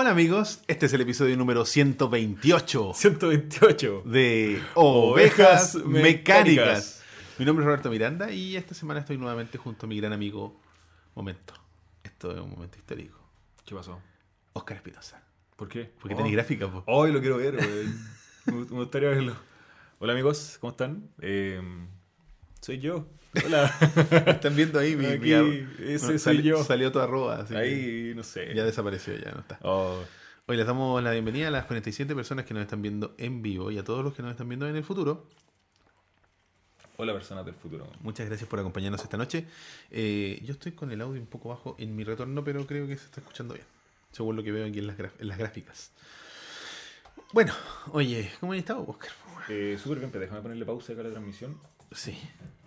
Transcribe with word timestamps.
Hola 0.00 0.10
amigos, 0.10 0.62
este 0.68 0.86
es 0.86 0.92
el 0.92 1.00
episodio 1.00 1.36
número 1.36 1.64
128 1.64 2.92
128 2.94 4.02
de 4.06 4.62
Ovejas 4.76 5.74
Ovejas 5.74 5.84
Mecánicas. 5.86 6.02
Mecánicas. 6.04 7.02
Mi 7.36 7.44
nombre 7.44 7.64
es 7.64 7.66
Roberto 7.66 7.90
Miranda 7.90 8.30
y 8.30 8.54
esta 8.54 8.76
semana 8.76 9.00
estoy 9.00 9.18
nuevamente 9.18 9.58
junto 9.58 9.86
a 9.86 9.88
mi 9.88 9.96
gran 10.00 10.12
amigo 10.12 10.56
Momento. 11.16 11.52
Esto 12.04 12.30
es 12.30 12.38
un 12.40 12.50
momento 12.50 12.78
histórico. 12.78 13.18
¿Qué 13.66 13.74
pasó? 13.74 14.00
Oscar 14.52 14.76
Espinosa. 14.76 15.20
¿Por 15.56 15.68
qué? 15.68 15.90
Porque 16.00 16.14
Oh. 16.14 16.18
tenéis 16.18 16.36
gráfica, 16.36 16.70
po. 16.70 16.84
Hoy 16.86 17.10
lo 17.10 17.18
quiero 17.18 17.38
ver, 17.38 17.56
güey. 17.56 17.88
me 18.70 18.76
gustaría 18.78 19.08
verlo. 19.08 19.34
Hola 19.98 20.12
amigos, 20.12 20.58
¿cómo 20.60 20.70
están? 20.70 21.10
Eh, 21.20 21.60
soy 22.60 22.78
yo. 22.78 23.04
Hola. 23.44 23.66
Están 24.26 24.56
viendo 24.56 24.78
ahí 24.78 24.96
mi, 24.96 25.06
Aquí, 25.06 25.30
mi 25.30 25.92
ese 25.92 26.18
soy 26.18 26.42
yo. 26.42 26.62
Salió 26.64 26.90
tu 26.90 26.98
arroba, 26.98 27.40
así 27.42 27.54
Ahí, 27.54 28.12
no 28.16 28.22
sé. 28.22 28.54
ya 28.54 28.64
desapareció, 28.64 29.14
ya 29.16 29.32
no 29.32 29.40
está. 29.40 29.58
Oh, 29.62 30.02
Hoy 30.46 30.56
les 30.56 30.66
damos 30.66 31.02
la 31.02 31.10
bienvenida 31.10 31.48
a 31.48 31.50
las 31.50 31.66
47 31.66 32.14
personas 32.14 32.46
que 32.46 32.54
nos 32.54 32.62
están 32.62 32.80
viendo 32.80 33.14
en 33.18 33.42
vivo 33.42 33.70
y 33.70 33.76
a 33.76 33.84
todos 33.84 34.02
los 34.02 34.14
que 34.14 34.22
nos 34.22 34.30
están 34.30 34.48
viendo 34.48 34.66
en 34.66 34.76
el 34.76 34.82
futuro. 34.84 35.28
hola 36.96 37.12
personas 37.12 37.44
del 37.44 37.54
futuro. 37.54 37.86
Muchas 38.00 38.26
gracias 38.26 38.48
por 38.48 38.58
acompañarnos 38.58 39.02
esta 39.02 39.18
noche. 39.18 39.44
Eh, 39.90 40.40
yo 40.44 40.52
estoy 40.54 40.72
con 40.72 40.90
el 40.90 41.02
audio 41.02 41.20
un 41.20 41.26
poco 41.26 41.50
bajo 41.50 41.76
en 41.78 41.94
mi 41.94 42.02
retorno, 42.02 42.42
pero 42.44 42.66
creo 42.66 42.86
que 42.86 42.96
se 42.96 43.04
está 43.04 43.20
escuchando 43.20 43.52
bien, 43.54 43.66
según 44.10 44.36
lo 44.36 44.42
que 44.42 44.50
veo 44.52 44.66
aquí 44.66 44.78
en 44.78 44.86
las, 44.86 44.96
graf- 44.96 45.12
en 45.18 45.28
las 45.28 45.36
gráficas. 45.36 45.92
Bueno, 47.34 47.52
oye, 47.92 48.30
¿cómo 48.40 48.52
han 48.52 48.58
estado, 48.58 48.86
Oscar? 48.88 49.10
Eh, 49.50 49.78
Súper 49.80 49.98
bien, 49.98 50.10
pero 50.10 50.22
déjame 50.22 50.40
ponerle 50.40 50.64
pausa 50.64 50.94
acá 50.94 51.02
a 51.02 51.04
la 51.04 51.10
transmisión. 51.10 51.60
Sí, 51.92 52.18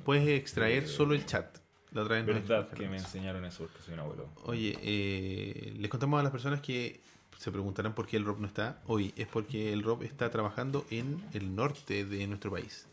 puedes 0.03 0.27
extraer 0.27 0.87
solo 0.87 1.13
el 1.13 1.25
chat. 1.25 1.57
La 1.91 2.03
otra 2.03 2.21
vez 2.21 2.25
Verdad 2.25 2.69
que 2.69 2.87
me 2.87 2.97
enseñaron 2.97 3.43
eso 3.43 3.65
porque 3.65 3.79
soy 3.83 3.93
un 3.95 3.99
abuelo. 3.99 4.29
Oye, 4.43 4.77
eh, 4.81 5.73
les 5.77 5.89
contamos 5.89 6.19
a 6.19 6.23
las 6.23 6.31
personas 6.31 6.61
que 6.61 7.01
se 7.37 7.51
preguntarán 7.51 7.93
por 7.93 8.07
qué 8.07 8.17
el 8.17 8.23
Rob 8.23 8.39
no 8.39 8.47
está 8.47 8.81
hoy. 8.85 9.13
Es 9.17 9.27
porque 9.27 9.73
el 9.73 9.83
Rob 9.83 10.03
está 10.03 10.29
trabajando 10.29 10.85
en 10.89 11.21
el 11.33 11.53
norte 11.53 12.05
de 12.05 12.25
nuestro 12.27 12.51
país. 12.51 12.87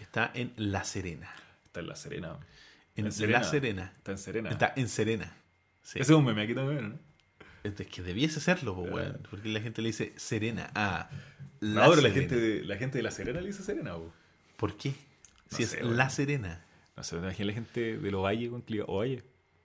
Está 0.00 0.30
en 0.34 0.52
La 0.56 0.84
Serena. 0.84 1.30
Está 1.66 1.80
en 1.80 1.88
La 1.88 1.96
Serena. 1.96 2.38
En, 2.96 3.06
En 3.06 3.12
Serena. 3.12 3.38
La 3.38 3.44
Serena. 3.44 3.92
Está 3.96 4.12
en 4.12 4.18
Serena. 4.18 4.50
Está 4.50 4.72
en 4.76 4.88
Serena. 4.88 5.36
Sí. 5.82 5.98
Ese 5.98 6.12
es 6.12 6.18
un 6.18 6.24
meme 6.24 6.42
aquí 6.42 6.54
también, 6.54 6.90
¿no? 6.90 7.08
Es 7.64 7.74
que 7.74 8.02
debiese 8.02 8.40
serlo, 8.40 8.74
po, 8.74 8.82
weón, 8.82 9.18
porque 9.28 9.48
la 9.48 9.60
gente 9.60 9.82
le 9.82 9.88
dice 9.88 10.12
Serena 10.16 10.70
a 10.74 11.10
No, 11.60 11.90
pero 11.90 11.96
la 11.96 11.96
Serena. 11.96 12.14
gente, 12.14 12.36
de, 12.36 12.64
la 12.64 12.76
gente 12.76 12.98
de 12.98 13.02
La 13.02 13.10
Serena 13.10 13.40
le 13.40 13.48
dice 13.48 13.62
Serena. 13.62 13.94
¿Por 14.56 14.76
qué? 14.76 14.94
Si 15.50 15.62
es. 15.62 15.80
La 15.82 16.10
Serena. 16.10 16.64
No 16.96 17.02
sé, 17.02 17.16
imagina 17.16 17.46
la 17.46 17.52
gente 17.52 17.98
de 17.98 18.10
los 18.10 18.22
Valle 18.24 18.50
con 18.50 18.62
clima. 18.62 18.84
Ovalle. 18.88 19.22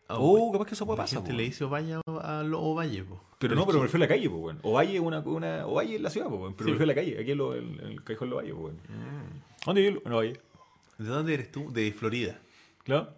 Oh, 0.10 0.34
weón. 0.34 0.52
capaz 0.52 0.66
que 0.66 0.74
eso 0.76 0.86
puede 0.86 0.98
La 0.98 1.04
pasar. 1.04 1.18
gente 1.20 1.32
po, 1.32 1.38
le 1.38 1.44
dice 1.44 1.64
Ovalle 1.64 1.96
a 2.22 2.44
lo 2.44 2.62
Ovalle, 2.62 3.04
po. 3.04 3.24
Pero 3.40 3.56
no, 3.56 3.66
pero 3.66 3.80
me 3.80 3.86
refiero 3.86 4.04
a 4.06 4.08
la 4.08 4.14
calle, 4.16 4.30
pues, 4.30 4.42
weón. 4.44 4.60
Ovalle 4.64 4.94
es 4.96 5.00
una, 5.00 5.20
una. 5.20 5.66
Ovalle 5.66 5.96
es 5.96 6.02
la 6.02 6.10
ciudad, 6.10 6.28
pues, 6.28 6.40
weón. 6.42 6.54
Pero 6.56 6.66
Sí, 6.66 6.72
me 6.72 6.78
refiero 6.78 6.92
a 6.92 6.96
la 6.96 7.02
calle. 7.02 7.22
Aquí 7.22 7.32
en, 7.32 7.38
lo, 7.38 7.56
en, 7.56 7.80
en 7.80 7.88
el 7.88 8.04
callejón 8.04 8.30
de 8.30 8.36
Ovalle, 8.36 8.54
pues, 8.54 8.64
weón. 8.64 8.80
¿Dónde 9.66 9.82
vive 9.82 10.02
en 10.06 10.12
Ovalle? 10.14 10.40
¿De 11.00 11.06
dónde 11.06 11.34
eres 11.34 11.52
tú? 11.52 11.72
De 11.74 11.92
Florida. 11.92 12.40
Claro. 12.84 13.10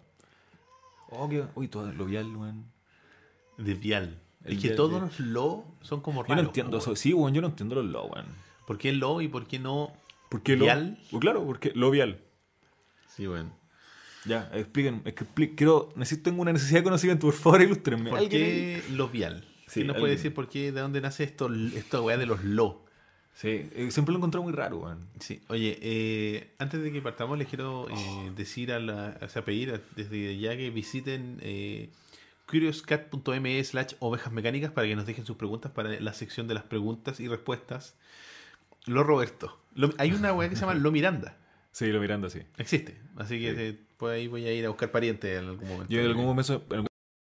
Oh, 1.10 1.28
qué. 1.28 1.44
Uy, 1.54 1.68
todo 1.68 1.92
lo 1.92 2.04
vial, 2.06 2.34
weón. 2.34 2.64
De 3.58 3.74
Vial. 3.74 4.20
El 4.44 4.54
es 4.54 4.58
que 4.60 4.68
Vial, 4.68 4.76
todos 4.76 5.00
los 5.00 5.20
lo 5.20 5.64
son 5.82 6.00
como 6.00 6.22
Yo 6.22 6.28
raros. 6.28 6.42
no 6.44 6.48
entiendo 6.50 6.78
eso. 6.78 6.96
Sí, 6.96 7.12
weón, 7.12 7.34
yo 7.34 7.40
no 7.42 7.48
entiendo 7.48 7.74
los 7.76 7.84
lo, 7.86 8.04
weón. 8.06 8.26
¿Por 8.66 8.78
qué 8.78 8.92
lo 8.92 9.20
y 9.20 9.28
por 9.28 9.46
qué 9.46 9.58
no 9.58 9.92
¿Por 10.28 10.42
qué 10.42 10.56
lo? 10.56 10.64
Vial? 10.64 10.98
Pues 11.10 11.20
claro, 11.20 11.44
porque 11.44 11.72
lo 11.74 11.90
vial. 11.90 12.20
Sí, 13.16 13.26
bueno. 13.26 13.50
Ya, 14.24 14.50
expliquen. 14.54 15.02
Es 15.04 15.14
que 15.14 15.54
quiero. 15.54 15.92
Necesito, 15.96 16.30
tengo 16.30 16.42
una 16.42 16.52
necesidad 16.52 16.80
de 16.80 16.84
conocimiento, 16.84 17.26
por 17.26 17.34
favor, 17.34 17.62
ilústrenme. 17.62 18.10
¿Por 18.10 18.18
¿Alguien 18.18 18.42
qué 18.42 18.82
lo 18.90 19.08
Vial? 19.08 19.44
Sí, 19.68 19.74
¿Quién 19.80 19.86
nos 19.88 19.96
puede 19.98 20.14
decir 20.14 20.34
por 20.34 20.48
qué, 20.48 20.72
de 20.72 20.80
dónde 20.80 21.00
nace 21.00 21.24
esto, 21.24 21.48
esta 21.74 22.00
weá 22.00 22.16
de 22.16 22.26
los 22.26 22.42
lo? 22.44 22.84
Sí, 23.34 23.48
eh, 23.74 23.88
siempre 23.90 24.12
lo 24.12 24.16
he 24.16 24.20
encontrado 24.20 24.42
muy 24.44 24.52
raro, 24.52 24.78
weón. 24.78 25.06
Sí, 25.20 25.42
oye, 25.48 25.78
eh, 25.82 26.54
antes 26.58 26.82
de 26.82 26.90
que 26.90 27.02
partamos 27.02 27.36
les 27.36 27.46
quiero 27.48 27.86
eh, 27.90 28.32
decir 28.34 28.72
a 28.72 28.78
la, 28.80 29.18
o 29.20 29.28
sea, 29.28 29.44
pedir 29.44 29.72
a- 29.72 29.80
desde 29.94 30.38
ya 30.38 30.56
que 30.56 30.70
visiten 30.70 31.38
eh, 31.42 31.90
curiouscat.me 32.50 33.62
slash 33.64 33.94
ovejas 33.98 34.32
mecánicas 34.32 34.70
para 34.72 34.86
que 34.86 34.96
nos 34.96 35.06
dejen 35.06 35.26
sus 35.26 35.36
preguntas 35.36 35.70
para 35.72 36.00
la 36.00 36.12
sección 36.14 36.48
de 36.48 36.54
las 36.54 36.64
preguntas 36.64 37.20
y 37.20 37.28
respuestas. 37.28 37.94
Lo 38.86 39.02
Roberto. 39.04 39.58
Lo- 39.74 39.92
hay 39.98 40.12
una 40.12 40.32
weá 40.32 40.48
que 40.48 40.56
se 40.56 40.62
llama 40.62 40.74
Lo 40.80 40.90
Miranda. 40.90 41.36
Sí, 41.76 41.88
lo 41.92 42.00
mirando 42.00 42.28
así. 42.28 42.40
Existe. 42.56 42.98
Así 43.16 43.38
que 43.38 43.54
Sí. 43.54 43.86
por 43.98 44.10
ahí 44.12 44.28
voy 44.28 44.46
a 44.46 44.52
ir 44.54 44.64
a 44.64 44.70
buscar 44.70 44.90
parientes 44.90 45.38
en 45.38 45.46
algún 45.46 45.68
momento. 45.68 45.92
Yo 45.92 46.00
en 46.00 46.06
algún 46.06 46.24
momento. 46.24 46.64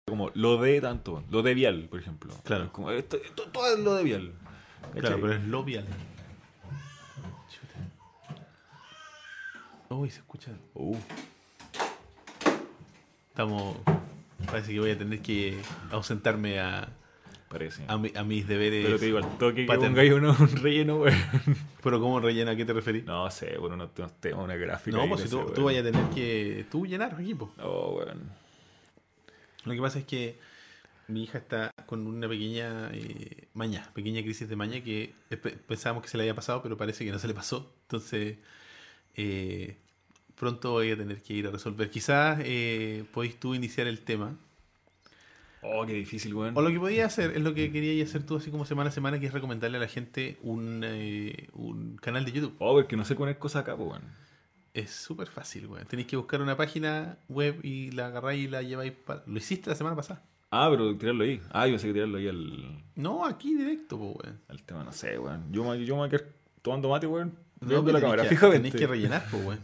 Como 0.08 0.32
lo 0.34 0.58
de 0.60 0.82
tanto, 0.82 1.24
lo 1.30 1.44
de 1.44 1.54
vial, 1.54 1.88
por 1.92 2.00
ejemplo. 2.00 2.34
Claro. 2.44 2.74
Como 2.74 2.90
esto, 2.90 3.18
esto- 3.24 3.44
todo 3.52 3.72
es 3.72 3.80
lo 3.80 3.94
de 3.94 4.04
vial. 4.04 4.34
Claro, 4.94 5.02
¿Cachai? 5.02 5.22
pero 5.22 5.34
es 5.34 5.44
Lo 5.44 5.64
Vial. 5.64 5.86
Uy, 9.90 10.10
se 10.10 10.18
escucha. 10.22 10.52
Uh, 10.74 10.98
Estamos. 13.30 13.78
Parece 14.48 14.74
que 14.74 14.80
voy 14.80 14.90
a 14.92 14.98
tener 14.98 15.22
que 15.22 15.62
ausentarme 15.92 16.60
a, 16.60 16.90
parece. 17.52 17.84
a, 17.88 17.98
mi- 17.98 18.12
a 18.16 18.24
mis 18.24 18.48
deberes. 18.48 18.86
Pero 18.86 18.98
te 18.98 19.06
digo, 19.06 19.18
al 19.20 19.38
toque 19.38 19.66
que 19.68 20.14
uno, 20.14 20.36
un 20.40 20.56
relleno, 20.58 20.96
weón. 20.98 21.18
Pero 21.84 22.00
¿cómo 22.00 22.20
rellena? 22.20 22.52
¿A 22.52 22.56
qué 22.56 22.66
te 22.66 22.74
referís? 22.74 23.04
No 23.06 23.30
sé, 23.30 23.58
bueno, 23.58 23.76
no, 23.78 23.90
no 23.98 24.10
tengo 24.20 24.44
una 24.44 24.56
gráfica. 24.56 24.96
No, 24.98 25.08
pues 25.08 25.22
si 25.22 25.30
tú, 25.30 25.52
tú 25.54 25.66
vayas 25.66 25.86
a 25.86 25.92
tener 25.92 26.06
que. 26.10 26.66
Tú 26.72 26.86
llenar 26.86 27.16
equipo. 27.20 27.54
Oh, 27.62 27.98
weón. 27.98 28.22
Lo 29.66 29.74
que 29.74 29.80
pasa 29.82 30.00
es 30.00 30.06
que 30.06 30.38
mi 31.08 31.24
hija 31.24 31.38
está 31.38 31.72
con 31.86 32.08
una 32.08 32.28
pequeña 32.28 32.90
eh, 32.94 33.48
maña, 33.54 33.88
pequeña 33.94 34.22
crisis 34.24 34.48
de 34.50 34.56
maña 34.56 34.82
que 34.82 35.14
pensábamos 35.68 36.04
que 36.04 36.10
se 36.10 36.18
le 36.18 36.24
había 36.24 36.34
pasado, 36.36 36.64
pero 36.64 36.78
parece 36.78 37.04
que 37.06 37.12
no 37.12 37.20
se 37.20 37.28
le 37.28 37.34
pasó. 37.34 37.72
Entonces, 37.84 38.38
eh, 39.16 39.76
pronto 40.36 40.72
voy 40.72 40.92
a 40.92 40.98
tener 40.98 41.22
que 41.22 41.34
ir 41.34 41.48
a 41.48 41.52
resolver. 41.52 41.90
Quizás 41.90 42.40
eh, 42.44 43.04
podéis 43.14 43.40
tú 43.40 43.54
iniciar 43.54 43.88
el 43.88 44.00
tema. 44.00 44.36
Oh, 45.64 45.86
qué 45.86 45.94
difícil, 45.94 46.34
weón. 46.34 46.58
O 46.58 46.62
lo 46.62 46.70
que 46.72 46.80
podías 46.80 47.06
hacer 47.14 47.32
es 47.38 47.42
lo 47.42 47.54
que 47.54 47.72
querías 47.72 48.10
hacer 48.10 48.24
tú 48.26 48.38
así 48.38 48.50
como 48.50 48.66
semana 48.66 48.90
a 48.90 48.92
semana, 48.92 49.20
que 49.20 49.28
es 49.28 49.34
recomendarle 49.34 49.78
a 49.78 49.82
la 49.82 49.88
gente 49.88 50.38
un, 50.42 50.82
eh, 50.84 51.50
un 51.54 51.98
canal 51.98 52.26
de 52.26 52.32
YouTube. 52.32 52.56
Oh, 52.60 52.74
porque 52.74 52.96
no 52.98 53.06
sé 53.06 53.16
poner 53.16 53.38
cosas 53.38 53.62
acá, 53.62 53.76
pues, 53.78 53.90
weón. 53.90 54.04
Es 54.74 54.90
súper 54.92 55.28
fácil, 55.28 55.68
weón. 55.68 55.86
Tenéis 55.86 56.08
que 56.08 56.16
buscar 56.18 56.42
una 56.42 56.58
página 56.58 57.18
web 57.30 57.60
y 57.64 57.92
la 57.92 58.08
agarráis 58.08 58.46
y 58.46 58.48
la 58.48 58.62
lleváis. 58.64 58.94
pa- 58.94 59.22
Lo 59.28 59.38
hiciste 59.38 59.70
la 59.70 59.76
semana 59.76 59.96
pasada. 59.96 60.24
Ah, 60.50 60.68
pero 60.72 60.96
tirarlo 60.98 61.24
ahí. 61.24 61.40
Ah, 61.52 61.68
yo 61.68 61.74
pensé 61.74 61.88
que 61.88 61.94
tirarlo 61.94 62.18
ahí 62.18 62.28
al, 62.28 62.84
No, 62.96 63.26
aquí 63.26 63.56
directo, 63.56 63.98
weón. 63.98 64.40
al 64.48 64.64
tema, 64.64 64.84
no 64.84 64.92
sé, 64.94 65.20
weón. 65.20 65.46
Yo 65.52 65.64
me, 65.64 65.86
yo 65.86 65.94
me 65.96 66.00
voy 66.00 66.08
a 66.08 66.10
quedar 66.12 66.26
tomando 66.62 66.90
mate, 66.90 67.06
weón. 67.08 67.34
No, 67.60 67.68
la 67.76 67.84
tenéis 67.86 68.02
cámara, 68.02 68.24
que- 68.24 68.30
fijamente. 68.30 68.72
Tenéis 68.72 68.82
que 68.82 68.88
rellenar, 68.88 69.26
pues, 69.30 69.46
weón. 69.46 69.60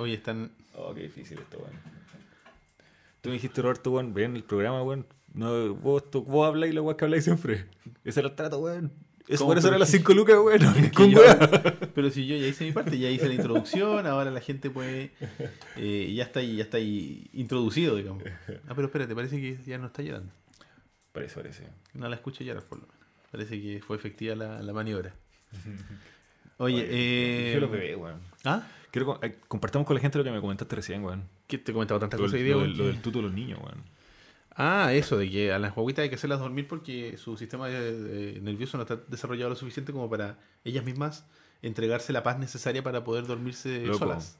Oye, 0.00 0.14
están. 0.14 0.50
Oh, 0.76 0.94
qué 0.94 1.02
difícil 1.02 1.38
esto, 1.38 1.58
weón. 1.58 1.72
Tú 3.20 3.28
me 3.30 3.34
dijiste, 3.34 3.60
Roberto, 3.62 3.90
weón, 3.90 4.14
ven 4.14 4.36
el 4.36 4.44
programa, 4.44 4.82
weón. 4.82 5.06
No, 5.34 5.74
vos, 5.74 6.10
tú- 6.10 6.22
vos 6.24 6.46
habláis 6.46 6.72
la 6.74 6.80
weá 6.82 6.96
que 6.96 7.04
habláis 7.04 7.24
siempre. 7.24 7.66
Ese 8.04 8.20
era 8.20 8.28
el 8.30 8.34
trato, 8.36 8.58
weón. 8.58 8.92
Eso 9.26 9.38
¿Cómo? 9.38 9.50
por 9.50 9.58
eso 9.58 9.68
eran 9.68 9.80
las 9.80 9.90
que- 9.90 9.98
5 9.98 10.14
lucas, 10.14 10.36
weón. 10.42 10.60
No, 10.62 10.74
que 10.74 10.90
con 10.92 11.10
yo- 11.10 11.18
weá. 11.18 11.38
Pero 11.94 12.10
si 12.10 12.26
yo 12.26 12.36
ya 12.36 12.46
hice 12.46 12.64
mi 12.64 12.72
parte, 12.72 12.98
ya 12.98 13.10
hice 13.10 13.26
la 13.28 13.34
introducción, 13.34 14.06
ahora 14.06 14.30
la 14.30 14.40
gente 14.40 14.70
puede. 14.70 15.10
eh, 15.76 16.12
ya 16.14 16.24
está 16.24 16.40
ahí, 16.40 16.56
ya 16.56 16.64
está 16.64 16.76
ahí 16.76 17.26
introducido, 17.32 17.96
digamos. 17.96 18.22
Ah, 18.68 18.74
pero 18.74 18.86
espérate, 18.86 19.14
parece 19.14 19.40
que 19.40 19.58
ya 19.66 19.78
no 19.78 19.86
está 19.86 20.02
llorando. 20.02 20.30
Parece, 21.12 21.34
parece. 21.36 21.62
No 21.94 22.08
la 22.08 22.16
escucho 22.16 22.42
llorar, 22.44 22.64
por 22.64 22.78
lo 22.78 22.86
menos. 22.86 23.00
Parece 23.30 23.60
que 23.60 23.80
fue 23.84 23.96
efectiva 23.96 24.34
la, 24.34 24.62
la 24.62 24.72
maniobra. 24.72 25.14
Oye, 26.58 26.76
Oye, 26.76 26.86
eh. 26.90 27.52
Yo 27.54 27.60
los 27.60 27.70
bebé, 27.70 27.96
weón. 27.96 28.20
¿Ah? 28.44 28.66
Quiero 28.90 29.18
eh, 29.22 29.38
compartamos 29.48 29.86
con 29.86 29.94
la 29.96 30.00
gente 30.00 30.18
lo 30.18 30.24
que 30.24 30.30
me 30.30 30.40
comentaste 30.40 30.76
recién, 30.76 31.02
weón. 31.02 31.24
¿Qué 31.48 31.58
te 31.58 31.72
he 31.72 31.74
comentado 31.74 31.98
tantas 32.00 32.18
cosas 32.20 32.34
hoy 32.34 32.42
día, 32.44 32.54
lo 32.54 32.86
del 32.86 33.00
tuto 33.02 33.18
de 33.18 33.24
los 33.24 33.32
niños, 33.32 33.58
weón. 33.62 33.82
Ah, 34.56 34.92
eso, 34.92 35.16
de 35.18 35.30
que 35.30 35.52
a 35.52 35.58
las 35.58 35.74
guaguitas 35.74 36.04
hay 36.04 36.08
que 36.08 36.14
hacerlas 36.14 36.38
dormir 36.40 36.68
porque 36.68 37.16
su 37.16 37.36
sistema 37.36 37.66
eh, 37.70 38.38
nervioso 38.42 38.76
no 38.76 38.82
está 38.84 38.96
desarrollado 39.08 39.50
lo 39.50 39.56
suficiente 39.56 39.92
como 39.92 40.08
para 40.08 40.38
ellas 40.64 40.84
mismas 40.84 41.26
entregarse 41.62 42.12
la 42.12 42.22
paz 42.22 42.38
necesaria 42.38 42.82
para 42.82 43.02
poder 43.04 43.26
dormirse 43.26 43.84
Loco. 43.86 43.98
solas. 44.00 44.38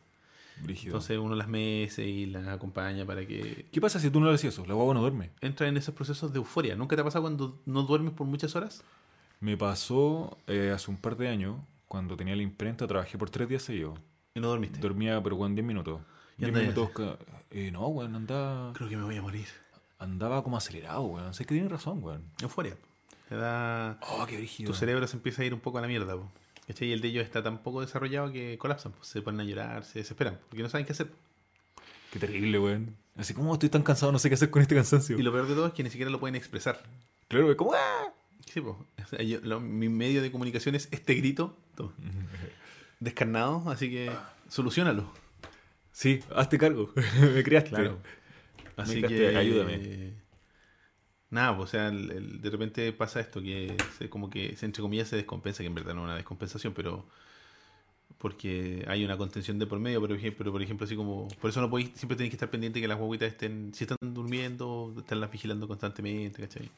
Brígido. 0.62 0.92
Entonces 0.92 1.18
uno 1.18 1.34
las 1.34 1.48
mece 1.48 2.06
y 2.06 2.26
las 2.26 2.46
acompaña 2.46 3.04
para 3.04 3.26
que 3.26 3.66
¿Qué 3.72 3.80
pasa 3.80 3.98
si 3.98 4.08
tú 4.10 4.20
no 4.20 4.26
le 4.26 4.32
decías 4.32 4.54
eso? 4.54 4.64
La 4.66 4.74
guagua 4.74 4.94
no 4.94 5.00
duerme. 5.00 5.30
entra 5.40 5.66
en 5.66 5.76
esos 5.76 5.94
procesos 5.94 6.32
de 6.32 6.38
euforia. 6.38 6.76
¿Nunca 6.76 6.94
te 6.94 7.02
ha 7.02 7.04
pasado 7.04 7.22
cuando 7.22 7.60
no 7.66 7.82
duermes 7.82 8.12
por 8.12 8.26
muchas 8.28 8.54
horas? 8.54 8.84
Me 9.40 9.56
pasó 9.56 10.38
eh, 10.46 10.70
hace 10.72 10.90
un 10.92 10.96
par 10.96 11.16
de 11.16 11.28
años, 11.28 11.56
cuando 11.88 12.16
tenía 12.16 12.36
la 12.36 12.42
imprenta, 12.42 12.86
trabajé 12.86 13.18
por 13.18 13.30
tres 13.30 13.48
días 13.48 13.62
seguidos. 13.62 13.98
Y 14.34 14.40
no 14.40 14.46
dormiste. 14.48 14.78
Dormía, 14.78 15.20
pero 15.22 15.34
weón, 15.36 15.56
10 15.56 15.66
minutos. 15.66 16.00
¿Y 16.38 16.44
10 16.44 16.48
andas- 16.54 16.62
minutos. 16.62 17.18
Eh, 17.50 17.70
no, 17.72 17.88
weón, 17.88 18.14
andaba, 18.14 18.72
Creo 18.74 18.88
que 18.88 18.96
me 18.96 19.02
voy 19.02 19.16
a 19.16 19.22
morir. 19.22 19.46
Andaba 19.98 20.42
como 20.42 20.56
acelerado, 20.56 21.02
weón. 21.02 21.34
Sé 21.34 21.44
que 21.44 21.54
tienes 21.54 21.70
razón, 21.70 22.02
weón. 22.02 22.22
Euforia. 22.42 22.76
Te 23.28 23.36
da... 23.36 23.98
Oh, 24.02 24.26
qué 24.26 24.36
brígido. 24.36 24.70
Tu 24.70 24.76
cerebro 24.78 25.06
se 25.06 25.16
empieza 25.16 25.42
a 25.42 25.44
ir 25.44 25.54
un 25.54 25.60
poco 25.60 25.78
a 25.78 25.80
la 25.80 25.88
mierda. 25.88 26.14
po. 26.14 26.30
¿Cachai? 26.66 26.88
Y 26.88 26.92
el 26.92 27.00
de 27.00 27.08
ellos 27.08 27.24
está 27.24 27.42
tan 27.42 27.58
poco 27.62 27.80
desarrollado 27.80 28.30
que 28.32 28.56
colapsan. 28.58 28.92
po. 28.92 29.02
Se 29.04 29.22
ponen 29.22 29.40
a 29.40 29.44
llorar, 29.44 29.84
se 29.84 29.98
desesperan. 30.00 30.38
Porque 30.48 30.62
no 30.62 30.68
saben 30.68 30.86
qué 30.86 30.92
hacer. 30.92 31.10
Qué 32.12 32.18
terrible, 32.18 32.58
weón. 32.58 32.96
Así 33.16 33.32
como 33.34 33.52
estoy 33.54 33.68
tan 33.68 33.82
cansado, 33.82 34.12
no 34.12 34.18
sé 34.18 34.28
qué 34.28 34.34
hacer 34.34 34.50
con 34.50 34.60
este 34.62 34.74
cansancio. 34.74 35.18
Y 35.18 35.22
lo 35.22 35.32
peor 35.32 35.46
de 35.46 35.54
todo 35.54 35.66
es 35.66 35.72
que 35.72 35.82
ni 35.82 35.90
siquiera 35.90 36.10
lo 36.10 36.20
pueden 36.20 36.34
expresar. 36.36 36.82
Claro, 37.28 37.46
weón, 37.46 37.56
como 37.56 37.72
¡ah! 37.74 38.12
Sí, 38.52 38.60
po. 38.60 38.84
O 39.04 39.06
sea, 39.06 39.22
yo- 39.22 39.40
lo- 39.42 39.60
mi 39.60 39.88
medio 39.88 40.20
de 40.22 40.30
comunicación 40.30 40.74
es 40.74 40.88
este 40.90 41.14
grito. 41.14 41.56
toma, 41.76 41.92
Descarnado, 43.00 43.62
así 43.70 43.90
que 43.90 44.10
solucionalo. 44.48 45.10
Sí, 45.92 46.20
hazte 46.34 46.58
cargo. 46.58 46.90
me 47.34 47.42
criaste. 47.42 47.70
Claro. 47.70 47.98
Así 48.76 49.02
que 49.02 49.36
ayúdame. 49.36 50.14
Nada, 51.30 51.56
pues, 51.56 51.68
o 51.68 51.72
sea, 51.72 51.88
el- 51.88 52.10
el- 52.10 52.40
de 52.40 52.50
repente 52.50 52.92
pasa 52.92 53.18
esto 53.20 53.40
que 53.42 53.76
se, 53.98 54.08
como 54.08 54.30
que 54.30 54.54
se, 54.56 54.66
entre 54.66 54.82
comillas 54.82 55.08
se 55.08 55.16
descompensa, 55.16 55.62
que 55.62 55.66
en 55.66 55.74
verdad 55.74 55.94
no 55.94 56.02
es 56.02 56.04
una 56.04 56.14
descompensación, 56.16 56.72
pero 56.74 57.06
porque 58.18 58.84
hay 58.88 59.04
una 59.04 59.16
contención 59.18 59.58
de 59.58 59.66
por 59.66 59.78
medio, 59.80 60.00
pero, 60.00 60.52
por 60.52 60.62
ejemplo, 60.62 60.84
así 60.86 60.94
como, 60.96 61.28
por 61.40 61.50
eso 61.50 61.60
no 61.60 61.68
podéis, 61.68 61.90
siempre 61.94 62.16
tenéis 62.16 62.30
que 62.30 62.36
estar 62.36 62.50
pendiente 62.50 62.80
que 62.80 62.88
las 62.88 62.98
guaguitas 62.98 63.28
estén, 63.28 63.72
si 63.74 63.84
están 63.84 63.98
durmiendo, 64.00 64.94
estarlas 64.96 65.30
vigilando 65.30 65.66
constantemente, 65.66 66.40
¿cachai? 66.42 66.70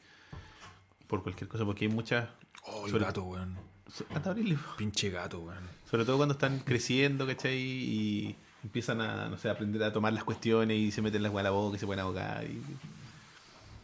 Por 1.07 1.23
cualquier 1.23 1.47
cosa, 1.47 1.63
porque 1.63 1.85
hay 1.85 1.91
muchas... 1.91 2.27
Oh, 2.63 2.85
el 2.85 2.91
sobre- 2.91 3.05
gato, 3.05 3.23
weón. 3.23 3.55
so- 3.93 4.05
anda 4.09 4.29
a 4.29 4.31
abrirle. 4.31 4.57
Pinche 4.77 5.09
gato, 5.09 5.39
weón. 5.39 5.63
Sobre 5.89 6.03
todo 6.03 6.17
cuando 6.17 6.33
están 6.33 6.59
creciendo, 6.59 7.25
¿cachai? 7.27 7.57
Y 7.57 8.35
empiezan 8.63 9.01
a, 9.01 9.29
no 9.29 9.37
sé, 9.37 9.49
a 9.49 9.53
aprender 9.53 9.81
a 9.83 9.93
tomar 9.93 10.13
las 10.13 10.23
cuestiones 10.23 10.77
y 10.77 10.91
se 10.91 11.01
meten 11.01 11.23
las 11.23 11.33
a 11.33 11.43
la 11.43 11.51
boca 11.51 11.77
y 11.77 11.79
se 11.79 11.85
pueden 11.85 12.01
ahogar. 12.01 12.43
Y... 12.45 12.61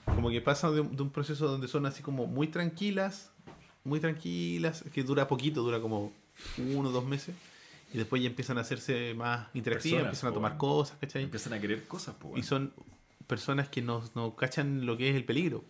Como 0.06 0.30
que 0.30 0.42
pasan 0.42 0.74
de, 0.76 0.82
un- 0.82 0.96
de 0.96 1.02
un 1.04 1.10
proceso 1.10 1.48
donde 1.48 1.68
son 1.68 1.86
así 1.86 2.02
como 2.04 2.28
muy 2.28 2.48
tranquilas, 2.48 3.32
muy 3.84 4.00
tranquilas, 4.00 4.84
que 4.94 5.04
dura 5.04 5.28
poquito, 5.28 5.62
dura 5.64 5.80
como 5.80 6.12
uno 6.58 6.90
o 6.90 6.92
dos 6.92 7.06
meses. 7.06 7.36
Y 7.94 7.98
después 7.98 8.22
ya 8.22 8.28
empiezan 8.28 8.58
a 8.58 8.62
hacerse 8.62 9.14
más 9.14 9.48
interactivas, 9.54 10.04
Personas, 10.04 10.06
empiezan 10.06 10.28
a 10.28 10.32
po, 10.32 10.36
tomar 10.36 10.58
cosas, 10.58 10.98
¿cachai? 11.00 11.24
Empiezan 11.24 11.54
a 11.54 11.60
querer 11.62 11.84
cosas, 11.88 12.16
pues, 12.20 12.40
Y 12.40 12.44
son 12.44 12.74
personas 13.28 13.70
que 13.70 13.82
no, 13.82 14.04
no 14.16 14.36
cachan 14.36 14.86
lo 14.86 14.98
que 14.98 15.10
es 15.12 15.16
el 15.16 15.26
peligro. 15.26 15.64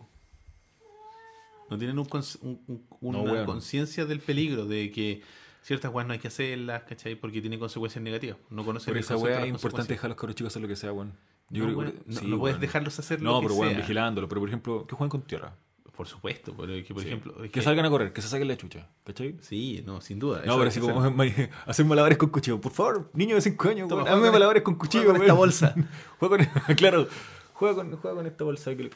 No 1.70 1.78
tienen 1.78 1.98
un 1.98 2.08
un- 2.42 2.86
No, 3.00 3.22
una 3.22 3.44
conciencia 3.46 4.04
del 4.06 4.20
peligro, 4.20 4.66
de 4.66 4.90
que 4.90 5.22
ciertas 5.64 5.92
weas 5.92 6.06
no 6.06 6.12
hay 6.12 6.18
que 6.18 6.28
hacerlas, 6.28 6.82
¿cachai? 6.84 7.14
Porque 7.16 7.40
tienen 7.40 7.58
consecuencias 7.58 8.02
negativas. 8.04 8.36
No 8.50 8.64
conocen 8.64 8.92
Por 8.92 8.98
esa 9.00 9.14
de 9.16 9.42
es 9.42 9.48
importante 9.48 9.94
dejar 9.94 10.06
a 10.06 10.08
los 10.10 10.16
cabros 10.18 10.36
chicos 10.36 10.52
hacer 10.52 10.62
lo 10.62 10.68
que 10.68 10.76
sea, 10.76 10.92
weón. 10.92 11.14
No, 11.50 11.58
Yo 11.58 11.64
creo 11.64 11.78
que- 11.92 12.00
no, 12.06 12.20
sí, 12.20 12.26
no 12.26 12.38
puedes 12.38 12.60
dejarlos 12.60 12.98
hacer 12.98 13.20
No, 13.20 13.40
lo 13.40 13.40
que 13.48 13.54
pero 13.54 13.68
sea. 13.70 13.78
vigilándolo. 13.78 14.28
Pero 14.28 14.40
por 14.40 14.48
ejemplo, 14.48 14.86
que 14.86 14.94
jueguen 14.94 15.10
con 15.10 15.22
tierra. 15.22 15.56
Por 15.96 16.08
supuesto, 16.08 16.52
pero 16.56 16.72
que 16.84 16.92
por 16.92 17.02
Sí. 17.02 17.08
ejemplo... 17.08 17.34
que, 17.52 17.62
salgan 17.62 17.86
a 17.86 17.90
correr, 17.90 18.12
que 18.12 18.20
se 18.20 18.26
saquen 18.28 18.48
la 18.48 18.56
chucha. 18.56 18.88
¿Cachai? 19.04 19.36
Sí, 19.40 19.82
no, 19.86 20.00
sin 20.00 20.18
duda. 20.18 20.42
No, 20.44 20.56
pero 20.56 20.68
así 20.68 20.80
que 20.80 20.86
como 20.86 21.00
hacer. 21.66 21.86
malabares 21.86 22.18
con 22.18 22.30
cuchillo. 22.30 22.60
Por 22.60 22.72
favor, 22.72 23.10
niño 23.14 23.36
de 23.36 23.40
5 23.40 23.68
años, 23.68 23.88
Toma, 23.88 24.02
hazme 24.02 24.30
malabares 24.32 24.62
con 24.64 24.74
cuchillo, 24.74 25.04
juega 25.14 25.18
con 25.18 25.22
esta 25.22 25.34
bolsa. 25.34 25.74
juega 26.18 26.36
con, 26.66 26.74
claro, 26.74 27.06
juega 27.52 27.74
con, 27.76 27.96
juega 27.96 28.16
con 28.16 28.26
esta 28.26 28.42
bolsa 28.44 28.74
que 28.74 28.90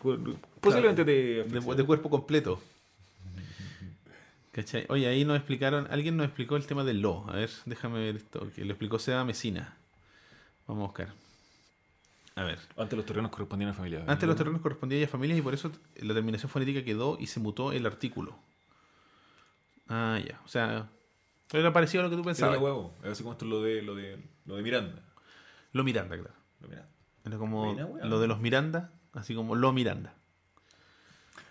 posiblemente 0.61 1.05
te 1.05 1.11
de, 1.13 1.75
de 1.77 1.85
cuerpo 1.85 2.11
completo. 2.11 2.61
¿Cachai? 4.59 4.87
Oye, 4.89 5.07
ahí 5.07 5.25
nos 5.25 5.37
explicaron, 5.37 5.87
alguien 5.89 6.17
nos 6.17 6.27
explicó 6.27 6.57
el 6.57 6.67
tema 6.67 6.83
del 6.83 7.01
lo. 7.01 7.25
A 7.31 7.37
ver, 7.37 7.49
déjame 7.65 8.01
ver 8.01 8.17
esto, 8.17 8.51
que 8.57 8.65
lo 8.65 8.73
explicó 8.73 8.99
Seba 8.99 9.25
Mesina. 9.25 9.77
Vamos 10.67 10.83
a 10.83 10.87
buscar. 10.87 11.13
A 12.35 12.43
ver. 12.43 12.59
Antes 12.77 12.97
los 12.97 13.07
terrenos 13.07 13.31
correspondían 13.31 13.71
a 13.71 13.75
familia. 13.75 14.03
Antes 14.09 14.27
los 14.29 14.37
terrenos 14.37 14.61
correspondían 14.61 15.05
a 15.05 15.07
familias 15.07 15.39
y 15.39 15.43
por 15.43 15.55
eso 15.55 15.71
la 16.01 16.13
terminación 16.13 16.51
fonética 16.51 16.85
quedó 16.85 17.17
y 17.21 17.29
se 17.29 17.39
mutó 17.39 17.71
el 17.73 17.87
artículo. 17.87 18.37
Ah, 19.89 20.19
ya. 20.27 20.41
O 20.45 20.49
sea, 20.49 20.89
era 21.53 21.73
parecido 21.73 22.03
a 22.03 22.05
lo 22.05 22.11
que 22.11 22.17
tú 22.17 22.23
Era 22.23 22.27
pensabas. 22.27 22.57
la 22.57 22.61
huevo. 22.63 22.95
Era 23.03 23.13
así 23.13 23.23
como 23.23 23.33
esto 23.35 23.45
es 23.45 23.51
lo 23.53 23.63
de, 23.63 23.83
lo 23.83 23.95
de, 23.95 24.19
lo 24.45 24.57
de 24.57 24.63
Miranda. 24.63 25.03
Lo 25.73 25.85
Miranda, 25.85 26.17
claro. 26.17 26.35
Lo 26.61 26.69
Miranda. 26.69 26.91
Era 27.25 27.39
como 27.39 27.75
lo 28.03 28.21
de 28.21 28.27
los 28.27 28.41
Miranda, 28.41 28.93
así 29.13 29.37
como 29.37 29.55
lo 29.55 29.73
Miranda. 29.73 30.15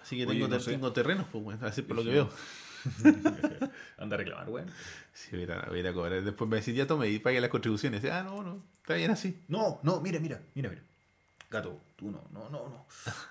Así 0.01 0.17
que 0.17 0.23
Oye, 0.25 0.33
tengo, 0.33 0.47
no 0.47 0.53
ter- 0.55 0.61
sé. 0.61 0.71
tengo 0.71 0.91
terrenos, 0.93 1.25
pues, 1.31 1.41
bueno, 1.43 1.65
así 1.67 1.81
por 1.83 1.95
lo 1.95 2.03
que 2.03 2.09
veo. 2.09 2.29
Anda 3.97 4.15
a 4.15 4.17
reclamar, 4.17 4.49
weón. 4.49 4.69
Sí, 5.13 5.35
voy 5.35 5.47
a, 5.51 5.65
voy 5.69 5.85
a 5.85 5.93
cobrar. 5.93 6.23
Después 6.23 6.49
me 6.49 6.57
decís, 6.57 6.75
ya 6.75 6.85
tome 6.87 7.09
y 7.09 7.19
pague 7.19 7.41
las 7.41 7.49
contribuciones. 7.49 8.03
Ah, 8.05 8.23
no, 8.23 8.43
no, 8.43 8.61
está 8.81 8.95
bien 8.95 9.11
así. 9.11 9.43
No, 9.47 9.79
no, 9.83 9.99
mira, 10.01 10.19
mira, 10.19 10.41
mira, 10.55 10.69
mira. 10.69 10.81
Gato, 11.49 11.79
tú 11.95 12.11
no, 12.11 12.27
no, 12.31 12.49
no, 12.49 12.67
no. 12.69 12.85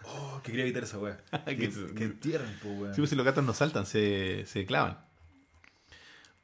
Oh, 0.04 0.40
que 0.42 0.50
quería 0.50 0.64
evitar 0.64 0.82
esa 0.84 0.98
weá. 0.98 1.18
Que- 1.44 1.56
que, 1.56 1.94
que 1.94 2.04
entierran, 2.04 2.52
po, 2.62 2.68
weón. 2.70 2.94
Sí, 2.94 3.00
pues 3.00 3.10
si 3.10 3.16
los 3.16 3.24
gatos 3.26 3.44
no 3.44 3.52
saltan, 3.54 3.84
se, 3.86 4.44
se 4.46 4.64
clavan. 4.66 4.98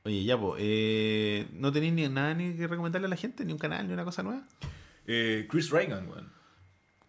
Oye, 0.05 0.25
ya, 0.25 0.39
pues, 0.39 0.61
eh, 0.65 1.47
¿no 1.53 1.73
tenéis 1.73 1.93
ni 1.93 2.09
nada 2.09 2.35
ni 2.35 2.55
que 2.57 2.67
recomendarle 2.67 3.07
a 3.07 3.11
la 3.11 3.17
gente? 3.17 3.45
¿Ni 3.45 3.53
un 3.53 3.59
canal, 3.59 3.87
ni 3.87 3.93
una 3.95 4.05
cosa 4.05 4.23
nueva? 4.23 4.43
Eh, 5.07 5.47
Chris 5.51 5.71
Reagan, 5.71 6.09
weón. 6.09 6.31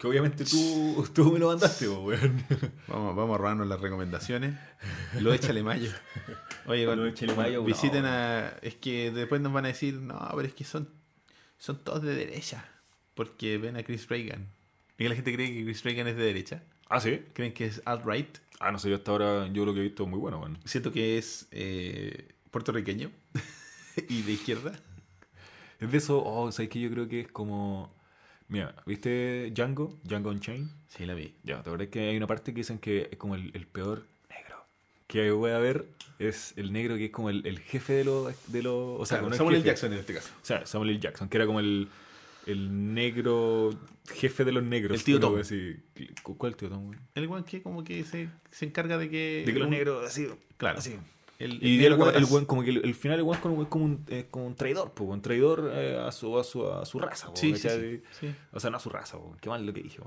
Que 0.03 0.09
obviamente 0.09 0.43
tú, 0.43 1.07
tú 1.13 1.31
me 1.31 1.39
lo 1.39 1.47
mandaste, 1.47 1.87
weón. 1.87 2.43
Vamos, 2.89 3.15
vamos 3.15 3.35
a 3.35 3.37
robarnos 3.37 3.67
las 3.69 3.79
recomendaciones. 3.79 4.53
Lo 5.21 5.33
échale 5.33 5.63
mayo. 5.63 5.89
Oye, 6.65 6.83
Lo 6.93 7.07
échale 7.07 7.33
mayo, 7.33 7.63
visiten 7.63 8.01
no. 8.01 8.09
a. 8.09 8.49
Es 8.61 8.75
que 8.75 9.11
después 9.11 9.39
nos 9.39 9.53
van 9.53 9.63
a 9.63 9.69
decir, 9.69 9.93
no, 9.93 10.19
pero 10.35 10.45
es 10.45 10.53
que 10.53 10.65
son, 10.65 10.89
son 11.57 11.85
todos 11.85 12.01
de 12.01 12.15
derecha. 12.15 12.65
Porque 13.13 13.57
ven 13.57 13.77
a 13.77 13.83
Chris 13.83 14.09
Reagan. 14.09 14.49
Y 14.97 15.07
la 15.07 15.15
gente 15.15 15.33
cree 15.33 15.53
que 15.53 15.63
Chris 15.63 15.81
Reagan 15.85 16.07
es 16.07 16.17
de 16.17 16.23
derecha. 16.23 16.63
Ah, 16.89 16.99
sí. 16.99 17.21
Creen 17.31 17.53
que 17.53 17.67
es 17.67 17.81
alt-right. 17.85 18.39
Ah, 18.59 18.73
no 18.73 18.79
sé, 18.79 18.89
yo 18.89 18.97
hasta 18.97 19.09
ahora 19.09 19.47
yo 19.53 19.63
lo 19.63 19.73
que 19.73 19.79
he 19.79 19.83
visto 19.83 20.03
es 20.03 20.09
muy 20.09 20.19
bueno, 20.19 20.39
weón. 20.39 20.59
Siento 20.65 20.91
que 20.91 21.17
es 21.17 21.47
eh, 21.51 22.27
puertorriqueño 22.51 23.09
y 24.09 24.21
de 24.23 24.33
izquierda. 24.33 24.73
Es 25.79 25.89
de 25.89 25.97
eso, 25.97 26.21
oh, 26.21 26.51
¿sabes 26.51 26.67
que 26.67 26.81
Yo 26.81 26.91
creo 26.91 27.07
que 27.07 27.21
es 27.21 27.31
como. 27.31 28.02
Mira, 28.47 28.75
¿viste 28.85 29.51
Django? 29.53 29.97
Django 30.03 30.29
Unchained. 30.29 30.67
Sí, 30.87 31.05
la 31.05 31.13
vi. 31.13 31.33
Ya, 31.43 31.55
¿te 31.63 31.69
acuerdas 31.69 31.87
que 31.89 32.09
hay 32.09 32.17
una 32.17 32.27
parte 32.27 32.53
que 32.53 32.57
dicen 32.61 32.77
que 32.77 33.09
es 33.11 33.17
como 33.17 33.35
el, 33.35 33.51
el 33.55 33.65
peor 33.65 34.05
negro 34.29 34.65
que 35.07 35.31
voy 35.31 35.51
a 35.51 35.57
ver? 35.59 35.85
Es 36.19 36.53
el 36.57 36.71
negro 36.71 36.95
que 36.95 37.05
es 37.05 37.11
como 37.11 37.29
el, 37.29 37.45
el 37.47 37.59
jefe 37.59 37.93
de 37.93 38.03
los. 38.05 38.51
De 38.51 38.61
los 38.61 38.99
o 39.01 39.05
sea, 39.05 39.17
Claro, 39.19 39.31
no 39.31 39.35
Samuel 39.35 39.55
L. 39.57 39.65
Jackson 39.65 39.93
en 39.93 39.99
este 39.99 40.13
caso. 40.13 40.29
O 40.41 40.45
sea, 40.45 40.65
Samuel 40.65 40.91
L. 40.91 40.99
Jackson, 40.99 41.27
que 41.27 41.37
era 41.37 41.45
como 41.47 41.59
el, 41.59 41.87
el 42.45 42.93
negro 42.93 43.71
jefe 44.13 44.45
de 44.45 44.51
los 44.51 44.63
negros. 44.63 44.97
El 44.97 45.03
tío 45.03 45.19
Tom. 45.19 45.39
así. 45.39 45.75
¿Cu- 46.21 46.37
¿Cuál 46.37 46.55
tío 46.55 46.69
Tom, 46.69 46.85
güey? 46.87 46.99
El 47.15 47.27
weón 47.27 47.43
que 47.43 47.61
como 47.63 47.83
que 47.83 48.03
se, 48.03 48.29
se 48.51 48.65
encarga 48.65 48.97
de 48.97 49.09
que... 49.09 49.43
De 49.45 49.51
que 49.53 49.59
los 49.59 49.65
un- 49.67 49.71
negros 49.73 50.05
así. 50.07 50.27
Claro. 50.57 50.77
así. 50.77 50.95
El, 51.43 51.63
Y 51.63 51.83
el, 51.85 51.93
el 51.93 52.45
como 52.47 52.63
que 52.63 52.69
el, 52.69 52.95
final, 52.95 53.19
el 53.19 53.23
weón 53.23 53.35
es 53.35 53.67
como, 53.67 53.85
un, 53.85 54.05
es 54.07 54.25
como 54.31 54.45
un 54.47 54.55
traidor, 54.55 54.91
pues, 54.93 55.09
un 55.09 55.21
traidor 55.21 55.69
eh, 55.73 55.97
a, 55.99 56.11
su, 56.11 56.37
a, 56.39 56.43
su, 56.43 56.67
a 56.71 56.85
su 56.85 56.99
raza. 56.99 57.27
po, 57.27 57.35
Sí, 57.35 57.55
sí, 57.55 57.67
sí, 57.69 58.01
sí. 58.19 58.35
O 58.51 58.59
sea, 58.59 58.69
no 58.69 58.77
a 58.77 58.79
su 58.79 58.89
raza, 58.89 59.17
po, 59.17 59.35
qué 59.41 59.49
mal 59.49 59.65
lo 59.65 59.73
que 59.73 59.81
dije. 59.83 59.99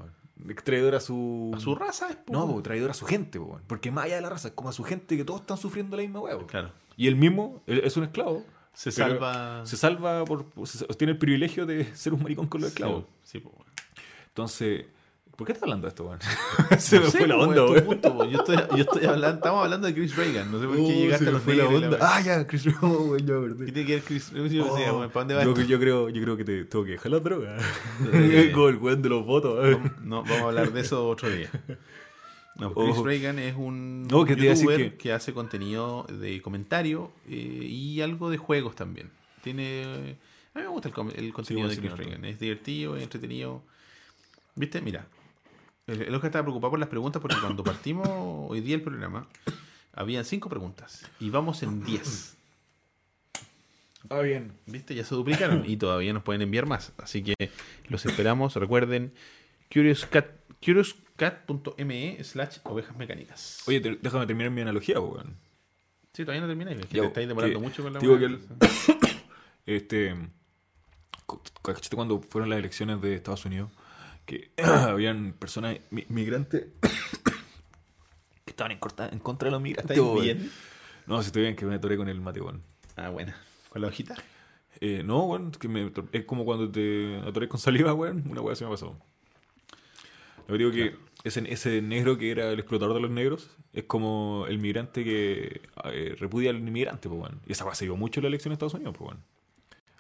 Traidor 0.65 0.95
a 0.95 1.01
su. 1.01 1.53
A 1.55 1.61
su 1.61 1.75
raza 1.75 2.09
es 2.09 2.17
po. 2.17 2.33
No, 2.33 2.47
po, 2.47 2.63
traidor 2.63 2.91
a 2.91 2.95
su 2.95 3.07
gente, 3.07 3.39
po, 3.39 3.61
porque 3.67 3.91
más 3.91 4.05
allá 4.07 4.17
de 4.17 4.23
la 4.23 4.31
raza, 4.31 4.49
es 4.49 4.55
como 4.55 4.69
a 4.71 4.73
su 4.73 4.83
gente 4.85 5.17
que 5.17 5.25
todos 5.25 5.41
están 5.43 5.57
sufriendo 5.59 5.97
la 5.97 6.03
misma 6.03 6.21
po. 6.21 6.47
Claro. 6.47 6.71
Y 6.97 7.07
él 7.09 7.17
mismo 7.17 7.63
él 7.67 7.83
es 7.85 7.97
un 7.97 8.05
esclavo. 8.05 8.45
Se 8.73 8.91
salva... 8.93 9.65
Se 9.65 9.77
salva 9.79 10.25
por. 10.27 10.47
se- 10.67 10.87
tiene 10.99 11.13
el 11.13 11.19
privilegio 11.19 11.65
de 11.65 11.85
ser 11.97 12.13
un 12.13 12.23
maricón 12.23 12.47
con 12.47 12.61
los 12.61 12.69
esclavos. 12.71 13.05
Sí, 13.23 13.39
po, 13.41 13.51
weón. 13.51 13.67
Entonces. 14.29 14.87
¿Por 15.37 15.47
qué 15.47 15.53
estás 15.53 15.65
hablando 15.65 15.87
de 15.87 15.91
esto, 15.91 16.05
weón? 16.07 16.19
se 16.79 16.99
me 16.99 17.11
sé, 17.11 17.19
fue 17.19 17.27
la 17.29 17.37
onda, 17.37 17.65
weón. 17.67 18.31
Yo 18.31 18.39
estoy, 18.39 18.57
yo 18.57 18.77
estoy 18.85 19.05
hablando... 19.05 19.37
Estamos 19.37 19.65
hablando 19.65 19.87
de 19.87 19.95
Chris 19.95 20.17
Reagan. 20.17 20.51
No 20.51 20.59
sé 20.61 20.67
por 20.67 20.77
qué 20.77 20.83
Oh, 20.83 20.89
llegaste 20.89 21.25
se 21.25 21.29
a 21.29 21.33
me 21.33 21.33
los 21.33 21.43
fue 21.43 21.55
la 21.57 21.65
la 21.65 21.69
onda. 21.71 21.89
weá. 21.91 21.99
Ah, 22.01 22.21
ya, 22.23 22.47
Chris 22.47 22.65
Rock, 22.65 22.83
weón, 23.11 23.27
ya, 23.27 23.35
verdad. 23.35 23.67
¿Qué 23.67 23.73
tiene 23.73 23.87
que 23.87 23.95
ver 23.97 24.03
Chris 24.05 24.33
Reagan? 24.33 24.51
Yo 24.51 24.65
decía, 24.65 24.93
Oh, 24.93 24.99
weón, 24.99 25.11
¿Para 25.11 25.21
dónde 25.21 25.35
va 25.35 25.45
yo, 25.45 25.51
esto? 25.51 25.63
yo 25.63 25.79
creo, 25.79 26.09
yo 26.09 26.23
creo 26.23 26.37
que 26.39 26.45
te 26.45 26.65
tengo 26.65 26.85
que 26.87 26.91
dejar 26.93 27.13
la 27.13 27.21
droga. 27.21 27.57
Eh. 28.13 28.51
Como 28.55 28.69
el 28.69 28.77
weón 28.79 29.03
de 29.03 29.09
los 29.11 29.27
votos. 29.27 29.79
No, 30.03 30.23
vamos 30.23 30.41
a 30.41 30.45
hablar 30.47 30.73
de 30.73 30.81
eso 30.81 31.07
otro 31.09 31.29
día. 31.29 31.51
No, 32.59 32.73
Chris 32.73 32.89
Ojo. 32.93 33.05
Reagan 33.05 33.39
es 33.39 33.55
un 33.55 34.09
No, 34.09 34.25
que 34.25 34.35
te 34.37 34.47
youtuber 34.47 34.93
que- 34.93 34.97
que... 34.97 35.13
hace 35.13 35.35
contenido 35.35 36.07
de 36.09 36.41
comentario 36.41 37.13
eh, 37.29 37.33
y 37.35 38.01
algo 38.01 38.31
de 38.31 38.39
juegos 38.39 38.75
también. 38.75 39.11
Tiene 39.43 40.17
a 40.55 40.59
mí 40.61 40.65
me 40.65 40.69
gusta 40.71 40.89
el, 40.89 40.95
contenido 41.35 41.69
de 41.69 41.77
Chris 41.77 41.91
me 41.91 41.97
Reagan. 41.97 42.25
Es 42.25 42.41
divertido, 42.41 42.97
es 42.97 43.03
entretenido. 43.03 43.63
¿Viste? 44.55 44.81
Mira, 44.81 45.07
el, 45.87 46.03
el 46.03 46.15
Oscar 46.15 46.29
estaba 46.29 46.45
preocupado 46.45 46.71
por 46.73 46.81
las 46.81 46.89
preguntas 46.89 47.21
porque 47.23 47.37
cuando 47.41 47.63
partimos 47.65 48.09
hoy 48.49 48.61
día 48.61 48.75
el 48.77 48.83
programa 48.83 49.27
habían 49.93 50.25
cinco 50.25 50.49
preguntas 50.49 51.07
y 51.21 51.31
vamos 51.31 51.63
en 51.63 51.85
10. 51.85 52.37
Ah, 54.11 54.21
bien. 54.21 54.53
¿Viste? 54.67 54.95
Ya 54.95 55.05
se 55.05 55.15
duplicaron 55.15 55.65
y 55.69 55.77
todavía 55.77 56.13
nos 56.13 56.23
pueden 56.23 56.43
enviar 56.43 56.67
más. 56.67 56.93
Así 56.99 57.23
que 57.25 57.35
los 57.89 58.05
esperamos. 58.07 58.55
Recuerden, 58.55 59.13
curiouscat, 59.73 60.27
curiouscat.me 60.65 62.23
slash 62.23 62.59
ovejas 62.65 62.97
mecánicas. 62.97 63.63
Oye, 63.67 63.81
te- 63.81 63.99
déjame 64.01 64.27
terminar 64.27 64.53
mi 64.53 64.61
analogía, 64.61 65.01
weón. 65.01 65.35
Sí, 66.13 66.23
todavía 66.25 66.41
no 66.43 66.47
termináis. 66.47 66.79
Es 66.79 66.87
que 66.87 67.01
te 67.01 67.07
estáis 67.07 67.27
demorando 67.29 67.59
que- 67.59 67.65
mucho 67.67 67.83
con 67.83 67.93
la 67.95 67.99
digo 68.01 68.19
que 68.19 68.25
el- 68.27 68.41
Este. 69.67 70.15
cu- 71.27 71.41
¿Cachate 71.63 71.97
cuando 71.97 72.21
fueron 72.21 72.49
las 72.51 72.61
elecciones 72.61 73.01
de 73.03 73.17
Estados 73.17 73.45
Unidos? 73.45 73.71
Que 74.27 74.51
habían 74.63 75.33
personas 75.33 75.79
mi- 75.91 76.05
migrantes 76.09 76.67
que 78.45 78.51
estaban 78.51 78.73
en, 78.73 78.79
corta- 78.79 79.09
en 79.11 79.19
contra 79.21 79.47
de 79.47 79.53
los 79.53 79.63
migrantes. 79.63 79.97
¿Estáis 79.97 80.01
weón. 80.13 80.23
bien? 80.25 80.51
No, 81.07 81.23
si 81.23 81.29
estoy 81.29 81.43
bien, 81.43 81.57
que 81.57 81.65
me 81.65 81.77
atoré 81.77 81.97
con 81.97 82.09
el 82.09 82.21
mate, 82.21 82.41
weón. 82.41 82.63
Ah, 82.97 83.09
buena. 83.11 83.37
¿Con 83.71 83.83
la 83.83 83.89
hojita? 83.89 84.15
Eh, 84.81 85.03
no, 85.05 85.25
weón, 85.27 85.51
es 85.53 85.59
que 85.59 85.69
me 85.69 85.87
ator- 85.87 86.09
es 86.13 86.25
como 86.25 86.45
cuando 86.45 86.71
te 86.71 87.17
atoré 87.27 87.49
con 87.49 87.61
saliva, 87.61 87.95
weón. 87.95 88.25
Una 88.29 88.41
weá 88.41 88.55
se 88.57 88.65
me 88.65 88.71
pasó. 88.71 88.99
Lo 90.49 90.53
que 90.55 90.59
digo 90.59 90.71
que 90.71 90.97
ese, 91.25 91.43
ese 91.53 91.81
negro 91.83 92.19
que 92.19 92.31
era 92.31 92.51
el 92.53 92.59
explotador 92.59 92.95
de 92.95 93.01
los 93.01 93.11
negros 93.11 93.51
es 93.73 93.85
como 93.85 94.47
el 94.49 94.59
migrante 94.59 95.03
que 95.05 95.61
eh, 95.85 96.17
repudia 96.19 96.51
al 96.51 96.57
inmigrante, 96.59 97.09
pues, 97.09 97.21
weón. 97.21 97.41
Y 97.47 97.53
esa 97.53 97.65
cosa 97.65 97.77
se 97.77 97.85
dio 97.85 97.97
mucho 97.97 98.21
en 98.21 98.25
la 98.25 98.29
elección 98.29 98.51
de 98.51 98.55
Estados 98.55 98.75
Unidos, 98.75 98.95
pues, 98.99 99.09
weón. 99.11 99.23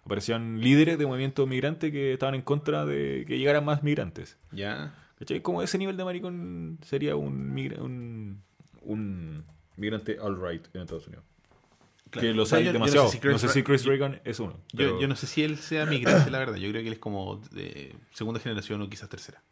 Aparecían 0.07 0.61
líderes 0.61 0.99
de 0.99 1.07
movimientos 1.07 1.47
migrantes 1.47 1.91
que 1.93 2.13
estaban 2.15 2.35
en 2.35 2.43
contra 2.43 2.87
de 2.87 3.25
que 3.27 3.39
llegaran 3.39 3.65
más 3.65 3.83
migrantes. 3.83 4.39
Ya. 4.53 4.95
¿Cachai? 5.19 5.43
Como 5.43 5.63
ese 5.63 5.77
nivel 5.79 5.97
de 5.97 6.05
maricón 6.05 6.79
sería 6.83 7.17
un, 7.17 7.53
migra- 7.55 7.81
un, 7.83 8.43
un 8.83 9.45
migrante 9.77 10.19
all 10.21 10.41
right 10.41 10.65
en 10.75 10.83
Estados 10.83 11.07
Unidos. 11.09 11.25
Claro. 12.11 12.29
Que 12.29 12.35
los 12.35 12.47
O 12.47 12.51
sea, 12.51 12.59
hay 12.59 12.65
yo- 12.65 12.69
yo 12.71 12.73
demasiado. 12.75 13.05
No 13.07 13.11
sé 13.11 13.17
si 13.17 13.21
Chris, 13.21 13.33
no 13.33 13.39
sé 13.41 13.49
si 13.49 13.63
Chris 13.63 13.85
Reagan 13.85 14.21
es 14.25 14.39
uno. 14.39 14.53
yo, 14.53 14.77
pero- 14.77 15.01
yo 15.01 15.09
no 15.09 15.17
sé 15.17 15.27
si 15.27 15.43
él 15.43 15.57
sea 15.59 15.87
migrante, 15.87 16.31
la 16.31 16.39
verdad. 16.39 16.55
Yo 16.57 16.71
creo 16.71 16.83
que 16.83 16.87
él 16.89 16.93
es 16.95 16.99
como 17.01 17.37
de 17.51 17.95
segunda 18.13 18.41
generación 18.41 18.81
o 18.83 18.89
quizás 18.89 19.09
tercera. 19.09 19.43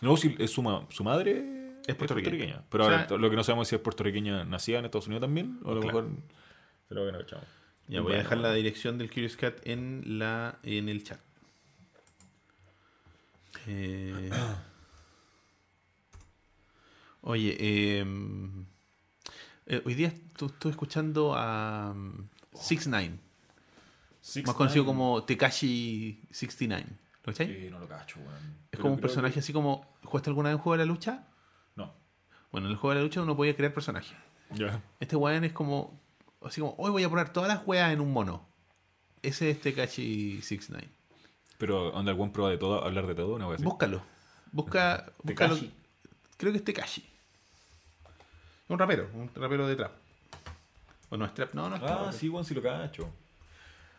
No, 0.00 0.16
si 0.16 0.34
es 0.40 0.50
su, 0.50 0.62
ma- 0.62 0.86
su 0.90 1.04
madre 1.04 1.78
Es 1.86 1.94
puertorriqueña. 1.94 2.64
Pero 2.68 2.86
O 2.86 2.88
sea- 2.88 3.02
ahora, 3.04 3.16
lo 3.16 3.30
que 3.30 3.36
no 3.36 3.44
sabemos 3.44 3.66
es 3.66 3.68
si 3.70 3.74
es 3.76 3.80
puertorriqueña 3.80 4.44
nacida 4.44 4.80
en 4.80 4.86
Estados 4.86 5.06
Unidos 5.06 5.20
también. 5.20 5.60
O 5.62 5.70
a 5.70 5.74
lo 5.76 5.80
Claro. 5.82 6.02
mejor. 6.02 6.16
Se 6.88 6.94
lo 6.94 7.06
que 7.06 7.12
no 7.12 7.18
cachamos. 7.18 7.46
Ya 7.88 8.00
voy 8.00 8.12
a 8.12 8.14
Bueno, 8.16 8.22
dejar 8.22 8.38
la 8.38 8.42
bueno. 8.48 8.54
dirección 8.56 8.98
del 8.98 9.08
Curious 9.10 9.36
Cat 9.36 9.60
en 9.64 10.18
la 10.18 10.58
en 10.62 10.88
el 10.88 11.04
chat. 11.04 11.20
Eh, 13.66 14.30
oye, 17.22 17.56
eh, 17.58 18.04
eh, 19.66 19.82
hoy 19.84 19.94
día 19.94 20.08
estuve 20.08 20.70
escuchando 20.70 21.34
a 21.36 21.92
um, 21.94 22.26
6ix9ine, 22.54 23.18
más 24.46 24.54
conocido 24.56 24.84
como 24.84 25.22
Tekashi 25.24 26.22
69. 26.30 26.86
¿Lo 27.24 27.32
cachai? 27.32 27.46
Sí, 27.46 27.68
no 27.70 27.78
lo 27.78 27.86
cacho, 27.86 28.18
weón. 28.18 28.34
Es 28.34 28.68
Pero 28.70 28.82
como 28.82 28.94
un 28.94 29.00
personaje 29.00 29.34
que- 29.34 29.40
así 29.40 29.52
como. 29.52 29.92
¿Jugaste 30.02 30.30
alguna 30.30 30.48
vez 30.48 30.56
un 30.56 30.62
juego 30.62 30.72
de 30.78 30.84
la 30.84 30.92
lucha? 30.92 31.28
No. 31.76 31.94
Bueno, 32.50 32.66
en 32.66 32.72
el 32.72 32.76
juego 32.78 32.90
de 32.94 32.96
la 32.96 33.02
lucha 33.04 33.22
uno 33.22 33.36
podía 33.36 33.54
crear 33.54 33.72
personajes. 33.72 34.16
Ya. 34.50 34.82
Este 34.98 35.14
weón 35.14 35.44
es 35.44 35.52
como. 35.52 36.01
Así 36.44 36.60
como, 36.60 36.74
hoy 36.78 36.90
voy 36.90 37.04
a 37.04 37.08
poner 37.08 37.28
todas 37.30 37.48
las 37.48 37.66
weas 37.66 37.92
en 37.92 38.00
un 38.00 38.12
mono. 38.12 38.46
Ese 39.22 39.50
es 39.50 39.60
Tekashi 39.60 40.40
69. 40.42 40.88
Pero 41.58 41.88
onda 41.92 42.10
el 42.10 42.16
buen 42.18 42.32
prueba 42.32 42.50
de 42.50 42.58
todo, 42.58 42.84
hablar 42.84 43.06
de 43.06 43.14
todo, 43.14 43.34
una 43.36 43.46
wea 43.46 43.54
así. 43.56 43.64
Búscalo. 43.64 44.02
Busca. 44.50 45.12
búscalo. 45.22 45.56
Creo 46.36 46.52
que 46.52 46.58
es 46.58 46.64
Tekashi. 46.64 47.04
Un 48.68 48.78
rapero, 48.78 49.08
un 49.14 49.30
rapero 49.34 49.66
de 49.68 49.76
trap. 49.76 49.92
O 51.10 51.16
no 51.16 51.24
es 51.26 51.34
trap, 51.34 51.54
no, 51.54 51.68
no 51.68 51.76
es 51.76 51.82
trap. 51.82 52.00
Ah, 52.08 52.12
sí, 52.12 52.28
weón, 52.28 52.44
sí 52.44 52.54
lo 52.54 52.62
cacho. 52.62 53.08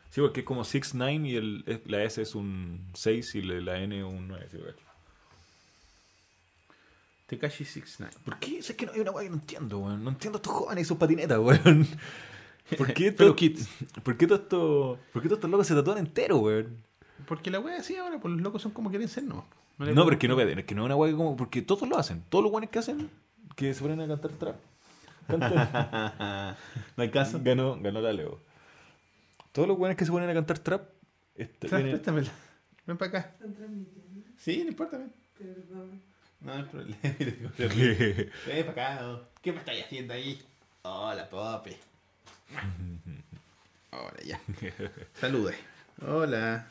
Sí, 0.10 0.20
porque 0.22 0.42
es 0.42 0.46
como 0.46 0.64
6, 0.64 0.94
9 0.96 1.14
y 1.28 1.36
el, 1.38 1.64
es- 1.66 1.82
la 1.90 2.04
S 2.04 2.22
es 2.22 2.36
un 2.36 2.86
6 2.94 3.36
y 3.36 3.42
la 3.44 3.62
la 3.74 3.80
N 3.80 4.04
un 4.04 4.28
9, 4.28 4.48
sí 4.52 4.58
lo 4.58 4.66
cacho. 4.66 4.84
Tekashi 7.28 7.66
69. 7.66 8.18
¿Por 8.26 8.40
qué? 8.40 8.60
Es 8.60 8.72
que 8.74 8.86
no 8.86 8.92
hay 8.92 9.00
una 9.00 9.12
weá 9.12 9.24
que 9.24 9.30
no 9.30 9.36
entiendo, 9.38 9.80
weón. 9.80 10.04
No 10.04 10.10
entiendo 10.10 10.38
a 10.38 10.40
estos 10.40 10.54
jóvenes 10.54 10.84
y 10.84 10.88
sus 10.88 10.98
patinetas, 10.98 11.40
weón. 11.40 11.88
¿Por 12.78 12.94
qué, 12.94 13.12
todo, 13.12 13.36
Kids. 13.36 13.68
¿por 14.04 14.18
qué 14.18 14.26
todo 14.28 14.38
esto, 14.38 15.00
¿Por 15.12 15.22
qué 15.22 15.28
todos 15.28 15.38
estos 15.40 15.50
locos 15.52 15.68
se 15.68 15.76
tatúan 15.76 15.98
entero, 16.00 16.38
weón? 16.40 16.78
Porque 17.28 17.52
la 17.52 17.60
wea 17.60 17.78
así 17.78 17.96
ahora, 17.96 18.20
pues 18.20 18.34
los 18.34 18.42
locos 18.42 18.62
son 18.62 18.72
como 18.72 18.90
quieren 18.90 19.08
ser, 19.08 19.24
no. 19.24 19.46
No, 19.78 19.86
pero 20.06 20.12
es 20.12 20.18
que 20.18 20.28
no, 20.28 20.40
es 20.40 20.66
que 20.66 20.76
no 20.76 20.82
es 20.82 20.86
una 20.86 20.96
weá 20.96 21.12
que 21.12 21.18
como. 21.18 21.36
Porque 21.36 21.62
todos 21.62 21.88
lo 21.88 21.98
hacen. 21.98 22.24
Todos 22.30 22.44
los 22.44 22.52
weones 22.54 22.70
que 22.70 22.80
hacen, 22.80 23.10
que 23.56 23.74
se 23.74 23.82
ponen 23.82 24.02
a 24.02 24.08
cantar 24.08 24.32
trap. 24.32 24.56
Cantan. 25.28 26.56
no 26.98 27.04
hay 27.04 27.10
caso. 27.12 27.40
ganó, 27.44 27.78
ganó 27.82 28.02
la 28.02 28.14
Leo. 28.14 28.40
Todos 29.52 29.68
los 29.68 29.78
weones 29.78 29.98
que 29.98 30.06
se 30.06 30.12
ponen 30.12 30.30
a 30.30 30.34
cantar 30.34 30.60
trap. 30.60 30.90
este, 31.36 31.68
Tra- 31.68 31.78
vienen- 31.78 31.92
Préstamela. 31.94 32.32
Ven 32.86 32.98
para 32.98 33.10
acá. 33.10 33.32
Están 33.34 33.54
transmitiendo. 33.56 34.28
Sí, 34.38 34.62
no 34.64 34.70
importa, 34.70 34.98
ven. 34.98 35.14
Perdón. 35.38 36.02
No 36.42 36.52
hay 36.54 36.64
problema. 36.64 36.98
Ven 38.48 38.66
para 38.66 38.72
acá. 38.72 39.02
¿no? 39.02 39.20
¿Qué 39.42 39.52
me 39.54 39.60
estáis 39.60 39.86
haciendo 39.86 40.14
ahí? 40.14 40.42
Hola, 40.84 41.30
Pope. 41.30 41.78
Ahora 43.92 44.18
ya. 44.26 44.40
Salude. 45.20 45.56
Hola. 46.08 46.68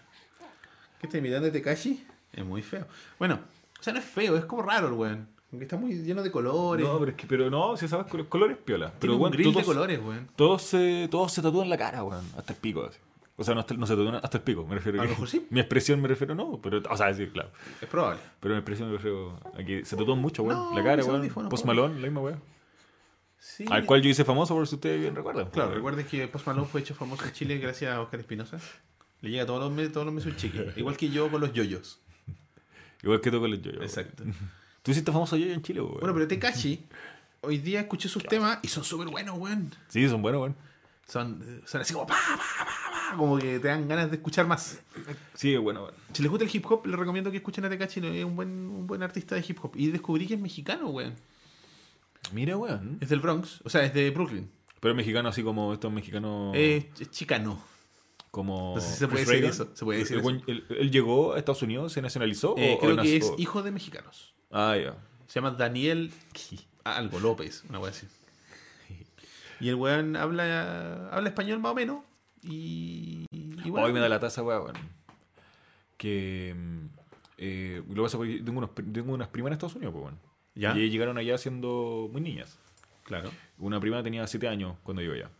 ¿Qué 1.00 1.06
estás 1.06 1.22
mirando 1.22 1.46
de 1.46 1.52
Tekashi? 1.52 2.04
Es 2.32 2.44
muy 2.44 2.62
feo. 2.62 2.86
Bueno, 3.18 3.40
o 3.78 3.82
sea, 3.82 3.92
no 3.92 3.98
es 3.98 4.04
feo, 4.04 4.36
es 4.36 4.44
como 4.44 4.62
raro 4.62 4.88
el 4.88 4.94
weón. 4.94 5.28
Porque 5.50 5.64
está 5.64 5.76
muy 5.76 5.94
lleno 5.94 6.22
de 6.22 6.30
colores. 6.30 6.86
No, 6.86 6.98
pero 6.98 7.10
es 7.10 7.16
que, 7.16 7.26
pero 7.26 7.50
no, 7.50 7.76
si 7.76 7.86
sabes 7.86 8.06
con 8.06 8.18
los 8.18 8.26
colores 8.28 8.56
piola. 8.56 8.86
Tiene 8.86 8.98
Pero 9.00 9.14
un 9.16 9.20
weón, 9.20 9.36
de 9.36 9.42
todos, 9.44 9.64
colores, 9.64 10.00
weón. 10.02 10.28
todos 10.34 10.62
se, 10.62 11.08
todos 11.10 11.30
se 11.32 11.42
tatúan 11.42 11.68
la 11.68 11.76
cara, 11.76 12.02
weón. 12.02 12.24
Hasta 12.36 12.54
el 12.54 12.58
pico, 12.58 12.86
así. 12.86 12.98
O 13.36 13.44
sea, 13.44 13.54
no, 13.54 13.60
hasta, 13.60 13.74
no 13.74 13.86
se 13.86 13.94
tatúan 13.94 14.14
hasta 14.16 14.38
el 14.38 14.44
pico, 14.44 14.64
me 14.66 14.76
refiero 14.76 15.00
A 15.00 15.04
lo 15.04 15.08
que- 15.08 15.14
mejor 15.14 15.28
sí. 15.28 15.46
Mi 15.50 15.60
expresión 15.60 16.00
me 16.00 16.08
refiero, 16.08 16.34
no, 16.34 16.58
pero, 16.62 16.80
o 16.88 16.96
sea, 16.96 17.12
sí, 17.12 17.26
claro. 17.26 17.50
Es 17.82 17.88
probable. 17.88 18.20
Pero 18.40 18.54
mi 18.54 18.58
expresión 18.60 18.88
me 18.88 18.96
refiero 18.96 19.38
a 19.54 19.62
que 19.62 19.84
se 19.84 19.94
tatúan 19.96 20.18
mucho, 20.20 20.42
weón. 20.42 20.58
No, 20.58 20.74
la 20.74 20.82
cara, 20.84 21.04
weón. 21.04 21.28
Post 21.50 21.66
Malone, 21.66 21.96
la 21.96 22.06
misma 22.06 22.20
weón. 22.22 22.40
Sí. 23.42 23.64
Al 23.68 23.84
cual 23.84 24.00
yo 24.00 24.08
hice 24.08 24.24
famoso, 24.24 24.54
por 24.54 24.68
si 24.68 24.76
ustedes 24.76 25.00
bien 25.00 25.16
recuerdan. 25.16 25.50
Claro, 25.50 25.74
recuerden 25.74 26.06
que 26.06 26.28
Post 26.28 26.46
Malone 26.46 26.68
fue 26.68 26.80
hecho 26.80 26.94
famoso 26.94 27.24
en 27.24 27.32
Chile 27.32 27.58
gracias 27.58 27.92
a 27.92 28.00
Oscar 28.00 28.20
Espinosa. 28.20 28.58
Le 29.20 29.30
llega 29.30 29.44
todos 29.44 29.58
los 29.58 29.72
meses, 29.72 29.90
todos 29.90 30.06
los 30.06 30.14
meses 30.14 30.30
un 30.30 30.36
chique. 30.36 30.72
Igual 30.76 30.96
que 30.96 31.10
yo 31.10 31.28
con 31.28 31.40
los 31.40 31.52
yoyos. 31.52 31.98
Igual 33.02 33.20
que 33.20 33.32
tú 33.32 33.40
con 33.40 33.50
los 33.50 33.60
yoyos. 33.60 33.82
Exacto. 33.82 34.22
Tú 34.84 34.90
hiciste 34.90 35.12
famoso 35.12 35.36
yo 35.36 35.46
en 35.52 35.62
Chile, 35.62 35.80
weón. 35.80 35.98
Bueno, 36.00 36.14
pero 36.14 36.26
Tekashi, 36.26 36.84
hoy 37.40 37.58
día 37.58 37.80
escuché 37.80 38.08
sus 38.08 38.24
temas 38.24 38.58
y 38.62 38.68
son 38.68 38.82
súper 38.82 39.08
buenos, 39.08 39.38
weón. 39.38 39.72
Sí, 39.88 40.08
son 40.08 40.22
buenos, 40.22 40.40
weón. 40.40 40.56
Son, 41.06 41.62
son 41.66 41.80
así 41.80 41.92
como 41.92 42.06
pa, 42.06 42.14
pa, 42.14 42.36
pa, 42.36 42.64
pa, 42.64 43.16
como 43.16 43.38
que 43.38 43.60
te 43.60 43.68
dan 43.68 43.86
ganas 43.86 44.10
de 44.10 44.16
escuchar 44.16 44.46
más. 44.46 44.80
Sí, 45.34 45.56
bueno, 45.56 45.82
weón. 45.82 45.94
Si 46.12 46.22
les 46.22 46.30
gusta 46.30 46.44
el 46.44 46.50
hip 46.52 46.64
hop, 46.68 46.86
les 46.86 46.98
recomiendo 46.98 47.30
que 47.30 47.36
escuchen 47.36 47.64
a 47.64 47.68
Tekashi, 47.68 48.00
no, 48.00 48.08
es 48.08 48.24
un 48.24 48.34
buen, 48.34 48.48
un 48.48 48.86
buen 48.88 49.02
artista 49.02 49.34
de 49.36 49.44
hip 49.46 49.58
hop. 49.62 49.72
Y 49.76 49.88
descubrí 49.92 50.26
que 50.26 50.34
es 50.34 50.40
mexicano, 50.40 50.88
weón. 50.88 51.14
Mira, 52.32 52.56
weón. 52.56 52.98
Es 53.00 53.08
del 53.08 53.20
Bronx, 53.20 53.60
o 53.64 53.68
sea, 53.70 53.84
es 53.84 53.92
de 53.94 54.10
Brooklyn. 54.10 54.50
Pero 54.80 54.92
es 54.92 54.96
mexicano 54.96 55.28
así 55.28 55.42
como 55.42 55.72
estos 55.72 55.92
mexicanos. 55.92 56.54
Es, 56.56 56.86
es 57.00 57.10
chicano. 57.10 57.62
como. 58.30 58.74
No 58.74 58.80
sé 58.80 58.92
si 58.92 58.98
se 58.98 59.06
puede 59.08 59.24
Chris 59.24 59.28
decir 59.28 59.42
Reagan. 59.42 59.50
eso, 59.50 59.76
se 59.76 59.84
puede 59.84 59.98
decir 60.00 60.16
El 60.16 60.22
buen- 60.22 60.42
él, 60.46 60.64
él 60.70 60.90
llegó 60.90 61.34
a 61.34 61.38
Estados 61.38 61.62
Unidos, 61.62 61.92
se 61.92 62.02
nacionalizó. 62.02 62.54
Eh, 62.58 62.72
o- 62.72 62.76
o 62.76 62.78
creo 62.80 62.96
que 63.02 63.16
es 63.16 63.32
hijo 63.38 63.62
de 63.62 63.70
mexicanos. 63.70 64.34
Ah, 64.50 64.76
ya. 64.76 64.96
Se 65.26 65.34
llama 65.40 65.52
Daniel 65.52 66.10
algo 66.84 67.20
López, 67.20 67.62
una 67.68 67.78
wea 67.78 67.90
así. 67.90 68.06
Y 69.60 69.68
el 69.68 69.76
weón 69.76 70.16
habla, 70.16 71.08
habla 71.10 71.28
español 71.28 71.60
más 71.60 71.72
o 71.72 71.74
menos. 71.76 71.98
Y, 72.42 73.26
y 73.30 73.70
bueno, 73.70 73.86
Hoy 73.86 73.92
me 73.92 74.00
da 74.00 74.08
la 74.08 74.18
taza, 74.18 74.42
weón. 74.42 74.72
Que. 75.96 76.54
mm, 76.56 76.86
Eh, 77.44 77.82
lo 77.88 77.94
que 77.94 78.02
pasa 78.02 78.18
es 78.18 78.22
que 78.38 78.42
tengo, 78.44 78.58
unos, 78.58 78.70
tengo 78.74 79.14
unas 79.14 79.28
primas 79.28 79.48
en 79.48 79.52
Estados 79.54 79.74
Unidos, 79.76 79.92
pues, 79.94 80.04
weón. 80.04 80.18
¿Ya? 80.54 80.76
Y 80.76 80.90
llegaron 80.90 81.16
allá 81.18 81.38
siendo 81.38 82.08
muy 82.12 82.20
niñas. 82.20 82.58
Claro. 83.04 83.30
Una 83.58 83.80
prima 83.80 84.02
tenía 84.02 84.26
7 84.26 84.48
años 84.48 84.76
cuando 84.82 85.02
llegó 85.02 85.14
allá. 85.14 85.30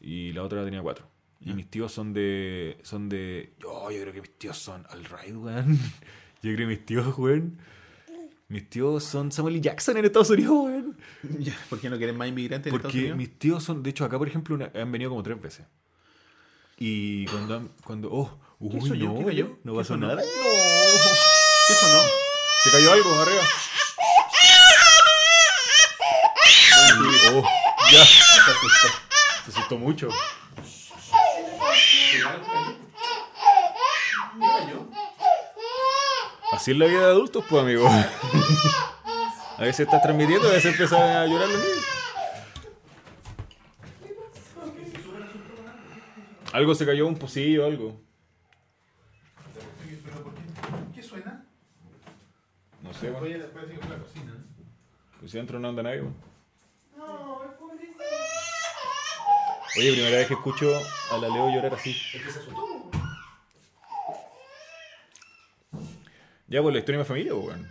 Y 0.00 0.32
la 0.32 0.42
otra 0.42 0.64
tenía 0.64 0.80
4. 0.82 1.06
Y 1.40 1.52
mis 1.52 1.68
tíos 1.70 1.92
son 1.92 2.12
de. 2.14 2.78
Son 2.82 3.08
de. 3.08 3.52
Oh, 3.66 3.90
yo 3.90 4.00
creo 4.00 4.12
que 4.14 4.20
mis 4.22 4.38
tíos 4.38 4.56
son 4.58 4.84
right, 5.22 5.34
weón. 5.36 5.78
Yo 6.42 6.52
creo 6.52 6.56
que 6.56 6.66
mis 6.66 6.84
tíos, 6.86 7.16
weón. 7.18 7.58
Mis 8.48 8.68
tíos 8.68 9.02
son 9.04 9.32
Samuel 9.32 9.54
L. 9.56 9.62
Jackson 9.62 9.96
en 9.96 10.04
Estados 10.06 10.30
Unidos, 10.30 10.52
weón. 10.64 10.96
¿Por 11.70 11.80
qué 11.80 11.90
no 11.90 11.96
quieren 11.98 12.16
más 12.16 12.28
inmigrantes 12.28 12.70
en 12.70 12.76
Estados 12.76 12.92
Porque 12.92 12.98
Unidos? 13.00 13.18
mis 13.18 13.38
tíos 13.38 13.62
son. 13.64 13.82
De 13.82 13.90
hecho, 13.90 14.04
acá, 14.04 14.18
por 14.18 14.28
ejemplo, 14.28 14.54
una- 14.54 14.70
han 14.74 14.90
venido 14.92 15.10
como 15.10 15.22
tres 15.22 15.40
veces. 15.40 15.66
Y 16.78 17.26
cuando. 17.26 17.56
han- 17.56 17.70
cuando 17.84 18.08
oh, 18.10 18.38
uy, 18.58 18.80
¿Qué 18.80 18.88
soy 18.88 18.98
yo? 18.98 19.06
no, 19.06 19.18
¿Qué 19.18 19.24
cayó? 19.26 19.58
No 19.64 19.72
¿Qué 19.72 19.78
pasó 19.78 19.96
nada. 19.98 20.22
¿Qué 20.22 21.74
sonó? 21.74 22.02
Se 22.62 22.70
cayó 22.70 22.92
algo 22.92 23.14
arriba. 23.20 23.42
Oh, 27.32 27.42
ya. 27.94 28.04
Se 28.04 28.40
asustó. 28.50 28.88
Se 29.44 29.50
asustó 29.50 29.78
mucho. 29.78 30.08
Así 36.52 36.70
es 36.70 36.76
la 36.76 36.86
vida 36.86 37.00
de 37.00 37.06
adultos, 37.06 37.44
pues, 37.48 37.62
amigo. 37.62 37.86
A 37.88 39.60
veces 39.62 39.80
estás 39.80 40.02
transmitiendo, 40.02 40.48
a 40.48 40.52
veces 40.52 40.72
empiezan 40.72 41.02
a 41.02 41.26
llorar 41.26 41.48
los 41.48 41.58
niños. 41.58 41.84
Algo 46.52 46.74
se 46.74 46.86
cayó, 46.86 47.06
un 47.06 47.16
pocillo, 47.16 47.66
algo. 47.66 48.00
¿Qué 50.94 51.02
suena? 51.02 51.44
No 52.82 52.94
sé, 52.94 53.10
bueno. 53.10 53.44
Pues 55.18 55.32
si 55.32 55.38
dentro 55.38 55.58
no 55.58 55.68
anda 55.68 55.82
nadie, 55.82 56.02
weón. 56.02 56.14
No, 56.96 57.42
es. 57.44 57.63
Oye, 59.76 59.92
primera 59.92 60.18
vez 60.18 60.28
que 60.28 60.34
escucho 60.34 60.80
a 61.10 61.18
la 61.18 61.28
Leo 61.28 61.48
llorar 61.48 61.74
así. 61.74 61.96
Ya, 66.46 66.62
pues 66.62 66.72
la 66.72 66.78
historia 66.78 66.98
de 66.98 67.04
mi 67.04 67.08
familia, 67.08 67.32
pues, 67.32 67.46
weón. 67.46 67.70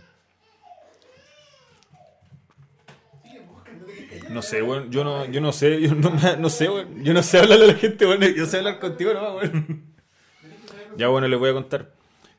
No 4.30 4.42
sé, 4.42 4.62
weón. 4.62 4.90
Yo 4.90 5.04
no, 5.04 5.24
yo 5.26 5.40
no 5.40 5.52
sé, 5.52 5.80
yo 5.80 5.94
no, 5.94 6.10
no 6.38 6.50
sé, 6.50 6.68
weón. 6.68 7.04
Yo 7.04 7.14
no 7.14 7.22
sé 7.22 7.38
hablarle 7.38 7.64
a 7.64 7.68
la 7.68 7.74
gente, 7.74 8.06
weón. 8.06 8.20
Yo 8.34 8.46
sé 8.46 8.58
hablar 8.58 8.78
contigo 8.78 9.14
nomás, 9.14 9.36
weón. 9.36 9.94
Ya, 10.96 11.08
bueno, 11.08 11.26
les 11.28 11.38
voy 11.38 11.50
a 11.50 11.54
contar. 11.54 11.92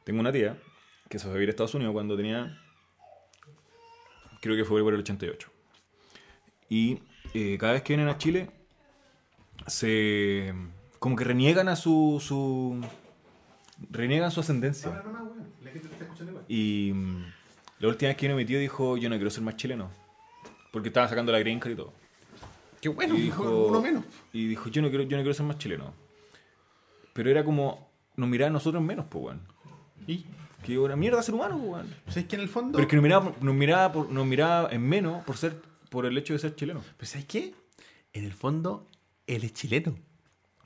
Tengo 0.03 0.19
una 0.19 0.31
tía 0.31 0.57
que 1.09 1.17
se 1.17 1.23
fue 1.23 1.31
a 1.31 1.33
vivir 1.35 1.49
a 1.49 1.51
Estados 1.51 1.73
Unidos 1.73 1.93
cuando 1.93 2.15
tenía 2.15 2.61
creo 4.45 4.55
que 4.55 4.63
fue 4.63 4.83
por 4.83 4.93
el 4.93 4.99
88. 4.99 5.49
Y 6.69 6.99
eh, 7.33 7.57
cada 7.59 7.73
vez 7.73 7.81
que 7.81 7.93
vienen 7.95 8.13
a 8.13 8.17
Chile, 8.17 8.49
se. 9.67 10.53
como 10.99 11.15
que 11.15 11.23
reniegan 11.23 11.67
a 11.69 11.75
su. 11.75 12.21
su 12.25 12.81
reniegan 13.91 14.31
su 14.31 14.39
ascendencia. 14.39 14.89
La 15.61 15.71
gente 15.71 15.87
te 15.87 15.93
está 15.93 16.03
escuchando 16.05 16.31
igual. 16.31 16.45
Y 16.47 16.91
mm, 16.93 17.25
la 17.79 17.87
última 17.87 18.09
vez 18.09 18.17
que 18.17 18.27
vino 18.27 18.37
mi 18.37 18.45
tío 18.45 18.59
dijo: 18.59 18.97
Yo 18.97 19.09
no 19.09 19.15
quiero 19.15 19.29
ser 19.29 19.43
más 19.43 19.55
chileno. 19.57 19.89
Porque 20.71 20.89
estaba 20.89 21.07
sacando 21.07 21.31
la 21.31 21.39
green 21.39 21.59
card 21.59 21.71
y 21.73 21.75
todo. 21.75 21.93
Qué 22.81 22.89
bueno, 22.89 23.15
y 23.15 23.21
dijo, 23.21 23.67
uno 23.67 23.81
menos. 23.81 24.03
Y 24.33 24.47
dijo: 24.47 24.69
Yo 24.69 24.81
no 24.81 24.89
quiero, 24.89 25.03
yo 25.05 25.17
no 25.17 25.23
quiero 25.23 25.33
ser 25.33 25.45
más 25.45 25.57
chileno. 25.57 25.93
Pero 27.13 27.29
era 27.29 27.43
como. 27.43 27.89
Nos 28.17 28.29
miraba 28.29 28.49
a 28.49 28.53
nosotros 28.53 28.81
menos, 28.81 29.05
pues, 29.09 29.25
weón. 29.25 29.41
¿Y? 30.07 30.25
Que 30.63 30.79
una 30.79 30.95
mierda 30.95 31.21
ser 31.21 31.35
humano, 31.35 31.57
pues, 31.57 31.69
weón. 31.71 31.95
¿Sabes 32.07 32.25
que 32.25 32.35
en 32.35 32.41
el 32.41 32.49
fondo? 32.49 32.71
Pero 32.77 32.83
es 32.83 32.89
que 32.89 32.95
nos 32.95 33.03
miraba, 33.03 33.33
nos 33.41 33.55
miraba, 33.55 33.91
por- 33.91 34.09
nos 34.09 34.25
miraba 34.25 34.69
en 34.71 34.81
menos 34.81 35.23
por 35.25 35.35
ser 35.37 35.55
por 35.89 36.05
el 36.05 36.17
hecho 36.17 36.33
de 36.33 36.39
ser 36.39 36.55
chileno. 36.55 36.81
Pero 36.97 37.09
¿sabes 37.11 37.25
qué? 37.25 37.53
En 38.13 38.23
el 38.25 38.33
fondo, 38.33 38.87
él 39.27 39.43
es 39.43 39.53
chileno. 39.53 39.95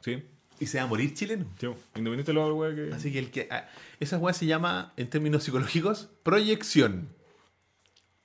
Sí. 0.02 0.24
Y 0.60 0.66
se 0.66 0.78
va 0.78 0.84
a 0.84 0.88
morir 0.88 1.14
chileno. 1.14 1.46
Sí, 1.60 1.68
independiente 1.96 2.32
de 2.32 2.34
lo 2.34 2.76
que. 2.76 2.94
Así 2.94 3.12
que 3.12 3.20
el 3.20 3.32
que. 3.32 3.48
ah, 3.50 3.70
esa 4.00 4.18
weá 4.18 4.34
se 4.34 4.46
llama, 4.46 4.94
en 4.98 5.10
términos 5.10 5.44
psicológicos, 5.44 6.10
proyección. 6.24 7.10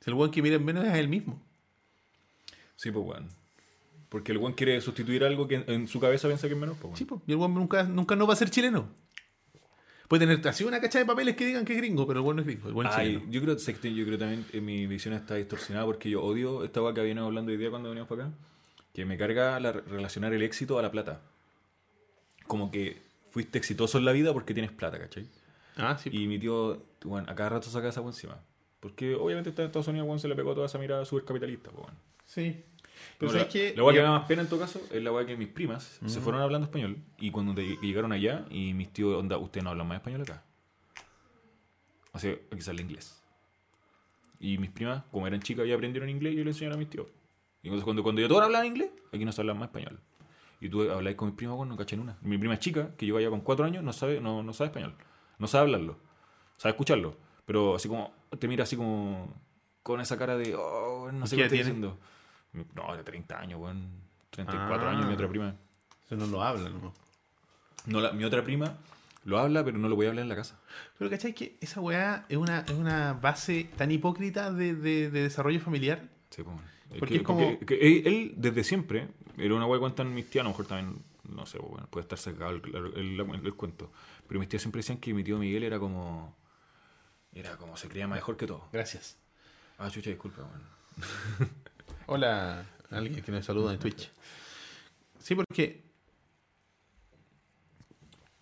El 0.04 0.14
weón 0.14 0.30
que 0.30 0.42
mira 0.42 0.56
en 0.56 0.64
menos 0.64 0.84
es 0.84 0.94
él 0.94 1.08
mismo. 1.08 1.40
Sí, 2.76 2.90
pues, 2.90 3.06
weón. 3.06 3.28
Porque 4.08 4.32
el 4.32 4.38
weón 4.38 4.52
quiere 4.52 4.80
sustituir 4.80 5.24
algo 5.24 5.48
que 5.48 5.56
en, 5.56 5.64
en 5.70 5.88
su 5.88 6.00
cabeza 6.00 6.28
piensa 6.28 6.46
que 6.48 6.54
es 6.54 6.60
menos, 6.60 6.76
pues, 6.76 6.84
weón. 6.86 6.96
Sí, 6.96 7.04
pues. 7.04 7.20
Y 7.26 7.32
el 7.32 7.38
weón 7.38 7.54
nunca, 7.54 7.84
nunca 7.84 8.16
no 8.16 8.26
va 8.26 8.34
a 8.34 8.36
ser 8.36 8.50
chileno. 8.50 8.88
Puede 10.08 10.26
tener 10.26 10.46
así 10.46 10.64
una 10.64 10.80
cacha 10.80 10.98
de 10.98 11.06
papeles 11.06 11.34
que 11.36 11.46
digan 11.46 11.64
que 11.64 11.72
es 11.72 11.78
gringo, 11.78 12.06
pero 12.06 12.20
el 12.20 12.24
weón 12.24 12.36
no 12.36 12.42
es 12.42 12.46
gringo. 12.46 12.68
El 12.68 12.74
weón 12.74 12.90
es 12.90 12.96
Ay, 12.96 13.06
chileno. 13.14 13.30
yo 13.32 13.40
creo, 13.42 13.56
yo 13.56 14.04
creo 14.06 14.18
también 14.18 14.44
que 14.50 14.60
mi 14.60 14.86
visión 14.86 15.14
está 15.14 15.36
distorsionada 15.36 15.86
porque 15.86 16.10
yo 16.10 16.22
odio 16.22 16.64
esta 16.64 16.82
weá 16.82 16.92
que 16.92 17.00
habíamos 17.00 17.24
hablando 17.24 17.52
hoy 17.52 17.58
día 17.58 17.70
cuando 17.70 17.88
veníamos 17.88 18.08
para 18.08 18.26
acá. 18.26 18.34
Que 18.94 19.04
me 19.04 19.18
carga 19.18 19.60
la, 19.60 19.72
relacionar 19.72 20.32
el 20.32 20.42
éxito 20.42 20.78
a 20.78 20.82
la 20.82 20.90
plata. 20.90 21.20
Como 22.46 22.70
que 22.70 23.02
fuiste 23.30 23.58
exitoso 23.58 23.98
en 23.98 24.04
la 24.06 24.12
vida 24.12 24.32
porque 24.32 24.54
tienes 24.54 24.72
plata, 24.72 24.98
¿cachai? 24.98 25.26
Ah, 25.76 25.98
sí. 25.98 26.08
Y 26.12 26.26
mi 26.28 26.38
tío, 26.38 26.82
bueno, 27.04 27.30
a 27.30 27.34
cada 27.34 27.50
rato 27.50 27.68
saca 27.68 27.88
esa 27.88 28.00
encima. 28.00 28.38
Porque 28.80 29.14
obviamente 29.14 29.50
está 29.50 29.62
en 29.62 29.66
Estados 29.66 29.88
Unidos, 29.88 30.06
weón, 30.06 30.20
se 30.20 30.28
le 30.28 30.36
pegó 30.36 30.54
toda 30.54 30.66
esa 30.66 30.78
mirada 30.78 31.04
súper 31.04 31.24
capitalista, 31.24 31.70
pues, 31.70 31.84
weón. 31.86 31.98
Sí. 32.24 32.62
Pero 33.18 33.32
No, 33.32 33.38
sabes 33.38 33.46
la, 33.48 33.52
que. 33.52 33.74
la 33.76 33.82
weá 33.84 33.92
que 33.94 33.98
me 34.00 34.04
da 34.04 34.10
más 34.12 34.26
pena 34.28 34.42
en 34.42 34.48
todo 34.48 34.60
caso 34.60 34.80
es 34.92 35.02
la 35.02 35.10
weá 35.12 35.26
que 35.26 35.36
mis 35.36 35.48
primas 35.48 35.98
se 36.06 36.20
fueron 36.20 36.40
hablando 36.40 36.66
español 36.66 36.96
y 37.18 37.30
cuando 37.32 37.52
te- 37.54 37.76
llegaron 37.82 38.12
allá 38.12 38.44
y 38.50 38.72
mis 38.72 38.92
tíos, 38.92 39.16
onda, 39.16 39.36
ustedes 39.36 39.64
no 39.64 39.70
hablan 39.70 39.88
más 39.88 39.96
español 39.96 40.22
acá. 40.22 40.42
O 42.12 42.18
sea, 42.20 42.36
aquí 42.52 42.60
sale 42.60 42.82
inglés. 42.82 43.20
Y 44.38 44.58
mis 44.58 44.70
primas, 44.70 45.02
como 45.10 45.26
eran 45.26 45.40
chicas, 45.40 45.66
ya 45.66 45.74
aprendieron 45.74 46.08
inglés 46.08 46.34
y 46.34 46.36
yo 46.36 46.44
le 46.44 46.50
enseñaron 46.50 46.76
a 46.76 46.78
mis 46.78 46.88
tíos. 46.90 47.08
Y 47.64 47.68
entonces 47.68 47.82
cuando, 47.84 48.02
cuando 48.04 48.20
ya 48.20 48.28
todos 48.28 48.42
hablaban 48.42 48.66
inglés, 48.68 48.90
aquí 49.12 49.24
no 49.24 49.32
se 49.32 49.40
habla 49.40 49.54
más 49.54 49.64
español. 49.68 49.98
Y 50.60 50.68
tú 50.68 50.88
habláis 50.90 51.16
con 51.16 51.28
mis 51.28 51.36
primas, 51.36 51.56
bueno, 51.56 51.72
no 51.72 51.76
caché 51.78 51.96
en 51.96 52.02
una. 52.02 52.16
Mi 52.20 52.38
prima 52.38 52.54
es 52.54 52.60
chica, 52.60 52.90
que 52.96 53.06
lleva 53.06 53.20
ya 53.20 53.28
con 53.30 53.40
cuatro 53.40 53.64
años, 53.64 53.82
no 53.82 53.92
sabe, 53.92 54.20
no, 54.20 54.42
no 54.44 54.52
sabe 54.52 54.68
español. 54.68 54.94
No 55.38 55.46
sabe 55.48 55.62
hablarlo. 55.62 55.96
Sabe 56.56 56.70
escucharlo. 56.74 57.16
Pero 57.44 57.74
así 57.74 57.88
como, 57.88 58.12
te 58.38 58.46
mira 58.48 58.62
así 58.62 58.76
como, 58.76 59.34
con 59.82 60.00
esa 60.00 60.16
cara 60.16 60.36
de, 60.36 60.54
oh, 60.54 61.10
no 61.10 61.26
sé 61.26 61.34
¿Qué 61.36 61.40
qué 61.40 61.46
estoy 61.46 61.58
diciendo. 61.58 61.98
No, 62.74 62.94
de 62.96 63.02
30 63.02 63.38
años, 63.40 63.60
weón. 63.60 63.88
34 64.30 64.86
Ah. 64.86 64.90
años, 64.92 65.06
mi 65.06 65.14
otra 65.14 65.28
prima. 65.28 65.54
Eso 66.06 66.16
no 66.16 66.26
lo 66.26 66.42
habla, 66.42 66.68
¿no? 66.70 66.92
No, 67.86 68.00
la- 68.00 68.12
mi 68.12 68.24
otra 68.24 68.44
prima 68.44 68.76
lo 69.24 69.38
habla, 69.38 69.64
pero 69.64 69.78
no 69.78 69.88
lo 69.88 69.96
voy 69.96 70.06
a 70.06 70.10
hablar 70.10 70.22
en 70.22 70.28
la 70.28 70.36
casa. 70.36 70.58
Pero 70.98 71.10
¿cachai 71.10 71.34
que 71.34 71.56
esa 71.60 71.80
weá 71.80 72.26
es 72.28 72.36
una, 72.36 72.60
es 72.60 72.70
una 72.72 73.14
base 73.14 73.70
tan 73.76 73.90
hipócrita 73.90 74.52
de, 74.52 74.74
de- 74.74 75.10
de 75.10 75.22
desarrollo 75.22 75.60
familiar? 75.60 76.08
Sí, 76.30 76.42
pues, 76.42 76.54
bueno. 76.56 76.62
Es 76.90 76.98
Porque 76.98 77.14
que- 77.14 77.20
es 77.20 77.26
como- 77.26 77.58
porque- 77.58 77.78
que 77.78 77.98
él, 78.08 78.34
desde 78.36 78.62
siempre, 78.64 79.08
era 79.38 79.54
una 79.54 79.66
weá 79.66 79.78
que 79.78 79.80
cuentan 79.80 80.14
mis 80.14 80.28
tías, 80.28 80.42
a 80.42 80.44
lo 80.44 80.50
mejor 80.50 80.66
también, 80.66 81.02
no 81.28 81.46
sé, 81.46 81.58
pues, 81.58 81.70
bueno, 81.70 81.86
puede 81.90 82.02
estar 82.02 82.18
sacado 82.18 82.50
el, 82.50 82.62
el- 82.96 83.20
el- 83.20 83.46
el 83.46 83.54
cuento. 83.54 83.90
Pero 84.28 84.38
mis 84.40 84.48
tías 84.48 84.62
siempre 84.62 84.80
decían 84.80 84.98
que 84.98 85.12
mi 85.14 85.24
tío 85.24 85.38
Miguel 85.38 85.64
era 85.64 85.78
como. 85.78 86.36
Era 87.32 87.56
como 87.56 87.76
se 87.76 87.88
creía 87.88 88.06
mejor 88.06 88.36
que 88.36 88.46
todo. 88.46 88.68
Gracias. 88.72 89.16
Ah, 89.78 89.90
chucha, 89.90 90.10
disculpa, 90.10 90.42
weón. 90.42 90.62
Hola, 92.06 92.64
alguien 92.90 93.22
que 93.22 93.32
nos 93.32 93.44
saluda 93.44 93.72
en 93.72 93.78
Twitch. 93.80 94.10
Sí, 95.18 95.34
porque 95.34 95.82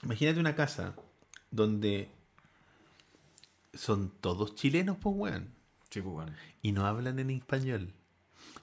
imagínate 0.02 0.40
una 0.40 0.54
casa 0.54 0.94
donde 1.50 2.08
son 3.74 4.10
todos 4.20 4.54
chilenos, 4.54 4.96
pues 5.00 5.14
weón, 5.16 5.48
Sí, 5.90 6.00
pues, 6.00 6.14
weón. 6.14 6.34
y 6.62 6.72
no 6.72 6.86
hablan 6.86 7.18
en 7.18 7.30
español. 7.30 7.92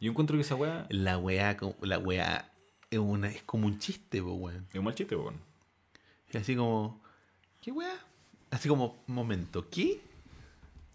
Yo 0.01 0.11
encuentro 0.11 0.35
que 0.37 0.41
esa 0.41 0.55
weá 0.55 0.85
La 0.89 1.17
weá, 1.17 1.57
la 1.81 1.97
weá 1.99 2.51
es, 2.89 2.99
una, 2.99 3.27
es 3.29 3.43
como 3.43 3.67
un 3.67 3.79
chiste, 3.79 4.21
pues 4.21 4.35
weón. 4.37 4.67
es 4.69 4.75
un 4.75 4.83
mal 4.85 4.95
chiste, 4.95 5.15
pues, 5.15 5.27
weón. 5.29 5.41
Es 6.29 6.35
así 6.41 6.55
como, 6.55 7.01
¿qué 7.61 7.71
weá? 7.71 7.93
Así 8.51 8.69
como, 8.69 9.03
momento, 9.07 9.67
¿qué? 9.69 9.99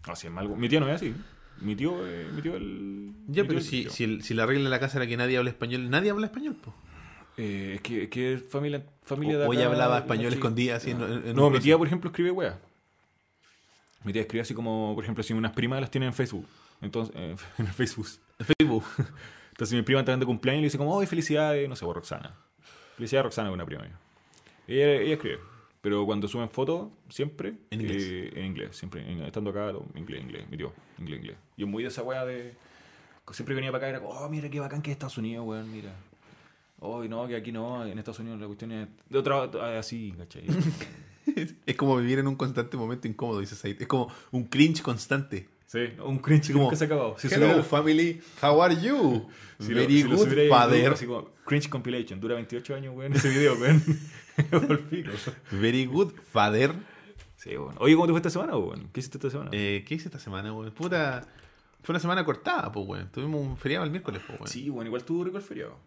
Así 0.03 0.27
es 0.27 0.33
mal. 0.33 0.47
Mi 0.55 0.69
tío 0.69 0.79
no 0.79 0.87
es 0.89 0.95
así. 0.95 1.13
Mi 1.61 1.75
tío, 1.75 2.05
eh, 2.05 2.29
mi 2.33 2.41
tío 2.41 2.55
el. 2.55 3.13
Ya, 3.27 3.43
mi 3.43 3.47
pero 3.49 3.61
si, 3.61 3.89
si, 3.89 4.03
el- 4.03 4.23
si 4.23 4.33
la 4.33 4.45
regla 4.45 4.65
de 4.65 4.69
la 4.69 4.79
casa 4.79 4.97
era 4.97 5.07
que 5.07 5.15
nadie 5.17 5.37
habla 5.37 5.49
español, 5.49 5.89
nadie 5.89 6.11
habla 6.11 6.27
español, 6.27 6.55
pues. 6.61 6.75
Eh, 7.37 7.73
es 7.75 7.81
que, 7.81 8.03
es 8.03 8.09
que 8.09 8.37
familia, 8.49 8.83
familia 9.03 9.37
de 9.37 9.45
acá, 9.45 9.65
hablaba 9.65 9.97
español 9.99 10.31
escondida 10.33 10.77
así 10.77 10.93
No, 10.93 11.05
en- 11.05 11.27
en 11.29 11.35
No, 11.35 11.49
mi 11.49 11.59
tía, 11.59 11.77
por 11.77 11.85
ejemplo, 11.87 12.09
escribe 12.09 12.31
weá. 12.31 12.59
Mi 14.03 14.13
tía 14.13 14.21
escribe 14.21 14.41
así 14.41 14.53
como, 14.53 14.93
por 14.95 15.03
ejemplo, 15.03 15.23
si 15.23 15.33
unas 15.33 15.51
primas 15.53 15.81
las 15.81 15.91
tienen 15.91 16.07
en 16.07 16.13
Facebook. 16.13 16.45
Entonces, 16.81 17.13
eh, 17.17 17.35
en 17.57 17.67
Facebook. 17.67 18.07
Facebook. 18.57 18.83
Entonces 19.51 19.75
mi 19.75 19.81
prima 19.83 20.01
está 20.01 20.15
de 20.15 20.25
cumpleaños 20.25 20.59
y 20.59 20.61
le 20.61 20.65
dice 20.67 20.77
como, 20.77 20.99
¡ay, 20.99 21.07
felicidades! 21.07 21.67
No 21.69 21.75
sé, 21.75 21.85
por 21.85 21.95
Roxana. 21.95 22.35
Felicidades, 22.97 23.23
Roxana, 23.25 23.51
una 23.51 23.65
prima 23.65 23.83
mía. 23.83 23.97
Ella, 24.67 24.91
ella 25.01 25.13
escribe. 25.15 25.39
Pero 25.81 26.05
cuando 26.05 26.27
suben 26.27 26.49
fotos, 26.49 26.89
siempre 27.09 27.53
En 27.69 27.81
inglés. 27.81 28.03
eh, 28.05 28.31
en 28.35 28.45
inglés. 28.47 28.75
Siempre, 28.77 29.01
en- 29.09 29.21
estando 29.23 29.51
acá, 29.51 29.71
inglés, 29.95 30.21
inglés. 30.21 30.49
Mi 30.49 30.57
tío, 30.57 30.73
inglés, 30.97 31.19
inglés. 31.19 31.37
Yo 31.57 31.67
muy 31.67 31.83
de 31.83 31.89
esa 31.89 32.01
weá 32.03 32.25
de... 32.25 32.53
Siempre 33.31 33.55
venía 33.55 33.71
para 33.71 33.87
acá 33.87 33.89
era 33.89 33.99
como, 34.01 34.11
oh, 34.19 34.29
mira 34.29 34.49
qué 34.49 34.59
bacán 34.59 34.81
que 34.81 34.91
es 34.91 34.95
Estados 34.95 35.17
Unidos, 35.17 35.45
weón, 35.47 35.71
mira. 35.71 35.93
Oh, 36.79 37.03
no, 37.03 37.27
que 37.27 37.35
aquí 37.35 37.51
no, 37.51 37.85
en 37.85 37.97
Estados 37.97 38.19
Unidos 38.19 38.39
la 38.39 38.47
cuestión 38.47 38.71
es 38.71 38.87
de 39.09 39.17
otra, 39.17 39.49
ah, 39.61 39.79
así, 39.79 40.13
¿cachai? 40.17 40.45
Es 41.65 41.75
como 41.75 41.97
vivir 41.97 42.19
en 42.19 42.27
un 42.27 42.35
constante 42.35 42.77
momento 42.77 43.07
incómodo, 43.07 43.39
dices 43.39 43.63
ahí. 43.65 43.75
Es 43.79 43.87
como 43.87 44.11
un 44.31 44.43
cringe 44.43 44.83
constante. 44.83 45.49
sí, 45.65 45.79
un 46.05 46.19
cringe 46.19 46.53
Como, 46.53 46.69
que 46.69 46.75
se 46.75 46.83
ha 46.83 46.87
acabado. 46.87 47.15
Si 47.17 47.27
Hello, 47.27 47.47
hubiera- 47.47 47.63
family. 47.63 48.21
How 48.43 48.61
are 48.61 48.75
you? 48.79 49.27
si 49.59 49.69
lo- 49.73 49.81
Very 49.81 50.01
si 50.03 50.07
good, 50.07 50.49
father. 50.49 50.77
YouTube, 50.77 50.93
así 50.93 51.05
como, 51.07 51.29
cringe 51.43 51.67
compilation, 51.69 52.19
dura 52.19 52.35
28 52.35 52.75
años, 52.75 52.95
weón, 52.95 53.13
ese 53.13 53.29
video, 53.29 53.55
weón. 53.55 53.81
Very 55.51 55.85
good, 55.85 56.13
father. 56.31 56.73
Sí, 57.37 57.55
bueno. 57.55 57.75
Oye, 57.79 57.95
¿cómo 57.95 58.05
te 58.05 58.11
fue 58.13 58.19
esta 58.19 58.29
semana, 58.29 58.55
weón? 58.57 58.89
¿Qué 58.93 58.99
hiciste 58.99 59.17
esta 59.17 59.29
semana? 59.31 59.49
Eh, 59.53 59.83
¿Qué 59.87 59.95
hice 59.95 60.07
esta 60.09 60.19
semana, 60.19 60.53
weón? 60.53 60.71
Puta. 60.73 61.27
Fue 61.85 61.93
una 61.93 61.99
semana 61.99 62.25
cortada, 62.25 62.71
pues, 62.71 62.87
weón. 62.87 63.11
Tuvimos 63.11 63.39
un 63.41 63.57
feriado 63.57 63.85
el 63.85 63.91
miércoles, 63.91 64.21
pues, 64.25 64.39
weón. 64.39 64.49
Sí, 64.51 64.69
bueno, 64.69 64.87
igual 64.87 65.03
tuvo 65.03 65.23
rico 65.23 65.37
el 65.37 65.43
feriado. 65.43 65.77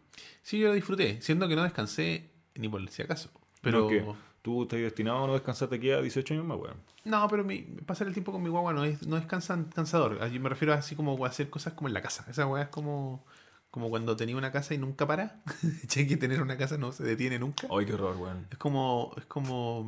Sí, 0.42 0.58
yo 0.58 0.68
lo 0.68 0.74
disfruté, 0.74 1.20
siendo 1.20 1.48
que 1.48 1.56
no 1.56 1.62
descansé 1.64 2.30
ni 2.54 2.68
por 2.68 2.88
si 2.88 3.02
acaso. 3.02 3.30
Pero. 3.60 3.80
No, 3.82 3.88
¿qué? 3.88 4.04
Tú 4.40 4.62
estás 4.62 4.78
destinado 4.78 5.24
a 5.24 5.26
no 5.26 5.32
descansarte 5.32 5.74
aquí 5.76 5.90
a 5.90 6.00
18 6.00 6.34
años 6.34 6.46
más, 6.46 6.56
weón. 6.58 6.76
No, 7.04 7.26
pero 7.28 7.42
mi, 7.44 7.58
pasar 7.84 8.06
el 8.06 8.12
tiempo 8.12 8.30
con 8.32 8.42
mi 8.42 8.48
guagua 8.48 8.72
no 8.72 8.84
es, 8.84 9.06
no 9.06 9.16
es 9.16 9.26
cansan- 9.26 9.68
cansador. 9.74 10.22
Allí 10.22 10.38
me 10.38 10.48
refiero 10.48 10.72
a 10.72 10.76
así 10.76 10.94
como 10.94 11.22
a 11.24 11.28
hacer 11.28 11.50
cosas 11.50 11.72
como 11.72 11.88
en 11.88 11.94
la 11.94 12.00
casa. 12.00 12.24
Esa 12.30 12.46
weá 12.46 12.62
es 12.62 12.68
como, 12.68 13.26
como 13.72 13.90
cuando 13.90 14.14
tenía 14.16 14.36
una 14.36 14.52
casa 14.52 14.74
y 14.74 14.78
nunca 14.78 15.06
para. 15.06 15.42
Che, 15.88 16.06
que 16.06 16.16
tener 16.16 16.40
una 16.40 16.56
casa 16.56 16.78
no 16.78 16.92
se 16.92 17.02
detiene 17.02 17.38
nunca. 17.40 17.66
Ay, 17.70 17.84
qué 17.86 17.94
horror, 17.94 18.16
weón. 18.16 18.46
Es 18.50 18.58
como, 18.58 19.12
es 19.16 19.24
como. 19.26 19.84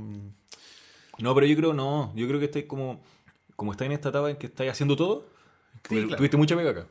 No, 1.18 1.34
pero 1.34 1.46
yo 1.46 1.56
creo 1.56 1.72
no. 1.72 2.12
Yo 2.16 2.26
creo 2.26 2.40
que 2.40 2.46
estáis 2.46 2.64
como. 2.66 3.00
Como 3.54 3.72
estáis 3.72 3.86
en 3.86 3.92
esta 3.92 4.08
etapa 4.08 4.30
en 4.30 4.36
que 4.36 4.46
estáis 4.46 4.72
haciendo 4.72 4.96
todo. 4.96 5.28
Claro. 5.82 6.16
Tuviste 6.16 6.36
mucha 6.36 6.56
pega 6.56 6.70
acá. 6.70 6.86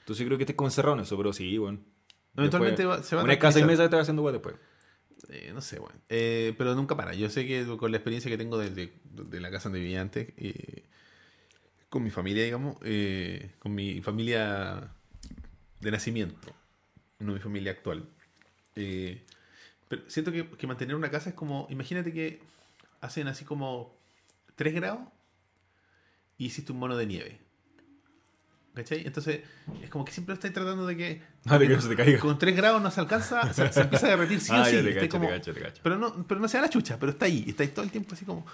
Entonces 0.00 0.18
yo 0.24 0.26
creo 0.26 0.38
que 0.38 0.44
estáis 0.44 0.56
como 0.56 0.68
encerrado 0.68 0.96
en 0.96 1.02
eso, 1.02 1.16
pero 1.16 1.32
sí, 1.32 1.58
weón. 1.58 1.84
Eventualmente 2.36 2.82
Después, 2.82 3.06
se 3.06 3.16
va 3.16 3.22
a 3.22 3.24
Una 3.24 3.32
seis 3.34 3.40
tranquilizar. 3.40 3.66
meses 3.66 3.84
estás 3.84 4.00
haciendo 4.02 4.22
weón 4.22 4.34
después. 4.34 4.56
eh, 5.30 5.52
no 5.54 5.60
sé, 5.62 5.78
weón. 5.78 5.94
Eh, 6.08 6.54
pero 6.58 6.74
nunca 6.74 6.96
para. 6.96 7.14
Yo 7.14 7.30
sé 7.30 7.46
que 7.46 7.64
con 7.78 7.90
la 7.90 7.96
experiencia 7.96 8.30
que 8.30 8.36
tengo 8.38 8.58
de 8.58 9.40
la 9.40 9.50
casa 9.50 9.68
donde 9.68 9.80
vivía 9.80 10.00
antes, 10.00 10.28
eh, 10.36 10.84
con 11.88 12.02
mi 12.02 12.10
familia, 12.10 12.44
digamos, 12.44 12.76
eh, 12.82 13.52
con 13.60 13.74
mi 13.74 14.00
familia 14.02 14.90
de 15.80 15.90
nacimiento, 15.90 16.52
no 17.20 17.32
mi 17.32 17.40
familia 17.40 17.72
actual. 17.72 18.08
Pero 18.74 20.02
siento 20.08 20.32
que, 20.32 20.48
que 20.48 20.66
mantener 20.66 20.96
una 20.96 21.10
casa 21.10 21.30
es 21.30 21.34
como, 21.36 21.66
imagínate 21.70 22.12
que 22.12 22.40
hacen 23.00 23.28
así 23.28 23.44
como 23.44 23.96
3 24.56 24.74
grados 24.74 25.00
y 26.36 26.46
hiciste 26.46 26.72
un 26.72 26.78
mono 26.78 26.96
de 26.96 27.06
nieve. 27.06 27.38
¿Cachai? 28.74 29.06
Entonces, 29.06 29.40
es 29.82 29.88
como 29.90 30.04
que 30.04 30.10
siempre 30.12 30.34
estáis 30.34 30.52
tratando 30.52 30.84
de 30.86 30.96
que. 30.96 31.22
Ah, 31.46 31.58
de 31.58 31.68
que 31.68 31.74
no 31.76 31.80
se 31.80 31.88
te 31.90 31.96
caiga. 31.96 32.18
Con 32.18 32.36
3 32.38 32.56
grados 32.56 32.82
no 32.82 32.90
se 32.90 33.00
alcanza, 33.00 33.52
se, 33.52 33.72
se 33.72 33.80
empieza 33.82 34.06
a 34.06 34.10
derretir 34.10 34.40
sí 34.40 34.50
o 34.52 34.54
ah, 34.56 34.64
sí. 34.64 34.76
ya 34.76 34.82
te 34.82 34.94
cacho, 34.94 35.08
como- 35.10 35.28
te 35.28 35.34
cacho, 35.34 35.54
te 35.54 35.60
cacho. 35.60 35.80
pero 35.82 35.96
no, 35.96 36.26
pero 36.26 36.40
no 36.40 36.48
se 36.48 36.56
da 36.56 36.62
la 36.64 36.70
chucha, 36.70 36.98
pero 36.98 37.12
está 37.12 37.26
ahí. 37.26 37.44
Estáis 37.46 37.72
todo 37.72 37.84
el 37.84 37.90
tiempo 37.92 38.14
así 38.14 38.24
como. 38.24 38.44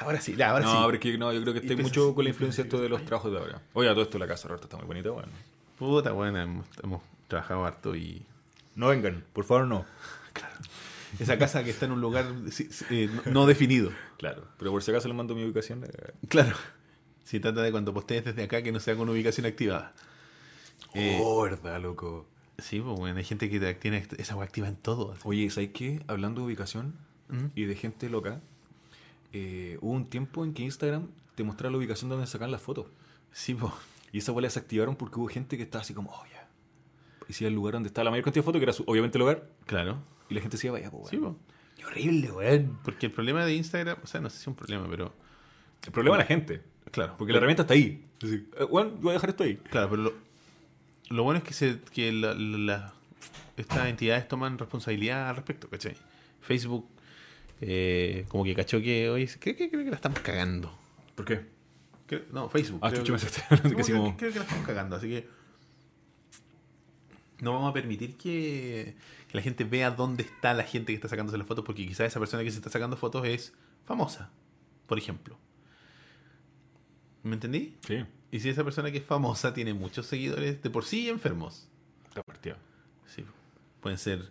Ahora 0.00 0.20
sí, 0.20 0.40
ahora 0.40 0.64
no, 0.64 0.70
sí. 0.70 0.78
pero 0.84 0.94
es 0.94 1.00
que 1.00 1.18
no, 1.18 1.32
yo 1.32 1.40
creo 1.42 1.54
que 1.54 1.60
estoy 1.60 1.76
mucho 1.76 2.14
con 2.14 2.22
la 2.24 2.30
influencia 2.30 2.62
esto 2.62 2.80
de 2.80 2.88
los 2.90 3.04
trabajos 3.04 3.32
de 3.32 3.38
ahora. 3.38 3.62
Oye, 3.72 3.88
a 3.88 3.92
todo 3.94 4.02
esto 4.02 4.18
la 4.18 4.28
casa 4.28 4.46
Roberto 4.46 4.66
está 4.66 4.76
muy 4.76 4.86
bonita, 4.86 5.10
weón. 5.10 5.30
Puta 5.78 6.12
buena, 6.12 6.42
hemos, 6.42 6.66
hemos 6.82 7.02
trabajado 7.26 7.64
harto 7.64 7.96
y. 7.96 8.22
No 8.76 8.88
vengan, 8.88 9.24
por 9.32 9.44
favor 9.44 9.66
no. 9.66 9.84
Esa 11.18 11.38
casa 11.38 11.64
que 11.64 11.70
está 11.70 11.86
en 11.86 11.92
un 11.92 12.00
lugar 12.00 12.26
sí, 12.50 12.68
sí, 12.70 12.84
eh, 12.90 13.10
no, 13.26 13.32
no 13.32 13.46
definido. 13.46 13.90
Claro, 14.18 14.44
pero 14.58 14.70
por 14.70 14.82
si 14.82 14.90
acaso 14.90 15.08
le 15.08 15.14
mando 15.14 15.34
mi 15.34 15.42
ubicación. 15.44 15.82
eh, 15.84 16.12
Claro. 16.28 16.54
Si 17.28 17.40
trata 17.40 17.60
de 17.60 17.70
cuando 17.70 17.92
postees 17.92 18.24
desde 18.24 18.42
acá 18.42 18.62
que 18.62 18.72
no 18.72 18.80
sea 18.80 18.96
con 18.96 19.06
ubicación 19.10 19.44
activada. 19.44 19.92
Eh, 20.94 21.18
oh, 21.22 21.42
verdad, 21.42 21.78
loco. 21.78 22.26
Sí, 22.56 22.80
pues 22.80 22.98
bueno, 22.98 23.18
hay 23.18 23.24
gente 23.24 23.50
que 23.50 23.74
tiene 23.74 24.06
esa 24.16 24.34
web 24.34 24.44
activa 24.44 24.66
en 24.66 24.76
todo. 24.76 25.12
así. 25.12 25.20
Oye, 25.24 25.50
¿sabes 25.50 25.70
qué? 25.74 26.00
Hablando 26.06 26.40
de 26.40 26.46
ubicación 26.46 26.94
¿Mm? 27.28 27.46
y 27.54 27.64
de 27.66 27.74
gente 27.76 28.08
loca, 28.08 28.40
eh, 29.34 29.76
hubo 29.82 29.92
un 29.92 30.06
tiempo 30.08 30.42
en 30.42 30.54
que 30.54 30.62
Instagram 30.62 31.08
te 31.34 31.44
mostraba 31.44 31.72
la 31.72 31.76
ubicación 31.78 32.08
donde 32.08 32.26
sacan 32.26 32.50
las 32.50 32.62
fotos. 32.62 32.86
Sí, 33.30 33.52
pues. 33.54 33.72
Y 34.10 34.18
esa 34.18 34.32
bola 34.32 34.48
se 34.48 34.58
activaron 34.58 34.96
porque 34.96 35.20
hubo 35.20 35.28
gente 35.28 35.58
que 35.58 35.64
estaba 35.64 35.82
así 35.82 35.92
como, 35.92 36.10
oh, 36.10 36.24
ya. 36.32 36.48
Y 37.28 37.34
si 37.34 37.44
el 37.44 37.52
lugar 37.52 37.74
donde 37.74 37.88
estaba 37.88 38.04
la 38.06 38.10
mayor 38.10 38.24
cantidad 38.24 38.42
de 38.42 38.46
fotos, 38.46 38.58
que 38.58 38.64
era 38.64 38.72
su- 38.72 38.84
obviamente 38.86 39.18
el 39.18 39.22
hogar, 39.22 39.50
Claro. 39.66 39.98
y 40.30 40.34
la 40.34 40.40
gente 40.40 40.56
se 40.56 40.68
iba 40.68 40.78
vaya, 40.78 40.90
pues, 40.90 41.08
Sí, 41.10 41.18
pues. 41.18 41.34
Qué 41.76 41.84
horrible, 41.84 42.32
weón. 42.32 42.78
Porque 42.82 43.04
el 43.06 43.12
problema 43.12 43.44
de 43.44 43.54
Instagram, 43.54 43.98
o 44.02 44.06
sea, 44.06 44.22
no 44.22 44.30
sé 44.30 44.36
si 44.38 44.42
es 44.44 44.46
un 44.48 44.54
problema, 44.54 44.86
pero. 44.88 45.12
El 45.84 45.92
problema 45.92 46.16
es 46.16 46.22
la 46.24 46.26
gente. 46.26 46.62
Claro. 46.90 47.14
Porque 47.18 47.32
la 47.32 47.38
herramienta 47.38 47.62
está 47.62 47.74
ahí. 47.74 48.04
Decir, 48.20 48.50
eh, 48.58 48.64
bueno, 48.64 48.90
yo 48.90 48.96
voy 49.02 49.10
a 49.10 49.14
dejar 49.14 49.30
esto 49.30 49.44
ahí. 49.44 49.56
Claro, 49.56 49.90
pero 49.90 50.02
lo, 50.02 50.12
lo 51.10 51.22
bueno 51.22 51.38
es 51.38 51.44
que, 51.44 51.52
se, 51.54 51.80
que 51.92 52.12
la- 52.12 52.92
estas 53.56 53.86
entidades 53.88 54.26
toman 54.28 54.56
responsabilidad 54.58 55.28
al 55.30 55.36
respecto, 55.36 55.68
¿cachai? 55.68 55.96
Facebook, 56.40 56.86
eh, 57.60 58.24
como 58.28 58.44
que 58.44 58.54
cachó 58.54 58.80
que 58.80 59.10
hoy 59.10 59.26
creo 59.26 59.56
que, 59.56 59.68
creo 59.68 59.84
que 59.84 59.90
la 59.90 59.96
estamos 59.96 60.20
cagando. 60.20 60.72
¿Por 61.14 61.24
qué? 61.24 61.44
Creo- 62.06 62.22
no, 62.32 62.48
Facebook. 62.48 62.80
Ah, 62.82 62.90
creo, 62.90 63.02
que, 63.04 63.10
no, 63.10 63.18
que 63.18 63.74
creo 63.84 63.96
como- 63.98 64.10
que- 64.12 64.16
creo 64.16 64.32
que 64.32 64.38
la 64.38 64.44
estamos 64.44 64.66
cagando, 64.66 64.96
así 64.96 65.08
que 65.08 65.28
no 67.40 67.52
vamos 67.52 67.70
a 67.70 67.72
permitir 67.72 68.16
que, 68.16 68.96
que 69.28 69.36
la 69.36 69.42
gente 69.42 69.64
vea 69.64 69.90
dónde 69.90 70.24
está 70.24 70.54
la 70.54 70.64
gente 70.64 70.92
que 70.92 70.96
está 70.96 71.08
sacándose 71.08 71.38
las 71.38 71.46
fotos, 71.46 71.64
porque 71.64 71.86
quizás 71.86 72.06
esa 72.08 72.18
persona 72.18 72.42
que 72.42 72.50
se 72.50 72.56
está 72.58 72.70
sacando 72.70 72.96
fotos 72.96 73.26
es 73.26 73.52
famosa, 73.84 74.30
por 74.86 74.98
ejemplo. 74.98 75.38
¿Me 77.22 77.34
entendí? 77.34 77.76
Sí, 77.86 78.04
Y 78.30 78.40
si 78.40 78.48
esa 78.48 78.62
persona 78.64 78.90
que 78.90 78.98
es 78.98 79.04
famosa 79.04 79.52
tiene 79.54 79.74
muchos 79.74 80.06
seguidores 80.06 80.62
de 80.62 80.70
por 80.70 80.84
sí 80.84 81.08
enfermos. 81.08 81.68
está 82.08 82.22
partido. 82.22 82.56
Sí. 83.06 83.24
Pueden 83.80 83.98
ser, 83.98 84.30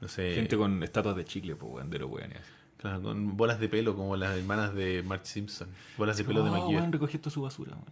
no 0.00 0.08
sé, 0.08 0.34
Gente 0.34 0.56
con 0.56 0.82
estatuas 0.82 1.16
de 1.16 1.24
chicle, 1.24 1.56
pues, 1.56 1.72
weón, 1.72 1.90
de 1.90 1.98
lo 1.98 2.08
weón. 2.08 2.32
claro, 2.76 3.02
con 3.02 3.36
bolas 3.36 3.58
de 3.60 3.68
pelo 3.68 3.94
como 3.96 4.16
las 4.16 4.36
hermanas 4.36 4.74
de 4.74 5.02
Marge 5.02 5.26
Simpson. 5.26 5.68
Bolas 5.98 6.16
de 6.16 6.24
pelo 6.24 6.42
de 6.44 6.50
Oh, 6.50 6.52
MacGyver. 6.52 6.76
weón, 6.80 6.92
recogió 6.92 7.20
toda 7.20 7.30
su 7.32 7.42
basura, 7.42 7.72
weón. 7.72 7.84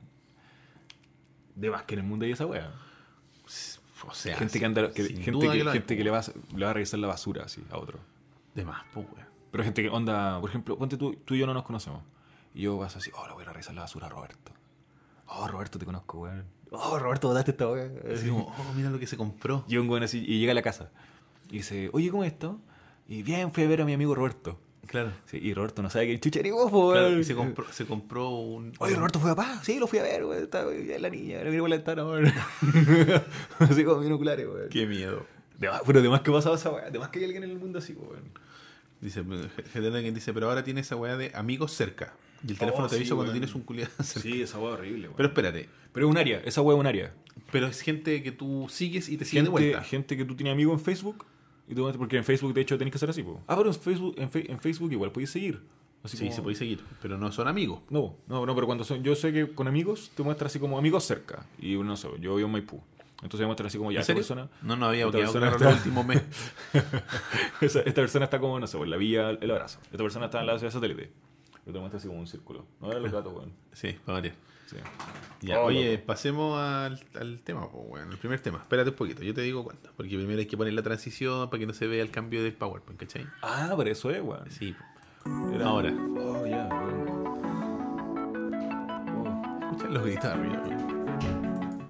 De 1.55 1.71
más 1.71 1.83
que 1.85 1.95
en 1.95 2.01
el 2.01 2.07
mundo 2.07 2.25
hay 2.25 2.33
esa 2.33 2.47
weá. 2.47 2.73
O 4.07 4.15
sea, 4.15 4.37
gente 4.37 4.59
que 4.61 4.65
anda, 4.65 4.93
que- 4.93 5.03
gente, 5.03 5.15
que, 5.19 5.23
gente 5.23 5.97
que 5.97 6.05
le 6.05 6.11
va, 6.11 6.21
a- 6.21 6.33
le 6.57 6.65
va 6.65 6.71
a 6.71 6.75
revisar 6.75 7.01
la 7.01 7.09
basura 7.09 7.45
así 7.45 7.63
a 7.71 7.79
otro. 7.79 7.99
De 8.55 8.65
más, 8.65 8.85
pues, 8.93 9.07
weón. 9.13 9.27
Pero 9.51 9.65
gente 9.65 9.83
que 9.83 9.89
onda, 9.89 10.41
por 10.41 10.51
ejemplo, 10.51 10.77
ponte 10.79 10.97
tú, 10.97 11.15
tú 11.25 11.35
y 11.35 11.39
yo 11.39 11.47
no 11.47 11.55
nos 11.55 11.65
conocemos. 11.65 12.03
Y 12.55 12.63
yo 12.63 12.77
vas 12.79 12.97
así, 12.97 13.11
oh, 13.15 13.27
le 13.27 13.35
voy 13.35 13.45
a 13.45 13.51
revisar 13.53 13.75
la 13.75 13.83
basura 13.83 14.07
a 14.07 14.11
Roberto. 14.11 14.53
Oh, 15.27 15.47
Roberto, 15.49 15.79
te 15.79 15.85
conozco, 15.85 16.21
weón. 16.21 16.45
Oh, 16.71 16.99
Roberto, 16.99 17.29
botaste 17.29 17.53
esta 17.53 17.69
weá. 17.69 17.91
Así 18.15 18.29
como, 18.29 18.47
oh, 18.47 18.73
mira 18.75 18.91
lo 18.91 18.99
que 18.99 19.07
se 19.07 19.17
compró. 19.17 19.65
Y 19.69 19.77
un 19.77 19.89
weón 19.89 20.03
así, 20.03 20.25
y 20.27 20.39
llega 20.39 20.53
a 20.53 20.55
la 20.55 20.63
casa. 20.63 20.91
Y 21.51 21.59
dice, 21.59 21.91
oye, 21.93 22.11
¿cómo 22.11 22.25
es 22.25 22.33
esto? 22.33 22.59
Y 23.09 23.23
bien, 23.23 23.53
fui 23.53 23.65
a 23.65 23.69
ver 23.69 23.81
a 23.83 23.85
mi 23.85 23.93
amigo 23.95 24.15
Roberto. 24.15 24.59
Claro. 24.87 25.13
Sí, 25.27 25.39
y 25.39 25.53
Roberto 25.53 25.83
no 25.83 25.91
sabe 25.91 26.07
que 26.07 26.19
chucha 26.21 26.41
eres 26.41 26.53
vos, 26.53 26.71
Claro, 26.71 27.09
weón. 27.09 27.21
y 27.21 27.25
se 27.25 27.35
compró, 27.35 27.71
se 27.73 27.85
compró 27.87 28.31
un. 28.31 28.73
Oye, 28.79 28.95
Roberto 28.97 29.21
fue 29.21 29.35
papá. 29.37 29.61
Sí, 29.63 29.79
lo 29.79 29.87
fui 29.87 29.99
a 29.99 30.03
ver, 30.03 30.25
weón. 30.25 30.43
Estaba 30.45 30.71
bien 30.71 31.03
la 31.03 31.11
niña, 31.11 31.39
le 31.43 31.51
miré 31.51 31.61
por 31.61 31.69
la 31.71 31.77
ventana, 31.77 32.05
weón. 32.07 32.25
así 33.59 33.85
como 33.85 34.01
binoculares, 34.01 34.47
weón. 34.47 34.69
Qué 34.71 34.87
miedo. 34.87 35.27
De 35.59 35.69
más- 35.69 35.83
pero 35.87 35.99
además 36.01 36.21
que 36.23 36.31
pasaba 36.33 36.57
esa 36.57 36.71
weá. 36.71 36.85
Además 36.87 37.09
que 37.11 37.19
hay 37.19 37.25
alguien 37.27 37.45
en 37.45 37.51
el 37.51 37.59
mundo 37.59 37.79
así, 37.81 37.93
weón. 37.95 38.31
Dice, 39.01 39.23
gente 39.73 39.91
dice, 40.13 40.33
pero 40.33 40.49
ahora 40.49 40.65
tiene 40.65 40.81
esa 40.81 40.97
weá 40.97 41.17
de 41.17 41.33
amigos 41.35 41.73
cerca. 41.73 42.15
Y 42.47 42.53
el 42.53 42.59
teléfono 42.59 42.85
Oh, 42.85 42.89
te 42.89 42.95
sí, 42.95 43.01
avisa 43.01 43.15
cuando 43.15 43.33
tienes 43.33 43.55
un 43.55 43.63
culiado 43.63 43.91
cerca. 44.03 44.21
Sí, 44.21 44.43
esa 44.43 44.59
weá 44.59 44.75
horrible, 44.75 45.09
weón. 45.09 45.17
Pero 45.17 45.29
espérate, 45.29 45.69
Pero 45.93 46.07
es 46.07 46.11
un 46.13 46.19
área, 46.19 46.41
esa 46.41 46.61
weá 46.63 46.77
es 46.77 46.81
un 46.81 46.87
área. 46.87 47.13
pero 47.51 47.67
es 47.67 47.81
gente 47.81 48.23
que 48.23 48.33
tú 48.33 48.67
sigues 48.71 49.09
y 49.09 49.17
te 49.17 49.25
siguen 49.25 49.45
de 49.45 49.51
vuelta. 49.51 49.83
gente 49.83 50.17
que 50.17 50.25
tú 50.25 50.35
tienes 50.37 50.53
amigos 50.53 50.79
en 50.79 50.85
Facebook. 50.85 51.25
Y 51.69 51.75
tú, 51.75 51.93
porque 51.99 52.17
en 52.17 52.25
Facebook, 52.25 52.55
de 52.55 52.63
hecho, 52.63 52.79
tenés 52.79 52.93
que 52.93 52.97
hacer 52.97 53.11
así, 53.11 53.23
po. 53.23 53.41
Ah, 53.47 53.57
pero 53.57 53.69
en 53.69 53.75
Facebook, 53.75 54.15
en, 54.17 54.31
Fe- 54.31 54.51
en 54.51 54.59
Facebook 54.59 54.91
igual 54.93 55.13
podéis 55.13 55.31
seguir. 55.31 55.61
Así 56.03 56.17
Sí, 56.17 56.25
como- 56.25 56.37
se 56.37 56.43
puede 56.43 56.57
seguir, 56.57 56.81
pero 57.03 57.19
no 57.19 57.31
son 57.33 57.49
amigos. 57.49 57.81
No, 57.91 58.15
no, 58.29 58.47
no, 58.47 58.55
pero 58.55 58.67
cuando 58.67 58.85
son, 58.85 59.03
yo 59.03 59.15
sé 59.17 59.33
que 59.33 59.49
con 59.53 59.67
amigos 59.69 60.11
te 60.15 60.23
muestra 60.23 60.47
así 60.47 60.59
como 60.61 60.79
amigos 60.79 61.05
cerca. 61.05 61.45
Y 61.61 61.77
no 61.77 61.97
sé, 61.97 62.09
yo 62.21 62.37
vivo 62.37 62.47
en 62.47 62.53
Maipú. 62.53 62.81
Entonces 63.21 63.41
me 63.41 63.47
muestra 63.47 63.67
así 63.67 63.77
como 63.79 63.91
ya 63.91 63.97
¿En 63.99 64.01
esta 64.03 64.15
persona. 64.15 64.49
No, 64.63 64.77
no 64.77 64.87
había 64.87 65.01
quedado 65.11 65.19
persona 65.33 65.49
claro 65.51 65.57
está- 65.57 65.71
el 65.71 65.77
último 65.77 66.05
mes. 66.05 66.23
esta 67.61 67.83
persona 67.95 68.25
está 68.27 68.39
como, 68.39 68.59
no 68.61 68.67
sé, 68.67 68.79
en 68.79 68.91
la 68.91 68.97
vía 68.97 69.31
El 69.31 69.51
Abrazo. 69.51 69.81
Esta 69.91 69.99
persona 69.99 70.27
está 70.27 70.41
en 70.41 70.47
la 70.47 70.59
ciudad 70.59 70.73
satélite. 70.73 71.11
Yo 71.69 71.73
te 71.75 71.79
muestra 71.79 71.99
así 71.99 72.09
como 72.09 72.19
un 72.21 72.27
círculo. 72.27 72.65
No 72.81 72.91
era 72.91 72.99
los 72.99 73.13
gatos, 73.13 73.33
weón. 73.33 73.53
Sí, 73.73 73.93
para 74.05 74.19
variar. 74.19 74.35
Sí. 74.67 74.77
Ya, 75.43 75.61
Oh, 75.61 75.67
oye, 75.67 75.93
loco. 75.95 76.07
pasemos 76.07 76.59
al, 76.59 76.99
al 77.15 77.41
tema, 77.41 77.71
pues, 77.71 77.87
bueno, 77.89 78.11
el 78.13 78.19
primer 78.19 78.41
tema. 78.41 78.59
Espérate 78.59 78.89
un 78.91 78.97
poquito, 78.97 79.23
yo 79.23 79.33
te 79.35 79.43
digo 79.43 79.63
cuánto. 79.65 79.91
Porque 79.97 80.17
primero 80.17 80.39
hay 80.41 80.47
que 80.47 80.57
poner 80.57 80.73
la 80.73 80.83
transición 80.83 81.49
para 81.51 81.61
que 81.61 81.67
no 81.67 81.75
se 81.75 81.87
vea 81.87 82.03
el 82.03 82.11
cambio 82.11 82.43
del 82.43 82.55
PowerPoint, 82.55 82.99
¿cachai? 82.99 83.27
Ah, 83.43 83.75
pero 83.77 83.91
eso 83.91 84.11
es, 84.11 84.23
weón. 84.23 84.51
Sí. 84.51 84.75
Era- 85.55 85.67
Ahora. 85.67 85.93
Oh, 85.93 86.47
ya, 86.47 86.67
weón. 86.69 87.09
Oh. 89.15 89.61
Escuchan 89.71 89.95
los 89.95 90.03
gritos 90.05 90.25
arriba. 90.25 90.63
weón. 90.65 91.89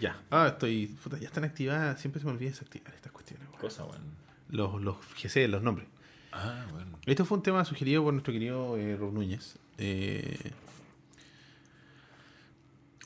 Ya. 0.00 0.18
Ah, 0.30 0.48
estoy. 0.48 0.86
Puta, 1.02 1.18
ya 1.18 1.26
están 1.26 1.44
activadas. 1.44 2.00
Siempre 2.00 2.20
se 2.20 2.26
me 2.26 2.32
olvida 2.32 2.48
desactivar 2.50 2.94
estas 2.94 3.12
cuestiones, 3.12 3.46
weón. 3.48 3.60
Cosa, 3.60 3.84
weón. 3.84 4.02
Los, 4.48 4.80
los 4.80 4.96
GC, 5.22 5.48
los 5.48 5.62
nombres. 5.62 5.86
Ah, 6.32 6.66
bueno. 6.72 6.98
Esto 7.06 7.24
fue 7.24 7.38
un 7.38 7.42
tema 7.42 7.64
sugerido 7.64 8.02
por 8.04 8.12
nuestro 8.12 8.32
querido 8.32 8.76
eh, 8.76 8.96
Rob 8.96 9.12
Núñez. 9.12 9.56
Eh, 9.78 10.52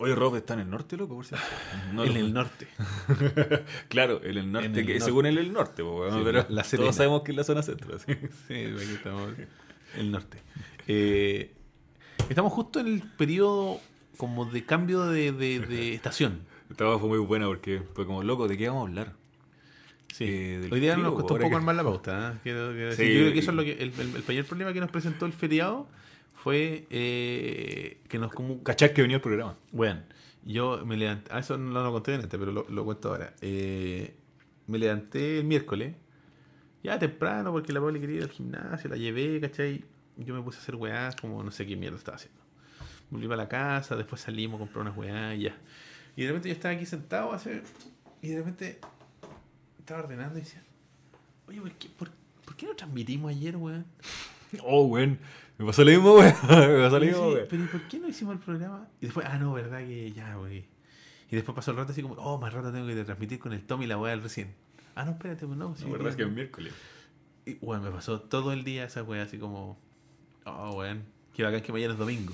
Oye, 0.00 0.14
Rob 0.16 0.34
está 0.34 0.54
en 0.54 0.60
el 0.60 0.70
norte, 0.70 0.96
loco, 0.96 1.14
por 1.14 1.24
cierto. 1.24 1.46
No 1.92 2.04
en 2.04 2.16
el 2.16 2.32
norte. 2.34 2.66
Claro, 3.88 4.20
en 4.24 4.38
el 4.38 4.50
norte, 4.52 4.66
En 4.66 4.76
el 4.76 4.86
que 4.86 4.92
norte. 4.94 5.04
según 5.04 5.26
él 5.26 5.38
el 5.38 5.52
norte, 5.52 5.82
po, 5.82 6.00
weón, 6.00 6.14
Sí, 6.18 6.20
pero 6.24 6.46
La 6.48 6.62
todos 6.64 6.96
sabemos 6.96 7.22
que 7.22 7.30
es 7.30 7.36
la 7.36 7.44
zona 7.44 7.62
centro. 7.62 7.98
¿sí? 7.98 8.06
Sí, 8.48 8.54
aquí 8.54 8.92
estamos. 8.94 9.30
El 9.96 10.10
norte. 10.10 10.38
Eh, 10.88 11.52
estamos 12.28 12.52
justo 12.52 12.80
en 12.80 12.88
el 12.88 13.02
periodo 13.02 13.80
como 14.16 14.44
de 14.46 14.64
cambio 14.64 15.04
de, 15.06 15.30
de- 15.32 15.60
de 15.60 15.94
estación. 15.94 16.40
Esta 16.70 16.98
fue 16.98 17.08
muy 17.08 17.18
buena 17.18 17.46
porque 17.46 17.82
fue 17.94 18.04
como, 18.06 18.22
loco, 18.24 18.48
¿de 18.48 18.56
qué 18.58 18.66
vamos 18.68 18.86
a 18.86 18.88
hablar? 18.88 19.12
Sí. 20.14 20.26
Eh, 20.28 20.68
Hoy 20.70 20.78
día 20.78 20.92
frío, 20.92 21.06
nos 21.06 21.14
costó 21.14 21.34
un 21.34 21.40
poco 21.40 21.50
que- 21.50 21.56
armar 21.56 21.74
la 21.74 21.82
pauta. 21.82 22.34
¿eh? 22.36 22.38
Quiero- 22.44 22.70
quiero 22.72 22.90
decir, 22.90 23.06
Sí, 23.06 23.14
yo 23.14 23.20
creo 23.20 23.32
que 23.32 23.38
eso 23.40 23.50
es 23.50 23.56
lo 23.56 23.64
que. 23.64 23.72
El, 23.72 23.92
el- 23.98 24.14
el 24.16 24.24
mayor 24.28 24.44
problema 24.44 24.72
que 24.72 24.78
nos 24.80 24.90
presentó 24.92 25.26
el 25.26 25.32
feriado 25.32 25.88
fue 26.34 26.86
eh, 26.90 27.98
que 28.08 28.18
nos 28.20 28.32
como. 28.32 28.62
¿Cachai 28.62 28.94
que 28.94 29.02
venía 29.02 29.16
el 29.16 29.22
programa? 29.22 29.56
Bueno, 29.72 30.02
yo 30.44 30.84
me 30.86 30.96
levanté. 30.96 31.30
Ah, 31.32 31.40
eso 31.40 31.58
no 31.58 31.82
lo 31.82 31.90
conté 31.90 32.14
antes, 32.14 32.28
pero 32.30 32.52
lo, 32.52 32.64
lo 32.68 32.84
cuento 32.84 33.08
ahora. 33.08 33.34
Eh, 33.40 34.14
me 34.68 34.78
levanté 34.78 35.38
el 35.40 35.44
miércoles, 35.46 35.96
ya 36.84 36.96
temprano, 36.98 37.50
porque 37.50 37.72
la 37.72 37.80
Paula 37.80 37.98
quería 37.98 38.16
ir 38.18 38.22
al 38.22 38.30
gimnasio, 38.30 38.88
la 38.90 38.96
llevé, 38.96 39.40
¿cachai? 39.40 39.84
Yo 40.16 40.32
me 40.32 40.42
puse 40.42 40.58
a 40.58 40.62
hacer 40.62 40.76
weás, 40.76 41.16
como 41.16 41.42
no 41.42 41.50
sé 41.50 41.66
qué 41.66 41.74
mierda 41.74 41.96
estaba 41.98 42.14
haciendo. 42.18 42.40
Volví 43.10 43.30
a 43.32 43.36
la 43.36 43.48
casa, 43.48 43.96
después 43.96 44.20
salimos 44.20 44.56
a 44.56 44.58
comprar 44.60 44.82
unas 44.82 44.96
weás 44.96 45.36
y 45.36 45.42
ya. 45.42 45.56
Y 46.14 46.22
de 46.22 46.28
repente 46.28 46.50
yo 46.50 46.52
estaba 46.54 46.72
aquí 46.72 46.86
sentado 46.86 47.32
a 47.32 47.36
hacer. 47.36 47.64
Y 48.22 48.28
de 48.28 48.36
repente 48.38 48.78
estaba 49.84 50.00
ordenando 50.00 50.38
y 50.38 50.40
decía, 50.42 50.62
oye, 51.46 51.60
¿por 51.60 51.72
qué, 51.72 51.88
por, 51.90 52.10
por 52.46 52.56
qué 52.56 52.66
no 52.66 52.74
transmitimos 52.74 53.30
ayer, 53.30 53.56
weón? 53.56 53.84
Oh, 54.62 54.84
weón. 54.84 55.18
Me 55.58 55.66
pasó 55.66 55.84
lo 55.84 55.90
mismo, 55.90 56.14
weón. 56.14 56.32
Me 56.48 56.82
pasó 56.84 56.98
lo 56.98 57.04
mismo, 57.04 57.28
weón. 57.28 57.46
pero 57.50 57.64
¿y 57.64 57.66
por 57.66 57.82
qué 57.88 57.98
no 57.98 58.08
hicimos 58.08 58.34
el 58.34 58.40
programa? 58.40 58.88
Y 59.00 59.06
después, 59.06 59.26
ah, 59.28 59.36
no, 59.38 59.52
verdad 59.52 59.80
que 59.80 60.12
ya, 60.12 60.36
güey. 60.36 60.64
Y 61.30 61.36
después 61.36 61.54
pasó 61.54 61.72
el 61.72 61.76
rato 61.76 61.92
así 61.92 62.02
como, 62.02 62.14
oh, 62.14 62.38
más 62.38 62.52
rato 62.52 62.72
tengo 62.72 62.86
que 62.86 63.04
transmitir 63.04 63.38
con 63.38 63.52
el 63.52 63.62
Tommy 63.62 63.86
la 63.86 63.98
weá 63.98 64.12
del 64.12 64.22
recién. 64.22 64.54
Ah, 64.94 65.04
no, 65.04 65.12
espérate, 65.12 65.44
pues 65.44 65.58
no. 65.58 65.74
sí, 65.74 65.84
La 65.84 65.90
verdad 65.90 66.08
es 66.08 66.16
que 66.16 66.22
es 66.22 66.30
miércoles. 66.30 66.72
Y, 67.44 67.54
bueno, 67.54 67.82
me 67.82 67.90
pasó 67.90 68.20
todo 68.20 68.52
el 68.52 68.64
día 68.64 68.84
esa 68.84 69.02
weá 69.02 69.24
así 69.24 69.38
como, 69.38 69.76
oh, 70.44 70.70
weón, 70.76 71.02
qué 71.34 71.42
bacán 71.42 71.60
que 71.60 71.72
mañana 71.72 71.92
es 71.94 71.98
domingo. 71.98 72.32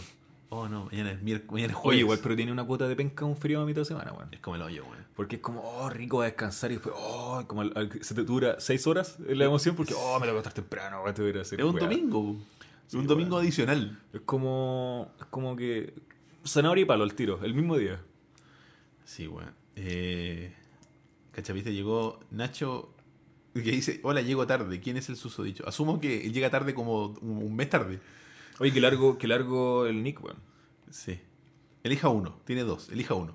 Oh, 0.52 0.68
no, 0.68 0.86
mañana 0.86 1.12
es 1.12 1.22
miércoles, 1.22 1.52
mañana 1.52 1.72
es 1.72 1.76
jueves. 1.78 1.94
Oye, 1.96 2.00
igual, 2.00 2.18
pero 2.22 2.34
tiene 2.36 2.50
una 2.50 2.64
cuota 2.64 2.88
de 2.88 2.96
penca 2.96 3.24
un 3.24 3.36
frío 3.36 3.60
a 3.60 3.66
mitad 3.66 3.82
de 3.82 3.84
semana, 3.84 4.12
weón. 4.12 4.28
Es 4.32 4.40
como 4.40 4.56
el 4.56 4.62
hoyo, 4.62 4.84
weón. 4.84 5.06
Porque 5.14 5.36
es 5.36 5.42
como, 5.42 5.60
oh, 5.62 5.88
rico 5.90 6.22
a 6.22 6.24
descansar 6.24 6.72
y 6.72 6.74
después, 6.74 6.94
oh, 6.98 7.44
como 7.46 7.60
al- 7.60 7.72
al- 7.76 8.02
se 8.02 8.14
te 8.16 8.24
dura 8.24 8.56
seis 8.58 8.84
horas 8.88 9.18
la 9.20 9.44
emoción 9.44 9.76
porque, 9.76 9.94
oh, 9.96 10.14
me 10.18 10.26
tengo 10.26 10.34
que 10.34 10.48
estar 10.48 10.52
temprano, 10.52 11.02
weón, 11.02 11.14
te 11.14 11.22
voy 11.22 11.38
a 11.38 11.42
hacer 11.42 11.60
Es 11.60 11.64
un 11.66 11.74
weá. 11.76 11.84
domingo, 11.84 12.36
es 12.84 12.90
Sí, 12.92 12.96
un 12.96 13.06
domingo 13.06 13.38
adicional. 13.38 14.00
Es 14.12 14.22
como, 14.22 15.12
es 15.20 15.26
como 15.26 15.54
que 15.54 15.94
zanahoria 16.44 16.82
y 16.82 16.84
palo 16.84 17.04
al 17.04 17.14
tiro, 17.14 17.38
el 17.44 17.54
mismo 17.54 17.76
día. 17.78 18.00
Sí, 19.04 19.28
weón. 19.28 19.54
Eh, 19.76 20.52
¿Cachapiste? 21.30 21.72
Llegó 21.72 22.18
Nacho 22.32 22.92
que 23.54 23.60
dice, 23.62 24.00
hola, 24.02 24.20
llego 24.20 24.46
tarde. 24.48 24.80
¿Quién 24.80 24.96
es 24.96 25.08
el 25.08 25.16
susodicho? 25.16 25.66
Asumo 25.68 26.00
que 26.00 26.26
él 26.26 26.32
llega 26.32 26.50
tarde 26.50 26.74
como 26.74 27.06
un 27.20 27.54
mes 27.54 27.70
tarde. 27.70 28.00
Oye, 28.58 28.72
qué 28.72 28.80
largo, 28.80 29.16
qué 29.18 29.26
largo 29.28 29.86
el 29.86 30.02
nick, 30.02 30.22
weón. 30.22 30.38
Sí. 30.90 31.18
Elija 31.82 32.08
uno, 32.08 32.38
tiene 32.44 32.62
dos, 32.62 32.88
elija 32.90 33.14
uno. 33.14 33.34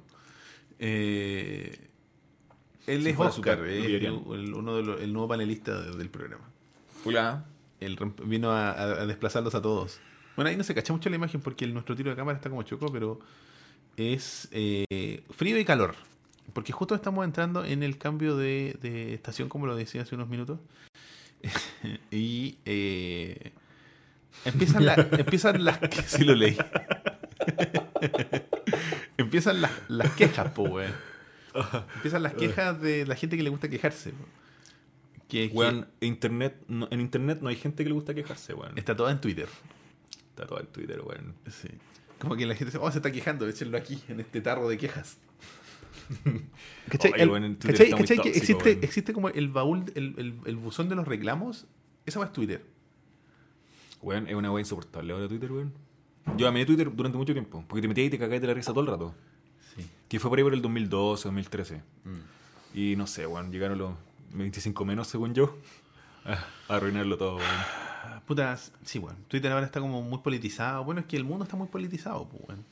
Eh, 0.80 1.90
él 2.88 3.08
es 3.08 3.18
Oscar, 3.20 3.58
lo 3.60 3.66
el, 3.66 4.54
uno 4.54 4.76
de 4.76 4.84
los- 4.84 5.02
el 5.02 5.12
nuevo 5.14 5.28
panelista 5.30 5.82
de- 5.82 5.98
del 5.98 6.10
programa. 6.10 6.48
Hola. 7.04 7.46
Él 7.80 7.98
vino 8.26 8.52
a, 8.52 8.72
a- 8.72 9.02
a 9.02 9.06
desplazarlos 9.06 9.56
a 9.56 9.62
todos. 9.62 10.00
Bueno, 10.36 10.50
ahí 10.50 10.58
no 10.58 10.64
se 10.64 10.76
cacha 10.76 10.94
mucho 10.94 11.10
la 11.10 11.16
imagen 11.16 11.42
porque 11.42 11.66
el- 11.66 11.74
nuestro 11.74 11.96
tiro 11.96 12.10
de 12.12 12.16
cámara 12.16 12.36
está 12.38 12.50
como 12.50 12.62
chocó, 12.64 12.92
pero 12.92 13.20
es 13.98 14.48
eh, 14.52 15.24
frío 15.32 15.58
y 15.58 15.66
calor. 15.66 15.96
Porque 16.54 16.72
justo 16.72 16.94
estamos 16.94 17.26
entrando 17.26 17.66
en 17.66 17.82
el 17.82 17.98
cambio 17.98 18.38
de, 18.38 18.78
de 18.82 19.14
estación, 19.16 19.50
como 19.50 19.66
lo 19.66 19.76
decía 19.76 20.04
hace 20.04 20.14
unos 20.14 20.30
minutos. 20.30 20.60
y 22.12 22.58
eh, 22.66 23.52
empiezan, 24.44 24.86
la- 24.86 24.96
empiezan 25.18 25.64
las... 25.64 25.78
que 25.80 26.02
sí 26.04 26.24
lo 26.24 26.36
leí. 26.36 26.58
empiezan 29.18 29.62
las, 29.62 29.72
las 29.88 30.12
quejas, 30.16 30.52
po, 30.52 30.64
weón. 30.64 30.94
Empiezan 31.96 32.24
las 32.24 32.34
quejas 32.34 32.82
de 32.82 33.06
la 33.06 33.16
gente 33.16 33.38
que 33.38 33.44
le 33.44 33.50
gusta 33.50 33.70
quejarse. 33.70 34.12
po. 34.12 34.26
Que, 35.28 35.50
que 35.50 35.56
Weón, 35.56 35.88
internet, 36.02 36.56
no- 36.68 36.88
en 36.92 37.02
internet 37.02 37.40
no 37.42 37.50
hay 37.50 37.56
gente 37.56 37.84
que 37.84 37.90
le 37.90 37.96
gusta 37.96 38.14
quejarse, 38.14 38.54
weón. 38.54 38.78
está 38.78 38.96
toda 38.96 39.12
en 39.12 39.20
Twitter. 39.22 39.48
Está 40.30 40.46
todo 40.46 40.60
en 40.60 40.68
Twitter, 40.68 41.02
weón. 41.02 41.34
Sí. 41.50 41.70
Como 42.20 42.36
que 42.36 42.46
la 42.46 42.54
gente 42.56 42.66
dice, 42.66 42.78
oh, 42.80 42.92
se 42.92 43.00
está 43.00 43.12
quejando, 43.12 43.48
échenlo 43.48 43.78
aquí, 43.78 44.02
en 44.08 44.20
este 44.20 44.42
tarro 44.42 44.68
de 44.70 44.78
quejas. 44.78 45.18
¿Cachai? 46.90 47.14
Oye, 47.14 47.24
El- 47.24 47.30
weón, 47.30 47.44
en 47.46 47.56
Twitter 47.58 47.72
¿cachai? 47.72 47.86
está 47.88 47.98
muy 47.98 48.08
¿cachai 48.08 48.18
que 48.18 48.40
tóxico, 48.40 48.60
existe, 48.60 48.86
existe 48.86 49.14
como 49.14 49.30
el 49.30 49.48
baúl, 49.48 49.86
el, 49.96 50.14
el, 50.18 50.36
el 50.46 50.56
buzón 50.58 50.90
de 50.90 50.96
los 50.96 51.08
reclamos? 51.08 51.66
Esa 52.06 52.20
va 52.20 52.26
es 52.26 52.34
Twitter. 52.34 52.64
Weón, 54.06 54.28
es 54.28 54.36
una 54.36 54.52
weá 54.52 54.62
insoportable 54.62 55.14
ahora 55.14 55.28
Twitter, 55.28 55.52
weón. 55.52 55.74
Yo 56.38 56.48
amé 56.48 56.64
Twitter 56.64 56.96
durante 56.96 57.18
mucho 57.18 57.34
tiempo, 57.34 57.66
porque 57.68 57.82
te 57.82 57.88
metías 57.88 58.06
y 58.06 58.10
te 58.12 58.20
cagabas 58.20 58.40
de 58.40 58.48
la 58.48 58.54
risa 58.54 58.72
todo 58.72 58.82
el 58.82 58.88
rato. 58.88 59.16
Sí. 59.76 59.84
Que 60.08 60.20
fue 60.20 60.30
por 60.30 60.38
ahí 60.38 60.44
por 60.44 60.54
el 60.54 60.62
2012, 60.62 61.24
2013. 61.28 61.82
Y 62.76 62.96
no 62.98 63.08
sé, 63.08 63.26
weón, 63.26 63.52
llegaron 63.52 63.80
los 63.80 63.94
25 64.34 64.86
menos, 64.86 65.08
según 65.08 65.34
yo, 65.34 65.58
a 66.26 66.38
arruinarlo 66.76 67.18
todo, 67.18 67.38
weón. 67.38 68.22
Putas, 68.28 68.72
sí, 68.84 69.00
bueno. 69.00 69.18
Twitter 69.28 69.52
ahora 69.52 69.66
está 69.66 69.80
como 69.80 70.04
muy 70.04 70.20
politizado. 70.20 70.84
Bueno, 70.84 71.02
es 71.02 71.08
que 71.08 71.18
el 71.18 71.24
mundo 71.24 71.44
está 71.44 71.58
muy 71.58 71.68
politizado, 71.68 72.28
pues, 72.28 72.44
weón. 72.48 72.64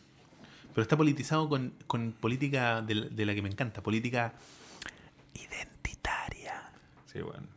Pero 0.76 0.84
está 0.84 0.96
politizado 0.98 1.50
con, 1.50 1.74
con 1.88 2.12
política 2.12 2.84
de 2.84 3.10
de 3.10 3.26
la 3.26 3.34
que 3.34 3.42
me 3.42 3.50
encanta, 3.50 3.82
política 3.82 4.34
identitaria. 5.34 6.70
Sí, 7.12 7.24
weón. 7.24 7.48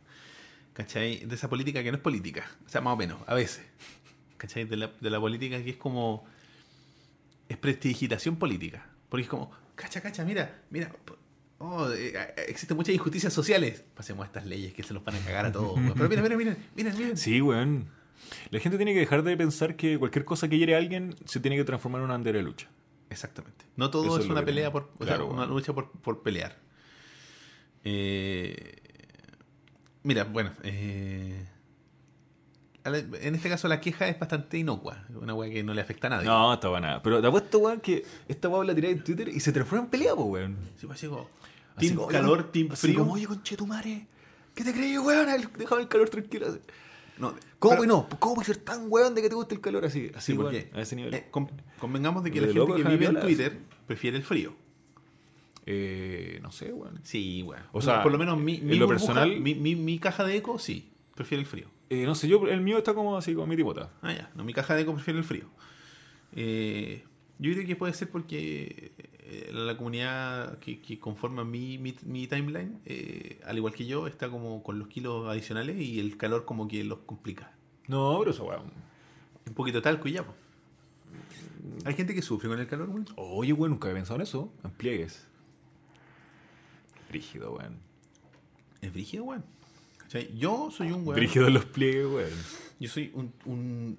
¿Cachai? 0.77 1.25
De 1.25 1.33
esa 1.33 1.49
política 1.49 1.81
que 1.81 1.89
no 1.91 1.97
es 1.97 2.03
política. 2.03 2.45
O 2.63 2.69
sea, 2.69 2.81
más 2.81 2.93
o 2.93 2.97
menos, 2.97 3.17
a 3.25 3.33
veces. 3.33 3.65
¿Cachai? 4.37 4.65
De 4.65 4.77
la, 4.77 4.91
de 5.01 5.09
la 5.09 5.19
política 5.19 5.59
que 5.63 5.71
es 5.71 5.75
como. 5.77 6.23
Es 7.49 7.57
prestigitación 7.57 8.35
política. 8.35 8.85
Porque 9.09 9.23
es 9.23 9.27
como, 9.27 9.49
cacha, 9.73 10.01
cacha, 10.01 10.23
mira, 10.23 10.61
mira. 10.69 10.91
Oh, 11.57 11.89
eh, 11.89 12.13
eh, 12.15 12.33
existen 12.47 12.77
muchas 12.77 12.93
injusticias 12.93 13.33
sociales. 13.33 13.83
Pasemos 13.95 14.21
a 14.23 14.27
estas 14.27 14.45
leyes 14.45 14.71
que 14.75 14.83
se 14.83 14.93
los 14.93 15.03
van 15.03 15.15
a 15.15 15.19
cagar 15.21 15.47
a 15.47 15.51
todos. 15.51 15.73
weón. 15.77 15.93
Pero 15.95 16.09
mira, 16.09 16.21
mira, 16.21 16.37
mira, 16.37 16.57
mira, 16.75 16.93
mira. 16.93 17.15
Sí, 17.17 17.41
weón. 17.41 17.87
La 18.51 18.59
gente 18.59 18.77
tiene 18.77 18.93
que 18.93 18.99
dejar 18.99 19.23
de 19.23 19.35
pensar 19.35 19.75
que 19.77 19.97
cualquier 19.97 20.25
cosa 20.25 20.47
que 20.47 20.59
hiere 20.59 20.75
a 20.75 20.77
alguien 20.77 21.15
se 21.25 21.39
tiene 21.39 21.57
que 21.57 21.63
transformar 21.63 22.01
en 22.01 22.05
una 22.05 22.13
bandera 22.13 22.37
de 22.37 22.43
lucha. 22.43 22.67
Exactamente. 23.09 23.65
No 23.77 23.89
todo 23.89 24.05
Eso 24.05 24.19
es, 24.19 24.29
una 24.29 24.45
pelea 24.45 24.71
por. 24.71 24.91
O 24.99 25.05
sea, 25.05 25.15
Claro, 25.15 25.25
una 25.25 25.37
bueno. 25.37 25.55
lucha 25.55 25.73
por, 25.73 25.89
por 25.89 26.21
pelear. 26.21 26.55
Eh, 27.83 28.86
mira, 30.07 30.23
bueno. 30.23 30.51
eh, 30.63 31.45
en 32.85 33.35
este 33.35 33.49
caso 33.49 33.67
la 33.67 33.81
queja 33.81 34.07
es 34.07 34.17
bastante 34.17 34.57
inocua. 34.57 35.03
Una 35.21 35.33
weá 35.33 35.49
que 35.51 35.61
no 35.63 35.73
le 35.73 35.81
afecta 35.81 36.07
a 36.07 36.11
nadie. 36.11 36.25
No, 36.25 36.53
weá 36.71 36.79
nada. 36.79 37.01
Pero 37.03 37.19
te 37.21 37.27
apuesto, 37.27 37.59
weón, 37.59 37.81
que 37.81 38.05
esta 38.29 38.47
weá 38.47 38.63
la 38.63 38.73
tiré 38.73 38.91
en 38.91 39.03
Twitter 39.03 39.27
y 39.27 39.39
se 39.41 39.51
transforma 39.51 39.83
en 39.85 39.89
pelea, 39.91 40.13
weón. 40.13 40.55
Sí, 40.77 40.87
pues, 40.87 40.97
así 40.99 41.07
como, 41.07 41.27
Así 41.75 41.87
team 41.87 41.95
como, 41.97 42.07
calor, 42.07 42.39
oye, 42.39 42.49
team 42.53 42.69
así 42.71 42.87
frío. 42.87 42.99
como, 42.99 43.13
oye, 43.13 43.27
conchetumare, 43.27 44.07
¿qué 44.55 44.63
te 44.63 44.71
crees, 44.73 44.99
weón? 44.99 45.27
Déjame 45.57 45.81
el 45.81 45.87
calor 45.89 46.09
tranquilo. 46.09 46.47
No, 47.17 47.33
¿Cómo, 47.59 47.71
pero- 47.71 47.77
güey, 47.77 47.87
no? 47.89 48.07
¿Cómo 48.19 48.35
puedes 48.35 48.47
ser 48.47 48.57
tan 48.57 48.85
weón 48.89 49.13
de 49.15 49.21
que 49.21 49.27
te 49.29 49.35
guste 49.35 49.55
el 49.55 49.59
calor 49.61 49.83
así? 49.83 50.09
Así, 50.15 50.31
Sí, 50.31 50.37
porque 50.37 50.69
a 50.73 50.81
ese 50.81 50.95
nivel. 50.95 51.13
eh, 51.13 51.27
con- 51.29 51.51
convengamos 51.79 52.23
de 52.23 52.31
que 52.31 52.39
De 52.39 52.47
la 52.47 52.53
gente 52.53 52.83
que 52.83 52.89
vive 52.89 53.05
en 53.07 53.19
Twitter 53.19 53.59
prefiere 53.85 54.15
el 54.17 54.23
frío. 54.23 54.55
Eh, 55.69 56.39
no 56.41 56.49
sé, 56.51 56.71
weón. 56.71 56.99
Sí, 57.03 57.41
bueno. 57.43 57.63
O 57.73 57.81
sea, 57.81 58.01
por 58.01 58.11
lo 58.13 58.17
menos 58.17 58.39
mi, 58.39 58.55
en 58.55 58.67
mi 58.67 58.75
lo 58.77 58.87
burbuja, 58.87 59.13
personal- 59.13 59.39
mi, 59.41 59.53
mi- 59.53 59.75
mi 59.75 59.99
caja 59.99 60.23
de 60.23 60.37
eco, 60.37 60.57
sí, 60.59 60.89
prefiere 61.13 61.41
el 61.41 61.45
frío. 61.47 61.67
Eh, 61.89 62.05
no 62.05 62.15
sé, 62.15 62.27
yo, 62.29 62.47
el 62.47 62.61
mío 62.61 62.77
está 62.77 62.93
como 62.93 63.17
así, 63.17 63.33
como 63.33 63.47
mi 63.47 63.55
tipota. 63.57 63.91
Ah, 64.01 64.13
ya. 64.13 64.31
No, 64.35 64.43
mi 64.45 64.53
caja 64.53 64.75
de 64.75 64.81
eco 64.83 64.93
prefiere 64.93 65.19
el 65.19 65.25
frío. 65.25 65.45
Eh, 66.35 67.03
yo 67.39 67.53
creo 67.53 67.65
que 67.67 67.75
puede 67.75 67.93
ser 67.93 68.09
porque 68.09 68.91
eh, 69.19 69.49
la 69.53 69.75
comunidad 69.77 70.57
que, 70.59 70.79
que 70.81 70.99
conforma 70.99 71.43
mi, 71.43 71.77
mi, 71.77 71.93
mi 72.05 72.27
timeline, 72.27 72.79
eh, 72.85 73.39
al 73.45 73.57
igual 73.57 73.73
que 73.73 73.85
yo, 73.85 74.07
está 74.07 74.29
como 74.29 74.63
con 74.63 74.79
los 74.79 74.87
kilos 74.87 75.27
adicionales 75.27 75.77
y 75.81 75.99
el 75.99 76.15
calor 76.17 76.45
como 76.45 76.67
que 76.67 76.83
los 76.83 76.99
complica. 76.99 77.51
No, 77.87 78.17
pero 78.19 78.31
eso, 78.31 78.45
weón. 78.45 78.63
Un 79.45 79.53
poquito 79.53 79.81
talco 79.81 80.07
y 80.07 80.13
ya, 80.13 80.25
po. 80.25 80.33
Hay 81.85 81.93
gente 81.93 82.13
que 82.15 82.21
sufre 82.21 82.49
con 82.49 82.59
el 82.59 82.67
calor, 82.67 82.87
güey. 82.87 83.03
Oye, 83.17 83.53
weón, 83.53 83.71
nunca 83.71 83.87
había 83.87 83.99
pensado 83.99 84.15
en 84.17 84.21
eso. 84.23 84.51
En 84.63 84.71
pliegues. 84.71 85.26
Brígido, 87.09 87.53
weón. 87.53 87.77
Es 88.81 88.93
brígido. 88.93 89.25
¿Cachai? 89.97 90.35
Yo 90.37 90.69
soy 90.71 90.91
un 90.91 91.03
güey. 91.05 91.17
Brígido 91.19 91.49
los 91.49 91.65
pliegues, 91.65 92.05
weón. 92.07 92.29
Yo 92.79 92.89
soy 92.89 93.11
un, 93.13 93.33
un- 93.45 93.97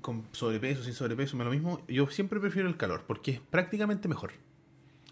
con 0.00 0.24
sobrepeso, 0.32 0.82
sin 0.82 0.92
sobrepeso, 0.92 1.36
me 1.36 1.44
lo 1.44 1.50
mismo. 1.50 1.80
Yo 1.88 2.08
siempre 2.08 2.38
prefiero 2.40 2.68
el 2.68 2.76
calor 2.76 3.04
porque 3.06 3.30
es 3.32 3.40
prácticamente 3.40 4.06
mejor. 4.08 4.32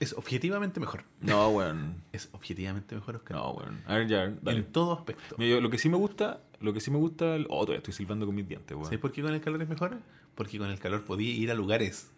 Es 0.01 0.13
objetivamente 0.15 0.81
mejor. 0.81 1.05
No, 1.21 1.49
weón. 1.51 2.03
Es 2.13 2.29
objetivamente 2.33 2.95
mejor, 2.95 3.17
Oscar. 3.17 3.37
No, 3.37 3.51
weón. 3.53 3.83
A 3.87 3.97
ver, 3.97 4.09
ya, 4.09 4.29
dale. 4.43 4.59
en 4.59 4.65
todo 4.73 4.93
aspecto. 4.95 5.37
Mira, 5.39 5.53
yo 5.57 5.61
lo 5.61 5.71
que 5.71 5.79
sí 5.79 5.89
me 5.89 5.97
gusta, 5.97 6.43
lo 6.61 6.73
que 6.73 6.81
sí 6.81 6.91
me 6.91 6.99
gusta, 6.99 7.37
el... 7.37 7.47
oh, 7.49 7.61
todavía 7.61 7.79
estoy 7.79 7.95
silbando 7.95 8.27
con 8.27 8.35
mis 8.35 8.49
dientes, 8.49 8.73
weón. 8.75 8.85
¿Sabes 8.87 8.99
por 8.99 9.13
qué 9.13 9.23
con 9.23 9.33
el 9.33 9.41
calor 9.41 9.63
es 9.63 9.69
mejor? 9.69 9.99
Porque 10.35 10.59
con 10.59 10.69
el 10.71 10.79
calor 10.81 11.05
podía 11.05 11.33
ir 11.33 11.51
a 11.51 11.55
lugares. 11.55 12.11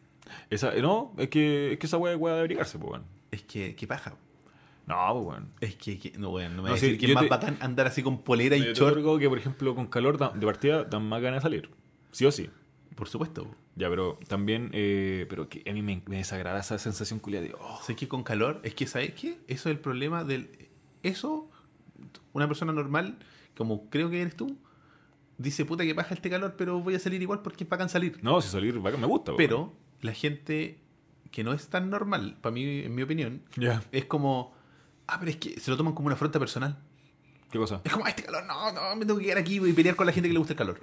Esa, 0.48 0.72
no, 0.76 1.12
es 1.18 1.28
que, 1.28 1.72
es 1.74 1.78
que 1.78 1.86
esa 1.86 1.98
weá 1.98 2.14
es 2.14 2.18
weá 2.18 2.34
de 2.34 2.40
abrigarse, 2.40 2.78
pues, 2.78 2.92
weón. 2.92 3.04
Es 3.30 3.42
que, 3.42 3.76
qué 3.76 3.86
paja. 3.86 4.16
No, 4.86 4.96
pues, 5.14 5.26
weón. 5.26 5.48
Es 5.60 5.76
que, 5.76 5.98
que- 5.98 6.18
no, 6.18 6.30
bueno, 6.30 6.50
no 6.50 6.56
me 6.62 6.68
No, 6.68 6.68
voy 6.68 6.72
a 6.72 6.76
sí, 6.76 6.86
decir 6.86 7.00
que 7.00 7.06
es 7.06 7.08
yo 7.10 7.14
más 7.14 7.24
te- 7.24 7.30
bacán 7.30 7.56
andar 7.60 7.86
así 7.86 8.02
con 8.02 8.22
polera 8.22 8.56
y 8.56 8.60
Yo 8.64 8.72
short. 8.74 8.92
otorgo 8.92 9.18
que, 9.18 9.28
por 9.28 9.38
ejemplo, 9.38 9.74
con 9.74 9.86
calor 9.86 10.18
de 10.34 10.46
partida 10.46 10.84
dan 10.84 11.08
más 11.08 11.22
ganas 11.22 11.42
de 11.42 11.42
salir. 11.48 11.70
Sí 12.10 12.24
o 12.26 12.30
sí. 12.32 12.50
Por 12.94 13.08
supuesto. 13.08 13.48
Ya, 13.76 13.88
pero 13.88 14.18
también, 14.28 14.70
eh, 14.72 15.26
pero 15.28 15.48
que 15.48 15.64
a 15.68 15.72
mí 15.72 15.82
me, 15.82 16.00
me 16.06 16.16
desagrada 16.18 16.60
esa 16.60 16.78
sensación 16.78 17.18
culiada 17.18 17.46
de, 17.46 17.54
oh, 17.58 17.80
sea, 17.82 17.96
que 17.96 18.06
con 18.06 18.22
calor, 18.22 18.60
es 18.62 18.74
que, 18.74 18.86
¿sabes 18.86 19.14
qué? 19.14 19.38
Eso 19.48 19.68
es 19.68 19.74
el 19.74 19.80
problema 19.80 20.22
del... 20.22 20.68
Eso, 21.02 21.50
una 22.32 22.46
persona 22.46 22.72
normal, 22.72 23.18
como 23.56 23.90
creo 23.90 24.10
que 24.10 24.20
eres 24.22 24.36
tú, 24.36 24.56
dice, 25.38 25.64
puta 25.64 25.82
que 25.84 25.92
baja 25.92 26.14
este 26.14 26.30
calor, 26.30 26.54
pero 26.56 26.78
voy 26.80 26.94
a 26.94 26.98
salir 27.00 27.20
igual 27.20 27.42
porque 27.42 27.64
es 27.64 27.70
bacán 27.70 27.88
salir. 27.88 28.18
no, 28.22 28.40
si 28.40 28.48
salir 28.48 28.78
bacán, 28.78 29.00
me 29.00 29.06
gusta, 29.08 29.32
weón. 29.32 29.38
Pero 29.38 29.72
la 30.02 30.12
gente 30.12 30.78
que 31.32 31.42
no 31.42 31.52
es 31.52 31.66
tan 31.68 31.90
normal, 31.90 32.36
para 32.40 32.52
mí, 32.52 32.62
en 32.84 32.94
mi 32.94 33.02
opinión, 33.02 33.42
es 33.90 34.04
como, 34.04 34.54
ah, 35.06 35.18
pero 35.18 35.30
es 35.30 35.36
que 35.36 35.60
se 35.60 35.70
lo 35.70 35.76
toman 35.76 35.94
como 35.94 36.06
una 36.06 36.14
afronta 36.14 36.38
personal. 36.38 36.76
¿qué 37.50 37.58
cosa? 37.58 37.80
Es 37.84 37.92
como, 37.92 38.06
este 38.06 38.24
calor, 38.24 38.44
no, 38.46 38.72
no, 38.72 38.96
me 38.96 39.06
tengo 39.06 39.18
que 39.18 39.26
quedar 39.26 39.38
aquí 39.38 39.60
y 39.64 39.72
pelear 39.72 39.94
con 39.94 40.06
la 40.06 40.12
gente 40.12 40.28
que 40.28 40.32
le 40.32 40.38
gusta 40.38 40.54
el 40.54 40.58
calor. 40.58 40.80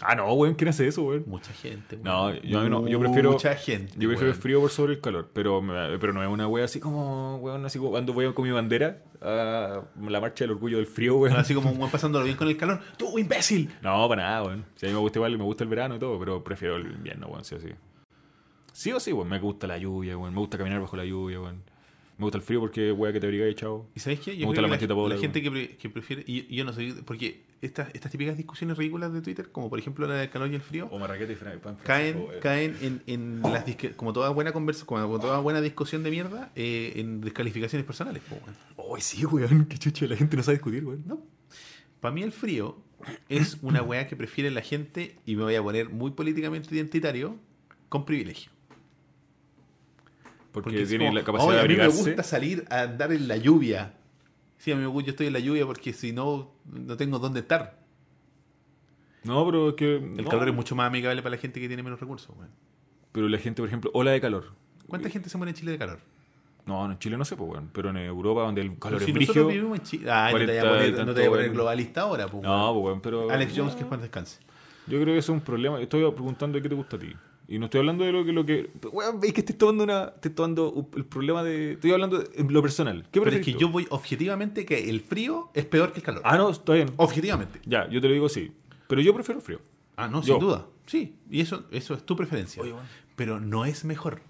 Ah, 0.00 0.14
no, 0.14 0.32
weón, 0.32 0.54
¿quién 0.54 0.68
hace 0.68 0.86
eso, 0.86 1.02
weón? 1.02 1.24
Mucha 1.26 1.52
gente. 1.52 1.96
weón. 1.96 2.04
No, 2.04 2.34
yo, 2.34 2.68
no, 2.68 2.88
yo 2.88 3.00
prefiero. 3.00 3.32
Mucha 3.32 3.54
gente. 3.56 3.94
Yo 3.96 4.08
prefiero 4.08 4.32
el 4.32 4.38
frío 4.38 4.60
por 4.60 4.70
sobre 4.70 4.94
el 4.94 5.00
calor. 5.00 5.30
Pero, 5.32 5.60
pero 6.00 6.12
no 6.12 6.22
es 6.22 6.28
una 6.28 6.46
wea 6.46 6.64
así 6.64 6.78
como, 6.78 7.36
weón, 7.38 7.64
así 7.64 7.78
como 7.78 7.90
cuando 7.90 8.12
voy 8.12 8.32
con 8.32 8.44
mi 8.44 8.52
bandera 8.52 9.02
a 9.20 9.82
la 10.00 10.20
marcha 10.20 10.44
del 10.44 10.52
orgullo 10.52 10.76
del 10.76 10.86
frío, 10.86 11.16
weón. 11.16 11.36
Así 11.36 11.52
como 11.52 11.70
weón 11.70 11.90
pasándolo 11.92 12.24
bien 12.24 12.36
con 12.36 12.46
el 12.48 12.56
calor. 12.56 12.80
¡Tú, 12.96 13.18
imbécil! 13.18 13.70
No, 13.82 14.08
para 14.08 14.22
nada, 14.22 14.42
weón. 14.44 14.64
Si 14.76 14.86
a 14.86 14.88
mí 14.88 14.94
me 14.94 15.00
gusta 15.00 15.18
igual, 15.18 15.36
me 15.36 15.44
gusta 15.44 15.64
el 15.64 15.70
verano 15.70 15.96
y 15.96 15.98
todo, 15.98 16.18
pero 16.18 16.44
prefiero 16.44 16.76
el 16.76 16.92
invierno, 16.92 17.26
weón, 17.26 17.44
sí 17.44 17.56
o 17.56 17.60
sí. 17.60 17.68
Sí 18.72 18.92
o 18.92 19.00
sí, 19.00 19.12
weón. 19.12 19.28
Me 19.28 19.40
gusta 19.40 19.66
la 19.66 19.78
lluvia, 19.78 20.16
weón. 20.16 20.32
Me 20.32 20.40
gusta 20.40 20.58
caminar 20.58 20.80
bajo 20.80 20.96
la 20.96 21.04
lluvia, 21.04 21.40
weón. 21.40 21.62
Me 22.18 22.24
gusta 22.24 22.38
el 22.38 22.42
frío 22.42 22.58
porque, 22.60 22.90
weón, 22.90 23.12
que 23.14 23.20
te 23.20 23.26
abrigáis, 23.26 23.54
chao. 23.54 23.88
¿Y 23.94 24.00
sabes 24.00 24.18
qué? 24.20 24.32
Me 24.32 24.38
Yo 24.38 24.46
gusta 24.46 24.60
creo 24.60 24.62
la 24.62 24.66
que 24.68 24.70
mantita 24.72 24.94
pobre, 24.94 25.14
la 25.14 25.20
gente 25.20 25.40
que, 25.40 25.50
pre- 25.52 25.76
que 25.76 25.88
prefiere. 25.88 26.24
Y 26.26 26.46
y 26.52 26.56
yo 26.56 26.64
no 26.64 26.72
soy. 26.72 26.92
Porque 27.04 27.44
estas, 27.62 27.94
estas 27.94 28.10
típicas 28.10 28.36
discusiones 28.36 28.76
ridículas 28.76 29.12
de 29.12 29.22
Twitter, 29.22 29.50
como 29.52 29.70
por 29.70 29.78
ejemplo 29.78 30.06
la 30.08 30.14
del 30.16 30.28
calor 30.28 30.50
y 30.50 30.56
el 30.56 30.60
frío, 30.60 30.88
O 30.90 30.98
marraqueta 30.98 31.32
y 31.32 31.36
pan 31.58 31.76
caen, 31.84 32.26
caen 32.42 32.76
en, 32.82 33.02
en 33.06 33.40
las 33.42 33.64
disque- 33.64 33.94
como 33.94 34.12
toda 34.12 34.30
buena 34.30 34.50
conversa, 34.52 34.84
como 34.84 35.20
toda 35.20 35.38
buena 35.38 35.60
discusión 35.60 36.02
de 36.02 36.10
mierda, 36.10 36.50
eh, 36.56 36.94
en 36.96 37.20
descalificaciones 37.20 37.86
personales. 37.86 38.20
po, 38.28 38.34
weón. 38.44 38.96
Ay, 38.96 39.00
sí, 39.00 39.24
weón. 39.24 39.66
Qué 39.66 39.78
chucha, 39.78 40.06
la 40.06 40.16
gente 40.16 40.36
no 40.36 40.42
sabe 40.42 40.56
discutir, 40.56 40.84
weón. 40.84 41.04
No. 41.06 41.22
Para 42.00 42.12
mí 42.12 42.22
el 42.22 42.32
frío 42.32 42.78
es 43.28 43.58
una 43.62 43.80
weá 43.82 44.08
que 44.08 44.16
prefiere 44.16 44.50
la 44.50 44.60
gente, 44.62 45.14
y 45.24 45.36
me 45.36 45.44
voy 45.44 45.54
a 45.54 45.62
poner 45.62 45.88
muy 45.88 46.10
políticamente 46.10 46.74
identitario, 46.74 47.36
con 47.88 48.04
privilegio. 48.04 48.50
Porque, 50.62 50.82
es 50.82 50.88
tiene 50.88 51.06
como, 51.06 51.18
la 51.18 51.24
capacidad 51.24 51.48
"Oye, 51.50 51.56
de 51.56 51.60
a 51.60 51.68
mí 51.68 51.68
me 51.76 51.82
abrigarse. 51.82 52.10
gusta 52.10 52.22
salir 52.22 52.64
a 52.70 52.82
andar 52.82 53.12
en 53.12 53.28
la 53.28 53.36
lluvia. 53.36 53.94
Sí, 54.58 54.72
a 54.72 54.76
mí 54.76 54.80
me 54.82 54.88
gusta, 54.88 55.06
yo 55.06 55.10
estoy 55.12 55.26
en 55.28 55.32
la 55.32 55.38
lluvia 55.38 55.64
porque 55.66 55.92
si 55.92 56.12
no, 56.12 56.52
no 56.64 56.96
tengo 56.96 57.18
dónde 57.18 57.40
estar. 57.40 57.78
No, 59.24 59.44
pero 59.46 59.70
es 59.70 59.74
que. 59.74 59.96
El 59.96 60.24
no. 60.24 60.30
calor 60.30 60.48
es 60.48 60.54
mucho 60.54 60.74
más 60.74 60.86
amigable 60.86 61.22
para 61.22 61.34
la 61.36 61.40
gente 61.40 61.60
que 61.60 61.68
tiene 61.68 61.82
menos 61.82 62.00
recursos. 62.00 62.34
Pero 63.12 63.28
la 63.28 63.38
gente, 63.38 63.62
por 63.62 63.68
ejemplo, 63.68 63.90
ola 63.94 64.10
de 64.12 64.20
calor. 64.20 64.52
¿Cuánta 64.86 65.10
gente 65.10 65.28
se 65.28 65.36
muere 65.36 65.50
en 65.50 65.56
Chile 65.56 65.72
de 65.72 65.78
calor? 65.78 65.98
No, 66.64 66.90
en 66.90 66.98
Chile 66.98 67.16
no 67.16 67.24
sé, 67.24 67.36
pues, 67.36 67.50
weón. 67.50 67.70
Pero 67.72 67.90
en 67.90 67.96
Europa, 67.98 68.42
donde 68.42 68.60
el 68.60 68.78
calor 68.78 69.02
es 69.02 69.12
brígido. 69.12 69.34
nosotros 69.34 69.52
vivimos 69.52 69.78
en 69.78 69.84
Chile. 69.84 70.10
Ah, 70.10 70.30
no 70.32 70.38
te 70.38 70.44
voy 70.46 70.56
a 70.56 70.60
40 70.60 70.62
y 70.62 70.68
poner, 70.68 70.90
no 70.90 70.96
tanto, 70.98 71.14
te 71.14 71.20
voy 71.20 71.26
a 71.26 71.30
poner 71.30 71.44
weón. 71.46 71.54
globalista 71.54 72.00
ahora, 72.02 72.26
pues. 72.28 72.42
No, 72.42 72.72
pues, 72.74 72.84
weón, 72.84 73.00
pero. 73.00 73.30
Alex 73.30 73.52
Jones, 73.56 73.74
que 73.74 73.80
después 73.80 74.00
descanse. 74.00 74.40
Yo 74.86 75.00
creo 75.00 75.14
que 75.14 75.18
eso 75.18 75.32
es 75.32 75.38
un 75.38 75.44
problema. 75.44 75.80
Estoy 75.80 76.10
preguntando 76.12 76.56
de 76.56 76.62
qué 76.62 76.68
te 76.68 76.74
gusta 76.74 76.96
a 76.96 76.98
ti. 76.98 77.12
Y 77.50 77.58
no 77.58 77.64
estoy 77.66 77.78
hablando 77.78 78.04
de 78.04 78.12
lo 78.12 78.24
que. 78.24 78.32
Lo 78.32 78.44
que 78.44 78.70
weón, 78.92 79.20
veis 79.20 79.32
que 79.32 79.40
estoy 79.40 79.56
tomando, 79.56 79.84
una, 79.84 80.12
estoy 80.14 80.32
tomando 80.32 80.86
el 80.94 81.04
problema 81.06 81.42
de. 81.42 81.72
Estoy 81.72 81.92
hablando 81.92 82.18
de 82.18 82.44
lo 82.44 82.60
personal. 82.62 83.06
¿Qué 83.10 83.20
Pero 83.22 83.36
es 83.36 83.44
que 83.44 83.52
tú? 83.52 83.58
yo 83.58 83.68
voy 83.70 83.86
objetivamente 83.90 84.66
que 84.66 84.90
el 84.90 85.00
frío 85.00 85.50
es 85.54 85.64
peor 85.64 85.92
que 85.92 86.00
el 86.00 86.04
calor. 86.04 86.22
Ah, 86.26 86.36
no, 86.36 86.50
está 86.50 86.74
bien. 86.74 86.90
Objetivamente. 86.96 87.60
Ya, 87.64 87.88
yo 87.88 88.00
te 88.02 88.08
lo 88.08 88.12
digo 88.12 88.28
sí. 88.28 88.52
Pero 88.86 89.00
yo 89.00 89.14
prefiero 89.14 89.38
el 89.40 89.44
frío. 89.44 89.60
Ah, 89.96 90.08
no, 90.08 90.20
Yo. 90.22 90.34
sin 90.34 90.40
duda. 90.40 90.66
Sí, 90.86 91.16
y 91.30 91.40
eso, 91.40 91.64
eso 91.70 91.94
es 91.94 92.04
tu 92.04 92.14
preferencia. 92.16 92.62
Oye, 92.62 92.72
bueno. 92.72 92.86
Pero 93.16 93.40
no 93.40 93.64
es 93.64 93.84
mejor. 93.84 94.20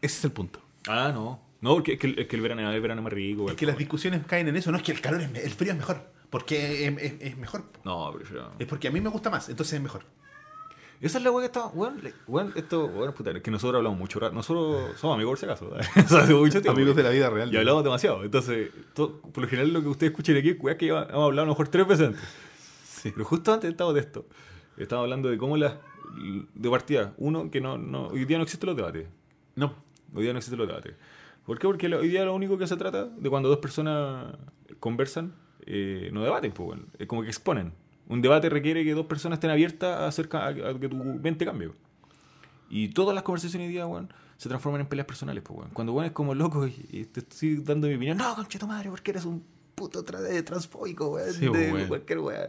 Ese 0.00 0.18
es 0.18 0.24
el 0.24 0.32
punto. 0.32 0.60
Ah, 0.88 1.10
no. 1.12 1.40
No, 1.60 1.74
porque 1.74 1.94
es 1.94 1.98
que, 1.98 2.06
el- 2.06 2.18
es 2.18 2.26
que 2.26 2.36
el, 2.36 2.42
verano, 2.42 2.70
el 2.72 2.80
verano 2.80 3.00
es 3.00 3.04
más 3.04 3.12
rico. 3.12 3.50
Es 3.50 3.56
que 3.56 3.66
las 3.66 3.76
discusiones 3.76 4.24
caen 4.26 4.48
en 4.48 4.56
eso. 4.56 4.70
No 4.70 4.78
es 4.78 4.82
que 4.82 4.92
el 4.92 5.00
calor 5.00 5.20
es 5.20 5.44
el 5.44 5.50
frío 5.50 5.72
es 5.72 5.78
mejor. 5.78 6.10
Porque 6.30 6.86
es, 6.86 6.96
es- 6.98 7.14
es 7.20 7.36
mejor. 7.36 7.64
No, 7.84 8.10
prefiero. 8.14 8.52
Es 8.58 8.66
porque 8.66 8.88
a 8.88 8.90
mí 8.90 9.00
me 9.00 9.10
gusta 9.10 9.28
más, 9.30 9.48
entonces 9.48 9.74
es 9.74 9.82
mejor. 9.82 10.04
Esa 11.00 11.16
es 11.18 11.24
la 11.24 11.30
weá 11.30 11.40
que 11.42 11.46
está. 11.46 11.66
Weón, 11.68 12.52
esto. 12.56 12.84
Weón, 12.86 13.12
puta, 13.14 13.30
es 13.30 13.42
que 13.42 13.50
nosotros 13.50 13.78
hablamos 13.78 13.98
mucho. 13.98 14.20
rato. 14.20 14.34
Nosotros 14.34 14.98
somos 14.98 15.14
amigos 15.14 15.30
por 15.32 15.38
si 15.38 15.46
acaso. 15.46 15.70
Mucho 16.36 16.60
tiempo. 16.60 16.70
Amigos 16.72 16.94
de 16.96 17.02
la 17.02 17.10
vida 17.10 17.30
real. 17.30 17.52
Y 17.52 17.56
hablamos 17.56 17.82
demasiado. 17.84 18.22
Entonces, 18.22 18.70
to- 18.92 19.20
por 19.32 19.42
lo 19.44 19.48
general, 19.48 19.72
lo 19.72 19.80
que 19.82 19.88
ustedes 19.88 20.10
escuchen 20.10 20.36
aquí 20.36 20.50
es 20.50 20.56
weá 20.60 20.76
que 20.76 20.88
hemos 20.88 21.06
hablado 21.08 21.28
a 21.42 21.46
lo 21.46 21.46
mejor 21.46 21.68
tres 21.68 21.86
veces 21.86 22.08
antes. 22.08 22.22
Sí. 22.84 23.10
Pero 23.12 23.24
justo 23.24 23.52
antes 23.52 23.70
estaba 23.70 23.92
de 23.94 24.00
esto. 24.00 24.26
Estaba 24.76 25.02
hablando 25.02 25.30
de 25.30 25.38
cómo 25.38 25.56
las. 25.56 25.74
De 26.54 26.68
partida. 26.70 27.14
Uno, 27.16 27.50
que 27.50 27.60
no, 27.62 27.78
no. 27.78 28.08
Hoy 28.08 28.24
día 28.26 28.36
no 28.36 28.42
existen 28.44 28.66
los 28.66 28.76
debates. 28.76 29.06
No. 29.56 29.72
Hoy 30.14 30.24
día 30.24 30.32
no 30.32 30.38
existen 30.38 30.58
los 30.58 30.68
debates. 30.68 30.94
¿Por 31.46 31.58
qué? 31.58 31.66
Porque 31.66 31.86
hoy 31.94 32.08
día 32.08 32.24
lo 32.26 32.34
único 32.34 32.58
que 32.58 32.66
se 32.66 32.76
trata 32.76 33.06
de 33.06 33.30
cuando 33.30 33.48
dos 33.48 33.58
personas 33.58 34.34
conversan, 34.80 35.32
eh, 35.66 36.10
no 36.12 36.22
debaten, 36.22 36.52
pues, 36.52 36.66
bueno. 36.66 36.82
es 36.98 37.06
como 37.06 37.22
que 37.22 37.28
exponen. 37.28 37.72
Un 38.10 38.20
debate 38.22 38.48
requiere 38.48 38.84
que 38.84 38.92
dos 38.92 39.06
personas 39.06 39.36
estén 39.36 39.50
abiertas 39.50 39.96
a, 40.00 40.06
hacer 40.06 40.28
ca- 40.28 40.48
a 40.48 40.78
que 40.78 40.88
tu 40.88 40.96
mente 40.96 41.44
cambie. 41.44 41.70
Y 42.68 42.88
todas 42.88 43.14
las 43.14 43.22
conversaciones 43.24 43.66
hoy 43.68 43.72
día, 43.72 43.86
weón, 43.86 44.12
se 44.36 44.48
transforman 44.48 44.80
en 44.82 44.86
peleas 44.88 45.06
personales, 45.06 45.42
pues, 45.44 45.58
weón. 45.60 45.70
Cuando 45.72 45.92
weón 45.92 46.06
es 46.06 46.12
como 46.12 46.34
loco 46.34 46.66
y, 46.66 46.86
y 46.90 47.04
te 47.04 47.20
estoy 47.20 47.56
dando 47.56 47.86
mi 47.88 47.94
opinión, 47.94 48.18
no, 48.18 48.34
concha 48.34 48.58
tu 48.58 48.66
madre, 48.66 48.90
porque 48.90 49.12
eres 49.12 49.24
un 49.24 49.44
puto 49.74 50.04
tra- 50.04 50.24
eh, 50.28 50.42
transfóbico, 50.42 51.08
weón, 51.10 51.32
Sí, 51.32 51.40
de 51.46 51.72
weón. 51.72 51.88
cualquier 51.88 52.18
weón. 52.18 52.48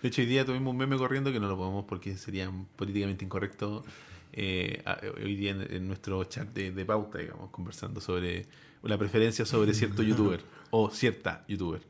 De 0.00 0.08
hecho, 0.08 0.22
hoy 0.22 0.26
día 0.28 0.44
tuvimos 0.44 0.70
un 0.70 0.76
meme 0.78 0.96
corriendo 0.96 1.30
que 1.32 1.40
no 1.40 1.48
lo 1.48 1.56
podemos 1.56 1.84
porque 1.84 2.16
sería 2.16 2.50
políticamente 2.76 3.24
incorrecto 3.24 3.84
eh, 4.32 4.80
a- 4.86 4.98
hoy 5.22 5.34
día 5.34 5.50
en, 5.50 5.74
en 5.74 5.86
nuestro 5.88 6.22
chat 6.24 6.48
de, 6.54 6.70
de 6.70 6.84
pauta, 6.84 7.18
digamos, 7.18 7.50
conversando 7.50 8.00
sobre 8.00 8.46
la 8.82 8.96
preferencia 8.96 9.44
sobre 9.44 9.74
cierto 9.74 10.02
youtuber 10.04 10.40
o 10.70 10.88
cierta 10.90 11.44
youtuber. 11.48 11.82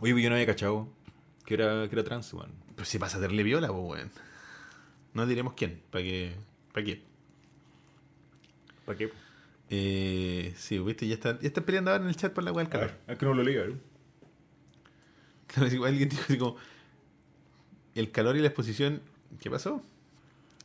Oye, 0.00 0.12
pues 0.12 0.22
yo 0.22 0.28
no 0.28 0.36
había 0.36 0.46
cachado 0.46 0.88
que 1.44 1.54
era, 1.54 1.88
que 1.88 1.94
era 1.94 2.04
trans, 2.04 2.32
weón. 2.32 2.52
Pero 2.74 2.84
si 2.84 2.98
pasa 2.98 3.16
a 3.16 3.18
hacerle 3.20 3.42
viola, 3.42 3.70
weón. 3.70 4.10
No 5.12 5.26
diremos 5.26 5.54
quién, 5.54 5.80
para 5.90 6.04
que. 6.04 6.34
¿Para 6.72 6.86
qué? 6.86 7.02
¿Para 8.84 8.98
qué? 8.98 9.10
Eh, 9.70 10.52
sí, 10.56 10.78
viste, 10.78 11.06
ya 11.06 11.14
están, 11.14 11.38
ya 11.40 11.48
están 11.48 11.64
peleando 11.64 11.90
ahora 11.90 12.04
en 12.04 12.10
el 12.10 12.16
chat 12.16 12.32
por 12.32 12.44
la 12.44 12.52
weá 12.52 12.64
del 12.64 12.72
calor. 12.72 12.92
es 13.06 13.18
que 13.18 13.26
no 13.26 13.34
lo 13.34 13.42
leí, 13.42 13.56
¿eh? 13.56 13.74
Claro, 15.46 15.84
alguien 15.84 16.08
dijo 16.08 16.22
así 16.22 16.38
como. 16.38 16.56
El 17.94 18.10
calor 18.10 18.36
y 18.36 18.40
la 18.40 18.48
exposición. 18.48 19.00
¿Qué 19.40 19.50
pasó? 19.50 19.82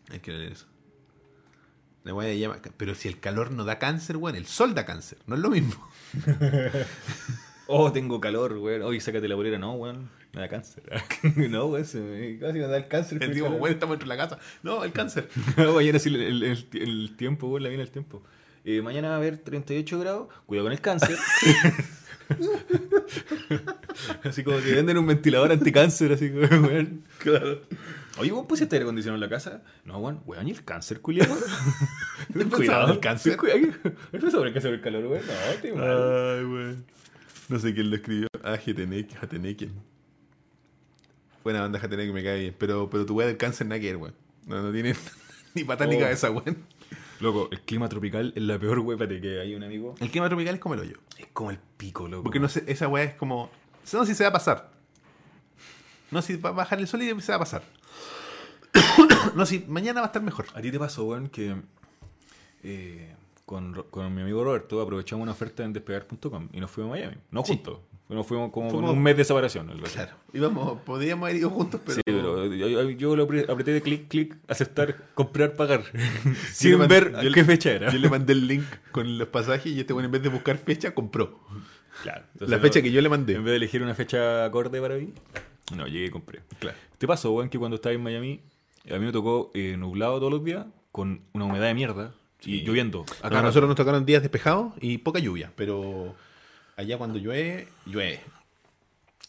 Hay 0.10 0.20
que 0.20 0.32
leer 0.32 0.54
eso. 0.54 0.66
La 2.04 2.14
weá 2.14 2.34
llama. 2.34 2.60
Pero 2.78 2.96
si 2.96 3.08
el 3.08 3.20
calor 3.20 3.52
no 3.52 3.66
da 3.66 3.78
cáncer, 3.78 4.18
weón, 4.18 4.36
el 4.36 4.48
sol 4.48 4.74
da 4.74 4.86
cáncer. 4.86 5.20
No 5.28 5.36
es 5.36 5.42
lo 5.42 5.50
mismo. 5.50 5.90
Oh, 7.72 7.92
tengo 7.92 8.20
calor, 8.20 8.58
weón. 8.58 8.82
Oye, 8.82 9.00
sácate 9.00 9.28
la 9.28 9.36
bolera. 9.36 9.60
No, 9.60 9.74
weón. 9.74 10.10
Me 10.34 10.42
da 10.42 10.48
cáncer. 10.48 10.84
no, 11.50 11.66
weón. 11.68 11.86
se 11.86 12.00
me- 12.00 12.38
Casi 12.38 12.54
me 12.60 12.68
da 12.68 12.78
el 12.78 12.88
cáncer. 12.88 13.22
El 13.24 13.34
tipo, 13.34 13.48
weón, 13.48 13.74
estamos 13.74 13.94
dentro 13.94 14.10
de 14.10 14.16
la 14.16 14.24
casa. 14.24 14.38
No, 14.64 14.84
el 14.84 14.92
cáncer. 14.92 15.28
No, 15.58 15.74
mañana 15.74 15.98
sí, 16.00 16.10
el, 16.10 16.22
el- 16.22 16.44
el- 16.44 16.68
el 16.74 17.16
tiempo, 17.18 17.48
weón, 17.48 17.64
la 17.64 17.70
viene 17.70 17.84
el 17.84 17.90
tiempo. 17.92 18.22
Eh, 18.66 18.82
mañana 18.82 19.08
va 19.10 19.16
a 19.16 19.18
haber 19.18 19.38
38 19.38 20.00
grados. 20.00 20.28
Cuidado 20.46 20.66
con 20.68 20.74
el 20.74 20.82
cáncer. 20.82 21.18
así 24.24 24.44
como 24.44 24.58
que 24.62 24.74
venden 24.74 24.98
un 24.98 25.08
ventilador 25.08 25.52
anticáncer, 25.52 26.12
así 26.14 26.30
como, 26.30 26.68
weón. 26.68 27.04
Claro. 27.18 27.62
Oye, 28.18 28.32
¿vos 28.32 28.46
pusiste 28.46 28.76
aire 28.76 28.84
acondicionado 28.84 29.16
en 29.16 29.22
la 29.22 29.30
casa? 29.36 29.62
No, 29.86 29.98
weón. 30.00 30.22
Weón, 30.26 30.48
¿y 30.48 30.52
el 30.52 30.64
cáncer, 30.64 31.00
culiado? 31.02 31.36
pensaba 32.34 32.84
en 32.86 32.90
el 32.92 33.00
cáncer? 33.00 33.38
Cuidado. 33.38 33.60
¿No 34.12 34.20
pensaba 34.20 34.44
en 34.44 34.48
el 34.48 34.54
cáncer 34.54 34.74
el 34.74 34.82
calor, 34.82 35.06
weón? 35.06 35.24
No, 35.26 35.62
te. 35.62 35.70
Ay, 35.70 36.44
weón. 36.46 36.86
No 37.48 37.60
sé 37.60 37.74
quién 37.74 37.90
lo 37.90 37.96
escribió. 37.96 38.28
Ah, 38.44 38.58
Jatenek, 38.64 39.16
Jateneken. 39.20 39.72
Buena 41.50 41.62
banda 41.62 41.80
Jatenek, 41.80 42.14
me 42.14 42.24
cae 42.24 42.40
bien. 42.42 42.56
Pero, 42.60 42.92
pero 42.92 43.08
tu 43.08 43.16
weá 43.16 43.26
del 43.26 43.38
cáncer 43.38 43.66
nada 43.66 43.82
que 43.82 43.96
weón. 43.96 44.14
No, 44.46 44.62
no 44.62 44.72
tiene 44.72 44.94
ni 45.56 45.64
patas 45.64 45.88
ni 45.88 45.96
Oh. 45.96 46.00
cabeza, 46.00 46.30
weón. 46.30 46.64
Loco, 47.20 47.50
el 47.52 47.60
clima 47.62 47.90
tropical 47.90 48.34
es 48.36 48.44
la 48.44 48.60
peor. 48.60 48.78
Espérate, 48.80 49.20
que 49.20 49.40
hay 49.42 49.56
un 49.56 49.64
amigo. 49.64 49.96
El 50.00 50.12
clima 50.12 50.28
tropical 50.30 50.54
es 50.54 50.62
como 50.62 50.76
el 50.76 50.82
hoyo. 50.82 50.98
Es 51.18 51.26
como 51.34 51.50
el 51.50 51.58
pico, 51.78 52.08
loco. 52.08 52.22
Porque 52.24 52.40
no 52.40 52.48
sé, 52.50 52.64
esa 52.68 52.88
weá 52.88 53.04
es 53.06 53.14
como. 53.16 53.50
No 53.92 54.06
sé 54.06 54.12
si 54.12 54.16
se 54.16 54.24
va 54.26 54.30
a 54.30 54.34
pasar. 54.34 54.72
No 56.12 56.22
sé 56.22 56.36
si 56.36 56.40
va 56.40 56.50
a 56.50 56.54
bajar 56.54 56.78
el 56.80 56.88
sol 56.88 57.02
y 57.02 57.20
se 57.20 57.32
va 57.32 57.38
a 57.38 57.40
pasar. 57.40 57.64
no 59.36 59.46
sé 59.48 59.60
si 59.60 59.66
mañana 59.68 60.02
va 60.02 60.06
a 60.06 60.10
estar 60.10 60.22
mejor. 60.22 60.46
¿A 60.54 60.62
ti 60.62 60.72
te 60.72 60.78
pasó, 60.78 61.06
weón, 61.06 61.30
que 61.30 61.56
eh, 62.64 63.16
con, 63.46 63.74
con 63.90 64.14
mi 64.14 64.22
amigo 64.22 64.44
Roberto 64.44 64.80
aprovechamos 64.82 65.24
una 65.24 65.32
oferta 65.32 65.64
en 65.64 65.74
despegar.com 65.74 66.50
y 66.54 66.60
nos 66.60 66.70
fuimos 66.70 66.92
a 66.92 67.00
Miami? 67.00 67.18
No 67.32 67.44
Sí. 67.44 67.54
juntos. 67.54 67.80
Nos 68.10 68.26
fuimos 68.26 68.52
como 68.52 68.70
Fuimos- 68.72 68.90
con 68.90 68.98
un 68.98 69.04
mes 69.04 69.16
de 69.16 69.24
separación. 69.24 69.68
Claro. 69.94 70.12
Íbamos, 70.34 70.82
podríamos 70.82 71.26
haber 71.28 71.38
ido 71.38 71.50
juntos, 71.52 71.80
pero. 71.86 71.96
Sí, 71.98 72.02
pero 72.06 72.46
yo, 72.54 72.90
yo- 72.90 73.16
lo 73.16 73.28
apre- 73.28 73.48
apreté 73.48 73.72
de 73.72 73.82
clic, 73.84 74.08
clic, 74.08 74.36
aceptar, 74.48 74.96
comprar, 75.14 75.54
pagar. 75.54 75.84
Sin 76.52 76.78
mandé- 76.80 76.88
ver 76.88 77.16
a 77.16 77.22
qué 77.34 77.44
fecha 77.46 77.72
era. 77.72 77.92
Yo 77.92 78.00
le 78.00 78.10
mandé 78.10 78.34
el 78.34 78.48
link 78.48 78.66
con 78.92 79.18
los 79.20 79.28
pasajes 79.28 79.72
y 79.72 79.80
este 79.80 79.94
weón 79.94 80.06
en 80.06 80.12
vez 80.12 80.24
de 80.24 80.30
buscar 80.30 80.58
fecha, 80.58 80.94
compró. 80.96 81.40
Claro. 82.02 82.26
La 82.40 82.58
fecha 82.60 82.80
no- 82.80 82.84
que 82.84 82.92
yo 82.92 83.00
le 83.02 83.10
mandé. 83.10 83.36
En 83.36 83.44
vez 83.44 83.52
de 83.52 83.58
elegir 83.58 83.84
una 83.84 83.94
fecha 83.94 84.44
acorde 84.46 84.82
para 84.82 84.96
mí, 84.96 85.14
no, 85.76 85.86
llegué 85.86 86.06
y 86.08 86.10
compré. 86.10 86.42
Claro. 86.58 86.78
¿Te 86.98 87.06
pasó, 87.08 87.32
weón, 87.32 87.50
que 87.50 87.60
cuando 87.60 87.76
estaba 87.76 87.94
en 87.94 88.02
Miami, 88.02 88.40
a 88.90 88.98
mí 88.98 89.06
me 89.06 89.12
tocó 89.12 89.52
eh, 89.54 89.76
nublado 89.78 90.18
todos 90.18 90.32
los 90.32 90.44
días, 90.44 90.66
con 90.92 91.22
una 91.34 91.46
humedad 91.46 91.68
de 91.68 91.74
mierda 91.76 92.14
y 92.44 92.62
lloviendo? 92.64 93.06
A 93.22 93.28
Acá 93.28 93.44
nosotros 93.44 93.68
nos 93.68 93.76
tocaron 93.78 94.04
días 94.04 94.24
despejados 94.24 94.74
y 94.82 94.98
poca 94.98 95.20
lluvia, 95.20 95.52
pero 95.56 96.16
allá 96.80 96.98
cuando 96.98 97.20
llueve, 97.20 97.68
llueve. 97.86 98.22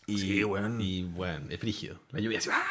Y, 0.06 0.18
Sí, 0.18 0.44
weón. 0.44 0.80
Y 0.80 1.02
bueno, 1.04 1.46
es 1.50 1.58
frígido. 1.60 2.00
La 2.10 2.20
lluvia 2.20 2.38
así, 2.38 2.48
¡ah! 2.52 2.62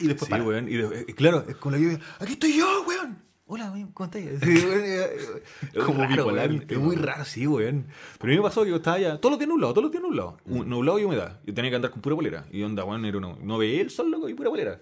y 0.00 0.06
después 0.08 0.26
Sí, 0.26 0.30
para. 0.30 0.42
weón. 0.44 0.68
Y 0.68 0.76
de- 0.76 1.00
eh, 1.00 1.14
claro, 1.14 1.44
es 1.48 1.56
con 1.56 1.72
la 1.72 1.78
lluvia. 1.78 1.98
¡Aquí 2.18 2.32
estoy 2.32 2.56
yo, 2.56 2.84
weón! 2.86 3.18
Hola, 3.50 3.70
weón, 3.72 3.92
¿cómo 3.92 4.10
estás? 4.10 4.22
Sí, 4.42 4.64
weón, 4.66 4.80
eh, 4.80 5.04
eh, 5.04 5.42
es 5.74 5.84
Como 5.84 5.98
muy 5.98 6.06
raro, 6.08 6.24
bipolar 6.24 6.50
weón. 6.50 6.64
Es 6.68 6.78
muy 6.78 6.88
weón. 6.96 7.02
raro, 7.02 7.24
sí, 7.24 7.46
weón. 7.46 7.86
Pero 8.18 8.30
a 8.30 8.30
mí 8.32 8.36
me 8.36 8.42
pasó 8.42 8.64
que 8.64 8.70
yo 8.70 8.76
estaba 8.76 8.96
allá 8.96 9.18
todos 9.20 9.32
los 9.32 9.38
días 9.38 9.48
nublado, 9.48 9.72
todos 9.72 9.84
los 9.84 9.92
días 9.92 10.02
nublado. 10.02 10.38
Mm. 10.46 10.68
Nublado 10.68 10.98
y 10.98 11.04
humedad. 11.04 11.40
Yo 11.44 11.54
tenía 11.54 11.70
que 11.70 11.76
andar 11.76 11.90
con 11.90 12.00
pura 12.00 12.16
polera. 12.16 12.46
Y 12.50 12.62
onda, 12.62 12.84
weón, 12.84 13.04
era 13.04 13.18
uno. 13.18 13.38
No 13.42 13.58
veía 13.58 13.80
el 13.82 13.90
sol, 13.90 14.10
loco, 14.10 14.28
y 14.28 14.34
pura 14.34 14.50
polera. 14.50 14.80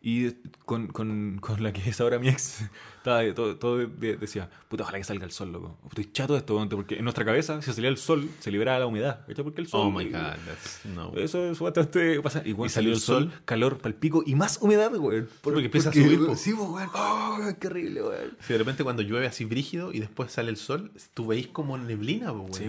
Y 0.00 0.30
con, 0.64 0.86
con, 0.86 1.38
con 1.40 1.60
la 1.62 1.72
que 1.72 1.90
es 1.90 2.00
ahora 2.00 2.20
mi 2.20 2.28
ex, 2.28 2.62
estaba 2.98 3.22
todo, 3.34 3.56
todo 3.56 3.78
de- 3.78 4.16
decía, 4.16 4.48
puta, 4.68 4.84
ojalá 4.84 4.98
que 4.98 5.04
salga 5.04 5.24
el 5.24 5.32
sol, 5.32 5.50
loco. 5.50 5.76
Estoy 5.88 6.12
chato 6.12 6.34
de 6.34 6.38
esto, 6.38 6.56
porque 6.76 6.98
en 6.98 7.02
nuestra 7.04 7.24
cabeza, 7.24 7.60
si 7.62 7.72
salía 7.72 7.90
el 7.90 7.96
sol, 7.96 8.30
se 8.38 8.52
liberaba 8.52 8.78
la 8.78 8.86
humedad. 8.86 9.26
Porque 9.42 9.60
el 9.60 9.66
sol. 9.66 9.80
Oh 9.88 9.90
my 9.90 10.04
god, 10.04 10.36
that's, 10.46 10.82
no. 10.94 11.12
Eso 11.16 11.44
es 11.50 11.58
bastante 11.58 12.20
pasa. 12.22 12.42
Y, 12.44 12.52
weón, 12.52 12.66
¿Y 12.66 12.70
salió 12.70 12.92
el 12.92 13.00
sol, 13.00 13.32
calor 13.44 13.78
palpico 13.78 14.22
y 14.24 14.36
más 14.36 14.58
humedad, 14.62 14.94
weón. 14.94 15.28
Porque 15.40 15.64
empieza 15.64 15.90
a 15.90 15.92
subir. 15.92 16.20
Sí, 16.36 16.52
weón. 16.52 16.88
Oh, 16.94 17.38
qué 17.60 17.66
horrible, 17.66 18.02
weón. 18.02 18.36
Si 18.40 18.52
de 18.52 18.58
repente 18.60 18.84
cuando 18.84 19.02
llueve 19.02 19.26
así 19.26 19.44
brígido 19.46 19.92
y 19.92 19.98
después 19.98 20.30
sale 20.30 20.50
el 20.50 20.56
sol, 20.58 20.92
tú 21.12 21.26
veis 21.26 21.48
como 21.48 21.76
neblina, 21.76 22.30
weón. 22.30 22.52
Sí. 22.54 22.64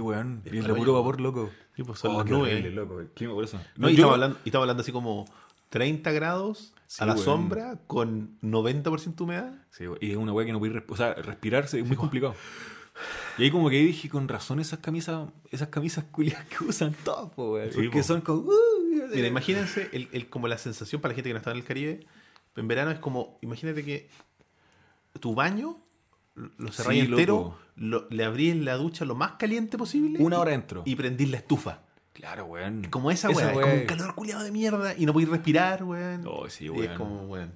Es 0.46 0.54
Y 0.54 0.58
el 0.58 0.64
para 0.64 0.76
puro 0.76 0.94
vapor, 0.94 1.22
loco. 1.22 1.52
Sí, 1.76 1.84
pues 1.84 2.00
son 2.00 2.16
Oh, 2.16 2.18
las 2.24 2.26
nubes. 2.30 2.54
horrible, 2.54 2.72
loco. 2.72 3.00
El 3.00 3.08
clima, 3.10 3.34
por 3.36 3.44
eso. 3.44 3.60
No, 3.78 3.88
y, 3.88 3.92
yo- 3.92 3.98
estamos 3.98 4.14
hablando, 4.16 4.38
y 4.44 4.50
estamos 4.50 4.64
hablando 4.64 4.82
así 4.82 4.92
como 4.92 5.26
30 5.70 6.12
grados 6.12 6.74
Sí, 6.88 7.04
a 7.04 7.06
la 7.06 7.14
weón. 7.14 7.24
sombra 7.26 7.80
con 7.88 8.40
90% 8.42 9.22
humedad. 9.22 9.54
Sí, 9.70 9.84
y 10.02 10.12
es 10.12 10.18
una 10.18 10.34
weá 10.34 10.46
que 10.46 10.52
no 10.52 10.60
puede 10.60 10.84
O 10.88 10.96
sea, 10.98 11.14
respirarse 11.14 11.80
es 11.80 11.86
muy 11.88 11.96
complicado. 11.98 12.34
Y 13.38 13.44
ahí 13.44 13.52
como 13.52 13.70
que 13.70 13.78
dije, 13.78 14.10
con 14.10 14.28
razón 14.28 14.60
esas 14.60 14.80
camisas, 14.80 15.30
esas 15.52 15.70
camisas 15.70 16.04
culiadas 16.06 16.46
que 16.48 16.64
usan 16.66 16.94
todos, 17.06 17.32
weón. 17.38 17.70
Sí, 17.72 17.76
porque 17.84 18.00
po. 18.00 18.04
son 18.04 18.22
como... 18.22 18.40
uh, 18.42 18.54
Mira, 19.14 19.28
imagínense 19.28 19.90
el, 19.94 20.10
el- 20.12 20.28
como 20.30 20.48
la 20.48 20.58
sensación 20.58 21.00
para 21.02 21.12
la 21.14 21.16
gente 21.16 21.30
que 21.30 21.34
no 21.34 21.38
está 21.38 21.52
en 21.52 21.58
el 21.58 21.64
Caribe. 21.64 22.06
En 22.56 22.68
verano 22.68 22.92
es 22.92 23.00
como, 23.00 23.38
imagínate 23.42 23.86
que 23.86 24.10
tu 25.20 25.34
baño 25.36 25.78
lo 26.58 26.72
cerráis 26.72 27.06
Sí, 27.06 27.10
entero, 27.10 27.58
lo- 27.76 28.08
le 28.10 28.24
abrís 28.24 28.56
la 28.58 28.76
ducha 28.76 29.06
lo 29.06 29.16
más 29.16 29.34
caliente 29.34 29.78
posible 29.78 30.20
Una 30.20 30.40
hora 30.40 30.52
dentro. 30.52 30.84
y 30.86 30.96
prendís 30.96 31.30
la 31.32 31.38
estufa. 31.38 31.82
Claro, 32.14 32.46
weón. 32.46 32.84
Como 32.90 33.12
esa, 33.12 33.30
weá, 33.30 33.52
es 33.52 33.58
como 33.60 33.74
un 33.74 33.86
calor 33.86 34.16
culiado 34.16 34.44
de 34.44 34.52
mierda 34.52 34.94
y 34.98 35.06
no 35.06 35.14
podéis 35.14 35.30
respirar, 35.30 35.84
weón. 35.84 36.24
Oh, 36.28 36.50
sí, 36.50 36.66
Y 36.66 36.70
weón. 36.70 36.84
es 36.92 36.98
como, 36.98 37.22
weón. 37.28 37.54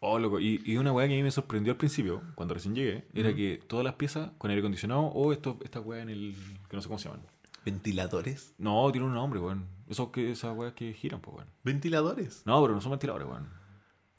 Oh, 0.00 0.18
loco. 0.18 0.38
Y, 0.38 0.60
y 0.64 0.76
una 0.76 0.92
weá 0.92 1.08
que 1.08 1.14
a 1.14 1.16
mí 1.16 1.22
me 1.22 1.30
sorprendió 1.30 1.72
al 1.72 1.78
principio, 1.78 2.22
cuando 2.34 2.54
recién 2.54 2.74
llegué, 2.74 3.06
era 3.14 3.34
que 3.34 3.60
todas 3.66 3.84
las 3.84 3.94
piezas 3.94 4.30
con 4.38 4.50
aire 4.50 4.60
acondicionado 4.60 5.00
o 5.02 5.32
esto, 5.32 5.58
esta 5.64 5.80
weá 5.80 6.02
en 6.02 6.10
el. 6.10 6.36
que 6.68 6.76
no 6.76 6.82
sé 6.82 6.88
cómo 6.88 6.98
se 6.98 7.08
llaman. 7.08 7.24
¿Ventiladores? 7.64 8.54
No, 8.58 8.92
tiene 8.92 9.06
un 9.06 9.14
nombre, 9.14 9.40
weón. 9.40 9.66
Esos 9.88 10.10
que, 10.10 10.30
esas 10.30 10.54
weas 10.56 10.74
que 10.74 10.92
giran, 10.92 11.20
pues, 11.20 11.36
weón. 11.36 11.48
¿Ventiladores? 11.64 12.42
No, 12.44 12.60
pero 12.62 12.74
no 12.74 12.80
son 12.80 12.90
ventiladores, 12.92 13.26
weón. 13.26 13.48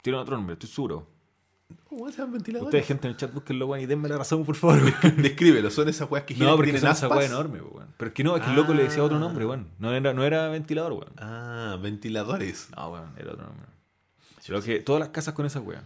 Tienen 0.02 0.20
otro 0.20 0.36
nombre, 0.36 0.54
estoy 0.54 0.68
seguro. 0.68 1.08
¿Cómo 1.88 2.10
se 2.10 2.18
llaman 2.18 2.34
ventiladores? 2.34 2.66
Ustedes, 2.68 2.86
gente 2.86 3.06
en 3.08 3.12
el 3.12 3.16
chat, 3.16 3.32
búsquenlo, 3.32 3.66
weón, 3.66 3.82
y 3.82 3.86
denme 3.86 4.08
la 4.08 4.18
razón, 4.18 4.44
por 4.44 4.54
favor, 4.56 4.78
weón. 4.82 5.16
Descríbelo, 5.22 5.70
son 5.70 5.88
esas 5.88 6.10
weas 6.10 6.24
que 6.24 6.34
giran 6.34 6.48
No, 6.50 6.54
que 6.54 6.56
porque 6.58 6.72
tienen 6.72 6.80
son 6.82 6.90
esa 6.90 7.06
aspas. 7.06 7.18
wea 7.18 7.26
enorme, 7.28 7.60
weón. 7.60 7.88
Pero 7.96 8.08
es 8.08 8.14
que 8.14 8.24
no, 8.24 8.36
es 8.36 8.42
que 8.42 8.50
el 8.50 8.56
loco 8.56 8.74
le 8.74 8.82
decía 8.84 9.02
otro 9.02 9.18
nombre, 9.18 9.46
weón. 9.46 9.68
No 9.78 9.92
era, 9.92 10.12
no 10.12 10.24
era 10.24 10.48
ventilador, 10.48 10.92
weón. 10.92 11.12
Ah, 11.18 11.78
ventiladores. 11.80 12.68
No, 12.76 12.90
weón, 12.90 13.12
era 13.16 13.32
otro 13.32 13.46
nombre. 13.46 13.66
Pero 14.46 14.62
que 14.62 14.80
todas 14.80 15.00
las 15.00 15.08
casas 15.08 15.34
con 15.34 15.46
esa 15.46 15.60
wea. 15.60 15.82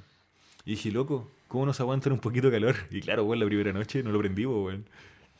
Y 0.65 0.73
dije, 0.73 0.91
loco, 0.91 1.31
¿cómo 1.49 1.65
nos 1.67 1.81
aguantan 1.81 2.13
un 2.13 2.19
poquito 2.19 2.51
de 2.51 2.53
calor? 2.61 2.77
Y 2.91 3.01
claro, 3.01 3.25
weón, 3.25 3.39
la 3.41 3.47
primera 3.47 3.73
noche 3.73 4.03
no 4.03 4.11
lo 4.11 4.19
prendí, 4.19 4.45
weón. 4.45 4.87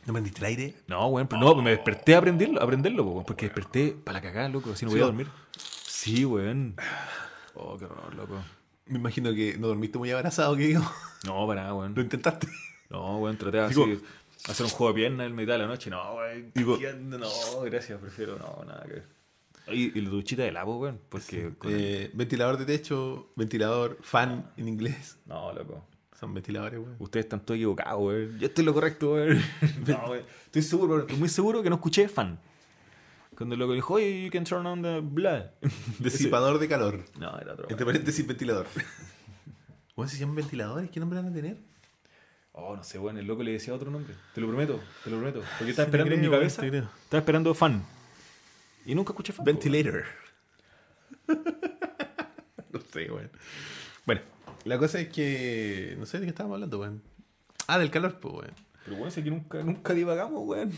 ¿No 0.07 0.15
prendiste 0.15 0.39
el 0.41 0.47
aire? 0.47 0.75
No, 0.87 1.09
weón, 1.09 1.27
pero 1.29 1.41
no, 1.43 1.55
me 1.63 1.71
desperté 1.71 2.15
a 2.15 2.19
aprenderlo, 2.19 2.61
a 2.61 2.65
aprenderlo, 2.65 3.03
weón. 3.05 3.25
Porque 3.25 3.47
desperté 3.47 3.95
para 4.03 4.19
la 4.19 4.23
cagada, 4.23 4.49
loco, 4.49 4.73
así 4.73 4.85
no 4.87 4.91
Sí, 4.91 4.97
voy 4.97 5.03
a 5.03 5.07
dormir. 5.07 5.27
Sí, 5.57 6.25
weón. 6.25 6.77
Oh, 7.55 7.77
qué 7.77 7.85
horror, 7.85 8.15
loco. 8.15 8.37
Me 8.91 8.99
imagino 8.99 9.33
que 9.33 9.57
no 9.59 9.69
dormiste 9.69 9.97
muy 9.99 10.11
abrazado, 10.11 10.57
que 10.57 10.67
digo. 10.67 10.83
No, 11.27 11.47
para 11.47 11.61
nada, 11.63 11.75
weón. 11.75 11.95
Lo 11.95 12.01
intentaste. 12.01 12.49
No, 12.89 13.19
weón, 13.19 13.37
traté 13.37 13.59
de 13.59 13.69
Digo- 13.69 13.85
así, 13.85 14.01
hacer 14.49 14.65
un 14.65 14.73
juego 14.73 14.93
de 14.93 15.01
pierna 15.01 15.25
en 15.27 15.35
mitad 15.35 15.53
de 15.53 15.59
la 15.59 15.67
noche. 15.67 15.91
No, 15.91 16.15
weón. 16.15 16.51
Digo-. 16.55 16.79
No, 16.99 17.61
gracias, 17.65 18.01
prefiero 18.01 18.39
no, 18.39 18.65
nada 18.67 18.83
que 18.87 18.93
ver. 18.95 19.05
Y, 19.69 19.97
y 19.99 20.01
la 20.01 20.09
duchita 20.11 20.43
del 20.43 20.57
agua, 20.57 20.77
weón. 20.79 21.01
Porque. 21.09 21.53
con 21.59 21.71
el- 21.73 21.79
Eh, 21.81 22.11
ventilador 22.15 22.57
de 22.59 22.65
techo, 22.65 23.31
ventilador, 23.37 23.99
fan 24.01 24.51
en 24.57 24.69
inglés. 24.69 25.19
No, 25.27 25.53
loco. 25.53 25.85
Son 26.19 26.33
ventiladores, 26.35 26.81
weón. 26.81 26.97
Ustedes 26.99 27.27
están 27.27 27.41
todos 27.45 27.57
equivocados, 27.57 28.01
weón. 28.03 28.39
Yo 28.39 28.47
estoy 28.47 28.65
lo 28.65 28.73
correcto, 28.75 29.13
weón. 29.13 29.43
No, 29.87 30.11
weón. 30.11 30.25
Estoy 30.47 30.63
seguro, 30.63 30.89
weón, 30.95 31.01
estoy 31.03 31.17
muy 31.19 31.29
seguro 31.29 31.63
que 31.63 31.69
no 31.69 31.77
escuché 31.77 32.09
fan. 32.09 32.41
Cuando 33.41 33.55
el 33.55 33.59
loco 33.61 33.73
dijo, 33.73 33.95
oye, 33.95 34.23
you 34.23 34.31
can 34.31 34.45
turn 34.45 34.67
on 34.67 34.83
the 34.83 35.01
blood. 35.01 35.45
Disipador 35.99 36.59
de 36.59 36.69
calor. 36.69 37.03
No, 37.19 37.39
era 37.39 37.55
otro. 37.55 37.71
Entre 37.71 37.87
paréntesis, 37.87 38.27
ventilador. 38.27 38.67
¿Cómo 39.95 40.07
se 40.07 40.19
llaman 40.19 40.37
ventiladores? 40.37 40.91
¿Qué 40.91 41.01
nombre 41.01 41.23
van 41.23 41.31
a 41.31 41.35
tener? 41.35 41.57
Oh, 42.53 42.77
no 42.77 42.85
sé, 42.85 42.99
weón. 42.99 43.17
El 43.17 43.27
loco 43.27 43.43
le 43.43 43.53
decía 43.53 43.73
otro 43.73 43.91
nombre. 43.91 44.15
Te 44.35 44.43
lo 44.43 44.47
prometo, 44.47 44.79
te 45.03 45.09
lo 45.09 45.17
prometo. 45.17 45.43
Porque 45.57 45.71
estaba 45.71 45.87
esperando 45.87 46.15
en 46.15 46.21
mi 46.21 46.29
cabeza. 46.29 46.67
Estaba 46.67 47.19
esperando 47.19 47.55
fan. 47.55 47.83
Y 48.85 48.95
nunca 48.95 49.13
escuché 49.13 49.33
fan. 49.33 49.47
Ventilator. 49.47 50.05
no 51.27 52.81
sé, 52.93 53.11
weón. 53.11 53.31
Bueno, 54.05 54.21
la 54.65 54.77
cosa 54.77 55.01
es 55.01 55.09
que. 55.09 55.97
No 55.99 56.05
sé 56.05 56.19
de 56.19 56.27
qué 56.27 56.31
estábamos 56.31 56.57
hablando, 56.57 56.79
weón. 56.79 57.03
Ah, 57.69 57.79
del 57.79 57.91
calor, 57.91 58.21
pues, 58.21 58.35
weón. 58.35 58.55
Pero 58.85 58.97
bueno, 58.99 59.11
sé 59.11 59.25
que 59.25 59.31
nunca, 59.31 59.63
nunca 59.63 59.95
divagamos, 59.95 60.47
weón. 60.47 60.73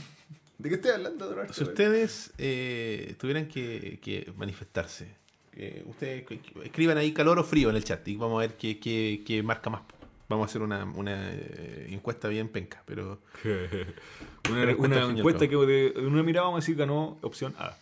¿De 0.63 0.69
qué 0.69 0.77
estoy 0.77 0.93
hablando, 0.93 1.29
Roberto? 1.35 1.53
Si 1.55 1.65
ustedes 1.65 2.33
eh, 2.39 3.17
tuvieran 3.19 3.49
que, 3.49 3.99
que 4.01 4.33
manifestarse, 4.37 5.09
eh, 5.55 5.83
ustedes 5.87 6.25
escriban 6.65 6.97
ahí 6.99 7.13
calor 7.13 7.39
o 7.41 7.45
frío 7.45 7.69
en 7.71 7.75
el 7.77 7.83
chat 7.83 8.07
y 8.07 8.17
vamos 8.17 8.37
a 8.39 8.47
ver 8.47 8.57
qué, 8.57 8.79
qué- 8.79 9.23
qué 9.27 9.43
marca 9.43 9.71
más. 9.71 9.83
Vamos 10.29 10.47
a 10.47 10.51
hacer 10.51 10.63
una, 10.63 10.85
una, 10.85 11.31
eh, 11.33 11.89
encuesta 11.91 12.29
bien 12.29 12.49
penca, 12.49 12.83
pero 12.87 13.21
una, 13.45 14.77
Pero 14.77 15.11
encuesta 15.11 15.49
que 15.49 15.57
de 15.57 15.87
en 15.97 16.07
una 16.07 16.23
mirada 16.23 16.47
vamos 16.47 16.59
a 16.59 16.63
decir 16.63 16.77
ganó 16.77 17.19
opción 17.23 17.55
A. 17.59 17.77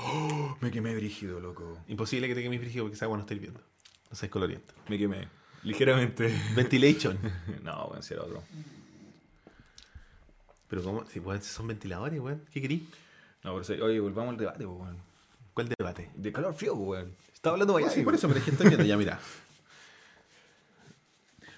Oh, 0.00 0.56
me 0.60 0.70
quemé 0.72 0.94
brígido, 0.96 1.38
loco. 1.40 1.78
imposible 1.88 2.26
que 2.28 2.34
te 2.34 2.42
quemes 2.42 2.60
frío 2.60 2.82
porque 2.82 2.96
esa 2.96 3.04
agua 3.04 3.16
no 3.16 3.22
estáis 3.22 3.40
viendo. 3.40 3.60
No 4.10 4.16
seas 4.16 4.30
coloriento. 4.30 4.74
Me 4.88 4.98
quemé. 4.98 5.28
Ligeramente. 5.62 6.32
Ventilation. 6.56 7.16
no, 7.62 7.86
weón, 7.86 8.02
si 8.02 8.14
era 8.14 8.24
otro. 8.24 8.42
Pero 10.68 10.82
como, 10.82 11.06
si 11.06 11.18
weón, 11.20 11.42
si 11.42 11.50
son 11.50 11.66
ventiladores, 11.66 12.20
weón, 12.20 12.42
¿qué 12.52 12.60
querís? 12.60 12.82
No, 13.44 13.52
pero 13.52 13.64
sí, 13.64 13.72
oye, 13.74 14.00
volvamos 14.00 14.32
al 14.32 14.38
debate, 14.38 14.66
weón. 14.66 14.96
¿Cuál 15.54 15.68
debate? 15.76 16.10
De 16.14 16.32
calor 16.32 16.54
frío, 16.54 16.74
weón. 16.74 17.14
Estaba 17.34 17.54
hablando 17.54 17.74
vaya. 17.74 17.88
sí, 17.90 18.02
por 18.02 18.14
eso, 18.14 18.26
pero 18.28 18.38
es 18.40 18.44
que 18.44 18.50
estoy 18.52 18.68
viendo 18.68 18.84
ya, 18.86 18.96
mira. 18.96 19.18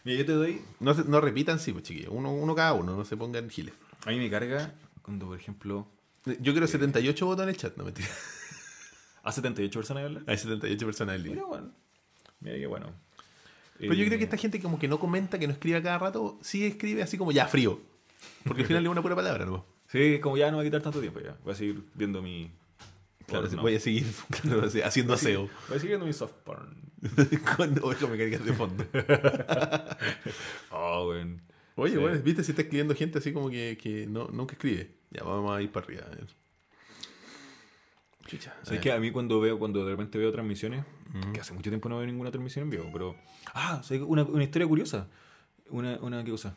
Mira, 0.04 0.18
yo 0.18 0.26
te 0.26 0.32
doy. 0.32 0.60
No, 0.80 0.94
se- 0.94 1.04
no 1.04 1.20
repitan, 1.20 1.58
sí, 1.58 1.72
pues 1.72 1.84
chiquillos. 1.84 2.10
Uno, 2.12 2.32
uno 2.32 2.54
cada 2.54 2.72
uno, 2.72 2.96
no 2.96 3.04
se 3.04 3.16
pongan 3.16 3.50
giles. 3.50 3.74
A 4.06 4.10
mí 4.10 4.18
me 4.18 4.30
carga 4.30 4.72
cuando, 5.02 5.26
por 5.26 5.38
ejemplo, 5.38 5.86
Yo 6.24 6.52
quiero 6.52 6.66
78 6.66 7.26
votos 7.26 7.42
en 7.42 7.48
el 7.50 7.56
chat, 7.56 7.76
no 7.76 7.84
mentira. 7.84 8.08
a 9.22 9.32
78 9.32 9.78
personas 9.78 10.04
hablan. 10.04 10.24
Hay 10.26 10.38
78 10.38 10.86
personas 10.86 11.16
en 11.16 11.22
línea. 11.22 11.36
Mira, 11.36 11.46
bueno. 11.48 11.70
Mira 12.40 12.56
qué 12.56 12.66
bueno. 12.66 12.86
Pero 13.78 13.94
yo 13.94 14.04
Eh, 14.04 14.06
creo 14.06 14.18
que 14.18 14.24
esta 14.24 14.36
gente 14.36 14.60
como 14.60 14.78
que 14.78 14.88
no 14.88 14.98
comenta, 14.98 15.38
que 15.38 15.46
no 15.46 15.52
escribe 15.52 15.78
a 15.78 15.82
cada 15.82 15.98
rato, 15.98 16.38
sí 16.42 16.64
escribe 16.66 17.02
así 17.02 17.18
como 17.18 17.32
ya 17.32 17.46
frío. 17.46 17.80
Porque 18.44 18.62
al 18.62 18.68
final 18.68 18.84
es 18.84 18.88
una 18.90 19.02
pura 19.02 19.14
palabra, 19.16 19.44
¿no? 19.46 19.64
Sí, 19.88 20.18
como 20.20 20.36
ya 20.36 20.50
no 20.50 20.58
va 20.58 20.62
a 20.62 20.64
quitar 20.66 20.82
tanto 20.82 21.00
tiempo 21.00 21.20
ya. 21.20 21.36
Voy 21.44 21.52
a 21.52 21.56
seguir 21.56 21.82
viendo 21.94 22.22
mi. 22.22 22.50
Claro, 23.26 23.48
voy 23.60 23.76
a 23.76 23.80
seguir 23.80 24.06
claro, 24.42 24.62
haciendo 24.84 25.14
aseo 25.14 25.42
Voy 25.68 25.76
a 25.76 25.80
seguir 25.80 25.90
viendo 25.90 26.06
mi 26.06 26.12
soft 26.12 26.32
porn. 26.44 26.74
con 27.56 27.78
ovejas 27.82 28.08
mecánicas 28.10 28.44
de 28.44 28.52
fondo. 28.52 28.84
Oh, 30.70 31.08
weón. 31.10 31.40
Oye, 31.76 31.92
Sí. 31.94 31.98
bueno, 31.98 32.20
viste 32.22 32.44
si 32.44 32.52
está 32.52 32.62
escribiendo 32.62 32.94
gente 32.94 33.18
así 33.18 33.32
como 33.32 33.48
que, 33.48 33.78
que 33.80 34.06
no, 34.06 34.28
nunca 34.28 34.52
escribe. 34.54 34.90
Ya, 35.10 35.22
vamos 35.22 35.56
a 35.56 35.62
ir 35.62 35.70
para 35.70 35.86
arriba. 35.86 36.02
a 36.06 36.10
ver. 36.10 36.26
Chucha. 38.26 38.50
a 38.50 38.54
¿Sabes 38.64 38.70
ver. 38.70 38.80
que 38.80 38.92
a 38.92 38.98
mí 39.00 39.10
cuando 39.10 39.40
veo, 39.40 39.58
cuando 39.58 39.84
de 39.84 39.90
repente 39.92 40.18
veo 40.18 40.30
transmisiones, 40.30 40.84
que 41.32 41.40
hace 41.40 41.52
mucho 41.54 41.70
tiempo 41.70 41.88
no 41.88 41.96
veo 41.98 42.06
ninguna 42.06 42.30
transmisión 42.30 42.64
en 42.64 42.70
vivo, 42.70 42.90
pero. 42.92 43.16
Ah, 43.54 43.80
una, 44.06 44.24
una 44.24 44.44
historia 44.44 44.68
curiosa. 44.68 45.08
Una, 45.70 45.98
una, 46.00 46.22
¿qué 46.24 46.30
cosa? 46.32 46.56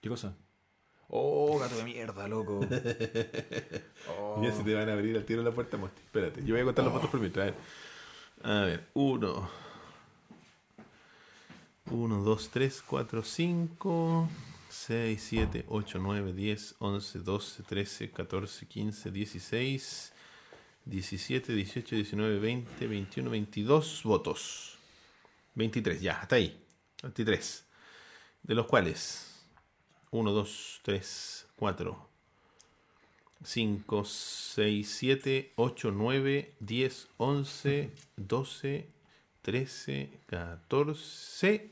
¿Qué 0.00 0.08
cosa? 0.08 0.36
Oh, 1.14 1.58
gato 1.58 1.76
de 1.76 1.84
mierda, 1.84 2.26
loco. 2.26 2.60
Oh. 4.08 4.36
Mira 4.40 4.52
si 4.52 4.64
te 4.64 4.74
van 4.74 4.88
a 4.88 4.94
abrir 4.94 5.16
al 5.16 5.24
tiro 5.24 5.42
la 5.42 5.52
puerta, 5.52 5.76
Mosti. 5.76 6.00
Espérate, 6.00 6.44
yo 6.44 6.54
voy 6.54 6.62
a 6.62 6.64
contar 6.64 6.84
los 6.84 6.92
votos 6.92 7.08
por 7.08 7.20
mientras. 7.20 7.48
A 7.48 7.50
ver. 7.50 7.54
A 8.42 8.64
ver, 8.64 8.88
1. 8.94 9.50
1, 11.90 12.22
2, 12.22 12.50
3, 12.50 12.82
4, 12.84 13.22
5, 13.22 14.28
6, 14.70 15.22
7, 15.22 15.64
8, 15.68 15.98
9, 16.00 16.32
10, 16.32 16.74
11, 16.78 17.18
12, 17.20 17.62
13, 17.62 18.10
14, 18.10 18.66
15, 18.66 19.10
16, 19.10 20.12
17, 20.84 21.52
18, 21.52 21.94
19, 21.96 22.38
20, 22.40 22.86
21, 22.86 23.30
22 23.30 24.02
votos. 24.02 24.78
23, 25.54 26.00
ya, 26.00 26.20
hasta 26.20 26.36
ahí. 26.36 26.58
23. 27.02 27.64
De 28.42 28.54
los 28.54 28.66
cuales 28.66 29.31
1, 30.12 30.30
2, 30.30 30.80
3, 30.82 31.46
4, 31.56 32.08
5, 33.44 34.04
6, 34.04 34.94
7, 34.98 35.52
8, 35.56 35.90
9, 35.90 36.54
10, 36.60 37.08
11, 37.16 37.92
12, 38.16 38.88
13, 39.40 40.20
14. 40.26 41.70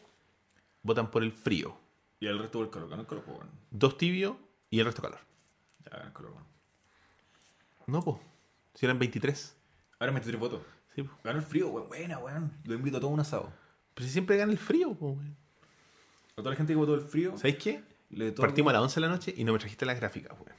Votan 0.82 1.10
por 1.10 1.22
el 1.22 1.32
frío. 1.32 1.76
Y 2.18 2.28
el 2.28 2.38
resto 2.38 2.60
del 2.60 2.70
calor, 2.70 2.88
ganó 2.88 3.02
el 3.02 3.08
calor, 3.08 3.24
bueno. 3.26 3.50
Dos 3.70 3.98
tibios 3.98 4.36
y 4.70 4.78
el 4.80 4.86
resto 4.86 5.02
calor. 5.02 5.20
Ya 5.84 5.98
el 5.98 6.12
calor, 6.14 6.32
bueno. 6.32 6.46
No, 7.86 8.02
pues. 8.02 8.16
Si 8.74 8.86
eran 8.86 8.98
23. 8.98 9.54
Ahora 9.98 10.12
23 10.12 10.40
votos. 10.40 10.62
Sí, 10.94 11.02
po. 11.02 11.12
Ganó 11.22 11.40
el 11.40 11.44
frío, 11.44 11.68
weón. 11.68 11.88
Buena, 11.88 12.18
weón. 12.18 12.52
Lo 12.64 12.72
invito 12.72 12.96
a 12.96 13.00
todo 13.00 13.10
un 13.10 13.20
asado. 13.20 13.52
Pero 13.92 14.06
si 14.06 14.12
siempre 14.14 14.38
gana 14.38 14.50
el 14.50 14.58
frío, 14.58 14.94
po, 14.94 15.08
weón. 15.08 15.36
A 16.32 16.36
toda 16.36 16.52
la 16.52 16.56
gente 16.56 16.72
que 16.72 16.78
votó 16.78 16.94
el 16.94 17.02
frío, 17.02 17.36
¿Sabéis 17.36 17.56
qué? 17.56 17.89
Le 18.10 18.32
Partimos 18.32 18.70
a 18.70 18.74
las 18.74 18.82
11 18.82 18.94
de 19.00 19.06
la 19.06 19.12
noche 19.12 19.34
y 19.36 19.44
no 19.44 19.52
me 19.52 19.58
trajiste 19.58 19.86
las 19.86 19.98
gráficas, 19.98 20.32
weón. 20.32 20.56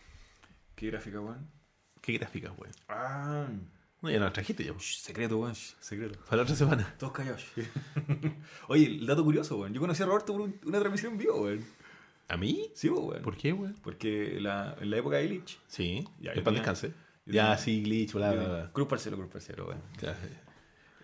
¿Qué 0.75 0.87
gráfica, 0.87 1.19
weón? 1.19 1.49
¿Qué 2.01 2.13
gráficas, 2.17 2.51
weón? 2.57 2.73
Ah, 2.89 3.47
No, 4.01 4.09
ya 4.09 4.17
no 4.19 4.25
las 4.25 4.33
trajiste 4.33 4.63
ya, 4.63 4.73
po. 4.73 4.79
shh, 4.79 4.97
secreto, 5.01 5.37
weón. 5.37 5.53
secreto. 5.55 6.19
Para 6.25 6.37
la 6.37 6.43
otra 6.43 6.55
semana. 6.55 6.95
Todos 6.97 7.13
callados. 7.13 7.45
Oye, 8.67 8.85
el 8.87 9.05
dato 9.05 9.23
curioso, 9.23 9.57
weón. 9.57 9.73
Yo 9.73 9.81
conocí 9.81 10.01
a 10.01 10.05
Roberto 10.05 10.33
por 10.33 10.41
un- 10.41 10.59
una 10.65 10.79
transmisión 10.79 11.13
en 11.13 11.17
vivo, 11.19 11.41
weón. 11.41 11.63
¿A 12.29 12.37
mí? 12.37 12.71
Sí, 12.73 12.89
weón. 12.89 13.21
¿Por 13.21 13.35
qué, 13.37 13.53
weón? 13.53 13.75
Porque 13.83 14.39
la, 14.39 14.75
en 14.79 14.89
la 14.89 14.97
época 14.97 15.17
de 15.17 15.27
Glitch. 15.27 15.59
Sí. 15.67 16.07
Ya, 16.19 16.33
yo 16.33 16.43
paz 16.43 16.53
tenía- 16.53 16.59
descanse. 16.61 16.87
yo 17.25 17.33
Ya, 17.33 17.41
tenía- 17.43 17.57
sí, 17.57 17.83
glitch, 17.83 18.13
bla, 18.13 18.31
bla, 18.31 18.43
bla. 18.47 18.71
Cruz 18.73 18.87
parcero, 18.87 19.17
cruz 19.17 19.29
parcero, 19.29 19.67
weón. 19.67 19.81
Ya, 20.01 20.17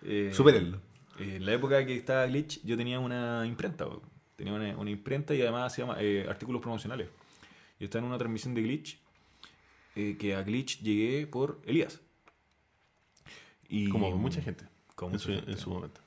Eh, 0.02 0.30
Supérenlo. 0.32 0.78
eh, 1.18 1.36
en 1.36 1.44
la 1.46 1.52
época 1.52 1.84
que 1.84 1.96
estaba 1.96 2.24
Glitch, 2.26 2.62
yo 2.64 2.76
tenía 2.76 2.98
una 3.00 3.44
imprenta, 3.46 3.86
weón. 3.86 4.02
Tenía 4.38 4.52
una, 4.52 4.78
una 4.78 4.88
imprenta 4.88 5.34
y 5.34 5.42
además 5.42 5.72
hacía 5.72 5.96
eh, 5.98 6.24
artículos 6.28 6.62
promocionales. 6.62 7.08
Yo 7.80 7.86
estaba 7.86 8.04
en 8.04 8.08
una 8.08 8.18
transmisión 8.18 8.54
de 8.54 8.62
Glitch, 8.62 8.96
eh, 9.96 10.16
que 10.16 10.36
a 10.36 10.44
Glitch 10.44 10.80
llegué 10.80 11.26
por 11.26 11.60
Elías. 11.66 12.00
Y, 13.68 13.88
Como 13.88 14.12
mucha 14.12 14.40
gente. 14.40 14.64
Como 14.94 15.08
en, 15.08 15.14
mucha 15.14 15.24
su, 15.24 15.32
gente. 15.32 15.50
en 15.50 15.58
su 15.58 15.70
momento. 15.70 16.00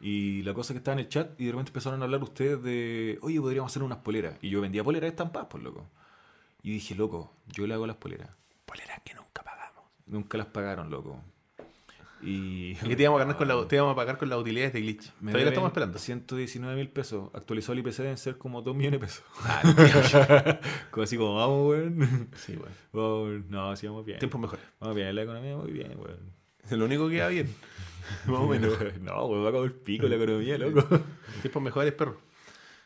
Y 0.00 0.44
la 0.44 0.54
cosa 0.54 0.72
que 0.74 0.78
estaba 0.78 0.92
en 0.92 1.00
el 1.00 1.08
chat 1.08 1.40
y 1.40 1.46
de 1.46 1.50
repente 1.50 1.70
empezaron 1.70 2.00
a 2.00 2.04
hablar 2.04 2.22
ustedes 2.22 2.62
de, 2.62 3.18
oye, 3.20 3.40
podríamos 3.40 3.72
hacer 3.72 3.82
unas 3.82 3.98
poleras. 3.98 4.38
Y 4.42 4.48
yo 4.48 4.60
vendía 4.60 4.84
poleras 4.84 5.10
estampadas, 5.10 5.48
por 5.48 5.60
loco. 5.60 5.90
Y 6.62 6.70
dije, 6.70 6.94
loco, 6.94 7.34
yo 7.48 7.66
le 7.66 7.74
hago 7.74 7.84
las 7.84 7.96
poleras. 7.96 8.30
Poleras 8.64 9.00
que 9.04 9.12
nunca 9.14 9.42
pagamos. 9.42 9.82
nunca 10.06 10.38
las 10.38 10.46
pagaron, 10.46 10.88
loco. 10.88 11.20
Y, 12.22 12.72
Y 12.72 12.88
que 12.88 12.96
te 12.96 13.02
íbamos 13.02 13.18
a, 13.20 13.24
ganar 13.24 13.36
con 13.36 13.48
la, 13.48 13.66
te 13.66 13.76
íbamos 13.76 13.92
a 13.92 13.96
pagar 13.96 14.18
con 14.18 14.28
las 14.28 14.38
utilidades 14.38 14.72
de 14.72 14.80
Glitch. 14.80 15.12
Me 15.20 15.32
Todavía 15.32 15.44
lo 15.46 15.50
estamos 15.50 15.68
esperando. 15.68 15.98
119 15.98 16.76
mil 16.76 16.88
pesos. 16.90 17.30
Actualizó 17.34 17.72
el 17.72 17.78
IPC 17.78 17.96
deben 17.98 18.18
ser 18.18 18.36
como 18.38 18.62
2 18.62 18.76
millones 18.76 19.00
de 19.00 19.06
pesos. 19.06 19.24
Ah, 19.42 20.60
como 20.90 21.04
así 21.04 21.16
como, 21.16 21.34
vamos, 21.36 21.70
weón. 21.70 22.28
sí, 22.36 22.56
weón. 22.56 22.72
Vamos, 22.92 23.50
no, 23.50 23.76
sí, 23.76 23.86
vamos 23.86 24.04
bien. 24.04 24.18
Tiempos 24.18 24.40
mejores. 24.40 24.64
Vamos 24.80 24.96
bien, 24.96 25.14
la 25.14 25.22
economía 25.22 25.56
muy 25.56 25.72
bien, 25.72 25.92
weón. 25.98 26.32
Es 26.64 26.72
lo 26.72 26.84
único 26.84 27.08
que 27.08 27.20
va 27.20 27.28
bien. 27.28 27.48
Más 28.26 28.38
o 28.40 28.46
menos. 28.46 28.72
no, 29.00 29.24
weón, 29.26 29.42
va 29.42 29.46
a 29.46 29.50
acabar 29.50 29.66
el 29.66 29.72
pico 29.74 30.06
la 30.06 30.16
economía, 30.16 30.58
loco. 30.58 30.86
Tiempos 31.42 31.62
mejores, 31.62 31.92
perro. 31.94 32.20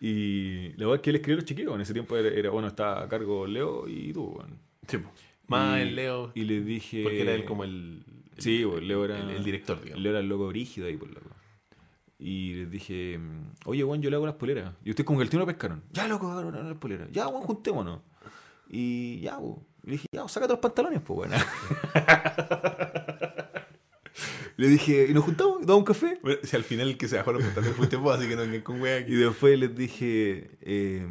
Y 0.00 0.68
la 0.76 0.86
verdad 0.86 0.96
es 0.96 1.00
que 1.00 1.10
él 1.10 1.16
escribió 1.16 1.36
los 1.36 1.44
chiquillos. 1.44 1.74
En 1.74 1.80
ese 1.80 1.92
tiempo 1.92 2.16
era, 2.16 2.28
era, 2.28 2.50
bueno, 2.50 2.68
estaba 2.68 3.02
a 3.02 3.08
cargo 3.08 3.46
Leo 3.46 3.88
y 3.88 4.12
tú, 4.12 4.26
weón. 4.36 4.60
Sí. 4.86 4.98
Más 5.46 5.78
Y- 5.78 5.82
el 5.82 5.96
Leo. 5.96 6.32
Y 6.34 6.44
le 6.44 6.60
dije. 6.60 7.02
Porque 7.02 7.22
era 7.22 7.32
él 7.32 7.44
como 7.44 7.64
el. 7.64 8.04
Sí, 8.38 8.64
pues, 8.68 8.82
Leo 8.82 9.04
era. 9.04 9.18
el, 9.18 9.30
el 9.30 9.44
director, 9.44 9.80
digamos. 9.82 10.02
Leo 10.02 10.10
era 10.12 10.20
el 10.20 10.28
loco 10.28 10.46
brígido 10.48 10.86
ahí, 10.86 10.96
por 10.96 11.08
loco. 11.08 11.30
Y 12.18 12.54
les 12.54 12.70
dije, 12.70 13.18
oye, 13.66 13.84
weón, 13.84 14.00
yo 14.00 14.08
le 14.10 14.16
hago 14.16 14.26
las 14.26 14.36
poleras. 14.36 14.72
Y 14.84 14.90
ustedes 14.90 15.06
como 15.06 15.18
que 15.18 15.24
el 15.24 15.30
tío 15.30 15.38
no 15.40 15.46
pescaron. 15.46 15.82
Ya, 15.92 16.08
loco, 16.08 16.30
hagan 16.30 16.68
las 16.68 16.78
poleras. 16.78 17.08
Ya, 17.12 17.28
weón, 17.28 17.42
juntémonos. 17.42 18.00
Y 18.68 19.20
ya. 19.20 19.38
Y 19.82 19.86
le 19.86 19.92
dije, 19.92 20.06
ya, 20.12 20.26
sácate 20.28 20.52
los 20.54 20.60
pantalones, 20.60 21.00
pues, 21.02 21.28
weón. 21.28 21.32
le 24.56 24.68
dije, 24.68 25.06
y 25.10 25.14
nos 25.14 25.24
juntamos, 25.24 25.58
y 25.62 25.66
tomamos 25.66 25.80
un 25.80 25.84
café. 25.84 26.18
Bueno, 26.22 26.38
si 26.44 26.56
al 26.56 26.64
final 26.64 26.88
el 26.88 26.96
que 26.96 27.08
se 27.08 27.16
bajó 27.16 27.32
los 27.32 27.42
pantalones 27.42 27.76
fuiste 27.76 27.96
vos, 27.96 28.16
así 28.18 28.28
que 28.28 28.36
no 28.36 28.42
vengan 28.42 28.62
con 28.62 28.80
wea 28.80 29.00
Y 29.00 29.02
aquí. 29.02 29.14
después 29.14 29.58
les 29.58 29.74
dije, 29.74 30.50
eh, 30.62 31.06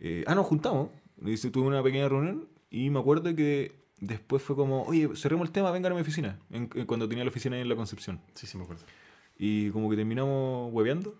eh, 0.00 0.24
ah, 0.26 0.34
nos 0.34 0.46
juntamos. 0.46 0.90
Le 1.20 1.30
dice, 1.32 1.50
tuve 1.50 1.66
una 1.66 1.82
pequeña 1.82 2.08
reunión 2.08 2.48
y 2.70 2.90
me 2.90 3.00
acuerdo 3.00 3.34
que 3.34 3.72
después 4.00 4.42
fue 4.42 4.56
como, 4.56 4.82
oye, 4.84 5.08
cerremos 5.14 5.46
el 5.48 5.52
tema, 5.52 5.70
vengan 5.70 5.92
a 5.92 5.94
mi 5.94 6.00
oficina. 6.00 6.38
En- 6.50 6.68
en- 6.74 6.86
cuando 6.86 7.08
tenía 7.08 7.24
la 7.24 7.30
oficina 7.30 7.56
ahí 7.56 7.62
en 7.62 7.68
la 7.68 7.76
Concepción. 7.76 8.20
Sí, 8.34 8.46
sí, 8.46 8.56
me 8.58 8.64
acuerdo. 8.64 8.84
Y 9.38 9.70
como 9.70 9.88
que 9.90 9.96
terminamos 9.96 10.70
hueveando. 10.72 11.14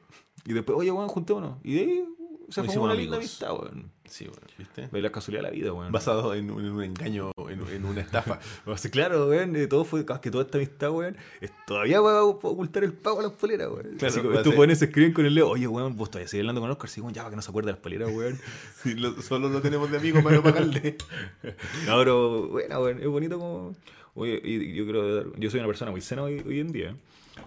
Y 0.45 0.53
después, 0.53 0.77
oye, 0.79 0.91
weón, 0.91 1.09
juntémonos. 1.09 1.59
Y 1.63 1.75
de 1.75 1.81
ahí 1.81 2.05
se 2.51 2.61
hicimos 2.63 2.77
una 2.85 2.95
linda 2.95 3.17
amigos. 3.17 3.43
amistad, 3.43 3.53
weón. 3.53 3.91
Sí, 4.05 4.25
bueno, 4.27 4.43
¿viste? 4.59 4.89
Ve 4.91 5.01
la 5.03 5.13
casualidad 5.13 5.45
de 5.45 5.49
la 5.51 5.55
vida, 5.55 5.73
weón. 5.73 5.93
Basado 5.93 6.35
en 6.35 6.51
un, 6.51 6.65
en 6.65 6.73
un 6.73 6.83
engaño, 6.83 7.31
en, 7.49 7.61
en 7.75 7.85
una 7.85 8.01
estafa. 8.01 8.41
O 8.67 8.77
sea, 8.77 8.91
claro, 8.91 9.29
weón, 9.29 9.55
eh, 9.57 9.67
todo 9.69 9.85
fue, 9.85 10.05
que 10.21 10.31
toda 10.31 10.45
esta 10.45 10.59
amistad, 10.59 10.91
weón, 10.91 11.17
es 11.41 11.53
todavía 11.67 12.01
va 12.01 12.19
a 12.19 12.25
ocultar 12.25 12.83
el 12.85 12.93
pago 12.93 13.21
a 13.21 13.23
las 13.25 13.33
poleras, 13.33 13.69
weón. 13.69 13.97
Claro, 13.99 14.15
Así 14.15 14.37
estos 14.37 14.57
weones 14.57 14.79
se 14.81 14.87
escriben 14.87 15.13
con 15.13 15.27
el 15.27 15.35
Leo, 15.35 15.49
oye, 15.49 15.67
weón, 15.69 15.97
vos 15.97 16.11
todavía 16.11 16.27
seguís 16.29 16.43
hablando 16.43 16.61
con 16.61 16.71
Oscar, 16.71 16.91
sí, 16.91 17.01
weón, 17.01 17.15
ya, 17.15 17.23
para 17.23 17.31
que 17.31 17.37
no 17.37 17.43
se 17.43 17.51
acuerde 17.51 17.67
de 17.67 17.73
las 17.73 17.81
poleras, 17.81 18.11
weón. 18.13 18.39
Sí, 18.83 18.95
lo- 18.95 19.21
solo 19.23 19.49
lo 19.49 19.61
tenemos 19.61 19.91
de 19.91 19.99
amigos 19.99 20.23
para 20.25 20.37
no 20.37 20.43
pagarle. 20.43 20.97
No, 21.87 21.99
pero, 21.99 22.49
bueno, 22.49 22.81
weón, 22.81 22.99
es 23.01 23.07
bonito 23.07 23.39
como... 23.39 23.77
Oye, 24.15 24.41
y 24.43 24.75
yo 24.75 24.85
quiero 24.85 25.15
dar- 25.15 25.27
yo 25.39 25.51
soy 25.51 25.61
una 25.61 25.69
persona 25.69 25.93
muy 25.93 26.01
sana 26.01 26.23
hoy, 26.25 26.43
hoy 26.45 26.59
en 26.59 26.73
día, 26.73 26.97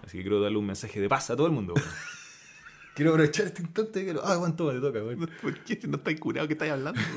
así 0.02 0.16
que 0.16 0.22
quiero 0.22 0.40
darle 0.40 0.56
un 0.56 0.64
mensaje 0.66 0.98
de 0.98 1.10
paz 1.10 1.28
a 1.28 1.36
todo 1.36 1.46
el 1.46 1.52
mundo, 1.52 1.74
weón. 1.74 1.86
quiero 2.94 3.10
aprovechar 3.10 3.46
este 3.46 3.62
instante 3.62 4.04
que 4.04 4.14
lo... 4.14 4.24
Ah, 4.24 4.38
weón, 4.38 4.56
toma, 4.56 4.72
te 4.72 4.80
toca, 4.80 5.02
weón. 5.02 5.28
¿Por 5.42 5.58
qué? 5.64 5.78
Si 5.80 5.86
no 5.86 5.96
estáis 5.96 6.18
curado, 6.20 6.46
¿qué 6.46 6.54
estáis 6.54 6.72
hablando? 6.72 7.00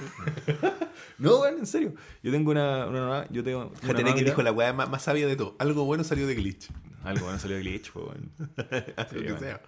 No, 1.19 1.39
weón, 1.41 1.59
en 1.59 1.65
serio. 1.65 1.93
Yo 2.21 2.31
tengo 2.31 2.51
una... 2.51 2.87
una, 2.87 3.27
yo 3.29 3.43
tengo 3.43 3.71
una 3.83 4.15
que 4.15 4.23
dijo 4.23 4.41
la 4.43 4.51
weá 4.51 4.73
más, 4.73 4.89
más 4.89 5.03
sabia 5.03 5.25
de 5.27 5.35
todo. 5.35 5.55
Algo 5.57 5.83
bueno 5.85 6.03
salió 6.03 6.27
de 6.27 6.35
Glitch. 6.35 6.69
Algo, 7.03 7.25
bueno, 7.25 7.39
salió 7.39 7.55
de 7.57 7.63
glitch, 7.63 7.91
pues, 7.91 8.05
lo 8.57 9.07
que 9.07 9.21
bueno. 9.21 9.39
sea. 9.39 9.61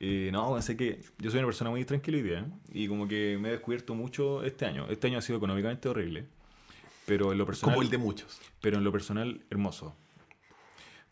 Y 0.00 0.30
no, 0.32 0.60
sé 0.62 0.76
que 0.76 1.00
yo 1.18 1.30
soy 1.30 1.38
una 1.38 1.46
persona 1.46 1.70
muy 1.70 1.84
tranquila 1.84 2.16
hoy 2.16 2.22
día 2.22 2.38
¿eh? 2.40 2.44
y 2.72 2.88
como 2.88 3.06
que 3.06 3.38
me 3.40 3.48
he 3.48 3.52
descubierto 3.52 3.94
mucho 3.94 4.42
este 4.42 4.64
año. 4.64 4.86
Este 4.88 5.06
año 5.06 5.18
ha 5.18 5.22
sido 5.22 5.36
económicamente 5.36 5.88
horrible, 5.88 6.26
pero 7.06 7.30
en 7.30 7.38
lo 7.38 7.46
personal, 7.46 7.74
Como 7.74 7.82
el 7.84 7.90
de 7.90 7.98
muchos. 7.98 8.40
pero 8.60 8.78
en 8.78 8.84
lo 8.84 8.90
personal 8.90 9.42
hermoso. 9.50 9.94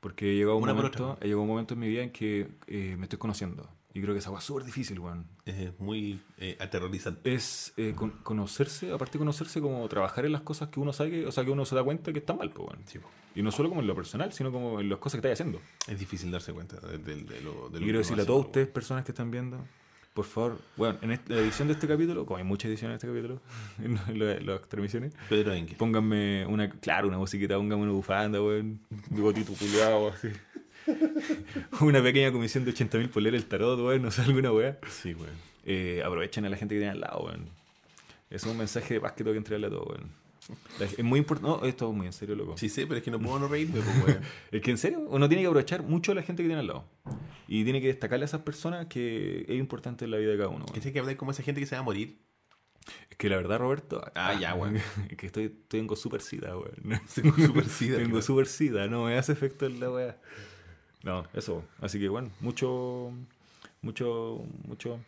Porque 0.01 0.33
he 0.33 0.35
llegado 0.35 0.57
un 0.57 0.67
momento, 0.67 1.19
he 1.21 1.25
llegado 1.25 1.43
un 1.43 1.49
momento 1.49 1.75
en 1.75 1.81
mi 1.81 1.89
vida 1.89 2.03
en 2.03 2.11
que 2.11 2.49
eh, 2.67 2.97
me 2.99 3.05
estoy 3.05 3.19
conociendo 3.19 3.69
y 3.93 4.01
creo 4.01 4.15
que 4.15 4.19
esa 4.21 4.29
agua 4.29 4.39
es 4.41 4.45
súper 4.45 4.65
difícil, 4.65 4.99
weón. 5.01 5.27
Es 5.45 5.79
muy 5.81 6.21
eh, 6.39 6.57
aterrorizante. 6.61 7.33
Es 7.35 7.73
eh, 7.77 7.93
con- 7.97 8.11
conocerse, 8.23 8.93
aparte 8.93 9.15
de 9.15 9.19
conocerse, 9.21 9.61
como 9.61 9.89
trabajar 9.89 10.25
en 10.27 10.33
las 10.33 10.43
cosas 10.43 10.69
que 10.69 10.79
uno 10.81 10.93
sabe, 10.93 11.11
que, 11.11 11.27
o 11.27 11.33
sea, 11.33 11.45
que 11.45 11.51
uno 11.51 11.65
se 11.65 11.75
da 11.75 11.83
cuenta 11.83 12.13
que 12.13 12.21
está 12.21 12.35
mal, 12.35 12.51
pues, 12.51 12.69
weón. 12.69 12.83
Sí. 12.87 12.99
Y 13.35 13.43
no 13.43 13.51
solo 13.53 13.69
como 13.69 13.81
en 13.81 13.87
lo 13.87 13.95
personal, 13.95 14.33
sino 14.33 14.51
como 14.53 14.81
en 14.81 14.89
las 14.89 14.99
cosas 14.99 15.21
que 15.21 15.27
estás 15.29 15.41
haciendo. 15.41 15.61
Es 15.89 15.99
difícil 15.99 16.31
darse 16.31 16.53
cuenta 16.53 16.77
de, 16.81 16.99
de- 16.99 17.17
de 17.23 17.41
lo 17.43 17.69
de 17.69 17.79
lo 17.79 17.81
Y 17.81 17.85
quiero 17.85 17.99
decirle 17.99 18.23
a 18.23 18.27
todos 18.27 18.47
ustedes, 18.47 18.69
personas 18.69 19.05
que 19.05 19.13
están 19.13 19.31
viendo, 19.31 19.59
por 20.15 20.25
favor, 20.25 20.59
bueno, 20.77 20.99
en 21.03 21.13
esta- 21.13 21.35
la 21.35 21.41
edición 21.41 21.69
de 21.69 21.75
este 21.75 21.87
capítulo, 21.87 22.27
como 22.27 22.39
hay 22.39 22.45
muchas 22.45 22.69
ediciones 22.71 23.01
de 23.01 23.07
este 23.07 23.17
capítulo, 23.19 23.41
en 24.09 24.19
la- 24.19 24.41
las 24.41 24.69
transmisiones, 24.69 25.15
Pedro 25.29 25.53
Engel. 25.53 25.77
pónganme 25.77 26.45
una, 26.47 26.69
claro, 26.71 27.07
una 27.09 27.19
musiquita, 27.19 27.57
pónganme 27.57 27.85
una 27.85 27.93
bufanda, 27.93 28.41
weón, 28.43 28.81
bigotito 29.11 29.53
culiado, 29.55 30.09
así. 30.11 30.29
una 31.81 32.03
pequeña 32.03 32.33
comisión 32.33 32.65
de 32.65 32.71
80 32.71 32.99
mil 32.99 33.09
por 33.09 33.23
leer 33.23 33.35
el 33.35 33.45
tarot, 33.45 33.79
weón, 33.79 34.03
no 34.03 34.11
sé, 34.11 34.23
alguna 34.23 34.53
weá. 34.53 34.79
Sí, 34.89 35.15
weón. 35.15 35.35
Eh, 35.65 36.03
aprovechen 36.05 36.45
a 36.45 36.49
la 36.49 36.57
gente 36.57 36.75
que 36.75 36.81
tiene 36.81 36.93
al 36.93 37.01
lado, 37.01 37.25
weón. 37.25 37.49
Es 38.31 38.45
un 38.45 38.57
mensaje 38.57 38.95
de 38.95 39.01
paz 39.01 39.13
que 39.13 39.25
tengo 39.25 39.33
que 39.33 39.39
entregarle 39.39 39.67
a 39.67 39.71
todos, 39.71 39.89
weón. 39.89 40.21
Es 40.81 41.05
muy 41.05 41.19
importante, 41.21 41.49
no, 41.49 41.65
esto 41.65 41.91
es 41.91 41.97
muy 41.97 42.07
en 42.07 42.13
serio, 42.13 42.35
loco. 42.35 42.57
Sí 42.57 42.69
sé, 42.69 42.87
pero 42.87 42.99
es 42.99 43.03
que 43.03 43.11
no 43.11 43.21
puedo 43.21 43.39
no 43.39 43.49
reírme, 43.49 43.81
pues, 43.81 44.05
weón. 44.05 44.21
Es 44.51 44.63
que 44.63 44.71
en 44.71 44.79
serio, 44.79 45.01
uno 45.09 45.29
tiene 45.29 45.43
que 45.43 45.49
aprovechar 45.49 45.83
mucho 45.83 46.13
a 46.13 46.15
la 46.15 46.23
gente 46.23 46.43
que 46.43 46.49
tiene 46.49 46.61
al 46.61 46.67
lado. 46.67 46.85
Y 47.47 47.65
tiene 47.65 47.81
que 47.81 47.89
destacarle 47.89 48.25
a 48.25 48.27
esas 48.27 48.43
personas 48.43 48.87
que 48.87 49.45
es 49.49 49.59
importante 49.59 50.05
en 50.05 50.13
la 50.13 50.17
vida 50.17 50.31
de 50.31 50.37
cada 50.37 50.49
uno. 50.49 50.65
weón. 50.65 50.75
¿Cachai 50.75 50.93
que 50.93 50.99
hablar 50.99 51.17
como 51.17 51.31
esa 51.31 51.43
gente 51.43 51.61
que 51.61 51.67
se 51.67 51.75
va 51.75 51.81
a 51.81 51.85
morir? 51.85 52.19
Es 53.11 53.17
que 53.17 53.29
la 53.29 53.37
verdad, 53.37 53.59
Roberto. 53.59 54.03
Ah, 54.15 54.35
ya, 54.41 54.55
weón. 54.55 54.77
Es 55.09 55.17
que 55.17 55.27
estoy, 55.27 55.49
tengo 55.69 55.97
super 55.97 56.23
sida, 56.23 56.57
weón. 56.57 57.01
Tengo 57.15 57.37
super 57.37 57.69
sida, 57.69 57.97
Tengo 58.03 58.23
super 58.23 58.47
sida, 58.47 58.87
no 58.87 59.05
me 59.05 59.19
hace 59.19 59.33
efecto 59.33 59.67
en 59.67 59.81
la 59.81 59.91
weá. 59.91 60.19
No, 61.03 61.25
eso. 61.33 61.65
Así 61.81 61.99
que 61.99 62.09
bueno, 62.09 62.31
mucho, 62.41 63.13
mucho, 63.83 64.45
mucho 64.65 65.01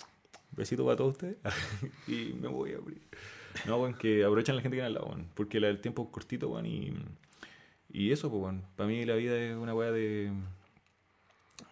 besito 0.53 0.85
para 0.85 0.97
todos 0.97 1.13
ustedes. 1.13 1.37
y 2.07 2.35
me 2.41 2.49
voy 2.49 2.73
a 2.73 2.77
abrir. 2.77 3.03
No, 3.67 3.77
weón, 3.77 3.95
que 3.95 4.25
aprovechen 4.25 4.55
a 4.55 4.57
la 4.57 4.63
gente 4.63 4.77
que 4.77 4.83
tiene 4.83 4.87
al 4.87 4.95
lado. 4.95 5.17
Porque 5.35 5.59
el 5.59 5.81
tiempo 5.81 6.05
es 6.05 6.09
cortito, 6.11 6.49
weón. 6.49 6.67
Y, 6.67 6.95
y 7.91 8.13
eso, 8.13 8.31
pues, 8.31 8.43
weón. 8.43 8.63
Para 8.77 8.89
mí 8.89 9.05
la 9.05 9.15
vida 9.15 9.37
es 9.39 9.57
una 9.57 9.75
weá 9.75 9.91
de, 9.91 10.33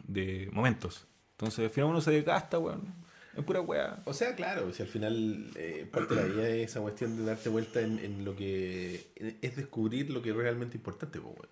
de 0.06 0.50
momentos. 0.52 1.06
Entonces, 1.32 1.64
al 1.64 1.70
final 1.70 1.90
uno 1.90 2.00
se 2.00 2.10
desgasta, 2.10 2.58
weón. 2.58 3.00
Es 3.34 3.44
pura 3.44 3.60
weá. 3.60 4.02
O 4.04 4.12
sea, 4.12 4.34
claro, 4.34 4.72
si 4.72 4.82
al 4.82 4.88
final 4.88 5.50
eh, 5.54 5.88
parte 5.90 6.14
de 6.14 6.20
la 6.20 6.26
vida 6.26 6.48
es 6.48 6.70
esa 6.70 6.80
cuestión 6.80 7.16
de 7.16 7.24
darte 7.24 7.48
vuelta 7.48 7.80
en, 7.80 7.98
en 8.00 8.24
lo 8.24 8.34
que 8.36 9.12
es 9.40 9.56
descubrir 9.56 10.10
lo 10.10 10.20
que 10.20 10.30
es 10.30 10.36
realmente 10.36 10.76
importante, 10.76 11.20
pues. 11.20 11.48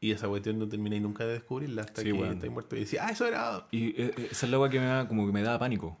Y 0.00 0.10
esa 0.10 0.28
cuestión 0.28 0.58
no 0.58 0.68
termináis 0.68 1.00
nunca 1.02 1.24
de 1.24 1.32
descubrirla 1.34 1.82
hasta 1.82 2.02
Sí, 2.02 2.08
que 2.08 2.12
weón. 2.12 2.34
estáis 2.34 2.52
muerto 2.52 2.76
y 2.76 2.80
decís, 2.80 2.98
ah, 3.00 3.08
eso 3.10 3.26
era. 3.26 3.66
Y 3.70 3.88
eh, 4.00 4.12
eh, 4.16 4.28
esa 4.30 4.46
es 4.46 4.52
la 4.52 4.58
weá 4.58 4.70
que 4.70 4.78
me 4.80 4.86
da, 4.86 5.08
como 5.08 5.26
que 5.26 5.32
me 5.32 5.42
da 5.42 5.58
pánico. 5.58 5.96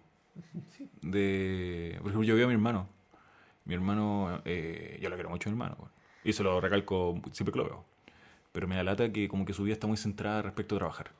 De, 1.00 1.96
por 2.00 2.08
ejemplo, 2.10 2.22
yo 2.24 2.34
veo 2.36 2.44
a 2.46 2.48
mi 2.48 2.54
hermano. 2.54 2.88
Mi 3.64 3.74
hermano, 3.74 4.42
eh, 4.44 4.98
yo 5.00 5.08
lo 5.08 5.16
quiero 5.16 5.30
mucho 5.30 5.48
a 5.48 5.52
mi 5.52 5.54
hermano. 5.60 5.90
Y 6.22 6.32
se 6.32 6.42
lo 6.42 6.60
recalco 6.60 7.20
siempre 7.32 7.52
que 7.52 7.58
lo 7.58 7.64
veo. 7.64 7.84
Pero 8.52 8.68
me 8.68 8.76
da 8.76 8.84
lata 8.84 9.10
que 9.12 9.28
como 9.28 9.44
que 9.44 9.52
su 9.52 9.64
vida 9.64 9.74
está 9.74 9.86
muy 9.86 9.96
centrada 9.96 10.42
respecto 10.42 10.74
a 10.76 10.78
trabajar. 10.78 11.10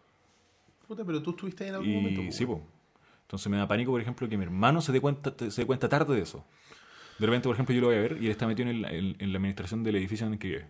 Puta, 0.86 1.04
pero 1.04 1.22
tú 1.22 1.30
estuviste 1.30 1.64
ahí 1.64 1.70
en 1.70 1.76
algún 1.76 1.94
momento. 1.94 2.20
Y 2.20 2.24
pues, 2.26 2.36
sí, 2.36 2.46
po. 2.46 2.62
Entonces 3.22 3.48
me 3.50 3.56
da 3.56 3.66
pánico, 3.66 3.90
por 3.90 4.00
ejemplo, 4.00 4.28
que 4.28 4.36
mi 4.36 4.44
hermano 4.44 4.80
se 4.82 4.92
dé 4.92 5.00
cuenta, 5.00 5.32
se 5.50 5.62
dé 5.62 5.66
cuenta 5.66 5.88
tarde 5.88 6.14
de 6.14 6.22
eso. 6.22 6.44
De 7.18 7.26
repente, 7.26 7.48
por 7.48 7.54
ejemplo, 7.56 7.74
yo 7.74 7.80
lo 7.80 7.86
voy 7.88 7.96
a 7.96 8.00
ver 8.00 8.18
y 8.20 8.26
él 8.26 8.32
está 8.32 8.46
metido 8.46 8.68
en, 8.68 8.76
el- 8.76 8.84
en- 8.84 9.16
en 9.18 9.32
la 9.32 9.38
administración 9.38 9.82
del 9.82 9.96
edificio 9.96 10.26
en 10.26 10.34
el 10.34 10.38
que 10.38 10.48
vive. 10.48 10.66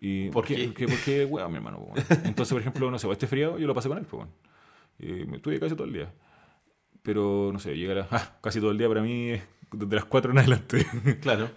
Y, 0.00 0.30
¿Por 0.30 0.44
qué? 0.44 0.54
qué? 0.56 0.64
Porque, 0.68 0.86
porque 0.88 1.24
weón, 1.28 1.50
mi 1.50 1.56
hermano. 1.56 1.78
weón. 1.78 2.06
Entonces, 2.24 2.52
por 2.52 2.60
ejemplo, 2.60 2.90
no 2.90 2.98
sé, 2.98 3.10
este 3.10 3.26
feriado 3.26 3.58
yo 3.58 3.66
lo 3.66 3.74
pasé 3.74 3.88
con 3.88 3.98
él, 3.98 4.04
pues, 4.06 4.22
weón. 4.22 4.34
Y 5.00 5.26
me 5.26 5.36
estuve 5.36 5.58
casi 5.60 5.74
todo 5.74 5.86
el 5.86 5.92
día. 5.92 6.12
Pero, 7.02 7.50
no 7.52 7.58
sé, 7.58 7.76
llega 7.76 7.94
la- 7.94 8.08
ah, 8.10 8.38
casi 8.42 8.60
todo 8.60 8.70
el 8.70 8.78
día 8.78 8.88
para 8.88 9.02
mí 9.02 9.30
es 9.30 9.42
desde 9.72 9.94
las 9.96 10.04
4 10.04 10.32
en 10.32 10.38
adelante. 10.38 10.86
Claro. 11.20 11.50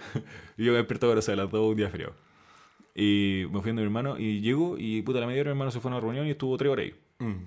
y 0.58 0.66
yo 0.66 0.72
me 0.72 0.78
desperto 0.80 1.08
ahora, 1.08 1.20
o 1.20 1.22
sea, 1.22 1.34
a 1.34 1.38
las 1.38 1.52
2 1.52 1.72
un 1.72 1.76
día 1.78 1.89
feriado. 1.89 2.14
Y 2.96 3.46
me 3.52 3.62
fui 3.62 3.72
a 3.72 3.74
mi 3.74 3.82
hermano 3.82 4.18
y 4.20 4.42
llego 4.42 4.76
y 4.78 5.02
puta 5.02 5.20
la 5.22 5.28
media 5.28 5.42
hora 5.42 5.52
mi 5.52 5.54
hermano 5.54 5.72
se 5.72 5.80
fue 5.80 5.89
a 5.89 5.94
una 5.94 6.02
reunión 6.02 6.28
y 6.28 6.32
estuvo 6.32 6.58
3 6.58 6.72
horas 6.72 6.86
ahí. 6.86 6.96
Mm. 7.26 7.46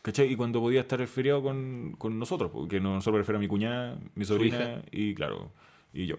¿Cachai? 0.00 0.32
Y 0.32 0.36
cuando 0.36 0.60
podía 0.60 0.80
estar 0.80 1.00
el 1.00 1.08
feriado 1.08 1.42
con, 1.42 1.94
con 1.98 2.18
nosotros, 2.18 2.50
porque 2.50 2.80
no 2.80 3.00
solo 3.02 3.18
prefiero 3.18 3.36
a 3.38 3.40
mi 3.40 3.48
cuñada, 3.48 3.98
mi 4.14 4.24
sobrina 4.24 4.82
y 4.90 5.14
claro, 5.14 5.52
y 5.92 6.06
yo. 6.06 6.16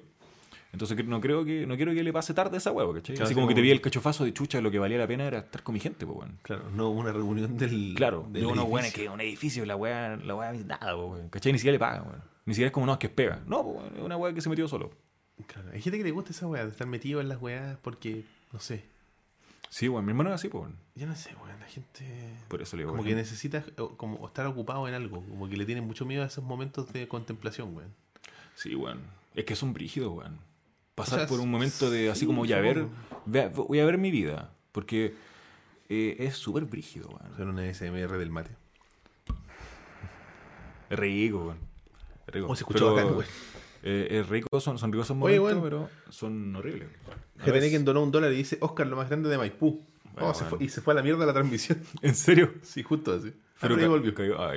Entonces 0.71 0.95
que- 0.95 1.03
no 1.03 1.19
creo 1.19 1.43
que 1.45 1.65
no 1.65 1.75
quiero 1.75 1.93
que 1.93 2.03
le 2.03 2.13
pase 2.13 2.33
tarde 2.33 2.57
esa 2.57 2.71
hueá, 2.71 2.85
¿cachai? 2.93 3.15
Claro, 3.15 3.25
Así 3.25 3.33
como 3.35 3.47
que 3.47 3.55
te 3.55 3.61
vi 3.61 3.71
el 3.71 3.81
cachofazo 3.81 4.23
de 4.23 4.33
chucha, 4.33 4.61
lo 4.61 4.69
que 4.69 4.77
valía 4.79 4.97
la 4.99 5.07
pena 5.07 5.25
era 5.25 5.39
estar 5.39 5.63
con 5.63 5.73
mi 5.73 5.79
gente, 5.79 6.05
pues, 6.05 6.17
weón. 6.19 6.37
Claro, 6.43 6.69
no 6.71 6.89
una 6.89 7.11
reunión 7.11 7.57
del. 7.57 7.93
Claro, 7.95 8.23
del 8.29 8.33
de 8.33 8.45
unos 8.45 8.57
edificio. 8.65 8.73
weones 8.73 8.93
que 8.93 9.09
un 9.09 9.21
edificio, 9.21 9.65
la 9.65 9.75
weá, 9.75 10.15
la 10.17 10.35
weá 10.35 10.53
nada, 10.53 10.95
pues. 10.95 11.23
¿Cachai? 11.31 11.51
Ni 11.53 11.57
siquiera 11.59 11.73
le 11.73 11.79
pagan, 11.79 12.03
weón. 12.07 12.21
Ni 12.45 12.53
siquiera 12.53 12.67
es 12.67 12.73
como 12.73 12.85
no, 12.85 12.93
es 12.93 12.99
que 12.99 13.07
es 13.07 13.13
pega. 13.13 13.41
No, 13.47 13.63
pues, 13.63 13.93
es 13.97 14.01
una 14.03 14.15
weá 14.17 14.33
que 14.33 14.41
se 14.41 14.49
metió 14.49 14.67
solo. 14.67 14.91
Claro, 15.47 15.69
hay 15.73 15.81
gente 15.81 15.97
que 15.97 16.03
le 16.03 16.11
gusta 16.11 16.31
esa 16.31 16.45
weá, 16.47 16.65
de 16.65 16.71
estar 16.71 16.85
metido 16.87 17.19
en 17.21 17.29
las 17.29 17.41
weas 17.41 17.77
porque, 17.81 18.23
no 18.51 18.59
sé. 18.59 18.83
Sí, 19.69 19.87
weón, 19.87 20.05
mi 20.05 20.11
hermano 20.11 20.29
es 20.29 20.35
así, 20.35 20.49
pues, 20.49 20.63
weón. 20.63 20.75
Yo 20.95 21.07
no 21.07 21.15
sé, 21.15 21.33
weón, 21.41 21.59
la 21.59 21.65
gente. 21.67 22.05
Por 22.47 22.61
eso 22.61 22.75
le 22.75 22.83
digo, 22.83 22.91
Como 22.91 23.03
que 23.03 23.15
necesita 23.15 23.63
o- 23.77 23.89
como 23.97 24.27
estar 24.27 24.45
ocupado 24.47 24.87
en 24.87 24.93
algo, 24.93 25.23
como 25.29 25.47
que 25.49 25.57
le 25.57 25.65
tienen 25.65 25.85
mucho 25.85 26.05
miedo 26.05 26.21
a 26.23 26.27
esos 26.27 26.43
momentos 26.43 26.91
de 26.93 27.07
contemplación, 27.07 27.75
weón. 27.75 27.93
Sí, 28.55 28.75
weón. 28.75 28.99
Es 29.35 29.45
que 29.45 29.55
son 29.55 29.73
brígidos, 29.73 30.11
weón. 30.11 30.37
Pasar 30.99 31.19
O 31.19 31.21
sea, 31.21 31.27
por 31.27 31.39
un 31.39 31.49
momento 31.51 31.89
de 31.89 32.09
así 32.09 32.21
sí, 32.21 32.25
como 32.25 32.45
ya 32.45 32.59
ver, 32.59 32.77
supongo. 32.79 32.95
vea- 33.25 33.49
voy 33.49 33.79
a 33.79 33.85
ver 33.85 33.97
mi 33.97 34.11
vida, 34.11 34.51
porque 34.71 35.13
eh, 35.89 36.15
es 36.19 36.35
súper 36.35 36.65
brígido, 36.65 37.09
weón. 37.09 37.33
Hacer 37.33 37.47
una 37.47 37.65
SMR 37.73 38.17
del 38.17 38.29
mate. 38.29 38.51
Es 40.89 40.97
rico, 40.99 41.37
weón. 41.45 41.57
Rico. 42.27 42.47
Oh, 42.49 42.55
se 42.55 42.61
escuchó 42.63 42.95
Pero, 42.95 43.15
bacán, 43.15 43.29
eh, 43.83 44.07
es 44.19 44.29
rico, 44.29 44.59
son, 44.59 44.77
son 44.77 44.91
ricos 44.91 45.07
esos 45.07 45.17
Oye, 45.21 45.39
momentos, 45.39 45.63
weón. 45.71 45.87
pero 45.89 46.11
son 46.11 46.55
horribles. 46.55 46.89
A 47.39 47.45
veces- 47.51 47.85
donó 47.85 48.03
un 48.03 48.11
dólar 48.11 48.31
y 48.33 48.37
dice 48.37 48.57
Oscar, 48.61 48.87
lo 48.87 48.95
más 48.95 49.07
grande 49.09 49.29
de 49.29 49.37
Maipú. 49.37 49.85
Bueno, 50.13 50.29
Oh, 50.29 50.33
se 50.33 50.43
bueno. 50.43 50.57
fue- 50.57 50.65
y 50.65 50.69
se 50.69 50.81
fue 50.81 50.93
a 50.93 50.95
la 50.95 51.03
mierda 51.03 51.25
la 51.25 51.33
transmisión. 51.33 51.81
¿En 52.01 52.15
serio? 52.15 52.53
Sí, 52.61 52.83
justo 52.83 53.13
así. 53.13 53.33
Pero 53.61 53.77
ca- 53.77 53.87
volvió. 53.87 54.13
cayó- 54.13 54.39
ah. 54.41 54.53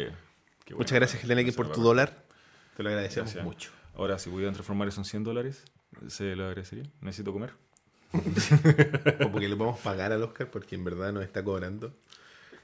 Qué 0.65 0.75
Muchas 0.75 0.97
gracias, 0.97 1.25
Gracias, 1.27 1.55
por 1.55 1.71
tu 1.73 1.83
dólar. 1.83 2.25
Te 2.77 2.83
lo 2.83 2.89
agradecemos 2.89 3.27
Gracias. 3.33 3.45
mucho. 3.45 3.71
Ahora, 3.95 4.19
si 4.19 4.31
pudieran 4.31 4.55
transformar 4.55 4.89
eso 4.89 5.01
en 5.01 5.05
100 5.05 5.25
dólares, 5.25 5.65
se 6.09 6.37
lo 6.37 6.47
agradecería. 6.47 6.85
Necesito 7.01 7.33
comer. 7.33 7.51
Como 9.23 9.39
que 9.39 9.49
le 9.49 9.57
podemos 9.57 9.81
pagar 9.81 10.13
al 10.13 10.23
Oscar 10.23 10.51
porque 10.51 10.75
en 10.75 10.85
verdad 10.85 11.13
nos 11.13 11.25
está 11.25 11.43
cobrando. 11.43 11.95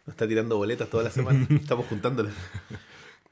Nos 0.06 0.14
está 0.14 0.28
tirando 0.28 0.56
boletas 0.56 0.88
toda 0.88 1.04
la 1.04 1.10
semana. 1.10 1.46
Estamos 1.50 1.86
juntándolas. 1.86 2.34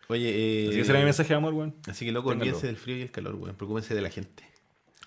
Oye, 0.08 0.64
eh, 0.64 0.68
Así 0.68 0.78
que 0.78 0.84
será 0.84 0.98
mi 1.00 1.04
mensaje 1.04 1.28
de 1.30 1.34
amor, 1.34 1.54
weón. 1.54 1.74
Así 1.88 2.04
que 2.04 2.12
loco, 2.12 2.30
olvídense 2.30 2.66
del 2.66 2.76
frío 2.76 2.96
y 2.96 3.02
el 3.02 3.10
calor, 3.10 3.34
weón. 3.34 3.56
Preocúpense 3.56 3.94
de 3.94 4.00
la 4.00 4.10
gente. 4.10 4.44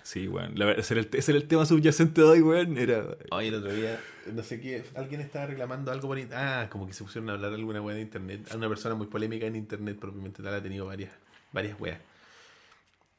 Sí, 0.03 0.27
weón. 0.27 0.57
La 0.57 0.71
Ese 0.71 0.95
era, 0.95 1.01
el, 1.01 1.09
ese 1.13 1.31
era 1.31 1.39
el 1.39 1.47
tema 1.47 1.65
subyacente 1.65 2.21
de 2.21 2.27
hoy, 2.27 2.41
weón. 2.41 2.77
Era. 2.77 3.05
Oye, 3.31 3.47
el 3.47 3.55
otro 3.55 3.73
día, 3.73 3.99
no 4.33 4.43
sé 4.43 4.59
qué, 4.59 4.83
alguien 4.95 5.21
estaba 5.21 5.45
reclamando 5.45 5.91
algo 5.91 6.07
por 6.07 6.19
Ah, 6.33 6.67
como 6.69 6.87
que 6.87 6.93
se 6.93 7.03
pusieron 7.03 7.29
a 7.29 7.33
hablar 7.33 7.53
alguna 7.53 7.81
weá 7.81 7.95
de 7.95 8.01
internet. 8.01 8.47
A 8.51 8.57
una 8.57 8.67
persona 8.67 8.95
muy 8.95 9.07
polémica 9.07 9.45
en 9.45 9.55
internet, 9.55 9.97
propiamente 9.99 10.43
tal, 10.43 10.53
ha 10.53 10.61
tenido 10.61 10.85
varias, 10.85 11.11
varias 11.53 11.79
weas. 11.79 11.99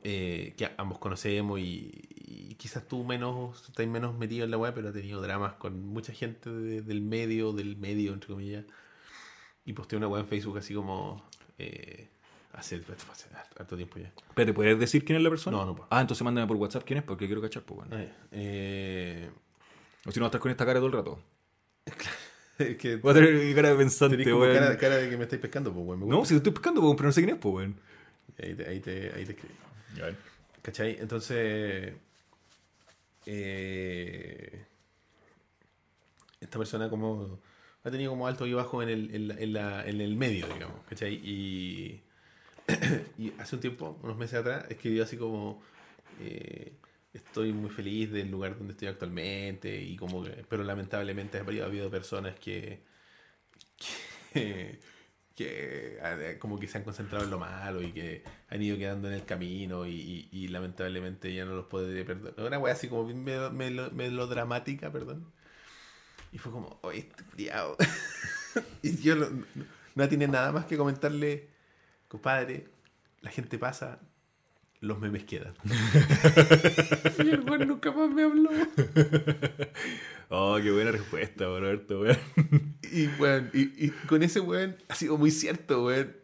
Eh, 0.02 0.54
que 0.56 0.70
ambos 0.78 0.98
conocemos 0.98 1.60
y, 1.60 1.90
y 2.16 2.54
quizás 2.54 2.88
tú 2.88 3.04
menos, 3.04 3.68
estás 3.68 3.86
menos 3.86 4.16
metido 4.16 4.44
en 4.46 4.50
la 4.50 4.56
web, 4.56 4.72
pero 4.74 4.88
ha 4.88 4.92
tenido 4.92 5.20
dramas 5.20 5.54
con 5.54 5.84
mucha 5.86 6.12
gente 6.14 6.48
de- 6.50 6.80
del 6.82 7.02
medio, 7.02 7.52
del 7.52 7.76
medio, 7.76 8.14
entre 8.14 8.28
comillas. 8.28 8.64
Y 9.64 9.74
posteó 9.74 9.98
una 9.98 10.08
web 10.08 10.22
en 10.22 10.26
Facebook 10.26 10.56
así 10.58 10.72
como 10.72 11.22
eh, 11.58 12.08
hace, 12.54 12.76
hace 12.76 13.26
harto 13.58 13.76
tiempo 13.76 13.98
ya. 13.98 14.10
Pero, 14.34 14.54
¿puedes 14.54 14.78
decir 14.78 15.04
quién 15.04 15.18
es 15.18 15.22
la 15.22 15.28
persona? 15.28 15.58
No, 15.58 15.66
no 15.66 15.74
puedo. 15.76 15.88
Ah, 15.90 16.00
entonces 16.00 16.24
mándame 16.24 16.46
por 16.46 16.56
WhatsApp 16.56 16.84
quién 16.86 17.00
es, 17.00 17.04
porque 17.04 17.26
quiero 17.26 17.42
cachar, 17.42 17.62
pues, 17.64 17.80
weón. 17.80 17.92
Ay, 17.92 18.10
eh, 18.32 19.30
O 20.06 20.10
si 20.12 20.18
no, 20.18 20.24
vas 20.24 20.28
a 20.28 20.30
estar 20.30 20.40
con 20.40 20.50
esta 20.50 20.64
cara 20.64 20.78
todo 20.78 20.86
el 20.86 20.92
rato. 20.94 21.22
es 22.58 22.76
que 22.78 22.96
Voy 22.96 23.10
a 23.10 23.14
tener 23.14 23.54
cara 23.54 23.70
de 23.70 23.76
pensante, 23.76 24.32
weón. 24.34 24.54
cara, 24.54 24.78
cara 24.78 24.96
de 24.96 25.10
que 25.10 25.16
me 25.18 25.24
estáis 25.24 25.42
pescando, 25.42 25.72
pues, 25.74 25.98
No, 25.98 26.24
si 26.24 26.30
te 26.30 26.36
estoy 26.38 26.52
pescando, 26.52 26.80
weón, 26.80 26.96
pero 26.96 27.08
no 27.08 27.12
sé 27.12 27.22
quién 27.22 27.34
es, 27.36 27.40
pues. 27.40 27.70
Ahí 28.42 28.54
te, 28.54 28.66
ahí 28.66 28.80
te, 28.80 29.12
ahí 29.12 29.26
te 29.26 29.36
¿Cachai? 30.62 30.96
Entonces. 31.00 31.94
eh, 33.26 34.66
esta 36.40 36.58
persona 36.58 36.88
como. 36.90 37.40
Ha 37.82 37.90
tenido 37.90 38.10
como 38.10 38.26
alto 38.26 38.46
y 38.46 38.52
bajo 38.52 38.82
en 38.82 38.90
el, 38.90 40.16
medio, 40.16 40.46
digamos. 40.48 40.84
¿Cachai? 40.88 41.14
Y. 41.14 42.02
y 43.18 43.32
hace 43.38 43.56
un 43.56 43.60
tiempo, 43.60 43.98
unos 44.02 44.16
meses 44.16 44.40
atrás, 44.40 44.66
escribió 44.68 45.04
así 45.04 45.16
como. 45.16 45.62
eh, 46.20 46.72
estoy 47.12 47.52
muy 47.52 47.70
feliz 47.70 48.10
del 48.12 48.30
lugar 48.30 48.56
donde 48.56 48.72
estoy 48.72 48.88
actualmente. 48.88 49.80
Y 49.80 49.96
como. 49.96 50.24
Pero 50.48 50.64
lamentablemente 50.64 51.38
ha 51.38 51.40
habido, 51.42 51.64
ha 51.64 51.68
habido 51.68 51.90
personas 51.90 52.38
que 52.38 52.80
que 55.46 56.36
como 56.38 56.58
que 56.60 56.66
se 56.66 56.78
han 56.78 56.84
concentrado 56.84 57.24
en 57.24 57.30
lo 57.30 57.38
malo 57.38 57.80
y 57.82 57.92
que 57.92 58.22
han 58.50 58.60
ido 58.62 58.76
quedando 58.76 59.08
en 59.08 59.14
el 59.14 59.24
camino 59.24 59.86
y, 59.86 59.92
y- 59.92 60.28
y 60.30 60.48
lamentablemente 60.48 61.32
ya 61.32 61.44
no 61.46 61.52
los 61.54 61.66
podré 61.66 62.04
perdonar. 62.04 62.34
Una 62.46 62.58
wea 62.58 62.74
así 62.74 62.88
como 62.88 63.06
melodramática, 63.08 64.90
perdón. 64.92 65.24
Y 66.32 66.38
fue 66.38 66.52
como, 66.52 66.78
oye, 66.82 66.98
este 67.00 67.24
culiao". 67.24 67.76
y 68.82 68.96
yo 68.98 69.16
no, 69.16 69.26
no 69.94 70.08
tiene 70.08 70.28
nada 70.28 70.52
más 70.52 70.66
que 70.66 70.76
comentarle, 70.76 71.48
compadre, 72.08 72.68
la 73.22 73.30
gente 73.30 73.58
pasa, 73.58 73.98
los 74.80 74.98
memes 75.00 75.24
quedan. 75.24 75.54
y 77.24 77.30
el 77.30 77.40
weón 77.40 77.66
nunca 77.66 77.90
más 77.92 78.10
me 78.10 78.22
habló. 78.24 78.50
Oh, 80.32 80.58
qué 80.62 80.70
buena 80.70 80.92
respuesta, 80.92 81.48
weón, 81.48 81.62
Roberto, 81.62 82.00
weón. 82.00 82.18
Y, 82.92 83.06
weón, 83.20 83.50
y, 83.52 83.86
y 83.86 83.90
con 84.08 84.22
ese 84.22 84.40
weón 84.40 84.76
ha 84.88 84.94
sido 84.94 85.16
muy 85.16 85.30
cierto, 85.30 85.84
weón. 85.84 86.16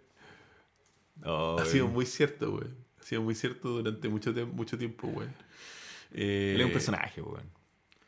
Oh, 1.24 1.56
Ha 1.60 1.64
sido 1.64 1.84
weón. 1.86 1.94
muy 1.94 2.06
cierto, 2.06 2.52
güey. 2.52 2.68
Ha 3.00 3.02
sido 3.02 3.22
muy 3.22 3.34
cierto 3.34 3.68
durante 3.68 4.08
mucho, 4.08 4.32
mucho 4.32 4.78
tiempo, 4.78 5.08
güey. 5.08 5.28
Eh, 6.12 6.52
Él 6.54 6.60
es 6.60 6.66
un 6.66 6.72
personaje, 6.72 7.20
weón. 7.20 7.44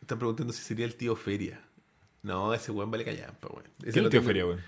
Están 0.00 0.18
preguntando 0.18 0.52
si 0.52 0.62
sería 0.62 0.86
el 0.86 0.94
tío 0.94 1.14
Feria. 1.16 1.60
No, 2.22 2.52
ese 2.54 2.70
weón 2.72 2.90
vale 2.90 3.04
callampa. 3.04 3.48
Ese 3.80 3.84
¿Qué 3.84 3.90
es 3.90 3.96
el 3.96 4.08
tío 4.10 4.22
Feria, 4.22 4.46
weón? 4.46 4.60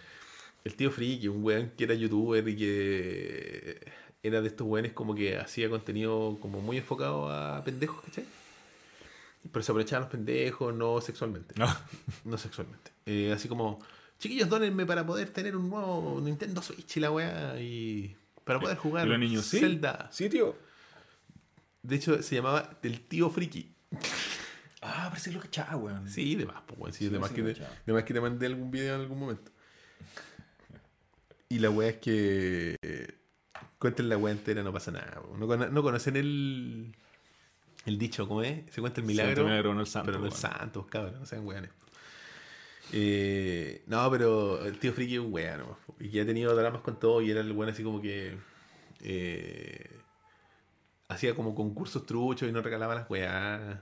El 0.65 0.75
tío 0.75 0.91
Friki, 0.91 1.29
un 1.29 1.43
weón 1.45 1.73
que 1.77 1.85
era 1.85 1.95
youtuber 1.95 2.47
y 2.49 2.57
que 2.57 3.81
era 4.23 4.41
de 4.43 4.49
estos 4.49 4.67
weones 4.67 4.93
como 4.93 5.15
que 5.15 5.39
hacía 5.39 5.71
contenido 5.71 6.37
como 6.41 6.61
muy 6.61 6.77
enfocado 6.77 7.31
a 7.31 7.65
pendejos, 7.65 8.03
¿cachai? 8.05 8.25
Pero 9.51 9.63
se 9.63 9.73
aprovechaban 9.73 10.03
los 10.03 10.11
pendejos, 10.11 10.75
no 10.75 11.01
sexualmente. 11.01 11.55
No. 11.59 11.67
No 12.25 12.37
sexualmente. 12.37 12.93
Eh, 13.07 13.33
así 13.33 13.49
como, 13.49 13.79
chiquillos, 14.19 14.49
donenme 14.49 14.85
para 14.85 15.05
poder 15.07 15.31
tener 15.31 15.57
un 15.57 15.71
nuevo 15.71 16.21
Nintendo 16.23 16.61
Switch 16.63 16.97
y 16.99 17.01
la 17.01 17.11
weá. 17.11 17.59
Y 17.61 18.17
para 18.45 18.61
poder 18.61 18.77
jugar 18.77 19.07
los 19.07 19.19
niños, 19.19 19.47
¿sí? 19.47 19.61
Zelda. 19.61 20.09
Sí, 20.13 20.29
tío. 20.29 20.57
De 21.83 21.97
hecho, 21.97 22.23
se 22.23 22.35
llamaba 22.35 22.79
El 22.83 23.01
Tío 23.01 23.31
Friki. 23.31 23.73
Ah, 24.83 25.07
parece 25.09 25.31
que 25.31 25.37
lo 25.37 25.43
cachaba, 25.43 25.77
weón. 25.77 26.09
Sí, 26.09 26.35
de 26.35 26.47
más, 26.47 26.63
pues, 26.67 26.79
weón. 26.79 26.93
Sí, 26.93 27.07
Sí, 27.07 27.11
de, 27.11 27.19
más 27.19 27.31
que 27.31 27.43
de 27.43 27.93
más 27.93 28.05
que 28.05 28.15
te 28.15 28.21
mandé 28.21 28.47
algún 28.47 28.71
video 28.71 28.95
en 28.95 29.01
algún 29.01 29.19
momento. 29.19 29.51
Y 31.49 31.59
la 31.59 31.71
weá 31.71 31.89
es 31.91 31.97
que. 31.97 32.77
eh, 32.83 33.15
cuenten 33.79 34.09
la 34.09 34.19
weá 34.19 34.33
entera, 34.33 34.63
no 34.63 34.73
pasa 34.73 34.91
nada. 34.91 35.23
No, 35.39 35.47
no 35.47 35.83
conocen 35.83 36.17
el. 36.17 36.95
El 37.87 37.99
dicho, 37.99 38.29
¿cómo 38.29 38.43
es? 38.43 38.63
Se 38.73 38.81
cuenta 38.81 39.01
el 39.01 39.07
milagro. 39.07 39.35
Santo 39.37 39.45
milagro, 39.49 39.75
no 39.75 39.81
el 39.81 39.87
santo, 39.87 40.07
Pero 40.07 40.19
no 40.21 40.27
el 40.27 40.33
santo, 40.33 40.87
cabrón, 40.87 41.21
no 41.21 41.27
sean 41.27 41.47
weones. 41.47 41.71
Eh, 42.93 43.83
no, 43.87 44.11
pero 44.11 44.65
el 44.67 44.79
tío 44.79 44.93
Friki 44.93 45.15
es 45.15 45.21
un 45.21 45.33
weón, 45.33 45.61
po. 45.87 45.95
Y 46.01 46.09
que 46.11 46.21
ha 46.23 46.27
tenido 46.27 46.55
dramas 46.57 46.83
con 46.83 46.99
todo 46.99 47.23
y 47.23 47.31
era 47.31 47.41
el 47.41 47.53
weón 47.53 47.73
así 47.73 47.83
como 47.83 48.01
que. 48.03 48.37
eh, 49.03 49.91
hacía 51.09 51.35
como 51.35 51.55
concursos 51.55 52.07
truchos 52.07 52.49
y 52.49 52.53
no 52.53 52.63
regalaba 52.63 52.95
las 52.95 53.09
weas. 53.11 53.79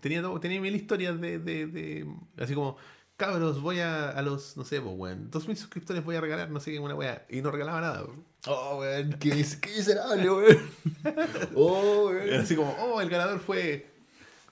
Tenía, 0.00 0.20
todo- 0.22 0.38
tenía 0.40 0.60
mil 0.60 0.74
historias 0.74 1.20
de, 1.20 1.38
de, 1.38 1.66
de- 1.66 2.06
Así 2.36 2.54
como, 2.54 2.76
cabros, 3.18 3.60
voy 3.60 3.80
a, 3.80 4.08
a 4.10 4.22
los, 4.22 4.56
no 4.56 4.64
sé, 4.64 4.80
pues, 4.80 4.94
weón, 4.96 5.30
dos 5.30 5.46
mil 5.46 5.56
suscriptores 5.58 6.02
voy 6.02 6.16
a 6.16 6.22
regalar, 6.22 6.48
no 6.50 6.60
sé 6.60 6.72
qué, 6.72 6.78
una 6.78 6.94
wea. 6.94 7.26
Y 7.28 7.42
no 7.42 7.50
regalaba 7.50 7.82
nada. 7.82 8.04
Oh, 8.46 8.78
weón, 8.78 9.12
qué, 9.20 9.30
qué 9.60 9.70
miserable, 9.76 10.30
weón. 10.30 10.58
Oh, 11.54 12.10
Era 12.10 12.24
weón. 12.24 12.40
así 12.40 12.56
como, 12.56 12.72
oh, 12.80 13.00
el 13.02 13.10
ganador 13.10 13.40
fue 13.40 13.86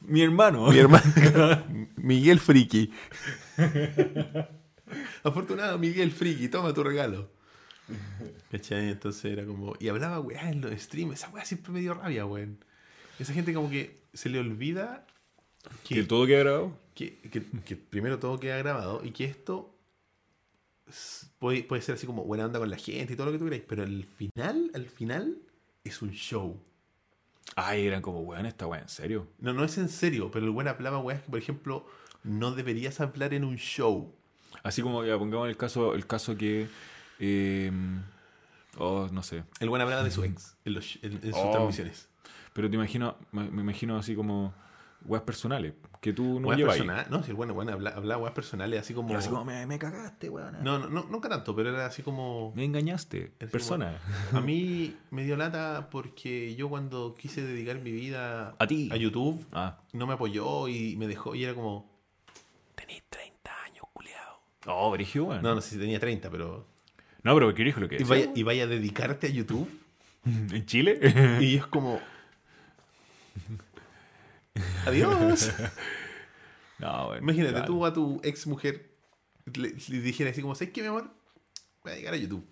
Mi 0.01 0.21
hermano. 0.23 0.71
mi 0.71 0.79
hermano 0.79 1.65
Miguel 1.97 2.39
Friki. 2.41 2.93
Afortunado 5.25 5.79
Miguel 5.79 6.13
Friki, 6.13 6.49
toma 6.49 6.73
tu 6.75 6.83
regalo. 6.85 7.31
¿Cachai? 8.51 8.91
Entonces 8.91 9.25
era 9.27 9.45
como. 9.45 9.75
Y 9.79 9.89
hablaba, 9.89 10.21
weá, 10.21 10.51
en 10.51 10.61
los 10.61 10.73
streams. 10.81 11.15
Esa 11.15 11.29
weá 11.31 11.45
siempre 11.45 11.73
me 11.73 11.81
dio 11.81 11.95
rabia, 11.95 12.27
weón. 12.27 12.59
Esa 13.19 13.33
gente 13.33 13.55
como 13.55 13.71
que 13.71 14.03
se 14.13 14.29
le 14.29 14.39
olvida 14.41 15.07
Que 15.89 16.03
todo 16.03 16.27
queda 16.27 16.41
grabado. 16.41 16.79
Que, 16.97 17.19
que- 17.31 17.45
que 17.65 17.77
primero 17.77 18.19
todo 18.19 18.41
queda 18.41 18.59
grabado 18.59 19.05
y 19.05 19.13
que 19.13 19.25
esto 19.27 19.73
puede, 21.39 21.63
puede 21.65 21.83
ser 21.83 21.95
así 21.97 22.07
como 22.07 22.25
buena 22.25 22.47
onda 22.47 22.59
con 22.59 22.71
la 22.71 22.77
gente 22.77 23.13
y 23.13 23.17
todo 23.17 23.27
lo 23.27 23.33
que 23.33 23.39
tú 23.39 23.45
queráis, 23.45 23.65
pero 23.69 23.83
al 23.83 24.05
final, 24.05 24.71
al 24.75 24.87
final, 24.87 25.39
es 25.85 26.03
un 26.03 26.11
show. 26.11 26.61
Ay, 27.55 27.87
eran 27.87 28.03
como, 28.03 28.21
weón, 28.21 28.47
esta 28.47 28.67
weón, 28.67 28.83
en 28.85 28.89
serio. 28.89 29.29
No, 29.39 29.53
no 29.53 29.65
es 29.65 29.79
en 29.79 29.89
serio, 29.89 30.31
pero 30.31 30.45
el 30.45 30.51
buen 30.51 30.69
hablaba 30.69 30.99
weas 30.99 31.23
que, 31.23 31.31
por 31.31 31.39
ejemplo, 31.39 31.87
no 32.25 32.53
deberías 32.53 33.01
hablar 33.01 33.35
en 33.35 33.45
un 33.45 33.57
show. 33.57 34.13
Así 34.63 34.83
como, 34.83 35.05
ya, 35.05 35.17
pongamos 35.19 35.49
el 35.49 35.57
caso, 35.57 35.95
el 35.95 36.07
caso 36.07 36.37
que. 36.37 36.67
eh, 37.21 37.71
oh, 38.79 39.09
no 39.13 39.23
sé. 39.23 39.45
El 39.61 39.69
buen 39.69 39.81
hablaba 39.83 40.03
de 40.03 40.11
su 40.11 40.25
ex 40.25 40.57
en, 40.65 40.75
los- 40.75 40.99
en- 41.03 41.13
en 41.23 41.33
sus 41.33 41.35
Oh. 41.37 41.51
transmisiones. 41.53 42.09
Pero 42.53 42.69
te 42.69 42.75
imagino, 42.77 43.17
me, 43.33 43.49
me 43.51 43.63
imagino 43.63 43.97
así 43.97 44.15
como 44.17 44.53
weas 45.05 45.23
personales. 45.25 45.75
Que 46.07 46.13
tú 46.13 46.39
no 46.39 46.53
llevas. 46.55 46.77
personales. 46.77 47.11
No, 47.11 47.21
si 47.25 47.31
el 47.31 47.37
bueno, 47.37 47.53
bueno 47.53 47.73
hablaba, 47.73 47.97
hablaba 47.97 48.23
weas 48.23 48.33
personales, 48.33 48.79
así 48.81 48.95
como. 48.95 49.13
Así 49.17 49.29
como, 49.29 49.45
me, 49.45 49.67
me 49.67 49.77
cagaste, 49.77 50.31
weón. 50.31 50.57
No, 50.63 50.79
no, 50.79 50.89
no, 50.89 51.05
nunca 51.11 51.29
tanto, 51.29 51.53
pero 51.57 51.71
era 51.71 51.85
así 51.85 52.03
como. 52.03 52.53
Me 52.55 52.65
engañaste, 52.65 53.33
Así 53.41 53.51
persona. 53.51 53.99
A 54.33 54.41
mí 54.41 54.95
me 55.11 55.25
dio 55.25 55.37
lata 55.37 55.89
porque 55.91 56.55
yo 56.55 56.69
cuando 56.69 57.17
quise 57.19 57.43
dedicar 57.43 57.81
mi 57.81 57.91
vida 57.91 58.55
A 58.57 58.67
ti. 58.69 58.89
a 58.93 58.97
YouTube, 58.97 59.45
Ah. 59.53 59.81
no 59.95 60.07
me 60.07 60.15
apoyó 60.15 60.69
y 60.69 60.95
me 60.95 61.09
dejó 61.09 61.35
y 61.35 61.43
era 61.43 61.55
como, 61.55 61.91
tenés 62.77 63.03
30 63.11 63.51
años, 63.65 63.85
culiao. 63.93 64.41
Oh, 64.67 64.93
Brigio, 64.93 65.25
weón. 65.25 65.43
No, 65.43 65.57
no 65.57 65.61
sé 65.61 65.71
si 65.71 65.79
tenía 65.81 65.99
30, 65.99 66.31
pero... 66.31 66.69
No, 67.25 67.35
pero 67.35 67.53
¿qué 67.53 67.65
dijo 67.65 67.81
lo 67.81 67.89
que 67.89 67.97
Y 68.01 68.05
vaya, 68.05 68.31
y 68.33 68.45
vaya 68.45 68.63
a 68.63 68.67
dedicarte 68.69 69.27
a 69.27 69.31
YouTube. 69.31 69.69
¿En 70.25 70.65
Chile? 70.67 71.01
Y 71.41 71.57
es 71.57 71.67
como... 71.67 71.99
Adiós. 74.87 75.51
No, 76.79 77.09
weón. 77.09 77.23
Imagínate, 77.23 77.53
claro. 77.53 77.67
tú 77.67 77.87
a 77.87 77.93
tu 77.95 78.21
ex 78.23 78.47
mujer 78.47 78.91
le, 79.55 79.71
le 79.89 80.01
dijeras 80.01 80.33
así 80.33 80.43
como, 80.43 80.55
¿sabes 80.55 80.75
qué, 80.75 80.83
mi 80.83 80.89
amor? 80.89 81.11
Voy 81.83 81.93
a 81.93 81.97
llegar 81.97 82.13
a 82.13 82.19
YouTube. 82.19 82.45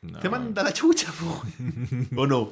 No, 0.00 0.18
Te 0.18 0.28
manda 0.28 0.64
la 0.64 0.72
chucha, 0.72 1.12
po. 1.12 1.42
¿O 2.20 2.26
no? 2.26 2.50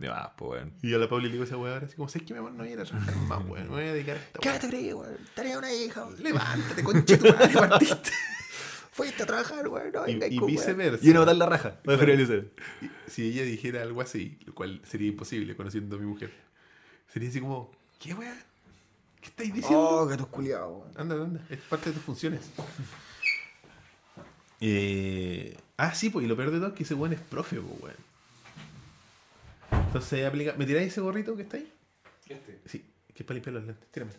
De 0.00 0.08
más, 0.08 0.30
pues, 0.36 0.50
weón. 0.62 0.72
Y 0.82 0.92
a 0.94 0.98
la 0.98 1.08
Pauli 1.08 1.26
le 1.26 1.32
digo 1.34 1.44
a 1.44 1.46
esa 1.46 1.56
weá 1.56 1.74
ahora 1.74 1.86
así 1.86 1.94
como, 1.94 2.08
¿sabes 2.08 2.26
qué, 2.26 2.32
mi 2.34 2.40
amor? 2.40 2.50
No 2.52 2.58
voy 2.58 2.70
a 2.70 2.72
ir 2.72 2.80
a 2.80 2.84
trabajar 2.84 3.16
más, 3.16 3.44
weón. 3.46 3.68
Me 3.68 3.74
voy 3.74 3.84
a 3.84 3.92
dedicar 3.92 4.16
a 4.16 4.20
esta 4.20 4.38
¿Qué 4.40 4.48
weá. 4.48 4.58
te 4.58 4.68
crees, 4.68 4.94
weón? 4.94 5.16
Tenía 5.36 5.58
una 5.58 5.72
hija, 5.72 6.04
weón. 6.06 6.22
Levántate, 6.24 6.82
conche 6.82 7.16
tu 7.16 7.24
madre, 7.28 7.54
partiste. 7.54 8.10
Fuiste 8.90 9.22
a 9.22 9.26
trabajar, 9.26 9.68
weón. 9.68 9.92
No, 9.92 10.08
Y- 10.08 10.18
y 10.24 10.40
viceversa. 10.40 11.06
Y 11.06 11.10
una 11.10 11.20
botar 11.20 11.36
la 11.36 11.46
raja. 11.46 11.78
A 11.86 13.10
Si 13.10 13.22
ella 13.28 13.42
dijera 13.44 13.82
algo 13.82 14.00
así, 14.00 14.40
lo 14.44 14.54
cual 14.56 14.80
sería 14.84 15.06
imposible 15.06 15.54
conociendo 15.54 15.94
a 15.94 15.98
mi 16.00 16.06
mujer, 16.06 16.32
sería 17.12 17.28
así 17.28 17.40
como, 17.40 17.70
¿qué 17.98 18.14
weá? 18.14 18.36
¿Qué 19.20 19.26
estáis 19.28 19.52
diciendo? 19.54 19.80
Oh, 19.80 20.06
gatos 20.06 20.26
culiados, 20.28 20.70
weón. 20.80 20.92
Anda, 20.96 21.14
anda, 21.16 21.40
es 21.50 21.58
parte 21.60 21.90
de 21.90 21.94
tus 21.96 22.04
funciones. 22.04 22.40
Eh, 24.60 25.56
ah, 25.76 25.94
sí, 25.94 26.10
pues, 26.10 26.24
y 26.24 26.28
lo 26.28 26.36
peor 26.36 26.50
de 26.50 26.58
todo 26.58 26.68
es 26.70 26.74
que 26.74 26.82
ese 26.82 26.94
weón 26.94 27.12
es 27.12 27.20
profe, 27.20 27.60
pues, 27.60 27.80
weón. 27.80 27.96
Entonces 29.86 30.26
aplica. 30.26 30.54
¿Me 30.54 30.66
tiráis 30.66 30.88
ese 30.92 31.00
gorrito 31.00 31.36
que 31.36 31.42
está 31.42 31.58
ahí? 31.58 31.72
Este. 32.26 32.60
Sí, 32.66 32.84
que 33.14 33.22
es 33.22 33.24
para 33.26 33.34
limpiar 33.34 33.54
los 33.54 33.64
lentes. 33.64 33.88
Tírame. 33.92 34.12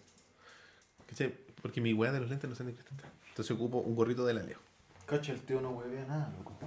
¿Cachai? 1.08 1.34
Porque 1.62 1.82
mi 1.82 1.94
weá 1.94 2.12
de 2.12 2.22
los 2.22 2.30
lentes 2.30 2.50
no 2.50 2.56
sé 2.56 2.64
ni 2.64 2.72
qué 2.74 2.80
está. 2.80 2.94
Entonces 3.30 3.52
ocupo 3.56 3.80
un 3.80 3.96
gorrito 3.96 4.26
de 4.26 4.34
la 4.34 4.44
Leo. 4.44 4.60
Cacha, 5.06 5.34
el 5.34 5.42
tío 5.42 5.60
no 5.60 5.72
huevea 5.72 6.06
nada, 6.06 6.32
loco. 6.38 6.58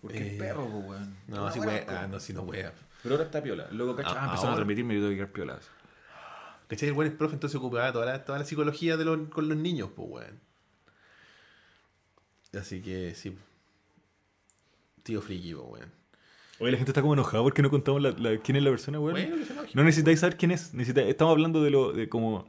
Porque 0.00 0.18
Eh, 0.18 0.32
es 0.34 0.38
perro, 0.38 0.68
pues, 0.70 0.84
weón. 0.86 1.16
No, 1.26 1.44
weá. 1.46 1.52
pues. 1.54 1.84
Ah, 1.88 2.06
no, 2.08 2.20
si 2.20 2.32
no 2.32 2.42
weá. 2.42 2.72
Pero 3.06 3.14
ahora 3.16 3.24
está 3.26 3.42
piola. 3.42 3.68
Luego, 3.72 3.96
cacha, 3.96 4.10
Ah, 4.10 4.12
ah, 4.12 4.24
empezaron 4.24 4.38
ahora. 4.40 4.52
a 4.52 4.56
transmitirme 4.56 4.94
y 4.94 4.96
yo 4.98 5.02
tengo 5.02 5.10
que 5.10 5.16
quedar 5.16 5.32
piola. 5.32 5.58
¿Cachai? 6.68 6.88
El 6.88 6.94
weón 6.94 7.10
es 7.12 7.16
profe, 7.16 7.34
entonces 7.34 7.56
ocupaba 7.56 7.92
toda 7.92 8.06
la, 8.06 8.24
toda 8.24 8.38
la 8.40 8.44
psicología 8.44 8.96
de 8.96 9.04
los, 9.04 9.28
con 9.28 9.48
los 9.48 9.56
niños, 9.56 9.90
pues, 9.94 10.08
weón. 10.10 10.40
Así 12.58 12.80
que 12.82 13.14
sí. 13.14 13.36
Tío 15.02 15.20
friki, 15.20 15.54
pues, 15.54 15.66
weón. 15.68 15.92
Oye, 16.58 16.72
la 16.72 16.78
gente 16.78 16.90
está 16.90 17.02
como 17.02 17.12
enojada 17.12 17.42
porque 17.42 17.60
no 17.62 17.70
contamos 17.70 18.00
la, 18.02 18.10
la- 18.12 18.38
quién 18.38 18.56
es 18.56 18.62
la 18.62 18.70
persona, 18.70 18.98
weón. 18.98 19.12
Bueno, 19.14 19.36
no 19.74 19.84
necesitáis 19.84 20.20
saber 20.20 20.36
quién 20.36 20.50
es. 20.52 20.72
Necesitáis- 20.74 21.08
estamos 21.08 21.32
hablando 21.32 21.62
de 21.62 21.70
lo 21.70 21.92
de 21.92 22.08
como 22.08 22.48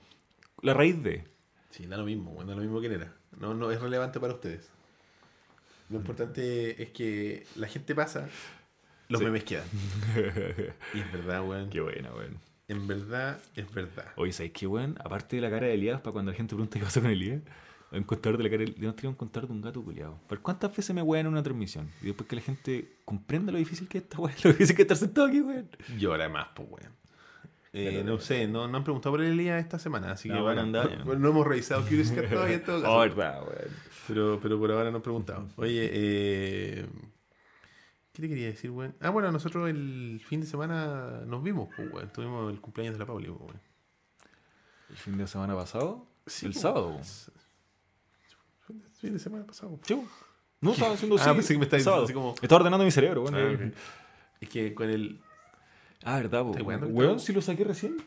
la 0.62 0.74
raíz 0.74 1.02
de. 1.04 1.26
Sí, 1.72 1.86
da 1.86 1.98
lo 1.98 2.06
mismo, 2.06 2.32
weón, 2.32 2.48
da 2.48 2.56
lo 2.56 2.62
mismo 2.62 2.80
quién 2.80 2.94
era. 2.94 3.14
No, 3.38 3.54
no 3.54 3.70
es 3.70 3.80
relevante 3.82 4.20
para 4.20 4.34
ustedes. 4.34 4.70
Lo 5.90 5.98
importante 5.98 6.82
es 6.82 6.90
que 6.90 7.46
la 7.56 7.68
gente 7.68 7.94
pasa, 7.96 8.28
los 9.10 9.20
Sí. 9.20 9.26
memes 9.26 9.44
quedan. 9.44 9.66
Y 10.94 11.00
es 11.00 11.12
verdad, 11.12 11.44
weón. 11.48 11.70
Qué 11.70 11.82
buena, 11.82 12.12
weón. 12.14 12.38
En 12.68 12.86
verdad, 12.88 13.40
es 13.56 13.72
verdad. 13.74 14.12
Oye, 14.18 14.34
¿sabes 14.34 14.52
qué, 14.52 14.68
weón? 14.68 14.96
Aparte 15.04 15.38
de 15.38 15.42
la 15.42 15.50
cara 15.50 15.68
de 15.68 15.74
Elías, 15.74 16.02
para 16.02 16.12
cuando 16.14 16.32
la 16.32 16.38
gente 16.38 16.56
pregunta 16.56 16.78
qué 16.78 16.84
pasó 16.86 17.02
con 17.02 17.10
Elías, 17.12 17.42
un 17.92 18.04
contador 18.04 18.38
de 18.38 18.44
la 18.44 18.50
cara 18.50 18.64
de 18.66 18.72
Elías, 18.72 18.96
un 19.04 19.14
contador 19.14 19.48
de 19.48 19.54
un 19.56 19.62
gato 19.62 19.82
culiado. 19.84 20.20
¿Por 20.28 20.42
cuántas 20.42 20.76
veces 20.76 20.94
me 20.94 21.02
wean 21.02 21.26
en 21.26 21.32
una 21.32 21.42
transmisión? 21.44 21.90
Y 22.02 22.08
después 22.08 22.28
que 22.28 22.36
la 22.36 22.42
gente 22.42 22.98
comprenda 23.06 23.52
lo 23.54 23.58
difícil 23.58 23.88
que 23.88 24.00
es 24.00 24.04
esta 24.04 24.20
weón, 24.20 24.36
lo 24.44 24.50
difícil 24.52 24.76
que 24.76 24.82
es 24.82 24.86
estar 24.86 24.98
sentado 24.98 25.28
aquí, 25.28 25.40
weón. 25.42 25.70
Llora 25.98 26.28
más, 26.28 26.48
pues, 26.56 26.68
weón. 26.70 26.92
Eh, 27.74 28.02
no 28.04 28.20
sé, 28.20 28.48
no, 28.48 28.68
no 28.68 28.78
han 28.78 28.84
preguntado 28.84 29.14
por 29.14 29.22
el 29.24 29.32
Elías 29.34 29.62
esta 29.62 29.78
semana, 29.78 30.12
así 30.14 30.28
No, 30.30 30.36
que 30.36 30.42
bueno, 30.42 30.64
bueno, 30.66 30.90
ya. 30.90 31.04
no, 31.16 31.30
hemos 31.30 31.46
revisado 31.48 31.84
Curious 31.84 32.12
Cat 32.12 32.28
todavía 32.30 32.56
en 32.56 32.64
todo 32.64 32.82
caso. 32.82 32.94
Oh, 32.94 33.00
verdad, 33.00 33.42
weón. 33.44 33.72
Pero, 34.08 34.40
pero 34.42 34.58
por 34.60 34.72
ahora 34.72 34.90
no 34.90 34.98
han 34.98 35.02
preguntado. 35.04 35.48
Oye, 35.58 35.90
eh, 35.94 36.86
¿qué 38.18 38.24
te 38.24 38.30
quería 38.30 38.48
decir, 38.48 38.72
weón? 38.72 38.96
Ah, 39.00 39.12
bueno, 39.12 39.32
nosotros 39.32 39.70
el 39.70 40.20
fin 40.26 40.42
de 40.42 40.48
semana 40.48 41.22
nos 41.26 41.44
vimos, 41.44 41.70
pues, 41.76 41.92
weón. 41.94 42.12
Tuvimos 42.12 42.52
el 42.52 42.60
cumpleaños 42.60 42.96
de 42.96 43.00
la 43.00 43.06
Pauli, 43.06 43.28
pues, 43.28 43.40
weón. 43.42 43.62
El 44.90 44.98
fin 44.98 45.18
de 45.18 45.28
semana 45.28 45.56
pasado, 45.56 46.08
Sí, 46.26 46.48
el 46.48 46.52
pues, 46.54 46.62
sábado. 46.62 46.88
weón. 46.90 47.02
El 48.70 48.92
fin 48.96 49.14
de 49.14 49.20
semana 49.20 49.46
pasado. 49.46 49.80
Sí, 49.84 49.94
weón. 49.94 50.08
No, 50.60 50.72
estaba 50.72 50.94
haciendo 50.96 51.16
Ah, 51.18 51.20
sí, 51.24 51.30
pensé 51.34 51.54
que 51.54 51.60
me 51.60 51.66
estabas 51.66 51.84
sábado. 51.84 52.02
diciendo 52.04 52.30
así 52.32 52.34
como- 52.34 52.44
Estaba 52.44 52.60
ordenando 52.62 52.84
mi 52.86 52.92
cerebro, 52.92 53.22
weón. 53.24 53.36
Ah. 53.76 53.78
Es 54.42 54.50
que 54.50 54.74
con 54.74 54.90
el. 54.90 55.22
Ah, 56.04 56.16
verdad, 56.18 56.42
po. 56.44 56.52
¿Estás 56.52 56.64
weando 56.66 56.88
que 56.88 56.94
Weón, 56.94 57.06
estamos? 57.12 57.24
si 57.24 57.34
lo 57.34 57.42
saqué 57.42 57.64
recién. 57.64 57.98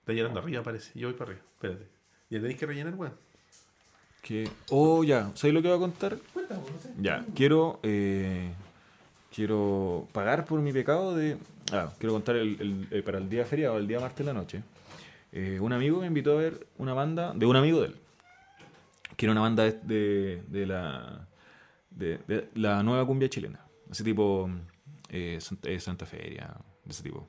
Está 0.00 0.12
llenando 0.12 0.40
arriba, 0.40 0.62
parece. 0.62 0.98
Yo 0.98 1.08
voy 1.08 1.16
para 1.16 1.32
arriba. 1.32 1.46
Espérate. 1.54 1.88
Ya 2.30 2.40
tenéis 2.40 2.58
que 2.58 2.66
rellenar, 2.66 2.94
weón. 2.94 3.14
Que... 4.22 4.48
Oh, 4.70 5.02
ya. 5.04 5.32
¿Sabes 5.34 5.52
lo 5.54 5.62
que 5.62 5.68
voy 5.68 5.76
a 5.76 5.80
contar? 5.80 6.16
Cuéntame, 6.32 6.60
no 6.60 6.78
sé. 6.80 6.92
Ya, 7.00 7.24
quiero 7.34 7.80
eh, 7.82 8.52
quiero 9.34 10.08
pagar 10.12 10.44
por 10.44 10.60
mi 10.60 10.72
pecado 10.72 11.14
de... 11.14 11.36
Ah, 11.72 11.92
quiero 11.98 12.12
contar 12.12 12.36
el, 12.36 12.60
el- 12.60 12.88
eh, 12.90 13.02
para 13.02 13.18
el 13.18 13.28
día 13.28 13.44
feriado, 13.44 13.78
el 13.78 13.86
día 13.86 14.00
martes 14.00 14.18
de 14.26 14.32
la 14.32 14.38
noche. 14.38 14.62
Eh, 15.32 15.58
un 15.60 15.72
amigo 15.72 16.00
me 16.00 16.06
invitó 16.06 16.32
a 16.32 16.36
ver 16.42 16.66
una 16.78 16.92
banda 16.94 17.32
de 17.34 17.46
un 17.46 17.56
amigo 17.56 17.80
de 17.80 17.88
él. 17.88 17.96
Que 19.16 19.26
era 19.26 19.32
una 19.32 19.40
banda 19.42 19.64
de, 19.64 19.72
de, 19.82 20.42
de 20.48 20.66
la, 20.66 21.26
de, 21.90 22.18
de 22.28 22.48
la 22.54 22.82
nueva 22.82 23.06
cumbia 23.06 23.28
chilena. 23.28 23.60
Ese 23.90 24.04
tipo 24.04 24.50
eh, 25.08 25.38
Santa, 25.40 25.68
eh, 25.70 25.80
Santa 25.80 26.06
Feria, 26.06 26.54
de 26.84 26.90
ese 26.90 27.02
tipo. 27.02 27.26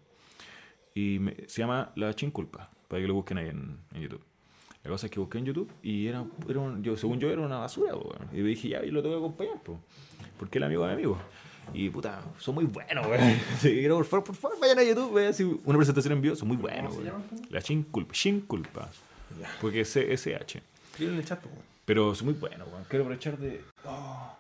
Y 0.96 1.20
me- 1.20 1.36
se 1.48 1.62
llama 1.62 1.92
La 1.96 2.14
Chinculpa, 2.14 2.70
para 2.88 3.02
que 3.02 3.08
lo 3.08 3.14
busquen 3.14 3.38
ahí 3.38 3.50
en, 3.50 3.78
en 3.94 4.02
YouTube. 4.02 4.24
La 4.84 4.90
cosa 4.92 5.06
es 5.08 5.12
que 5.12 5.20
busqué 5.22 5.38
en 5.38 5.46
YouTube 5.46 5.72
y 5.82 6.08
era, 6.08 6.26
era 6.50 6.60
un- 6.60 6.84
yo, 6.84 6.98
según 6.98 7.20
yo 7.20 7.30
era 7.30 7.42
una 7.42 7.58
basura, 7.60 7.94
po. 7.94 8.14
Y 8.34 8.42
dije, 8.42 8.68
ya, 8.70 8.84
yo 8.84 8.92
lo 8.92 9.02
tengo 9.02 9.16
que 9.16 9.20
acompañar, 9.20 9.62
po, 9.64 9.80
porque 10.38 10.58
el 10.58 10.66
amigo 10.66 10.84
de 10.84 10.90
mi 10.90 10.94
amigo. 10.96 11.18
Y 11.74 11.90
puta, 11.90 12.22
son 12.40 12.56
muy 12.56 12.66
buenos, 12.66 13.06
weón. 13.08 13.40
Sí, 13.60 13.70
quiero, 13.72 13.98
por 13.98 14.06
favor, 14.06 14.26
por 14.26 14.36
favor, 14.36 14.60
vayan 14.60 14.80
a 14.80 14.84
YouTube, 14.84 15.14
vean 15.14 15.30
así 15.30 15.44
una 15.44 15.78
presentación 15.78 16.14
en 16.14 16.22
vivo, 16.22 16.36
son 16.36 16.48
muy 16.48 16.58
buenos, 16.58 16.96
weón. 16.96 17.24
La 17.50 17.62
Chinculpa, 17.62 18.14
Chinculpa, 18.14 18.90
porque 19.62 19.82
es 19.82 19.96
SH. 19.96 20.62
En 21.00 21.16
el 21.16 21.26
chat, 21.26 21.44
weón. 21.46 21.74
Pero 21.86 22.16
son 22.16 22.26
muy 22.26 22.36
buenos, 22.36 22.68
weón. 22.68 22.84
Quiero 22.90 23.06
aprovechar 23.06 23.38
de. 23.38 23.64
Oh, 23.86 24.38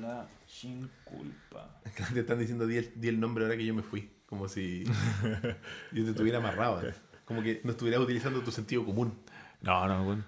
la 0.00 0.26
Chinculpa. 0.46 1.80
Te 2.12 2.20
están 2.20 2.38
diciendo 2.38 2.66
di 2.66 2.76
el, 2.78 2.92
di 2.94 3.08
el 3.08 3.20
nombre 3.20 3.44
ahora 3.44 3.56
que 3.56 3.64
yo 3.64 3.74
me 3.74 3.82
fui. 3.82 4.10
Como 4.26 4.48
si 4.48 4.84
yo 5.92 6.04
te 6.04 6.12
tuviera 6.14 6.38
amarrado. 6.38 6.86
¿eh? 6.86 6.94
Como 7.24 7.42
que 7.42 7.60
no 7.64 7.72
estuvieras 7.72 8.00
utilizando 8.02 8.40
tu 8.40 8.50
sentido 8.50 8.84
común. 8.84 9.18
No, 9.60 9.86
no, 9.86 10.02
weón. 10.04 10.24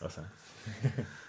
O 0.00 0.10
sea. 0.10 0.24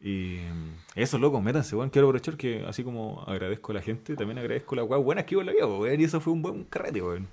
Y 0.00 0.38
mm, 0.38 0.98
eso, 0.98 1.18
loco, 1.18 1.40
métanse, 1.42 1.76
weón. 1.76 1.90
Quiero 1.90 2.08
aprovechar 2.08 2.36
que, 2.36 2.64
así 2.66 2.82
como 2.82 3.22
agradezco 3.26 3.72
a 3.72 3.74
la 3.76 3.82
gente, 3.82 4.16
también 4.16 4.38
agradezco 4.38 4.74
las 4.74 4.88
weas 4.88 5.02
buenas 5.04 5.24
que 5.26 5.36
hubo 5.36 5.42
en 5.42 5.46
la 5.48 5.52
vida, 5.52 5.66
weón. 5.66 6.00
Y 6.00 6.04
eso 6.04 6.20
fue 6.20 6.32
un 6.32 6.42
buen 6.42 6.64
carrete, 6.64 7.02
weón. 7.02 7.28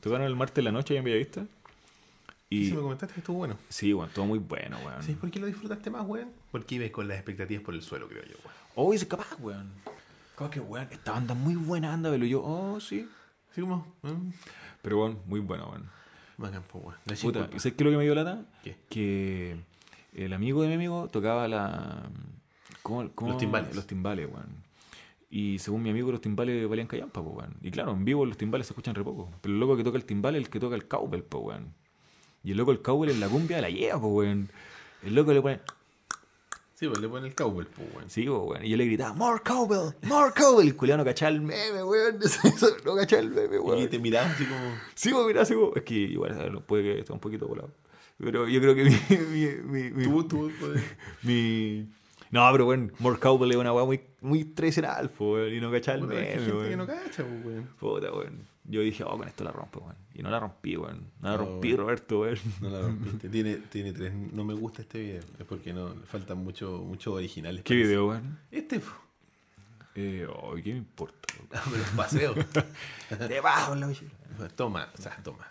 Tocaron 0.00 0.26
el 0.26 0.36
martes 0.36 0.58
en 0.58 0.64
la 0.64 0.72
noche 0.72 0.94
allá 0.94 0.98
en 1.00 1.04
Bellavista. 1.04 1.46
Y 2.48 2.66
si 2.66 2.74
me 2.74 2.82
comentaste 2.82 3.14
que 3.14 3.20
estuvo 3.20 3.38
bueno. 3.38 3.56
sí, 3.68 3.92
weón, 3.94 4.10
todo 4.14 4.26
muy 4.26 4.38
bueno, 4.38 4.76
weón. 4.84 5.02
¿Sabes 5.02 5.16
por 5.16 5.30
qué 5.30 5.40
lo 5.40 5.46
disfrutaste 5.46 5.90
más, 5.90 6.06
weón? 6.06 6.30
Porque 6.50 6.76
ibas 6.76 6.90
con 6.90 7.08
las 7.08 7.16
expectativas 7.16 7.64
por 7.64 7.74
el 7.74 7.82
suelo, 7.82 8.08
creo 8.08 8.22
yo, 8.24 8.36
weón. 8.44 8.56
Oh, 8.74 8.94
ese 8.94 9.08
capaz, 9.08 9.36
weón. 9.40 9.72
Capaz 10.36 10.50
que, 10.50 10.60
weón, 10.60 10.86
esta 10.90 11.12
banda 11.12 11.34
muy 11.34 11.56
buena, 11.56 11.92
anda, 11.92 12.10
pero 12.10 12.24
yo, 12.24 12.42
oh, 12.44 12.78
sí. 12.78 13.08
Así 13.50 13.60
como, 13.62 13.86
mm, 14.02 14.30
Pero, 14.82 14.98
weón, 15.00 15.18
muy 15.26 15.40
buena, 15.40 15.64
weón. 15.66 15.88
bacán, 16.36 16.62
pues, 16.70 16.84
weón. 16.84 16.96
La 17.04 17.14
Puta, 17.14 17.16
chinculpa. 17.16 17.56
¿y 17.56 17.58
sabes 17.58 17.74
qué 17.74 17.82
es 17.82 17.84
lo 17.84 17.90
que 17.90 17.96
me 17.96 18.04
dio 18.04 18.14
lata? 18.14 18.44
¿Qué? 18.62 18.76
Que 18.88 19.56
el 20.12 20.32
amigo 20.32 20.62
de 20.62 20.68
mi 20.68 20.74
amigo 20.74 21.08
tocaba 21.08 21.48
la. 21.48 22.10
¿cómo, 22.82 23.10
cómo- 23.14 23.30
Los 23.32 23.38
timbales. 23.40 23.74
Los 23.74 23.86
timbales, 23.86 24.28
weón. 24.32 24.62
Y 25.30 25.58
según 25.60 25.82
mi 25.82 25.88
amigo, 25.90 26.10
los 26.12 26.20
timbales 26.20 26.68
valían 26.68 26.86
callampa, 26.86 27.20
weón. 27.20 27.54
Y 27.62 27.70
claro, 27.70 27.92
en 27.92 28.04
vivo 28.04 28.26
los 28.26 28.36
timbales 28.36 28.66
se 28.66 28.72
escuchan 28.74 28.94
re 28.94 29.02
poco. 29.02 29.30
Pero 29.40 29.54
el 29.54 29.60
loco 29.60 29.76
que 29.76 29.84
toca 29.84 29.96
el 29.96 30.04
timbal 30.04 30.34
es 30.36 30.42
el 30.42 30.50
que 30.50 30.60
toca 30.60 30.74
el 30.76 30.86
cowbell, 30.86 31.22
pues, 31.22 31.42
weón. 31.44 31.74
Y 32.44 32.50
el 32.50 32.56
loco 32.58 32.72
el 32.72 32.82
cowbell 32.82 33.10
en 33.10 33.20
la 33.20 33.28
cumbia 33.28 33.60
la 33.62 33.70
lleva, 33.70 33.98
pues, 34.00 34.12
weón. 34.12 34.48
El 35.02 35.14
loco 35.14 35.32
le 35.32 35.40
pone. 35.40 35.60
Sí, 36.74 36.88
pues 36.88 37.00
le 37.00 37.08
ponen 37.08 37.26
el 37.26 37.34
cowbell, 37.34 37.66
pues, 37.66 37.88
weón. 37.94 38.10
Sí, 38.10 38.24
pues, 38.26 38.40
weón. 38.42 38.64
Y 38.64 38.68
yo 38.70 38.76
le 38.76 38.84
gritaba, 38.84 39.14
more 39.14 39.40
cowbell, 39.42 39.94
more 40.02 40.32
cowbell. 40.36 40.66
Y 40.66 40.68
el 40.70 40.76
culiao 40.76 40.98
no 40.98 41.04
cachaba 41.04 41.30
el 41.30 41.40
meme, 41.40 41.82
weón. 41.82 42.18
No 42.84 42.94
cachaba 42.96 43.22
el 43.22 43.30
meme, 43.30 43.58
weón. 43.58 43.78
Y 43.78 43.86
te 43.86 43.98
miraba 43.98 44.28
así 44.28 44.44
como. 44.44 44.60
Sí, 44.94 45.10
pues 45.12 45.26
mira, 45.26 45.44
sí, 45.46 45.54
pues. 45.54 45.76
Es 45.76 45.82
que 45.84 45.94
igual 45.94 46.62
puede 46.66 46.82
que 46.82 46.98
esté 47.00 47.12
un 47.14 47.20
poquito 47.20 47.46
volado. 47.48 47.70
Pero 48.18 48.48
yo 48.48 48.60
creo 48.60 48.74
que 48.74 48.84
mi. 49.64 49.90
mi, 49.90 49.90
mi, 49.90 50.04
Tú, 50.04 50.22
tú, 50.24 50.50
mi- 51.22 51.88
No, 52.30 52.48
pero 52.52 52.64
bueno, 52.66 52.90
More 52.98 53.18
Cowbell 53.18 53.50
es 53.50 53.56
una 53.56 53.72
weá 53.72 53.84
muy, 53.84 54.00
muy 54.20 54.44
tradicional, 54.44 55.10
pues, 55.10 55.18
weón, 55.20 55.54
y 55.54 55.60
no 55.60 55.70
cachaba 55.70 55.98
el 55.98 56.10
hay 56.18 56.26
gente 56.34 56.52
weón. 56.52 56.68
que 56.68 56.76
no 56.76 56.86
cacha, 56.86 57.24
weón. 57.24 57.68
Puta, 57.78 58.12
weón. 58.12 58.46
Yo 58.64 58.80
dije, 58.80 59.02
oh, 59.02 59.18
con 59.18 59.26
esto 59.26 59.42
la 59.42 59.50
rompo, 59.50 59.80
weón. 59.80 59.96
Y 60.14 60.22
no 60.22 60.30
la 60.30 60.38
rompí, 60.38 60.76
weón. 60.76 61.10
No 61.20 61.30
la 61.30 61.36
No, 61.36 61.44
rompí, 61.44 61.68
weón. 61.68 61.80
Roberto, 61.80 62.20
weón. 62.20 62.38
No 62.60 62.70
la 62.70 62.80
rompiste. 62.82 63.28
Tiene, 63.30 63.56
tiene 63.56 63.92
tres. 63.92 64.14
No 64.14 64.44
me 64.44 64.54
gusta 64.54 64.82
este 64.82 65.00
video. 65.00 65.20
Es 65.38 65.44
porque 65.46 65.72
no 65.72 65.88
le 65.94 66.06
faltan 66.06 66.38
muchos 66.38 66.80
mucho 66.80 67.12
originales. 67.14 67.62
¿Qué 67.64 67.74
video, 67.74 68.08
weón? 68.08 68.38
Este, 68.50 68.78
po. 68.78 68.90
Eh, 69.94 70.26
oh, 70.32 70.54
¿qué 70.54 70.70
me 70.72 70.78
importa? 70.78 71.34
Me 71.70 71.76
los 71.78 71.88
paseo. 71.90 72.34
Debajo 73.28 73.74
la 73.74 74.48
toma, 74.56 74.88
o 74.96 75.02
sea, 75.02 75.18
toma. 75.22 75.46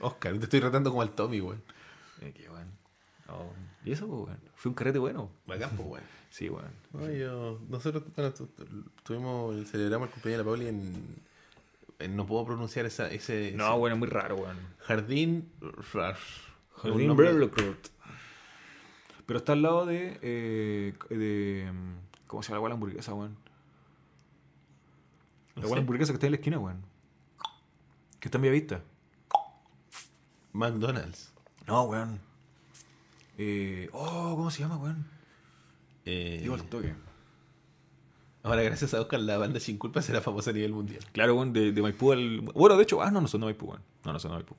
Oscar, 0.00 0.36
te 0.38 0.44
estoy 0.44 0.58
tratando 0.60 0.90
como 0.90 1.02
al 1.02 1.10
Tommy, 1.10 1.40
weón. 1.40 1.62
Eh, 2.24 2.32
qué. 2.34 2.48
Oh, 3.28 3.52
y 3.84 3.92
eso, 3.92 4.06
pues. 4.06 4.36
Fue 4.54 4.68
un 4.70 4.74
carrete 4.74 4.98
bueno. 4.98 5.30
Bacán, 5.46 5.70
pues, 5.76 5.88
weón. 5.88 6.04
Sí, 6.30 6.48
weón. 6.48 6.72
No, 6.92 7.08
yo- 7.12 7.60
nosotros, 7.68 8.02
bueno, 8.16 8.32
tu- 8.34 8.46
tu- 8.48 8.90
tuvimos, 9.04 9.68
celebramos 9.70 10.08
el 10.08 10.12
cumpleaños 10.14 10.38
de 10.38 10.44
la 10.44 10.50
Pauli 10.50 10.66
en 10.68 12.16
no 12.16 12.26
puedo 12.26 12.44
pronunciar 12.44 12.86
esa, 12.86 13.08
ese, 13.10 13.52
No, 13.52 13.76
ese- 13.76 13.92
es 13.92 13.98
muy 13.98 14.08
raro, 14.08 14.34
weón. 14.36 14.56
Jardín 14.80 15.48
Rush. 15.60 16.18
Jardín 16.82 17.16
Berlecourt. 17.16 17.86
Pero 19.26 19.38
está 19.38 19.52
al 19.52 19.62
lado 19.62 19.86
de. 19.86 20.18
eh, 20.22 20.92
de 21.08 21.70
mm, 21.72 22.26
¿Cómo 22.26 22.42
se 22.42 22.48
llama 22.48 22.56
la 22.56 22.60
guala 22.60 22.74
hamburguesa, 22.74 23.14
weón? 23.14 23.36
La 25.54 25.62
No 25.62 25.74
hamburguesa 25.74 26.12
que 26.12 26.16
está 26.16 26.26
en 26.26 26.32
la 26.32 26.36
esquina, 26.38 26.58
weón. 26.58 26.82
Que 28.18 28.26
está 28.28 28.38
en 28.38 28.52
Vista. 28.52 28.82
McDonald's. 30.52 31.32
No, 31.66 31.84
weón. 31.84 32.20
Eh, 33.38 33.88
oh, 33.92 34.34
¿cómo 34.36 34.50
se 34.50 34.60
llama, 34.60 34.76
weón? 34.76 35.06
Eh, 36.04 36.38
Digo 36.42 36.54
al 36.54 36.62
toque. 36.64 36.94
ahora, 38.42 38.62
gracias 38.62 38.92
a 38.94 39.00
Oscar, 39.00 39.20
la 39.20 39.38
banda 39.38 39.58
Sin 39.60 39.78
Culpa 39.78 40.02
será 40.02 40.20
famosa 40.20 40.50
a 40.50 40.52
nivel 40.52 40.72
mundial. 40.72 41.02
Claro, 41.12 41.34
weón, 41.34 41.52
de, 41.52 41.72
de 41.72 41.82
Maipú 41.82 42.12
al. 42.12 42.40
Bueno, 42.42 42.76
de 42.76 42.82
hecho, 42.82 43.02
ah, 43.02 43.10
no, 43.10 43.20
no 43.20 43.28
son 43.28 43.40
de 43.40 43.46
Maipú, 43.46 43.66
weón. 43.66 43.82
No, 44.04 44.12
no 44.12 44.18
son 44.18 44.30
de 44.32 44.36
Maipú. 44.38 44.54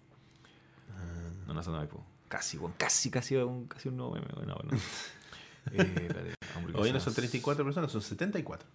No, 1.48 1.54
no 1.54 1.64
son 1.64 1.74
de 1.74 1.80
Maipú. 1.80 2.00
Casi, 2.28 2.58
weón, 2.58 2.74
casi, 2.78 3.10
casi 3.12 3.36
un, 3.36 3.68
casi 3.68 3.90
un 3.90 3.98
nuevo 3.98 4.14
meme, 4.16 4.28
weón. 4.36 4.48
No, 4.48 4.56
no. 4.56 4.78
Eh, 5.72 5.78
espérate, 5.82 6.36
hamburguesas. 6.56 6.86
Hoy 6.86 6.94
no 6.94 7.00
son 7.00 7.16
34 7.16 7.66
personas, 7.66 7.92
son 7.92 8.00
74. 8.04 8.68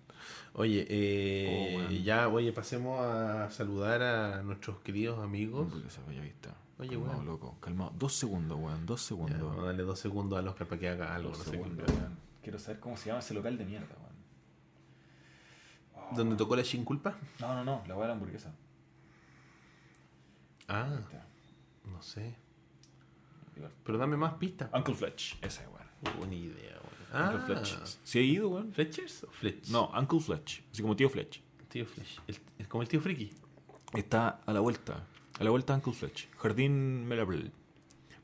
Oye, 0.54 0.84
eh, 0.90 1.70
Oh, 1.72 1.78
weón. 1.78 2.02
ya, 2.02 2.26
oye, 2.28 2.52
pasemos 2.52 3.00
a 3.00 3.48
saludar 3.52 4.02
a 4.02 4.42
nuestros 4.42 4.80
queridos 4.80 5.20
amigos. 5.20 5.66
Hamburguesa 5.68 6.00
Bellavista. 6.08 6.52
Oye, 6.80 6.90
calmado, 6.90 7.12
weón. 7.12 7.26
loco, 7.26 7.56
calmado. 7.60 7.92
Dos 7.98 8.14
segundos, 8.14 8.58
weón, 8.58 8.86
dos 8.86 9.00
Ya, 9.02 9.06
segundos. 9.08 9.40
vamos 9.42 9.58
a 9.62 9.66
darle 9.66 9.82
dos 9.84 9.98
segundos 9.98 10.38
al 10.38 10.48
Oscar 10.48 10.66
para 10.66 10.80
que 10.80 10.88
haga 10.88 11.14
algo. 11.14 11.28
Dos 11.30 11.38
No 11.38 11.44
sé 11.44 11.50
segundos, 11.50 11.88
weón. 11.88 12.18
Quiero 12.42 12.58
saber 12.58 12.80
cómo 12.80 12.96
se 12.96 13.06
llama 13.08 13.18
ese 13.20 13.34
local 13.34 13.56
de 13.58 13.64
mierda, 13.64 13.94
weón. 14.00 14.10
¿Dónde 16.16 16.36
tocó 16.36 16.56
la 16.56 16.64
Sin 16.64 16.84
Culpa? 16.84 17.16
No, 17.38 17.54
no, 17.54 17.64
no, 17.64 17.82
la 17.86 17.94
weá 17.94 18.02
de 18.02 18.08
la 18.08 18.12
hamburguesa. 18.14 18.52
Ah, 20.68 20.88
no 21.84 22.02
sé. 22.02 22.34
Pero 23.84 23.98
dame 23.98 24.16
más 24.16 24.34
pistas. 24.34 24.70
Uncle 24.72 24.94
Fletch, 24.94 25.36
ese, 25.42 25.66
weón. 25.68 26.16
Buena 26.18 26.34
idea, 26.34 26.78
weón. 26.80 26.90
Ah, 27.12 27.30
Uncle 27.34 27.40
Fletch. 27.56 27.98
¿Sí 28.04 28.18
he 28.18 28.22
ido, 28.22 28.48
weón? 28.48 28.72
¿Fletchers 28.72 29.24
o 29.24 29.30
Fletch? 29.30 29.68
No, 29.68 29.90
Uncle 29.98 30.20
Fletch, 30.20 30.62
así 30.72 30.80
como 30.82 30.96
tío 30.96 31.10
Fletch. 31.10 31.42
Tío 31.68 31.84
Fletch. 31.86 32.20
El- 32.26 32.38
es 32.58 32.68
como 32.68 32.82
el 32.82 32.88
tío 32.88 33.00
Friki. 33.00 33.30
Está 33.92 34.40
a 34.46 34.52
la 34.52 34.60
vuelta. 34.60 35.04
A 35.40 35.44
la 35.44 35.50
vuelta 35.50 35.72
de 35.72 35.78
Uncle 35.78 35.92
Fletch. 35.94 36.28
Jardín 36.38 37.06
Melabrel. 37.08 37.50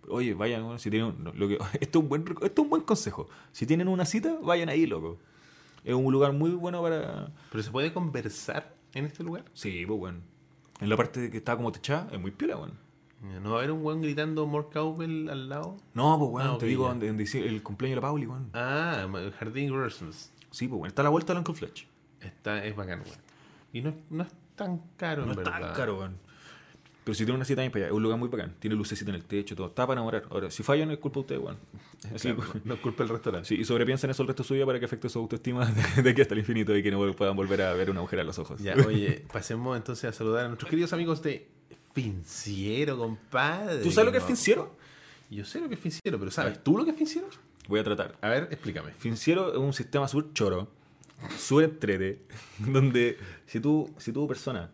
Oye, 0.08 0.34
vayan, 0.34 0.78
si 0.78 0.88
tienen 0.90 1.08
un, 1.08 1.24
no, 1.24 1.32
lo 1.32 1.48
que, 1.48 1.54
esto, 1.80 1.98
es 1.98 2.02
un 2.04 2.08
buen, 2.08 2.22
esto 2.22 2.44
es 2.44 2.58
un 2.58 2.70
buen 2.70 2.82
consejo. 2.82 3.28
Si 3.52 3.66
tienen 3.66 3.88
una 3.88 4.04
cita, 4.04 4.38
vayan 4.42 4.68
ahí, 4.68 4.86
loco. 4.86 5.18
Es 5.82 5.94
un 5.94 6.12
lugar 6.12 6.32
muy 6.32 6.50
bueno 6.50 6.82
para... 6.82 7.28
¿Pero 7.50 7.62
se 7.62 7.70
puede 7.70 7.92
conversar 7.92 8.74
en 8.94 9.04
este 9.06 9.22
lugar? 9.24 9.44
Sí, 9.54 9.84
pues, 9.86 9.98
weón. 10.00 10.22
En 10.80 10.88
la 10.90 10.96
parte 10.96 11.30
que 11.30 11.38
está 11.38 11.56
como 11.56 11.72
techada, 11.72 12.08
es 12.12 12.20
muy 12.20 12.30
piola, 12.32 12.56
weón. 12.56 12.72
¿No 13.42 13.50
va 13.50 13.56
a 13.56 13.58
haber 13.60 13.70
un 13.72 13.84
weón 13.84 14.02
gritando 14.02 14.46
More 14.46 14.68
Cowbell 14.72 15.28
al 15.30 15.48
lado? 15.48 15.76
No, 15.94 16.18
pues, 16.18 16.30
weón, 16.30 16.46
Ah, 16.48 16.52
ok, 16.54 16.60
te 16.60 16.66
digo, 16.66 16.86
donde, 16.86 17.06
donde 17.08 17.24
el 17.24 17.62
cumpleaños 17.62 17.96
de 17.96 18.00
la 18.02 18.06
Pauli, 18.08 18.26
weón. 18.26 18.50
Ah, 18.52 19.08
Jardín 19.38 19.70
Gersons. 19.70 20.32
Sí, 20.50 20.68
pues, 20.68 20.76
weón. 20.78 20.88
Está 20.88 21.02
a 21.02 21.04
la 21.04 21.10
vuelta 21.10 21.32
del 21.32 21.38
Uncle 21.38 21.54
Fletch. 21.54 21.86
Está, 22.20 22.64
es 22.64 22.76
bacán, 22.76 23.00
weón. 23.00 23.18
Y 23.72 23.80
no, 23.82 23.88
es- 23.90 23.96
no 24.10 24.22
es 24.24 24.32
tan 24.54 24.82
caro, 24.96 25.22
No 25.24 25.32
en 25.32 25.38
es 25.38 25.44
verdad. 25.44 25.60
tan 25.60 25.74
caro, 25.74 25.98
weón. 25.98 26.18
Pero 27.06 27.14
si 27.14 27.24
tiene 27.24 27.36
una 27.36 27.44
cita 27.44 27.62
ahí 27.62 27.68
para 27.70 27.84
allá, 27.84 27.86
es 27.86 27.92
un 27.92 28.02
lugar 28.02 28.18
muy 28.18 28.28
bacán. 28.28 28.56
Tiene 28.58 28.74
lucecita 28.74 29.10
en 29.10 29.14
el 29.14 29.22
techo, 29.22 29.54
todo. 29.54 29.68
Está 29.68 29.86
para 29.86 30.00
enamorar. 30.00 30.24
Ahora, 30.28 30.50
si 30.50 30.64
fallan, 30.64 30.90
es 30.90 30.98
culpa 30.98 31.14
de 31.14 31.20
ustedes, 31.20 31.40
weón. 31.40 31.56
Claro, 32.20 32.42
no 32.64 32.74
es 32.74 32.80
culpa 32.80 33.04
del 33.04 33.10
restaurante. 33.10 33.48
Sí, 33.48 33.54
y 33.54 33.64
sobrepiensen 33.64 34.10
eso 34.10 34.22
el 34.22 34.26
resto 34.26 34.42
suyo 34.42 34.66
para 34.66 34.80
que 34.80 34.86
afecte 34.86 35.08
su 35.08 35.20
autoestima 35.20 35.70
de, 35.96 36.02
de 36.02 36.10
aquí 36.10 36.20
hasta 36.20 36.34
el 36.34 36.40
infinito 36.40 36.76
y 36.76 36.82
que 36.82 36.90
no 36.90 36.98
puedan 37.12 37.36
volver 37.36 37.62
a 37.62 37.72
ver 37.74 37.90
una 37.90 38.00
agujera 38.00 38.22
en 38.22 38.26
los 38.26 38.40
ojos. 38.40 38.60
Ya, 38.60 38.74
oye, 38.88 39.24
pasemos 39.32 39.76
entonces 39.76 40.06
a 40.06 40.12
saludar 40.12 40.46
a 40.46 40.48
nuestros 40.48 40.68
queridos 40.68 40.92
amigos 40.94 41.22
de 41.22 41.46
Finciero, 41.94 42.98
compadre. 42.98 43.84
¿Tú 43.84 43.92
sabes 43.92 44.06
lo 44.06 44.10
que 44.10 44.18
es 44.18 44.24
No. 44.24 44.26
Finciero? 44.26 44.76
Yo 45.30 45.44
sé 45.44 45.60
lo 45.60 45.68
que 45.68 45.74
es 45.74 45.80
Finciero, 45.80 46.18
pero 46.18 46.32
¿sabes 46.32 46.60
tú 46.60 46.76
lo 46.76 46.84
que 46.84 46.90
es 46.90 46.96
Finciero? 46.96 47.28
Voy 47.68 47.78
a 47.78 47.84
tratar. 47.84 48.16
A 48.20 48.30
ver, 48.30 48.48
explícame. 48.50 48.90
Finciero 48.94 49.52
es 49.52 49.58
un 49.58 49.72
sistema 49.72 50.08
súper 50.08 50.32
choro, 50.32 50.68
súper 51.38 51.66
entrete, 51.66 52.22
donde 52.58 53.16
si 53.46 53.60
tú, 53.60 53.94
si 53.96 54.10
tú 54.10 54.26
persona, 54.26 54.70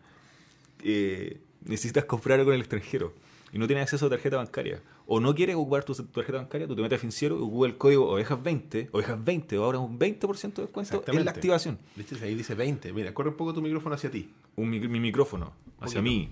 eh, 0.83 1.39
necesitas 1.65 2.05
comprar 2.05 2.39
algo 2.39 2.51
en 2.51 2.55
el 2.55 2.61
extranjero 2.61 3.13
y 3.51 3.59
no 3.59 3.67
tienes 3.67 3.83
acceso 3.83 4.07
a 4.07 4.09
tarjeta 4.09 4.37
bancaria, 4.37 4.81
o 5.05 5.19
no 5.19 5.35
quieres 5.35 5.55
ocupar 5.55 5.83
tu, 5.83 5.93
tarjeta 5.93 6.39
bancaria, 6.39 6.67
tú 6.67 6.75
te 6.75 6.81
metes 6.81 6.97
a 6.97 6.99
Finciero 6.99 7.37
y 7.37 7.41
ocupas 7.41 7.69
el 7.69 7.77
código 7.77 8.19
ovejas20, 8.19 8.89
ovejas20, 8.89 9.57
ahora 9.57 9.77
un 9.77 9.99
20% 9.99 10.53
de 10.53 10.61
descuento 10.63 11.03
en 11.05 11.25
la 11.25 11.31
activación. 11.31 11.77
¿Viste? 11.95 12.15
Ahí 12.23 12.33
dice 12.33 12.55
20. 12.55 12.91
Mira, 12.93 13.13
corre 13.13 13.29
un 13.29 13.35
poco 13.35 13.53
tu 13.53 13.61
micrófono 13.61 13.93
hacia 13.93 14.09
ti. 14.09 14.31
Un, 14.55 14.69
mi, 14.71 14.79
mi 14.79 14.99
micrófono 14.99 15.53
hacia 15.79 16.01
mí, 16.01 16.29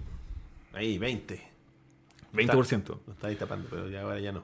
Ahí, 0.74 0.98
20. 0.98 1.42
20%. 2.34 2.88
Lo 3.06 3.14
está 3.14 3.28
ahí 3.28 3.36
tapando, 3.36 3.68
pero 3.70 3.90
ya 3.90 4.02
ahora 4.02 4.20
ya 4.20 4.32
no. 4.32 4.44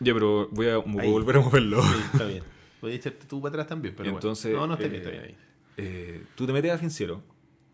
Ya, 0.00 0.12
pero 0.12 0.48
voy 0.50 0.68
a 0.68 0.76
voy 0.78 1.06
a 1.06 1.10
volver 1.10 1.36
a 1.36 1.40
moverlo. 1.40 1.82
Sí, 1.82 1.98
está 2.12 2.24
bien. 2.26 2.44
Puedes 2.80 2.98
echarte 2.98 3.26
tú 3.26 3.40
para 3.40 3.50
atrás 3.50 3.68
también, 3.68 3.94
pero 3.96 4.10
Entonces, 4.10 4.52
bueno. 4.52 4.66
No, 4.66 4.66
no 4.68 4.74
está 4.74 4.86
eh, 4.86 4.88
bien, 4.90 5.02
está 5.02 5.10
bien 5.10 5.24
ahí. 5.24 5.36
eh, 5.78 6.24
tú 6.34 6.46
te 6.46 6.52
metes 6.52 6.70
a 6.72 6.78
Finciero, 6.78 7.22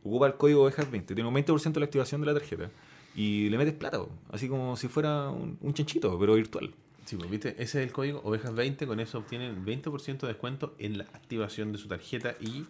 ocupa 0.04 0.26
el 0.26 0.34
código 0.34 0.68
ovejas20, 0.68 1.06
tiene 1.06 1.26
un 1.26 1.34
20% 1.34 1.72
de 1.72 1.80
la 1.80 1.86
activación 1.86 2.20
de 2.20 2.26
la 2.26 2.34
tarjeta 2.34 2.70
y 3.14 3.48
le 3.48 3.58
metes 3.58 3.74
plata, 3.74 4.00
así 4.30 4.48
como 4.48 4.76
si 4.76 4.88
fuera 4.88 5.30
un, 5.30 5.58
un 5.60 5.74
chanchito, 5.74 6.18
pero 6.18 6.34
virtual. 6.34 6.72
Sí, 7.04 7.16
pues 7.16 7.30
viste, 7.30 7.48
ese 7.58 7.62
es 7.62 7.86
el 7.88 7.92
código 7.92 8.22
ovejas20, 8.22 8.86
con 8.86 9.00
eso 9.00 9.18
obtienen 9.18 9.64
20% 9.64 10.20
de 10.20 10.28
descuento 10.28 10.74
en 10.78 10.98
la 10.98 11.04
activación 11.04 11.72
de 11.72 11.78
su 11.78 11.88
tarjeta 11.88 12.34
y 12.38 12.66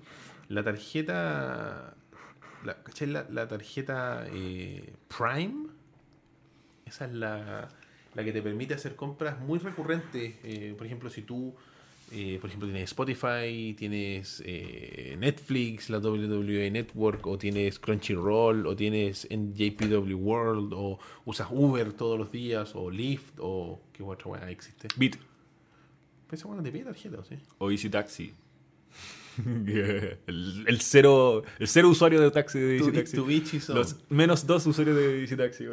la 0.49 0.63
tarjeta, 0.63 1.97
la, 2.65 2.83
¿cachai? 2.83 3.09
La, 3.09 3.27
la 3.31 3.49
tarjeta 3.49 4.27
eh, 4.33 4.95
Prime, 5.09 5.67
esa 6.87 7.07
es 7.07 7.13
la, 7.15 7.69
la 8.15 8.25
que 8.25 8.33
te 8.33 8.41
permite 8.41 8.75
hacer 8.75 8.97
compras 8.97 9.41
muy 9.41 9.59
recurrentes, 9.59 10.37
eh, 10.43 10.75
por 10.79 10.87
ejemplo, 10.87 11.11
si 11.11 11.23
tú, 11.23 11.55
eh, 12.13 12.39
por 12.41 12.49
ejemplo, 12.49 12.69
tienes 12.69 12.91
Spotify, 12.91 13.75
tienes 13.77 14.43
eh, 14.45 15.17
Netflix, 15.19 15.91
la 15.91 15.99
WWE 15.99 16.71
Network, 16.71 17.27
o 17.27 17.39
tienes 17.39 17.79
Crunchyroll, 17.79 18.67
o 18.67 18.75
tienes 18.75 19.27
NJPW 19.31 20.15
World, 20.17 20.73
o 20.75 20.99
usas 21.25 21.49
Uber 21.51 21.93
todos 21.93 22.19
los 22.19 22.33
días, 22.33 22.73
o 22.75 22.91
Lyft, 22.91 23.35
o 23.39 23.81
qué 23.93 24.03
otra 24.03 24.29
weá 24.29 24.51
existe. 24.51 24.89
Bit 24.97 25.17
Pero 26.27 26.37
esa 26.37 26.47
weá 26.47 26.57
no 26.57 26.63
te 26.63 26.73
pide 26.73 26.85
tarjeta, 26.85 27.19
¿o 27.19 27.25
¿sí? 27.25 27.37
o 27.59 27.71
Easy 27.71 27.91
Taxi. 27.91 28.33
el, 29.47 30.65
el 30.67 30.81
cero, 30.81 31.43
el 31.59 31.69
cero 31.69 31.89
usuario 31.89 32.21
de 32.21 32.31
taxi 32.31 32.59
de 32.59 32.79
Easy 32.79 32.93
Taxi. 32.93 33.73
Los 33.73 33.97
menos 34.09 34.47
dos 34.47 34.67
usuarios 34.67 34.97
de 34.97 35.21
Easy 35.21 35.37
Taxi. 35.37 35.65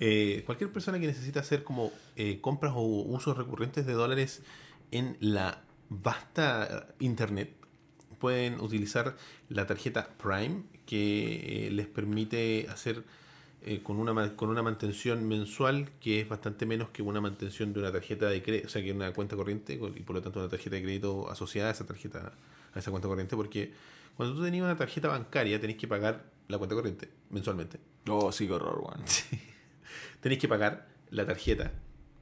Eh, 0.00 0.42
cualquier 0.46 0.70
persona 0.70 0.98
que 0.98 1.06
necesita 1.06 1.40
hacer 1.40 1.62
como 1.62 1.92
eh, 2.16 2.38
compras 2.40 2.72
o 2.74 2.82
usos 2.82 3.36
recurrentes 3.36 3.86
de 3.86 3.92
dólares 3.92 4.42
en 4.90 5.16
la 5.20 5.62
vasta 6.00 6.88
internet 7.00 7.54
pueden 8.18 8.60
utilizar 8.60 9.16
la 9.48 9.66
tarjeta 9.66 10.08
Prime 10.22 10.62
que 10.86 11.66
eh, 11.66 11.70
les 11.72 11.88
permite 11.88 12.68
hacer 12.70 13.02
eh, 13.64 13.80
con, 13.82 13.98
una, 13.98 14.36
con 14.36 14.48
una 14.48 14.62
mantención 14.62 15.26
mensual 15.26 15.90
que 16.00 16.20
es 16.20 16.28
bastante 16.28 16.66
menos 16.66 16.90
que 16.90 17.02
una 17.02 17.20
mantención 17.20 17.72
de 17.72 17.80
una 17.80 17.92
tarjeta 17.92 18.28
de 18.28 18.42
crédito, 18.42 18.66
o 18.68 18.70
sea, 18.70 18.82
que 18.82 18.92
una 18.92 19.12
cuenta 19.12 19.36
corriente 19.36 19.74
y 19.74 20.00
por 20.02 20.16
lo 20.16 20.22
tanto 20.22 20.40
una 20.40 20.48
tarjeta 20.48 20.76
de 20.76 20.82
crédito 20.82 21.30
asociada 21.30 21.68
a 21.68 21.72
esa 21.72 21.86
tarjeta, 21.86 22.32
a 22.74 22.78
esa 22.78 22.90
cuenta 22.90 23.08
corriente, 23.08 23.36
porque 23.36 23.72
cuando 24.16 24.34
tú 24.34 24.42
tenías 24.42 24.64
una 24.64 24.76
tarjeta 24.76 25.08
bancaria 25.08 25.60
tenés 25.60 25.76
que 25.76 25.88
pagar 25.88 26.24
la 26.48 26.58
cuenta 26.58 26.74
corriente 26.74 27.08
mensualmente. 27.30 27.78
Oh, 28.08 28.32
sí, 28.32 28.46
qué 28.46 28.52
horror, 28.52 28.80
güey. 28.80 28.94
Tenéis 30.20 30.40
que 30.40 30.48
pagar 30.48 30.88
la 31.10 31.26
tarjeta. 31.26 31.72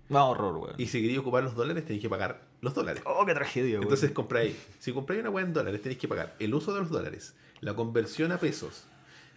No, 0.08 0.30
horror, 0.30 0.58
güey. 0.58 0.72
Y 0.78 0.86
si 0.86 1.00
queréis 1.00 1.18
ocupar 1.18 1.42
los 1.42 1.54
dólares, 1.54 1.84
tenéis 1.84 2.02
que 2.02 2.08
pagar 2.08 2.49
los 2.60 2.74
dólares. 2.74 3.02
Oh, 3.06 3.24
qué 3.26 3.34
tragedia, 3.34 3.76
güey. 3.76 3.82
Entonces 3.82 4.10
compráis. 4.12 4.54
Si 4.78 4.92
compráis 4.92 5.20
una 5.20 5.30
weá 5.30 5.44
en 5.44 5.52
dólares, 5.52 5.80
tenéis 5.82 5.98
que 5.98 6.08
pagar 6.08 6.34
el 6.38 6.54
uso 6.54 6.72
de 6.74 6.80
los 6.80 6.90
dólares, 6.90 7.34
la 7.60 7.74
conversión 7.74 8.32
a 8.32 8.38
pesos. 8.38 8.84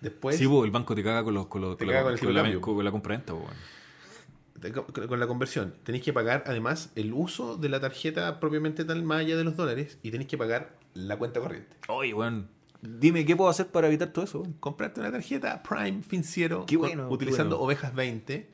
Después, 0.02 0.38
sí, 0.38 0.46
bo, 0.46 0.66
el 0.66 0.72
banco 0.72 0.96
te 0.96 1.04
caga 1.04 1.24
con, 1.24 1.34
los, 1.34 1.48
con, 1.48 1.62
los- 1.62 1.78
Te 1.78 1.86
con 1.86 1.94
caga 1.94 2.12
la, 2.12 2.18
con 2.18 2.34
la, 2.34 2.60
con 2.62 2.84
la 2.86 2.92
compraventa, 2.92 3.34
te- 4.60 4.72
con 4.72 5.20
la 5.20 5.28
conversión, 5.28 5.74
tenéis 5.84 6.04
que 6.04 6.14
pagar 6.14 6.44
además 6.48 6.92
el 6.96 7.14
uso 7.14 7.58
de 7.58 7.70
la 7.70 7.80
tarjeta 7.80 8.40
propiamente 8.40 8.86
tal 8.86 9.04
más 9.04 9.20
allá 9.22 9.36
de 9.38 9.44
los 9.44 9.56
dólares 9.58 9.98
y 10.04 10.12
tenéis 10.12 10.30
que 10.30 10.38
pagar 10.38 10.78
la 10.94 11.18
cuenta 11.18 11.40
corriente. 11.40 11.76
Oye, 11.88 12.14
weón. 12.14 12.48
Dime, 12.82 13.26
¿qué 13.26 13.36
puedo 13.38 13.50
hacer 13.50 13.68
para 13.68 13.88
evitar 13.88 14.10
todo 14.10 14.26
eso? 14.26 14.44
comprarte 14.60 15.00
una 15.00 15.10
tarjeta 15.12 15.64
Prime 15.64 16.04
Financiero 16.04 16.66
bueno, 16.78 17.08
utilizando 17.10 17.56
bueno. 17.58 17.66
Ovejas 17.68 17.96
20, 17.96 18.50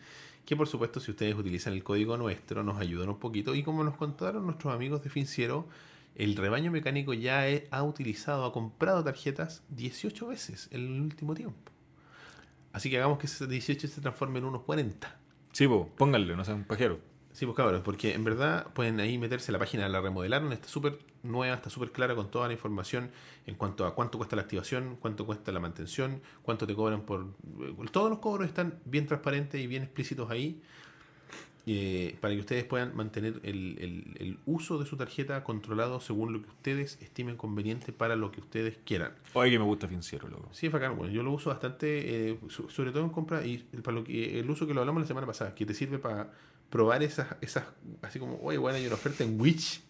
que 0.49 0.55
por 0.55 0.67
supuesto 0.67 0.99
si 0.99 1.11
ustedes 1.11 1.35
utilizan 1.35 1.73
el 1.73 1.83
código 1.83 2.17
nuestro 2.17 2.63
nos 2.63 2.79
ayudan 2.79 3.09
un 3.09 3.19
poquito 3.19 3.53
y 3.53 3.61
como 3.61 3.83
nos 3.83 3.95
contaron 3.95 4.47
nuestros 4.47 4.73
amigos 4.73 5.03
de 5.03 5.11
Financiero, 5.11 5.67
el 6.15 6.35
rebaño 6.35 6.71
mecánico 6.71 7.13
ya 7.13 7.43
ha 7.69 7.83
utilizado, 7.83 8.43
ha 8.45 8.51
comprado 8.51 9.03
tarjetas 9.03 9.61
18 9.69 10.25
veces 10.25 10.67
en 10.71 10.87
el 10.87 11.01
último 11.01 11.35
tiempo. 11.35 11.71
Así 12.73 12.89
que 12.89 12.97
hagamos 12.97 13.19
que 13.19 13.27
ese 13.27 13.45
18 13.45 13.87
se 13.87 14.01
transforme 14.01 14.39
en 14.39 14.45
unos 14.45 14.63
40. 14.63 15.19
Sí, 15.51 15.67
pónganle, 15.67 16.35
no 16.35 16.43
sean 16.43 16.57
un 16.57 16.63
pajero. 16.63 16.99
Sí, 17.31 17.45
pues 17.45 17.55
cabros, 17.55 17.81
porque 17.81 18.13
en 18.13 18.23
verdad 18.23 18.67
pueden 18.73 18.99
ahí 18.99 19.17
meterse, 19.17 19.51
la 19.51 19.59
página 19.59 19.87
la 19.87 20.01
remodelaron, 20.01 20.51
está 20.51 20.67
súper 20.67 20.99
nueva, 21.23 21.55
está 21.55 21.69
súper 21.69 21.91
clara 21.91 22.15
con 22.15 22.29
toda 22.31 22.47
la 22.47 22.53
información 22.53 23.11
en 23.45 23.55
cuanto 23.55 23.85
a 23.85 23.93
cuánto 23.95 24.17
cuesta 24.17 24.35
la 24.35 24.41
activación, 24.41 24.97
cuánto 24.99 25.25
cuesta 25.25 25.51
la 25.51 25.59
mantención, 25.59 26.21
cuánto 26.41 26.65
te 26.67 26.75
cobran 26.75 27.01
por... 27.01 27.27
Todos 27.91 28.09
los 28.09 28.19
cobros 28.19 28.47
están 28.47 28.79
bien 28.83 29.05
transparentes 29.05 29.61
y 29.61 29.67
bien 29.67 29.83
explícitos 29.83 30.29
ahí 30.31 30.59
eh, 31.67 32.17
para 32.19 32.33
que 32.33 32.39
ustedes 32.39 32.63
puedan 32.63 32.95
mantener 32.95 33.39
el, 33.43 33.77
el- 33.79 34.15
el 34.19 34.37
uso 34.45 34.79
de 34.79 34.85
su 34.87 34.97
tarjeta 34.97 35.43
controlado 35.43 35.99
según 35.99 36.33
lo 36.33 36.41
que 36.41 36.49
ustedes 36.49 36.97
estimen 37.01 37.37
conveniente 37.37 37.93
para 37.93 38.15
lo 38.15 38.31
que 38.31 38.41
ustedes 38.41 38.77
quieran. 38.85 39.11
Oye, 39.33 39.51
que 39.51 39.59
me 39.59 39.65
gusta 39.65 39.87
Finciero, 39.87 40.27
loco. 40.27 40.49
Sí, 40.51 40.65
es 40.67 40.71
bacán, 40.73 40.97
bueno, 40.97 41.13
yo 41.13 41.21
lo 41.21 41.31
uso 41.31 41.51
bastante, 41.51 42.31
eh, 42.31 42.39
so- 42.49 42.69
sobre 42.69 42.91
todo 42.91 43.03
en 43.03 43.09
compra 43.11 43.45
y 43.45 43.59
para 43.83 43.95
lo 43.95 44.03
que, 44.03 44.39
el 44.39 44.49
uso 44.49 44.65
que 44.65 44.73
lo 44.73 44.79
hablamos 44.81 45.01
la 45.03 45.07
semana 45.07 45.27
pasada, 45.27 45.53
que 45.53 45.65
te 45.65 45.73
sirve 45.75 45.99
para 45.99 46.31
probar 46.69 47.03
esas, 47.03 47.27
esas 47.41 47.65
así 48.01 48.19
como, 48.19 48.39
oye, 48.41 48.57
bueno, 48.57 48.77
hay 48.77 48.85
una 48.85 48.95
oferta 48.95 49.23
en 49.23 49.39
Witch. 49.39 49.81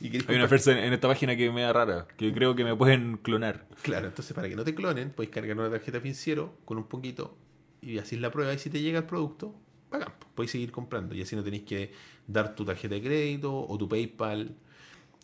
Y 0.00 0.16
Hay 0.16 0.36
una 0.36 0.44
oferta 0.44 0.72
en, 0.72 0.78
en 0.78 0.92
esta 0.94 1.08
página 1.08 1.36
que 1.36 1.50
me 1.50 1.60
da 1.60 1.72
rara, 1.74 2.06
que 2.16 2.32
creo 2.32 2.56
que 2.56 2.64
me 2.64 2.74
pueden 2.74 3.18
clonar. 3.18 3.66
Claro, 3.82 4.08
entonces 4.08 4.34
para 4.34 4.48
que 4.48 4.56
no 4.56 4.64
te 4.64 4.74
clonen, 4.74 5.10
podéis 5.10 5.30
cargar 5.30 5.58
una 5.58 5.70
tarjeta 5.70 6.00
financiero 6.00 6.54
con 6.64 6.78
un 6.78 6.84
poquito 6.84 7.36
y 7.82 7.98
así 7.98 8.16
la 8.16 8.30
prueba 8.30 8.52
y 8.52 8.58
si 8.58 8.70
te 8.70 8.80
llega 8.80 8.98
el 8.98 9.04
producto, 9.04 9.54
bacán, 9.90 10.12
podéis 10.34 10.52
seguir 10.52 10.70
comprando 10.70 11.14
y 11.14 11.22
así 11.22 11.36
no 11.36 11.42
tenéis 11.42 11.64
que 11.64 11.92
dar 12.26 12.54
tu 12.54 12.64
tarjeta 12.64 12.94
de 12.94 13.02
crédito 13.02 13.66
o 13.66 13.78
tu 13.78 13.88
PayPal. 13.88 14.54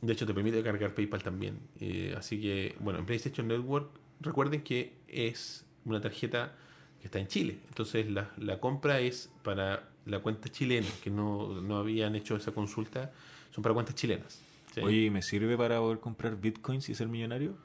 De 0.03 0.13
hecho, 0.13 0.27
te 0.27 0.35
permite 0.35 0.63
cargar 0.63 0.95
PayPal 0.95 1.23
también. 1.23 1.59
Eh, 1.81 2.15
así 2.17 2.41
que, 2.41 2.77
bueno, 2.81 2.99
en 2.99 3.07
PlayStation 3.07 3.49
Network, 3.49 3.91
recuerden 4.21 4.63
que 4.63 4.99
es 5.09 5.65
una 5.87 6.01
tarjeta 6.01 6.55
que 7.01 7.07
está 7.07 7.19
en 7.19 7.29
Chile. 7.29 7.59
Entonces, 7.69 8.11
la, 8.11 8.31
la 8.37 8.61
compra 8.61 9.01
es 9.01 9.31
para 9.43 9.89
la 10.07 10.21
cuenta 10.21 10.49
chilena, 10.49 10.89
que 11.03 11.11
no, 11.11 11.61
no 11.61 11.77
habían 11.77 12.15
hecho 12.15 12.37
esa 12.37 12.53
consulta, 12.53 13.13
son 13.51 13.63
para 13.63 13.75
cuentas 13.75 13.95
chilenas. 13.95 14.41
¿sí? 14.75 14.81
Oye, 14.81 15.05
¿y 15.05 15.11
¿me 15.11 15.23
sirve 15.23 15.57
para 15.57 15.79
poder 15.79 16.01
comprar 16.01 16.41
bitcoins 16.41 16.89
y 16.89 16.95
ser 16.95 17.09
millonario? 17.09 17.57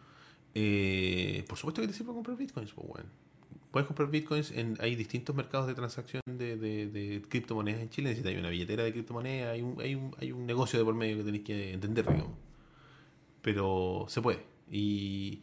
Eh, 0.54 1.46
por 1.48 1.58
supuesto 1.58 1.82
que 1.82 1.88
te 1.88 1.94
sirve 1.94 2.08
para 2.08 2.16
comprar 2.16 2.38
bitcoins, 2.38 2.74
pues, 2.74 2.88
weón. 2.90 3.08
Puedes 3.72 3.88
comprar 3.88 4.10
bitcoins 4.12 4.52
en. 4.52 4.78
Hay 4.82 4.96
distintos 4.96 5.34
mercados 5.34 5.66
de 5.68 5.74
transacción 5.74 6.22
de, 6.26 6.58
de, 6.58 6.88
de 6.88 7.22
criptomonedas 7.30 7.82
en 7.82 7.90
Chile. 7.90 8.10
Necesitas 8.10 8.38
una 8.38 8.50
billetera 8.50 8.84
de 8.84 8.92
criptomonedas. 8.92 9.54
Hay 9.54 9.62
un, 9.62 9.80
hay, 9.80 9.96
un, 9.96 10.14
hay 10.20 10.34
un 10.34 10.46
negocio 10.46 10.78
de 10.78 10.84
por 10.84 10.94
medio 10.94 11.18
que 11.18 11.24
tenéis 11.24 11.44
que 11.46 11.74
entender, 11.74 12.06
digamos. 12.06 12.34
Pero 13.42 14.08
se 14.10 14.22
puede. 14.22 14.40
Y. 14.70 15.42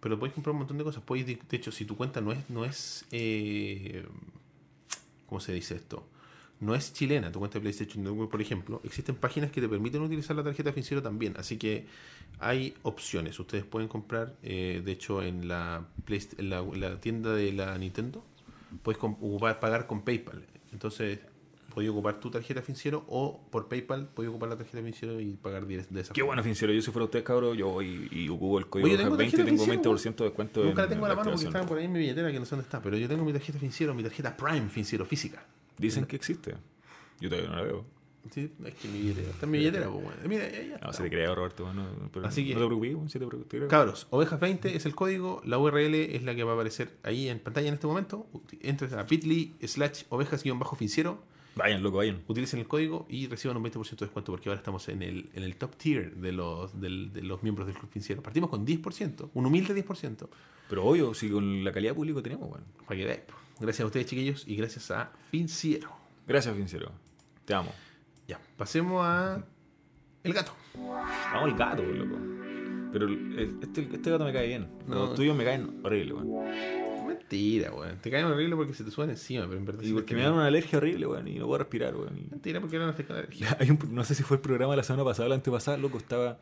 Pero 0.00 0.18
podéis 0.18 0.32
comprar 0.32 0.52
un 0.52 0.60
montón 0.60 0.78
de 0.78 0.84
cosas. 0.84 1.02
Podéis, 1.02 1.26
de 1.26 1.38
de 1.46 1.56
hecho, 1.58 1.70
si 1.70 1.84
tu 1.84 1.98
cuenta 1.98 2.22
no 2.22 2.32
es. 2.32 2.48
No 2.48 2.64
es 2.64 3.04
eh, 3.10 4.06
¿Cómo 5.26 5.40
se 5.40 5.52
dice 5.52 5.76
esto? 5.76 6.08
No 6.60 6.74
es 6.74 6.92
chilena, 6.92 7.32
tu 7.32 7.38
cuenta 7.38 7.54
de 7.58 7.62
PlayStation 7.62 8.04
Network, 8.04 8.30
por 8.30 8.40
ejemplo. 8.40 8.80
Existen 8.84 9.16
páginas 9.16 9.50
que 9.50 9.60
te 9.62 9.68
permiten 9.68 10.02
utilizar 10.02 10.36
la 10.36 10.42
tarjeta 10.44 10.72
financiera 10.72 11.02
también. 11.02 11.34
Así 11.38 11.56
que 11.56 11.86
hay 12.38 12.74
opciones. 12.82 13.38
Ustedes 13.40 13.64
pueden 13.64 13.88
comprar, 13.88 14.36
eh, 14.42 14.82
de 14.84 14.92
hecho, 14.92 15.22
en 15.22 15.48
la, 15.48 15.86
en 16.36 16.50
la, 16.50 16.62
la 16.62 17.00
tienda 17.00 17.32
de 17.34 17.52
la 17.52 17.76
Nintendo, 17.78 18.22
puedes 18.82 19.02
ocupar, 19.02 19.58
pagar 19.58 19.86
con 19.86 20.02
PayPal. 20.02 20.44
Entonces, 20.72 21.20
podéis 21.70 21.90
ocupar 21.92 22.20
tu 22.20 22.30
tarjeta 22.30 22.60
financiera 22.60 22.98
o 23.08 23.40
por 23.50 23.68
PayPal 23.68 24.08
podéis 24.08 24.30
ocupar 24.30 24.50
la 24.50 24.56
tarjeta 24.56 24.78
financiera 24.78 25.14
y 25.20 25.36
pagar 25.36 25.66
de 25.66 25.76
esa 25.76 26.12
Qué 26.12 26.20
forma. 26.20 26.26
bueno, 26.26 26.42
Finciero. 26.42 26.72
Yo 26.74 26.82
si 26.82 26.90
fuera 26.90 27.04
usted, 27.04 27.24
cabrón, 27.24 27.56
yo 27.56 27.68
voy 27.68 28.08
y 28.10 28.28
ocupo 28.28 28.58
el 28.58 28.66
código 28.66 28.88
Oye, 28.88 28.98
tengo 28.98 29.16
20 29.16 29.36
tarjeta 29.36 29.44
tengo 29.50 29.64
Finciero, 29.64 29.96
20% 29.96 30.16
de 30.16 30.24
descuento 30.24 30.64
Nunca 30.64 30.82
la 30.82 30.84
en 30.84 30.90
tengo 30.90 31.06
a 31.06 31.08
la 31.08 31.14
mano 31.14 31.30
porque 31.30 31.46
estaba 31.46 31.66
por 31.66 31.78
ahí 31.78 31.84
en 31.86 31.92
mi 31.92 32.00
billetera 32.00 32.30
que 32.30 32.38
no 32.38 32.44
sé 32.44 32.50
dónde 32.50 32.64
está, 32.64 32.82
pero 32.82 32.96
yo 32.96 33.08
tengo 33.08 33.24
mi 33.24 33.32
tarjeta 33.32 33.58
financiera, 33.58 33.94
mi 33.94 34.02
tarjeta 34.02 34.36
Prime 34.36 34.68
financiero 34.68 35.06
física. 35.06 35.42
Dicen 35.80 36.04
que 36.06 36.16
existe. 36.16 36.54
Yo 37.20 37.28
todavía 37.28 37.50
no 37.50 37.56
la 37.56 37.62
veo. 37.62 37.84
Sí, 38.30 38.50
es 38.66 38.74
que 38.74 38.88
mi 38.88 38.98
billetera, 38.98 39.30
está 39.30 39.46
en 39.46 39.50
mi 39.52 39.58
billetera, 39.58 39.88
pues, 39.88 40.04
bueno. 40.04 40.18
Mira, 40.28 40.46
ya, 40.50 40.60
ya 40.62 40.68
No, 40.68 40.74
está. 40.76 40.92
se 40.92 41.02
te 41.04 41.08
crea, 41.10 41.34
Roberto. 41.34 41.64
bueno, 41.64 41.86
pero 42.12 42.26
Así 42.26 42.46
que- 42.46 42.52
no 42.54 42.60
te 42.60 42.66
preocupes, 42.66 42.94
bueno, 42.94 43.08
si 43.08 43.18
te 43.18 43.26
preocupes, 43.26 43.48
te 43.48 43.56
creo. 43.56 43.68
Cabros, 43.68 44.06
ovejas20 44.10 44.66
es 44.74 44.84
el 44.84 44.94
código, 44.94 45.40
la 45.46 45.58
URL 45.58 45.94
es 46.14 46.22
la 46.22 46.34
que 46.34 46.44
va 46.44 46.52
a 46.52 46.54
aparecer 46.54 46.90
ahí 47.02 47.28
en 47.30 47.38
pantalla 47.38 47.68
en 47.68 47.74
este 47.74 47.86
momento. 47.86 48.26
Entres 48.60 48.92
a 48.92 49.04
bit.ly 49.04 49.54
slash 49.66 50.02
ovejas-financiero, 50.10 51.22
Vayan, 51.56 51.82
loco, 51.82 51.96
vayan. 51.96 52.22
utilicen 52.28 52.60
el 52.60 52.68
código 52.68 53.06
y 53.08 53.26
reciban 53.26 53.56
un 53.56 53.62
20% 53.64 54.04
de 54.04 54.06
descuento 54.06 54.32
porque 54.32 54.48
ahora 54.50 54.58
estamos 54.58 54.86
en 54.90 55.02
el, 55.02 55.30
en 55.34 55.42
el 55.42 55.56
top 55.56 55.76
tier 55.76 56.14
de 56.16 56.32
los, 56.32 56.78
del- 56.80 57.12
de 57.14 57.22
los 57.22 57.42
miembros 57.42 57.66
del 57.66 57.76
club 57.76 57.90
financiero. 57.90 58.22
Partimos 58.22 58.50
con 58.50 58.64
10%, 58.66 59.30
un 59.34 59.46
humilde 59.46 59.74
10%, 59.74 60.28
Pero 60.68 60.84
obvio, 60.84 61.14
si 61.14 61.28
con 61.30 61.64
la 61.64 61.72
calidad 61.72 61.94
pública 61.94 62.20
tenemos, 62.22 62.48
bueno. 62.50 62.64
para 62.86 62.98
que 62.98 63.04
veáis. 63.06 63.20
po. 63.22 63.34
Gracias 63.60 63.80
a 63.82 63.86
ustedes, 63.86 64.06
chiquillos, 64.06 64.44
y 64.46 64.56
gracias 64.56 64.90
a 64.90 65.12
Financiero. 65.30 65.90
Gracias, 66.26 66.54
Finciero. 66.56 66.92
Te 67.44 67.54
amo. 67.54 67.72
Ya, 68.26 68.40
pasemos 68.56 69.02
a 69.04 69.44
el 70.24 70.32
gato. 70.32 70.52
Vamos 70.76 71.50
al 71.52 71.54
gato, 71.56 71.82
loco. 71.82 72.16
Pero 72.92 73.06
el- 73.06 73.58
este, 73.62 73.82
este 73.92 74.10
gato 74.10 74.24
me 74.24 74.32
cae 74.32 74.46
bien. 74.48 74.68
No. 74.86 74.94
Los 75.06 75.14
tuyos 75.14 75.36
me 75.36 75.44
caen 75.44 75.80
horrible, 75.84 76.14
weón. 76.14 77.06
Mentira, 77.06 77.72
weón. 77.72 77.98
Te 78.00 78.10
caen 78.10 78.26
horrible 78.26 78.56
porque 78.56 78.74
se 78.74 78.84
te 78.84 78.90
suben 78.90 79.10
encima, 79.10 79.46
pero 79.46 79.58
en 79.58 79.64
verdad 79.64 79.82
Y 79.82 79.92
porque 79.92 80.14
me 80.14 80.22
dan 80.22 80.32
una 80.34 80.46
alergia 80.46 80.78
horrible, 80.78 81.06
weón, 81.06 81.28
y 81.28 81.38
no 81.38 81.46
puedo 81.46 81.58
respirar, 81.58 81.94
weón. 81.96 82.16
y- 82.18 82.28
Mentira, 82.30 82.60
porque 82.60 82.78
no 82.78 82.92
te 82.94 83.04
cae 83.04 83.18
alergia. 83.18 83.56
Hay 83.60 83.70
un, 83.70 83.78
no 83.94 84.04
sé 84.04 84.14
si 84.14 84.22
fue 84.22 84.36
el 84.36 84.40
programa 84.40 84.72
de 84.72 84.78
la 84.78 84.82
semana 84.82 85.04
pasada 85.04 85.26
o 85.26 85.28
la 85.28 85.34
antepasada, 85.36 85.76
loco, 85.76 85.98
estaba, 85.98 86.38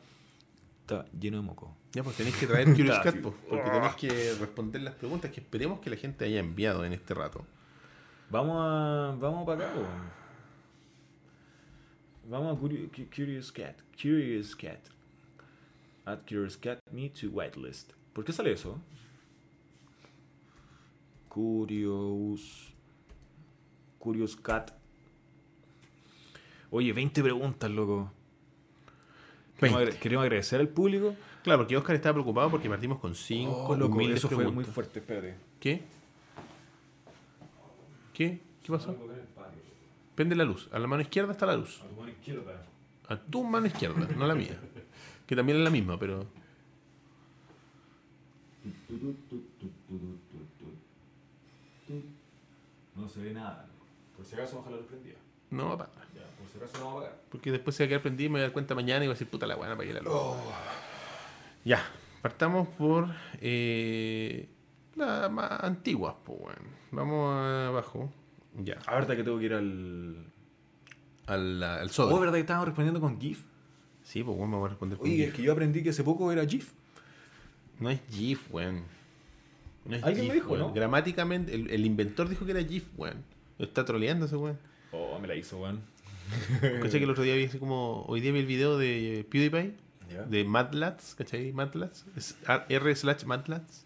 estaba 0.89 1.05
lleno 1.18 1.36
de 1.36 1.43
moco. 1.43 1.76
Ya, 1.93 2.03
pues 2.03 2.16
tenéis 2.16 2.36
que 2.36 2.47
traer 2.47 2.66
Curious 2.74 2.97
Ah, 2.99 3.03
Cat, 3.03 3.16
pues, 3.20 3.34
porque 3.49 3.70
tenéis 3.70 3.95
que 3.97 4.34
responder 4.41 4.80
las 4.82 4.95
preguntas 4.95 5.30
que 5.30 5.41
esperemos 5.41 5.80
que 5.80 5.91
la 5.91 5.97
gente 5.97 6.24
haya 6.24 6.41
enviado 6.41 6.84
en 6.84 6.93
este 6.95 7.12
rato. 7.14 7.45
Vamos 8.30 8.57
a. 8.59 9.14
Vamos 9.20 9.47
para 9.47 9.66
acá, 9.68 9.74
weón. 9.78 10.18
Vamos 12.30 12.57
a 12.57 12.61
Curi- 12.61 12.89
Cu- 12.95 13.09
Curious 13.14 13.51
Cat. 13.53 13.76
Curious 14.01 14.55
Cat. 14.57 14.80
Add 16.05 16.20
Curious 16.26 16.57
Cat 16.57 16.78
me 16.91 17.11
to 17.11 17.28
whitelist. 17.30 17.93
¿Por 18.14 18.24
qué 18.24 18.32
sale 18.32 18.53
eso? 18.53 18.78
Curious. 21.28 22.72
Curious 23.99 24.36
Cat. 24.36 24.72
Oye, 26.70 26.93
20 26.93 27.22
preguntas, 27.22 27.70
loco. 27.70 28.12
Queremos, 29.59 29.79
20. 29.81 29.91
agra- 29.93 30.01
queremos 30.01 30.23
agradecer 30.25 30.61
al 30.61 30.69
público. 30.69 31.15
Claro, 31.43 31.61
porque 31.61 31.77
Oscar 31.77 31.97
estaba 31.97 32.15
preocupado 32.15 32.51
porque 32.51 32.69
partimos 32.69 32.99
con 32.99 33.15
5 33.15 33.53
Oh, 33.69 33.77
loco, 33.77 34.01
eso 34.01 34.29
fue 34.29 34.51
muy 34.51 34.65
fuerte, 34.65 34.99
espérate. 35.01 35.35
¿Qué? 35.61 35.83
¿Qué? 38.15 38.41
¿Qué 38.63 38.73
pasó? 38.73 38.97
Prende 40.15 40.35
la 40.35 40.45
luz. 40.45 40.69
A 40.73 40.79
la 40.79 40.87
mano 40.87 41.03
izquierda 41.03 41.33
está 41.33 41.47
la 41.47 41.57
luz. 41.57 41.81
A 43.09 43.17
tu 43.17 43.45
mano 43.45 43.67
izquierda, 43.67 44.07
no 44.17 44.27
la 44.27 44.35
mía. 44.35 44.59
Que 45.27 45.37
también 45.37 45.59
es 45.59 45.65
la 45.65 45.71
misma, 45.71 45.99
pero. 45.99 46.27
No 52.97 53.09
se 53.09 53.21
ve 53.23 53.33
nada. 53.33 53.67
Por 54.17 54.25
si 54.25 54.35
acaso, 54.35 54.59
ojalá 54.59 54.77
lo 54.77 54.87
prendía. 54.87 55.15
No 55.51 55.73
a. 55.73 55.77
Ya, 55.79 55.89
por 56.59 56.69
acaso 56.69 56.83
no 56.85 56.89
a 56.89 56.93
apagar. 56.93 57.21
Porque 57.31 57.51
después 57.53 57.77
se 57.77 57.83
va 57.83 57.87
a 57.87 57.89
quedar 57.89 58.03
prendido 58.03 58.27
y 58.27 58.29
me 58.31 58.33
voy 58.35 58.41
a 58.41 58.45
dar 58.45 58.53
cuenta 58.53 58.75
mañana 58.75 59.05
y 59.05 59.09
voy 59.09 59.13
a 59.13 59.15
decir, 59.15 59.29
puta 59.29 59.47
la 59.47 59.57
buena, 59.57 59.77
para 59.77 59.87
que 59.89 59.95
la 59.95 60.01
luz. 60.01 60.13
Ya, 61.65 61.83
partamos 62.23 62.69
por 62.69 63.09
eh, 63.41 64.49
la 64.97 65.29
más 65.29 65.51
antigua, 65.63 66.17
pues 66.25 66.39
bueno. 66.39 66.61
Vamos 66.91 67.37
abajo. 67.69 68.13
Ya, 68.57 68.77
A 68.87 68.95
verdad 68.95 69.17
que 69.17 69.23
tengo 69.25 69.39
que 69.39 69.45
ir 69.45 69.55
al. 69.55 70.25
al, 71.27 71.63
al 71.63 71.91
sobre. 71.91 72.15
Oh, 72.15 72.21
¿verdad 72.21 72.35
que 72.35 72.41
estábamos 72.41 72.69
respondiendo 72.69 73.01
con 73.01 73.21
GIF? 73.21 73.43
Sí, 74.03 74.23
pues 74.25 74.37
bueno, 74.37 74.53
vamos 74.53 74.67
a 74.67 74.69
responder 74.71 74.99
con 74.99 75.07
Oye, 75.07 75.17
GIF. 75.17 75.29
es 75.29 75.35
que 75.35 75.43
yo 75.43 75.53
aprendí 75.53 75.83
que 75.83 75.91
hace 75.91 76.03
poco 76.03 76.33
era 76.33 76.45
GIF. 76.47 76.73
No 77.79 77.91
es 77.91 78.01
GIF, 78.11 78.53
weón. 78.53 78.83
No 79.85 79.97
es 79.97 80.03
Alguien 80.03 80.27
me 80.29 80.33
GIF, 80.33 80.43
dijo, 80.43 80.53
weón. 80.55 80.69
¿no? 80.69 80.73
Gramáticamente, 80.73 81.55
el, 81.55 81.71
el 81.71 81.85
inventor 81.87 82.29
dijo 82.29 82.45
que 82.47 82.53
era 82.53 82.65
GIF, 82.65 82.87
weón. 82.97 83.23
Lo 83.59 83.67
está 83.67 83.85
troleando 83.85 84.27
ese 84.27 84.37
weón. 84.37 84.59
Oh, 84.93 85.19
me 85.21 85.29
la 85.29 85.35
hizo, 85.37 85.59
weón. 85.59 85.83
¿Cachai 86.83 86.99
que 87.01 87.05
el 87.05 87.11
otro 87.11 87.22
día 87.24 87.35
vi 87.35 87.45
así 87.45 87.59
como. 87.59 88.03
Hoy 88.07 88.20
día 88.20 88.33
vi 88.33 88.41
el 88.41 88.47
video 88.47 88.79
de 88.79 89.26
PewDiePie, 89.31 89.74
Ya. 90.12 90.22
de 90.22 90.45
Madlats, 90.45 91.14
¿cachai? 91.14 91.53
Madlats. 91.53 92.05
Es 92.16 92.37
R 92.68 92.97
slash 92.97 93.24
Madlats. 93.24 93.85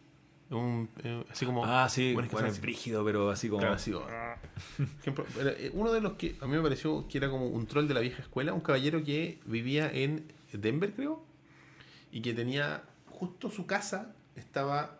Un, 0.51 0.88
eh, 1.03 1.24
así 1.30 1.47
como. 1.47 1.64
Ah, 1.64 1.88
sí, 1.88 2.12
Bueno, 2.14 2.28
es 2.47 2.61
brígido, 2.61 3.05
pero 3.05 3.30
así 3.30 3.49
como. 3.49 3.61
Claro, 3.61 3.74
así 3.74 3.90
como- 3.93 4.07
Ejemplo, 5.01 5.24
era, 5.40 5.51
eh, 5.53 5.70
uno 5.72 5.93
de 5.93 6.01
los 6.01 6.14
que 6.14 6.36
a 6.40 6.47
mí 6.47 6.57
me 6.57 6.62
pareció 6.62 7.07
que 7.09 7.18
era 7.18 7.30
como 7.30 7.47
un 7.47 7.66
troll 7.66 7.88
de 7.88 7.95
la 7.95 8.01
vieja 8.01 8.22
escuela, 8.22 8.53
un 8.53 8.61
caballero 8.61 9.03
que 9.03 9.40
vivía 9.47 9.90
en 9.90 10.30
Denver, 10.53 10.93
creo, 10.95 11.24
y 12.11 12.20
que 12.20 12.34
tenía 12.34 12.82
justo 13.09 13.51
su 13.51 13.64
casa 13.66 14.14
estaba 14.36 14.99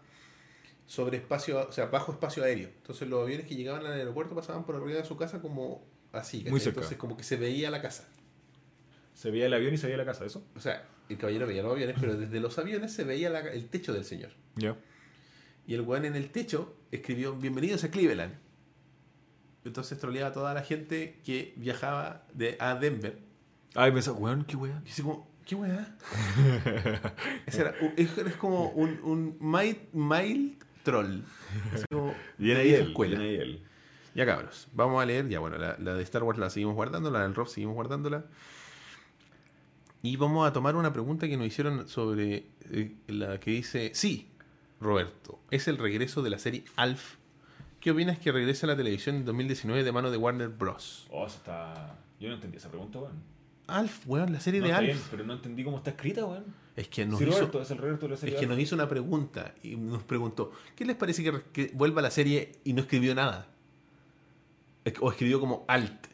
sobre 0.87 1.19
espacio, 1.19 1.69
o 1.69 1.73
sea, 1.73 1.87
bajo 1.87 2.13
espacio 2.13 2.45
aéreo. 2.45 2.69
Entonces 2.79 3.09
los 3.09 3.23
aviones 3.23 3.47
que 3.47 3.55
llegaban 3.55 3.85
al 3.85 3.93
aeropuerto 3.93 4.35
pasaban 4.35 4.65
por 4.65 4.77
arriba 4.77 4.99
de 5.01 5.05
su 5.05 5.17
casa 5.17 5.41
como 5.43 5.83
así, 6.13 6.39
¿cachai? 6.39 6.51
Muy 6.51 6.61
cerca. 6.61 6.81
Entonces 6.81 6.99
como 6.99 7.17
que 7.17 7.25
se 7.25 7.37
veía 7.37 7.71
la 7.71 7.81
casa. 7.83 8.09
Se 9.15 9.31
veía 9.31 9.47
el 9.47 9.55
avión 9.55 9.75
y 9.75 9.79
se 9.79 9.87
veía 9.87 9.99
la 9.99 10.05
casa, 10.05 10.25
¿eso? 10.25 10.45
O 10.57 10.61
sea, 10.61 10.85
el 11.09 11.17
caballero 11.19 11.47
veía 11.47 11.63
los 11.63 11.73
aviones, 11.73 11.97
pero 12.01 12.17
desde 12.17 12.41
los 12.41 12.59
aviones 12.59 12.93
se 12.93 13.05
veía 13.05 13.31
la- 13.31 13.41
el 13.41 13.67
techo 13.69 13.93
del 13.93 14.05
señor. 14.05 14.31
Ya. 14.57 14.77
Y 15.67 15.75
el 15.75 15.83
weón 15.83 16.05
en 16.05 16.17
el 16.17 16.31
techo 16.31 16.75
escribió 16.91 17.35
Bienvenidos 17.37 17.85
a 17.85 17.91
Cleveland. 17.91 18.35
entonces 19.65 19.97
troleaba 19.99 20.31
a 20.31 20.33
toda 20.33 20.55
la 20.55 20.63
gente 20.63 21.21
que 21.25 21.53
viajaba 21.57 22.25
de, 22.35 22.57
a 22.59 22.75
Denver. 22.75 23.19
Ay, 23.75 23.93
pensaba, 23.93 24.19
weón, 24.19 24.45
qué 24.45 24.57
weón. 24.57 24.83
Y 24.85 24.91
así 24.91 25.03
como, 25.03 25.31
¿qué? 25.47 25.55
Ese 27.47 27.61
era, 27.61 27.75
es, 27.97 28.17
es 28.19 28.37
como 28.37 28.71
un, 28.71 28.99
un 29.03 29.37
mild, 29.41 29.79
mild 29.93 30.63
troll. 30.83 31.21
Como 31.91 32.15
Bien 32.39 32.57
de 32.57 32.63
ahí 32.63 32.75
él, 32.75 32.89
escuela. 32.89 33.19
bien 33.19 33.31
ahí 33.31 33.37
él. 33.37 33.63
Ya 34.15 34.27
cabros, 34.27 34.69
vamos 34.75 35.03
a 35.03 35.07
leer, 35.07 35.29
ya 35.29 35.39
bueno, 35.41 35.57
la, 35.59 35.77
la 35.79 35.95
de 35.95 36.03
Star 36.03 36.23
Wars 36.23 36.39
la 36.39 36.51
seguimos 36.51 36.75
guardando, 36.75 37.11
la 37.11 37.23
del 37.23 37.35
Rob 37.35 37.49
seguimos 37.49 37.75
guardándola. 37.75 38.25
Y 40.03 40.17
vamos 40.17 40.47
a 40.49 40.53
tomar 40.53 40.75
una 40.77 40.93
pregunta 40.93 41.29
que 41.29 41.37
nos 41.37 41.47
hicieron 41.47 41.89
sobre 41.89 42.47
eh, 42.71 42.95
la 43.07 43.39
que 43.39 43.53
dice, 43.53 43.93
sí, 43.95 44.29
Roberto, 44.81 45.39
es 45.51 45.69
el 45.69 45.79
regreso 45.79 46.23
de 46.23 46.31
la 46.31 46.39
serie 46.39 46.65
Alf. 46.77 47.17
¿Qué 47.81 47.91
opinas 47.93 48.19
que 48.19 48.31
regrese 48.33 48.67
a 48.67 48.69
la 48.69 48.77
televisión 48.77 49.17
en 49.17 49.25
2019 49.25 49.83
de 49.85 49.93
mano 49.93 50.11
de 50.11 50.17
Warner 50.17 50.49
Bros? 50.49 51.07
Oh, 51.11 51.27
eso 51.27 51.37
está... 51.37 51.97
Yo 52.21 52.29
no 52.29 52.35
entendí 52.35 52.57
esa 52.59 52.69
pregunta, 52.69 52.99
weón. 52.99 53.15
Alf, 53.67 54.03
weón, 54.07 54.33
la 54.33 54.41
serie 54.41 54.61
No, 54.61 54.67
de 54.67 54.73
Alf. 54.73 54.87
bien, 54.87 54.99
pero 55.11 55.25
no 55.25 55.33
entendí 55.35 55.65
cómo 55.65 55.79
está 55.79 55.91
escrita, 55.91 56.25
weón. 56.25 56.45
Es 56.77 56.89
que 56.89 57.05
nos 57.07 57.19
Sí, 57.19 57.25
hizo... 57.25 57.37
Roberto, 57.39 57.63
es 57.63 57.71
el 57.71 57.79
Roberto 57.79 58.07
de 58.07 58.11
la 58.13 58.17
serie. 58.17 58.35
Es 58.35 58.41
que 58.41 58.47
nos 58.47 58.59
hizo 58.59 58.75
una 58.75 58.89
pregunta 58.89 59.55
y 59.63 59.77
nos 59.77 60.03
preguntó, 60.05 60.53
¿qué 60.77 60.85
les 60.85 60.97
parece 60.97 61.23
que, 61.25 61.43
que 61.53 61.71
vuelva 61.75 62.01
a 62.01 62.03
la 62.03 62.11
serie 62.11 62.53
y 62.65 62.73
no 62.73 62.83
escribió 62.83 63.15
nada? 63.15 63.49
O 65.01 65.11
escribió 65.11 65.39
como 65.41 65.65
Alt. 65.69 66.07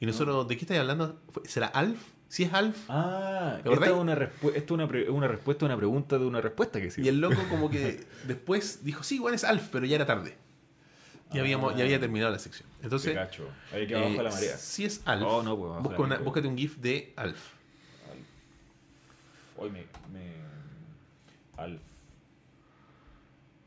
Y 0.00 0.06
nosotros, 0.06 0.46
¿de 0.48 0.56
qué 0.56 0.62
estáis 0.62 0.80
hablando? 0.80 1.20
¿Será 1.44 1.66
Alf? 1.68 1.98
Si 2.28 2.42
es 2.44 2.52
Alf. 2.52 2.76
Ah, 2.88 3.60
¿Te 3.62 3.72
esta 3.72 3.86
es 3.86 3.92
una, 3.92 4.14
respu- 4.16 4.52
esto 4.54 4.74
es 4.74 4.80
una, 4.90 5.12
una 5.12 5.28
respuesta 5.28 5.64
a 5.64 5.66
una 5.66 5.76
pregunta 5.76 6.18
de 6.18 6.24
una 6.26 6.40
respuesta 6.40 6.80
que 6.80 6.90
sí. 6.90 7.02
Y 7.02 7.08
el 7.08 7.20
loco 7.20 7.36
como 7.50 7.70
que 7.70 8.04
después 8.26 8.84
dijo, 8.84 9.02
sí, 9.02 9.16
igual 9.16 9.34
es 9.34 9.44
Alf, 9.44 9.68
pero 9.70 9.86
ya 9.86 9.96
era 9.96 10.06
tarde. 10.06 10.36
Ya, 11.32 11.40
habíamos, 11.40 11.74
ya 11.76 11.84
había 11.84 11.98
terminado 11.98 12.30
la 12.30 12.38
sección. 12.38 12.68
Entonces, 12.82 13.14
cacho. 13.14 13.48
Ahí 13.72 13.84
eh, 13.84 14.16
la 14.22 14.30
marea. 14.30 14.56
si 14.56 14.84
es 14.84 15.00
Alf, 15.04 15.24
Oh, 15.26 15.42
no, 15.42 15.56
pues, 15.56 15.82
busca 15.82 16.02
una- 16.02 16.18
búscate 16.18 16.46
un 16.48 16.56
GIF 16.56 16.76
de 16.78 17.12
Alf. 17.16 17.40
Hoy 19.56 19.70
me, 19.70 19.80
me. 20.12 20.32
Alf. 21.56 21.80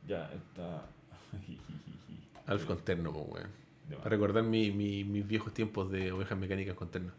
Ya, 0.08 0.30
está. 0.34 0.86
Alf 2.47 2.66
con 2.66 2.78
terno, 2.80 3.12
pues, 3.12 3.26
weón. 3.28 3.57
Para 3.95 4.09
recordar 4.09 4.43
mi- 4.43 4.71
mi- 4.71 5.03
mis 5.03 5.25
viejos 5.27 5.53
tiempos 5.53 5.89
de 5.91 6.11
ovejas 6.11 6.38
mecánicas 6.38 6.75
con 6.75 6.89
terno. 6.89 7.11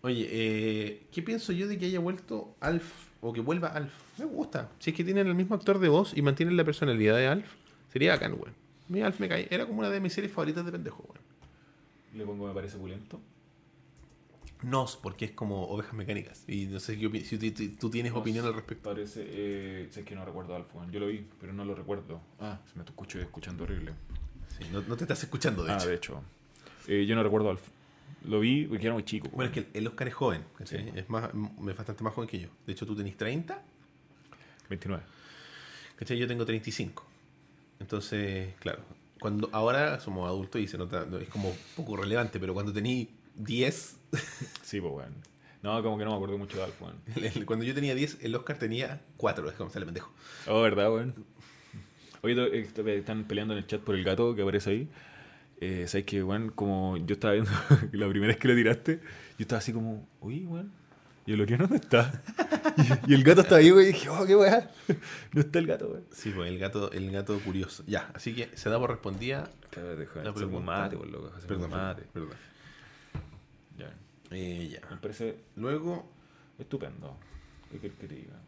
Oye, 0.00 0.26
eh, 0.30 1.02
¿qué 1.12 1.22
pienso 1.22 1.52
yo 1.52 1.66
de 1.68 1.76
que 1.76 1.86
haya 1.86 1.98
vuelto 2.00 2.54
Alf 2.60 2.90
o 3.20 3.32
que 3.32 3.40
vuelva 3.40 3.68
Alf? 3.68 3.92
Me 4.18 4.24
gusta. 4.24 4.70
Si 4.78 4.90
es 4.90 4.96
que 4.96 5.04
tienen 5.04 5.26
el 5.26 5.34
mismo 5.34 5.54
actor 5.56 5.78
de 5.80 5.88
voz 5.88 6.16
y 6.16 6.22
mantienen 6.22 6.56
la 6.56 6.64
personalidad 6.64 7.16
de 7.16 7.26
Alf, 7.26 7.52
sería 7.92 8.12
bacán, 8.12 8.32
weón. 8.34 8.54
Mi 8.88 9.02
Alf 9.02 9.18
me 9.20 9.28
cae. 9.28 9.48
Era 9.50 9.66
como 9.66 9.80
una 9.80 9.90
de 9.90 10.00
mis 10.00 10.12
series 10.12 10.32
favoritas 10.32 10.64
de 10.64 10.72
pendejo, 10.72 11.02
weón. 11.02 11.20
Le 12.14 12.24
pongo 12.24 12.46
me 12.48 12.54
parece 12.54 12.78
pulento. 12.78 13.20
Nos, 14.62 14.96
porque 14.96 15.26
es 15.26 15.30
como 15.32 15.64
ovejas 15.68 15.94
mecánicas. 15.94 16.42
Y 16.48 16.66
no 16.66 16.80
sé 16.80 16.98
qué 16.98 17.24
si 17.24 17.38
tú, 17.76 17.90
tienes 17.90 18.12
opinión 18.12 18.44
al 18.46 18.54
respecto. 18.54 18.88
Parece. 18.88 19.24
Eh, 19.28 19.88
sé 19.90 20.04
que 20.04 20.14
no 20.16 20.24
recuerdo 20.24 20.56
Alf, 20.56 20.74
weón. 20.74 20.90
Yo 20.90 20.98
lo 21.00 21.06
vi, 21.06 21.24
pero 21.40 21.52
no 21.52 21.64
lo 21.64 21.74
recuerdo. 21.74 22.20
Ah, 22.40 22.58
se 22.72 22.76
me 22.78 22.84
escucho 22.84 23.20
escuchando 23.20 23.64
horrible. 23.64 23.92
Sí, 24.58 24.64
no, 24.72 24.82
no 24.82 24.96
te 24.96 25.04
estás 25.04 25.22
escuchando, 25.22 25.64
de 25.64 25.72
ah, 25.72 25.76
hecho. 25.76 25.88
de 25.88 25.94
hecho. 25.94 26.22
Eh, 26.88 27.06
yo 27.06 27.14
no 27.14 27.22
recuerdo 27.22 27.50
Alf. 27.50 27.62
Lo 28.24 28.40
vi 28.40 28.66
porque 28.66 28.86
era 28.86 28.94
muy 28.94 29.04
chico. 29.04 29.28
Bueno, 29.32 29.52
es 29.52 29.64
que 29.64 29.78
el, 29.78 29.86
Oscar 29.86 30.08
es 30.08 30.14
joven, 30.14 30.44
¿cachai? 30.56 30.84
Sí. 30.84 30.90
Es, 30.94 31.08
más, 31.08 31.30
es 31.68 31.76
bastante 31.76 32.02
más 32.02 32.12
joven 32.14 32.28
que 32.28 32.40
yo. 32.40 32.48
De 32.66 32.72
hecho, 32.72 32.84
tú 32.84 32.96
tenés 32.96 33.16
30, 33.16 33.62
29. 34.68 35.04
¿cachai? 35.96 36.18
Yo 36.18 36.26
tengo 36.26 36.44
35. 36.44 37.06
Entonces, 37.80 38.54
claro, 38.58 38.80
cuando 39.20 39.48
ahora 39.52 40.00
somos 40.00 40.26
adultos 40.26 40.60
y 40.60 40.66
se 40.66 40.78
nota, 40.78 41.06
no, 41.06 41.18
es 41.18 41.28
como 41.28 41.54
poco 41.76 41.96
relevante, 41.96 42.40
pero 42.40 42.54
cuando 42.54 42.72
tení 42.72 43.08
10, 43.36 43.96
Sí, 44.62 44.80
pues, 44.80 44.92
weón. 44.92 45.14
No, 45.62 45.82
como 45.82 45.98
que 45.98 46.04
no 46.04 46.10
me 46.10 46.16
acuerdo 46.16 46.38
mucho 46.38 46.56
de 46.56 46.64
Alf, 46.64 46.76
el- 47.16 47.46
cuando 47.46 47.64
yo 47.64 47.74
tenía 47.74 47.94
10, 47.94 48.18
el 48.22 48.34
Oscar 48.34 48.58
tenía 48.58 49.00
4, 49.16 49.48
es 49.50 49.56
como 49.56 49.70
sale 49.70 49.84
pendejo. 49.86 50.12
Oh, 50.46 50.62
¿verdad, 50.62 50.92
weón? 50.92 51.14
Oye, 52.22 52.34
eh, 52.60 52.68
están 52.98 53.24
peleando 53.24 53.54
en 53.54 53.58
el 53.58 53.66
chat 53.66 53.80
por 53.80 53.94
el 53.94 54.04
gato 54.04 54.34
que 54.34 54.42
aparece 54.42 54.70
ahí. 54.70 54.88
Eh, 55.60 55.84
¿Sabes 55.88 56.04
que, 56.06 56.22
weón? 56.22 56.50
Como 56.50 56.96
yo 56.98 57.14
estaba 57.14 57.34
viendo 57.34 57.50
la 57.92 58.08
primera 58.08 58.28
vez 58.32 58.36
que 58.38 58.48
lo 58.48 58.54
tiraste, 58.54 59.00
yo 59.00 59.42
estaba 59.42 59.58
así 59.58 59.72
como, 59.72 60.06
uy, 60.20 60.44
weón. 60.46 60.72
¿Y 61.26 61.32
el 61.34 61.42
Orión 61.42 61.60
dónde 61.60 61.76
está? 61.76 62.22
y, 63.06 63.12
y 63.12 63.14
el 63.14 63.22
gato 63.22 63.42
está 63.42 63.56
ahí, 63.56 63.70
weón. 63.70 63.84
Y 63.84 63.92
dije, 63.92 64.08
oh, 64.08 64.24
qué 64.26 64.34
weón. 64.36 64.64
No 65.32 65.40
está 65.40 65.58
el 65.58 65.66
gato, 65.66 65.88
weón. 65.88 66.04
Sí, 66.10 66.30
pues 66.34 66.48
el 66.50 66.58
gato, 66.58 66.90
el 66.92 67.10
gato 67.10 67.38
curioso. 67.40 67.84
Ya, 67.86 68.10
así 68.14 68.34
que 68.34 68.48
se 68.56 68.70
da 68.70 68.78
por 68.78 68.90
respondida. 68.90 69.50
La 69.76 70.30
un 70.30 70.34
pregunta- 70.34 70.60
mate, 70.66 70.96
por 70.96 71.06
loco. 71.08 71.30
Perdón, 71.46 71.70
mate. 71.70 72.02
perdón. 72.12 72.30
Ya. 73.78 73.94
Eh, 74.30 74.68
ya. 74.72 74.88
Me 74.90 74.96
parece 74.96 75.36
Luego, 75.56 76.10
estupendo. 76.58 77.16
¿Qué 77.70 77.78
querés 77.78 77.96
que 77.98 78.06
te 78.08 78.14
diga? 78.14 78.40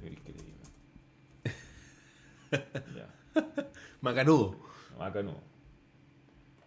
¿Qué 0.00 0.02
querés 0.08 0.20
que 0.20 0.32
te 0.32 0.42
diga? 0.42 0.55
Ya. 2.52 3.08
Macanudo. 4.00 4.56
Macanudo. 4.98 5.40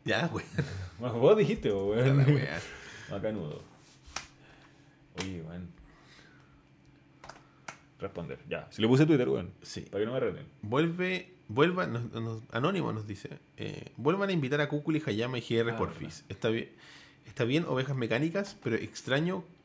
Ya, 0.06 0.28
güey. 0.28 0.46
Vos 1.00 1.38
dijiste, 1.38 1.72
wea. 1.72 2.60
Macanudo. 3.12 3.62
Oye, 5.22 5.42
weón. 5.42 5.70
Responder. 8.00 8.40
Ya. 8.48 8.68
Si 8.72 8.82
le 8.82 8.88
puse 8.88 9.06
Twitter, 9.06 9.28
weón. 9.28 9.52
Sí. 9.62 9.82
Para 9.82 10.00
que 10.00 10.06
no 10.06 10.14
me 10.14 10.20
reten. 10.20 10.46
Vuelve, 10.62 11.34
vuelvan, 11.50 11.94
nos- 11.94 12.12
nos- 12.14 12.44
Anónimo 12.52 12.94
nos 12.94 13.06
dice, 13.08 13.40
eh, 13.58 13.92
vuelvan 13.98 14.30
a 14.30 14.32
invitar 14.32 14.62
a 14.62 14.70
Kukuli, 14.70 15.02
Hayama 15.06 15.38
y 15.38 15.42
GR 15.42 15.72
Ah, 15.72 15.78
Porfis. 15.78 16.24
Está 16.30 16.50
bien, 16.50 16.70
está 17.26 17.44
bien 17.44 17.66
ovejas 17.68 17.98
mecánicas, 17.98 18.58
pero 18.64 18.78
extraño, 18.78 19.44
ex- 19.44 19.59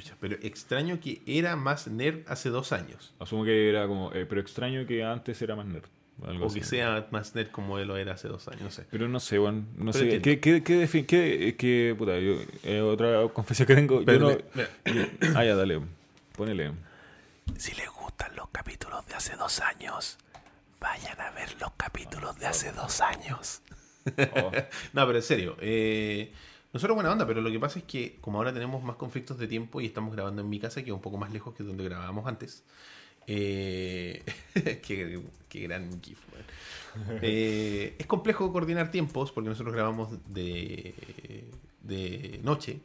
chucha, 0.00 0.16
pero 0.20 0.36
extraño 0.42 0.98
que 1.00 1.22
era 1.26 1.56
más 1.56 1.86
nerd 1.88 2.20
hace 2.26 2.48
dos 2.50 2.72
años. 2.72 3.14
Asumo 3.18 3.44
que 3.44 3.68
era 3.68 3.86
como. 3.86 4.12
eh, 4.12 4.26
pero 4.26 4.40
extraño 4.40 4.86
que 4.86 5.04
antes 5.04 5.40
era 5.42 5.56
más 5.56 5.66
nerd. 5.66 5.84
Algo 6.26 6.44
O 6.44 6.48
así. 6.48 6.58
que 6.60 6.66
sea 6.66 7.06
más 7.12 7.34
nerd 7.34 7.50
como 7.50 7.78
él 7.78 7.88
lo 7.88 7.96
era 7.96 8.12
hace 8.12 8.28
dos 8.28 8.46
años, 8.48 8.62
no 8.62 8.70
sé. 8.70 8.84
Pero 8.90 9.08
no 9.08 9.20
sé, 9.20 9.38
weón. 9.38 9.68
No 9.76 9.92
Pero 9.92 9.92
sé. 9.92 10.00
entiendo. 10.16 10.22
¿Qué, 10.22 10.38
qué, 10.40 10.62
qué, 10.62 10.84
defi- 10.86 11.06
qué, 11.06 11.56
qué- 11.56 11.94
puta, 11.96 12.18
yo, 12.18 12.34
eh, 12.62 12.80
otra 12.82 13.26
confesión 13.32 13.66
que 13.66 13.74
tengo. 13.74 14.04
Pero 14.04 14.30
yo 14.32 14.38
no, 14.54 14.62
mira, 14.84 15.08
ah, 15.34 15.44
ya, 15.44 15.54
dale. 15.56 15.80
Ponele. 16.36 16.72
si 17.56 17.74
les 17.74 17.88
gustan 17.90 18.34
los 18.36 18.48
capítulos 18.50 19.06
de 19.06 19.14
hace 19.14 19.34
dos 19.36 19.60
años, 19.60 20.18
vayan 20.78 21.18
a 21.20 21.30
ver 21.30 21.48
los 21.60 21.72
capítulos 21.78 22.38
de 22.38 22.46
hace 22.46 22.70
dos 22.72 23.00
años. 23.00 23.62
Oh, 24.36 24.50
No, 24.92 25.06
pero 25.06 25.16
en 25.16 25.22
serio. 25.22 25.56
eh, 25.60 26.32
nosotros 26.72 26.94
buena 26.94 27.10
onda, 27.10 27.26
pero 27.26 27.40
lo 27.40 27.50
que 27.50 27.58
pasa 27.58 27.78
es 27.80 27.84
que 27.84 28.18
como 28.20 28.38
ahora 28.38 28.52
tenemos 28.52 28.82
más 28.82 28.96
conflictos 28.96 29.38
de 29.38 29.48
tiempo 29.48 29.80
y 29.80 29.86
estamos 29.86 30.14
grabando 30.14 30.42
en 30.42 30.48
mi 30.48 30.60
casa, 30.60 30.82
que 30.82 30.90
es 30.90 30.94
un 30.94 31.00
poco 31.00 31.16
más 31.16 31.32
lejos 31.32 31.54
que 31.54 31.64
donde 31.64 31.84
grabábamos 31.84 32.26
antes. 32.26 32.62
eh, 33.26 34.22
qué, 34.82 35.20
qué 35.48 35.60
gran 35.60 36.00
gif, 36.02 36.18
weón. 36.32 36.44
Eh, 37.22 37.94
es 37.98 38.06
complejo 38.06 38.52
coordinar 38.52 38.90
tiempos 38.90 39.30
porque 39.30 39.48
nosotros 39.48 39.72
grabamos 39.72 40.08
de, 40.26 40.94
de 41.82 42.40
noche. 42.42 42.80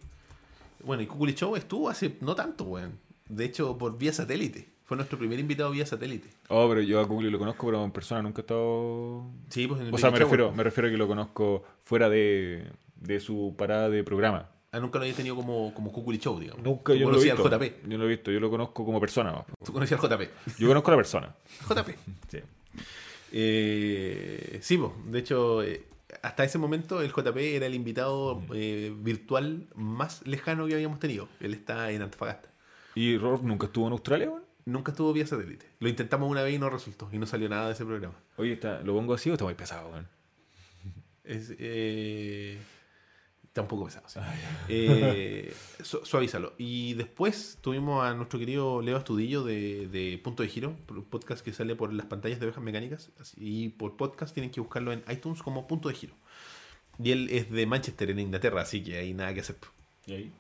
Bueno, 0.83 1.01
y 1.01 1.07
Kukuli 1.07 1.33
Show 1.33 1.55
estuvo 1.55 1.89
hace 1.89 2.17
no 2.21 2.35
tanto, 2.35 2.65
weón. 2.65 2.99
De 3.27 3.45
hecho, 3.45 3.77
por 3.77 3.97
vía 3.97 4.13
satélite. 4.13 4.67
Fue 4.83 4.95
nuestro 4.95 5.17
primer 5.17 5.39
invitado 5.39 5.71
vía 5.71 5.85
satélite. 5.85 6.29
oh, 6.49 6.69
pero 6.69 6.81
yo 6.81 6.99
a 6.99 7.03
Google 7.05 7.31
lo 7.31 7.39
conozco, 7.39 7.65
pero 7.65 7.83
en 7.83 7.91
persona 7.91 8.21
nunca 8.21 8.41
he 8.41 8.43
estado. 8.43 9.25
Sí, 9.49 9.65
pues 9.65 9.81
en 9.81 9.87
el 9.87 9.93
O 9.93 9.97
sea, 9.97 10.11
me 10.11 10.19
refiero, 10.19 10.51
me 10.51 10.63
refiero 10.63 10.87
a 10.87 10.91
que 10.91 10.97
lo 10.97 11.07
conozco 11.07 11.63
fuera 11.81 12.07
de, 12.07 12.69
de 13.05 13.19
su 13.19 13.55
parada 13.57 13.89
de 13.89 14.03
programa. 14.03 14.49
Ah, 14.71 14.79
nunca 14.79 14.99
lo 14.99 15.05
había 15.05 15.15
tenido 15.15 15.35
como, 15.35 15.73
como 15.73 15.91
Kukuli 15.91 16.17
Show, 16.17 16.37
digamos. 16.39 16.63
Nunca 16.63 16.93
yo 16.93 17.05
no 17.05 17.13
lo 17.13 17.21
he 17.21 17.23
visto. 17.23 17.45
al 17.47 17.59
JP. 17.59 17.83
Yo 17.83 17.97
no 17.97 18.03
lo 18.03 18.05
he 18.05 18.15
visto, 18.15 18.31
yo 18.31 18.39
lo 18.39 18.49
conozco 18.49 18.83
como 18.85 18.99
persona. 18.99 19.31
más. 19.31 19.45
Tú 19.63 19.71
conocías 19.71 20.03
al 20.03 20.09
JP. 20.09 20.21
Yo 20.59 20.67
conozco 20.67 20.91
a 20.91 20.93
la 20.93 20.97
persona. 20.97 21.35
JP. 21.69 21.89
Sí. 22.29 22.39
Eh, 23.31 24.59
sí, 24.61 24.77
po. 24.77 24.95
de 25.05 25.19
hecho, 25.19 25.63
eh, 25.63 25.83
hasta 26.21 26.43
ese 26.43 26.57
momento 26.57 27.01
el 27.01 27.11
JP 27.11 27.37
era 27.37 27.65
el 27.65 27.73
invitado 27.73 28.41
eh, 28.53 28.93
virtual 28.97 29.67
más 29.75 30.25
lejano 30.25 30.67
que 30.67 30.73
habíamos 30.73 30.99
tenido. 30.99 31.27
Él 31.39 31.53
está 31.53 31.91
en 31.91 32.01
Antofagasta. 32.01 32.49
¿Y 32.95 33.17
Rolf 33.17 33.41
nunca 33.41 33.67
estuvo 33.67 33.87
en 33.87 33.93
Australia, 33.93 34.29
weón? 34.29 34.43
Nunca 34.65 34.91
estuvo 34.91 35.13
vía 35.13 35.27
satélite. 35.27 35.67
Lo 35.79 35.89
intentamos 35.89 36.29
una 36.29 36.41
vez 36.41 36.55
y 36.55 36.57
no 36.57 36.69
resultó. 36.69 37.07
Y 37.11 37.19
no 37.19 37.27
salió 37.27 37.47
nada 37.47 37.67
de 37.67 37.73
ese 37.73 37.85
programa. 37.85 38.15
Oye, 38.37 38.53
está, 38.53 38.81
¿lo 38.81 38.93
pongo 38.93 39.13
así 39.13 39.29
o 39.29 39.33
está 39.33 39.45
muy 39.45 39.53
pesado? 39.53 39.91
Es, 41.23 41.53
eh, 41.59 42.57
está 43.55 43.61
un 43.61 43.69
poco 43.69 43.85
pesado. 43.85 44.05
sí. 44.09 44.19
Eh, 44.67 45.55
su- 45.81 46.03
suavízalo. 46.05 46.53
Y 46.57 46.93
después 46.95 47.57
tuvimos 47.61 48.03
a 48.03 48.13
nuestro 48.13 48.37
querido 48.37 48.81
Leo 48.81 48.97
Astudillo 48.97 49.43
de, 49.45 49.87
de 49.87 50.19
Punto 50.21 50.43
de 50.43 50.49
Giro, 50.49 50.75
un 50.89 51.05
podcast 51.05 51.41
que 51.43 51.53
sale 51.53 51.73
por 51.73 51.93
las 51.93 52.05
pantallas 52.05 52.41
de 52.41 52.47
ovejas 52.47 52.61
mecánicas. 52.61 53.11
Y 53.37 53.69
por 53.69 53.95
podcast 53.95 54.33
tienen 54.33 54.51
que 54.51 54.59
buscarlo 54.59 54.91
en 54.91 55.05
iTunes 55.09 55.41
como 55.41 55.67
Punto 55.67 55.87
de 55.87 55.95
Giro. 55.95 56.13
Y 57.01 57.11
él 57.13 57.29
es 57.31 57.49
de 57.49 57.65
Manchester, 57.65 58.09
en 58.11 58.19
Inglaterra, 58.19 58.61
así 58.61 58.83
que 58.83 58.97
hay 58.97 59.13
nada 59.13 59.33
que 59.33 59.39
hacer. 59.39 59.55
¿Y 60.05 60.13
ahí? 60.13 60.33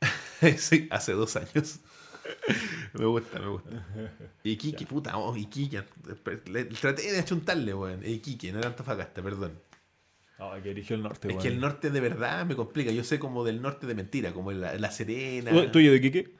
sí, 0.56 0.88
hace 0.90 1.12
dos 1.12 1.36
años. 1.36 1.80
Me 2.94 3.04
gusta, 3.04 3.38
me 3.38 3.48
gusta. 3.48 3.84
Iquique, 4.42 4.86
puta, 4.86 5.18
oh, 5.18 5.36
Iquique. 5.36 5.82
Traté 6.80 7.12
de 7.12 7.18
achuntarle, 7.18 7.74
weón. 7.74 8.00
Iquique, 8.02 8.50
no 8.50 8.60
era 8.60 8.68
Antofagasta, 8.68 9.20
perdón. 9.22 9.58
Ah, 10.38 10.58
que 10.62 10.70
eligió 10.72 10.96
el 10.96 11.02
norte, 11.02 11.28
Es 11.28 11.36
que 11.36 11.48
el 11.48 11.60
norte 11.60 11.90
de 11.90 12.00
verdad 12.00 12.44
me 12.44 12.56
complica. 12.56 12.90
Yo 12.90 13.04
sé 13.04 13.18
como 13.18 13.44
del 13.44 13.62
norte 13.62 13.86
de 13.86 13.94
mentira, 13.94 14.32
como 14.32 14.50
la, 14.52 14.74
La 14.78 14.90
Serena. 14.90 15.50
¿Tú, 15.70 15.78
y 15.78 15.84
yo 15.86 15.92
de 15.92 16.00
Quique? 16.00 16.30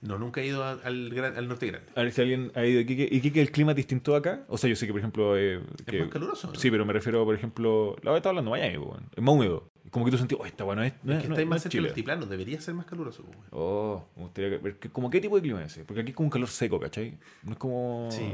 No, 0.00 0.18
nunca 0.18 0.40
he 0.40 0.46
ido 0.46 0.64
al, 0.64 1.10
gran- 1.10 1.36
al 1.36 1.46
norte 1.48 1.66
grande. 1.66 1.86
A 1.94 2.02
ver 2.02 2.12
si 2.12 2.20
alguien 2.20 2.50
ha 2.56 2.64
ido 2.64 2.78
de 2.78 2.86
Quique. 2.86 3.08
¿Y 3.10 3.20
Quique 3.20 3.40
el 3.40 3.50
clima 3.52 3.70
es 3.72 3.76
distinto 3.76 4.16
acá? 4.16 4.44
O 4.48 4.58
sea, 4.58 4.68
yo 4.70 4.74
sé 4.76 4.86
que, 4.86 4.92
por 4.92 4.98
ejemplo... 5.00 5.36
eh, 5.38 5.60
que- 5.86 6.00
más 6.00 6.08
caluroso, 6.08 6.48
¿no? 6.48 6.54
Sí, 6.56 6.70
pero 6.70 6.84
me 6.84 6.92
refiero, 6.92 7.24
por 7.24 7.34
ejemplo... 7.34 7.96
La 8.02 8.10
vez 8.10 8.18
estaba 8.18 8.30
hablando 8.30 8.50
Miami, 8.52 8.78
weón. 8.78 9.04
Es 9.14 9.22
más 9.22 9.34
húmedo. 9.34 9.68
Como 9.90 10.04
que 10.04 10.10
tú 10.10 10.18
sentís, 10.18 10.38
oh, 10.40 10.46
esta 10.46 10.64
bueno 10.64 10.82
es, 10.82 10.94
no 11.04 11.12
Es 11.12 11.18
es, 11.18 11.22
que 11.24 11.28
no 11.28 11.34
está 11.34 11.42
es- 11.42 11.46
no 11.46 11.50
más 11.50 11.56
es 11.58 11.62
cerca 11.64 11.76
del 11.76 11.86
altiplano, 11.86 12.26
debería 12.26 12.60
ser 12.60 12.74
más 12.74 12.86
caluroso. 12.86 13.22
weón. 13.24 13.44
Oh, 13.50 14.04
me 14.16 14.22
gustaría 14.22 14.58
ver 14.58 14.76
que- 14.78 14.88
como 14.88 15.08
qué 15.10 15.20
tipo 15.20 15.36
de 15.36 15.42
clima 15.42 15.62
es 15.64 15.72
ese. 15.72 15.84
Porque 15.84 16.00
aquí 16.00 16.10
es 16.10 16.16
como 16.16 16.26
un 16.26 16.30
calor 16.30 16.48
seco, 16.48 16.80
¿cachai? 16.80 17.18
No 17.44 17.52
es 17.52 17.58
como... 17.58 18.08
Sí. 18.10 18.32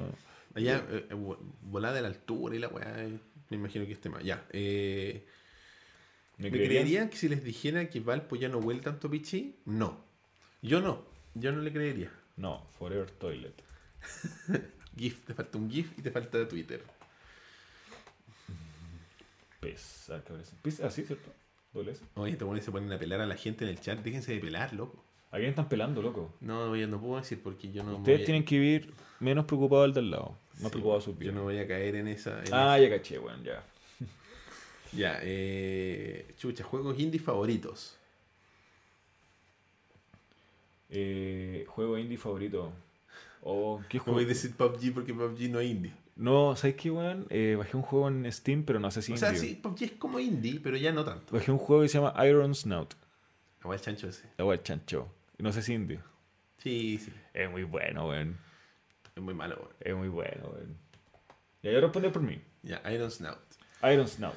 Allá, 0.55 0.83
eh, 0.91 1.07
eh, 1.11 1.15
vo- 1.15 1.37
volada 1.63 1.95
de 1.97 2.03
la 2.03 2.09
altura 2.09 2.57
y 2.57 2.59
la 2.59 2.69
weá, 2.69 3.05
eh, 3.05 3.19
me 3.51 3.57
imagino 3.57 3.87
que 3.87 3.93
esté 3.93 4.09
más. 4.09 4.23
Ya. 4.23 4.47
Eh, 4.51 5.27
¿Me 6.37 6.51
¿Me 6.51 6.57
creerían? 6.59 7.09
que 7.09 7.17
si 7.17 7.29
les 7.29 7.43
dijera 7.43 7.89
que 7.89 8.01
Valpo 8.01 8.37
ya 8.37 8.49
no 8.49 8.59
huele 8.59 8.81
tanto 8.81 9.11
pichi? 9.11 9.57
No. 9.65 9.99
Yo 10.63 10.81
no. 10.81 11.05
Yo 11.35 11.53
no 11.53 11.61
le 11.61 11.73
creería. 11.73 12.13
No, 12.37 12.67
Forever 12.79 13.11
Toilet. 13.11 13.63
GIF, 14.97 15.25
te 15.25 15.35
falta 15.35 15.59
un 15.59 15.71
GIF 15.71 15.99
y 15.99 16.03
te 16.03 16.11
falta 16.11 16.47
Twitter. 16.49 16.83
A 20.09 20.15
ver 20.15 20.23
qué 20.23 20.33
aparece. 20.33 20.57
Pez, 20.63 20.81
ah, 20.81 20.91
sí, 20.91 21.05
¿cierto? 21.05 21.31
Doble 21.73 21.93
S. 21.93 22.05
Oye, 22.15 22.37
te 22.37 22.45
ponen, 22.45 22.63
se 22.63 22.71
ponen 22.71 22.93
a 22.93 22.99
pelar 22.99 23.21
a 23.21 23.27
la 23.27 23.37
gente 23.37 23.65
en 23.65 23.71
el 23.71 23.81
chat. 23.81 23.99
Déjense 24.01 24.33
de 24.33 24.41
pelar, 24.41 24.73
loco. 24.73 25.05
¿A 25.31 25.37
quién 25.37 25.51
están 25.51 25.69
pelando, 25.69 26.01
loco? 26.01 26.33
No, 26.41 26.71
oye, 26.71 26.87
no 26.87 27.01
puedo 27.01 27.17
decir 27.17 27.41
porque 27.43 27.71
yo 27.71 27.83
no. 27.83 27.91
me 27.93 27.97
Ustedes 27.99 28.19
voy 28.19 28.23
a- 28.23 28.27
tienen 28.27 28.45
que 28.45 28.59
vivir 28.59 28.93
menos 29.21 29.45
preocupados 29.45 29.87
del 29.87 29.95
del 30.05 30.11
lado. 30.13 30.37
Más 30.55 30.63
Sí, 30.65 30.69
preocupados 30.71 31.05
de 31.05 31.05
sus 31.05 31.15
Yo 31.15 31.21
vidas. 31.21 31.35
no 31.35 31.43
voy 31.45 31.59
a 31.59 31.69
caer 31.69 31.95
en 31.97 32.09
esa. 32.09 32.31
en 32.45 32.55
Ah, 32.55 32.79
esa. 32.79 32.89
ya 32.89 32.97
caché, 32.97 33.19
weón, 33.19 33.45
ya. 33.45 33.63
Ya, 34.93 35.19
eh, 35.23 36.35
chucha, 36.39 36.65
juegos 36.65 36.99
indie 36.99 37.21
favoritos. 37.21 37.95
Eh, 40.91 41.67
juego 41.69 41.99
indie 41.99 42.17
favorito. 42.17 42.73
O, 43.43 43.83
¿qué 43.89 43.99
No 43.99 44.05
juego? 44.05 44.17
voy 44.17 44.25
a 44.25 44.29
decir 44.29 44.55
PUBG 44.57 44.95
porque 44.95 45.13
PUBG 45.15 45.51
no 45.51 45.61
es 45.61 45.71
indie. 45.71 45.93
No, 46.17 46.57
¿sabes 46.57 46.75
qué, 46.77 46.91
weón? 46.91 47.27
Eh, 47.31 47.55
bajé 47.57 47.77
un 47.77 47.83
juego 47.83 48.09
en 48.09 48.31
Steam, 48.33 48.65
pero 48.65 48.81
no 48.81 48.91
sé 48.91 49.03
si 49.03 49.13
o 49.13 49.17
sea, 49.17 49.29
indie. 49.33 49.41
sí, 49.51 49.55
PUBG 49.63 49.83
es 49.85 49.93
como 49.93 50.19
indie, 50.19 50.59
pero 50.61 50.77
ya 50.77 50.91
no 50.93 51.05
tanto. 51.05 51.35
Bajé 51.35 51.53
un 51.53 51.59
juego 51.59 51.83
que 51.83 51.89
se 51.89 51.99
llama 52.01 52.27
Iron 52.27 52.55
Snout. 52.55 52.95
Igual 53.61 53.79
el 53.79 53.85
chancho 53.85 54.09
ese. 54.09 54.25
La 54.39 54.45
weá 54.45 54.61
chancho. 54.63 55.09
Y 55.39 55.43
No 55.43 55.53
sé 55.53 55.63
si 55.63 55.75
indie. 55.75 56.01
Sí, 56.59 56.99
sí. 56.99 57.13
Es 57.33 57.49
muy 57.51 57.63
bueno, 57.65 58.09
weón. 58.09 58.37
Es 59.15 59.23
muy 59.23 59.35
malo, 59.35 59.57
weón. 59.57 59.75
Es 59.81 59.95
muy 59.95 60.09
bueno, 60.09 60.49
weón. 60.53 60.77
Ya 61.63 61.73
yo 61.73 61.81
respondí 61.81 62.09
por 62.09 62.23
mí. 62.23 62.41
Ya, 62.63 62.83
Iron 62.93 63.11
Snout. 63.11 63.39
Iron 63.83 64.09
Snout. 64.09 64.35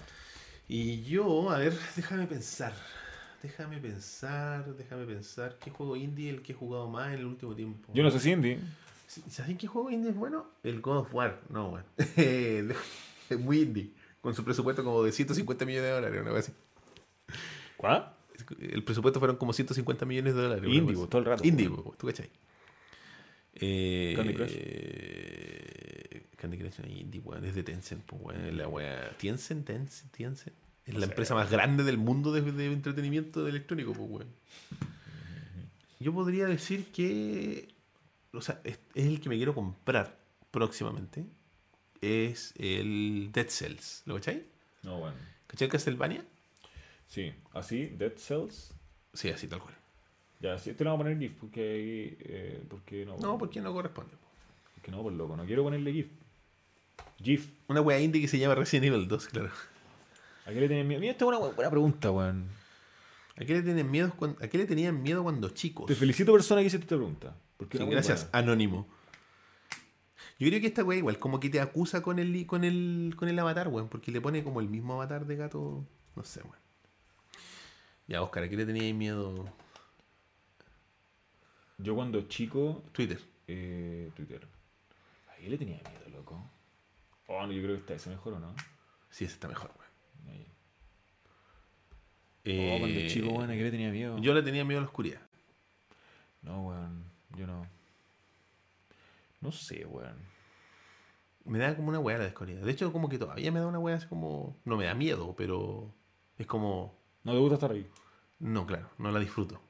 Y 0.68 1.04
yo, 1.04 1.50
a 1.50 1.58
ver, 1.60 1.74
déjame 1.96 2.28
pensar. 2.28 2.74
Déjame 3.42 3.80
pensar, 3.80 4.66
déjame 4.76 5.06
pensar. 5.06 5.58
¿Qué 5.60 5.72
juego 5.72 5.96
indie 5.96 6.30
es 6.30 6.36
el 6.36 6.44
que 6.44 6.52
he 6.54 6.56
jugado 6.56 6.88
más 6.88 7.08
en 7.08 7.20
el 7.20 7.26
último 7.26 7.56
tiempo? 7.56 7.92
Yo 7.94 8.04
no 8.04 8.12
sé 8.12 8.20
si 8.20 8.32
indie. 8.32 8.60
Sí, 9.08 9.24
¿Saben 9.30 9.58
qué 9.58 9.66
juego 9.68 9.90
indie 9.90 10.12
es 10.12 10.16
bueno? 10.16 10.46
El 10.64 10.80
God 10.80 10.98
of 11.00 11.14
War. 11.14 11.40
No, 11.50 11.70
weón. 11.70 11.86
es 11.98 13.40
muy 13.40 13.62
indie. 13.62 13.92
Con 14.22 14.36
su 14.36 14.44
presupuesto 14.46 14.84
como 14.84 15.02
de 15.04 15.12
150 15.12 15.66
millones 15.66 15.90
de 15.90 15.96
dólares, 15.96 16.22
una 16.22 16.30
cosa 16.30 16.52
así. 16.52 16.54
¿Cuál? 17.76 18.14
El 18.60 18.84
presupuesto 18.84 19.20
fueron 19.20 19.38
como 19.38 19.54
150 19.54 20.06
millones 20.06 20.36
de 20.36 20.42
dólares. 20.42 20.82
po, 20.96 21.08
todo 21.08 21.20
el 21.20 21.26
rato, 21.26 21.44
po, 21.84 21.96
tú 21.98 22.08
cachai. 22.08 22.30
Eh, 23.54 24.14
Candy 24.16 24.34
Crush. 24.34 24.52
eh, 24.56 26.28
Candy 26.38 26.58
Crush 26.58 26.80
no 26.80 26.88
indie, 26.88 27.22
weón. 27.22 27.46
Es 27.46 27.56
de 27.56 27.64
Tencent, 27.64 28.04
pues, 28.06 28.22
weón. 28.22 28.58
La 28.58 28.68
weá. 28.68 29.16
Tencent, 29.18 29.66
Tencent, 29.66 30.12
Tencent. 30.16 30.56
Es 30.86 30.96
la 30.96 31.06
empresa 31.06 31.36
más 31.36 31.50
grande 31.52 31.84
del 31.84 31.98
mundo 31.98 32.32
de, 32.32 32.42
de 32.42 32.66
entretenimiento 32.72 33.48
electrónico, 33.48 33.94
pues, 33.94 34.10
weón. 34.10 34.28
Yo 36.00 36.14
podría 36.14 36.48
decir 36.48 36.86
que. 36.92 37.68
O 38.34 38.42
sea, 38.42 38.62
es, 38.64 38.80
es 38.96 39.06
el 39.06 39.20
que 39.20 39.30
me 39.30 39.36
quiero 39.36 39.54
comprar 39.54 40.18
próximamente. 40.50 41.26
Es 42.02 42.54
el 42.58 43.30
Dead 43.32 43.48
Cells. 43.48 44.02
¿Lo 44.06 44.16
cachai? 44.16 44.44
No, 44.82 44.98
bueno. 45.00 45.16
¿Cachai 45.48 45.70
Castlevania? 45.70 46.26
Sí, 47.12 47.34
así, 47.54 47.88
Dead 47.88 48.14
Cells. 48.16 48.74
Sí, 49.14 49.30
así 49.30 49.48
tal 49.50 49.60
cual. 49.60 49.74
Ya, 50.40 50.58
sí, 50.58 50.74
te 50.74 50.86
lo 50.86 50.92
vamos 50.92 51.04
a 51.04 51.10
poner 51.10 51.20
GIF 51.20 51.34
porque 51.34 51.60
ahí. 51.62 52.18
Eh, 52.22 52.64
porque 52.70 53.06
no, 53.06 53.18
No, 53.18 53.38
porque 53.38 53.60
no 53.60 53.74
corresponde. 53.74 54.12
po. 54.12 54.28
Porque 54.76 54.92
no, 54.92 55.04
por 55.04 55.12
loco. 55.12 55.36
No 55.36 55.46
quiero 55.46 55.62
ponerle 55.64 55.92
GIF. 55.92 56.08
GIF. 57.22 57.50
Una 57.68 57.82
wea 57.82 58.00
indie 58.00 58.22
que 58.22 58.30
se 58.30 58.40
llama 58.40 58.56
Resident 58.56 58.86
Evil 58.88 59.10
2, 59.10 59.28
claro. 59.28 59.50
¿A 60.46 60.52
qué 60.52 60.62
le 60.62 60.70
tenían 60.70 60.88
miedo? 60.88 61.02
Mira, 61.02 61.12
esta 61.12 61.26
es 61.26 61.28
una 61.30 61.38
bu- 61.40 61.54
buena 61.54 61.70
pregunta, 61.70 62.12
weón. 62.12 62.48
¿A 63.36 63.44
qué 63.46 63.56
le 63.56 63.62
tenían 63.62 63.92
miedo 63.92 64.14
cuando, 64.16 64.42
a 64.44 64.48
qué 64.48 64.58
le 64.58 64.66
tenían 64.66 65.04
miedo 65.04 65.22
cuando 65.22 65.50
chicos? 65.50 65.88
Te 65.88 65.96
felicito, 65.96 66.32
persona 66.32 66.62
que 66.62 66.68
hiciste 66.68 66.86
esta 66.86 66.96
pregunta. 66.96 67.36
Porque 67.58 67.78
Sí, 67.78 67.86
gracias, 67.86 68.24
buena. 68.32 68.38
Anónimo. 68.40 68.88
Yo 70.40 70.48
creo 70.48 70.62
que 70.62 70.68
esta 70.68 70.84
wea 70.84 70.98
igual, 70.98 71.20
como 71.20 71.40
que 71.42 71.50
te 71.50 71.60
acusa 71.60 72.02
con 72.02 72.18
el, 72.20 72.46
con 72.48 72.64
el, 72.64 73.14
con 73.18 73.28
el 73.30 73.38
avatar, 73.38 73.68
weón, 73.68 73.90
porque 73.90 74.12
le 74.12 74.22
pone 74.22 74.44
como 74.46 74.62
el 74.62 74.70
mismo 74.70 74.94
avatar 74.94 75.26
de 75.26 75.36
gato. 75.36 75.86
No 76.16 76.24
sé, 76.24 76.42
weón. 76.42 76.61
Ya, 78.12 78.22
Oscar, 78.22 78.44
¿a 78.44 78.50
qué 78.50 78.58
le 78.58 78.66
tenías 78.66 78.94
miedo? 78.94 79.46
Yo 81.78 81.96
cuando 81.96 82.22
chico. 82.24 82.84
Twitter. 82.92 83.22
Eh, 83.48 84.12
Twitter. 84.14 84.46
¿A 85.32 85.38
qué 85.38 85.50
le 85.50 85.58
tenía 85.58 85.78
miedo, 85.78 86.18
loco? 86.18 86.44
Oh, 87.28 87.48
no, 87.48 87.54
yo 87.54 87.62
creo 87.64 87.76
que 87.76 87.80
está 87.80 87.94
ese 87.94 88.10
mejor 88.10 88.34
o 88.34 88.40
no. 88.40 88.54
Sí, 89.10 89.24
ese 89.24 89.36
está 89.36 89.48
mejor, 89.48 89.72
weón. 89.78 90.46
Eh, 92.44 92.74
oh, 92.76 92.80
cuando 92.80 93.08
chico, 93.08 93.30
weón, 93.30 93.50
¿a 93.50 93.54
qué 93.54 93.64
le 93.64 93.72
tenía 93.72 93.92
miedo? 93.92 94.18
Yo 94.18 94.34
le 94.34 94.44
tenía 94.44 94.66
miedo 94.66 94.80
a 94.80 94.82
la 94.82 94.88
oscuridad. 94.88 95.22
No, 96.42 96.68
weón. 96.68 97.06
Yo 97.38 97.48
no. 97.48 97.66
No 99.40 99.54
sé, 99.54 99.86
weón. 99.86 100.18
Me 101.46 101.60
da 101.60 101.78
como 101.78 101.88
una 101.88 102.00
wea 102.00 102.18
la 102.18 102.26
oscuridad. 102.26 102.62
De 102.62 102.74
hecho, 102.74 102.92
como 102.92 103.08
que 103.08 103.18
todavía 103.18 103.54
me 103.54 103.62
da 103.62 103.68
una 103.68 103.80
wea 103.80 103.96
así 103.96 104.08
como. 104.08 104.58
No 104.66 104.76
me 104.76 104.84
da 104.84 104.96
miedo, 104.96 105.34
pero. 105.38 105.94
Es 106.38 106.46
como. 106.46 107.00
No 107.24 107.32
te 107.32 107.38
gusta 107.38 107.56
estar 107.56 107.72
ahí. 107.72 107.90
No, 108.42 108.66
claro, 108.66 108.90
no 108.98 109.12
la 109.12 109.20
disfruto. 109.20 109.62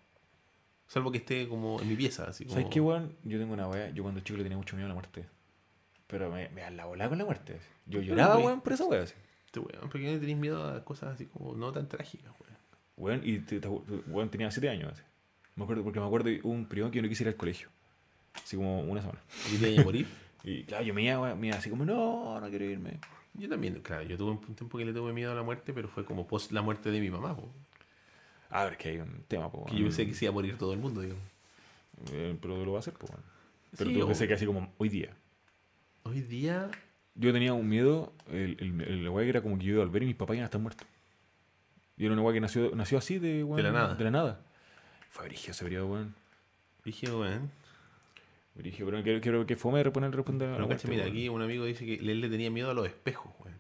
Salvo 0.88 1.12
que 1.12 1.20
esté 1.20 1.48
como 1.48 1.80
en 1.80 1.88
mi 1.88 1.96
pieza, 1.96 2.26
así 2.26 2.44
como. 2.46 2.56
¿Sabes 2.56 2.70
qué, 2.72 2.82
weón? 2.82 3.16
Yo 3.24 3.40
tengo 3.40 3.54
una 3.54 3.68
weá. 3.68 3.92
Yo 3.92 4.04
cuando 4.04 4.20
chico 4.22 4.38
le 4.38 4.44
tenía 4.44 4.58
mucho 4.58 4.76
miedo 4.76 4.88
a 4.88 4.90
la 4.90 4.94
muerte. 4.96 5.26
Pero 6.08 6.30
me, 6.30 6.50
me 6.50 6.70
la 6.72 6.86
con 6.86 6.98
la 7.00 7.26
muerte. 7.26 7.60
Yo 7.86 8.00
¿Por 8.00 8.02
qué, 8.02 8.08
lloraba, 8.08 8.38
weón, 8.38 8.62
por 8.62 8.74
esa 8.74 8.86
weá. 8.86 9.04
así. 9.04 9.14
Este 9.46 9.60
weón, 9.60 9.90
¿por 9.90 10.02
qué 10.02 10.14
no 10.14 10.20
tenéis 10.20 10.38
miedo 10.38 10.64
a 10.66 10.84
cosas 10.84 11.14
así 11.14 11.26
como 11.28 11.54
no 11.56 11.72
tan 11.72 11.88
trágicas, 11.88 12.32
weón? 12.40 12.58
Weón, 12.98 13.22
y 13.24 13.40
te, 13.40 13.60
te- 13.60 13.68
weón, 13.68 14.30
tenía 14.30 14.52
7 14.52 14.70
años. 14.70 14.92
así. 14.94 15.04
Me 15.56 15.64
acuerdo, 15.64 15.84
porque 15.84 16.00
me 16.00 16.06
acuerdo 16.06 16.30
de 16.30 16.42
un 16.44 16.66
periodo 16.66 16.92
que 16.92 16.98
yo 16.98 17.02
no 17.04 17.10
quise 17.10 17.24
ir 17.24 17.28
al 17.30 17.36
colegio. 17.36 17.70
Así 18.34 18.56
como 18.56 18.82
una 18.82 19.02
semana. 19.02 19.20
¿Y 19.54 19.58
te 19.58 19.72
iba 19.72 19.82
a 19.82 19.86
morir? 19.86 20.08
Y 20.44 20.64
claro, 20.64 20.84
yo 20.84 20.94
me 20.96 21.04
iba, 21.04 21.20
weón, 21.20 21.40
me 21.40 21.48
iba 21.48 21.58
así 21.58 21.70
como, 21.70 21.86
no, 21.86 22.40
no 22.42 22.50
quiero 22.50 22.66
irme. 22.66 23.00
Yo 23.36 23.48
también, 23.48 23.80
claro, 23.82 24.02
yo 24.02 24.18
tuve 24.18 24.32
un 24.32 24.56
tiempo 24.56 24.76
que 24.78 24.86
le 24.86 24.92
tuve 24.92 25.14
miedo 25.14 25.32
a 25.32 25.36
la 25.36 25.44
muerte, 25.44 25.72
pero 25.72 25.88
fue 25.88 26.04
como 26.04 26.26
post 26.26 26.52
la 26.52 26.64
muerte 26.64 26.90
de 26.90 27.00
mi 27.00 27.12
mamá, 27.12 27.36
po. 27.38 27.48
A 28.52 28.66
ver, 28.66 28.78
que 28.78 28.90
hay 28.90 28.98
un 28.98 29.24
tema, 29.28 29.52
po, 29.52 29.66
que 29.66 29.76
yo 29.78 29.84
pensé 29.86 30.06
que 30.06 30.14
se 30.14 30.26
iba 30.26 30.32
a 30.32 30.34
morir 30.34 30.58
todo 30.58 30.74
el 30.74 30.80
mundo, 30.80 31.02
digamos. 31.02 31.24
Eh, 32.12 32.38
pero 32.42 32.64
lo 32.66 32.72
va 32.72 32.78
a 32.78 32.82
hacer, 32.82 32.94
weón. 33.02 33.24
Pero 33.78 33.90
Sí, 33.90 33.96
yo 33.98 34.06
o- 34.06 34.08
pensé 34.08 34.28
que 34.28 34.34
así 34.34 34.46
como 34.46 34.74
hoy 34.78 34.90
día. 34.90 35.16
Hoy 36.04 36.22
día, 36.22 36.70
Yo 37.16 37.32
tenía 37.34 37.54
un 37.54 37.68
miedo, 37.68 38.14
el, 38.30 38.58
el, 38.60 38.82
el 38.82 39.10
weá 39.10 39.24
que 39.26 39.30
era 39.30 39.42
como 39.42 39.58
que 39.58 39.66
yo 39.66 39.74
iba 39.74 39.84
a 39.84 39.86
volver 39.86 40.04
y 40.04 40.08
mis 40.08 40.16
papás 40.16 40.36
iban 40.36 40.44
a 40.44 40.46
estar 40.46 40.60
muertos. 40.62 40.88
Y 41.98 42.06
era 42.06 42.14
una 42.14 42.22
weá 42.24 42.34
que 42.34 42.42
nació, 42.42 42.74
nació 42.76 42.98
así 42.98 43.20
de, 43.20 43.44
weón, 43.44 43.58
De 43.58 43.64
la 43.64 43.72
nada. 43.72 43.96
De 43.96 44.04
la 44.04 44.12
nada. 44.12 44.42
Fue 45.10 45.26
brigio 45.26 45.52
ese 45.52 45.64
periodo, 45.64 45.88
weón. 45.88 46.16
dije, 46.84 47.12
weón. 47.12 47.52
Brigio, 48.56 48.86
pero 48.86 49.02
quiero, 49.04 49.22
quiero 49.22 49.46
que 49.46 49.56
fome 49.56 49.82
responder, 49.82 50.14
responder 50.14 50.48
a 50.50 50.52
la 50.52 50.58
Pero 50.58 50.68
muerte, 50.68 50.88
mira, 50.90 51.04
weón. 51.04 51.14
aquí 51.16 51.30
un 51.30 51.42
amigo 51.42 51.64
dice 51.66 51.86
que 51.86 51.96
él 51.96 52.20
le 52.20 52.30
tenía 52.30 52.50
miedo 52.52 52.70
a 52.72 52.74
los 52.74 52.86
espejos, 52.88 53.32
weón. 53.40 53.58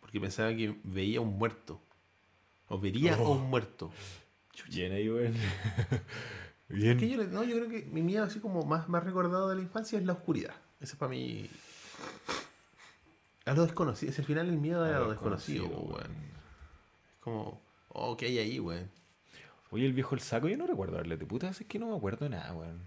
Porque 0.00 0.18
pensaba 0.20 0.54
que 0.54 0.76
veía 0.84 1.20
un 1.20 1.36
muerto. 1.36 1.80
O 2.68 2.78
vería 2.78 3.14
a 3.16 3.20
Oh. 3.20 3.32
un 3.32 3.50
muerto. 3.50 3.90
Bien 4.68 4.92
ahí, 4.92 5.08
weón. 5.08 5.34
Bien. 6.68 6.98
Que 6.98 7.08
yo, 7.08 7.24
no, 7.24 7.42
yo 7.42 7.56
creo 7.56 7.68
que 7.68 7.82
mi 7.90 8.02
miedo 8.02 8.24
así 8.24 8.38
como 8.38 8.62
más, 8.62 8.88
más 8.88 9.02
recordado 9.02 9.48
de 9.48 9.56
la 9.56 9.62
infancia 9.62 9.98
es 9.98 10.04
la 10.04 10.12
oscuridad. 10.12 10.54
Ese 10.80 10.92
es 10.92 10.98
para 10.98 11.10
mí. 11.10 11.48
A 13.44 13.54
lo 13.54 13.64
desconocido. 13.64 14.12
Es 14.12 14.18
el 14.18 14.24
final 14.24 14.48
el 14.48 14.58
miedo 14.58 14.84
A 14.84 14.96
a 14.96 15.00
lo 15.00 15.10
desconocido, 15.10 15.66
weón. 15.66 16.12
Es 16.12 17.20
como, 17.20 17.60
oh, 17.88 18.16
¿qué 18.16 18.26
hay 18.26 18.38
ahí, 18.38 18.60
weón? 18.60 18.90
Oye, 19.70 19.86
el 19.86 19.92
viejo 19.92 20.14
el 20.14 20.20
saco, 20.20 20.48
yo 20.48 20.56
no 20.56 20.66
recuerdo 20.66 20.96
darle 20.96 21.16
de 21.16 21.26
puta, 21.26 21.48
es 21.48 21.64
que 21.66 21.78
no 21.78 21.90
me 21.90 21.96
acuerdo 21.96 22.24
de 22.24 22.30
nada, 22.30 22.52
weón. 22.54 22.80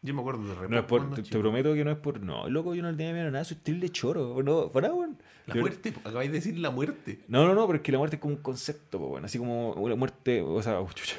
Yo 0.00 0.14
me 0.14 0.20
acuerdo 0.20 0.42
de 0.44 0.54
repente. 0.54 0.70
No 0.74 0.78
es 0.80 0.84
por, 0.86 1.14
te, 1.14 1.22
te 1.22 1.38
prometo 1.38 1.74
que 1.74 1.84
no 1.84 1.90
es 1.90 1.98
por. 1.98 2.20
No, 2.20 2.48
loco, 2.48 2.74
yo 2.74 2.82
no 2.82 2.90
le 2.90 2.96
tenía 2.96 3.12
miedo 3.12 3.28
a 3.28 3.30
nada, 3.32 3.44
soy 3.44 3.58
de 3.64 3.88
choro. 3.90 4.40
No, 4.44 4.68
para, 4.70 4.92
weón. 4.94 5.18
La 5.46 5.54
Yo- 5.54 5.60
muerte, 5.60 5.92
acabáis 6.04 6.30
de 6.30 6.36
decir 6.38 6.58
la 6.58 6.70
muerte. 6.70 7.24
No, 7.26 7.46
no, 7.46 7.54
no, 7.54 7.66
pero 7.66 7.78
es 7.78 7.82
que 7.82 7.90
la 7.92 7.98
muerte 7.98 8.16
es 8.16 8.22
como 8.22 8.34
un 8.34 8.40
concepto, 8.42 8.98
weón. 8.98 9.24
Así 9.24 9.38
como 9.38 9.72
una 9.72 9.96
muerte, 9.96 10.40
o 10.42 10.62
sea, 10.62 10.80
oh, 10.80 10.88
chucha. 10.92 11.16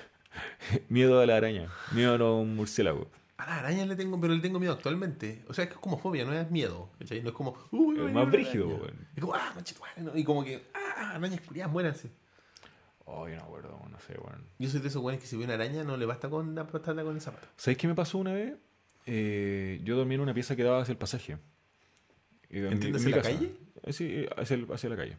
miedo 0.88 1.20
a 1.20 1.26
la 1.26 1.36
araña, 1.36 1.70
miedo 1.92 2.14
a 2.26 2.40
un 2.40 2.56
murciélago. 2.56 3.08
A 3.38 3.46
las 3.46 3.60
arañas 3.60 3.88
le 3.88 3.96
tengo, 3.96 4.20
pero 4.20 4.34
le 4.34 4.42
tengo 4.42 4.60
miedo 4.60 4.74
actualmente. 4.74 5.44
O 5.48 5.54
sea, 5.54 5.64
es 5.66 5.70
que 5.70 5.74
es 5.76 5.80
como 5.80 5.98
fobia, 5.98 6.26
no 6.26 6.34
es 6.34 6.50
miedo. 6.52 6.90
¿cachai? 7.00 7.22
No 7.22 7.30
es 7.30 7.36
como, 7.36 7.56
uy, 7.72 7.98
Es 8.00 8.14
más 8.14 8.30
brígido, 8.32 8.66
araña. 8.66 8.82
weón. 8.82 9.08
Es 9.16 9.22
como, 9.22 9.34
ah, 9.36 9.52
conchetumare, 9.54 10.02
¿no? 10.02 10.18
Y 10.18 10.24
como 10.24 10.44
que, 10.44 10.64
ah, 10.74 11.16
arañas 11.16 11.42
culiadas, 11.42 11.72
muéranse. 11.72 12.10
Oh, 13.06 13.28
yo 13.28 13.36
no 13.38 13.42
acuerdo, 13.44 13.80
no 13.90 14.00
sé, 14.00 14.14
weón. 14.20 14.46
Yo 14.60 14.70
soy 14.70 14.82
de 14.82 14.88
esos 14.90 15.02
weones 15.02 15.20
que 15.22 15.28
si 15.28 15.36
ve 15.36 15.44
una 15.46 15.56
araña 15.56 15.84
no 15.84 15.98
le 15.98 16.06
basta 16.06 16.30
con 16.30 16.58
apostarla 16.60 17.04
con 17.04 17.16
el 17.16 17.22
zapato. 17.22 17.48
¿Sabes 17.58 17.78
qué 17.78 17.88
me 17.88 17.96
pasó 17.96 18.18
una 18.20 18.34
vez? 18.34 18.54
Eh, 19.12 19.82
yo 19.84 19.96
dormí 19.98 20.16
en 20.16 20.22
una 20.22 20.34
pieza 20.36 20.56
que 20.56 20.64
daba 20.64 20.82
hacia 20.82 20.92
el 20.92 20.98
pasaje. 21.00 21.38
¿Entiendes, 22.50 23.04
en 23.06 23.12
la 23.12 23.18
casa. 23.18 23.32
calle? 23.32 23.52
Eh, 23.84 23.94
Sí, 23.94 24.06
eh, 24.08 24.30
hacia, 24.38 24.56
el- 24.56 24.68
hacia 24.72 24.90
la 24.90 24.96
calle. 24.98 25.18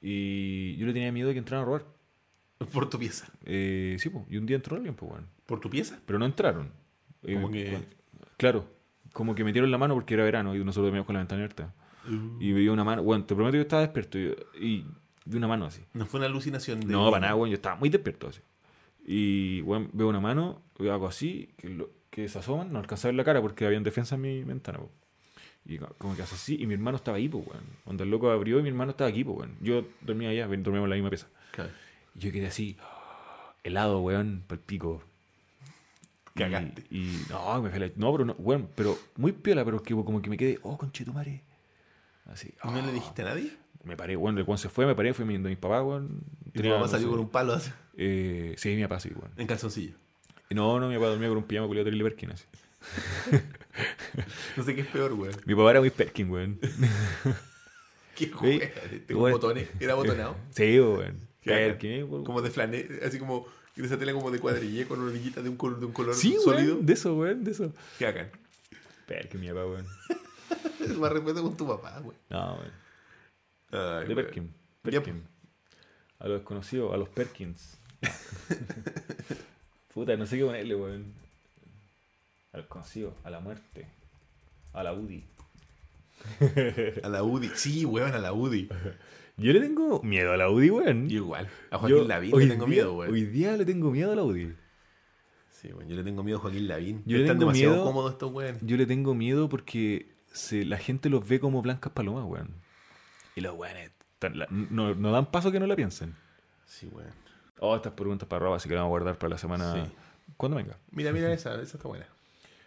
Y 0.00 0.76
yo 0.76 0.86
le 0.86 0.92
tenía 0.92 1.10
miedo 1.12 1.28
de 1.28 1.34
que 1.34 1.38
entraran 1.38 1.62
a 1.62 1.66
robar. 1.66 1.84
Por 2.72 2.88
tu 2.90 2.98
pieza. 2.98 3.28
Eh, 3.44 3.96
sí. 3.98 4.10
Y 4.28 4.36
un 4.36 4.46
día 4.46 4.56
entró 4.56 4.76
alguien, 4.76 4.94
pues, 4.94 5.10
weón. 5.12 5.26
¿Por 5.46 5.60
tu 5.60 5.70
pieza? 5.70 5.98
Pero 6.06 6.18
no 6.18 6.24
entraron. 6.26 6.70
Eh, 7.22 7.34
Como 7.34 7.50
que- 7.50 7.70
cu- 7.72 8.26
Claro. 8.36 8.68
Como 9.12 9.34
que 9.34 9.42
metieron 9.44 9.70
la 9.70 9.78
mano 9.78 9.94
porque 9.94 10.14
era 10.14 10.24
verano 10.24 10.54
y 10.54 10.58
nosotros 10.58 10.86
dormíamos 10.86 11.06
con 11.06 11.14
la 11.14 11.20
ventana 11.20 11.40
abierta. 11.42 11.74
Y 12.40 12.52
veía 12.52 12.72
una 12.72 12.84
mano. 12.84 13.02
Bueno, 13.02 13.24
te 13.24 13.34
prometo 13.34 13.52
que 13.52 13.58
yo 13.58 13.62
estaba 13.62 13.82
despierto. 13.82 14.18
Y, 14.18 14.34
y 14.60 14.86
vi 15.26 15.36
una 15.36 15.46
mano 15.48 15.66
así. 15.66 15.82
No 15.92 16.06
fue 16.06 16.18
una 16.20 16.26
alucinación. 16.26 16.80
de- 16.80 16.86
No, 16.86 17.10
para 17.10 17.20
nada, 17.20 17.34
weón. 17.34 17.50
Yo 17.50 17.56
estaba 17.56 17.76
muy 17.76 17.88
despierto 17.90 18.28
así. 18.28 18.40
Y, 19.06 19.60
weón, 19.62 19.90
veo 19.92 20.08
una 20.08 20.20
mano, 20.20 20.62
veo 20.78 20.92
algo 20.92 21.06
así, 21.06 21.50
que, 21.58 21.68
lo- 21.68 21.90
que 22.10 22.28
se 22.28 22.38
asoman, 22.38 22.72
no 22.72 22.78
alcanza 22.78 23.08
a 23.08 23.10
ver 23.10 23.16
la 23.16 23.24
cara 23.24 23.40
porque 23.40 23.66
había 23.66 23.78
defensa 23.80 24.14
en 24.16 24.20
mi 24.22 24.42
ventana, 24.44 24.78
weón. 24.78 24.90
Y 25.66 25.78
co- 25.78 25.94
como 25.98 26.16
que 26.16 26.22
hace 26.22 26.34
así, 26.34 26.56
y 26.60 26.66
mi 26.66 26.74
hermano 26.74 26.96
estaba 26.96 27.16
ahí, 27.18 27.28
pues, 27.28 27.46
weón. 27.46 27.64
Cuando 27.84 28.04
el 28.04 28.10
loco 28.10 28.30
abrió 28.30 28.58
y 28.58 28.62
mi 28.62 28.68
hermano 28.70 28.92
estaba 28.92 29.10
aquí, 29.10 29.24
pues, 29.24 29.38
weón. 29.38 29.56
Yo 29.60 29.84
dormía 30.00 30.30
allá, 30.30 30.46
dormíamos 30.46 30.84
en 30.84 30.90
la 30.90 30.96
misma 30.96 31.10
pieza. 31.10 31.28
Claro. 31.52 31.70
Y 32.14 32.18
yo 32.20 32.32
quedé 32.32 32.46
así, 32.46 32.76
helado, 33.62 34.00
weón, 34.00 34.44
pal 34.46 34.58
pico. 34.60 35.02
Y- 36.34 36.38
Cagaste. 36.38 36.84
Y, 36.90 37.20
no, 37.30 37.62
me 37.62 37.70
fue 37.70 37.78
la- 37.80 37.90
No, 37.96 38.12
pero 38.12 38.24
no, 38.24 38.32
weón, 38.38 38.68
pero 38.74 38.96
muy 39.16 39.32
piola, 39.32 39.64
pero 39.64 39.82
que 39.82 39.94
como 39.94 40.22
que 40.22 40.30
me 40.30 40.36
quedé, 40.36 40.58
oh, 40.62 40.78
conchetumare. 40.78 41.42
Así. 42.26 42.52
¿No 42.64 42.72
le 42.74 42.80
ah. 42.80 42.92
dijiste 42.92 43.22
a 43.22 43.24
nadie? 43.26 43.52
Me 43.84 43.96
paré, 43.96 44.16
weón, 44.16 44.36
el 44.38 44.44
weón 44.44 44.58
se 44.58 44.68
fue, 44.68 44.86
me 44.86 44.94
paré, 44.94 45.14
fui 45.14 45.24
viendo 45.26 45.48
a 45.48 45.50
mis 45.50 45.58
papás, 45.58 45.82
weón. 45.84 46.20
Y 46.46 46.50
tu 46.50 46.62
no 46.68 46.86
salió 46.88 47.10
con 47.10 47.20
un 47.20 47.28
palo 47.28 47.52
así, 47.54 47.70
eh, 47.96 48.54
sí, 48.58 48.74
mi 48.74 48.82
papá 48.82 49.00
sí, 49.00 49.10
weón. 49.14 49.32
en 49.36 49.46
calzoncillo. 49.46 49.94
No, 50.50 50.80
no, 50.80 50.88
mi 50.88 50.94
papá 50.94 51.08
dormía 51.08 51.28
con 51.28 51.38
un 51.38 51.44
pijama 51.44 51.66
culiado 51.66 51.84
terrible 51.84 52.04
Perkin, 52.10 52.30
así. 52.32 52.44
No 54.56 54.64
sé 54.64 54.74
qué 54.74 54.80
es 54.80 54.86
peor, 54.88 55.12
weón. 55.12 55.34
Mi 55.46 55.54
papá 55.54 55.70
era 55.70 55.80
muy 55.80 55.90
Perkin, 55.90 56.30
weón. 56.30 56.58
¿Qué 58.16 58.32
weón? 58.40 58.60
Tengo 59.06 59.20
Weón. 59.22 59.32
botones. 59.32 59.68
Era 59.78 59.94
botonado. 59.94 60.36
Sí, 60.50 60.80
weón. 60.80 61.20
Perkin, 61.44 62.04
weón. 62.10 62.24
Como 62.24 62.42
de 62.42 62.50
flanel, 62.50 63.00
así 63.04 63.18
como 63.18 63.46
de 63.76 63.86
esa 63.86 63.96
tela 63.98 64.12
como 64.12 64.30
de 64.32 64.40
cuadrille 64.40 64.86
con 64.88 65.00
orillitas 65.06 65.44
de 65.44 65.50
un 65.50 65.56
color, 65.56 65.78
de 65.78 65.86
un 65.86 65.92
color 65.92 66.14
Sí, 66.14 66.36
sólido. 66.42 66.74
weón, 66.74 66.86
de 66.86 66.92
eso, 66.92 67.14
weón, 67.14 67.44
de 67.44 67.50
eso. 67.52 67.72
Qué 67.98 68.06
bacán. 68.06 68.30
Perkin, 69.06 69.40
mi 69.40 69.48
papá, 69.48 69.66
weón. 69.66 69.86
Más 70.98 71.12
respeto 71.12 71.42
con 71.42 71.56
tu 71.56 71.66
papá, 71.68 72.00
weón. 72.00 72.16
No, 72.30 72.58
weón. 73.70 74.08
De. 74.08 74.14
Perkin. 74.14 74.52
Perkin. 74.82 75.22
A 76.18 76.26
los 76.26 76.38
desconocidos, 76.40 76.92
a 76.92 76.96
los 76.96 77.08
Perkins. 77.10 77.78
Puta, 79.98 80.16
no 80.16 80.26
sé 80.26 80.38
qué 80.38 80.44
ponerle, 80.44 80.76
weón. 80.76 81.12
A 82.52 82.58
los 82.58 82.66
conocidos, 82.66 83.14
a 83.24 83.30
la 83.30 83.40
muerte. 83.40 83.88
A 84.72 84.84
la 84.84 84.92
UDI. 84.92 85.24
A 87.02 87.08
la 87.08 87.24
UDI. 87.24 87.50
Sí, 87.56 87.84
weón, 87.84 88.14
a 88.14 88.18
la 88.20 88.32
UDI. 88.32 88.68
Yo 89.38 89.52
le 89.52 89.58
tengo 89.60 90.00
miedo 90.04 90.32
a 90.32 90.36
la 90.36 90.50
UDI, 90.50 90.70
weón. 90.70 91.08
Yo 91.08 91.16
igual. 91.16 91.48
A 91.72 91.78
Joaquín 91.78 91.98
Yo 91.98 92.04
Lavín 92.06 92.32
hoy 92.32 92.44
le 92.44 92.50
tengo 92.50 92.66
día- 92.66 92.74
miedo, 92.76 92.94
weón. 92.94 93.12
Hoy 93.12 93.24
día 93.26 93.56
le 93.56 93.64
tengo 93.64 93.90
miedo 93.90 94.12
a 94.12 94.14
la 94.14 94.22
UDI. 94.22 94.52
Sí, 95.50 95.72
weón. 95.72 95.88
Yo 95.88 95.96
le 95.96 96.04
tengo 96.04 96.22
miedo 96.22 96.38
a 96.38 96.42
Joaquín 96.42 96.68
Lavín. 96.68 97.02
Yo 97.04 97.16
le 97.16 97.24
Están 97.24 97.38
tengo 97.38 97.50
demasiado 97.50 97.74
miedo- 97.74 97.84
cómodos 97.84 98.12
estos 98.12 98.32
weón. 98.32 98.58
Yo 98.62 98.76
le 98.76 98.86
tengo 98.86 99.14
miedo 99.16 99.48
porque 99.48 100.06
se, 100.32 100.64
la 100.64 100.78
gente 100.78 101.08
los 101.10 101.26
ve 101.28 101.40
como 101.40 101.60
blancas 101.60 101.92
palomas, 101.92 102.24
weón. 102.24 102.54
Y 103.34 103.40
los 103.40 103.56
weones 103.56 103.90
no, 104.70 104.94
no 104.94 105.10
dan 105.10 105.26
paso 105.32 105.50
que 105.50 105.58
no 105.58 105.66
la 105.66 105.74
piensen. 105.74 106.14
Sí, 106.66 106.88
weón. 106.92 107.10
Oh, 107.60 107.76
estas 107.76 107.92
preguntas 107.92 108.28
para 108.28 108.40
Rob, 108.44 108.54
así 108.54 108.68
que 108.68 108.74
las 108.74 108.82
vamos 108.82 108.88
a 108.96 108.98
guardar 108.98 109.18
para 109.18 109.30
la 109.30 109.38
semana. 109.38 109.74
Sí. 109.74 109.80
¿Cuándo 110.36 110.56
venga? 110.56 110.76
Mira, 110.90 111.12
mira 111.12 111.32
esa, 111.32 111.54
esa 111.60 111.76
está 111.76 111.88
buena. 111.88 112.06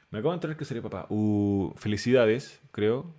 Me 0.10 0.20
acabo 0.20 0.32
de 0.32 0.36
enterar 0.36 0.58
que 0.58 0.66
seré 0.66 0.82
papá. 0.82 1.06
Uh, 1.10 1.72
felicidades, 1.78 2.60
creo. 2.72 3.14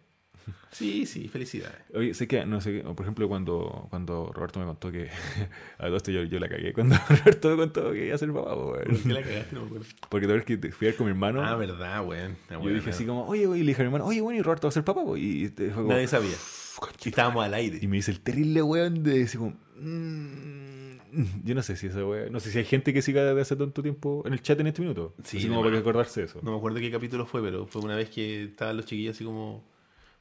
Sí, 0.73 1.05
sí, 1.07 1.28
felicidades. 1.28 1.77
Oye, 1.94 2.15
sé 2.15 2.27
que, 2.27 2.44
no 2.47 2.61
sé, 2.62 2.81
por 2.81 3.03
ejemplo, 3.03 3.28
cuando, 3.28 3.86
cuando 3.90 4.32
Roberto 4.32 4.59
me 4.59 4.65
contó 4.66 4.90
que. 4.90 5.09
a 5.78 5.85
todo 5.86 5.97
esto 5.97 6.11
yo, 6.11 6.23
yo 6.24 6.40
la 6.40 6.49
cagué. 6.49 6.73
Cuando 6.73 6.97
Roberto 7.09 7.51
me 7.51 7.57
contó 7.59 7.93
que 7.93 8.07
iba 8.07 8.15
a 8.15 8.19
ser 8.19 8.32
papá, 8.32 8.55
weón. 8.55 8.82
¿Por 8.85 9.03
qué 9.03 9.09
la 9.12 9.23
cagaste? 9.23 9.55
No 9.55 9.61
me 9.61 9.66
acuerdo. 9.66 9.86
Porque 10.09 10.27
te 10.27 10.44
que 10.44 10.57
te- 10.57 10.73
fui 10.73 10.86
a 10.86 10.90
ver 10.90 10.97
con 10.97 11.07
mi 11.07 11.11
hermano. 11.11 11.44
Ah, 11.44 11.55
verdad, 11.57 12.05
weón. 12.07 12.36
Yo 12.51 12.69
dije 12.70 12.90
así 12.90 13.05
como, 13.05 13.27
oye, 13.28 13.47
güey, 13.47 13.61
y 13.61 13.65
le 13.65 13.69
dije 13.73 13.82
a 13.82 13.85
mi 13.85 13.89
hermano, 13.89 14.07
oye, 14.07 14.20
bueno, 14.23 14.39
y 14.40 14.43
Roberto 14.43 14.66
va 14.66 14.70
a 14.70 14.73
ser 14.73 14.82
papá, 14.85 15.03
güey. 15.03 15.23
Y, 15.23 15.44
este, 15.44 15.66
fue 15.66 15.82
como, 15.82 15.89
Nadie 15.94 16.09
sabía. 16.09 16.35
"Conche 16.77 16.97
Y 17.05 17.09
estábamos 17.11 17.44
al 17.44 17.53
aire. 17.55 17.78
Y 17.81 17.86
me 17.86 17.97
dice 17.97 18.11
el 18.11 18.20
terrible 18.20 18.62
weón 18.62 19.03
de 19.03 19.19
decir 19.19 19.39
como. 19.39 19.53
"Mm". 19.77 20.82
Yo 21.45 21.55
no 21.55 21.63
sé 21.63 21.77
si 21.77 21.87
esa 21.89 22.05
weón. 22.05 22.33
No 22.33 22.41
sé 22.41 22.51
si 22.51 22.59
hay 22.59 22.65
gente 22.65 22.93
que 22.95 23.03
siga 23.03 23.23
desde 23.25 23.41
hace 23.41 23.57
tanto 23.57 23.83
tiempo 23.83 24.23
en 24.27 24.33
el 24.33 24.43
chat 24.43 24.59
en 24.61 24.67
este 24.69 24.81
minuto. 24.83 25.15
Sí, 25.25 25.39
Así 25.39 25.49
como 25.49 25.63
para 25.63 26.05
de 26.05 26.23
eso. 26.25 26.41
No 26.43 26.53
me 26.53 26.57
acuerdo 26.57 26.79
qué 26.81 26.91
capítulo 26.91 27.27
fue, 27.27 27.43
pero 27.43 27.67
fue 27.67 27.83
una 27.83 27.97
vez 27.97 28.11
que 28.11 28.45
estaban 28.45 28.77
los 28.77 28.87
chiquillos 28.87 29.15
así 29.17 29.25
como. 29.25 29.65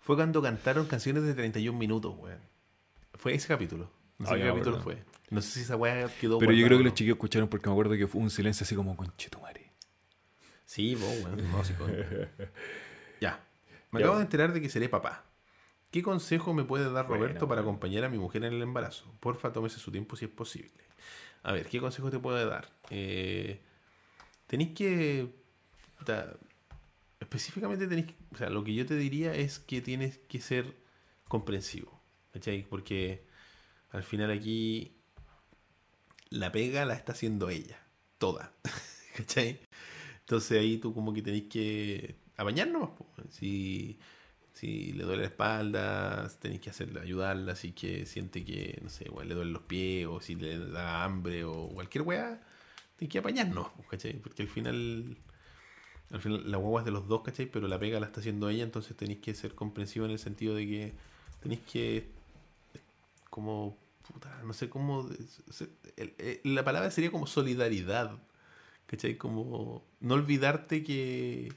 Fue 0.02 0.16
cuando 0.16 0.42
cantaron 0.42 0.88
canciones 0.88 1.24
de 1.24 1.34
31 1.34 1.78
minutos, 1.78 2.14
weón. 2.18 2.40
Fue 3.14 3.34
ese 3.34 3.48
capítulo. 3.48 3.90
No 4.18 4.26
sé 4.28 4.34
Ah, 4.34 4.38
qué 4.38 4.44
ya 4.44 4.50
capítulo 4.50 4.80
fue. 4.82 5.04
No 5.30 5.42
sé 5.42 5.52
si 5.52 5.60
esa 5.62 5.76
weá 5.78 6.08
quedó. 6.20 6.40
Pero 6.40 6.52
yo 6.52 6.66
creo 6.66 6.78
que 6.78 6.84
los 6.84 6.94
chiquillos 6.94 7.16
escucharon 7.16 7.48
porque 7.48 7.68
me 7.70 7.74
acuerdo 7.74 7.94
que 7.96 8.08
fue 8.08 8.22
un 8.22 8.30
silencio 8.30 8.64
así 8.64 8.76
como 8.76 8.96
conchetumare. 8.98 9.72
Sí, 10.66 10.96
vos, 10.96 11.10
weón. 11.24 11.52
No, 11.52 11.64
sí, 11.64 11.74
con- 11.74 11.92
ya. 11.92 11.98
Me 12.00 13.20
Ya, 13.22 13.38
acabo 13.38 13.44
bueno. 13.92 14.16
de 14.18 14.22
enterar 14.24 14.54
de 14.54 14.62
que 14.62 14.70
seré 14.70 14.90
papá. 14.90 15.26
¿Qué 15.92 16.02
consejo 16.02 16.54
me 16.54 16.64
puede 16.64 16.86
dar 16.92 17.08
Bueno, 17.08 17.26
Roberto 17.26 17.48
para 17.50 17.62
acompañar 17.62 18.06
a 18.06 18.10
mi 18.10 18.18
mujer 18.18 18.46
en 18.46 18.54
el 18.54 18.62
embarazo? 18.62 19.14
Porfa, 19.20 19.52
tómese 19.52 19.78
su 19.78 19.92
tiempo 19.92 20.16
si 20.16 20.26
es 20.26 20.32
posible. 20.32 20.72
A 21.44 21.52
ver, 21.52 21.68
¿qué 21.68 21.80
consejo 21.80 22.10
te 22.10 22.20
puede 22.20 22.46
dar? 22.46 22.72
Eh, 22.90 23.62
tenéis 24.48 24.72
que. 24.74 25.34
específicamente 27.20 27.88
tenéis 27.88 28.08
que. 28.08 28.16
O 28.34 28.38
sea, 28.38 28.50
lo 28.50 28.64
que 28.64 28.74
yo 28.74 28.86
te 28.86 28.96
diría 28.96 29.34
es 29.36 29.60
que 29.60 29.82
tienes 29.82 30.18
que 30.18 30.40
ser 30.40 30.78
comprensivo. 31.28 32.02
¿Cachai? 32.32 32.64
Porque 32.64 33.26
al 33.90 34.04
final 34.04 34.32
aquí. 34.32 34.98
La 36.30 36.54
pega 36.54 36.86
la 36.86 36.94
está 36.94 37.12
haciendo 37.12 37.50
ella. 37.50 37.78
Toda. 38.18 38.54
¿Cachai? 39.18 39.60
Entonces 40.22 40.58
ahí 40.58 40.78
tú 40.78 40.94
como 40.94 41.12
que 41.12 41.22
tenés 41.22 41.44
que 41.50 42.16
apañar 42.38 42.70
nomás. 42.70 42.92
po. 42.92 43.06
Si, 43.30 44.00
si 44.62 44.94
le 44.94 45.06
duele 45.06 45.24
la 45.24 45.28
espalda, 45.30 46.30
tenés 46.40 46.60
que 46.60 46.70
hacerla, 46.70 47.02
ayudarla. 47.02 47.56
Si 47.56 47.72
que 47.72 48.06
siente 48.06 48.46
que, 48.46 48.80
no 48.84 48.90
sé, 48.90 49.06
igual 49.06 49.28
le 49.28 49.34
duelen 49.34 49.54
los 49.54 49.64
pies 49.64 50.06
o 50.06 50.22
si 50.22 50.36
le 50.36 50.60
da 50.60 51.04
hambre 51.04 51.44
o 51.44 51.70
cualquier 51.70 52.04
weá, 52.04 52.40
tenés 52.96 53.12
que 53.12 53.18
apañarnos, 53.18 53.70
po, 53.70 53.82
¿cachai? 53.90 54.14
Porque 54.20 54.44
al 54.44 54.50
final, 54.50 55.18
al 56.12 56.22
final 56.22 56.52
la 56.52 56.58
guagua 56.58 56.82
es 56.82 56.86
de 56.86 56.92
los 56.92 57.08
dos, 57.08 57.24
¿cachai? 57.24 57.48
Pero 57.48 57.68
la 57.68 57.80
pega 57.80 58.00
la 58.00 58.06
está 58.06 58.20
haciendo 58.20 58.50
ella, 58.50 58.64
entonces 58.64 58.96
tenéis 58.96 59.20
que 59.22 59.34
ser 59.34 59.56
comprensivo 59.56 60.06
en 60.06 60.12
el 60.12 60.20
sentido 60.20 60.54
de 60.54 60.68
que 60.68 60.94
tenéis 61.42 61.62
que 61.62 62.08
como 63.32 63.76
puta, 64.08 64.44
no 64.44 64.54
sé 64.54 64.70
cómo 64.70 65.10
la 66.44 66.64
palabra 66.64 66.92
sería 66.92 67.12
como 67.12 67.28
solidaridad 67.28 68.20
¿cachai? 68.88 69.16
como 69.18 69.84
no 70.02 70.14
olvidarte 70.16 70.84
que 70.84 71.54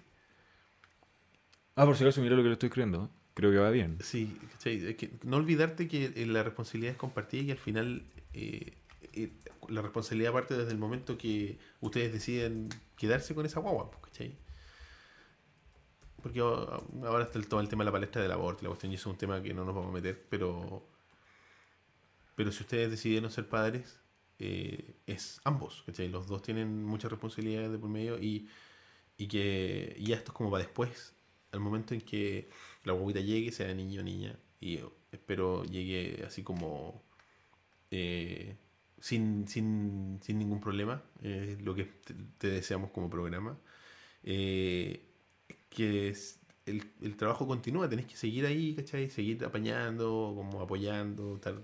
Ah, 1.76 1.84
por 1.86 1.96
si 1.96 2.05
acaso, 2.05 2.20
mira 2.22 2.36
lo 2.36 2.42
que 2.42 2.48
le 2.48 2.52
estoy 2.55 2.68
escribiendo. 2.68 3.10
Creo 3.34 3.51
que 3.51 3.59
va 3.59 3.70
bien. 3.70 3.98
sí, 4.01 4.38
¿cachai? 4.52 4.84
Es 4.86 4.96
que 4.96 5.10
no 5.24 5.36
olvidarte 5.36 5.88
que 5.88 6.12
eh, 6.14 6.26
la 6.26 6.42
responsabilidad 6.42 6.92
es 6.92 6.98
compartida 6.98 7.42
y 7.42 7.51
al 7.51 7.59
final 7.59 8.02
eh, 8.32 8.74
eh, 9.12 9.32
la 9.68 9.82
responsabilidad 9.82 10.32
parte 10.32 10.56
desde 10.56 10.70
el 10.72 10.78
momento 10.78 11.16
que 11.18 11.59
ustedes 11.80 12.12
deciden 12.12 12.68
quedarse 12.96 13.34
con 13.34 13.46
esa 13.46 13.60
guagua 13.60 13.90
¿cachai? 14.02 14.36
porque 16.22 16.40
a- 16.40 16.80
ahora 17.06 17.24
está 17.24 17.38
el, 17.38 17.46
todo 17.48 17.60
el 17.60 17.68
tema 17.68 17.82
de 17.84 17.86
la 17.86 17.92
palestra 17.92 18.22
del 18.22 18.32
aborto 18.32 18.62
la 18.62 18.68
cuestión 18.68 18.92
y 18.92 18.94
eso 18.96 19.09
es 19.10 19.12
un 19.14 19.18
tema 19.18 19.42
que 19.42 19.52
no 19.55 19.64
nos 19.64 19.74
vamos 19.74 19.90
a 19.90 19.94
meter 19.94 20.26
pero 20.30 20.82
pero 22.34 22.51
si 22.52 22.62
ustedes 22.62 22.90
decidieron 22.90 23.30
ser 23.30 23.48
padres 23.48 24.01
es 24.38 25.40
ambos 25.44 25.82
¿cachai? 25.86 26.09
los 26.09 26.26
dos 26.26 26.42
tienen 26.42 26.84
muchas 26.84 27.10
responsabilidades 27.10 27.70
de 27.72 27.78
por 27.78 27.88
medio 27.88 28.18
y, 28.18 28.48
y 29.16 29.28
que 29.28 29.96
ya 30.01 30.16
esto 30.16 30.32
es 30.32 30.36
como 30.36 30.51
para 30.51 30.64
después 30.64 31.13
al 31.55 31.60
momento 31.60 31.94
en 31.94 32.01
que 32.02 32.48
la 32.85 32.93
guaguita 32.93 33.20
llegue 33.20 33.52
sea 33.52 33.72
niño 33.74 34.01
o 34.01 34.05
niña 34.05 34.39
y 34.60 34.81
espero 35.12 35.64
llegue 35.64 36.24
así 36.26 36.43
como 36.43 37.02
eh, 37.90 38.56
sin, 39.01 39.47
sin, 39.48 40.18
sin 40.22 40.39
ningún 40.39 40.60
problema 40.60 41.02
eh, 41.22 41.56
lo 41.62 41.74
que 41.74 41.85
te, 42.39 42.48
deseamos 42.48 42.90
como 42.90 43.09
programa 43.10 43.59
eh, 44.24 45.05
que 45.70 46.14
el, 46.66 46.93
el 47.02 47.16
trabajo 47.16 47.47
continúa, 47.47 47.89
tenés 47.89 48.06
que 48.06 48.16
seguir 48.16 48.47
ahí, 48.47 48.74
¿cachai? 48.74 49.10
Seguir 49.10 49.44
apañando, 49.44 50.32
como 50.36 50.62
apoyando, 50.62 51.39
tal. 51.40 51.62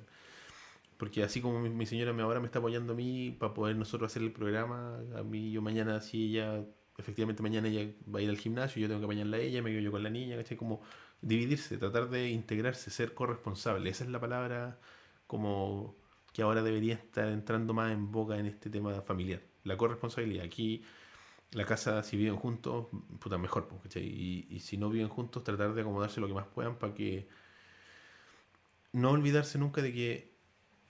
Porque 0.98 1.22
así 1.22 1.40
como 1.40 1.60
mi, 1.60 1.70
mi 1.70 1.86
señora 1.86 2.12
me 2.12 2.22
ahora 2.22 2.40
me 2.40 2.46
está 2.46 2.58
apoyando 2.58 2.92
a 2.92 2.96
mí 2.96 3.30
para 3.38 3.54
poder 3.54 3.76
nosotros 3.76 4.10
hacer 4.12 4.22
el 4.22 4.32
programa, 4.32 5.00
a 5.16 5.22
mí 5.22 5.50
yo 5.52 5.62
mañana 5.62 6.00
si 6.02 6.30
ella 6.30 6.64
efectivamente 7.00 7.42
mañana 7.42 7.68
ella 7.68 7.92
va 8.12 8.20
a 8.20 8.22
ir 8.22 8.30
al 8.30 8.38
gimnasio, 8.38 8.80
yo 8.80 8.88
tengo 8.88 9.00
que 9.00 9.06
bañarla 9.06 9.38
a 9.38 9.40
ella, 9.40 9.62
me 9.62 9.70
quedo 9.70 9.80
yo 9.80 9.90
con 9.90 10.02
la 10.02 10.10
niña, 10.10 10.36
¿cachai? 10.36 10.56
Como 10.56 10.80
dividirse, 11.20 11.78
tratar 11.78 12.08
de 12.10 12.30
integrarse, 12.30 12.90
ser 12.90 13.14
corresponsable. 13.14 13.90
Esa 13.90 14.04
es 14.04 14.10
la 14.10 14.20
palabra 14.20 14.78
como 15.26 15.96
que 16.32 16.42
ahora 16.42 16.62
debería 16.62 16.94
estar 16.94 17.28
entrando 17.28 17.74
más 17.74 17.92
en 17.92 18.10
boca 18.12 18.38
en 18.38 18.46
este 18.46 18.70
tema 18.70 19.00
familiar. 19.02 19.42
La 19.64 19.76
corresponsabilidad. 19.76 20.44
Aquí 20.44 20.84
la 21.52 21.64
casa, 21.64 22.02
si 22.02 22.16
viven 22.16 22.36
juntos, 22.36 22.86
puta, 23.18 23.38
mejor, 23.38 23.68
pues, 23.68 23.82
¿cachai? 23.82 24.04
Y, 24.04 24.46
y 24.50 24.60
si 24.60 24.76
no 24.76 24.90
viven 24.90 25.08
juntos, 25.08 25.44
tratar 25.44 25.74
de 25.74 25.80
acomodarse 25.82 26.20
lo 26.20 26.28
que 26.28 26.34
más 26.34 26.46
puedan 26.46 26.76
para 26.78 26.94
que 26.94 27.28
no 28.92 29.10
olvidarse 29.10 29.58
nunca 29.58 29.82
de 29.82 29.92
que 29.92 30.34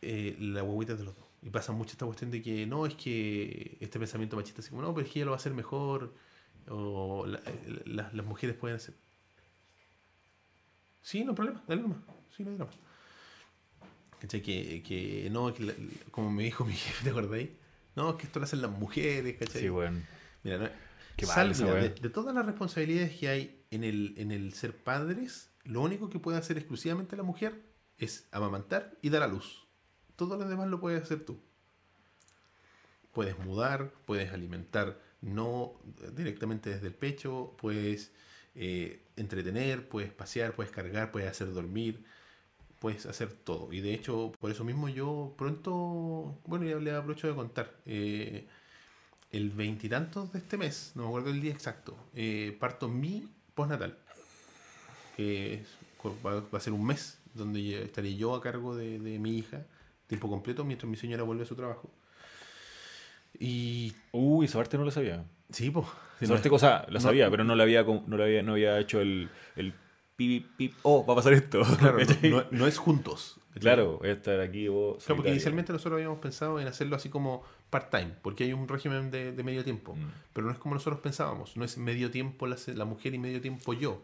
eh, 0.03 0.37
la 0.41 0.63
guaguita 0.63 0.93
es 0.95 0.99
de 0.99 1.05
los 1.05 1.17
dos. 1.17 1.27
Y 1.43 1.51
pasa 1.51 1.73
mucho 1.73 1.93
esta 1.93 2.05
cuestión 2.07 2.31
de 2.31 2.43
que 2.43 2.67
no, 2.67 2.85
es 2.87 2.95
que 2.95 3.79
este 3.81 3.99
pensamiento 3.99 4.37
machista, 4.37 4.61
así 4.61 4.71
como, 4.71 4.83
no, 4.83 4.95
pero 4.95 5.07
es 5.07 5.13
que 5.13 5.21
ella 5.21 5.27
lo 5.27 5.31
va 5.33 5.37
a 5.37 5.41
hacer 5.41 5.55
mejor, 5.55 6.15
o 6.69 7.25
la- 7.27 7.39
eh, 7.47 7.83
la- 7.87 8.11
las 8.13 8.27
mujeres 8.27 8.57
pueden 8.57 8.77
hacer. 8.77 8.95
Sí, 11.03 11.25
no 11.25 11.31
hay 11.31 11.37
problema, 11.37 11.63
dale 11.67 11.83
nomás, 11.83 11.99
sí, 12.37 12.45
no 12.45 12.51
hay 12.51 12.57
drama. 12.57 12.73
¿Cachai? 14.21 14.43
Que, 14.43 14.83
que 14.83 15.29
no, 15.31 15.53
que 15.55 15.63
la- 15.65 15.75
como 16.11 16.31
me 16.31 16.43
dijo 16.45 16.65
mi 16.67 16.75
jefe, 16.75 17.05
¿te 17.05 17.11
acordáis? 17.11 17.49
No, 17.97 18.11
es 18.11 18.17
que 18.17 18.25
esto 18.27 18.39
lo 18.39 18.45
hacen 18.45 18.61
las 18.63 18.71
mujeres, 18.71 19.37
¿cachai? 19.39 19.63
Sí, 19.63 19.71
weón. 19.71 20.05
Mira, 20.43 20.59
no- 20.59 20.69
Qué 21.17 21.27
sal- 21.27 21.49
mira, 21.65 21.75
de, 21.75 21.89
de 22.01 22.11
todas 22.11 22.35
las 22.35 22.47
responsabilidades 22.47 23.17
que 23.19 23.29
hay 23.29 23.65
en 23.71 23.85
el, 23.85 24.15
en 24.17 24.31
el 24.31 24.53
ser 24.55 24.77
padres, 24.77 25.51
lo 25.65 25.81
único 25.83 26.09
que 26.11 26.19
puede 26.19 26.39
hacer 26.39 26.57
exclusivamente 26.59 27.17
la 27.17 27.23
mujer 27.23 27.63
es 27.99 28.29
amamantar 28.33 28.97
y 29.03 29.11
dar 29.11 29.23
a 29.23 29.29
luz. 29.29 29.67
Todo 30.21 30.37
lo 30.37 30.47
demás 30.47 30.69
lo 30.69 30.81
puedes 30.81 31.03
hacer 31.03 31.25
tú. 31.25 31.39
Puedes 33.15 33.39
mudar, 33.39 33.91
puedes 34.05 34.31
alimentar 34.35 35.01
no 35.23 35.81
directamente 36.15 36.69
desde 36.69 36.89
el 36.89 36.93
pecho, 36.93 37.55
puedes 37.57 38.13
eh, 38.55 39.01
entretener, 39.17 39.89
puedes 39.89 40.13
pasear, 40.13 40.55
puedes 40.55 40.71
cargar, 40.71 41.11
puedes 41.11 41.27
hacer 41.27 41.51
dormir, 41.55 42.05
puedes 42.81 43.07
hacer 43.07 43.33
todo. 43.33 43.73
Y 43.73 43.81
de 43.81 43.95
hecho, 43.95 44.33
por 44.39 44.51
eso 44.51 44.63
mismo 44.63 44.91
yo 44.91 45.33
pronto, 45.39 46.39
bueno, 46.45 46.67
ya 46.67 46.77
le 46.77 46.95
aprovecho 46.95 47.27
de 47.27 47.35
contar. 47.35 47.75
eh, 47.87 48.47
el 49.33 49.49
veintitantos 49.49 50.35
de 50.35 50.41
este 50.41 50.59
mes, 50.59 50.93
no 50.97 51.05
me 51.05 51.09
acuerdo 51.09 51.31
el 51.31 51.41
día 51.41 51.53
exacto, 51.53 51.97
eh, 52.15 52.55
parto 52.61 52.91
mi 52.91 53.27
postnatal. 53.55 53.97
Que 55.17 55.65
va, 56.27 56.45
a 56.53 56.61
ser 56.61 56.75
un 56.75 56.85
mes 56.85 57.17
donde 57.33 57.85
estaré 57.85 58.15
yo 58.17 58.35
a 58.35 58.43
cargo 58.43 58.77
de 58.77 58.99
mi 59.19 59.39
hija, 59.39 59.65
tiempo 60.11 60.29
completo, 60.29 60.63
mientras 60.65 60.91
mi 60.91 60.97
señora 60.99 61.23
vuelve 61.23 61.45
a 61.45 61.47
su 61.47 61.55
trabajo. 61.57 61.91
Y 63.39 63.95
Uy, 64.13 64.45
esa 64.47 64.59
parte 64.59 64.77
no 64.77 64.85
lo 64.85 64.91
sabía. 64.91 65.25
sí, 65.49 65.71
pues. 65.71 65.87
Esa 66.21 66.35
parte 66.35 66.51
cosa 66.51 66.85
la 66.89 66.95
no- 66.95 67.01
sabía, 67.01 67.31
pero 67.31 67.45
no 67.45 67.55
la 67.55 67.63
había, 67.63 67.83
no 67.83 68.17
la 68.19 68.25
había, 68.25 68.43
no 68.43 68.53
había 68.53 68.79
hecho 68.79 69.01
el, 69.01 69.31
el 69.57 69.73
pip, 70.17 70.47
pip, 70.59 70.75
oh, 70.83 71.07
va 71.07 71.15
a 71.15 71.17
pasar 71.17 71.33
esto. 71.33 71.63
Claro, 71.79 71.99
no, 72.51 72.67
es 72.67 72.77
juntos. 72.77 73.37
Claro, 73.59 73.99
voy 73.99 74.11
a 74.11 74.13
estar 74.13 74.39
aquí 74.41 74.69
vos. 74.69 75.03
Claro, 75.05 75.17
porque 75.17 75.31
inicialmente 75.31 75.73
nosotros 75.73 75.95
habíamos 75.97 76.19
pensado 76.19 76.61
en 76.61 76.69
hacerlo 76.69 76.95
así 76.97 77.09
como 77.09 77.43
part-time, 77.71 78.13
porque 78.23 78.45
hay 78.45 78.53
un 78.53 78.69
régimen 78.69 79.11
de, 79.11 79.33
de 79.33 79.43
medio 79.43 79.65
tiempo. 79.65 79.95
Mm. 79.97 80.11
Pero 80.35 80.47
no 80.47 80.53
es 80.53 80.59
como 80.59 80.75
nosotros 80.75 81.01
pensábamos. 81.01 81.57
No 81.57 81.65
es 81.65 81.79
medio 81.79 82.11
tiempo 82.11 82.47
la, 82.47 82.57
la 82.75 82.85
mujer 82.85 83.15
y 83.15 83.19
medio 83.19 83.41
tiempo 83.41 83.73
yo. 83.73 84.03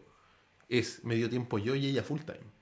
Es 0.69 1.03
medio 1.05 1.29
tiempo 1.29 1.59
yo 1.59 1.75
y 1.75 1.85
ella 1.85 2.01
full-time. 2.03 2.56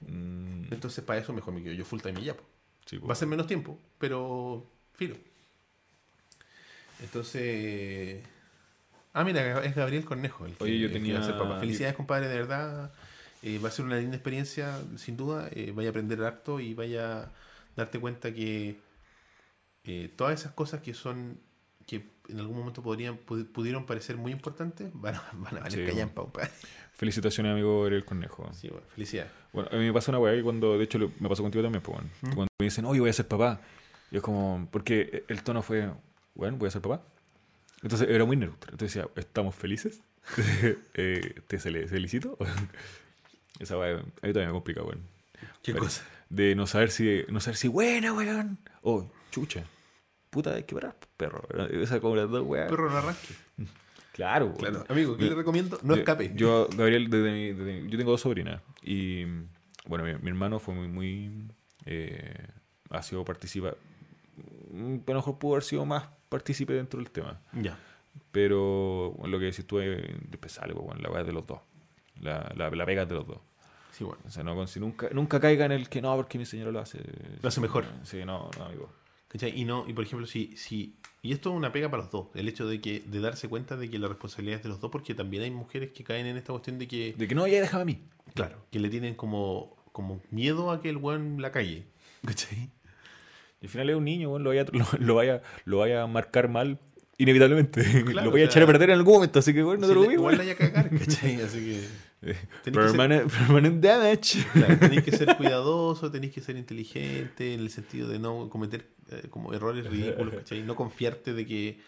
Mm, 0.00 0.72
Entonces, 0.72 1.02
para 1.04 1.20
eso 1.20 1.32
mejor 1.32 1.54
me 1.54 1.62
quedo 1.62 1.72
yo 1.74 1.84
full-time 1.84 2.20
y 2.20 2.24
ya. 2.24 2.36
po. 2.36 2.44
sí, 2.86 2.98
Va 2.98 3.12
a 3.12 3.16
ser 3.16 3.28
menos 3.28 3.46
tiempo, 3.46 3.78
pero 3.98 4.66
filo. 4.94 5.16
Entonces. 7.02 8.22
Ah, 9.12 9.24
mira, 9.24 9.64
es 9.64 9.74
Gabriel 9.74 10.04
Cornejo 10.04 10.46
el 10.46 10.54
que, 10.54 10.64
Oye, 10.64 10.78
yo 10.78 10.90
tenía- 10.90 11.20
papá. 11.38 11.60
Felicidades, 11.60 11.94
compadre, 11.96 12.28
de 12.28 12.34
verdad. 12.36 12.92
Eh, 13.42 13.58
va 13.58 13.68
a 13.68 13.72
ser 13.72 13.84
una 13.84 13.96
linda 13.98 14.16
experiencia, 14.16 14.80
sin 14.96 15.16
duda. 15.16 15.48
Eh, 15.52 15.72
vaya 15.74 15.88
a 15.88 15.90
aprender 15.90 16.22
harto 16.22 16.60
y 16.60 16.74
vaya 16.74 17.22
a 17.24 17.32
darte 17.76 18.00
cuenta 18.00 18.32
que 18.32 18.80
eh, 19.84 20.10
todas 20.16 20.40
esas 20.40 20.52
cosas 20.52 20.80
que 20.80 20.94
son 20.94 21.38
en 22.28 22.40
algún 22.40 22.56
momento 22.58 22.82
podrían 22.82 23.18
pu- 23.24 23.46
pudieron 23.46 23.86
parecer 23.86 24.16
muy 24.16 24.32
importantes 24.32 24.90
van 24.94 25.14
a, 25.16 25.22
van 25.34 25.56
a 25.58 25.60
valer 25.60 25.86
Sí, 25.86 26.06
compadre. 26.14 26.50
Felicitaciones, 26.92 27.52
amigo 27.52 27.80
Gabriel 27.82 28.04
Cornejo. 28.04 28.50
Sí, 28.54 28.68
bueno, 28.68 28.86
felicidades. 28.94 29.30
Bueno, 29.52 29.68
a 29.72 29.76
mí 29.76 29.84
me 29.84 29.92
pasa 29.92 30.10
una 30.12 30.18
weá 30.20 30.34
que 30.34 30.42
cuando, 30.42 30.78
de 30.78 30.84
hecho, 30.84 30.98
me 31.18 31.28
pasó 31.28 31.42
contigo 31.42 31.62
también, 31.62 31.82
pues. 31.82 31.98
¿Mm? 32.22 32.34
Cuando 32.34 32.46
me 32.60 32.64
dicen, 32.66 32.84
oye, 32.84 33.00
voy 33.00 33.10
a 33.10 33.12
ser 33.12 33.26
papá. 33.26 33.60
Y 34.12 34.16
es 34.16 34.22
como, 34.22 34.68
porque 34.70 35.24
el 35.28 35.42
tono 35.42 35.60
fue, 35.62 35.90
bueno, 36.34 36.56
voy 36.56 36.68
a 36.68 36.70
ser 36.70 36.82
papá. 36.82 37.02
Entonces 37.82 38.08
era 38.08 38.24
muy 38.24 38.36
neutro. 38.36 38.70
Entonces 38.72 38.94
decía, 38.94 39.10
¿estamos 39.16 39.54
felices? 39.54 40.00
Eh, 40.94 41.40
¿Te 41.48 41.58
felicito? 41.58 42.38
Esa 43.58 43.76
weá, 43.78 43.96
a 43.98 44.02
mí 44.02 44.04
también 44.32 44.46
me 44.48 44.52
complica, 44.52 44.82
weón. 44.82 45.00
¿Qué 45.62 45.72
Pero- 45.72 45.84
cosa? 45.84 46.04
De 46.30 46.54
no 46.54 46.66
saber 46.66 46.90
si, 46.90 47.22
no 47.28 47.38
saber 47.40 47.56
si 47.56 47.68
buena, 47.68 48.12
weón. 48.12 48.58
O 48.82 49.10
chucha. 49.30 49.64
Puta, 50.34 50.52
hay 50.54 50.64
que 50.64 50.74
parar, 50.74 50.96
perro. 51.16 51.42
Esa 51.70 52.00
como 52.00 52.16
las 52.16 52.28
dos 52.28 52.42
weas. 52.44 52.68
Perro 52.68 52.90
no 52.90 52.96
arranque. 52.98 53.20
Claro, 54.12 54.46
weón. 54.46 54.56
Claro. 54.58 54.84
Amigo, 54.88 55.16
¿qué 55.16 55.24
le 55.24 55.34
recomiendo? 55.34 55.76
No 55.82 55.94
Yo- 55.96 56.00
escape. 56.02 56.32
Yo, 56.36 56.68
Gabriel, 56.76 57.10
desde 57.10 57.32
mi- 57.32 57.52
desde 57.52 57.80
mi- 57.82 57.90
yo 57.90 57.98
tengo 57.98 58.12
dos 58.12 58.20
sobrinas. 58.20 58.62
Y 58.80 59.24
bueno, 59.88 60.04
mi, 60.04 60.14
mi 60.14 60.28
hermano 60.28 60.60
fue 60.60 60.72
muy, 60.72 60.86
muy 60.86 61.48
eh, 61.84 62.46
ha 62.90 63.02
sido 63.02 63.24
participa. 63.24 63.74
mm, 64.72 64.98
A 65.04 65.10
lo 65.10 65.14
mejor 65.16 65.36
pudo 65.40 65.54
haber 65.54 65.64
sido 65.64 65.84
más 65.84 66.04
partícipe 66.28 66.72
dentro 66.74 67.00
del 67.00 67.10
tema. 67.10 67.40
Ya. 67.54 67.76
Pero 68.30 69.12
bueno, 69.16 69.32
lo 69.32 69.38
que 69.40 69.46
decís 69.46 69.66
tú 69.66 69.80
es 69.80 70.00
pues, 70.40 70.60
bueno, 70.76 71.00
la 71.00 71.10
weá 71.10 71.22
es 71.22 71.26
de 71.26 71.32
los 71.32 71.44
dos. 71.44 71.58
La, 72.20 72.52
la, 72.56 72.70
la 72.70 72.86
pega 72.86 73.02
es 73.02 73.08
de 73.08 73.14
los 73.16 73.26
dos. 73.26 73.38
Sí, 73.90 74.04
bueno. 74.04 74.20
O 74.26 74.30
sea, 74.30 74.44
no, 74.44 74.54
con- 74.54 74.68
si 74.68 74.78
nunca, 74.78 75.08
nunca 75.12 75.40
caiga 75.40 75.64
en 75.66 75.72
el 75.72 75.88
que 75.88 76.00
no, 76.00 76.14
porque 76.14 76.38
mi 76.38 76.46
señora 76.46 76.70
lo 76.70 76.78
hace. 76.78 77.00
Lo 77.42 77.48
hace 77.48 77.60
mejor. 77.60 77.84
Sí, 78.04 78.24
no, 78.24 78.48
no, 78.58 78.64
amigo. 78.66 78.92
¿Cachai? 79.34 79.60
Y 79.60 79.64
no, 79.64 79.84
y 79.88 79.92
por 79.94 80.04
ejemplo, 80.04 80.28
si, 80.28 80.56
si, 80.56 80.94
y 81.20 81.32
esto 81.32 81.50
es 81.50 81.56
una 81.56 81.72
pega 81.72 81.90
para 81.90 82.04
los 82.04 82.12
dos, 82.12 82.28
el 82.36 82.46
hecho 82.48 82.68
de 82.68 82.80
que, 82.80 83.00
de 83.04 83.18
darse 83.18 83.48
cuenta 83.48 83.76
de 83.76 83.90
que 83.90 83.98
la 83.98 84.06
responsabilidad 84.06 84.58
es 84.58 84.62
de 84.62 84.68
los 84.68 84.80
dos, 84.80 84.92
porque 84.92 85.12
también 85.12 85.42
hay 85.42 85.50
mujeres 85.50 85.90
que 85.90 86.04
caen 86.04 86.26
en 86.26 86.36
esta 86.36 86.52
cuestión 86.52 86.78
de 86.78 86.86
que, 86.86 87.14
De 87.18 87.26
que 87.26 87.34
no, 87.34 87.44
ya 87.48 87.60
déjame 87.60 87.82
a 87.82 87.84
mí. 87.84 87.98
claro, 88.32 88.64
que 88.70 88.78
le 88.78 88.88
tienen 88.90 89.16
como, 89.16 89.74
como 89.90 90.20
miedo 90.30 90.70
a 90.70 90.80
que 90.80 90.88
el 90.88 90.98
weón 90.98 91.42
la 91.42 91.50
calle. 91.50 91.88
¿Cachai? 92.24 92.70
Y 93.60 93.66
al 93.66 93.68
final 93.70 93.90
es 93.90 93.96
un 93.96 94.04
niño, 94.04 94.28
bueno, 94.28 94.44
lo, 94.44 94.50
vaya, 94.50 94.66
lo, 94.72 94.86
lo 95.04 95.14
vaya, 95.16 95.42
lo 95.64 95.78
vaya 95.78 96.02
a 96.04 96.06
marcar 96.06 96.48
mal 96.48 96.78
inevitablemente. 97.18 97.82
Claro, 98.04 98.26
lo 98.26 98.30
voy 98.30 98.42
a 98.42 98.44
echar 98.44 98.62
a 98.62 98.66
perder 98.66 98.90
en 98.90 98.98
algún 98.98 99.14
momento, 99.14 99.40
así 99.40 99.52
que 99.52 99.64
bueno, 99.64 99.80
no 99.80 99.86
Si 99.88 99.94
te 99.94 99.98
lo 99.98 100.12
igual 100.12 100.36
la 100.36 100.44
vaya 100.44 100.52
a 100.52 100.56
cagar, 100.56 100.90
¿cachai? 100.98 101.40
Así 101.40 101.58
que 101.58 101.88
Eh, 102.26 102.34
ser- 102.64 102.72
Permanent, 102.72 103.80
damage. 103.82 104.44
claro, 104.52 104.78
tenéis 104.78 105.02
que 105.02 105.12
ser 105.12 105.36
cuidadoso, 105.36 106.10
tenéis 106.10 106.32
que 106.32 106.40
ser 106.40 106.56
inteligente 106.56 107.54
en 107.54 107.60
el 107.60 107.70
sentido 107.70 108.08
de 108.08 108.18
no 108.18 108.48
cometer 108.48 108.86
eh, 109.10 109.26
como 109.30 109.52
errores 109.52 109.86
ridículos, 109.86 110.34
¿cachai? 110.34 110.62
No 110.62 110.74
confiarte 110.74 111.34
de 111.34 111.44
que 111.46 111.78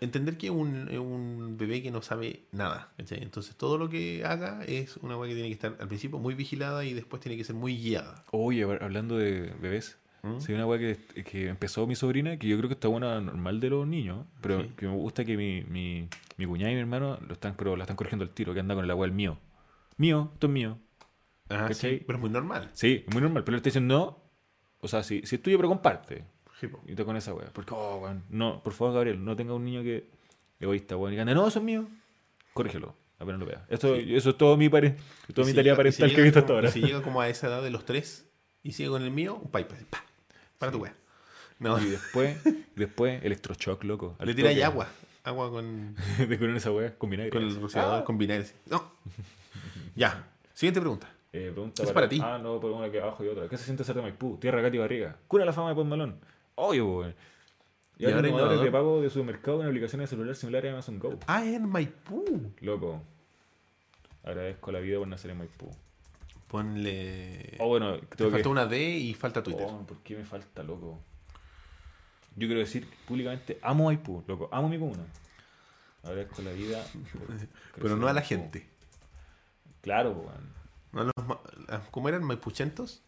entender 0.00 0.38
que 0.38 0.46
es 0.46 0.52
un, 0.52 0.88
es 0.90 0.98
un 0.98 1.56
bebé 1.58 1.82
que 1.82 1.90
no 1.90 2.00
sabe 2.00 2.44
nada, 2.52 2.90
¿cachai? 2.96 3.22
Entonces 3.22 3.54
todo 3.56 3.76
lo 3.76 3.90
que 3.90 4.24
haga 4.24 4.64
es 4.64 4.96
una 4.98 5.16
weá 5.18 5.28
que 5.28 5.34
tiene 5.34 5.48
que 5.48 5.54
estar 5.54 5.76
al 5.78 5.88
principio 5.88 6.18
muy 6.18 6.34
vigilada 6.34 6.84
y 6.84 6.94
después 6.94 7.20
tiene 7.20 7.36
que 7.36 7.44
ser 7.44 7.54
muy 7.54 7.76
guiada. 7.76 8.24
Oye, 8.30 8.64
hab- 8.66 8.82
hablando 8.82 9.18
de 9.18 9.52
bebés, 9.60 9.98
¿Mm? 10.22 10.40
sí, 10.40 10.52
una 10.54 10.66
weá 10.66 10.78
que, 10.78 11.22
que 11.22 11.48
empezó 11.48 11.86
mi 11.86 11.96
sobrina, 11.96 12.38
que 12.38 12.48
yo 12.48 12.56
creo 12.56 12.68
que 12.68 12.74
está 12.74 12.88
buena 12.88 13.20
normal 13.20 13.60
de 13.60 13.68
los 13.70 13.86
niños, 13.86 14.24
pero 14.40 14.62
Sí. 14.62 14.70
que 14.74 14.86
me 14.86 14.94
gusta 14.94 15.24
que 15.26 15.36
mi, 15.36 15.62
mi, 15.64 16.08
mi 16.38 16.46
cuñada 16.46 16.70
y 16.72 16.74
mi 16.76 16.80
hermano 16.80 17.18
lo 17.26 17.34
están, 17.34 17.54
pero 17.58 17.76
la 17.76 17.84
están 17.84 17.96
corrigiendo 17.96 18.24
al 18.24 18.30
tiro, 18.30 18.54
que 18.54 18.60
anda 18.60 18.74
con 18.74 18.84
el 18.84 18.90
agua 18.90 19.04
el 19.04 19.12
mío. 19.12 19.36
Mío, 20.00 20.30
esto 20.32 20.46
es 20.46 20.52
mío. 20.54 20.78
Ah, 21.50 21.66
¿Cachai? 21.68 21.98
sí, 21.98 22.04
pero 22.06 22.16
es 22.16 22.20
muy 22.22 22.30
normal. 22.30 22.70
Sí, 22.72 23.04
es 23.06 23.12
muy 23.12 23.20
normal, 23.20 23.44
pero 23.44 23.54
él 23.54 23.58
está 23.58 23.68
diciendo 23.68 23.94
no. 23.98 24.30
O 24.80 24.88
sea, 24.88 25.02
si, 25.02 25.20
si 25.26 25.34
es 25.36 25.42
tuyo, 25.42 25.58
pero 25.58 25.68
comparte. 25.68 26.24
Sí, 26.58 26.68
po. 26.68 26.80
Y 26.86 26.94
te 26.94 27.04
con 27.04 27.16
esa 27.16 27.34
weá. 27.34 27.50
Porque, 27.52 27.74
oh, 27.74 27.98
weón. 27.98 28.24
No, 28.30 28.62
por 28.62 28.72
favor, 28.72 28.94
Gabriel, 28.94 29.22
no 29.22 29.36
tenga 29.36 29.52
un 29.52 29.62
niño 29.62 29.82
que 29.82 30.08
egoísta, 30.58 30.96
weón. 30.96 31.12
Y 31.12 31.18
ande, 31.18 31.34
no, 31.34 31.46
eso 31.46 31.58
es 31.58 31.64
mío. 31.66 31.86
Corrígelo, 32.54 32.96
apenas 33.18 33.40
lo 33.40 33.44
vea. 33.46 33.66
Esto, 33.68 33.94
Sí. 33.94 34.14
Eso 34.16 34.30
es 34.30 34.38
todo 34.38 34.56
mi, 34.56 34.70
pare, 34.70 34.96
toda 35.34 35.44
mi 35.44 35.50
si 35.50 35.56
tarea 35.56 35.74
si 35.74 35.76
parental 35.76 36.14
que 36.14 36.20
he 36.20 36.24
visto 36.24 36.38
hasta 36.38 36.52
ahora. 36.54 36.68
y 36.70 36.72
Si 36.72 36.80
llega 36.80 37.02
como 37.02 37.20
a 37.20 37.28
esa 37.28 37.48
edad 37.48 37.62
de 37.62 37.70
los 37.70 37.84
tres 37.84 38.26
y 38.62 38.72
sigue 38.72 38.88
con 38.88 39.02
el 39.02 39.10
mío, 39.10 39.34
un 39.34 39.50
pipe, 39.50 39.74
pa, 39.90 40.02
para 40.56 40.72
tu 40.72 40.78
weá. 40.78 40.94
No, 41.58 41.78
Y 41.78 41.90
después, 41.90 42.38
después, 42.74 43.22
electroshock, 43.22 43.84
loco. 43.84 44.16
Le 44.24 44.34
toque. 44.34 44.64
agua, 44.64 44.88
agua 45.24 45.50
con, 45.50 45.94
de 46.28 46.38
con 46.38 46.56
esa 46.56 46.70
weá, 46.72 46.96
con 46.96 47.10
vinagre. 47.10 47.30
con 47.30 47.42
el 47.42 47.60
rociador, 47.60 48.00
Ah. 48.00 48.04
con 48.04 48.18
vinagre. 48.18 48.46
No. 48.66 48.92
Ya, 49.94 50.28
siguiente 50.54 50.80
pregunta. 50.80 51.08
Eh, 51.32 51.50
pregunta 51.52 51.82
Es 51.82 51.92
para 51.92 52.08
ti. 52.08 52.20
Ah, 52.22 52.38
no, 52.42 52.58
pero 52.60 52.74
una 52.76 52.86
aquí 52.86 52.98
abajo 52.98 53.24
y 53.24 53.28
otra. 53.28 53.48
¿Qué 53.48 53.56
se 53.56 53.64
siente 53.64 53.84
ser 53.84 53.94
de 53.96 54.02
Maipú? 54.02 54.36
Tierra, 54.38 54.60
Gati 54.60 54.76
y 54.76 54.80
Barriga. 54.80 55.16
Cura 55.28 55.44
la 55.44 55.52
fama 55.52 55.68
de 55.70 55.74
Post 55.76 55.88
Malón. 55.88 56.18
Obvio, 56.56 56.86
weón. 56.98 57.14
Y 57.98 58.02
Y 58.02 58.06
ahora 58.06 58.18
innovadores 58.26 58.30
innovador. 58.60 58.64
de 58.64 58.70
pago 58.72 59.00
de 59.02 59.10
supermercado 59.10 59.60
en 59.62 59.68
aplicaciones 59.68 60.08
de 60.10 60.16
celular 60.16 60.34
similares 60.34 60.70
a 60.70 60.72
Amazon 60.72 60.98
Go. 60.98 61.18
Ah, 61.26 61.44
es 61.44 61.54
en 61.54 61.68
Maipú. 61.68 62.52
Loco. 62.60 63.02
Agradezco 64.24 64.72
la 64.72 64.80
vida 64.80 64.98
por 64.98 65.06
nacer 65.08 65.30
en 65.30 65.38
Maipú. 65.38 65.70
Ponle. 66.48 67.56
Oh, 67.60 67.68
bueno, 67.68 67.98
Te 67.98 68.24
que... 68.24 68.30
falta 68.30 68.48
una 68.48 68.66
D 68.66 68.80
y 68.98 69.14
falta 69.14 69.42
Twitter. 69.42 69.66
Oh, 69.68 69.86
¿Por 69.86 69.98
qué 70.02 70.16
me 70.16 70.24
falta, 70.24 70.62
loco? 70.64 71.00
Yo 72.36 72.46
quiero 72.46 72.60
decir 72.60 72.86
públicamente, 73.06 73.58
amo 73.62 73.84
Maipú, 73.86 74.22
loco. 74.26 74.48
Amo 74.52 74.68
mi 74.68 74.78
comuna. 74.78 75.04
Agradezco 76.02 76.42
la 76.42 76.52
vida. 76.52 76.84
Pero 77.80 77.96
no 77.96 78.08
a 78.08 78.12
la 78.12 78.22
gente. 78.22 78.66
Claro, 79.82 80.12
weón. 80.12 80.60
No 80.92 81.00
a 81.02 81.04
los 81.04 81.26
ma- 81.26 81.40
a- 81.68 81.80
¿Cómo 81.90 82.08
eran? 82.08 82.24
¿Maipuchentos? 82.24 83.02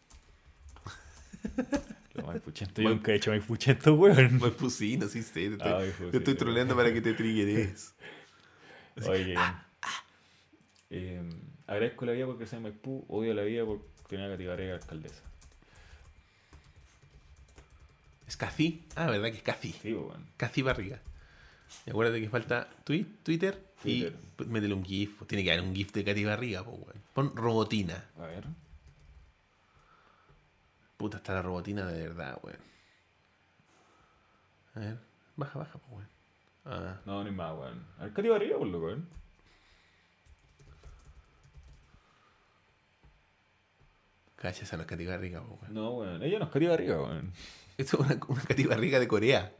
Los 2.13 2.27
maipuchentos. 2.27 2.83
Yo 2.83 2.89
nunca 2.91 3.11
he 3.11 3.15
hecho 3.15 3.31
maipuchentos, 3.31 3.97
weón. 3.97 4.39
Maipucinos, 4.39 5.11
sí, 5.11 5.23
sí. 5.23 5.33
Te 5.33 5.45
estoy, 5.53 5.71
Ah, 5.71 5.77
maipucino. 5.79 6.11
te 6.11 6.17
estoy 6.17 6.35
troleando 6.35 6.75
para 6.75 6.93
que 6.93 7.01
te 7.01 7.13
triggeres. 7.13 7.95
Oye, 9.07 9.33
eh, 10.91 11.29
agradezco 11.65 12.05
la 12.05 12.11
vida 12.11 12.27
porque 12.27 12.45
soy 12.45 12.59
Maipú, 12.59 13.03
odio 13.09 13.33
la 13.33 13.41
vida 13.41 13.65
porque 13.65 13.85
tenía 14.07 14.29
que 14.29 14.37
tirar 14.37 14.61
a 14.61 14.75
alcaldesa. 14.75 15.23
¿Es 18.33 18.37
Casi? 18.37 18.83
Ah, 18.95 19.11
¿verdad 19.11 19.29
que 19.29 19.37
es 19.37 19.43
Casi? 19.43 19.71
Sí, 19.73 19.93
pues. 19.93 20.17
Casi 20.37 20.63
Barriga. 20.63 20.99
Y 21.85 21.91
acuérdate 21.91 22.19
que 22.19 22.29
falta 22.29 22.67
tweet, 22.83 23.05
Twitter, 23.21 23.63
Twitter. 23.79 24.11
y 24.11 24.31
pues, 24.35 24.49
métele 24.49 24.73
un 24.73 24.83
GIF. 24.83 25.21
Tiene 25.27 25.43
que 25.43 25.51
haber 25.51 25.63
un 25.63 25.75
GIF 25.75 25.91
de 25.91 26.03
Katy 26.03 26.25
Barriga, 26.25 26.63
pues, 26.63 26.77
weón. 26.79 27.03
Pon 27.13 27.35
robotina. 27.35 28.09
A 28.17 28.25
ver. 28.25 28.45
Puta, 30.97 31.17
está 31.17 31.33
la 31.35 31.43
robotina 31.43 31.85
de 31.85 32.07
verdad, 32.07 32.39
weón. 32.41 32.57
A 34.73 34.79
ver, 34.79 34.97
baja, 35.35 35.59
baja, 35.59 35.77
pues, 35.77 35.91
weón. 35.91 36.09
Ah, 36.65 37.01
No, 37.05 37.23
ni 37.23 37.29
más, 37.29 37.53
weón. 37.55 37.85
A 37.99 38.05
ver, 38.05 38.13
Katy 38.13 38.29
Barriga, 38.29 38.57
por 38.57 38.65
loco, 38.65 38.85
weón. 38.87 39.07
cacha, 44.35 44.63
esa 44.63 44.75
no 44.75 44.81
es 44.83 44.87
Katy 44.89 45.05
Barriga, 45.05 45.41
pues, 45.41 45.61
weón. 45.61 45.73
No, 45.75 45.91
weón. 45.91 46.23
Ella 46.23 46.39
no 46.39 46.45
es 46.45 46.51
Katy 46.51 46.65
Barriga, 46.65 46.97
weón. 47.01 47.31
Esto 47.77 48.03
es 48.03 48.11
una, 48.11 48.19
una 48.27 48.69
Barriga 48.69 48.99
de 48.99 49.07
Corea. 49.07 49.53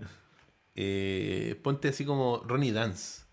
Eh, 0.75 1.59
ponte 1.63 1.89
así 1.89 2.05
como 2.05 2.43
Ronnie 2.45 2.71
Dance. 2.71 3.23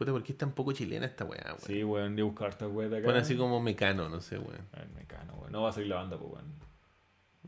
Puta, 0.00 0.12
¿por 0.12 0.22
qué 0.22 0.32
es 0.32 0.38
tan 0.38 0.52
poco 0.52 0.72
chilena 0.72 1.04
esta 1.04 1.26
weá, 1.26 1.44
weón? 1.44 1.58
Sí, 1.66 1.84
weón. 1.84 2.18
A 2.18 2.24
buscar 2.24 2.48
esta 2.48 2.66
weá 2.66 2.88
de 2.88 2.96
acá. 2.98 3.06
Pon 3.06 3.16
así 3.16 3.36
como 3.36 3.60
Mecano, 3.60 4.08
no 4.08 4.22
sé, 4.22 4.38
weón. 4.38 4.66
A 4.72 4.78
ver, 4.78 4.88
mecano, 4.96 5.34
weón. 5.34 5.52
No 5.52 5.60
va 5.60 5.68
a 5.68 5.72
salir 5.72 5.88
la 5.88 5.96
banda, 5.96 6.16
pues, 6.18 6.32
weón. 6.32 6.54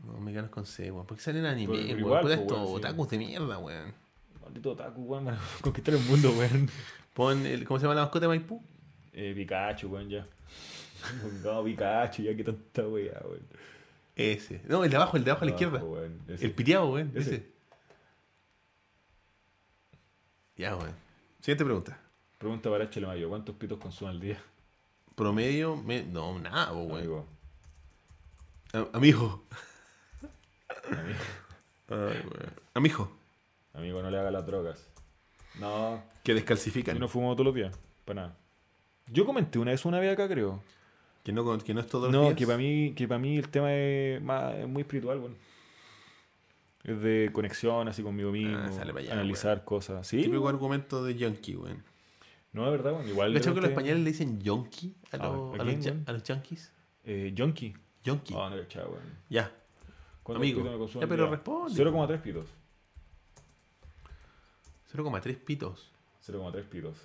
No, 0.03 0.19
Mecano 0.19 0.45
es 0.45 0.51
con 0.51 0.65
C, 0.67 0.91
weón. 0.91 1.07
¿Por 1.07 1.17
qué 1.17 1.23
salen 1.23 1.45
anime, 1.45 1.73
weón? 1.73 1.99
igual, 1.99 2.21
Puta, 2.21 2.35
pues, 2.35 2.39
estos 2.41 2.57
weón, 2.59 2.67
sí. 2.67 2.75
otakus 2.75 3.09
de 3.09 3.17
mierda, 3.17 3.57
weón. 3.57 3.93
Maldito 4.39 4.71
otaku, 4.73 5.01
weón. 5.01 5.25
Van 5.25 5.33
a 5.33 5.39
conquistar 5.61 5.95
el 5.95 6.01
mundo, 6.01 6.29
weón. 6.37 6.69
Pon, 7.15 7.43
el, 7.43 7.65
¿cómo 7.65 7.79
se 7.79 7.85
llama 7.85 7.95
la 7.95 8.01
mascota 8.01 8.25
de 8.25 8.27
Maipú? 8.27 8.61
Eh, 9.13 9.33
Pikachu, 9.35 9.87
weón, 9.87 10.09
ya. 10.09 10.23
No, 11.43 11.63
Pikachu, 11.63 12.23
ya 12.23 12.35
que 12.35 12.43
tanta 12.43 12.87
weá, 12.87 13.19
weón. 13.25 13.47
Ese. 14.15 14.61
No, 14.67 14.83
el 14.83 14.89
de 14.91 14.95
abajo, 14.97 15.17
el 15.17 15.23
de 15.23 15.31
abajo 15.31 15.43
a 15.43 15.47
la 15.47 15.51
izquierda. 15.51 15.83
Weón. 15.83 16.19
El 16.27 16.51
piteado, 16.51 16.91
weón. 16.91 17.11
Ese. 17.15 17.35
Ese. 17.35 17.53
Ya, 20.55 20.75
weón. 20.75 20.93
Siguiente 21.39 21.65
pregunta. 21.65 21.99
Pregunta 22.37 22.69
para 22.69 22.89
Chile 22.89 23.07
Mayo. 23.07 23.29
¿Cuántos 23.29 23.55
pitos 23.55 23.79
consume 23.79 24.11
al 24.11 24.19
día? 24.19 24.41
Promedio, 25.15 25.75
me- 25.75 26.03
no, 26.03 26.37
nada, 26.39 26.71
weón. 26.73 26.91
Amigo. 26.91 27.25
Amigo. 28.93 29.43
Amigo. 30.89 31.19
Ay, 31.89 31.95
weón. 32.23 32.53
Amigo. 32.73 33.11
Amigo, 33.73 34.01
no 34.03 34.11
le 34.11 34.19
haga 34.19 34.31
las 34.31 34.45
drogas. 34.45 34.87
No, 35.59 36.03
Que 36.23 36.33
descalcifican. 36.33 36.95
yo 36.95 36.99
no 36.99 37.07
fumo 37.07 37.33
todos 37.33 37.45
los 37.45 37.55
días. 37.55 37.77
Para 38.05 38.21
nada. 38.21 38.37
Yo 39.07 39.25
comenté 39.25 39.59
una 39.59 39.71
vez 39.71 39.83
una 39.85 39.99
vez 39.99 40.13
acá, 40.13 40.27
creo. 40.27 40.61
Que 41.23 41.31
no, 41.31 41.57
que 41.59 41.73
no 41.73 41.79
es 41.79 41.87
todo 41.87 42.03
los 42.07 42.11
No, 42.11 42.21
días. 42.23 42.35
que 42.35 42.45
para 42.45 42.57
mí, 42.57 42.93
que 42.95 43.07
para 43.07 43.19
mí 43.19 43.37
el 43.37 43.49
tema 43.49 43.73
es, 43.73 44.21
más, 44.21 44.55
es 44.55 44.67
muy 44.67 44.81
espiritual, 44.81 45.19
weón. 45.19 45.35
Es 46.83 47.01
de 47.01 47.29
conexión 47.31 47.87
así 47.87 48.03
conmigo 48.03 48.29
mismo, 48.31 48.57
Ah, 48.57 48.71
sale 48.73 48.91
pa' 48.93 48.99
allá, 48.99 49.13
analizar 49.13 49.63
cosas. 49.63 50.05
¿Sí? 50.05 50.21
Típico 50.21 50.49
argumento 50.49 51.01
de 51.03 51.15
yonki, 51.15 51.55
weón. 51.55 51.81
No, 52.51 52.65
es 52.65 52.71
verdad, 52.71 52.91
weón. 52.93 53.07
Igual. 53.07 53.33
¿Le 53.33 53.39
que 53.39 53.49
los 53.51 53.63
españoles 53.63 54.03
le 54.03 54.11
dicen 54.11 54.41
yonki 54.41 54.93
a, 55.11 55.15
Ah, 55.15 55.17
los- 55.27 55.59
¿a 55.59 55.61
a, 55.61 55.65
los, 55.65 55.79
ya- 55.79 55.95
a 56.05 56.11
los 56.11 56.23
yankees? 56.23 56.71
Eh, 57.05 57.31
Yonki. 57.33 57.73
Yonki. 58.03 58.33
Ah, 58.37 58.49
no, 58.49 58.57
cachado, 58.57 58.89
weón. 58.89 59.03
Ya. 59.29 59.49
¿Cuántos 60.23 60.41
Amigo, 60.41 60.87
ya, 60.87 61.07
pero 61.07 61.23
día? 61.23 61.31
responde. 61.35 61.73
0,3 61.75 62.21
pitos. 62.21 62.47
0,3 64.93 65.37
pitos. 65.37 65.91
0,3 66.25 66.63
pitos. 66.65 66.97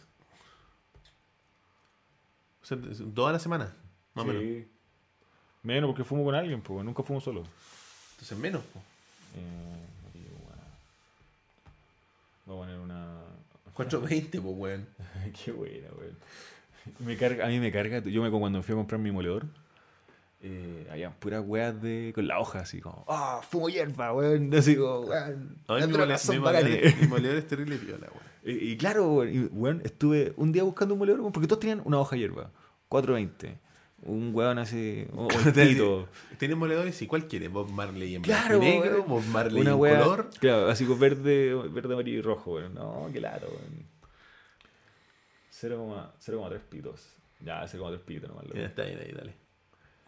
O 2.62 2.64
sea, 2.64 2.76
dos 2.80 3.28
a 3.28 3.32
la 3.32 3.38
semana. 3.38 3.74
Más 4.18 4.24
o 4.24 4.28
menos. 4.28 4.42
Sí. 4.42 4.68
Menos 5.62 5.88
porque 5.88 6.04
fumo 6.04 6.24
con 6.24 6.34
alguien, 6.34 6.60
pues, 6.62 6.84
nunca 6.84 7.02
fumo 7.02 7.20
solo. 7.20 7.42
Entonces 8.12 8.38
menos. 8.38 8.62
po. 8.72 8.78
Eh. 9.36 9.74
Voy 12.46 12.56
a 12.56 12.60
poner 12.60 12.78
una. 12.80 13.18
420, 13.74 14.40
pues, 14.40 14.54
weón. 14.56 14.88
Qué 15.44 15.52
buena, 15.52 15.88
weón. 15.98 16.16
Me 17.00 17.16
carga, 17.16 17.44
a 17.46 17.48
mí 17.48 17.60
me 17.60 17.70
carga. 17.70 17.98
Yo 18.00 18.22
me 18.22 18.30
cuando 18.30 18.62
fui 18.62 18.72
a 18.72 18.76
comprar 18.76 18.98
mi 19.00 19.10
moledor, 19.12 19.44
eh, 20.40 20.86
habían 20.90 21.12
puras 21.14 21.42
weas 21.46 21.80
de, 21.82 22.12
con 22.14 22.26
la 22.26 22.40
hoja, 22.40 22.60
así 22.60 22.80
como, 22.80 23.04
ah, 23.08 23.40
fumo 23.48 23.68
hierba, 23.68 24.12
weón. 24.14 24.52
Así 24.54 24.74
como, 24.76 25.00
weón. 25.00 25.58
Mi 25.68 25.80
drogas 25.92 25.92
mole- 25.92 26.18
son 26.18 26.36
mi 26.36 26.42
bacanes". 26.42 26.70
moledor- 26.94 27.00
mi 27.02 27.06
moledor 27.08 27.36
es 27.36 27.46
terrible 27.46 27.76
piola, 27.76 28.06
weón. 28.08 28.28
Y, 28.58 28.70
y 28.72 28.76
claro, 28.78 29.12
weón, 29.12 29.50
weón, 29.52 29.82
estuve 29.84 30.32
un 30.36 30.50
día 30.52 30.62
buscando 30.62 30.94
un 30.94 31.00
moledor, 31.00 31.30
porque 31.32 31.46
todos 31.46 31.60
tenían 31.60 31.82
una 31.84 31.98
hoja 31.98 32.16
hierba, 32.16 32.50
420. 32.88 33.58
Un 34.02 34.30
weón 34.32 34.58
así, 34.58 35.06
o, 35.14 35.26
o 35.26 35.28
el 35.46 35.52
pito. 35.52 36.08
Tienen 36.38 36.56
moledores 36.56 37.02
y 37.02 37.06
¿cuál 37.08 37.26
quiere? 37.26 37.48
Bob 37.48 37.68
Marley 37.70 38.14
en 38.14 38.22
Claro, 38.22 38.58
blanco 38.60 38.64
y 38.64 38.80
negro. 38.80 39.04
Bob 39.04 39.24
Marley 39.24 39.66
en 39.66 39.72
wea, 39.74 40.00
color. 40.00 40.30
Claro, 40.40 40.68
así 40.68 40.84
con 40.86 40.98
verde, 41.00 41.52
verde, 41.70 41.94
amarillo 41.94 42.18
y 42.18 42.22
rojo, 42.22 42.54
weón. 42.54 42.74
No, 42.74 43.08
claro, 43.12 43.48
weón. 43.48 43.86
0,3 45.52 46.60
pitos. 46.68 47.08
Ya, 47.40 47.62
0,3 47.64 47.98
pitos 48.00 48.28
nomás. 48.28 48.44
Ya 48.54 48.66
está 48.66 48.84
bien 48.84 48.98
ahí, 49.00 49.12
dale. 49.12 49.34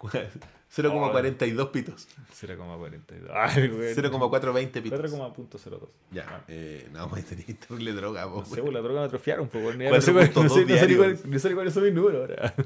0,42 0.71 1.71
pitos. 1.73 2.09
0,42. 2.41 3.29
Ay, 3.35 3.69
weón. 3.69 3.95
0,420 3.95 4.83
pitos. 4.83 5.01
4,02. 5.01 5.89
Ya. 6.13 6.27
Ah. 6.29 6.45
Eh, 6.49 6.89
no, 6.93 7.09
pues 7.09 7.25
tenía 7.27 7.45
que 7.45 7.57
darle 7.69 7.93
droga, 7.93 8.23
No 8.23 8.31
vos, 8.31 8.49
sé, 8.49 8.55
weón. 8.55 8.67
pues 8.67 8.75
la 8.75 8.81
droga 8.81 9.01
me 9.01 9.07
atrofiaron, 9.07 9.49
pues, 9.49 9.77
No 9.77 10.01
sé, 10.01 10.13
cuál- 10.13 10.33
4.2 10.33 10.43
no 10.45 10.49
sé, 10.49 10.65
no 10.65 11.19
sé 11.19 11.29
no 11.29 11.39
sé 11.41 11.55
cuáles 11.55 11.75
son 11.75 11.85
mis 11.85 11.93
números 11.93 12.21
ahora. 12.31 12.55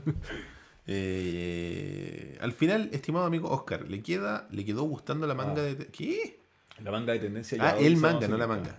Eh, 0.87 2.37
al 2.41 2.53
final, 2.53 2.89
estimado 2.93 3.25
amigo 3.27 3.49
Oscar, 3.51 3.89
¿le 3.89 4.03
queda, 4.03 4.47
le 4.51 4.65
quedó 4.65 4.83
gustando 4.85 5.27
la 5.27 5.35
manga 5.35 5.63
Ah. 5.63 5.65
de. 5.67 5.87
¿Qué? 5.89 6.39
La 6.83 6.91
manga 6.91 7.13
de 7.13 7.21
tendencia. 7.21 7.59
Ah, 7.61 7.77
el 7.79 7.97
manga, 7.97 8.27
no 8.29 8.37
la 8.37 8.47
manga. 8.47 8.77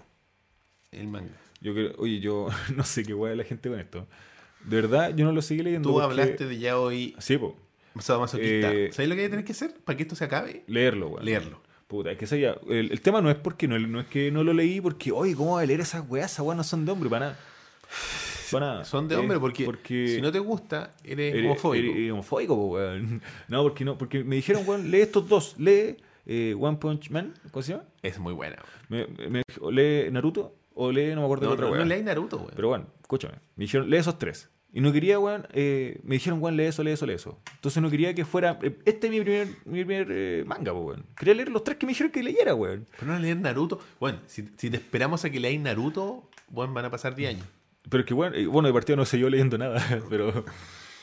El 0.91 1.07
manga. 1.07 1.33
Yo 1.61 1.73
creo, 1.73 1.93
oye, 1.97 2.19
yo 2.19 2.47
no 2.75 2.83
sé 2.83 3.03
qué 3.03 3.13
hueá 3.13 3.35
la 3.35 3.43
gente 3.43 3.69
con 3.69 3.79
esto. 3.79 4.07
De 4.63 4.75
verdad, 4.81 5.15
yo 5.15 5.25
no 5.25 5.31
lo 5.31 5.41
seguí 5.41 5.63
leyendo. 5.63 5.89
Tú 5.89 5.93
porque- 5.95 6.05
hablaste 6.05 6.45
de 6.47 6.57
ya 6.57 6.79
hoy 6.79 7.15
Sí, 7.19 7.37
pues. 7.37 7.53
sadomasoquista. 7.99 8.73
Eh, 8.73 8.89
¿Sabes 8.91 9.09
lo 9.09 9.15
que 9.15 9.21
hay 9.21 9.27
que 9.27 9.31
tener 9.31 9.45
que 9.45 9.51
hacer 9.53 9.73
para 9.83 9.95
que 9.97 10.03
esto 10.03 10.15
se 10.15 10.25
acabe? 10.25 10.63
Leerlo, 10.67 11.09
weón. 11.09 11.25
Leerlo. 11.25 11.61
Puta, 11.87 12.11
es 12.11 12.17
que 12.17 12.25
ese 12.25 12.39
ya- 12.39 12.57
el, 12.67 12.91
el 12.91 13.01
tema 13.01 13.21
no 13.21 13.29
es 13.29 13.35
porque 13.37 13.67
no, 13.67 13.77
no 13.79 13.99
es 13.99 14.07
que 14.07 14.31
no 14.31 14.43
lo 14.43 14.53
leí 14.53 14.81
porque, 14.81 15.11
oye, 15.11 15.35
¿cómo 15.35 15.51
voy 15.51 15.63
a 15.63 15.67
leer 15.67 15.81
esas 15.81 16.03
weas? 16.09 16.31
Esas 16.33 16.45
weas 16.45 16.57
no 16.57 16.63
son 16.63 16.83
de 16.85 16.91
hombre, 16.91 17.09
para 17.09 17.27
nada. 17.27 17.39
Son 18.85 19.07
de 19.07 19.15
hombre 19.15 19.39
porque, 19.39 19.65
porque 19.65 20.07
si 20.07 20.21
no 20.21 20.31
te 20.31 20.39
gusta, 20.39 20.91
eres 21.03 21.33
eres- 21.33 21.45
homofóbico. 21.45 21.91
eres 21.95 22.11
homofóbico, 22.11 22.53
weón. 22.55 23.21
No, 23.47 23.63
porque 23.63 23.85
no, 23.85 23.97
porque 23.97 24.23
me 24.23 24.35
dijeron, 24.37 24.63
weón, 24.67 24.89
lee 24.91 25.01
estos 25.01 25.27
dos. 25.27 25.55
Lee 25.57 25.97
eh, 26.25 26.55
One 26.59 26.77
Punch 26.77 27.09
Man, 27.11 27.33
¿cómo 27.51 27.63
se 27.63 27.73
llama? 27.73 27.85
Es 28.01 28.17
muy 28.19 28.33
buena. 28.33 28.57
Me, 28.89 29.05
lee 29.71 30.11
Naruto 30.11 30.55
o 30.73 30.91
lee, 30.91 31.13
no 31.15 31.21
me 31.21 31.25
acuerdo 31.25 31.45
No, 31.45 31.49
de 31.49 31.53
otra 31.53 31.65
no, 31.67 31.71
wea. 31.71 31.79
no 31.81 31.85
lees 31.85 32.03
Naruto, 32.03 32.37
weón. 32.37 32.51
Pero 32.55 32.67
bueno, 32.69 32.85
escúchame. 33.01 33.35
Me 33.55 33.63
dijeron, 33.65 33.89
lee 33.89 33.97
esos 33.97 34.17
tres. 34.19 34.49
Y 34.73 34.81
no 34.81 34.91
quería, 34.91 35.17
weón, 35.19 35.47
eh, 35.53 36.01
me 36.03 36.15
dijeron, 36.15 36.41
weón, 36.41 36.57
lee 36.57 36.63
eso, 36.65 36.83
lee 36.83 36.91
eso, 36.91 37.05
lee 37.05 37.13
eso. 37.13 37.39
Entonces 37.53 37.81
no 37.81 37.89
quería 37.89 38.13
que 38.13 38.25
fuera, 38.25 38.59
eh, 38.61 38.77
este 38.83 39.07
es 39.07 39.13
mi 39.13 39.21
primer, 39.21 39.47
mi 39.63 39.85
primer 39.85 40.07
eh, 40.11 40.43
manga, 40.45 40.73
weón. 40.73 41.05
Quería 41.17 41.33
leer 41.35 41.47
los 41.49 41.63
tres 41.63 41.77
que 41.77 41.85
me 41.85 41.91
dijeron 41.91 42.11
que 42.11 42.21
leyera, 42.21 42.53
weón. 42.55 42.85
Pero 42.99 43.13
no 43.13 43.19
leer 43.19 43.37
Naruto. 43.37 43.79
Bueno, 44.01 44.19
si, 44.25 44.43
si 44.57 44.69
te 44.69 44.75
esperamos 44.75 45.23
a 45.23 45.29
que 45.29 45.39
leáis 45.39 45.61
Naruto, 45.61 46.29
bueno, 46.49 46.73
van 46.73 46.83
a 46.85 46.91
pasar 46.91 47.15
10 47.15 47.35
años. 47.35 47.45
Pero 47.89 48.05
que, 48.05 48.13
bueno, 48.13 48.35
eh, 48.35 48.45
bueno, 48.47 48.67
de 48.67 48.73
partida 48.73 48.95
no 48.95 49.05
sé 49.05 49.19
yo 49.19 49.29
leyendo 49.29 49.57
nada, 49.57 49.79
pero... 50.09 50.45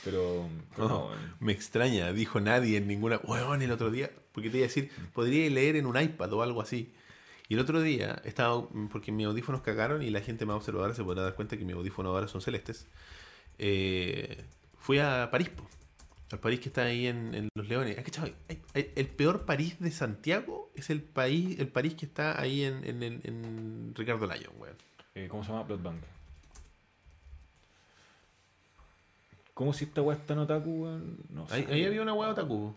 Pero... 0.04 0.48
pero 0.74 0.88
no, 0.88 0.88
No, 0.88 1.06
weón. 1.06 1.18
me 1.40 1.52
extraña, 1.52 2.12
dijo 2.12 2.40
nadie 2.40 2.76
en 2.78 2.88
ninguna. 2.88 3.20
Weón, 3.22 3.62
el 3.62 3.70
otro 3.70 3.90
día, 3.90 4.10
porque 4.32 4.50
te 4.50 4.56
iba 4.59 4.64
a 4.64 4.68
decir, 4.68 4.90
podría 5.12 5.48
leer 5.50 5.76
en 5.76 5.86
un 5.86 6.00
iPad 6.00 6.32
o 6.32 6.42
algo 6.42 6.60
así. 6.60 6.92
Y 7.48 7.54
el 7.54 7.60
otro 7.60 7.82
día 7.82 8.20
estaba, 8.24 8.66
porque 8.90 9.12
mis 9.12 9.26
audífonos 9.26 9.60
cagaron 9.60 10.02
y 10.02 10.10
la 10.10 10.20
gente 10.20 10.44
más 10.46 10.56
observadora 10.56 10.94
se 10.94 11.04
podrá 11.04 11.22
dar 11.22 11.34
cuenta 11.34 11.56
que 11.56 11.64
mis 11.64 11.74
audífonos 11.76 12.10
ahora 12.10 12.26
son 12.26 12.40
celestes. 12.40 12.86
Eh, 13.59 14.42
fui 14.78 14.98
a 14.98 15.28
París, 15.30 15.50
po, 15.50 15.68
al 16.32 16.38
París 16.40 16.60
que 16.60 16.68
está 16.68 16.82
ahí 16.84 17.06
en, 17.06 17.34
en 17.34 17.48
Los 17.54 17.68
Leones. 17.68 17.96
Hay- 18.74 18.90
El 18.96 19.06
peor 19.09 19.44
París 19.44 19.76
de 19.80 19.90
Santiago 19.90 20.72
es 20.74 20.88
el 20.90 21.02
país, 21.02 21.59
el 21.60 21.68
París 21.68 21.94
que 21.94 22.06
está 22.06 22.40
ahí 22.40 22.64
en, 22.64 22.84
en, 22.84 23.02
en- 23.02 23.20
en 23.24 23.92
Ricardo 23.94 24.26
Lyon, 24.26 24.52
weón. 24.59 24.76
Eh, 25.14 25.28
¿Cómo 25.30 25.44
se 25.44 25.50
llama? 25.50 25.64
Bloodbank. 25.64 26.00
¿Cómo 29.54 29.72
si 29.72 29.84
esta 29.84 30.00
weá 30.00 30.16
está 30.16 30.32
en 30.32 30.40
otaku, 30.40 30.84
weón? 30.84 31.18
No 31.28 31.46
sé. 31.46 31.66
ahí 31.68 31.84
había 31.84 32.02
una 32.02 32.14
weá 32.14 32.30
otaku. 32.30 32.74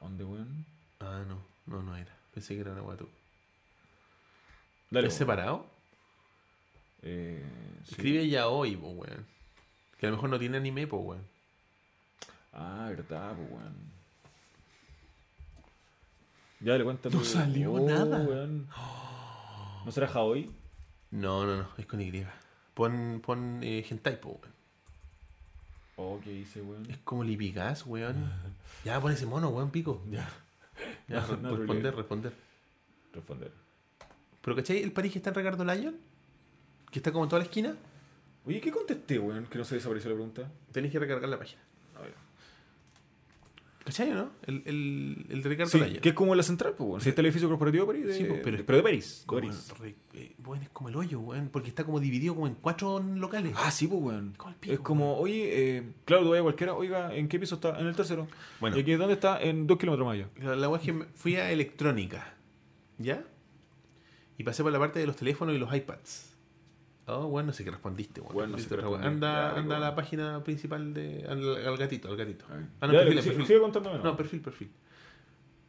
¿Dónde, 0.00 0.24
weón? 0.24 0.66
Ah, 1.00 1.22
no. 1.26 1.42
No, 1.66 1.82
no 1.82 1.96
era. 1.96 2.14
Pensé 2.32 2.54
que 2.54 2.60
era 2.60 2.72
una 2.72 2.82
weá 2.82 2.96
tú. 2.96 3.08
Dale. 4.90 5.08
¿Es 5.08 5.14
weón. 5.14 5.18
separado? 5.18 5.66
Eh, 7.02 7.42
sí. 7.84 7.92
Escribe 7.92 8.28
ya 8.28 8.48
hoy, 8.48 8.76
po, 8.76 8.88
weón. 8.88 9.26
Que 9.98 10.06
a 10.06 10.10
lo 10.10 10.16
mejor 10.16 10.30
no 10.30 10.38
tiene 10.38 10.58
anime, 10.58 10.86
po, 10.86 10.98
weón. 10.98 11.26
Ah, 12.52 12.86
verdad, 12.90 13.34
weón. 13.38 13.94
Ya 16.60 16.76
le 16.76 16.84
cuenta. 16.84 17.08
No 17.08 17.24
salió 17.24 17.72
oh, 17.72 17.88
nada. 17.88 18.18
weón. 18.18 18.68
¿No 19.86 19.90
será 19.90 20.06
Haoi? 20.08 20.50
No, 21.10 21.46
no, 21.46 21.56
no. 21.56 21.68
Es 21.78 21.86
con 21.86 22.00
Y. 22.00 22.26
Pon, 22.74 23.22
pon 23.24 23.60
eh, 23.62 23.86
hentai, 23.88 24.20
po, 24.20 24.38
weón. 24.42 24.53
Oh, 25.96 26.20
¿qué 26.22 26.32
hice, 26.32 26.60
weón? 26.62 26.90
Es 26.90 26.98
como 26.98 27.24
Lipigas, 27.24 27.86
weón. 27.86 28.30
Ya, 28.84 29.00
pon 29.00 29.12
ese 29.12 29.24
mono, 29.26 29.48
weón, 29.48 29.70
pico. 29.70 30.02
Ya. 30.10 30.28
Ya, 31.08 31.20
No, 31.20 31.36
no, 31.36 31.56
responder, 31.56 31.94
responder. 31.94 32.32
Responder. 33.12 33.52
¿Pero 34.42 34.56
cachai 34.56 34.82
el 34.82 34.92
París 34.92 35.12
que 35.12 35.18
está 35.18 35.30
en 35.30 35.36
Ricardo 35.36 35.64
Lyon? 35.64 35.96
Que 36.90 36.98
está 36.98 37.12
como 37.12 37.24
en 37.24 37.30
toda 37.30 37.40
la 37.40 37.44
esquina. 37.44 37.76
Oye, 38.44 38.60
¿qué 38.60 38.70
contesté, 38.70 39.18
weón? 39.18 39.46
Que 39.46 39.56
no 39.58 39.64
se 39.64 39.76
desapareció 39.76 40.10
la 40.10 40.16
pregunta. 40.16 40.50
Tenés 40.72 40.90
que 40.92 40.98
recargar 40.98 41.28
la 41.28 41.38
página. 41.38 41.62
¿Cachai 43.84 44.10
o 44.12 44.14
no? 44.14 44.30
El, 44.46 44.62
el, 44.64 45.26
el 45.28 45.42
de 45.42 45.48
Ricardo 45.50 45.70
Sí, 45.70 45.98
que 46.00 46.08
es 46.08 46.14
como 46.14 46.34
la 46.34 46.42
central, 46.42 46.72
pues, 46.74 46.88
weón. 46.88 47.00
Si 47.02 47.10
está 47.10 47.20
el 47.20 47.26
edificio 47.26 47.48
corporativo 47.50 47.84
de 47.84 47.92
París. 47.92 48.06
De, 48.06 48.14
Sí, 48.14 48.24
pues, 48.24 48.40
pero- 48.42 48.64
pero 48.64 48.76
de 48.78 48.82
París. 48.82 49.18
de 49.20 49.26
Como 49.26 49.40
París. 49.42 49.70
el 49.70 49.76
re- 49.78 49.94
eh, 50.14 50.34
es 50.62 50.68
como 50.70 50.88
el 50.88 50.96
hoyo, 50.96 51.20
weón. 51.20 51.50
Porque 51.52 51.68
está 51.68 51.84
como 51.84 52.00
dividido 52.00 52.34
como 52.34 52.46
en 52.46 52.54
cuatro 52.54 52.98
locales. 53.00 53.52
Ah, 53.56 53.70
sí, 53.70 53.86
pues, 53.86 54.00
weón. 54.00 54.32
Como 54.38 54.50
el 54.52 54.56
pico, 54.56 54.72
Es 54.72 54.80
como, 54.80 55.18
oye, 55.18 55.76
eh, 55.76 55.82
claro, 56.06 56.22
tú 56.22 56.30
vayas 56.30 56.40
a 56.40 56.44
cualquiera, 56.44 56.74
oiga, 56.74 57.14
¿en 57.14 57.28
qué 57.28 57.38
piso 57.38 57.56
está? 57.56 57.78
En 57.78 57.86
el 57.86 57.94
tercero. 57.94 58.26
Bueno. 58.58 58.74
¿Y 58.76 58.80
aquí 58.80 58.92
dónde 58.94 59.12
está? 59.14 59.38
En 59.42 59.66
dos 59.66 59.76
kilómetros 59.78 60.06
más 60.06 60.14
allá. 60.14 60.28
La, 60.56 60.56
la 60.68 60.76
es 60.76 60.82
que 60.82 61.04
fui 61.14 61.36
a 61.36 61.50
electrónica. 61.52 62.34
¿Ya? 62.96 63.22
Y 64.38 64.44
pasé 64.44 64.62
por 64.62 64.72
la 64.72 64.78
parte 64.78 64.98
de 64.98 65.06
los 65.06 65.16
teléfonos 65.16 65.54
y 65.54 65.58
los 65.58 65.74
iPads. 65.74 66.33
Oh, 67.06 67.28
bueno, 67.28 67.48
no 67.48 67.52
sé 67.52 67.64
qué 67.64 67.70
respondiste, 67.70 68.20
weón. 68.20 68.34
Bueno, 68.34 68.56
no 68.56 68.58
sé. 68.58 68.74
Anda, 69.06 69.52
Ya, 69.52 69.60
anda 69.60 69.76
a 69.76 69.80
la 69.80 69.94
página 69.94 70.42
principal 70.42 70.94
de. 70.94 71.26
Al, 71.28 71.66
al 71.66 71.76
gatito, 71.76 72.08
al 72.08 72.16
gatito. 72.16 72.46
A 72.50 72.54
ver. 72.56 72.66
Ah, 72.80 72.86
no, 72.86 72.92
Ya, 72.94 73.00
perfil, 73.00 73.22
sí, 73.22 73.28
perfil. 73.28 73.46
Sigue 73.46 73.60
contándome, 73.60 73.98
No, 73.98 74.16
perfil, 74.16 74.40
perfil. 74.40 74.70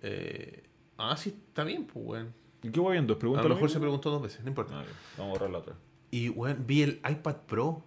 Eh, 0.01 0.63
ah, 0.97 1.17
sí, 1.17 1.29
está 1.47 1.63
bien, 1.63 1.85
pues, 1.85 2.05
weón. 2.05 2.33
¿Y 2.63 2.69
qué 2.69 2.79
voy 2.79 2.93
viendo? 2.93 3.15
A 3.15 3.19
Pregunta 3.19 3.43
lo 3.43 3.49
mejor 3.49 3.69
se 3.69 3.79
preguntó 3.79 4.09
dos 4.09 4.21
veces, 4.21 4.43
no 4.43 4.49
importa. 4.49 4.79
Ah. 4.79 4.85
Vamos 5.17 5.31
a 5.35 5.39
borrar 5.39 5.49
la 5.51 5.57
otra. 5.59 5.75
Y, 6.09 6.29
weón, 6.29 6.63
vi 6.65 6.83
el 6.83 7.01
iPad 7.09 7.35
Pro. 7.47 7.83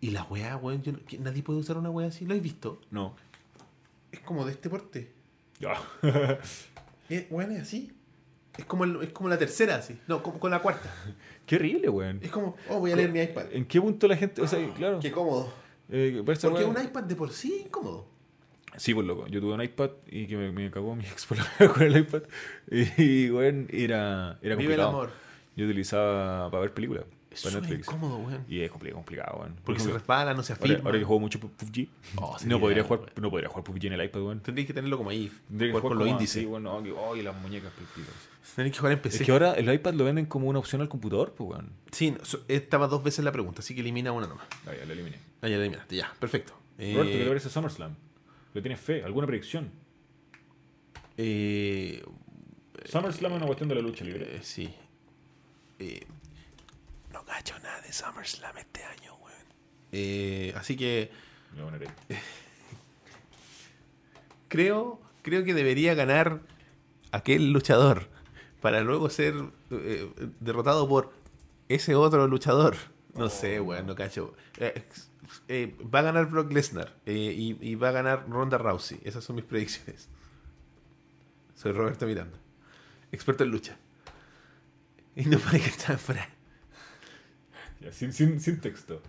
Y 0.00 0.10
la 0.10 0.24
weá, 0.24 0.56
weón, 0.56 0.82
yo 0.82 0.92
que 1.04 1.18
nadie 1.18 1.42
puede 1.42 1.60
usar 1.60 1.76
una 1.76 1.90
weá 1.90 2.08
así. 2.08 2.24
¿Lo 2.24 2.34
has 2.34 2.42
visto? 2.42 2.80
No. 2.90 3.14
Es 4.12 4.20
como 4.20 4.44
de 4.44 4.52
este 4.52 4.68
porte. 4.70 5.12
Ya. 5.60 5.74
Eh, 7.10 7.26
weón, 7.30 7.52
es 7.52 7.62
así. 7.62 7.90
Es 8.58 8.64
como, 8.66 8.84
el- 8.84 9.00
es 9.02 9.10
como 9.10 9.28
la 9.30 9.38
tercera, 9.38 9.76
así. 9.76 9.98
No, 10.08 10.22
como 10.22 10.38
con 10.38 10.50
la 10.50 10.58
cuarta. 10.60 10.92
Qué 11.46 11.56
horrible, 11.56 11.88
weón. 11.88 12.18
Es 12.22 12.30
como, 12.30 12.56
oh, 12.68 12.80
voy 12.80 12.92
a 12.92 12.96
leer 12.96 13.10
mi 13.10 13.20
iPad. 13.20 13.46
¿En 13.52 13.64
qué 13.64 13.80
punto 13.80 14.06
la 14.06 14.16
gente.? 14.16 14.42
O 14.42 14.46
sea, 14.46 14.58
claro. 14.74 14.98
Qué 15.00 15.10
cómodo. 15.10 15.50
Eh, 15.90 16.22
Porque 16.22 16.64
un 16.64 16.76
iPad 16.84 17.04
de 17.04 17.16
por 17.16 17.30
sí 17.32 17.62
incómodo. 17.64 18.06
Sí, 18.76 18.92
pues 18.92 19.06
loco. 19.06 19.26
Yo 19.28 19.40
tuve 19.40 19.54
un 19.54 19.62
iPad 19.62 19.90
y 20.10 20.26
que 20.26 20.36
me, 20.36 20.52
me 20.52 20.70
cagó 20.70 20.94
mi 20.94 21.04
ex 21.06 21.24
por 21.24 21.38
la- 21.38 21.72
con 21.72 21.82
el 21.82 21.96
iPad. 21.96 22.22
Y, 22.70 23.30
weón, 23.30 23.66
era, 23.72 24.38
era 24.42 24.54
Vive 24.56 24.74
el 24.74 24.80
complicado. 24.80 24.88
amor. 24.88 25.10
Yo 25.56 25.64
utilizaba 25.64 26.50
para 26.50 26.60
ver 26.60 26.74
películas. 26.74 27.04
Es 27.38 27.42
para 27.44 27.54
súper 27.56 27.68
Netflix. 27.70 27.88
incómodo, 27.88 28.16
weón. 28.18 28.44
Y 28.48 28.60
es 28.60 28.70
complicado, 28.70 28.96
complicado, 28.98 29.38
weón. 29.38 29.54
Porque 29.64 29.80
Por 29.80 29.88
se 29.92 29.98
resbala, 29.98 30.34
no 30.34 30.42
se 30.42 30.52
afirma. 30.52 30.74
ahora, 30.76 30.84
ahora 30.86 30.98
que 30.98 31.04
juego 31.04 31.20
mucho 31.20 31.40
PUBG, 31.40 31.88
Oh, 32.16 32.36
no, 32.44 32.60
podría 32.60 32.82
jugar, 32.84 33.12
no 33.20 33.30
podría 33.30 33.48
jugar 33.48 33.64
PUBG 33.64 33.86
en 33.86 33.92
el 33.94 34.04
iPad, 34.04 34.20
weón. 34.22 34.40
Tendrías 34.40 34.66
que 34.66 34.74
tenerlo 34.74 34.96
como 34.96 35.10
ahí. 35.10 35.32
Tendría 35.48 35.68
que 35.72 35.78
jugar 35.80 35.88
con 35.88 35.98
los 35.98 36.08
índices. 36.08 36.44
weón. 36.46 36.62
No, 36.64 36.82
que, 36.82 36.92
oh, 36.92 37.16
y 37.16 37.22
las 37.22 37.34
muñecas. 37.40 37.72
Tendrías 38.54 38.74
que 38.74 38.78
jugar 38.80 38.92
en 38.94 39.00
PC. 39.02 39.16
Es 39.18 39.22
que 39.26 39.32
ahora 39.32 39.52
el 39.54 39.72
iPad 39.72 39.94
lo 39.94 40.04
venden 40.04 40.26
como 40.26 40.48
una 40.48 40.58
opción 40.58 40.80
al 40.80 40.88
computador, 40.88 41.34
pues, 41.36 41.50
weón. 41.50 41.70
Sí, 41.92 42.10
no, 42.10 42.24
so- 42.24 42.40
estaba 42.48 42.86
dos 42.88 43.02
veces 43.04 43.24
la 43.24 43.32
pregunta, 43.32 43.60
así 43.60 43.74
que 43.74 43.80
elimina 43.82 44.10
una 44.12 44.26
nomás. 44.26 44.46
Ah, 44.66 44.72
ya, 44.78 44.84
lo 44.84 44.92
eliminé. 44.92 45.16
Ah, 45.42 45.48
ya 45.48 45.56
la 45.56 45.62
eliminaste, 45.64 45.96
ya, 45.96 46.12
perfecto. 46.18 46.54
Eh, 46.78 46.92
Roberto, 46.94 47.12
¿qué 47.12 47.22
te 47.24 47.28
parece 47.28 47.50
SummerSlam? 47.50 47.94
¿Le 48.54 48.60
tienes 48.62 48.80
fe? 48.80 49.04
¿Alguna 49.04 49.26
predicción? 49.26 49.70
eh, 51.16 52.02
SummerSlam 52.84 53.32
es 53.32 53.36
una 53.38 53.46
cuestión 53.46 53.68
de 53.68 53.74
la 53.74 53.80
lucha 53.82 54.04
libre. 54.04 54.36
eh, 54.36 54.40
sí. 54.42 54.72
Eh, 55.78 56.00
no 57.12 57.24
cacho 57.24 57.58
nada 57.60 57.80
de 57.80 57.92
SummerSlam 57.92 58.56
este 58.58 58.82
año, 58.84 59.14
weón. 59.16 59.38
Eh, 59.92 60.52
así 60.56 60.76
que 60.76 61.10
Me 61.54 61.62
voy 61.62 61.68
a 61.68 61.72
poner 61.78 61.88
ahí. 62.10 62.16
creo, 64.48 65.00
creo 65.22 65.44
que 65.44 65.54
debería 65.54 65.94
ganar 65.94 66.40
aquel 67.12 67.52
luchador 67.52 68.08
para 68.60 68.80
luego 68.80 69.10
ser 69.10 69.34
eh, 69.70 70.10
derrotado 70.40 70.88
por 70.88 71.12
ese 71.68 71.94
otro 71.94 72.26
luchador. 72.26 72.76
No 73.14 73.26
Oh, 73.26 73.30
sé, 73.30 73.60
weón, 73.60 73.86
no 73.86 73.94
cacho. 73.94 74.34
Eh, 74.58 74.82
eh, 75.48 75.76
va 75.92 76.00
a 76.00 76.02
ganar 76.02 76.26
Brock 76.26 76.52
Lesnar 76.52 76.94
eh, 77.06 77.12
y, 77.36 77.58
y 77.60 77.74
va 77.74 77.88
a 77.88 77.92
ganar 77.92 78.28
Ronda 78.28 78.58
Rousey. 78.58 79.00
Esas 79.04 79.24
son 79.24 79.36
mis 79.36 79.44
predicciones. 79.44 80.08
Soy 81.54 81.72
Roberto 81.72 82.06
Miranda, 82.06 82.38
experto 83.10 83.42
en 83.44 83.50
lucha. 83.50 83.76
Y 85.16 85.24
no 85.24 85.38
para 85.40 85.58
que 85.58 85.66
está 85.66 85.98
fuera. 85.98 86.28
Ya, 87.80 87.92
sin, 87.92 88.12
sin, 88.12 88.40
sin 88.40 88.60
texto. 88.60 89.00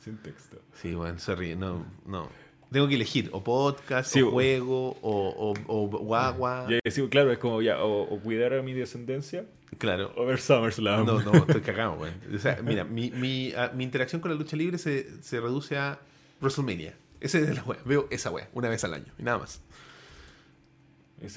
Sin 0.00 0.16
texto. 0.18 0.60
Sí, 0.74 0.94
bueno, 0.94 1.18
sorry, 1.18 1.56
no, 1.56 1.84
no. 2.06 2.28
Tengo 2.70 2.88
que 2.88 2.96
elegir 2.96 3.28
o 3.32 3.42
podcast, 3.44 4.12
Sí, 4.12 4.20
o 4.22 4.30
juego, 4.32 4.90
o, 5.00 5.28
o, 5.30 5.54
o 5.68 5.88
guagua. 5.88 6.66
Ya, 6.68 6.90
sí, 6.90 7.06
claro, 7.08 7.30
es 7.32 7.38
como 7.38 7.62
ya, 7.62 7.82
o, 7.82 8.02
o 8.02 8.20
cuidar 8.20 8.54
a 8.54 8.62
mi 8.62 8.72
descendencia 8.72 9.46
Claro. 9.78 10.12
o 10.16 10.24
ver 10.26 10.40
SummerSlam. 10.40 11.06
No, 11.06 11.20
no, 11.22 11.32
estoy 11.34 11.60
cagado, 11.62 11.96
güey. 11.96 12.12
O 12.34 12.38
sea, 12.38 12.60
mira, 12.62 12.84
mi, 12.84 13.10
mi, 13.12 13.52
a- 13.54 13.68
mi 13.74 13.84
interacción 13.84 14.20
con 14.20 14.30
la 14.32 14.36
lucha 14.36 14.56
libre 14.56 14.78
se, 14.78 15.22
se 15.22 15.40
reduce 15.40 15.76
a 15.78 15.98
WrestleMania. 16.40 16.94
Esa 17.20 17.38
es 17.38 17.54
la 17.54 17.62
wea. 17.62 17.78
Veo 17.84 18.08
esa 18.10 18.30
wea, 18.30 18.48
una 18.52 18.68
vez 18.68 18.82
al 18.84 18.94
año, 18.94 19.12
y 19.18 19.22
nada 19.22 19.38
más. 19.38 19.60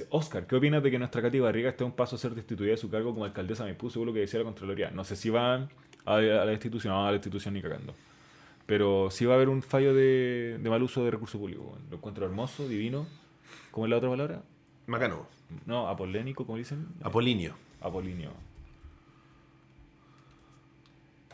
Oscar, 0.10 0.46
¿qué 0.46 0.56
opinas 0.58 0.84
de 0.84 0.92
que 0.92 1.00
nuestra 1.00 1.22
Katy 1.22 1.40
Barriga 1.40 1.70
esté 1.70 1.84
a 1.84 1.88
un 1.88 1.94
paso 1.94 2.18
a 2.18 2.20
ser 2.20 2.36
destituida 2.36 2.72
de 2.72 2.78
su 2.78 2.90
cargo 2.90 3.14
como 3.14 3.24
alcaldesa 3.26 3.64
de 3.64 3.72
Maipú, 3.72 3.90
según 3.90 4.08
lo 4.08 4.14
que 4.14 4.20
decía 4.20 4.40
la 4.40 4.46
Contraloría? 4.46 4.92
No 4.92 5.06
sé 5.06 5.16
si 5.16 5.30
van 5.30 5.70
a, 6.14 6.42
a 6.42 6.46
la 6.46 6.52
institución, 6.52 6.94
no, 6.94 7.06
a 7.06 7.10
la 7.10 7.16
institución 7.18 7.54
ni 7.54 7.62
cagando. 7.62 7.94
Pero 8.66 9.10
sí 9.10 9.26
va 9.26 9.34
a 9.34 9.36
haber 9.38 9.50
un 9.50 9.64
fallo 9.64 9.94
de, 9.94 10.60
de 10.62 10.70
mal 10.70 10.84
uso 10.84 11.04
de 11.04 11.12
recursos 11.12 11.40
públicos. 11.40 11.66
Lo 11.90 11.98
encuentro 11.98 12.26
hermoso, 12.26 12.68
divino. 12.68 13.08
¿Cómo 13.72 13.86
es 13.86 13.90
la 13.90 13.98
otra 13.98 14.10
palabra? 14.10 14.44
Macano. 14.88 15.26
No, 15.66 15.88
apolénico, 15.88 16.46
¿cómo 16.46 16.58
dicen? 16.58 16.88
Apolinio. 17.02 17.56
Apolinio. 17.82 18.32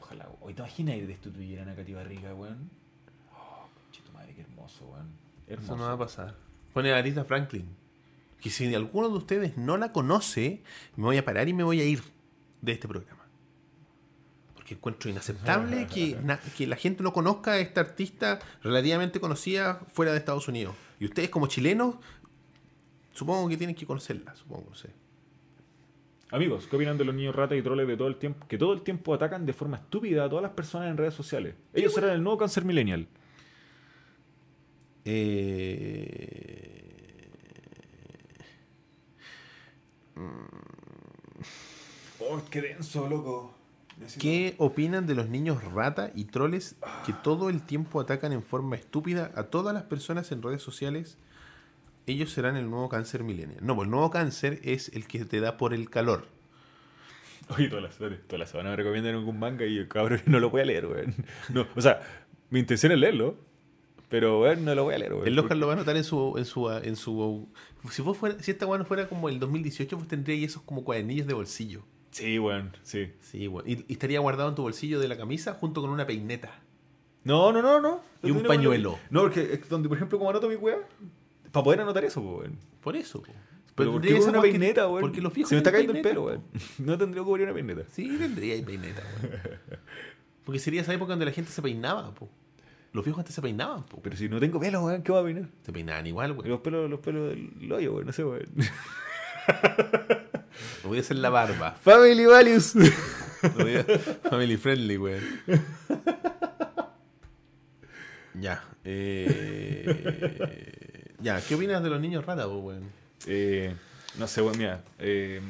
Ojalá, 0.01 0.29
hoy 0.41 0.53
te 0.53 0.61
imaginas 0.61 0.95
que 0.95 1.07
destituyeran 1.07 1.67
a 1.69 1.75
Katy 1.75 1.93
Barriga, 1.93 2.33
weón. 2.33 2.69
Oh, 3.33 3.67
chito 3.91 4.11
madre, 4.13 4.33
qué 4.33 4.41
hermoso, 4.41 4.85
weón. 4.85 5.07
Hermoso. 5.47 5.73
Eso 5.73 5.75
no 5.75 5.87
va 5.87 5.93
a 5.93 5.97
pasar. 5.97 6.35
Pone 6.73 6.93
a 6.93 6.97
Aretha 6.97 7.25
Franklin. 7.25 7.67
Que 8.39 8.49
si 8.49 8.73
alguno 8.75 9.09
de 9.09 9.17
ustedes 9.17 9.57
no 9.57 9.75
la 9.77 9.91
conoce, 9.91 10.61
me 10.95 11.03
voy 11.03 11.17
a 11.17 11.25
parar 11.25 11.49
y 11.49 11.53
me 11.53 11.63
voy 11.63 11.81
a 11.81 11.85
ir 11.85 12.03
de 12.61 12.71
este 12.73 12.87
programa. 12.87 13.14
Porque 14.65 14.73
encuentro 14.73 15.11
inaceptable 15.11 15.85
que, 15.85 16.17
na- 16.23 16.39
que 16.57 16.65
la 16.65 16.75
gente 16.75 17.03
no 17.03 17.13
conozca 17.13 17.51
a 17.51 17.59
esta 17.59 17.81
artista 17.81 18.39
relativamente 18.63 19.19
conocida 19.19 19.75
fuera 19.93 20.11
de 20.11 20.17
Estados 20.17 20.47
Unidos. 20.47 20.73
Y 20.99 21.05
ustedes 21.05 21.29
como 21.29 21.45
chilenos, 21.45 21.97
supongo 23.13 23.47
que 23.47 23.57
tienen 23.57 23.75
que 23.75 23.85
conocerla, 23.85 24.35
supongo, 24.35 24.65
no 24.71 24.75
sé. 24.75 24.89
Amigos, 26.31 26.65
¿qué 26.67 26.77
opinan 26.77 26.97
de 26.97 27.05
los 27.05 27.13
niños 27.13 27.35
ratas 27.35 27.59
y 27.59 27.61
troles 27.61 27.87
de 27.87 27.95
todo 27.95 28.07
el 28.07 28.15
tiempo 28.15 28.47
que 28.47 28.57
todo 28.57 28.73
el 28.73 28.81
tiempo 28.81 29.13
atacan 29.13 29.45
de 29.45 29.53
forma 29.53 29.77
estúpida 29.77 30.25
a 30.25 30.29
todas 30.29 30.41
las 30.41 30.53
personas 30.53 30.89
en 30.89 30.97
redes 30.97 31.13
sociales? 31.13 31.53
Ellos 31.71 31.93
serán 31.93 32.09
el 32.13 32.23
nuevo 32.23 32.39
cáncer 32.39 32.65
millennial. 32.65 33.07
Eh... 35.05 36.81
Oh, 42.19 42.41
qué 42.49 42.61
denso, 42.61 43.07
loco. 43.07 43.53
¿Qué 44.19 44.55
opinan 44.57 45.07
de 45.07 45.15
los 45.15 45.29
niños 45.29 45.63
rata 45.63 46.11
y 46.13 46.25
troles 46.25 46.75
que 47.05 47.13
todo 47.13 47.49
el 47.49 47.61
tiempo 47.61 47.99
atacan 48.01 48.33
en 48.33 48.43
forma 48.43 48.75
estúpida 48.75 49.31
a 49.35 49.43
todas 49.43 49.73
las 49.73 49.83
personas 49.83 50.31
en 50.31 50.41
redes 50.41 50.61
sociales? 50.61 51.17
Ellos 52.05 52.31
serán 52.31 52.55
el 52.57 52.69
nuevo 52.69 52.89
cáncer 52.89 53.23
millennial. 53.23 53.59
No, 53.61 53.75
pues 53.75 53.85
el 53.85 53.91
nuevo 53.91 54.11
cáncer 54.11 54.59
es 54.63 54.89
el 54.89 55.07
que 55.07 55.25
te 55.25 55.39
da 55.39 55.57
por 55.57 55.73
el 55.73 55.89
calor. 55.89 56.27
Oye, 57.49 57.69
toda 57.69 57.81
la, 57.81 57.89
toda 57.89 58.39
la 58.39 58.45
semana 58.45 58.71
me 58.71 58.75
recomiendan 58.75 59.15
algún 59.15 59.39
manga 59.39 59.65
y 59.65 59.75
yo, 59.75 59.87
cabrón, 59.87 60.21
no 60.25 60.39
lo 60.39 60.49
voy 60.49 60.61
a 60.61 60.65
leer, 60.65 60.85
weón. 60.87 61.15
No, 61.49 61.67
o 61.75 61.81
sea, 61.81 62.01
mi 62.49 62.59
intención 62.59 62.91
es 62.91 62.99
leerlo, 62.99 63.37
pero 64.09 64.41
weón, 64.41 64.65
no 64.65 64.75
lo 64.75 64.83
voy 64.83 64.95
a 64.95 64.97
leer, 64.97 65.13
weón. 65.13 65.27
El 65.27 65.39
Oscar 65.39 65.57
lo 65.57 65.67
va 65.67 65.73
a 65.73 65.77
notar 65.77 65.95
en 65.95 66.03
su... 66.03 66.37
En 66.37 66.45
su, 66.45 66.69
en 66.69 66.95
su 66.95 67.47
si, 67.89 68.01
vos 68.01 68.17
fuera, 68.17 68.41
si 68.41 68.51
esta 68.51 68.65
weá 68.65 68.77
no 68.77 68.85
fuera 68.85 69.07
como 69.07 69.29
el 69.29 69.39
2018, 69.39 69.97
vos 69.97 70.07
tendríais 70.07 70.51
esos 70.51 70.63
como 70.63 70.83
cuadernillos 70.83 71.27
de 71.27 71.33
bolsillo. 71.33 71.83
Sí, 72.15 72.39
weón, 72.39 72.71
sí. 72.81 73.11
Sí, 73.19 73.45
weón. 73.49 73.69
Y, 73.69 73.83
y 73.89 73.93
estaría 73.93 74.21
guardado 74.21 74.47
en 74.47 74.55
tu 74.55 74.61
bolsillo 74.61 75.01
de 75.01 75.09
la 75.09 75.17
camisa 75.17 75.53
junto 75.55 75.81
con 75.81 75.89
una 75.89 76.07
peineta. 76.07 76.49
No, 77.25 77.51
no, 77.51 77.61
no, 77.61 77.81
no. 77.81 77.99
Y 78.23 78.31
un 78.31 78.41
pañuelo. 78.43 78.97
No, 79.09 79.23
porque 79.23 79.41
es 79.51 79.67
donde, 79.67 79.89
por 79.89 79.97
ejemplo, 79.97 80.17
como 80.17 80.29
anoto 80.29 80.47
mi 80.47 80.55
weá, 80.55 80.77
para 81.51 81.63
poder 81.65 81.81
anotar 81.81 82.05
eso, 82.05 82.21
weón. 82.21 82.57
Por 82.79 82.95
eso. 82.95 83.21
po. 83.21 83.33
Pero 83.75 83.91
¿por 83.91 83.99
qué 84.01 84.07
tendría 84.07 84.13
con 84.13 84.29
esa 84.29 84.39
una 84.39 84.41
peineta, 84.41 84.87
weón? 84.87 85.01
Porque 85.01 85.19
los 85.19 85.33
viejos 85.33 85.49
Se 85.49 85.55
me 85.55 85.57
está 85.57 85.73
cayendo 85.73 85.91
el 85.91 86.01
pelo, 86.01 86.27
peineta, 86.27 86.47
weón. 86.53 86.61
No 86.87 86.97
tendría 86.97 87.21
que 87.21 87.25
cubrir 87.25 87.47
una 87.47 87.53
peineta. 87.53 87.81
Sí, 87.91 88.15
tendría 88.17 88.65
peineta, 88.65 89.03
weón. 89.21 89.59
Porque 90.45 90.59
sería 90.59 90.83
esa 90.83 90.93
época 90.93 91.09
donde 91.09 91.25
la 91.25 91.33
gente 91.33 91.51
se 91.51 91.61
peinaba, 91.61 92.15
po. 92.15 92.29
Los 92.93 93.03
viejos 93.03 93.19
antes 93.19 93.35
se 93.35 93.41
peinaban, 93.41 93.83
po. 93.83 93.99
Pero 94.01 94.15
si 94.15 94.29
no 94.29 94.39
tengo 94.39 94.57
pelo, 94.57 94.85
weón, 94.85 95.01
¿qué 95.03 95.11
va 95.11 95.19
a 95.19 95.23
peinar? 95.25 95.49
Se 95.63 95.73
peinaban 95.73 96.07
igual, 96.07 96.31
weón. 96.31 96.47
Los 96.47 96.61
pelos, 96.61 96.89
los 96.89 97.01
pelos 97.01 97.31
del 97.31 97.69
hoyo, 97.73 97.93
weón, 97.93 98.05
no 98.05 98.13
sé, 98.13 98.23
weón. 98.23 98.45
Me 100.85 100.89
voy 100.89 100.97
a 100.99 101.01
hacer 101.01 101.17
la 101.17 101.29
barba. 101.29 101.71
Family 101.83 102.25
values. 102.25 102.75
A- 102.75 104.29
Family 104.29 104.57
friendly, 104.57 104.97
weón. 104.97 105.21
Ya. 108.39 108.63
Eh... 108.83 111.13
Ya, 111.21 111.41
¿qué 111.41 111.55
opinas 111.55 111.81
de 111.81 111.89
los 111.89 111.99
niños 111.99 112.25
rata, 112.25 112.45
po, 112.45 112.59
weón? 112.59 112.83
eh, 113.27 113.73
no 114.19 114.27
sé, 114.27 114.41
weón, 114.41 114.57
mira. 114.57 114.83
eh, 114.99 115.41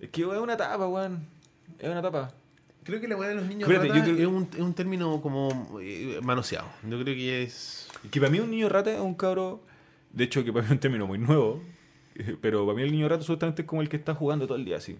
es 0.00 0.10
que 0.10 0.24
weón, 0.26 0.36
es 0.36 0.42
una 0.42 0.56
tapa, 0.56 0.86
weón. 0.86 1.24
Es 1.78 1.88
una 1.88 2.02
tapa. 2.02 2.32
Creo 2.84 3.00
que 3.00 3.08
la 3.08 3.16
weá 3.16 3.30
de 3.30 3.36
los 3.36 3.46
niños 3.46 3.62
Espérate, 3.68 3.88
rata 3.88 4.00
yo 4.06 4.14
creo- 4.14 4.28
es, 4.28 4.34
un, 4.34 4.48
es 4.52 4.60
un 4.60 4.74
término 4.74 5.22
como 5.22 5.78
eh, 5.82 6.20
manoseado. 6.22 6.68
Yo 6.82 7.00
creo 7.02 7.14
que 7.14 7.42
es... 7.44 7.88
Que 8.10 8.20
para 8.20 8.30
mí 8.30 8.40
un 8.40 8.50
niño 8.50 8.68
rata 8.68 8.92
es 8.92 9.00
un 9.00 9.14
cabro. 9.14 9.62
De 10.12 10.24
hecho, 10.24 10.44
que 10.44 10.52
para 10.52 10.62
mí 10.62 10.66
es 10.66 10.72
un 10.72 10.78
término 10.80 11.06
muy 11.06 11.18
nuevo. 11.18 11.62
Pero 12.40 12.64
para 12.66 12.76
mí 12.76 12.82
el 12.82 12.92
niño 12.92 13.08
rata 13.08 13.24
justamente 13.24 13.62
es 13.62 13.68
como 13.68 13.82
el 13.82 13.88
que 13.88 13.96
está 13.96 14.14
jugando 14.14 14.46
todo 14.46 14.56
el 14.56 14.64
día 14.64 14.76
así. 14.76 14.98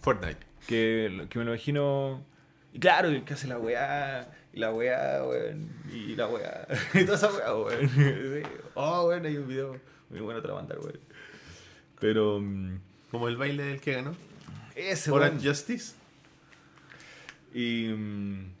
Fortnite. 0.00 0.38
Que, 0.66 1.26
que 1.28 1.38
me 1.38 1.44
lo 1.44 1.52
imagino. 1.52 2.24
Y 2.72 2.78
claro, 2.78 3.08
el 3.08 3.24
que 3.24 3.34
hace 3.34 3.48
la 3.48 3.58
weá, 3.58 4.28
y 4.52 4.58
la 4.58 4.72
weá, 4.72 5.24
weón, 5.24 5.68
y 5.92 6.14
la 6.14 6.26
weá, 6.28 6.66
y 6.94 7.04
toda 7.04 7.16
esa 7.16 7.32
weá, 7.32 7.54
weón. 7.54 7.88
Sí. 7.94 8.42
Oh, 8.74 9.08
weón, 9.08 9.24
hay 9.26 9.36
un 9.36 9.48
video 9.48 9.80
muy 10.10 10.20
bueno 10.20 10.42
para 10.42 10.54
mandar, 10.54 10.78
weón. 10.78 11.00
Pero. 12.00 12.40
mm, 12.40 12.78
Como 13.10 13.28
el 13.28 13.36
baile 13.36 13.64
del 13.64 13.80
que 13.80 13.94
ganó. 13.94 14.14
Ese, 14.74 15.10
weón. 15.10 15.40
Justice. 15.42 15.94
Y. 17.54 17.88
mm, 17.88 18.52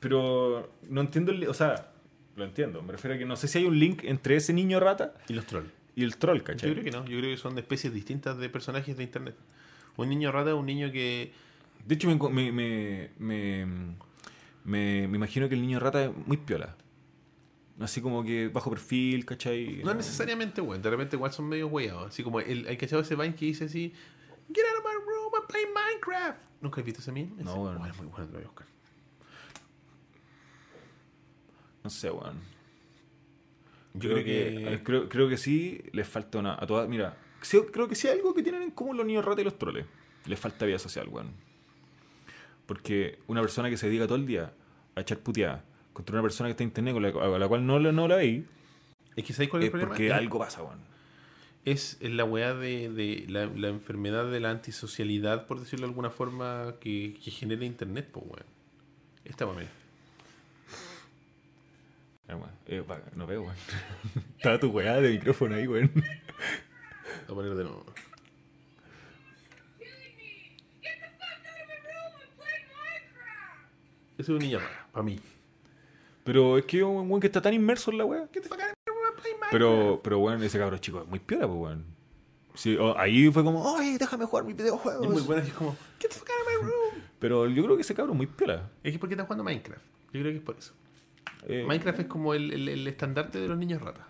Pero 0.00 0.72
no 0.88 1.00
entiendo 1.00 1.32
el. 1.32 1.46
O 1.48 1.54
sea, 1.54 1.90
lo 2.34 2.44
entiendo. 2.44 2.82
Me 2.82 2.92
refiero 2.92 3.14
a 3.14 3.18
que 3.18 3.24
no 3.24 3.36
sé 3.36 3.48
si 3.48 3.58
hay 3.58 3.64
un 3.64 3.78
link 3.78 4.02
entre 4.04 4.36
ese 4.36 4.52
niño 4.52 4.80
rata 4.80 5.14
Y 5.28 5.32
los 5.34 5.46
trolls. 5.46 5.70
Y 5.96 6.04
el 6.04 6.18
troll, 6.18 6.38
Yo 6.38 6.44
¿cachai? 6.44 6.72
creo 6.72 6.84
que 6.84 6.90
no. 6.90 7.06
Yo 7.06 7.18
creo 7.18 7.34
que 7.34 7.38
son 7.38 7.58
especies 7.58 7.92
distintas 7.92 8.36
de 8.36 8.50
personajes 8.50 8.96
de 8.96 9.02
internet. 9.02 9.34
Un 9.96 10.10
niño 10.10 10.30
rata 10.30 10.50
es 10.50 10.56
un 10.56 10.66
niño 10.66 10.92
que... 10.92 11.32
De 11.86 11.94
hecho, 11.94 12.08
me, 12.08 12.52
me, 12.52 13.10
me, 13.18 13.56
me, 14.64 15.02
imagino 15.04 15.48
que 15.48 15.54
el 15.54 15.62
niño 15.62 15.80
rata 15.80 16.04
es 16.04 16.10
muy 16.26 16.36
piola. 16.36 16.76
Así 17.80 18.02
como 18.02 18.22
que 18.22 18.48
bajo 18.48 18.68
perfil, 18.68 19.24
¿cachai? 19.24 19.80
No 19.84 19.94
necesariamente, 19.94 20.60
weón. 20.60 20.82
De 20.82 20.90
repente 20.90 21.16
igual 21.16 21.32
son 21.32 21.48
medio 21.48 21.68
weados. 21.68 22.08
Así 22.08 22.22
como 22.22 22.40
el, 22.40 22.66
hay 22.68 22.76
cachado 22.76 23.00
ese 23.00 23.16
Vine 23.16 23.34
que 23.34 23.46
dice 23.46 23.64
así... 23.64 23.92
Get 24.52 24.64
out 24.70 24.78
of 24.78 24.84
my 24.84 24.94
room, 24.94 25.32
I'm 25.34 25.46
playing 25.48 25.72
Minecraft. 25.72 26.40
¿Nunca 26.60 26.80
has 26.80 26.84
visto 26.84 27.00
ese 27.00 27.10
meme? 27.10 27.42
No. 27.42 27.56
Bueno, 27.56 27.86
es 27.86 27.96
muy 27.96 28.06
bueno, 28.06 28.26
lo 28.26 28.32
voy 28.32 28.42
a 28.42 28.46
buscar. 28.46 28.66
No 31.82 31.90
sé, 31.90 32.10
weón. 32.10 32.55
Yo 33.98 34.10
creo, 34.10 34.24
que, 34.24 34.74
eh, 34.74 34.80
creo, 34.82 35.08
creo 35.08 35.28
que 35.28 35.36
sí 35.36 35.80
les 35.92 36.06
falta 36.08 36.38
una. 36.38 36.54
A 36.54 36.66
todas, 36.66 36.88
mira, 36.88 37.16
creo 37.72 37.88
que 37.88 37.94
sí 37.94 38.08
hay 38.08 38.18
algo 38.18 38.34
que 38.34 38.42
tienen 38.42 38.62
en 38.62 38.70
común 38.70 38.96
los 38.96 39.06
niños 39.06 39.24
rata 39.24 39.40
y 39.40 39.44
los 39.44 39.58
troles. 39.58 39.86
Les 40.26 40.38
falta 40.38 40.66
vida 40.66 40.78
social, 40.78 41.08
weón. 41.08 41.30
Porque 42.66 43.18
una 43.26 43.40
persona 43.40 43.70
que 43.70 43.76
se 43.76 43.86
dedica 43.86 44.06
todo 44.06 44.16
el 44.16 44.26
día 44.26 44.52
a 44.94 45.00
echar 45.00 45.18
puteada 45.18 45.64
contra 45.92 46.14
una 46.14 46.22
persona 46.22 46.48
que 46.48 46.52
está 46.52 46.62
en 46.64 46.68
internet 46.70 46.94
con 46.94 47.02
la, 47.02 47.36
a 47.36 47.38
la 47.38 47.48
cual 47.48 47.64
no, 47.66 47.78
la- 47.78 47.92
no 47.92 48.08
la 48.08 48.16
veis, 48.16 48.44
Es 49.14 49.24
que 49.24 49.32
¿sabes 49.32 49.48
cuál 49.48 49.62
es 49.62 49.66
el 49.66 49.70
problema? 49.70 49.88
porque 49.90 50.12
algo 50.12 50.38
pasa, 50.40 50.62
weón. 50.62 50.80
es 51.64 51.98
la 52.02 52.24
weá 52.24 52.54
de, 52.54 52.90
de 52.90 53.24
la, 53.28 53.46
la 53.46 53.68
enfermedad 53.68 54.30
de 54.30 54.40
la 54.40 54.50
antisocialidad, 54.50 55.46
por 55.46 55.60
decirlo 55.60 55.86
de 55.86 55.90
alguna 55.90 56.10
forma, 56.10 56.74
que, 56.80 57.16
que 57.22 57.30
genera 57.30 57.64
internet, 57.64 58.08
pues 58.12 58.26
weón. 58.26 58.46
Esta 59.24 59.46
weá, 59.46 59.56
mira. 59.56 59.70
Eh, 62.28 62.34
weón, 62.34 62.50
eh, 62.66 63.10
no 63.14 63.26
veo, 63.26 63.42
weón. 63.42 63.54
Estaba 64.36 64.58
tu 64.58 64.70
weá 64.70 65.00
de 65.00 65.10
micrófono 65.10 65.54
ahí, 65.56 65.66
weón. 65.66 65.90
Voy 65.94 66.04
a 67.24 67.26
poner 67.34 67.54
de 67.54 67.64
nuevo. 67.64 67.84
Ese 74.18 74.22
es 74.22 74.28
un 74.30 74.38
niño 74.38 74.58
para 74.92 75.02
mí. 75.02 75.18
Pero 76.24 76.58
es 76.58 76.64
que 76.64 76.82
un 76.82 77.08
weón 77.08 77.20
que 77.20 77.26
está 77.26 77.40
tan 77.42 77.54
inmerso 77.54 77.90
en 77.90 77.98
la 77.98 78.04
weá. 78.04 78.28
Pero, 79.50 80.00
pero 80.02 80.18
weón, 80.18 80.42
ese 80.42 80.58
cabrón 80.58 80.80
chico 80.80 81.02
es 81.02 81.06
muy 81.08 81.18
piola, 81.20 81.46
pues 81.46 81.58
weón. 81.58 81.84
Sí, 82.54 82.74
o- 82.76 82.96
ahí 82.98 83.30
fue 83.30 83.44
como, 83.44 83.62
oye, 83.74 83.98
déjame 83.98 84.24
jugar 84.24 84.44
mis 84.44 84.56
videojuegos. 84.56 85.06
es 85.06 85.12
muy 85.12 85.22
bueno, 85.22 85.42
es 85.42 85.52
como, 85.52 85.76
get 86.00 86.08
the 86.08 86.14
fuck 86.16 86.28
out 86.30 86.40
of 86.40 86.46
my 86.64 86.70
room. 86.70 87.02
Pero 87.18 87.46
yo 87.48 87.62
creo 87.64 87.76
que 87.76 87.82
ese 87.82 87.94
cabrón 87.94 88.14
es 88.14 88.16
muy 88.16 88.26
piola. 88.26 88.70
Es 88.82 88.92
que 88.92 88.98
porque 88.98 89.14
está 89.14 89.24
jugando 89.24 89.44
Minecraft. 89.44 89.82
Yo 90.12 90.20
creo 90.20 90.32
que 90.32 90.38
es 90.38 90.42
por 90.42 90.56
eso. 90.56 90.72
Eh, 91.48 91.64
Minecraft 91.66 92.00
es 92.00 92.06
como 92.06 92.34
el, 92.34 92.52
el- 92.52 92.68
el 92.68 92.86
estandarte 92.86 93.38
de 93.38 93.48
los 93.48 93.58
niños 93.58 93.80
ratas. 93.82 94.06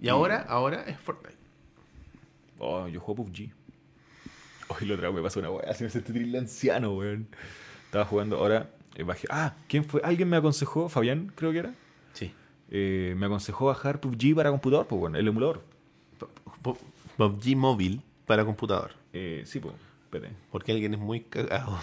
Y 0.00 0.08
ahora, 0.08 0.40
ahora 0.48 0.82
es 0.84 0.98
Fortnite. 0.98 1.36
Oh, 2.58 2.86
yo 2.88 3.00
juego 3.00 3.24
PUBG. 3.24 3.50
Hoy 4.68 4.86
lo 4.86 4.94
otra 4.94 5.08
vez 5.08 5.16
me 5.16 5.22
pasó 5.22 5.40
una 5.40 5.50
weá, 5.50 5.72
se 5.74 5.84
me 5.84 5.90
sentí 5.90 6.12
terrible 6.12 6.38
anciano, 6.38 6.92
weón. 6.94 7.28
Estaba 7.84 8.04
jugando, 8.04 8.36
ahora 8.36 8.70
eh, 8.96 9.04
bajé. 9.04 9.26
Ah, 9.30 9.54
¿quién 9.68 9.84
fue? 9.84 10.00
Alguien 10.04 10.28
me 10.28 10.36
aconsejó, 10.36 10.88
Fabián, 10.88 11.32
creo 11.34 11.52
que 11.52 11.58
era. 11.58 11.74
Sí. 12.14 12.32
Eh, 12.70 13.14
me 13.16 13.26
aconsejó 13.26 13.66
bajar 13.66 14.00
PUBG 14.00 14.34
para 14.34 14.50
computador, 14.50 14.86
pues 14.86 14.98
bueno, 15.00 15.18
el 15.18 15.28
emulador. 15.28 15.62
PUBG 17.16 17.56
móvil 17.56 18.02
para 18.26 18.44
computador. 18.44 18.92
Eh, 19.12 19.42
sí, 19.46 19.60
pues, 19.60 19.74
espérate. 20.04 20.34
Porque 20.50 20.72
alguien 20.72 20.94
es 20.94 21.00
muy 21.00 21.20
cagado. 21.20 21.78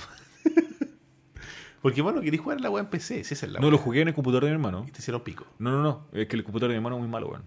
Porque 1.84 2.02
bueno, 2.02 2.22
queréis 2.22 2.42
jugar 2.42 2.60
la 2.62 2.72
weá 2.72 2.82
en 2.84 2.90
PC, 2.90 3.24
si 3.24 3.34
esa 3.36 3.46
es 3.46 3.52
la 3.52 3.60
No, 3.60 3.70
lo 3.70 3.78
jugué 3.78 4.02
en 4.02 4.08
el 4.08 4.14
computador 4.16 4.46
de 4.46 4.50
mi 4.50 4.54
hermano. 4.54 4.86
Y 4.88 4.92
te 4.92 5.00
hicieron 5.00 5.22
pico. 5.22 5.46
No, 5.60 5.70
no, 5.70 5.84
no. 5.84 6.06
Es 6.14 6.28
que 6.28 6.36
el 6.36 6.44
computador 6.44 6.70
de 6.72 6.76
mi 6.76 6.78
hermano 6.78 6.96
es 6.96 7.02
muy 7.02 7.10
malo, 7.12 7.28
weón. 7.28 7.44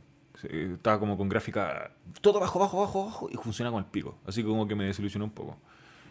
Estaba 0.74 1.00
como 1.00 1.16
con 1.16 1.28
gráfica 1.28 1.90
todo 2.20 2.38
bajo, 2.38 2.58
bajo, 2.60 2.80
bajo, 2.82 3.06
bajo 3.06 3.28
y 3.32 3.36
funciona 3.36 3.70
con 3.72 3.80
el 3.82 3.90
pico. 3.90 4.18
Así 4.26 4.42
que 4.42 4.48
como 4.48 4.68
que 4.68 4.74
me 4.76 4.84
desilusionó 4.84 5.24
un 5.24 5.30
poco. 5.32 5.56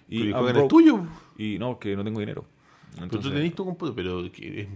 Y 0.10 0.34
pero 0.34 0.50
el 0.64 0.68
tuyo. 0.68 1.00
Y 1.38 1.58
no, 1.60 1.78
que 1.80 1.96
no 1.96 2.04
tengo 2.04 2.20
dinero. 2.20 2.44
Pero 2.92 3.04
Entonces, 3.06 3.30
tú 3.32 3.36
tenés 3.38 3.54
tu 3.56 3.64
computador, 3.66 3.96
pero 3.96 4.22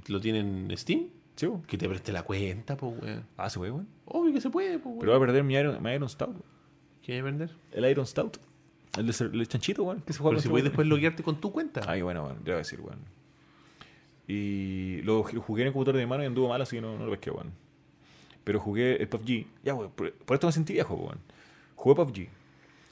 lo 0.07 0.19
tienen 0.21 0.69
en 0.71 0.77
Steam. 0.77 1.07
Sí. 1.35 1.47
Que 1.67 1.77
te 1.77 1.87
preste 1.89 2.11
la 2.11 2.21
cuenta, 2.23 2.77
pues 2.77 3.01
weón. 3.01 3.25
Ah, 3.37 3.49
se 3.49 3.57
puede, 3.57 3.71
weón. 3.71 3.87
Obvio 4.05 4.33
que 4.33 4.41
se 4.41 4.49
puede, 4.51 4.77
pues 4.77 4.95
Pero 4.99 5.11
weón. 5.13 5.19
voy 5.19 5.23
a 5.23 5.27
perder 5.27 5.43
mi 5.43 5.55
Iron, 5.55 5.81
mi 5.81 5.91
Iron 5.91 6.07
Stout. 6.09 6.29
weón. 6.29 6.43
¿Qué 7.01 7.13
hay 7.13 7.17
que 7.19 7.23
vender? 7.23 7.55
El 7.71 7.85
Iron 7.89 8.05
Stout. 8.05 8.37
El, 8.97 9.07
de 9.07 9.13
cer- 9.13 9.33
el 9.33 9.47
chanchito, 9.47 9.83
weón. 9.83 10.01
Que 10.01 10.13
se 10.13 10.19
juega 10.19 10.33
Pero 10.33 10.41
si 10.43 10.49
puedes 10.49 10.65
después 10.65 10.85
loguearte 10.87 11.23
con 11.23 11.39
tu 11.41 11.51
cuenta. 11.51 11.81
Ay, 11.87 12.01
bueno, 12.03 12.21
bueno, 12.23 12.37
ya 12.39 12.45
voy 12.45 12.53
a 12.53 12.57
decir, 12.57 12.79
weón. 12.81 12.99
Y 14.31 15.01
lo 15.01 15.23
jugué 15.23 15.63
en 15.63 15.67
el 15.67 15.73
computador 15.73 15.97
de 15.97 16.05
mi 16.05 16.09
mano 16.09 16.21
y 16.21 16.27
anduvo 16.27 16.47
mal, 16.49 16.61
así 16.61 16.75
que 16.75 16.81
no, 16.81 16.95
no 16.97 17.03
lo 17.05 17.11
pesqué, 17.11 17.31
weón. 17.31 17.51
Pero 18.43 18.59
jugué 18.59 18.95
el 19.01 19.07
PUBG. 19.07 19.47
Ya, 19.63 19.73
weón, 19.73 19.91
por, 19.91 20.13
por 20.13 20.35
esto 20.35 20.45
me 20.47 20.53
sentí 20.53 20.73
viejo, 20.73 20.93
weón. 20.93 21.17
Jugué 21.75 21.95
PUBG. 21.95 22.27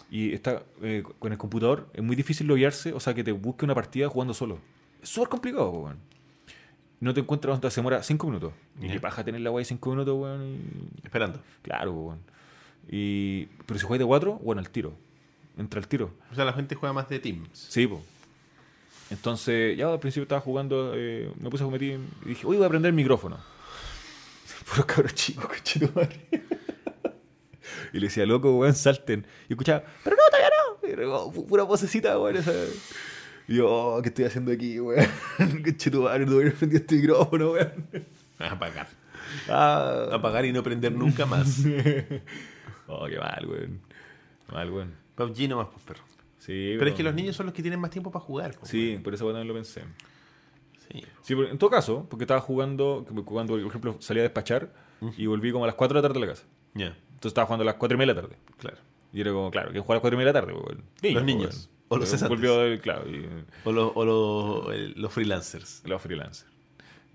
Y 0.10 0.34
está, 0.34 0.64
eh, 0.82 1.04
con 1.20 1.32
el 1.32 1.38
computador 1.38 1.90
es 1.94 2.02
muy 2.02 2.16
difícil 2.16 2.48
loguearse, 2.48 2.92
o 2.94 3.00
sea, 3.00 3.14
que 3.14 3.24
te 3.24 3.32
busque 3.34 3.66
una 3.66 3.76
partida 3.76 4.08
jugando 4.10 4.34
solo. 4.34 4.58
Es 5.04 5.10
súper 5.10 5.30
complicado, 5.30 5.70
weón. 5.70 5.98
No 7.00 7.14
te 7.14 7.20
encuentras, 7.20 7.54
hasta 7.54 7.70
se 7.70 7.82
demora 7.82 8.02
5 8.02 8.26
minutos. 8.26 8.54
Y 8.82 8.88
qué 8.88 9.00
paja 9.00 9.24
tener 9.24 9.42
la 9.42 9.52
de 9.52 9.64
5 9.64 9.90
minutos, 9.92 10.20
weón. 10.20 10.44
y- 10.44 11.06
Esperando. 11.06 11.40
Claro, 11.62 11.92
weón. 11.94 12.20
Y, 12.90 13.46
pero 13.68 13.80
si 13.80 13.86
juegas 13.86 14.00
de 14.00 14.06
4, 14.08 14.40
bueno, 14.44 14.60
al 14.60 14.72
tiro. 14.72 14.94
Entra 15.56 15.80
al 15.80 15.88
tiro. 15.88 16.12
O 16.32 16.36
sea, 16.36 16.46
la 16.46 16.54
gente 16.54 16.74
juega 16.74 16.94
más 16.94 17.08
de 17.10 17.20
Teams. 17.20 17.50
Sí, 17.54 17.86
po. 17.86 18.02
Entonces, 19.10 19.78
ya 19.78 19.92
al 19.92 20.00
principio 20.00 20.24
estaba 20.24 20.42
jugando, 20.42 20.94
eh, 20.96 21.32
me 21.40 21.50
puse 21.50 21.64
a 21.64 21.68
cometer 21.68 22.00
y 22.26 22.30
dije, 22.30 22.46
uy, 22.46 22.58
voy 22.58 22.64
a 22.64 22.68
aprender 22.68 22.90
el 22.90 22.96
micrófono. 22.96 23.38
Puro 24.70 24.86
cabros 24.86 25.14
chicos, 25.14 25.46
cochito 25.46 25.90
madre. 25.96 26.28
y 27.94 28.00
le 28.00 28.08
decía, 28.08 28.26
loco, 28.26 28.56
weón, 28.58 28.76
salten. 28.76 29.26
Y 29.48 29.54
escuchaba, 29.54 29.84
pero 30.04 30.16
no, 30.16 30.24
todavía 30.30 30.50
no. 30.50 30.88
Y 30.88 30.92
era 30.92 31.48
pura 31.48 31.64
vocecita, 31.64 32.20
weón. 32.20 32.36
esa. 32.36 32.52
Y 33.48 33.56
yo, 33.56 33.70
oh, 33.70 34.02
¿qué 34.02 34.10
estoy 34.10 34.26
haciendo 34.26 34.52
aquí, 34.52 34.80
weón? 34.80 35.08
Cochito 35.64 36.02
madre, 36.02 36.26
no 36.26 36.36
hubiera 36.36 36.54
prendido 36.54 36.82
este 36.82 36.96
micrófono, 36.96 37.52
weón. 37.52 37.88
Apagar. 38.40 38.88
Ah. 39.50 40.10
Apagar 40.12 40.46
y 40.46 40.52
no 40.52 40.64
prender 40.64 40.92
nunca 40.92 41.26
más. 41.26 41.60
oh, 42.88 43.08
qué 43.08 43.18
mal, 43.18 43.46
weón. 43.48 43.82
Mal, 44.52 44.70
weón. 44.70 44.96
PUBG 45.16 45.48
nomás, 45.48 45.68
pues, 45.72 45.84
perro. 45.86 46.17
Sí, 46.48 46.76
Pero 46.80 46.90
es 46.90 46.96
que 46.96 47.04
los 47.04 47.14
niños 47.14 47.36
son 47.36 47.46
los 47.46 47.54
que 47.54 47.62
tienen 47.62 47.80
más 47.80 47.92
tiempo 47.92 48.10
para 48.10 48.24
jugar. 48.26 48.56
Sí, 48.64 49.00
por 49.04 49.14
eso 49.14 49.26
también 49.28 49.48
lo 49.48 49.54
pensé. 49.54 49.84
Sí. 50.90 51.04
Sí, 51.22 51.36
pero 51.36 51.50
en 51.50 51.58
todo 51.58 51.70
caso, 51.70 52.08
porque 52.10 52.24
estaba 52.24 52.40
jugando, 52.42 53.06
cuando 53.26 53.54
por 53.56 53.62
ejemplo 53.68 53.98
salía 54.00 54.22
a 54.22 54.24
despachar 54.24 54.72
y 55.18 55.26
volví 55.28 55.52
como 55.52 55.66
a 55.66 55.68
las 55.68 55.76
4 55.76 55.96
de 55.96 56.02
la 56.02 56.08
tarde 56.08 56.24
a 56.24 56.26
la 56.28 56.32
casa. 56.34 56.46
Ya, 56.74 56.86
Entonces 56.88 57.26
estaba 57.28 57.46
jugando 57.46 57.64
a 57.64 57.66
las 57.66 57.76
4 57.76 57.96
y 57.96 58.00
media 58.00 58.14
de 58.14 58.22
la 58.22 58.28
tarde. 58.28 58.38
claro. 58.58 58.78
Y 59.14 59.22
era 59.22 59.32
como, 59.32 59.52
claro, 59.52 59.72
¿quién 59.72 59.84
juega 59.84 59.96
a 59.96 59.98
las 59.98 60.02
4 60.02 60.16
y 60.16 60.18
media 60.18 60.34
de 60.34 60.40
la 60.40 60.46
tarde? 60.46 60.54
Pues, 60.64 60.78
niños, 61.04 61.14
Los 61.16 61.24
niños. 61.26 61.70
O 61.90 61.98
los 61.98 62.08
Eh, 62.08 62.12
cesantes. 62.12 62.38
Volvió, 62.38 62.62
el- 62.64 62.80
claro, 62.82 63.10
y 63.10 63.26
O, 63.66 63.72
lo- 63.72 63.92
o 63.94 64.06
lo- 64.06 64.72
el- 64.74 64.94
los 64.96 65.12
freelancers. 65.14 65.82
los 65.86 66.02
freelancers. 66.02 66.50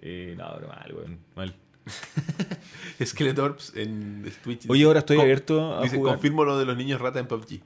Y 0.02 0.34
no, 0.36 0.50
pero 0.56 0.68
mal, 0.68 0.94
weón. 0.94 1.18
Mal. 1.36 1.54
Skeletorps 3.04 3.72
en 3.76 4.30
Twitch. 4.42 4.68
Oye, 4.68 4.84
ahora 4.84 5.00
estoy 5.00 5.18
abierto 5.20 5.76
a 5.78 5.82
Dice, 5.82 5.96
jugar. 5.96 6.14
confirmo 6.14 6.44
lo 6.44 6.58
de 6.58 6.64
los 6.64 6.76
niños 6.76 7.00
rata 7.00 7.18
en 7.20 7.26
PUBG. 7.26 7.60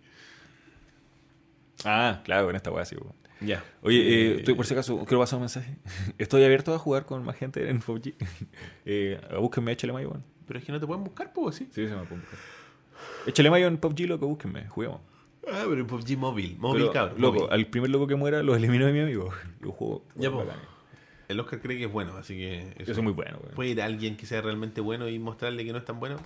Ah, 1.85 2.20
claro, 2.24 2.47
con 2.47 2.57
esta 2.57 2.70
weá 2.70 2.85
sí, 2.85 2.97
weón. 2.97 3.15
Ya. 3.40 3.62
Oye, 3.82 3.98
eh, 3.98 4.32
Eh, 4.32 4.36
estoy, 4.39 4.55
por 4.55 4.65
si 4.66 4.73
acaso, 4.74 5.05
quiero 5.05 5.20
pasar 5.20 5.36
un 5.36 5.43
mensaje. 5.43 5.77
Estoy 6.19 6.43
abierto 6.44 6.74
a 6.74 6.78
jugar 6.78 7.05
con 7.05 7.23
más 7.24 7.36
gente 7.36 7.69
en 7.69 7.81
PUBG. 7.81 8.15
eh, 8.86 9.20
búsquenme, 9.39 9.73
échale 9.73 9.93
mayo, 9.93 10.09
weón. 10.11 10.24
Pero 10.47 10.59
es 10.59 10.65
que 10.65 10.73
no 10.73 10.81
te 10.81 10.86
pueden 10.86 11.05
buscar, 11.05 11.32
pues, 11.32 11.57
sí. 11.57 11.69
Sí, 11.73 11.86
se 11.86 11.94
me 11.94 12.05
puede 12.05 12.20
buscar. 12.23 12.39
Échale 13.27 13.51
mayo 13.51 13.66
en 13.66 13.77
PUBG, 13.77 14.07
loco, 14.09 14.27
búsquenme, 14.27 14.66
juguemos. 14.69 15.01
Ah, 15.48 15.65
pero 15.69 15.74
en 15.81 15.86
PUBG 15.86 16.16
móvil. 16.16 16.57
Móvil, 16.59 16.82
Pero, 16.82 16.93
cabrón. 16.93 17.20
Loco, 17.20 17.39
móvil. 17.40 17.53
al 17.53 17.66
primer 17.66 17.90
loco 17.90 18.07
que 18.07 18.15
muera 18.16 18.43
lo 18.43 18.57
elimino 18.57 18.86
de 18.86 18.93
mi 18.93 19.01
amigo. 19.01 19.31
Yo 19.62 19.70
juego. 19.73 20.05
Ya, 20.16 20.31
bacán. 20.31 20.57
El 21.28 21.40
Oscar 21.40 21.61
cree 21.61 21.77
que 21.77 21.85
es 21.85 21.93
bueno, 21.93 22.16
así 22.16 22.36
que. 22.36 22.74
Yo 22.86 22.94
soy 22.94 23.03
muy 23.03 23.12
bueno. 23.12 23.39
Puede 23.55 23.70
ir 23.70 23.82
a 23.82 23.85
alguien 23.85 24.16
que 24.16 24.27
sea 24.27 24.40
realmente 24.40 24.81
bueno 24.81 25.09
y 25.09 25.19
mostrarle 25.19 25.65
que 25.65 25.73
no 25.73 25.78
es 25.78 25.85
tan 25.85 26.01
bueno. 26.01 26.16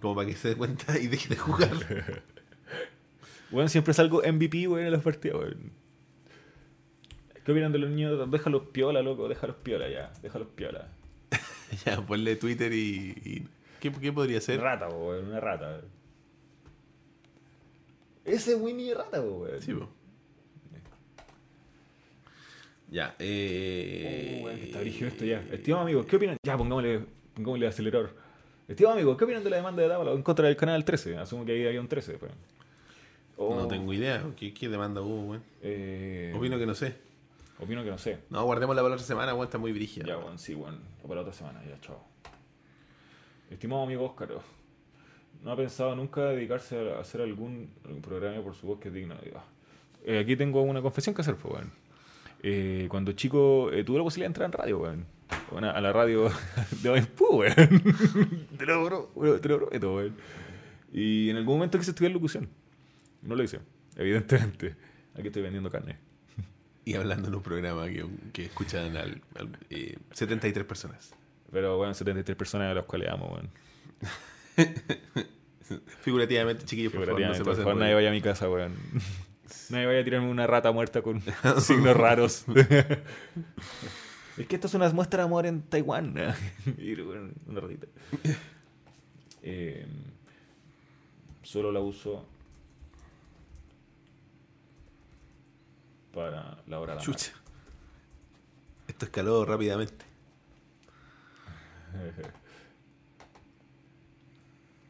Como 0.00 0.14
para 0.14 0.26
que 0.26 0.34
se 0.34 0.48
dé 0.48 0.56
cuenta 0.56 0.98
y 0.98 1.06
deje 1.06 1.28
de 1.28 1.36
jugar. 1.36 1.70
Weón, 3.54 3.68
siempre 3.68 3.94
salgo 3.94 4.20
MVP, 4.20 4.66
weón, 4.68 4.86
en 4.86 4.92
las 4.92 5.02
partidas, 5.02 5.38
weón. 5.38 5.70
¿Qué 7.44 7.52
opinan 7.52 7.72
de 7.72 7.78
los 7.78 7.90
niños? 7.90 8.30
Déjalos 8.30 8.62
piola, 8.72 9.00
loco, 9.02 9.28
déjalos 9.28 9.56
piola 9.62 9.88
ya. 9.88 10.12
Déjalos 10.22 10.48
piola. 10.54 10.88
ya, 11.86 12.00
ponle 12.04 12.36
Twitter 12.36 12.72
y. 12.72 13.14
y- 13.24 13.48
¿Qué, 13.80 13.92
qué 13.92 14.12
podría 14.12 14.40
ser? 14.40 14.60
Rata, 14.60 14.88
weón, 14.88 15.26
una 15.26 15.40
rata. 15.40 15.82
Ese 18.24 18.54
Winnie 18.56 18.90
es 18.92 18.96
rata, 18.96 19.20
weón. 19.20 19.60
Sí, 19.60 19.72
po. 19.74 19.88
Ya, 22.90 23.14
eh. 23.18 24.38
Oh, 24.40 24.44
weón, 24.46 24.58
que 24.58 24.64
está 24.66 24.80
brígido 24.80 25.08
esto 25.08 25.24
ya. 25.24 25.40
Estimados 25.52 25.84
amigos, 25.84 26.06
¿qué 26.06 26.16
opinan? 26.16 26.36
Ya, 26.44 26.56
pongámosle, 26.56 27.04
pongámosle 27.34 27.66
acelerador. 27.66 28.14
Estimados 28.68 28.96
amigos, 28.96 29.16
¿qué 29.18 29.24
opinan 29.24 29.44
de 29.44 29.50
la 29.50 29.56
demanda 29.56 29.82
de 29.82 29.88
Dávalos 29.88 30.16
en 30.16 30.22
contra 30.22 30.46
del 30.46 30.56
canal 30.56 30.84
13? 30.84 31.18
Asumo 31.18 31.44
que 31.44 31.52
ahí 31.52 31.66
había 31.66 31.80
un 31.80 31.88
13 31.88 32.12
después. 32.12 32.32
Oh, 33.36 33.54
No 33.54 33.66
tengo 33.66 33.92
idea. 33.92 34.22
¿Qué, 34.36 34.54
qué 34.54 34.68
demanda 34.68 35.00
hubo, 35.00 35.30
weón? 35.30 35.42
Eh, 35.62 36.32
Opino 36.36 36.58
que 36.58 36.66
no 36.66 36.74
sé. 36.74 36.96
opino 37.58 37.82
que 37.82 37.90
no 37.90 37.98
sé. 37.98 38.20
No, 38.30 38.44
guardémosla 38.44 38.82
para 38.82 38.90
la 38.90 38.94
otra 38.94 39.06
semana, 39.06 39.34
weón, 39.34 39.46
está 39.46 39.58
muy 39.58 39.72
brígida. 39.72 40.06
Ya, 40.06 40.16
bueno, 40.16 40.38
sí, 40.38 40.54
bueno. 40.54 40.78
Para 41.02 41.16
la 41.16 41.20
otra 41.22 41.32
semana, 41.32 41.62
ya, 41.64 41.80
chao. 41.80 42.00
Estimado 43.50 43.82
amigo 43.82 44.04
Óscar, 44.04 44.30
¿no 45.42 45.52
ha 45.52 45.56
pensado 45.56 45.94
nunca 45.94 46.22
dedicarse 46.22 46.92
a 46.92 47.00
hacer 47.00 47.20
algún, 47.20 47.70
programa 48.02 48.42
por 48.42 48.54
su 48.54 48.66
voz 48.66 48.80
que 48.80 48.88
es 48.88 48.94
digna? 48.94 49.16
Ah. 49.34 49.44
Eh, 50.04 50.18
aquí 50.18 50.36
tengo 50.36 50.62
una 50.62 50.80
confesión 50.80 51.14
que 51.14 51.22
hacer, 51.22 51.36
pues, 51.36 51.54
weón. 51.54 51.72
Eh, 52.42 52.86
cuando 52.90 53.12
chico 53.12 53.70
eh, 53.72 53.84
tuve 53.84 53.98
la 53.98 54.04
posibilidad 54.04 54.28
de 54.28 54.30
entrar 54.30 54.46
en 54.46 54.52
radio, 54.52 54.78
weón. 54.78 55.06
Bueno, 55.50 55.70
a 55.70 55.80
la 55.80 55.92
radio 55.92 56.30
de 56.82 56.90
Maipú, 56.90 57.38
weón. 57.38 57.54
weón, 59.14 59.40
te 59.40 59.48
lo 59.48 59.58
prometo, 59.58 59.94
weón. 59.94 60.16
Y 60.92 61.30
en 61.30 61.36
algún 61.36 61.56
momento 61.56 61.78
quise 61.78 61.90
estudiar 61.90 62.12
locución. 62.12 62.48
No 63.24 63.34
lo 63.34 63.42
hice, 63.42 63.60
evidentemente. 63.96 64.76
Aquí 65.14 65.28
estoy 65.28 65.42
vendiendo 65.42 65.70
carne. 65.70 65.96
Y 66.84 66.94
hablando 66.94 67.28
en 67.28 67.34
un 67.34 67.42
programa 67.42 67.86
que, 67.86 68.04
que 68.32 68.44
escuchan 68.44 68.96
al, 68.96 69.22
al, 69.36 69.58
eh, 69.70 69.96
73 70.12 70.66
personas. 70.66 71.14
Pero, 71.50 71.78
bueno, 71.78 71.94
73 71.94 72.36
personas 72.36 72.70
a 72.70 72.74
las 72.74 72.84
cuales 72.84 73.08
amo, 73.08 73.28
weón. 73.28 73.48
Figurativamente, 76.02 76.66
chiquillos, 76.66 76.92
por 76.92 77.06
favor, 77.06 77.20
no 77.20 77.34
se 77.34 77.42
por 77.42 77.56
favor, 77.56 77.76
nadie 77.76 77.94
vaya 77.94 78.10
a 78.10 78.12
mi 78.12 78.20
casa, 78.20 78.50
weón. 78.50 78.74
Nadie 79.70 79.86
vaya 79.86 80.00
a 80.00 80.04
tirarme 80.04 80.28
una 80.28 80.46
rata 80.46 80.72
muerta 80.72 81.00
con 81.00 81.22
signos 81.60 81.96
raros. 81.96 82.44
es 84.36 84.46
que 84.46 84.56
esto 84.56 84.66
es 84.66 84.74
una 84.74 84.90
muestra 84.90 85.22
de 85.22 85.24
amor 85.24 85.46
en 85.46 85.62
Taiwán. 85.62 86.12
Bueno, 86.12 87.30
una 87.46 87.60
ratita. 87.60 87.86
Eh, 89.42 89.86
solo 91.42 91.72
la 91.72 91.80
uso 91.80 92.26
para 96.14 96.58
la 96.66 96.80
hora 96.80 96.92
de 96.94 96.98
la 97.00 97.04
Chucha. 97.04 97.32
Esto 98.86 99.04
escaló 99.06 99.44
rápidamente. 99.44 100.04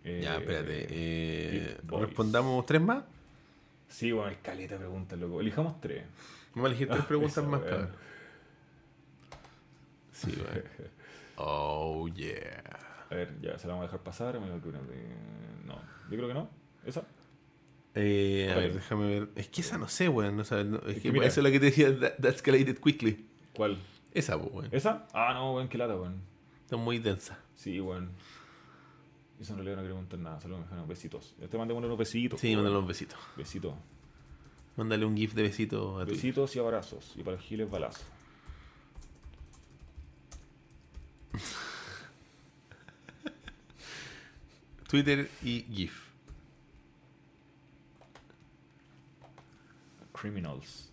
Eh, 0.06 0.20
ya, 0.22 0.36
espérate. 0.36 0.86
eh, 0.90 1.78
Boys. 1.84 2.06
respondamos 2.09 2.66
tres 2.66 2.82
más. 2.82 3.05
Sí, 3.88 4.12
bueno, 4.12 4.28
hay 4.28 4.36
caleta 4.36 4.74
de 4.74 4.80
preguntas, 4.80 5.18
loco. 5.18 5.40
Elijamos 5.40 5.80
tres. 5.80 6.05
Vamos 6.55 6.66
a 6.66 6.68
elegir 6.68 6.88
tres 6.88 7.01
Ah, 7.02 7.05
preguntas 7.09 7.44
más, 7.46 7.60
weá. 7.62 7.70
cabrón. 7.70 7.90
Sí, 10.12 10.30
weón. 10.36 10.64
Oh, 11.36 12.06
yeah. 12.09 12.62
A 13.10 13.14
ver, 13.14 13.40
ya 13.40 13.59
se 13.59 13.66
la 13.66 13.72
vamos 13.72 13.84
a 13.84 13.86
dejar 13.86 14.01
pasar. 14.01 14.34
No, 14.38 14.46
yo 14.46 14.60
creo 16.10 16.28
que 16.28 16.34
no. 16.34 16.51
¿Esa? 16.84 17.02
Eh, 17.94 18.50
a 18.52 18.56
ver, 18.56 18.74
déjame 18.74 19.06
ver. 19.20 19.28
Es 19.36 19.48
que 19.48 19.60
esa 19.60 19.78
no 19.78 19.88
sé, 19.88 20.08
weón. 20.08 20.36
No, 20.36 20.42
es 20.42 20.52
Es 20.52 20.94
que 20.94 21.00
que 21.00 21.12
mira. 21.12 21.26
esa 21.26 21.40
es 21.40 21.44
la 21.44 21.50
que 21.50 21.60
te 21.60 21.66
decía, 21.66 21.98
that, 22.00 22.14
that 22.20 22.34
escalated 22.34 22.78
quickly. 22.78 23.24
¿Cuál? 23.54 23.78
Esa, 24.12 24.36
weón. 24.36 24.68
¿Esa? 24.72 25.06
Ah, 25.12 25.32
no, 25.34 25.54
weón, 25.54 25.68
qué 25.68 25.78
lata, 25.78 25.96
weón. 25.96 26.20
Está 26.64 26.76
muy 26.76 26.98
densa. 26.98 27.38
Sí, 27.54 27.80
weón. 27.80 28.10
Eso 29.40 29.52
en 29.52 29.58
realidad 29.58 29.76
no 29.76 29.82
quiero 29.82 29.94
preguntar 29.96 30.18
nada, 30.20 30.40
solo 30.40 30.58
me 30.58 30.86
besitos. 30.86 31.34
Yo 31.40 31.48
te 31.48 31.58
mandé 31.58 31.74
unos 31.74 31.98
besitos. 31.98 32.40
Sí, 32.40 32.54
mándale 32.54 32.78
un 32.78 32.86
besito. 32.86 33.16
Besitos. 33.36 33.74
Mándale 34.76 35.04
un 35.04 35.16
gif 35.16 35.34
de 35.34 35.42
besito 35.42 35.98
a 36.00 36.04
tu 36.04 36.12
Besitos 36.12 36.54
y 36.56 36.58
abrazos. 36.58 37.12
Y 37.16 37.22
para 37.22 37.36
el 37.36 37.42
giles 37.42 37.70
balazo. 37.70 38.02
Twitter 44.88 45.28
y 45.42 45.62
gif. 45.72 46.03
Criminals. 50.24 50.90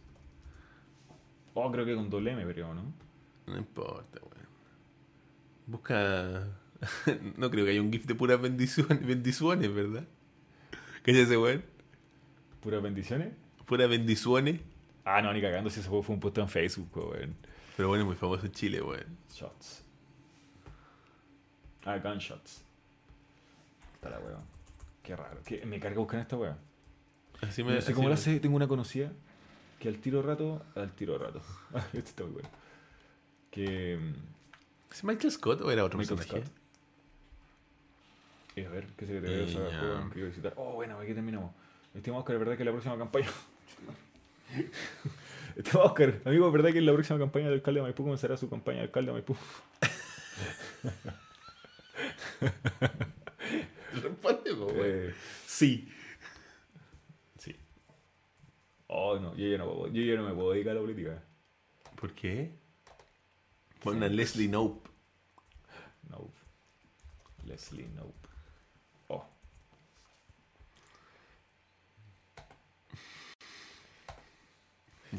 Oh, 1.53 1.71
creo 1.71 1.85
que 1.85 1.95
con 1.95 2.09
doble 2.09 2.31
M, 2.31 2.45
pero 2.45 2.73
¿no? 2.73 2.93
No 3.47 3.57
importa, 3.57 4.19
weón. 4.19 4.47
Busca. 5.67 6.47
no 7.37 7.49
creo 7.49 7.63
que 7.63 7.71
haya 7.71 7.81
un 7.81 7.93
gif 7.93 8.05
de 8.05 8.13
puras 8.13 8.41
bendiciones, 8.41 9.05
bendiciones 9.07 9.73
¿verdad? 9.73 10.03
¿Qué 11.03 11.11
es 11.11 11.17
ese, 11.17 11.37
weón? 11.37 11.63
¿Puras 12.59 12.81
bendiciones? 12.81 13.33
Puras 13.65 13.89
bendiciones. 13.89 14.59
Ah, 15.05 15.21
no, 15.21 15.31
ni 15.31 15.39
cagando 15.39 15.69
si 15.69 15.79
ese 15.79 15.87
juego 15.87 16.03
fue 16.03 16.15
un 16.15 16.19
puesto 16.19 16.41
en 16.41 16.49
Facebook, 16.49 16.89
weón. 16.93 17.37
Pero 17.77 17.87
bueno, 17.87 18.03
es 18.03 18.07
muy 18.07 18.17
famoso 18.17 18.45
en 18.45 18.51
Chile, 18.51 18.81
weón. 18.81 19.17
Shots. 19.33 19.85
Ah, 21.85 21.97
gunshots. 21.99 22.65
Está 23.93 24.09
la 24.09 24.19
weón. 24.19 24.43
Qué 25.01 25.15
raro. 25.15 25.39
¿Qué? 25.45 25.65
Me 25.65 25.79
carga 25.79 25.99
buscar 25.99 26.19
esta 26.19 26.35
weón. 26.35 26.70
Así 27.41 27.63
me. 27.63 27.73
No 27.73 27.81
sé 27.81 27.87
así 27.87 27.93
cómo 27.93 28.07
lo 28.07 28.13
hace, 28.13 28.39
tengo 28.39 28.55
una 28.55 28.67
conocida 28.67 29.11
que 29.79 29.87
al 29.89 29.97
tiro 29.97 30.21
rato, 30.21 30.63
al 30.75 30.91
tiro 30.93 31.17
rato. 31.17 31.41
Ah, 31.73 31.85
Este 31.93 32.09
está 32.09 32.23
muy 32.23 32.33
bueno. 32.33 32.49
Que. 33.49 33.99
¿Es 34.91 35.03
Michael 35.03 35.31
Scott 35.31 35.61
o 35.61 35.71
era 35.71 35.83
otro 35.85 35.97
Michael 35.97 36.17
personaje? 36.17 36.45
Scott. 36.47 36.57
eh, 38.57 38.65
a 38.65 38.69
ver, 38.69 38.87
¿qué 38.97 39.05
se 39.05 39.13
le 39.13 39.21
te 39.21 39.43
Eh, 39.43 39.53
juego 39.53 40.09
que 40.11 40.23
visitar? 40.23 40.53
Oh, 40.57 40.73
bueno, 40.73 40.99
aquí 40.99 41.13
terminamos. 41.13 41.51
Estimado 41.93 42.19
Oscar, 42.21 42.35
¿es 42.35 42.39
verdad 42.39 42.57
que 42.57 42.65
la 42.65 42.71
próxima 42.71 42.97
campaña. 42.97 43.29
Estimado 45.55 45.87
Oscar, 45.87 46.21
amigo, 46.25 46.47
¿es 46.47 46.53
verdad 46.53 46.71
que 46.71 46.77
en 46.79 46.85
la 46.85 46.93
próxima 46.93 47.19
campaña 47.19 47.45
del 47.45 47.55
alcalde 47.55 47.79
de 47.79 47.83
Maipú 47.83 48.03
comenzará 48.03 48.35
su 48.37 48.49
campaña 48.49 48.77
de 48.79 48.83
alcalde 48.83 49.07
de 49.07 49.13
Maipú? 49.13 49.35
Responde. 53.93 54.51
Eh. 54.75 55.13
Sí. 55.45 55.87
Oh, 58.93 59.17
no, 59.17 59.33
yo 59.37 59.47
ya 59.47 59.57
no, 59.57 59.65
puedo- 59.71 59.87
yo 59.93 60.01
ya 60.03 60.15
no 60.15 60.27
me 60.27 60.33
puedo 60.35 60.51
dedicar 60.51 60.71
a 60.71 60.75
la 60.75 60.81
política. 60.81 61.23
¿Por 61.95 62.13
qué? 62.13 62.51
Pon 63.81 64.03
a 64.03 64.07
Leslie 64.09 64.49
Nope. 64.49 64.89
Nope. 66.09 66.37
Leslie, 67.45 67.87
nope. 67.95 68.27
Oh. 69.07 69.25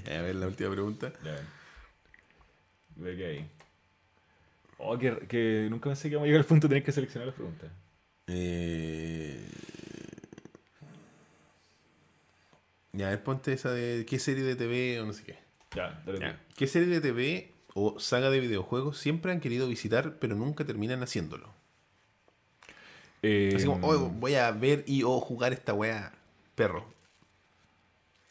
Ya, 0.05 0.19
a 0.19 0.23
ver 0.23 0.35
la 0.37 0.47
última 0.49 0.71
pregunta. 0.71 1.13
Ya. 1.25 1.41
Ve 2.97 3.17
que 3.17 3.25
ahí. 3.27 3.51
Oh, 4.79 4.99
que, 4.99 5.27
que 5.27 5.69
nunca 5.71 5.89
pensé 5.89 6.09
que 6.09 6.13
íbamos 6.13 6.27
a 6.27 6.29
llegar 6.29 6.41
al 6.43 6.47
punto 6.47 6.67
de 6.69 6.73
tener 6.73 6.85
que 6.85 6.93
seleccionar 6.93 7.27
las 7.29 7.37
preguntas. 7.37 7.71
Eh... 8.27 9.49
Ya, 12.93 13.07
a 13.07 13.11
ver, 13.11 13.23
ponte 13.25 13.53
esa 13.53 13.71
de 13.71 14.05
qué 14.07 14.19
serie 14.19 14.45
de 14.45 14.55
TV 14.57 15.01
o 15.01 15.07
no 15.07 15.13
sé 15.13 15.25
qué. 15.25 15.39
Ya, 15.75 16.03
dale. 16.05 16.19
Ya. 16.21 16.41
¿Qué 16.57 16.67
serie 16.67 16.89
de 16.89 17.01
TV 17.01 17.53
o 17.75 17.99
saga 17.99 18.29
de 18.29 18.39
videojuegos 18.41 18.99
siempre 18.99 19.33
han 19.33 19.41
querido 19.41 19.67
visitar 19.67 20.19
pero 20.19 20.35
nunca 20.37 20.65
terminan 20.65 21.03
haciéndolo? 21.03 21.55
Eh, 23.23 23.53
Así 23.57 23.67
como, 23.67 23.87
"Oh, 23.87 23.99
voy 24.11 24.35
a 24.35 24.51
ver 24.51 24.85
y 24.87 25.05
o 25.05 25.21
jugar 25.21 25.53
esta 25.53 25.73
wea, 25.73 26.13
perro. 26.55 26.85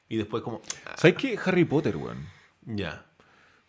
Y 0.10 0.18
después 0.18 0.44
como, 0.44 0.62
ah, 0.86 0.96
¿Sabes 0.98 1.16
qué? 1.18 1.40
Harry 1.44 1.66
Potter, 1.66 1.96
weón. 1.98 2.28
ya. 2.66 3.06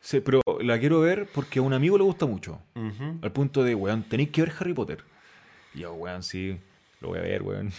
Sí, 0.04 0.20
pero 0.20 0.40
la 0.60 0.80
quiero 0.80 0.98
ver 1.00 1.28
porque 1.32 1.60
a 1.60 1.62
un 1.62 1.72
amigo 1.72 1.96
le 1.96 2.02
gusta 2.02 2.26
mucho. 2.26 2.60
Al 2.74 3.30
punto 3.32 3.62
de, 3.62 3.76
weón, 3.76 4.02
tenéis 4.02 4.30
que 4.30 4.42
ver 4.42 4.52
Harry 4.58 4.74
Potter. 4.74 5.04
Y 5.74 5.78
yo, 5.78 5.94
weón, 5.94 6.24
sí, 6.24 6.58
lo 7.00 7.08
voy 7.10 7.20
a 7.20 7.22
ver, 7.22 7.42
weón. 7.42 7.72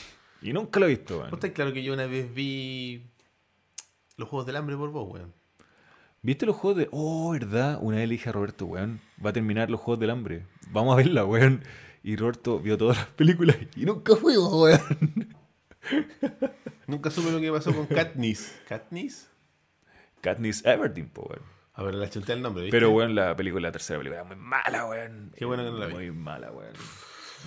Y 0.44 0.54
nunca 0.54 0.80
lo 0.80 0.86
he 0.86 0.90
visto, 0.90 1.18
weón. 1.18 1.32
¿Vos 1.32 1.38
estás 1.38 1.52
claro 1.52 1.74
que 1.74 1.84
yo 1.84 1.94
una 1.94 2.06
vez 2.06 2.34
vi 2.34 3.10
los 4.18 4.30
Juegos 4.30 4.46
del 4.46 4.58
Hambre 4.58 4.76
por 4.76 4.92
vos, 4.92 5.10
weón? 5.10 5.34
¿Viste 6.22 6.46
los 6.46 6.56
juegos 6.56 6.78
de.? 6.78 6.88
Oh, 6.92 7.32
¿verdad? 7.32 7.80
Una 7.82 7.98
vez 7.98 8.08
le 8.08 8.14
dije 8.14 8.30
a 8.30 8.32
Roberto, 8.32 8.66
weón, 8.66 9.02
va 9.24 9.32
a 9.32 9.34
terminar 9.34 9.70
los 9.70 9.82
juegos 9.82 10.00
del 10.00 10.10
hambre. 10.10 10.46
Vamos 10.72 10.94
a 10.94 10.96
verla, 10.96 11.26
weón. 11.26 11.64
Y 12.02 12.16
Roberto 12.16 12.60
vio 12.60 12.78
todas 12.78 12.98
las 12.98 13.08
películas 13.08 13.58
y 13.76 13.86
nunca 13.86 14.16
fuimos, 14.16 14.54
weón. 14.54 15.34
Nunca 16.88 17.10
supe 17.10 17.32
lo 17.32 17.40
que 17.40 17.52
pasó 17.52 17.74
con 17.74 17.88
Katniss. 17.88 18.58
¿Katniss? 18.68 19.30
Katniss 20.22 20.66
Everdeen, 20.66 21.10
po, 21.10 21.24
weón. 21.24 21.42
A 21.74 21.84
ver, 21.84 21.96
la 21.96 22.10
chunté 22.10 22.34
el 22.34 22.42
nombre, 22.42 22.64
¿viste? 22.64 22.78
Pero, 22.78 22.92
weón, 22.92 23.16
la 23.16 23.36
película, 23.36 23.68
la 23.68 23.72
tercera 23.72 24.00
película, 24.00 24.22
es 24.22 24.28
muy 24.28 24.36
mala, 24.38 24.86
weón. 24.86 25.32
Qué 25.36 25.44
bueno 25.44 25.64
que 25.64 25.72
no 25.72 25.78
la 25.78 25.88
vi. 25.88 25.94
Muy 25.94 26.12
mala, 26.12 26.52
weón. 26.52 26.74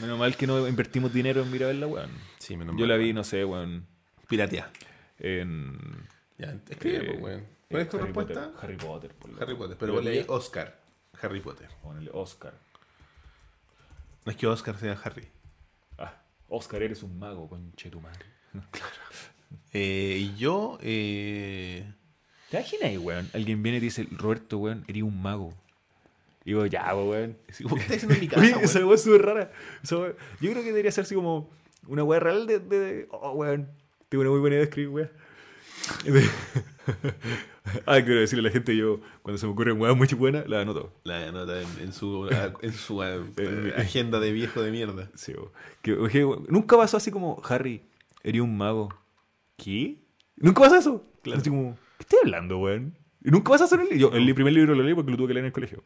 Menos 0.00 0.18
mal 0.18 0.36
que 0.36 0.46
no 0.46 0.66
invertimos 0.68 1.12
dinero 1.12 1.42
en 1.42 1.54
ir 1.54 1.64
a 1.64 1.68
verla, 1.68 1.86
weón. 1.86 2.10
Sí, 2.38 2.56
menos 2.56 2.74
Yo 2.74 2.80
mal, 2.80 2.88
la 2.88 2.96
vi, 2.96 3.12
no 3.12 3.24
sé, 3.24 3.44
weón, 3.44 3.86
Piratea. 4.28 4.70
en. 5.18 5.78
Ya, 6.38 6.54
escribe, 6.68 7.14
eh, 7.14 7.18
weón. 7.18 7.44
¿Cuál 7.70 7.82
es 7.82 7.88
tu 7.88 7.96
Harry 7.96 8.06
respuesta? 8.06 8.52
Potter, 8.52 8.64
Harry 8.64 8.76
Potter, 8.76 9.10
por 9.14 9.42
Harry 9.42 9.54
Potter. 9.54 9.76
Pero 9.78 9.94
ponle 9.94 10.10
leí. 10.10 10.24
Oscar. 10.28 10.78
Harry 11.20 11.40
Potter. 11.40 11.68
Ponele 11.82 12.10
Oscar. 12.12 12.54
No 14.24 14.32
es 14.32 14.36
que 14.38 14.46
Oscar 14.46 14.76
sea 14.78 15.00
Harry. 15.02 15.26
Ah, 15.98 16.14
Oscar, 16.48 16.82
eres 16.82 17.02
un 17.02 17.18
mago, 17.18 17.48
conche 17.48 17.90
tu 17.90 18.00
madre. 18.00 18.26
Eh, 19.72 20.16
y 20.18 20.36
yo, 20.36 20.78
eh, 20.80 21.84
¿Te 22.50 22.56
imaginas 22.58 22.84
ahí, 22.88 22.96
weón? 22.98 23.30
Alguien 23.34 23.62
viene 23.62 23.78
y 23.78 23.80
dice, 23.80 24.08
Roberto, 24.10 24.58
weón, 24.58 24.84
eres 24.88 25.02
un 25.02 25.20
mago. 25.22 25.54
Y 26.46 26.50
digo, 26.50 26.64
ya, 26.64 26.94
weón. 26.94 27.36
sí, 27.48 27.64
¿cómo 27.64 27.76
estás 27.76 27.96
haciendo 27.96 28.14
en 28.14 28.20
mi 28.20 28.28
casa, 28.28 28.40
Oye, 28.40 28.64
esa 28.64 28.78
weón 28.78 28.94
es 28.94 29.02
súper 29.02 29.22
rara. 29.22 29.52
Esa 29.82 29.96
Yo 29.96 30.14
creo 30.52 30.62
que 30.62 30.68
debería 30.68 30.92
ser 30.92 31.02
así 31.02 31.16
como 31.16 31.50
una 31.88 32.04
weá 32.04 32.20
real 32.20 32.46
de, 32.46 32.60
de- 32.60 33.08
Oh, 33.10 33.32
weón. 33.32 33.68
Tengo 34.08 34.22
una 34.22 34.30
muy 34.30 34.38
buena 34.38 34.54
idea 34.54 34.60
de 34.64 34.68
escribir, 34.70 34.90
weón. 34.90 35.10
Ah, 37.84 38.00
quiero 38.00 38.20
decirle 38.20 38.42
a 38.42 38.44
la 38.44 38.52
gente, 38.52 38.76
yo, 38.76 39.00
cuando 39.22 39.38
se 39.38 39.46
me 39.46 39.52
ocurren 39.52 39.80
weas 39.80 39.96
muy 39.96 40.06
buenas, 40.16 40.48
la 40.48 40.60
anoto. 40.60 40.92
La 41.02 41.32
nota 41.32 41.60
en, 41.60 41.68
en 41.80 41.92
su, 41.92 42.28
en 42.62 42.72
su 42.72 43.02
eh, 43.02 43.74
agenda 43.76 44.20
de 44.20 44.30
viejo 44.30 44.62
de 44.62 44.70
mierda. 44.70 45.10
Sí, 45.16 45.34
que, 45.82 45.94
weón, 45.94 46.46
Nunca 46.48 46.76
pasó 46.76 46.96
así 46.96 47.10
como, 47.10 47.42
Harry, 47.48 47.82
eres 48.22 48.40
un 48.40 48.56
mago. 48.56 48.94
¿Qué? 49.56 49.96
Nunca 50.36 50.60
pasa 50.62 50.78
eso. 50.78 51.04
Claro. 51.22 51.40
Así 51.40 51.50
como, 51.50 51.76
¿qué 51.98 52.04
estoy 52.04 52.18
hablando, 52.22 52.58
weón? 52.58 52.96
Nunca 53.20 53.50
pasa 53.50 53.64
eso 53.64 53.74
en 53.74 53.80
el 53.80 53.88
libro. 53.88 54.10
Yo, 54.12 54.16
el 54.16 54.32
primer 54.34 54.52
libro 54.52 54.76
lo 54.76 54.84
leí 54.84 54.94
porque 54.94 55.10
lo 55.10 55.16
tuve 55.16 55.26
que 55.28 55.34
leer 55.34 55.44
en 55.44 55.46
el 55.46 55.52
colegio. 55.52 55.82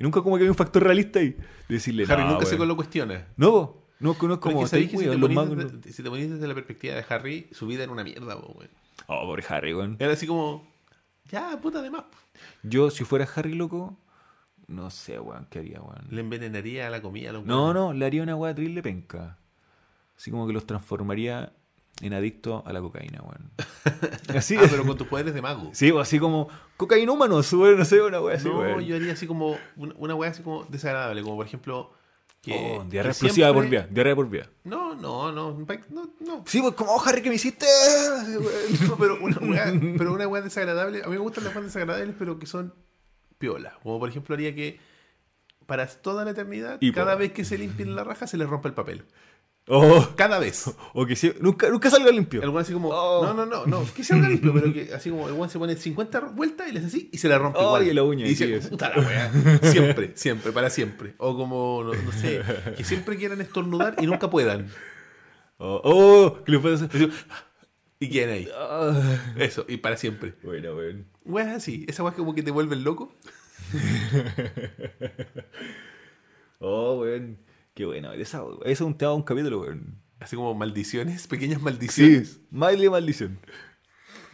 Y 0.00 0.02
nunca 0.02 0.22
como 0.22 0.38
que 0.38 0.44
hay 0.44 0.48
un 0.48 0.54
factor 0.54 0.82
realista 0.82 1.18
ahí. 1.18 1.32
De 1.68 1.74
decirle, 1.74 2.06
Harry 2.08 2.22
"No, 2.24 2.30
nunca 2.30 2.46
se 2.46 2.56
weón". 2.56 2.68
lo 2.68 2.74
cuestiona. 2.74 3.26
No, 3.36 3.82
no, 4.00 4.16
no 4.18 4.32
es 4.32 4.38
como, 4.38 4.38
es 4.38 4.40
que 4.40 4.40
sabéis 4.40 4.64
"Estáis 4.72 4.90
que 4.92 4.96
si 4.96 5.04
te, 5.04 5.18
ponís 5.18 5.36
magos 5.36 5.56
no". 5.58 5.64
desde, 5.64 5.92
si 5.92 6.02
te 6.02 6.08
ponís 6.08 6.30
desde 6.30 6.48
la 6.48 6.54
perspectiva 6.54 6.94
de 6.94 7.04
Harry, 7.10 7.48
su 7.52 7.66
vida 7.66 7.82
era 7.82 7.92
una 7.92 8.02
mierda, 8.02 8.34
weón. 8.34 8.70
Oh, 9.08 9.26
pobre 9.26 9.44
Harry, 9.50 9.74
weón. 9.74 9.96
Era 9.98 10.14
así 10.14 10.26
como, 10.26 10.66
ya, 11.30 11.60
puta 11.60 11.82
de 11.82 11.90
más. 11.90 12.04
Yo, 12.62 12.90
si 12.90 13.04
fuera 13.04 13.28
Harry 13.36 13.52
loco, 13.52 13.98
no 14.68 14.90
sé, 14.90 15.20
weón, 15.20 15.46
¿qué 15.50 15.58
haría, 15.58 15.82
weón? 15.82 16.06
Le 16.08 16.22
envenenaría 16.22 16.88
la 16.88 17.02
comida 17.02 17.28
a 17.28 17.32
los 17.34 17.44
No, 17.44 17.74
no, 17.74 17.92
le 17.92 18.06
haría 18.06 18.22
una 18.22 18.36
weá 18.36 18.54
terrible 18.54 18.82
penca. 18.82 19.36
Así 20.16 20.30
como 20.30 20.46
que 20.46 20.54
los 20.54 20.64
transformaría 20.66 21.52
en 22.00 22.14
adictos 22.14 22.62
a 22.66 22.72
la 22.72 22.80
cocaína, 22.80 23.20
weón. 23.22 23.50
Así, 24.36 24.56
Ah, 24.56 24.66
pero 24.70 24.84
con 24.86 24.96
tus 24.96 25.06
poderes 25.06 25.34
de 25.34 25.42
mago. 25.42 25.70
sí, 25.72 25.90
o 25.90 26.00
así 26.00 26.18
como 26.18 26.48
cocainómanos, 26.76 27.52
weón, 27.52 27.78
no 27.78 27.84
sé, 27.84 28.00
una 28.00 28.20
weá 28.20 28.36
así, 28.36 28.48
no, 28.48 28.58
weón. 28.58 28.80
yo 28.84 28.96
haría 28.96 29.12
así 29.12 29.26
como 29.26 29.56
una, 29.76 29.94
una 29.98 30.14
weá 30.14 30.30
así 30.30 30.42
como 30.42 30.64
desagradable, 30.64 31.22
como 31.22 31.36
por 31.36 31.46
ejemplo 31.46 31.92
que 32.42 32.52
Oh, 32.54 32.84
diarrea 32.84 33.10
que 33.10 33.16
explosiva 33.16 33.48
siempre- 33.48 33.52
por 33.62 33.70
vía, 33.70 33.86
diarrea 33.90 34.16
por 34.16 34.30
vía. 34.30 34.48
No, 34.64 34.94
no, 34.94 35.30
no, 35.30 35.52
no, 35.58 36.10
no. 36.20 36.44
Sí, 36.46 36.60
pues 36.62 36.74
como, 36.74 36.92
oh, 36.94 37.02
Harry, 37.04 37.20
¿qué 37.20 37.28
me 37.28 37.34
hiciste? 37.34 37.66
No, 38.88 38.96
pero 38.96 39.18
una 39.20 39.36
weá, 39.38 39.72
pero 39.98 40.12
una 40.14 40.26
weá 40.26 40.40
desagradable. 40.42 41.02
A 41.04 41.08
mí 41.08 41.12
me 41.12 41.18
gustan 41.18 41.44
las 41.44 41.54
weas 41.54 41.66
desagradables, 41.66 42.14
pero 42.18 42.38
que 42.38 42.46
son 42.46 42.72
piola. 43.38 43.74
Como 43.82 43.98
por 43.98 44.08
ejemplo 44.08 44.34
haría 44.34 44.54
que 44.54 44.80
para 45.66 45.86
toda 45.86 46.24
la 46.24 46.30
eternidad, 46.32 46.80
cada 46.94 47.14
vez 47.14 47.32
que 47.32 47.44
se 47.44 47.58
limpien 47.58 47.94
la 47.94 48.04
raja, 48.04 48.26
se 48.26 48.36
les 48.38 48.48
rompe 48.48 48.68
el 48.68 48.74
papel. 48.74 49.04
Oh, 49.72 50.08
Cada 50.16 50.40
vez. 50.40 50.64
o 50.94 51.06
que 51.06 51.14
sí, 51.14 51.32
nunca, 51.40 51.68
nunca 51.70 51.90
salga 51.90 52.10
limpio. 52.10 52.42
El 52.42 52.48
weón 52.48 52.62
así 52.62 52.72
como, 52.72 52.88
Oh. 52.88 53.24
no, 53.24 53.32
no, 53.34 53.46
no, 53.46 53.66
no, 53.66 53.84
que 53.94 54.02
salga 54.02 54.28
limpio, 54.28 54.52
pero 54.52 54.72
que 54.72 54.92
así 54.92 55.10
como 55.10 55.28
el 55.28 55.34
weón 55.34 55.48
se 55.48 55.58
pone 55.60 55.76
50 55.76 56.20
vueltas 56.34 56.68
y 56.68 56.72
le 56.72 56.78
hace 56.80 56.88
así 56.88 57.08
y 57.12 57.18
se 57.18 57.28
le 57.28 57.38
rompe 57.38 57.58
Oh, 57.60 57.66
igual. 57.78 57.86
y 57.86 57.94
la 57.94 58.02
uña, 58.02 58.26
Y 58.26 58.30
dice, 58.30 58.58
puta 58.68 58.88
la 58.90 59.00
weá. 59.00 59.32
Siempre, 59.62 60.10
siempre, 60.16 60.50
para 60.50 60.70
siempre. 60.70 61.14
O 61.18 61.36
como, 61.36 61.84
no, 61.84 61.92
no 61.94 62.12
sé, 62.12 62.42
que 62.76 62.82
siempre 62.84 63.16
quieran 63.16 63.40
estornudar 63.40 63.94
y 64.00 64.06
nunca 64.06 64.28
puedan. 64.28 64.68
Oh, 65.58 65.80
oh, 65.84 66.44
¿qué 66.44 66.52
le 66.52 66.58
puede 66.58 66.74
hacer? 66.74 67.10
Y 68.00 68.08
quedan 68.08 68.30
ahí. 68.34 68.48
Ah. 68.56 68.98
Eso, 69.36 69.66
y 69.68 69.76
para 69.76 69.96
siempre. 69.96 70.34
Bueno, 70.42 70.74
weón. 70.74 71.06
Weas 71.24 71.48
así, 71.54 71.84
esa 71.86 72.02
weá 72.02 72.12
como 72.14 72.34
que 72.34 72.42
te 72.42 72.50
vuelven 72.50 72.82
loco. 72.82 73.14
Oh, 76.58 77.00
weón. 77.00 77.38
Qué 77.80 77.86
bueno. 77.86 78.12
Eso 78.12 78.60
es 78.66 78.78
un 78.82 78.94
tema 78.94 79.12
de 79.12 79.16
un 79.16 79.22
capítulo, 79.22 79.62
weón. 79.62 79.96
Así 80.18 80.36
como 80.36 80.52
maldiciones, 80.52 81.26
pequeñas 81.28 81.62
maldiciones. 81.62 82.28
Sí, 82.28 82.46
Miley 82.50 82.90
Maldición. 82.90 83.38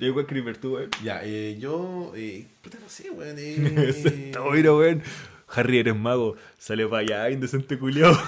Yo 0.01 0.09
igual 0.09 0.27
que 0.27 0.55
tú, 0.55 0.75
weón. 0.75 0.91
Ya, 1.05 1.21
eh, 1.23 1.57
yo. 1.57 2.13
Eh, 2.17 2.45
puta, 2.61 2.79
no 2.83 2.89
sé, 2.89 3.09
weón. 3.09 3.37
Eh, 3.39 3.93
Está 4.27 4.41
bueno, 4.41 4.79
weón. 4.79 5.01
Harry, 5.47 5.79
eres 5.79 5.95
mago. 5.95 6.35
Sale 6.59 6.89
para 6.89 7.03
allá, 7.03 7.31
indecente 7.31 7.79
culiao. 7.79 8.19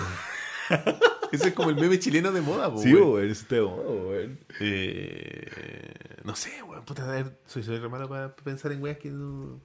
ese 1.33 1.49
es 1.49 1.53
como 1.53 1.71
el 1.71 1.75
meme 1.75 1.99
chileno 1.99 2.31
de 2.31 2.41
moda, 2.41 2.73
po, 2.73 2.81
Sí, 2.81 2.95
weón. 2.95 3.15
weón. 3.15 3.29
Eso 3.29 3.43
está 3.43 3.57
de 3.57 3.63
moda, 3.63 3.91
weón. 3.91 4.39
Eh, 4.61 5.91
no 6.23 6.37
sé, 6.37 6.63
weón. 6.63 6.85
Puta, 6.85 7.03
a 7.03 7.11
ver, 7.11 7.41
soy, 7.45 7.65
soy 7.65 7.79
re 7.81 7.89
malo 7.89 8.09
para 8.09 8.37
pensar 8.37 8.71
en 8.71 8.81
weas 8.81 8.99
que 8.99 9.11
no. 9.11 9.61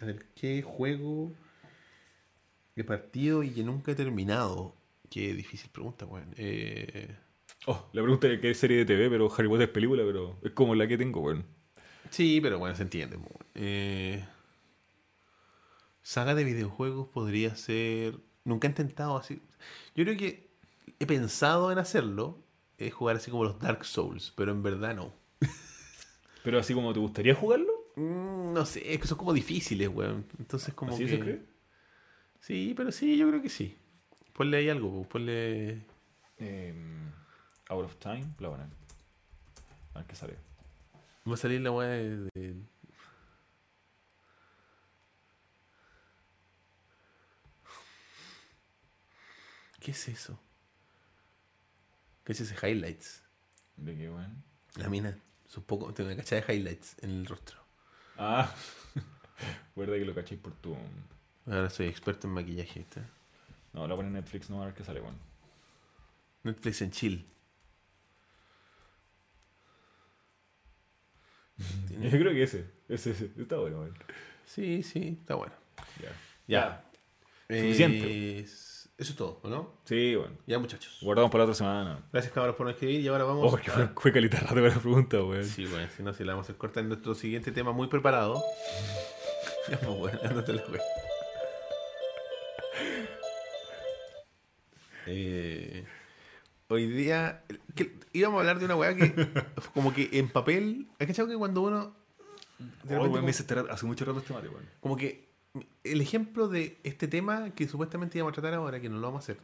A 0.00 0.06
ver, 0.06 0.24
¿qué 0.34 0.62
juego 0.62 1.34
de 2.76 2.84
partido 2.84 3.42
y 3.42 3.50
que 3.50 3.62
nunca 3.62 3.92
he 3.92 3.94
terminado? 3.94 4.74
Qué 5.10 5.32
difícil 5.34 5.70
pregunta, 5.70 6.06
weón. 6.06 6.34
Eh, 6.36 7.16
Oh, 7.66 7.88
la 7.94 8.02
pregunta 8.02 8.26
es 8.28 8.40
qué 8.40 8.50
es 8.50 8.58
serie 8.58 8.76
de 8.78 8.84
TV, 8.84 9.08
pero 9.08 9.32
Harry 9.32 9.48
Potter 9.48 9.68
es 9.68 9.72
película, 9.72 10.02
pero 10.04 10.38
es 10.42 10.52
como 10.52 10.74
la 10.74 10.86
que 10.86 10.98
tengo, 10.98 11.20
weón. 11.20 11.46
sí, 12.10 12.38
pero 12.42 12.58
bueno, 12.58 12.74
se 12.76 12.82
entiende. 12.82 13.16
weón. 13.16 13.30
Eh, 13.54 14.22
saga 16.02 16.34
de 16.34 16.44
videojuegos 16.44 17.08
podría 17.08 17.54
ser. 17.56 18.18
Nunca 18.44 18.66
he 18.68 18.70
intentado 18.70 19.16
así. 19.16 19.40
Yo 19.94 20.04
creo 20.04 20.16
que 20.16 20.50
he 20.98 21.06
pensado 21.06 21.72
en 21.72 21.78
hacerlo. 21.78 22.38
Es 22.76 22.92
jugar 22.92 23.16
así 23.16 23.30
como 23.30 23.44
los 23.44 23.58
Dark 23.60 23.84
Souls, 23.84 24.32
pero 24.36 24.50
en 24.52 24.62
verdad 24.62 24.94
no. 24.96 25.14
Pero 26.42 26.58
así 26.58 26.74
como 26.74 26.92
te 26.92 26.98
gustaría 27.00 27.34
jugarlo. 27.34 27.72
Mm, 27.96 28.52
No 28.52 28.66
sé, 28.66 28.92
es 28.92 29.00
que 29.00 29.06
son 29.06 29.16
como 29.16 29.32
difíciles, 29.32 29.88
weón. 29.88 30.26
Entonces, 30.38 30.74
como 30.74 30.92
¿Así 30.92 31.04
que. 31.04 31.10
se 31.10 31.20
cree? 31.20 31.42
Sí, 32.44 32.74
pero 32.76 32.92
sí, 32.92 33.16
yo 33.16 33.26
creo 33.30 33.40
que 33.40 33.48
sí. 33.48 33.74
Ponle 34.34 34.58
ahí 34.58 34.68
algo, 34.68 34.90
po, 34.92 35.08
ponle. 35.08 35.80
Em, 36.36 37.10
Out 37.70 37.86
of 37.86 37.96
Time, 37.96 38.34
la 38.38 38.48
buena. 38.50 38.68
A 39.94 39.98
ver 40.00 40.06
qué 40.06 40.14
sale. 40.14 40.36
Va 41.26 41.32
a 41.32 41.36
salir 41.38 41.62
la 41.62 41.70
weá 41.70 41.88
de, 41.88 42.28
de- 42.34 42.54
¿Qué 49.80 49.92
es 49.92 50.08
eso? 50.08 50.38
¿Qué 52.24 52.32
es 52.32 52.40
ese 52.42 52.54
highlights? 52.66 53.22
¿De 53.78 53.96
qué, 53.96 54.10
weón? 54.10 54.44
La 54.76 54.90
mina, 54.90 55.16
poco, 55.66 55.94
tiene 55.94 56.12
una 56.12 56.22
cachada 56.22 56.42
de 56.42 56.54
highlights 56.54 56.96
en 57.00 57.08
el 57.10 57.24
rostro. 57.26 57.58
Ah, 58.18 58.54
verdad 59.76 59.94
que 59.94 60.04
lo 60.04 60.14
cachéis 60.14 60.40
por 60.42 60.52
tu. 60.56 60.76
Ahora 61.46 61.68
soy 61.70 61.86
experto 61.88 62.26
en 62.26 62.32
maquillaje. 62.34 62.80
¿está? 62.80 63.02
No, 63.72 63.86
la 63.86 63.94
pone 63.96 64.08
en 64.08 64.14
Netflix, 64.14 64.48
no 64.50 64.62
a 64.62 64.66
ver 64.66 64.74
qué 64.74 64.84
sale, 64.84 65.00
weón. 65.00 65.18
Netflix 66.42 66.82
en 66.82 66.90
chill. 66.90 67.26
Yo 72.00 72.10
creo 72.10 72.32
que 72.32 72.42
ese, 72.42 72.66
ese, 72.88 73.10
ese. 73.12 73.30
Está 73.38 73.56
bueno, 73.56 73.80
weón. 73.80 73.94
Sí, 74.46 74.82
sí, 74.82 75.18
está 75.20 75.34
bueno. 75.36 75.52
Ya. 76.00 76.12
Ya. 76.46 76.84
Suficiente. 77.48 78.40
Es- 78.40 78.72
Eso 78.96 79.10
es 79.10 79.16
todo, 79.16 79.40
¿o 79.42 79.48
¿no? 79.48 79.72
Sí, 79.84 80.14
bueno. 80.14 80.36
Ya, 80.46 80.58
muchachos. 80.58 80.98
Guardamos 81.02 81.30
para 81.30 81.40
la 81.44 81.50
otra 81.50 81.54
semana. 81.56 82.04
Gracias, 82.12 82.32
cabros, 82.32 82.54
por 82.56 82.66
no 82.66 82.70
escribir. 82.70 83.00
Y 83.00 83.08
ahora 83.08 83.24
vamos 83.24 83.52
Oh, 83.52 83.56
que 83.56 83.70
fue, 83.70 83.88
fue 83.88 84.12
calita 84.12 84.38
rato 84.40 84.54
la 84.56 84.70
pregunta, 84.72 85.22
weón. 85.22 85.44
Sí, 85.44 85.66
bueno, 85.66 85.88
si 85.96 86.02
no, 86.02 86.12
si 86.14 86.22
la 86.24 86.32
vamos 86.32 86.44
a 86.44 86.46
hacer 86.46 86.56
corta 86.56 86.80
en 86.80 86.88
nuestro 86.88 87.14
siguiente 87.14 87.50
tema 87.52 87.72
muy 87.72 87.88
preparado. 87.88 88.42
Ya, 89.70 89.78
pues, 89.80 89.96
bueno, 89.98 90.18
la 90.22 90.62
wea. 90.68 90.82
Eh, 95.06 95.84
hoy 96.68 96.86
día 96.86 97.44
que 97.74 97.96
íbamos 98.12 98.38
a 98.38 98.40
hablar 98.40 98.58
de 98.58 98.64
una 98.64 98.76
weá 98.76 98.94
que 98.96 99.12
como 99.74 99.92
que 99.92 100.08
en 100.12 100.28
papel, 100.30 100.88
¿has 100.98 101.06
cachado 101.06 101.28
que 101.28 101.36
cuando 101.36 101.62
uno 101.62 101.94
de 102.84 102.96
Oh, 102.96 103.00
como- 103.08 103.22
me 103.22 103.30
este 103.30 103.54
hace 103.70 103.86
mucho 103.86 104.04
rato 104.04 104.18
este 104.20 104.32
mate, 104.32 104.48
weón. 104.48 104.64
como 104.80 104.96
que 104.96 105.28
el 105.84 106.00
ejemplo 106.00 106.48
de 106.48 106.78
este 106.84 107.06
tema 107.08 107.50
que 107.50 107.68
supuestamente 107.68 108.18
íbamos 108.18 108.32
a 108.32 108.40
tratar 108.40 108.54
ahora, 108.54 108.80
que 108.80 108.88
no 108.88 108.96
lo 108.96 109.02
vamos 109.08 109.22
a 109.22 109.24
hacer, 109.24 109.38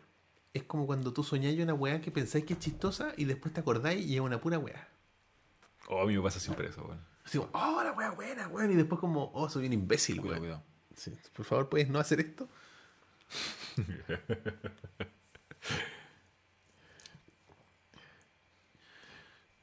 es 0.54 0.62
como 0.64 0.86
cuando 0.86 1.12
tú 1.12 1.22
soñáis 1.22 1.60
una 1.60 1.74
weá 1.74 2.00
que 2.00 2.10
pensáis 2.10 2.44
que 2.44 2.54
es 2.54 2.58
chistosa 2.58 3.12
y 3.16 3.24
después 3.26 3.52
te 3.54 3.60
acordáis 3.60 4.04
y 4.06 4.14
es 4.14 4.20
una 4.20 4.40
pura 4.40 4.58
weá. 4.58 4.88
Oh, 5.88 6.02
a 6.02 6.06
mí 6.06 6.16
me 6.16 6.22
pasa 6.22 6.40
siempre 6.40 6.68
eso, 6.68 6.82
weón. 6.84 7.00
Así 7.24 7.38
como, 7.38 7.50
oh, 7.52 7.82
la 7.84 7.92
weá 7.92 8.10
buena, 8.10 8.48
weón. 8.48 8.72
Y 8.72 8.74
después 8.76 8.98
como, 9.00 9.30
oh, 9.34 9.48
soy 9.48 9.66
un 9.66 9.72
imbécil, 9.74 10.20
Cuidado, 10.20 10.40
weón. 10.40 10.60
cuidado. 10.60 10.64
Sí, 10.96 11.12
por 11.34 11.44
favor, 11.44 11.68
¿puedes 11.68 11.88
no 11.88 11.98
hacer 12.00 12.20
esto? 12.20 12.48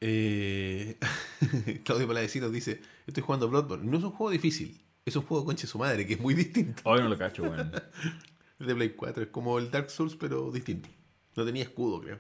eh, 0.01 0.97
Claudio 1.83 2.07
Paladecito 2.07 2.49
dice, 2.49 2.81
estoy 3.05 3.23
jugando 3.23 3.49
Bloodborne. 3.49 3.89
No 3.89 3.97
es 3.97 4.03
un 4.03 4.11
juego 4.11 4.31
difícil, 4.31 4.79
es 5.05 5.15
un 5.15 5.23
juego 5.23 5.45
conche 5.45 5.67
su 5.67 5.77
madre, 5.77 6.05
que 6.05 6.13
es 6.13 6.19
muy 6.19 6.33
distinto. 6.33 6.81
Oh, 6.85 6.97
no 6.97 7.09
lo 7.09 7.17
cacho, 7.17 7.43
weón. 7.43 7.71
de 8.59 8.75
Play 8.75 8.89
4. 8.89 9.23
Es 9.23 9.29
como 9.29 9.59
el 9.59 9.71
Dark 9.71 9.89
Souls, 9.89 10.15
pero 10.15 10.51
distinto. 10.51 10.89
No 11.35 11.45
tenía 11.45 11.63
escudo, 11.63 12.01
creo. 12.01 12.19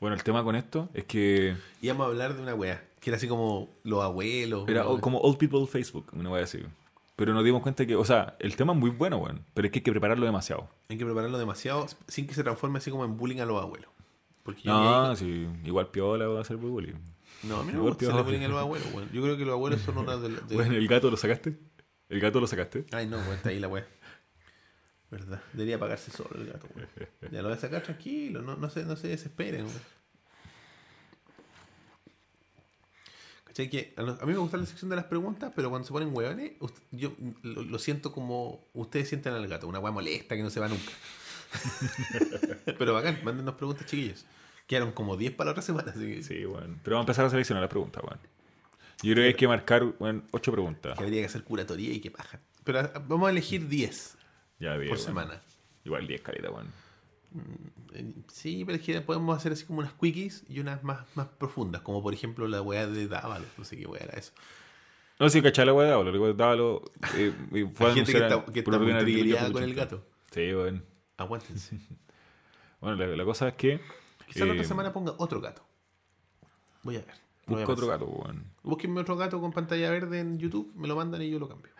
Bueno, 0.00 0.14
el 0.14 0.22
tema 0.22 0.44
con 0.44 0.56
esto 0.56 0.90
es 0.92 1.04
que 1.04 1.56
Íbamos 1.80 2.06
a 2.06 2.10
hablar 2.10 2.34
de 2.36 2.42
una 2.42 2.54
weá, 2.54 2.84
que 3.00 3.10
era 3.10 3.16
así 3.16 3.26
como 3.26 3.74
los 3.82 4.02
abuelos. 4.02 4.68
era 4.68 4.84
como 5.00 5.18
Old 5.18 5.38
People 5.38 5.66
Facebook, 5.66 6.08
una 6.12 6.30
wea 6.30 6.44
así. 6.44 6.58
Pero 7.16 7.32
nos 7.32 7.42
dimos 7.44 7.62
cuenta 7.62 7.86
que, 7.86 7.96
o 7.96 8.04
sea, 8.04 8.36
el 8.40 8.56
tema 8.56 8.74
es 8.74 8.78
muy 8.78 8.90
bueno, 8.90 9.16
weón. 9.16 9.42
Pero 9.54 9.66
es 9.66 9.72
que 9.72 9.78
hay 9.78 9.82
que 9.82 9.90
prepararlo 9.90 10.26
demasiado. 10.26 10.68
Hay 10.90 10.98
que 10.98 11.04
prepararlo 11.04 11.38
demasiado 11.38 11.86
sin 12.08 12.26
que 12.26 12.34
se 12.34 12.42
transforme 12.42 12.78
así 12.78 12.90
como 12.90 13.04
en 13.06 13.16
bullying 13.16 13.40
a 13.40 13.46
los 13.46 13.62
abuelos. 13.62 13.88
Porque 14.42 14.62
yo 14.62 14.72
No, 14.72 15.16
sí, 15.16 15.48
igual 15.64 15.88
piola 15.88 16.26
va 16.28 16.40
a 16.42 16.44
ser 16.44 16.56
bullying. 16.58 16.94
no, 17.44 17.56
a 17.60 17.64
mí 17.64 17.72
no 17.72 17.78
me 17.82 17.88
gusta 17.88 18.22
bullying 18.22 18.42
a 18.44 18.48
los 18.48 18.58
abuelos, 18.60 18.88
weón. 18.92 19.10
Yo 19.12 19.22
creo 19.22 19.36
que 19.38 19.44
los 19.46 19.54
abuelos 19.54 19.80
son 19.80 19.96
una 19.98 20.16
de, 20.18 20.28
de- 20.28 20.54
Bueno, 20.54 20.74
¿el 20.74 20.86
gato 20.86 21.10
lo 21.10 21.16
sacaste? 21.16 21.56
¿El 22.10 22.20
gato 22.20 22.38
lo 22.38 22.46
sacaste? 22.46 22.84
Ay, 22.92 23.06
no, 23.06 23.16
weón, 23.16 23.32
está 23.32 23.48
ahí 23.48 23.58
la 23.60 23.68
weá. 23.68 23.86
Verdad, 25.10 25.40
debería 25.52 25.78
pagarse 25.78 26.10
solo 26.10 26.30
el 26.40 26.46
gato, 26.48 26.66
weón. 26.74 26.88
Ya 27.32 27.40
lo 27.42 27.48
voy 27.48 27.56
a 27.56 27.60
sacar 27.60 27.82
tranquilo, 27.82 28.42
no, 28.42 28.56
no, 28.56 28.68
se, 28.68 28.84
no 28.84 28.94
se 28.96 29.08
desesperen, 29.08 29.62
weón. 29.66 29.80
¿Cachai? 33.56 33.70
Que 33.70 33.94
a, 33.96 34.02
mí 34.02 34.32
me 34.32 34.38
gusta 34.38 34.58
la 34.58 34.66
sección 34.66 34.90
de 34.90 34.96
las 34.96 35.06
preguntas, 35.06 35.50
pero 35.56 35.70
cuando 35.70 35.86
se 35.86 35.92
ponen 35.92 36.14
hueones, 36.14 36.52
yo 36.90 37.12
lo, 37.42 37.78
siento 37.78 38.12
como 38.12 38.68
ustedes 38.74 39.08
sienten 39.08 39.32
al 39.32 39.48
gato, 39.48 39.66
una 39.66 39.78
weá 39.78 39.90
molesta 39.92 40.36
que 40.36 40.42
no 40.42 40.50
se 40.50 40.60
va 40.60 40.68
nunca. 40.68 40.92
pero 42.78 42.92
bacán, 42.92 43.20
mándenos 43.24 43.54
preguntas, 43.54 43.86
chiquillos. 43.86 44.26
Quedaron 44.66 44.92
como 44.92 45.16
10 45.16 45.32
para 45.34 45.46
la 45.46 45.50
otra 45.52 45.62
semana, 45.62 45.90
así 45.90 46.00
que, 46.00 46.22
Sí, 46.22 46.44
weón. 46.44 46.80
Pero 46.82 46.96
vamos 46.96 47.06
a 47.06 47.12
empezar 47.12 47.24
a 47.24 47.30
seleccionar 47.30 47.62
las 47.62 47.70
preguntas, 47.70 48.02
weón. 48.04 48.18
Yo 49.02 49.12
creo 49.12 49.22
que 49.22 49.28
hay 49.28 49.34
que 49.34 49.48
marcar, 49.48 49.84
weón, 49.98 50.24
ocho 50.32 50.52
preguntas. 50.52 50.98
que 50.98 51.04
habría 51.04 51.20
que 51.20 51.26
hacer 51.26 51.42
curatoría 51.42 51.94
y 51.94 52.00
que 52.00 52.10
paja. 52.10 52.40
Pero 52.64 52.80
ah, 52.80 53.02
vamos 53.06 53.28
a 53.28 53.30
elegir 53.30 53.68
10 53.68 54.18
Ya, 54.58 54.76
bien. 54.76 54.90
por 54.90 54.98
semana. 54.98 55.40
Igual 55.84 56.06
10 56.06 56.20
caleta, 56.20 56.50
weón. 56.50 56.70
Eh, 57.92 58.12
Sí, 58.28 58.64
pero 58.64 58.78
es 58.78 58.84
que 58.84 59.00
podemos 59.00 59.36
hacer 59.36 59.52
así 59.52 59.64
como 59.64 59.80
unas 59.80 59.92
quickies 59.94 60.44
y 60.48 60.60
unas 60.60 60.82
más, 60.82 61.06
más 61.16 61.28
profundas, 61.28 61.82
como 61.82 62.02
por 62.02 62.12
ejemplo 62.14 62.46
la 62.48 62.62
weá 62.62 62.86
de 62.86 63.08
Dávalos, 63.08 63.48
no 63.56 63.64
sé 63.64 63.76
qué 63.76 63.86
weá 63.86 64.02
era 64.02 64.18
eso. 64.18 64.32
No, 65.18 65.30
sí, 65.30 65.40
cachai 65.40 65.64
la 65.64 65.72
weá 65.72 65.86
de 65.86 65.90
Dávalo. 65.92 66.12
La 66.12 66.20
weá 66.20 66.32
de 66.32 66.36
Dávalo 66.36 66.82
eh, 67.16 67.32
fue 67.72 67.90
a 67.90 67.94
gente 67.94 68.12
que 68.12 68.18
está, 68.18 68.44
que 68.44 68.58
está 68.60 68.78
muy 68.78 68.92
que 69.14 69.52
con 69.52 69.62
el 69.62 69.74
gato. 69.74 70.04
Sí, 70.30 70.52
weón. 70.54 70.84
Aguántense. 71.16 71.78
Bueno, 72.78 72.98
la, 72.98 73.16
la 73.16 73.24
cosa 73.24 73.48
es 73.48 73.54
que. 73.54 73.80
Quizás 74.26 74.46
la 74.46 74.48
eh, 74.48 74.56
otra 74.56 74.64
semana 74.64 74.92
ponga 74.92 75.14
otro 75.16 75.40
gato. 75.40 75.66
Voy 76.82 76.96
a 76.96 77.00
ver. 77.00 77.14
Busca 77.46 77.72
otro 77.72 77.86
gato, 77.86 78.04
weón. 78.04 78.44
Búsquenme 78.62 79.00
otro 79.00 79.16
gato 79.16 79.40
con 79.40 79.50
pantalla 79.52 79.90
verde 79.90 80.20
en 80.20 80.38
YouTube, 80.38 80.72
me 80.76 80.86
lo 80.86 80.94
mandan 80.94 81.22
y 81.22 81.30
yo 81.30 81.38
lo 81.38 81.48
cambio. 81.48 81.72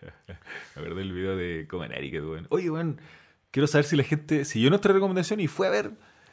A 0.76 0.80
ver 0.80 0.94
del 0.94 1.12
video 1.12 1.36
de 1.36 1.66
Comen 1.68 1.92
Etiquette, 1.92 2.24
weón. 2.24 2.46
Oye, 2.50 2.68
weón, 2.68 3.00
quiero 3.50 3.66
saber 3.66 3.84
si 3.84 3.96
la 3.96 4.04
gente 4.04 4.44
siguió 4.44 4.70
nuestra 4.70 4.92
recomendación 4.92 5.40
y 5.40 5.46
fue 5.46 5.66
a 5.66 5.70
ver 5.70 5.90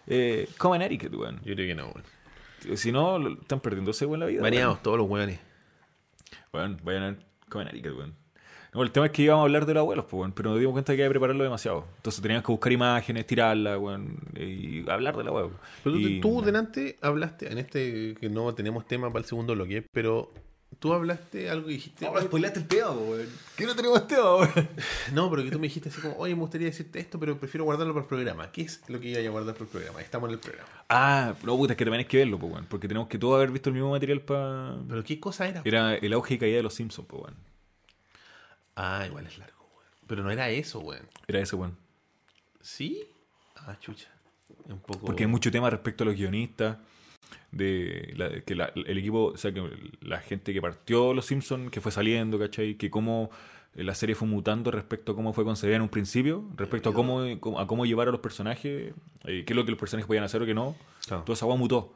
eh, 0.08 0.48
Comen 0.58 0.82
Etiquette, 0.82 1.14
weón. 1.16 1.38
Yo 1.44 1.54
creo 1.56 1.68
que 1.68 1.76
no, 1.76 1.88
weón. 1.90 2.78
Si 2.78 2.92
no, 2.92 3.20
lo- 3.20 3.34
están 3.42 3.60
perdiéndose, 3.60 4.06
weón, 4.06 4.20
la 4.22 4.26
vida. 4.26 4.42
Variamos 4.42 4.82
todos 4.82 4.98
los 4.98 5.08
weones. 5.10 5.40
Weón, 6.54 6.72
Weón, 6.74 6.82
vayan 6.84 7.04
a 7.04 7.06
ver 7.12 7.26
Comen 7.50 7.68
Etiquette, 7.70 7.94
weón. 7.96 8.16
No, 8.74 8.84
el 8.84 8.92
tema 8.92 9.06
es 9.08 9.12
que 9.12 9.24
íbamos 9.24 9.42
a 9.42 9.44
hablar 9.46 9.66
de 9.66 9.74
los 9.74 9.82
abuelos, 9.82 10.06
pues, 10.06 10.20
weón, 10.20 10.32
pero 10.34 10.50
nos 10.52 10.60
dimos 10.60 10.74
cuenta 10.74 10.94
que 10.94 11.02
había 11.02 11.08
que 11.08 11.12
prepararlo 11.12 11.44
demasiado. 11.44 11.86
Entonces 11.98 12.22
teníamos 12.22 12.46
que 12.46 12.52
buscar 12.52 12.72
imágenes, 12.72 13.26
tirarlas, 13.26 13.80
weón, 13.80 14.18
y 14.36 14.88
hablar 14.90 15.16
de 15.18 15.24
la 15.24 15.32
weón. 15.32 15.54
Pero 15.84 15.96
tú- 15.96 16.02
Y- 16.02 16.20
tú 16.22 16.42
delante 16.42 16.98
hablaste, 17.02 17.52
en 17.52 17.58
este 17.60 18.16
que 18.16 18.30
no 18.30 18.54
tenemos 18.54 18.86
tema 18.86 19.08
para 19.08 19.20
el 19.20 19.26
segundo 19.26 19.54
bloque, 19.56 19.84
pero 19.92 20.32
tú 20.80 20.94
hablaste 20.94 21.50
algo 21.50 21.70
y 21.70 21.74
dijiste. 21.74 22.06
No, 22.06 22.12
"Oye, 22.12 22.26
spoileaste 22.26 22.60
el 22.60 22.68
tema, 22.68 22.92
weón. 22.92 23.28
¿Qué 23.56 23.66
no 23.66 23.76
tenemos 23.76 24.08
tema, 24.08 24.36
weón? 24.36 24.52
No, 25.14 25.30
pero 25.30 25.44
que 25.44 25.52
tú 25.52 25.60
me 25.60 25.68
dijiste 25.68 25.90
así 25.90 26.00
como, 26.02 26.16
oye, 26.18 26.36
me 26.36 26.42
gustaría 26.42 26.68
decirte 26.68 27.00
esto, 27.00 27.20
pero 27.20 27.40
prefiero 27.40 27.64
guardarlo 27.66 27.94
para 27.94 28.04
el 28.04 28.08
programa. 28.10 28.52
¿Qué 28.52 28.62
es 28.64 28.82
lo 28.88 29.00
que 29.00 29.10
iba 29.10 29.20
a 29.20 29.32
guardar 29.32 29.54
para 29.56 29.66
el 29.66 29.72
programa? 29.72 30.02
Estamos 30.02 30.30
en 30.30 30.34
el 30.36 30.40
programa. 30.40 30.70
Ah, 30.90 31.34
no, 31.44 31.58
puta, 31.58 31.74
es 31.74 31.78
que 31.78 31.86
también 31.86 32.00
hay 32.00 32.06
que 32.06 32.18
verlo, 32.18 32.38
pues, 32.38 32.52
weón, 32.54 32.66
porque 32.66 32.88
tenemos 32.88 33.08
que 33.08 33.18
todos 33.18 33.36
haber 33.38 33.52
visto 33.52 33.70
el 33.70 33.76
mismo 33.76 33.92
material 33.92 34.22
para... 34.22 34.78
¿Pero 34.88 35.04
qué 35.04 35.20
cosa 35.20 35.48
era? 35.48 35.62
Era 35.66 35.96
el 35.96 36.14
auge 36.14 36.36
y 36.36 36.38
caída 36.38 36.58
de 36.58 36.64
los 36.64 36.74
Simpsons, 36.74 37.08
pues, 37.10 37.24
weón. 37.24 37.36
Ah, 38.76 39.04
igual 39.08 39.26
es 39.26 39.38
largo, 39.38 39.68
weón. 39.76 39.88
Pero 40.06 40.24
no 40.24 40.32
era 40.32 40.50
eso, 40.50 40.80
weón. 40.80 41.08
Era 41.28 41.40
ese, 41.40 41.56
weón. 41.56 41.78
¿Sí? 42.62 43.04
Ah, 43.56 43.78
chucha. 43.80 44.10
Un 44.66 44.80
poco... 44.80 45.06
Porque 45.06 45.24
hay 45.24 45.28
mucho 45.30 45.52
tema 45.52 45.70
respecto 45.70 46.04
a 46.04 46.08
los 46.08 46.16
guionistas, 46.16 46.78
de 47.52 48.14
la- 48.18 48.42
que 48.42 48.56
la- 48.56 48.72
el 48.76 48.98
equipo, 48.98 49.26
o 49.34 49.38
sea, 49.38 49.54
que 49.54 49.64
la 50.02 50.20
gente 50.20 50.54
que 50.54 50.62
partió 50.62 51.14
Los 51.14 51.26
Simpsons, 51.26 51.72
que 51.72 51.82
fue 51.82 51.92
saliendo, 51.92 52.38
¿cachai? 52.40 52.76
Que 52.76 52.90
cómo 52.90 53.30
eh, 53.76 53.84
la 53.84 53.94
serie 53.94 54.16
fue 54.16 54.28
mutando 54.28 54.72
respecto 54.72 55.12
a 55.12 55.16
cómo 55.16 55.34
fue 55.34 55.44
concebida 55.44 55.76
en 55.76 55.84
un 55.84 55.90
principio, 55.90 56.50
respecto 56.56 56.90
a 56.90 56.94
cómo, 56.94 57.22
a 57.60 57.68
cómo 57.68 57.86
llevar 57.86 58.08
a 58.08 58.12
los 58.12 58.22
personajes, 58.22 58.94
eh, 59.26 59.44
qué 59.46 59.54
es 59.54 59.56
lo 59.56 59.66
que 59.66 59.72
los 59.72 59.80
personajes 59.80 60.08
podían 60.08 60.24
hacer 60.24 60.42
o 60.42 60.46
qué 60.48 60.54
no. 60.56 60.76
Claro. 61.06 61.24
Toda 61.24 61.36
esa 61.36 61.46
agua 61.46 61.58
mutó. 61.58 61.94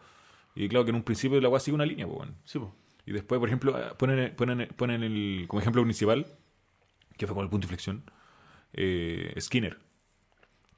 Y 0.53 0.67
claro 0.69 0.83
que 0.85 0.89
en 0.91 0.95
un 0.97 1.03
principio 1.03 1.39
la 1.41 1.47
agua 1.47 1.59
sigue 1.59 1.73
una 1.75 1.85
línea, 1.85 2.05
pues, 2.05 2.17
bueno. 2.17 2.33
Sí, 2.43 2.59
po. 2.59 2.75
Y 3.05 3.13
después, 3.13 3.39
por 3.39 3.49
ejemplo, 3.49 3.77
eh, 3.79 3.93
ponen, 3.97 4.35
ponen, 4.35 4.67
ponen 4.75 5.01
el, 5.01 5.45
como 5.47 5.59
ejemplo 5.61 5.81
principal, 5.81 6.27
que 7.17 7.25
fue 7.25 7.35
con 7.35 7.43
el 7.45 7.49
punto 7.49 7.65
de 7.65 7.73
inflexión, 7.73 8.03
eh, 8.73 9.33
Skinner. 9.39 9.79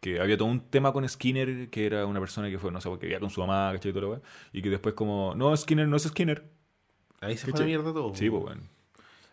Que 0.04 0.20
había 0.20 0.38
todo 0.38 0.50
un 0.50 0.60
tema 0.70 0.92
con 0.92 1.08
Skinner, 1.08 1.70
que 1.70 1.86
era 1.86 2.06
una 2.06 2.20
persona 2.20 2.50
que 2.50 2.60
fue, 2.60 2.72
no 2.72 2.82
sé, 2.82 2.90
que 3.00 3.06
vivía 3.06 3.20
con 3.22 3.30
su 3.30 3.40
mamá, 3.40 3.72
¿cachai? 3.72 3.92
Y, 3.92 3.94
todo 3.94 4.02
lo 4.16 4.22
y 4.52 4.62
que 4.62 4.70
después 4.70 4.94
como, 4.96 5.34
no, 5.36 5.56
Skinner 5.56 5.88
no 5.88 5.96
es 5.96 6.04
Skinner. 6.04 6.44
Ahí 7.22 7.38
se 7.38 7.44
fue 7.46 7.54
¿Cachai? 7.54 7.68
la 7.72 7.78
mierda 7.78 7.94
todo. 7.94 8.14
Sí, 8.14 8.30
pues, 8.30 8.44
bueno. 8.44 8.62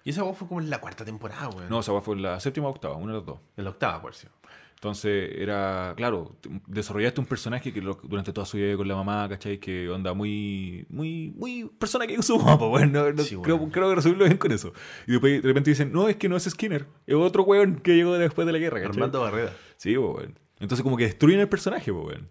Y 0.04 0.10
esa 0.10 0.22
voz 0.22 0.38
fue 0.38 0.46
como 0.46 0.60
en 0.60 0.70
la 0.70 0.80
cuarta 0.80 1.04
temporada, 1.04 1.48
weón. 1.48 1.68
No, 1.68 1.80
esa 1.80 2.00
fue 2.00 2.14
en 2.14 2.22
la 2.22 2.38
séptima 2.38 2.68
o 2.68 2.70
octava, 2.70 2.94
una 2.94 3.12
de 3.12 3.18
las 3.18 3.26
dos. 3.26 3.40
En 3.56 3.64
la 3.64 3.70
octava, 3.70 4.00
por 4.00 4.14
cierto. 4.14 4.38
Entonces 4.76 5.32
era, 5.36 5.92
claro, 5.96 6.36
desarrollaste 6.66 7.20
un 7.20 7.26
personaje 7.26 7.70
que 7.72 7.82
lo- 7.82 7.98
durante 8.02 8.32
toda 8.32 8.46
su 8.46 8.56
vida 8.56 8.76
con 8.76 8.86
la 8.88 8.94
mamá, 8.94 9.28
¿cachai? 9.28 9.58
Que 9.58 9.90
onda 9.90 10.14
muy, 10.14 10.86
muy, 10.88 11.34
muy 11.36 11.64
persona 11.78 12.06
que 12.06 12.22
su 12.22 12.38
mamá, 12.38 12.58
pues 12.58 12.70
bueno, 12.70 13.12
no- 13.12 13.22
Sí, 13.24 13.36
creo, 13.42 13.58
bueno. 13.58 13.72
creo 13.72 13.88
que 13.90 13.94
resumirlo 13.96 14.24
bien 14.24 14.38
con 14.38 14.52
eso. 14.52 14.72
Y 15.06 15.12
después 15.12 15.42
de 15.42 15.48
repente 15.48 15.68
dicen, 15.70 15.92
no, 15.92 16.08
es 16.08 16.16
que 16.16 16.28
no 16.30 16.36
es 16.36 16.44
Skinner, 16.44 16.86
es 17.06 17.14
otro 17.16 17.42
weón 17.42 17.80
que 17.80 17.94
llegó 17.96 18.16
después 18.16 18.46
de 18.46 18.52
la 18.52 18.58
guerra, 18.58 18.78
¿cachai? 18.78 18.94
Armando 18.94 19.20
Barrera. 19.20 19.52
Sí, 19.76 19.94
pues 19.96 20.12
bueno. 20.12 20.34
Entonces 20.60 20.82
como 20.82 20.96
que 20.96 21.04
destruyen 21.04 21.40
el 21.40 21.48
personaje, 21.48 21.92
pues 21.92 22.04
bueno. 22.04 22.26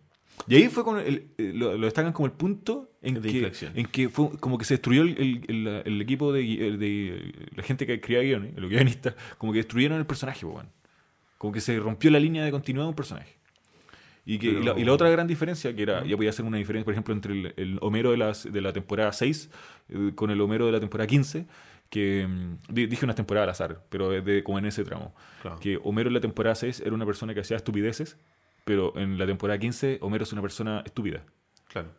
Y 0.47 0.55
ahí 0.55 0.69
fue 0.69 0.83
con 0.85 0.99
el, 0.99 1.27
eh, 1.37 1.51
lo, 1.53 1.77
lo 1.77 1.85
destacan 1.85 2.13
como 2.13 2.25
el 2.27 2.31
punto 2.31 2.89
en 3.01 3.15
De 3.15 3.21
que, 3.21 3.29
inflexión. 3.29 3.73
en 3.75 3.85
que 3.87 4.07
fue 4.09 4.29
como 4.39 4.57
que 4.57 4.63
se 4.65 4.75
destruyó 4.75 5.01
el, 5.01 5.43
el- 5.47 5.67
el- 5.85 6.01
equipo 6.01 6.31
de, 6.31 6.43
gui- 6.43 6.77
de 6.77 7.33
la 7.55 7.63
gente 7.63 7.85
que 7.85 7.95
escribía 7.95 8.23
guiones, 8.23 8.53
los 8.55 8.69
guionistas, 8.69 9.15
como 9.37 9.51
que 9.51 9.57
destruyeron 9.59 9.97
el 9.99 10.05
personaje, 10.05 10.39
pues 10.41 10.53
bueno. 10.53 10.69
Como 11.37 11.53
que 11.53 11.59
se 11.61 11.77
rompió 11.79 12.09
la 12.11 12.19
línea 12.19 12.43
de 12.45 12.51
continuidad 12.51 12.85
de 12.85 12.89
un 12.89 12.95
personaje. 12.95 13.35
Y, 14.25 14.37
que, 14.37 14.47
y, 14.47 14.63
la, 14.63 14.77
y 14.79 14.83
la 14.85 14.93
otra 14.93 15.09
gran 15.09 15.25
diferencia, 15.27 15.75
que 15.75 15.81
era, 15.81 16.05
ya 16.05 16.15
podía 16.15 16.31
ser 16.31 16.45
una 16.45 16.57
diferencia, 16.57 16.85
por 16.85 16.93
ejemplo, 16.93 17.13
entre 17.13 17.33
el, 17.33 17.53
el 17.57 17.77
Homero 17.81 18.11
de, 18.11 18.17
las, 18.17 18.51
de 18.51 18.61
la 18.61 18.71
temporada 18.73 19.11
6 19.11 19.49
eh, 19.89 20.11
con 20.15 20.29
el 20.29 20.39
Homero 20.39 20.67
de 20.67 20.71
la 20.73 20.79
temporada 20.79 21.07
15, 21.07 21.47
que 21.89 22.27
mm, 22.27 22.57
di- 22.73 22.87
dije 22.87 23.05
una 23.05 23.15
temporada 23.15 23.43
al 23.45 23.49
azar, 23.49 23.83
pero 23.89 24.13
es 24.13 24.23
de, 24.23 24.43
como 24.43 24.59
en 24.59 24.65
ese 24.65 24.83
tramo. 24.83 25.13
Claro. 25.41 25.59
Que 25.59 25.79
Homero 25.83 26.09
en 26.09 26.13
la 26.13 26.21
temporada 26.21 26.55
6 26.55 26.81
era 26.81 26.93
una 26.93 27.05
persona 27.05 27.33
que 27.33 27.39
hacía 27.41 27.57
estupideces, 27.57 28.17
pero 28.65 28.95
en 28.97 29.17
la 29.17 29.25
temporada 29.25 29.57
15 29.59 29.99
Homero 30.01 30.23
es 30.23 30.31
una 30.33 30.41
persona 30.41 30.81
estúpida. 30.85 31.23
Claro. 31.67 31.89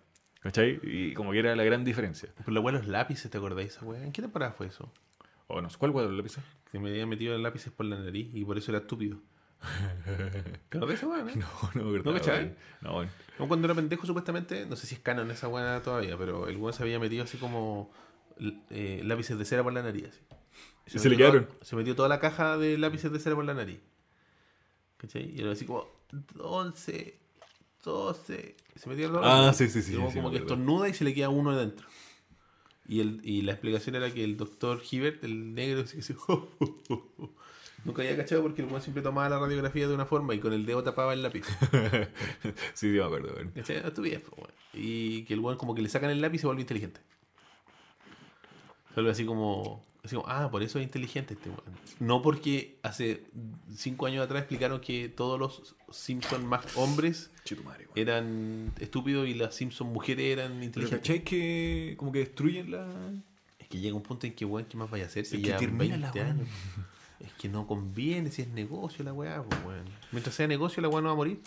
¿Cachai? 0.41 0.81
Y 0.83 1.13
como 1.15 1.33
que 1.33 1.39
era 1.41 1.55
la 1.55 1.65
gran 1.65 1.85
diferencia. 1.85 2.31
Por 2.45 2.55
los 2.55 2.63
buenos 2.63 2.87
lápices, 2.87 3.31
¿te 3.31 3.37
acordáis 3.39 3.71
esa 3.77 3.85
weá? 3.85 4.03
¿En 4.03 4.13
qué 4.13 4.23
temporada 4.23 4.53
fue 4.53 4.69
eso? 4.69 4.91
O 5.49 5.61
no 5.61 5.69
sé, 5.69 5.77
¿cuál 5.79 5.93
cuadro 5.93 6.13
lápiz? 6.13 6.37
Que 6.71 6.79
me 6.79 6.91
había 6.91 7.07
metido 7.07 7.35
los 7.35 7.43
lápices 7.43 7.73
por 7.73 7.85
la 7.87 7.99
nariz 7.99 8.31
y 8.33 8.45
por 8.45 8.57
eso 8.57 8.71
era 8.71 8.79
estúpido. 8.79 9.19
¿Te 10.69 10.79
acordás 10.79 10.97
esa 10.99 11.09
weá, 11.09 11.23
no? 11.25 11.31
No, 11.35 11.71
no, 11.75 11.93
verdad. 11.93 12.05
¿No 12.13 12.15
cachai? 12.19 12.55
No. 12.81 13.05
Como 13.37 13.49
cuando 13.49 13.67
era 13.67 13.75
pendejo, 13.75 14.07
supuestamente, 14.07 14.65
no 14.67 14.77
sé 14.77 14.87
si 14.87 14.95
es 14.95 15.01
canon 15.01 15.31
esa 15.31 15.49
weá 15.49 15.83
todavía, 15.83 16.17
pero 16.17 16.49
el 16.49 16.57
weón 16.57 16.73
se 16.73 16.83
había 16.83 16.99
metido 16.99 17.25
así 17.25 17.37
como 17.37 17.91
eh, 18.71 19.03
lápices 19.05 19.39
de 19.39 19.45
cera 19.45 19.63
por 19.63 19.73
la 19.73 19.83
nariz. 19.83 20.07
así. 20.09 20.21
Y 20.97 20.99
se 20.99 21.09
le 21.09 21.17
quedaron. 21.17 21.47
toda- 21.47 21.59
se 21.65 21.77
metió 21.77 21.95
toda 21.95 22.09
la 22.09 22.19
caja 22.21 22.57
de 22.59 22.77
lápices 22.79 23.13
de 23.13 23.19
cera 23.21 23.37
por 23.37 23.45
la 23.45 23.55
nariz. 23.55 23.79
¿Cachai? 24.97 25.31
Y 25.35 25.41
era 25.41 25.53
así 25.53 25.65
como 25.65 25.87
11, 26.39 27.17
12. 27.85 28.57
Se 28.77 28.89
metía 28.89 29.07
todo. 29.09 29.21
Ah, 29.25 29.53
sí, 29.55 29.69
sí, 29.69 29.83
sí, 29.83 29.93
Y 29.93 29.95
luego 29.95 30.11
sí, 30.11 30.17
como 30.17 30.29
me 30.31 30.37
que 30.37 30.43
estornuda 30.43 30.89
y 30.89 30.95
se 30.95 31.05
le 31.05 31.15
queda 31.15 31.29
uno 31.29 31.57
dentro. 31.57 31.87
Y, 32.87 33.01
el, 33.01 33.21
y 33.23 33.43
la 33.43 33.53
explicación 33.53 33.95
era 33.95 34.13
que 34.13 34.25
el 34.25 34.37
doctor 34.37 34.83
Hibbert, 34.91 35.23
el 35.23 35.55
negro, 35.55 35.87
se- 35.87 36.15
nunca 37.85 38.03
había 38.03 38.17
cachado 38.17 38.43
porque 38.43 38.63
el 38.63 38.69
weón 38.69 38.83
siempre 38.83 39.03
tomaba 39.03 39.29
la 39.29 39.39
radiografía 39.39 39.87
de 39.89 39.95
una 39.95 40.05
forma 40.07 40.35
y 40.35 40.41
con 40.41 40.53
el 40.53 40.67
dedo 40.67 40.83
tapaba 40.83 41.13
el 41.15 41.23
lápiz. 41.23 41.45
sí, 42.43 42.51
sí, 42.75 42.87
me 42.89 43.03
acuerdo. 43.03 43.33
¿Cachai? 43.55 43.77
No 43.83 43.91
weón. 43.95 44.51
Y 44.75 45.23
que 45.25 45.35
el 45.35 45.41
weón 45.41 45.57
como 45.57 45.75
que 45.75 45.83
le 45.83 45.89
sacan 45.89 46.11
el 46.11 46.21
lápiz 46.21 46.39
y 46.39 46.41
se 46.41 46.47
vuelve 46.47 46.63
inteligente. 46.63 47.01
Solo 48.95 49.11
así 49.11 49.25
como, 49.25 49.85
así 50.05 50.17
como, 50.17 50.29
ah, 50.29 50.51
por 50.51 50.63
eso 50.63 50.79
es 50.79 50.85
inteligente 50.85 51.35
este 51.35 51.49
weón. 51.49 51.63
No 52.01 52.23
porque 52.23 52.79
hace 52.83 53.25
cinco 53.75 54.07
años 54.07 54.25
atrás 54.25 54.41
explicaron 54.41 54.81
que 54.81 55.09
todos 55.09 55.39
los 55.39 55.77
Simpson 55.91 56.47
más 56.47 56.77
hombres 56.77 57.31
weón. 57.51 57.77
eran 57.95 58.73
estúpidos 58.81 59.29
y 59.29 59.35
las 59.35 59.55
Simpson 59.55 59.93
mujeres 59.93 60.27
eran 60.27 60.53
Pero 60.53 60.65
inteligentes. 60.65 61.01
¿cachai 61.01 61.25
que 61.25 61.95
como 61.97 62.13
que 62.13 62.21
destruyen 62.21 62.71
la... 62.71 62.89
Es 63.59 63.69
que 63.69 63.79
llega 63.79 63.95
un 63.95 64.03
punto 64.03 64.27
en 64.27 64.35
que, 64.35 64.45
weón, 64.45 64.67
¿qué 64.67 64.77
más 64.77 64.91
vaya 64.91 65.05
a 65.05 65.07
hacer 65.07 65.25
si 65.25 65.37
Es 65.37 65.43
que 65.43 65.49
ya 65.49 65.57
termina 65.57 65.97
20 65.97 66.07
la 66.07 66.13
weá. 66.13 66.33
años? 66.33 66.49
Es 67.21 67.33
que 67.35 67.49
no 67.49 67.67
conviene 67.67 68.31
si 68.31 68.43
es 68.43 68.49
negocio 68.49 69.05
la 69.05 69.13
weá, 69.13 69.43
pues, 69.43 69.65
weón. 69.65 69.85
Mientras 70.11 70.35
sea 70.35 70.49
negocio, 70.49 70.83
la 70.83 70.89
weá 70.89 71.03
no 71.03 71.09
va 71.09 71.13
a 71.13 71.17
morir. 71.17 71.41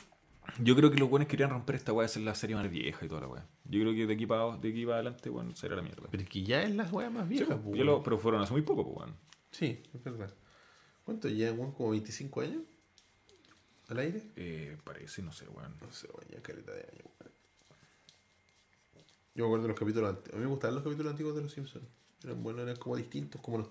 Yo 0.59 0.75
creo 0.75 0.91
que 0.91 0.97
los 0.97 1.09
buenos 1.09 1.27
querían 1.27 1.49
romper 1.49 1.75
esta 1.75 1.93
weá, 1.93 2.05
hacer 2.05 2.21
la 2.23 2.35
serie 2.35 2.55
más 2.55 2.69
vieja 2.69 3.05
y 3.05 3.09
toda 3.09 3.21
la 3.21 3.27
weá. 3.27 3.45
Yo 3.65 3.81
creo 3.81 3.93
que 3.93 4.05
de 4.05 4.13
aquí 4.13 4.25
para, 4.25 4.57
de 4.57 4.69
aquí 4.69 4.83
para 4.85 4.95
adelante, 4.97 5.29
weón, 5.29 5.55
será 5.55 5.75
la 5.75 5.81
mierda. 5.81 6.07
Pero 6.11 6.23
es 6.23 6.29
que 6.29 6.43
ya 6.43 6.61
es 6.63 6.75
la 6.75 6.83
weá 6.85 7.09
más 7.09 7.27
Sí, 7.27 7.33
vieja, 7.35 7.55
lo- 7.55 7.61
weón. 7.61 8.03
pero 8.03 8.17
fueron 8.17 8.41
hace 8.41 8.51
muy 8.53 8.61
poco, 8.61 8.83
pues, 8.83 8.97
weón. 8.97 9.15
Sí, 9.51 9.81
es 9.93 10.03
verdad. 10.03 10.33
¿Cuánto 11.03 11.27
ya, 11.29 11.51
weón? 11.51 11.71
¿Como 11.71 11.91
25 11.91 12.41
años? 12.41 12.63
¿Al 13.89 13.99
aire? 13.99 14.21
Eh, 14.35 14.77
parece, 14.83 15.21
no 15.21 15.31
sé, 15.33 15.47
weón. 15.49 15.75
No 15.81 15.91
sé, 15.91 16.07
weón, 16.07 16.27
ya 16.29 16.41
caleta 16.41 16.71
de 16.71 16.81
años, 16.81 17.05
weón. 17.19 17.33
Yo 19.35 19.43
me 19.43 19.47
acuerdo 19.47 19.63
de 19.63 19.69
los 19.69 19.79
capítulos 19.79 20.09
antiguos. 20.09 20.33
A 20.33 20.37
mí 20.37 20.43
me 20.43 20.49
gustaban 20.49 20.75
los 20.75 20.83
capítulos 20.83 21.11
antiguos 21.11 21.35
de 21.35 21.41
Los 21.41 21.51
Simpsons. 21.51 21.85
Eran 22.23 22.43
buenos, 22.43 22.61
eran 22.63 22.75
como 22.77 22.95
distintos, 22.95 23.41
como 23.41 23.57
los... 23.57 23.67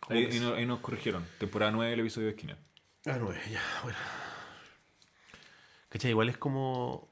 como 0.00 0.18
Ahí, 0.18 0.24
ahí 0.26 0.40
no- 0.40 0.54
ahí 0.54 0.66
nos 0.66 0.80
corrigieron. 0.80 1.24
Temporada 1.38 1.70
9 1.72 1.92
el 1.92 2.00
episodio 2.00 2.26
de 2.26 2.32
esquina. 2.34 2.58
Ah, 3.06 3.16
nueve, 3.20 3.40
ya, 3.50 3.62
bueno. 3.84 3.96
¿Cachai? 5.88 6.10
Igual 6.10 6.28
es 6.28 6.38
como. 6.38 7.08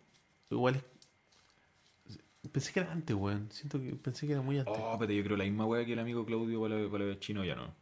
Igual 0.50 0.76
es. 0.76 0.84
Pensé 2.52 2.72
que 2.72 2.80
era 2.80 2.92
antes, 2.92 3.14
weón. 3.16 3.48
Siento 3.50 3.80
que 3.80 3.92
pensé 3.96 4.26
que 4.26 4.32
era 4.32 4.42
muy 4.42 4.58
antes. 4.58 4.74
Oh, 4.76 4.96
pero 4.98 5.12
yo 5.12 5.22
creo 5.24 5.36
la 5.36 5.44
misma 5.44 5.64
weá 5.66 5.84
que 5.84 5.94
el 5.94 5.98
amigo 5.98 6.24
Claudio 6.24 6.90
para 6.90 7.04
la 7.04 7.18
chino 7.18 7.44
ya 7.44 7.54
no. 7.54 7.74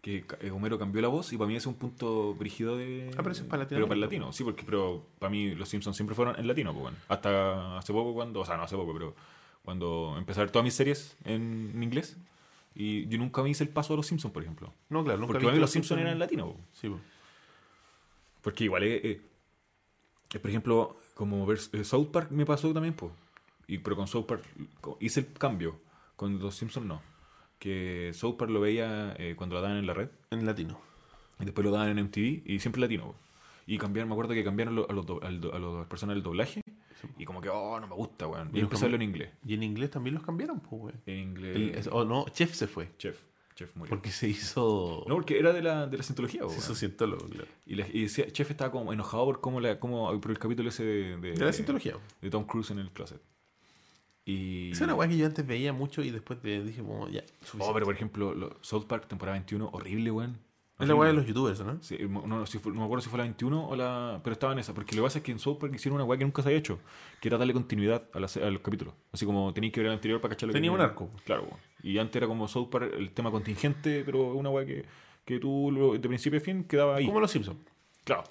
Que 0.00 0.24
eh, 0.40 0.50
Homero 0.50 0.78
cambió 0.78 1.02
la 1.02 1.08
voz 1.08 1.32
y 1.32 1.36
para 1.36 1.48
mí 1.48 1.56
es 1.56 1.66
un 1.66 1.74
punto 1.74 2.34
brígido 2.34 2.76
de. 2.76 3.10
Ah, 3.12 3.18
pero 3.18 3.32
eso 3.32 3.42
es 3.42 3.48
para 3.48 3.66
Pero 3.66 3.86
para 3.86 3.94
el 3.94 4.00
latino, 4.00 4.32
sí, 4.32 4.44
porque 4.44 4.62
pero 4.64 5.04
para 5.18 5.30
mí 5.30 5.54
los 5.54 5.68
Simpsons 5.68 5.96
siempre 5.96 6.14
fueron 6.14 6.38
en 6.38 6.46
latino, 6.46 6.72
pues 6.72 6.82
bueno. 6.82 6.96
Hasta 7.08 7.78
hace 7.78 7.92
poco 7.92 8.14
cuando, 8.14 8.40
o 8.40 8.44
sea, 8.44 8.56
no 8.56 8.62
hace 8.62 8.76
poco, 8.76 8.92
pero 8.92 9.14
cuando 9.64 10.14
empecé 10.16 10.40
a 10.40 10.44
ver 10.44 10.50
todas 10.50 10.64
mis 10.64 10.74
series 10.74 11.16
en, 11.24 11.72
en 11.74 11.82
inglés 11.82 12.16
y 12.78 13.06
yo 13.08 13.16
nunca 13.16 13.42
me 13.42 13.48
hice 13.48 13.64
el 13.64 13.70
paso 13.70 13.94
a 13.94 13.96
los 13.96 14.06
Simpsons, 14.06 14.32
por 14.32 14.42
ejemplo. 14.42 14.72
no, 14.90 15.02
claro, 15.02 15.18
nunca 15.18 15.32
porque 15.32 15.44
para 15.44 15.54
mí 15.54 15.60
los 15.60 15.70
Simpsons 15.70 16.00
eran 16.00 16.12
en 16.12 16.18
latino. 16.18 16.52
po. 16.52 16.56
Sí, 16.72 16.88
po. 16.88 17.00
Porque 18.42 18.64
igual, 18.64 18.82
eh, 18.84 19.20
por 20.40 20.50
ejemplo, 20.50 20.96
como 21.14 21.46
ver 21.46 21.58
eh, 21.72 21.84
South 21.84 22.08
Park 22.12 22.30
me 22.30 22.44
pasó 22.46 22.72
también, 22.72 22.94
pues. 22.94 23.12
Y, 23.68 23.78
pero 23.78 23.96
con 23.96 24.06
South 24.06 24.26
Park 24.26 24.42
hice 25.00 25.20
el 25.20 25.32
cambio. 25.32 25.78
Con 26.16 26.38
los 26.38 26.54
Simpsons 26.54 26.86
no. 26.86 27.02
Que 27.58 28.10
South 28.14 28.36
Park 28.36 28.50
lo 28.50 28.60
veía 28.60 29.14
eh, 29.18 29.34
cuando 29.36 29.56
lo 29.56 29.62
daban 29.62 29.78
en 29.78 29.86
la 29.86 29.94
red. 29.94 30.08
En 30.30 30.44
latino. 30.46 30.80
Y 31.40 31.44
después 31.44 31.64
lo 31.64 31.70
daban 31.70 31.88
en 31.96 32.04
MTV 32.04 32.42
y 32.46 32.58
siempre 32.60 32.80
latino. 32.80 33.14
Y 33.66 33.78
cambiaron, 33.78 34.08
me 34.08 34.14
acuerdo 34.14 34.32
que 34.34 34.44
cambiaron 34.44 34.78
a, 34.88 34.92
los, 34.92 35.22
a 35.22 35.30
las 35.30 35.86
personas 35.86 36.14
del 36.14 36.22
doblaje. 36.22 36.60
Y 37.18 37.24
como 37.24 37.40
que, 37.40 37.48
oh, 37.48 37.78
no 37.80 37.86
me 37.86 37.94
gusta, 37.94 38.26
weón. 38.26 38.48
Y 38.52 38.58
Y 38.58 38.60
los 38.60 38.64
empecé 38.64 38.86
a 38.86 38.88
en 38.88 39.02
inglés. 39.02 39.30
Y 39.44 39.54
en 39.54 39.62
inglés 39.62 39.90
también 39.90 40.14
los 40.14 40.24
cambiaron, 40.24 40.60
pues, 40.60 40.82
weón. 40.82 40.94
En 41.06 41.18
inglés. 41.18 41.56
El- 41.56 41.74
es- 41.74 41.88
O 41.88 42.04
no, 42.04 42.26
Chef 42.30 42.54
se 42.54 42.66
fue. 42.66 42.90
Chef. 42.98 43.20
Chef 43.56 43.74
murió. 43.74 43.90
Porque 43.90 44.10
se 44.12 44.28
hizo. 44.28 45.04
No, 45.08 45.14
porque 45.16 45.38
era 45.38 45.52
de 45.52 45.62
la, 45.62 45.86
de 45.88 45.96
la 45.96 46.02
cientología, 46.04 46.42
se 46.48 46.58
hizo 46.58 46.74
cientólogo, 46.76 47.26
claro. 47.26 47.48
Y, 47.64 47.74
la- 47.74 47.88
y 47.92 48.02
decía- 48.02 48.30
Chef 48.30 48.50
estaba 48.50 48.70
como 48.70 48.92
enojado 48.92 49.24
por 49.24 49.40
cómo 49.40 49.60
la, 49.60 49.80
cómo, 49.80 50.20
por 50.20 50.30
el 50.30 50.38
capítulo 50.38 50.68
ese 50.68 50.84
de, 50.84 51.16
de, 51.16 51.32
De 51.32 51.44
la 51.44 51.52
cientología. 51.52 51.96
de 52.20 52.30
Tom 52.30 52.44
Cruise 52.44 52.70
en 52.70 52.78
el 52.78 52.90
closet. 52.92 53.20
Y... 54.24 54.72
Esa 54.72 54.84
es 54.84 54.88
una 54.88 54.94
weá 54.94 55.08
que 55.08 55.16
yo 55.16 55.24
antes 55.26 55.46
veía 55.46 55.72
mucho 55.72 56.02
y 56.02 56.10
después 56.10 56.42
dije, 56.42 56.82
como, 56.82 57.08
ya. 57.08 57.20
Oh, 57.22 57.44
suficiente. 57.46 57.72
pero 57.74 57.86
por 57.86 57.94
ejemplo, 57.94 58.34
lo- 58.34 58.56
South 58.60 58.84
Park, 58.86 59.06
temporada 59.08 59.38
21, 59.38 59.70
horrible, 59.72 60.10
weón. 60.10 60.38
Es 60.78 60.88
la 60.88 60.94
weá 60.94 61.08
de 61.08 61.14
los 61.14 61.26
youtubers, 61.26 61.60
¿no? 61.60 61.82
Sí, 61.82 61.96
no, 62.08 62.26
no, 62.26 62.46
si 62.46 62.58
fue- 62.58 62.72
no 62.72 62.80
me 62.80 62.84
acuerdo 62.84 63.02
si 63.02 63.08
fue 63.08 63.16
la 63.18 63.24
21 63.24 63.68
o 63.68 63.76
la... 63.76 64.20
Pero 64.22 64.32
estaba 64.34 64.52
en 64.52 64.58
esa. 64.58 64.74
Porque 64.74 64.94
lo 64.94 65.02
que 65.02 65.06
pasa 65.06 65.18
es 65.18 65.24
que 65.24 65.32
en 65.32 65.38
South 65.38 65.58
Park 65.58 65.72
hicieron 65.74 65.96
una 65.96 66.04
weá 66.04 66.18
que 66.18 66.24
nunca 66.24 66.42
se 66.42 66.48
había 66.48 66.58
hecho. 66.58 66.78
Que 67.20 67.28
era 67.28 67.38
darle 67.38 67.52
continuidad 67.54 68.08
a, 68.12 68.20
la 68.20 68.28
se- 68.28 68.44
a 68.44 68.50
los 68.50 68.60
capítulos. 68.62 68.94
Así 69.12 69.24
como 69.24 69.52
tenías 69.54 69.72
que 69.72 69.80
ver 69.80 69.86
el 69.88 69.92
anterior 69.94 70.20
para 70.20 70.34
cachar 70.34 70.48
lo 70.48 70.52
que 70.52 70.56
Tenía 70.58 70.72
un 70.72 70.80
arco. 70.80 71.10
Claro, 71.24 71.44
weón. 71.44 71.56
Y 71.82 71.96
antes 71.98 72.16
era 72.16 72.26
como 72.26 72.46
South 72.48 72.68
Park, 72.70 72.92
el 72.96 73.10
tema 73.12 73.30
contingente, 73.30 74.02
pero 74.04 74.34
una 74.34 74.50
weá 74.50 74.66
que, 74.66 74.84
que 75.24 75.38
tú 75.38 75.70
lo- 75.72 75.92
de 75.94 76.00
principio 76.08 76.38
a 76.38 76.42
fin 76.42 76.64
quedaba 76.64 76.96
ahí. 76.96 77.06
Como 77.06 77.20
los 77.20 77.30
Simpsons. 77.30 77.58
Claro. 78.04 78.24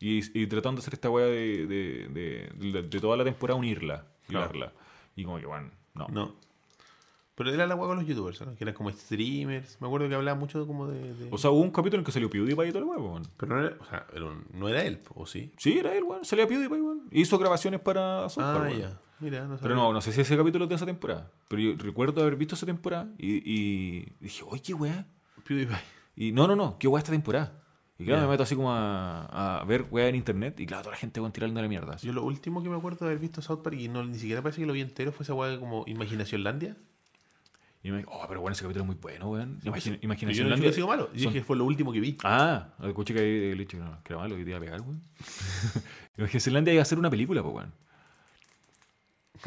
Y, 0.00 0.18
y 0.40 0.46
tratando 0.46 0.80
de 0.80 0.84
hacer 0.84 0.94
esta 0.94 1.10
weá 1.10 1.26
de, 1.26 1.66
de, 1.66 2.08
de, 2.08 2.50
de- 2.72 2.82
de 2.82 3.00
toda 3.00 3.16
la 3.16 3.24
temporada 3.24 3.58
unirla, 3.58 4.06
Claro. 4.26 4.46
hilarla. 4.56 4.72
Y 5.16 5.24
como 5.24 5.38
que, 5.38 5.46
bueno, 5.46 5.70
no. 5.94 6.08
No. 6.08 6.34
Pero 7.36 7.50
era 7.52 7.66
la 7.66 7.74
weá 7.74 7.88
con 7.88 7.96
los 7.98 8.06
youtubers, 8.06 8.40
¿no? 8.42 8.54
Que 8.54 8.62
eran 8.64 8.74
como 8.74 8.90
streamers. 8.90 9.80
Me 9.80 9.86
acuerdo 9.88 10.08
que 10.08 10.14
hablaba 10.14 10.38
mucho 10.38 10.66
como 10.66 10.86
de. 10.86 11.14
de- 11.14 11.28
O 11.32 11.38
sea, 11.38 11.50
hubo 11.50 11.60
un 11.60 11.70
capítulo 11.72 12.00
en 12.00 12.04
que 12.04 12.12
salió 12.12 12.30
PewDiePie 12.30 12.68
y 12.68 12.72
todo 12.72 12.82
el 12.82 12.88
weón. 12.88 13.22
pero 13.36 13.56
no 13.56 13.66
era, 13.66 13.76
o 13.80 13.84
sea, 13.84 14.06
era 14.14 14.24
un- 14.26 14.44
no 14.52 14.68
era 14.68 14.84
él, 14.84 15.00
¿o 15.14 15.26
sí? 15.26 15.52
Sí, 15.56 15.78
era 15.78 15.94
él, 15.96 16.04
weón. 16.04 16.24
Salía 16.24 16.46
PewDiePie, 16.46 16.80
weón. 16.80 17.08
Hizo 17.10 17.36
grabaciones 17.38 17.80
para 17.80 18.28
South 18.28 18.44
Ah, 18.44 18.68
ya. 18.70 19.00
Mira, 19.20 19.46
no 19.46 19.56
Pero 19.56 19.74
no, 19.74 19.92
no 19.92 20.00
sé 20.00 20.12
si 20.12 20.20
ese 20.20 20.36
capítulo 20.36 20.64
es 20.64 20.68
de 20.68 20.74
esa 20.76 20.86
temporada. 20.86 21.30
Pero 21.48 21.62
yo 21.62 21.74
recuerdo 21.78 22.20
haber 22.20 22.36
visto 22.36 22.54
esa 22.56 22.66
temporada 22.66 23.08
y, 23.18 23.36
y 23.44 24.12
dije, 24.20 24.44
oye, 24.46 24.62
qué 24.62 24.74
weá. 24.74 25.06
PewDiePie. 25.46 25.76
Y 26.16 26.32
no, 26.32 26.46
no, 26.46 26.54
no, 26.54 26.78
qué 26.78 26.86
weá 26.88 26.98
esta 27.00 27.10
temporada. 27.12 27.60
Y 27.98 28.04
claro, 28.04 28.20
Ya. 28.22 28.26
me 28.26 28.30
meto 28.32 28.42
así 28.44 28.54
como 28.56 28.72
a, 28.72 29.60
a 29.60 29.64
ver 29.64 29.86
weá 29.90 30.08
en 30.08 30.14
internet 30.16 30.58
y 30.60 30.66
claro, 30.66 30.82
toda 30.84 30.94
la 30.94 30.98
gente 31.00 31.20
weón 31.20 31.32
tirando 31.32 31.60
la 31.62 31.68
mierda. 31.68 31.94
así. 31.94 32.06
Yo 32.06 32.12
lo 32.12 32.24
último 32.24 32.62
que 32.62 32.68
me 32.68 32.76
acuerdo 32.76 32.98
de 33.00 33.06
haber 33.06 33.18
visto 33.18 33.40
South 33.42 33.62
Park 33.62 33.76
y 33.78 33.88
no, 33.88 34.04
ni 34.04 34.18
siquiera 34.18 34.42
parece 34.42 34.60
que 34.60 34.66
lo 34.66 34.72
vi 34.72 34.80
entero 34.80 35.10
fue 35.12 35.22
esa 35.24 35.34
weá 35.34 35.58
como 35.58 35.84
Imaginacionlandia. 35.86 36.76
Y 37.84 37.90
me 37.92 38.02
oh, 38.08 38.24
pero 38.26 38.40
bueno, 38.40 38.54
ese 38.54 38.62
capítulo 38.62 38.82
es 38.82 38.86
muy 38.86 38.96
bueno, 38.96 39.28
weón. 39.30 39.60
Imagina, 39.62 39.70
Pues, 39.70 39.84
Yo 39.84 39.98
Imaginación 40.00 40.48
no 40.48 40.56
dije 40.56 40.72
que 40.74 40.84
malo. 40.86 41.02
Yo 41.12 41.24
son- 41.24 41.32
dije 41.32 41.32
que 41.40 41.44
fue 41.44 41.56
lo 41.56 41.64
último 41.66 41.92
que 41.92 42.00
vi. 42.00 42.16
Ah, 42.24 42.68
escuché 42.82 43.12
que 43.14 43.52
hecho 43.52 43.76
que 43.76 43.84
no, 43.84 44.02
que 44.02 44.12
era 44.14 44.22
malo, 44.22 44.34
que 44.36 44.42
te 44.42 44.50
iba 44.50 44.56
a 44.58 44.60
pegar, 44.60 44.80
weón. 44.80 45.02
Imaginación 46.16 46.66
iba 46.66 46.78
a 46.78 46.82
hacer 46.82 46.98
una 46.98 47.10
película, 47.10 47.42
pues, 47.42 47.54
weón. 47.54 47.72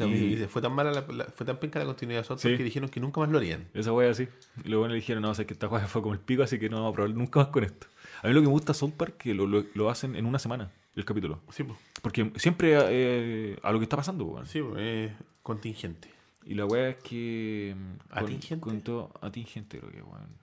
Y, 0.00 0.34
Y- 0.34 0.46
fue 0.46 0.62
tan 0.62 0.72
mala, 0.72 0.92
la, 0.92 1.00
la- 1.12 1.24
fue 1.24 1.44
tan 1.44 1.58
penca 1.58 1.80
la 1.80 1.84
continuidad 1.86 2.20
de 2.20 2.24
South 2.28 2.38
Sí. 2.38 2.56
Que 2.56 2.62
dijeron 2.62 2.88
que 2.88 3.00
nunca 3.00 3.20
más 3.20 3.28
lo 3.30 3.38
harían. 3.38 3.66
Esa 3.74 3.92
wea 3.92 4.10
así. 4.10 4.28
Y 4.64 4.68
luego 4.68 4.86
le 4.86 4.94
dijeron, 4.94 5.22
no, 5.22 5.30
o 5.30 5.34
sea, 5.34 5.44
que 5.44 5.54
esta 5.54 5.66
wea 5.66 5.88
fue 5.88 6.00
como 6.02 6.14
el 6.14 6.20
pico, 6.20 6.44
así 6.44 6.58
que 6.60 6.68
no 6.68 6.76
vamos 6.76 6.92
a 6.92 6.94
probar 6.94 7.14
nunca 7.16 7.40
más 7.40 7.48
con 7.48 7.64
esto. 7.64 7.88
A 8.22 8.28
mí 8.28 8.34
lo 8.34 8.40
que 8.40 8.46
me 8.46 8.52
gusta 8.52 8.72
South 8.74 8.92
Park 8.96 9.16
que 9.16 9.34
lo, 9.34 9.46
lo, 9.48 9.64
lo 9.74 9.90
hacen 9.90 10.14
en 10.14 10.26
una 10.26 10.38
semana, 10.38 10.70
el 10.94 11.04
capítulo. 11.04 11.40
Sí, 11.50 11.64
pues. 11.64 11.76
Porque 12.02 12.30
siempre 12.36 12.76
eh, 12.88 13.58
a 13.62 13.72
lo 13.72 13.78
que 13.80 13.84
está 13.84 13.96
pasando, 13.96 14.24
weón. 14.26 14.46
Sí, 14.46 14.60
pues, 14.62 14.80
es 14.80 15.12
contingente. 15.42 16.08
Y 16.44 16.54
la 16.54 16.64
wea 16.66 16.88
es 16.90 16.96
que... 17.02 17.74
mm, 17.76 17.94
¿Atingente? 18.10 18.60
Con 18.62 18.80
todo, 18.80 19.12
atingente 19.20 19.78
creo 19.78 19.90
que, 19.92 20.02
weón. 20.02 20.38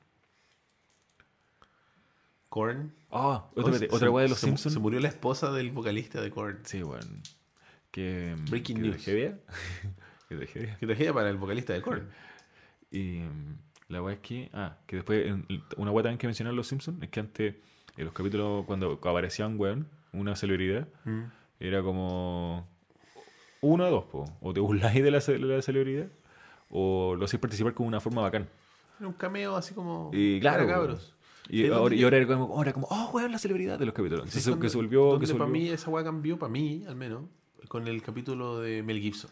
Korn. 2.50 2.94
Ah, 3.12 3.46
otra, 3.56 3.74
Oh, 3.92 3.96
otra 3.96 4.10
wea 4.12 4.24
de 4.24 4.30
los 4.30 4.40
se, 4.40 4.46
Simpsons. 4.48 4.74
Se 4.74 4.80
murió 4.80 5.00
la 5.00 5.10
esposa 5.10 5.52
del 5.52 5.72
vocalista 5.72 6.22
de 6.22 6.30
Korn. 6.32 6.60
Sí, 6.64 6.84
weón. 6.84 7.22
Que... 7.92 8.36
mm, 8.38 8.46
Breaking 8.50 8.76
que 8.78 8.82
news. 8.82 8.96
tragedia. 8.96 9.40
que 10.30 10.36
tragedia. 10.38 10.78
Qué 10.80 10.86
tragedia 10.86 11.14
para 11.14 11.30
el 11.30 11.38
vocalista 11.38 11.74
de 11.74 11.82
Korn. 11.82 12.08
Y 12.92 13.20
mm, 13.20 13.58
la 13.90 14.02
weá 14.02 14.14
es 14.16 14.22
que. 14.22 14.50
Ah, 14.54 14.78
que 14.88 14.98
después. 14.98 15.28
en- 15.28 15.46
una 15.78 15.92
weá 15.92 16.04
también 16.04 16.18
que 16.18 16.28
mencionaron 16.28 16.56
los 16.56 16.68
Simpsons 16.68 17.02
es 17.02 17.10
que 17.10 17.20
antes, 17.20 17.56
en 17.98 18.06
los 18.06 18.14
capítulos, 18.14 18.66
cuando 18.66 18.94
aparecía 19.04 19.48
un 19.48 19.60
weón, 19.60 19.88
una 20.14 20.36
celebridad, 20.36 20.88
Mm. 21.04 21.24
era 21.60 21.82
como. 21.84 22.68
Uno 23.66 23.88
o 23.88 23.92
dos, 23.92 24.06
po. 24.06 24.26
O 24.42 24.54
te 24.54 24.60
burláis 24.60 25.04
de 25.04 25.12
la, 25.12 25.22
ce- 25.22 25.34
de 25.40 25.40
la 25.40 25.62
celebridad, 25.62 26.08
o 26.70 27.16
lo 27.18 27.26
hacéis 27.26 27.40
participar 27.42 27.74
con 27.74 27.88
una 27.88 28.00
forma 28.00 28.22
bacán. 28.22 28.48
Era 29.00 29.08
un 29.08 29.14
cameo 29.14 29.56
así 29.56 29.74
como. 29.74 30.12
Y 30.14 30.40
claro, 30.40 30.66
para 30.66 30.78
cabros. 30.80 31.16
Y 31.50 31.62
Sí, 31.62 31.68
ahora, 31.68 31.78
donde- 31.80 31.96
y 31.98 32.04
ahora 32.04 32.18
era 32.18 32.28
como, 32.28 32.56
ahora 32.56 32.74
como, 32.74 32.88
oh, 32.90 33.12
weón, 33.14 33.32
la 33.32 33.38
celebridad 33.38 33.78
de 33.78 33.86
los 33.86 33.94
capítulos. 33.94 34.26
Entonces, 34.26 34.56
que 34.58 34.70
se 34.70 34.78
volvió. 34.78 35.20
Que 35.20 35.28
se 35.28 35.34
para 35.34 35.46
volvió 35.46 35.62
mí 35.64 35.70
esa 35.70 35.90
weá 35.92 36.04
cambió, 36.04 36.40
para 36.40 36.52
mí 36.52 36.84
al 36.88 36.96
menos, 36.96 37.24
con 37.68 37.88
el 37.88 38.02
capítulo 38.02 38.60
de 38.60 38.82
Mel 38.84 39.00
Gibson. 39.00 39.32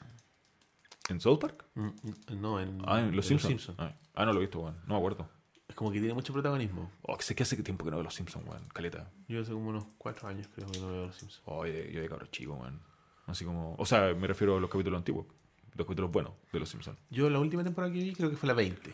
¿En 1.10 1.20
South 1.20 1.40
Park? 1.40 1.66
Mm, 1.76 1.88
mm, 1.88 2.42
No, 2.42 2.60
en, 2.60 2.82
Ah, 2.86 3.00
en 3.00 3.08
en 3.10 3.16
Los 3.16 3.26
Simpsons. 3.26 3.72
Ah, 3.78 3.94
ah, 4.16 4.26
no 4.26 4.34
lo 4.34 4.40
he 4.40 4.42
visto, 4.42 4.60
weón. 4.60 4.76
No 4.88 4.94
me 4.94 4.98
acuerdo. 4.98 5.28
Es 5.68 5.76
como 5.76 5.92
que 5.92 6.00
tiene 6.00 6.14
mucho 6.14 6.32
protagonismo. 6.34 6.92
Oh, 7.02 7.18
que 7.18 7.24
sé 7.24 7.36
que 7.36 7.44
hace 7.44 7.62
tiempo 7.64 7.84
que 7.84 7.92
no 7.92 7.98
veo 7.98 8.04
los 8.04 8.14
Simpsons, 8.14 8.46
weón. 8.48 8.64
Caleta. 8.74 9.10
Yo 9.28 9.42
hace 9.42 9.52
como 9.52 9.70
unos 9.70 9.86
cuatro 9.98 10.28
años 10.28 10.48
creo 10.54 10.68
que 10.70 10.80
no 10.80 10.88
veo 10.92 11.06
Los 11.08 11.16
Simpsons. 11.16 11.42
Oye, 11.46 11.92
yo 11.92 12.00
de 12.02 12.08
cabro 12.10 12.28
chico, 12.28 12.54
weón. 12.54 12.80
Así 13.26 13.46
como. 13.46 13.76
O 13.78 13.86
sea, 13.86 14.14
me 14.14 14.28
refiero 14.28 14.58
a 14.58 14.60
los 14.60 14.70
capítulos 14.70 14.98
antiguos. 14.98 15.28
Los 15.76 15.88
capítulos 15.88 16.12
buenos 16.12 16.34
de 16.52 16.60
los 16.60 16.70
Simpsons. 16.70 17.00
Yo 17.10 17.30
la 17.30 17.40
última 17.40 17.64
temporada 17.64 17.92
que 17.92 18.00
vi 18.00 18.14
creo 18.14 18.30
que 18.30 18.36
fue 18.36 18.48
la 18.48 18.54
20. 18.54 18.94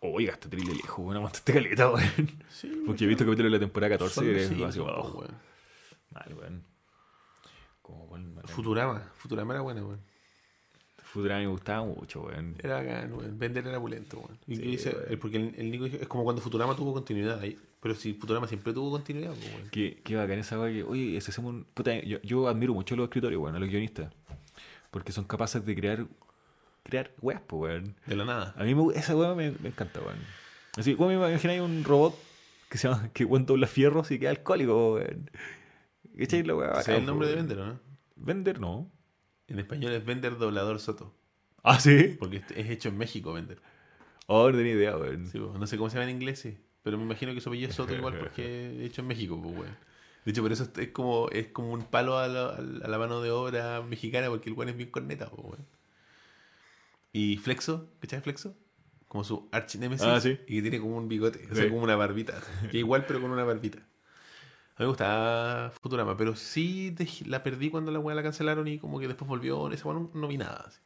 Oiga, 0.00 0.34
este 0.34 0.48
terrible 0.48 0.74
lejos, 0.74 0.98
weón. 0.98 1.16
Aguantaste 1.16 1.54
caleta, 1.54 1.90
weón. 1.90 2.30
Sí, 2.50 2.82
Porque 2.86 3.04
he 3.04 3.06
visto 3.06 3.24
capítulos 3.24 3.50
de 3.50 3.58
la 3.58 3.60
temporada 3.60 3.94
14 3.94 4.14
Son 4.48 4.58
y 4.58 4.62
así, 4.64 4.78
po, 4.78 4.86
oh, 4.86 5.18
weón. 5.20 5.38
Mal, 6.10 6.34
weón. 6.34 6.64
Como, 7.80 8.04
weón. 8.04 8.42
Futurama. 8.44 9.10
Futurama 9.14 9.54
era 9.54 9.62
buena, 9.62 9.84
weón. 9.84 10.00
Futurama 11.16 11.40
me 11.40 11.46
gustaba 11.48 11.84
mucho, 11.84 12.22
weón. 12.22 12.54
Era 12.62 12.76
bacán, 12.76 13.12
weón. 13.12 13.38
Bender 13.38 13.66
era 13.66 13.80
pulento, 13.80 14.18
weón. 14.18 14.38
Y 14.46 14.56
Sí, 14.56 14.62
que 14.62 14.68
dice- 14.68 14.90
weón. 14.90 15.04
eh, 15.12 15.16
porque 15.16 15.36
el, 15.38 15.54
el 15.58 15.70
Nico 15.70 15.84
dijo- 15.84 15.96
es 16.00 16.06
como 16.08 16.22
cuando 16.24 16.40
Futurama 16.42 16.76
tuvo 16.76 16.92
continuidad 16.92 17.40
ahí. 17.40 17.58
Pero 17.80 17.94
si 17.94 18.14
Futurama 18.14 18.46
siempre 18.48 18.72
tuvo 18.72 18.90
continuidad, 18.90 19.32
pues, 19.34 19.52
weón. 19.54 19.68
Qué, 19.70 20.00
qué 20.04 20.16
bacán 20.16 20.38
esa 20.38 20.58
weá 20.60 20.72
que, 20.72 20.82
oye, 20.84 21.20
si 21.20 21.30
hacemos 21.30 21.52
un. 21.54 21.64
Puta, 21.74 21.98
yo, 22.02 22.18
yo 22.22 22.48
admiro 22.48 22.74
mucho 22.74 22.94
a 22.94 22.98
los 22.98 23.04
escritores, 23.04 23.38
weón, 23.38 23.54
a 23.56 23.58
los 23.58 23.68
guionistas. 23.68 24.12
Porque 24.90 25.12
son 25.12 25.24
capaces 25.24 25.64
de 25.64 25.74
crear. 25.74 26.06
Crear 26.84 27.10
weas, 27.20 27.40
pues, 27.46 27.60
weón. 27.62 27.96
De 28.06 28.14
la 28.16 28.24
nada. 28.24 28.54
A 28.56 28.62
mí 28.64 28.74
me, 28.74 28.94
esa 28.94 29.16
weá 29.16 29.34
me, 29.34 29.50
me 29.52 29.68
encanta, 29.70 30.00
weón. 30.00 30.18
Así, 30.76 30.94
¿cómo 30.94 31.08
me 31.08 31.14
imagináis 31.14 31.60
un 31.60 31.82
robot 31.84 32.14
que 32.68 32.78
se 32.78 32.88
llama. 32.88 33.10
que 33.12 33.24
weón 33.24 33.44
dobla 33.46 33.66
fierros 33.66 34.10
y 34.10 34.18
queda 34.18 34.30
alcohólico, 34.30 34.94
weón? 34.94 35.30
¿Cachai 36.18 36.42
la? 36.44 36.52
¿Ese 36.54 36.60
bacán, 36.66 36.80
es 36.80 36.88
el 36.88 37.06
nombre 37.06 37.28
de 37.28 37.34
weón. 37.34 37.48
Bender, 37.48 37.66
no? 37.66 37.80
Bender, 38.16 38.60
no. 38.60 38.90
En 39.48 39.58
español 39.58 39.92
es 39.92 40.04
Bender 40.04 40.38
Doblador 40.38 40.78
Soto. 40.80 41.14
Ah, 41.62 41.80
sí. 41.80 42.16
Porque 42.18 42.38
es- 42.38 42.50
es 42.56 42.70
hecho 42.70 42.88
en 42.88 42.98
México, 42.98 43.32
Bender. 43.32 43.58
Oh, 44.26 44.50
no 44.50 44.56
tenía 44.56 44.72
idea, 44.72 44.96
weón. 44.96 45.26
Sí, 45.28 45.38
no 45.38 45.66
sé 45.66 45.76
cómo 45.76 45.88
se 45.90 45.96
llama 45.98 46.10
en 46.10 46.16
inglés, 46.16 46.40
sí. 46.40 46.58
Pero 46.82 46.98
me 46.98 47.04
imagino 47.04 47.32
que 47.34 47.40
su 47.40 47.48
apellido 47.48 47.68
es 47.70 47.76
Soto 47.76 47.94
igual 47.94 48.14
porque 48.18 48.76
es 48.84 48.90
hecho 48.90 49.02
en 49.02 49.08
México, 49.08 49.40
pues, 49.42 49.54
weón. 49.56 49.76
De 50.24 50.32
hecho, 50.32 50.42
por 50.42 50.50
eso 50.52 50.68
es 50.76 50.88
como, 50.88 51.28
es 51.30 51.48
como 51.48 51.72
un 51.72 51.84
palo 51.84 52.18
a 52.18 52.26
la, 52.26 52.48
a 52.50 52.60
la 52.60 52.98
mano 52.98 53.20
de 53.20 53.30
obra 53.30 53.82
mexicana 53.82 54.28
porque 54.28 54.48
el 54.50 54.56
weón 54.56 54.70
es 54.70 54.76
bien 54.76 54.90
corneta, 54.90 55.28
pues, 55.30 55.42
weón. 55.44 55.66
Y 57.12 57.36
Flexo, 57.38 57.88
¿cachai 58.00 58.20
Flexo? 58.20 58.54
Como 59.08 59.22
su 59.24 59.48
archinémesis. 59.52 60.06
Ah, 60.06 60.20
sí. 60.20 60.38
Y 60.48 60.56
que 60.56 60.62
tiene 60.62 60.80
como 60.80 60.96
un 60.96 61.08
bigote, 61.08 61.46
o 61.50 61.54
sea, 61.54 61.64
Sí. 61.64 61.70
como 61.70 61.82
una 61.82 61.96
barbita. 61.96 62.40
Que 62.70 62.78
igual, 62.78 63.06
pero 63.06 63.20
con 63.20 63.30
una 63.30 63.44
barbita. 63.44 63.78
A 64.76 64.80
mí 64.80 64.84
me 64.84 64.88
gustaba 64.88 65.70
Futurama, 65.70 66.16
pero 66.18 66.36
sí 66.36 66.94
la 67.26 67.42
perdí 67.42 67.70
cuando 67.70 67.90
la 67.90 67.98
weá 67.98 68.14
la 68.14 68.22
cancelaron 68.22 68.68
y 68.68 68.78
como 68.78 69.00
que 69.00 69.08
después 69.08 69.26
volvió. 69.26 69.70
Esa 69.70 69.88
weá 69.88 69.98
no, 69.98 70.10
no 70.12 70.28
vi 70.28 70.36
nada. 70.36 70.64
así. 70.66 70.80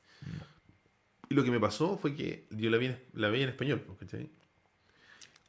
Y 1.29 1.35
lo 1.35 1.43
que 1.43 1.51
me 1.51 1.59
pasó 1.59 1.97
fue 1.97 2.15
que 2.15 2.47
yo 2.51 2.71
la 2.71 2.77
vi 2.77 2.95
la 3.13 3.29
veía 3.29 3.45
en 3.45 3.51
español, 3.51 3.85
¿cachai? 3.99 4.31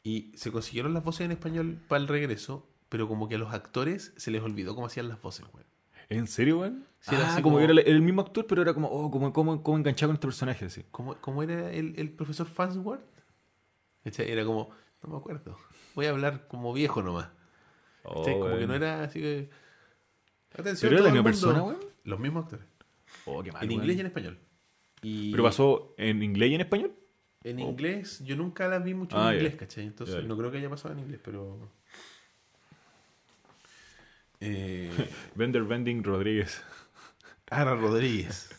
Y 0.04 0.32
se 0.36 0.52
consiguieron 0.52 0.94
las 0.94 1.04
voces 1.04 1.22
en 1.22 1.32
español 1.32 1.80
para 1.88 2.02
el 2.02 2.08
regreso, 2.08 2.68
pero 2.90 3.08
como 3.08 3.30
que 3.30 3.36
a 3.36 3.38
los 3.38 3.54
actores 3.54 4.14
se 4.18 4.32
les 4.32 4.42
olvidó 4.42 4.74
cómo 4.74 4.88
hacían 4.88 5.08
las 5.08 5.22
voces, 5.22 5.46
weón. 5.54 5.68
¿En 6.10 6.28
serio, 6.28 6.60
weón? 6.60 6.88
Sí, 7.00 7.14
era 7.14 7.26
ah, 7.26 7.34
así 7.34 7.42
como, 7.44 7.56
como- 7.56 7.68
que 7.68 7.80
era 7.80 7.90
el, 7.90 8.02
mismo 8.02 8.22
actor, 8.22 8.46
pero 8.48 8.64
era 8.64 8.74
como, 8.74 8.90
oh, 8.90 9.12
como, 9.12 9.32
como, 9.34 9.62
como 9.62 9.78
enganchado 9.78 10.10
con 10.10 10.16
este 10.16 10.28
personaje, 10.28 10.66
así. 10.66 10.84
¿Cómo, 10.90 11.16
cómo 11.22 11.44
era 11.44 11.72
el, 11.72 11.94
el 11.98 12.12
profesor 12.12 12.48
Farnsworth? 12.48 13.06
Era 14.04 14.46
como, 14.46 14.72
no 15.04 15.10
me 15.10 15.18
acuerdo. 15.18 15.58
Voy 15.96 16.08
a 16.08 16.10
hablar 16.10 16.48
como 16.48 16.74
viejo 16.74 17.04
nomás. 17.04 17.30
Oh, 18.04 18.24
como 18.24 18.58
que 18.58 18.68
no 18.68 18.76
era 18.76 19.04
así 19.04 19.20
que. 19.20 19.50
Atención, 20.58 20.90
¿Pero 20.90 21.02
era 21.02 21.08
la 21.08 21.12
misma 21.14 21.24
persona, 21.24 21.64
weón? 21.64 21.80
Los 22.04 22.20
mismos 22.20 22.44
actores. 22.46 22.66
Oh, 23.26 23.44
qué 23.44 23.52
mal, 23.52 23.64
en 23.64 23.72
inglés 23.72 23.98
y 23.98 24.00
en 24.00 24.06
español. 24.08 24.38
Y 25.02 25.32
¿Pero 25.32 25.44
pasó 25.44 25.94
en 25.98 26.22
inglés 26.24 26.52
y 26.52 26.56
en 26.56 26.62
español? 26.62 26.94
En 27.44 27.58
Oh. 27.58 27.70
inglés, 27.70 28.22
yo 28.24 28.36
nunca 28.36 28.68
las 28.68 28.84
vi 28.84 28.94
mucho 28.94 29.18
Ah, 29.18 29.30
en 29.32 29.36
inglés, 29.38 29.56
¿cachai? 29.56 29.86
Entonces 29.86 30.24
no 30.26 30.38
creo 30.38 30.52
que 30.52 30.58
haya 30.60 30.70
pasado 30.70 30.94
en 30.94 31.00
inglés, 31.02 31.20
pero. 31.24 31.72
Eh, 34.40 34.90
Bender 35.36 35.64
Bending 35.64 36.04
Rodríguez. 36.04 36.62
Ara 37.50 37.76
Rodríguez. 37.76 38.50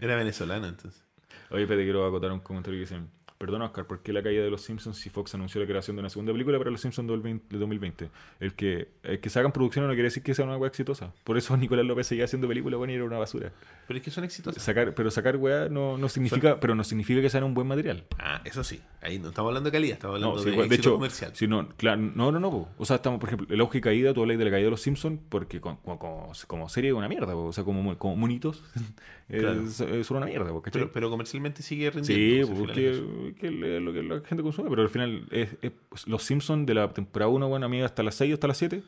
Era 0.00 0.16
venezolano 0.16 0.66
entonces. 0.66 1.02
Oye, 1.50 1.62
espérate, 1.62 1.84
quiero 1.84 2.06
acotar 2.06 2.30
un 2.32 2.40
comentario 2.40 2.76
que 2.76 2.80
dicen. 2.80 3.10
Perdona, 3.38 3.66
Oscar, 3.66 3.86
¿por 3.86 4.00
qué 4.02 4.12
la 4.12 4.20
caída 4.20 4.42
de 4.42 4.50
los 4.50 4.62
Simpsons 4.62 4.96
si 4.96 5.10
Fox 5.10 5.32
anunció 5.32 5.60
la 5.60 5.66
creación 5.68 5.94
de 5.94 6.00
una 6.00 6.10
segunda 6.10 6.32
película 6.32 6.58
para 6.58 6.72
los 6.72 6.80
Simpsons 6.80 7.08
del 7.08 7.20
20 7.20 7.46
de 7.54 7.58
2020? 7.60 8.10
El 8.40 8.54
que, 8.54 8.88
el 9.04 9.20
que 9.20 9.30
se 9.30 9.38
hagan 9.38 9.52
producciones 9.52 9.86
no 9.88 9.94
quiere 9.94 10.08
decir 10.08 10.24
que 10.24 10.34
sea 10.34 10.44
una 10.44 10.56
weá 10.56 10.66
exitosa. 10.68 11.12
Por 11.22 11.38
eso 11.38 11.56
Nicolás 11.56 11.86
López 11.86 12.08
seguía 12.08 12.24
haciendo 12.24 12.48
películas, 12.48 12.78
bueno, 12.78 12.92
y 12.92 12.96
era 12.96 13.04
una 13.04 13.16
basura. 13.18 13.52
Pero 13.86 13.98
es 13.98 14.04
que 14.04 14.10
son 14.10 14.24
exitosos. 14.24 14.60
Sacar, 14.60 14.92
pero 14.92 15.08
sacar 15.12 15.36
weá 15.36 15.68
no, 15.68 15.96
no 15.96 16.08
significa, 16.08 16.58
pero 16.58 16.74
no 16.74 16.82
significa 16.82 17.20
que 17.20 17.30
sea 17.30 17.44
un 17.44 17.54
buen 17.54 17.68
material. 17.68 18.04
Ah, 18.18 18.42
eso 18.44 18.64
sí. 18.64 18.80
Ahí 19.00 19.20
no 19.20 19.28
estamos 19.28 19.50
hablando 19.50 19.68
de 19.70 19.72
calidad, 19.72 19.92
estamos 19.94 20.16
hablando 20.16 20.36
No, 20.36 20.42
sí, 20.42 20.50
de, 20.50 20.68
de 20.68 20.74
hecho, 20.74 20.94
comercial. 20.94 21.30
si 21.36 21.46
no, 21.46 21.68
claro, 21.76 22.00
no, 22.02 22.32
no, 22.32 22.40
no, 22.40 22.50
po. 22.50 22.68
o 22.76 22.84
sea, 22.84 22.96
estamos, 22.96 23.20
por 23.20 23.28
ejemplo, 23.28 23.46
el 23.54 23.60
auge 23.60 23.78
y 23.78 23.80
caída, 23.80 24.12
tú 24.12 24.22
hablas 24.22 24.36
de 24.36 24.44
la 24.46 24.50
caída 24.50 24.64
de 24.64 24.70
los 24.72 24.80
Simpsons 24.82 25.20
porque 25.28 25.60
con- 25.60 25.76
como, 25.76 26.68
serie 26.68 26.90
es 26.90 26.96
una 26.96 27.06
mierda, 27.08 27.32
po. 27.34 27.44
o 27.44 27.52
sea, 27.52 27.62
como, 27.62 27.96
como 27.98 28.16
monitos, 28.16 28.64
Claro. 29.28 29.60
es, 29.62 29.78
es 29.80 30.10
una 30.10 30.24
mierda, 30.26 30.48
po. 30.50 30.62
Pero, 30.72 30.90
pero 30.90 31.10
comercialmente 31.10 31.62
sigue 31.62 31.92
Sí, 31.92 31.98
rindiendo. 32.14 32.52
al 32.52 32.58
porque 32.58 33.27
que 33.34 33.50
lo 33.50 33.92
que 33.92 34.02
la 34.02 34.20
gente 34.20 34.42
consume, 34.42 34.70
pero 34.70 34.82
al 34.82 34.88
final 34.88 35.26
es, 35.30 35.50
es- 35.62 35.72
pues, 35.88 36.06
los 36.06 36.22
Simpsons 36.22 36.66
de 36.66 36.74
la 36.74 36.88
temporada 36.92 37.30
1, 37.30 37.48
bueno, 37.48 37.66
a 37.66 37.68
mí 37.68 37.80
hasta 37.82 38.02
las 38.02 38.14
6 38.16 38.34
hasta 38.34 38.46
las 38.48 38.56
7, 38.58 38.82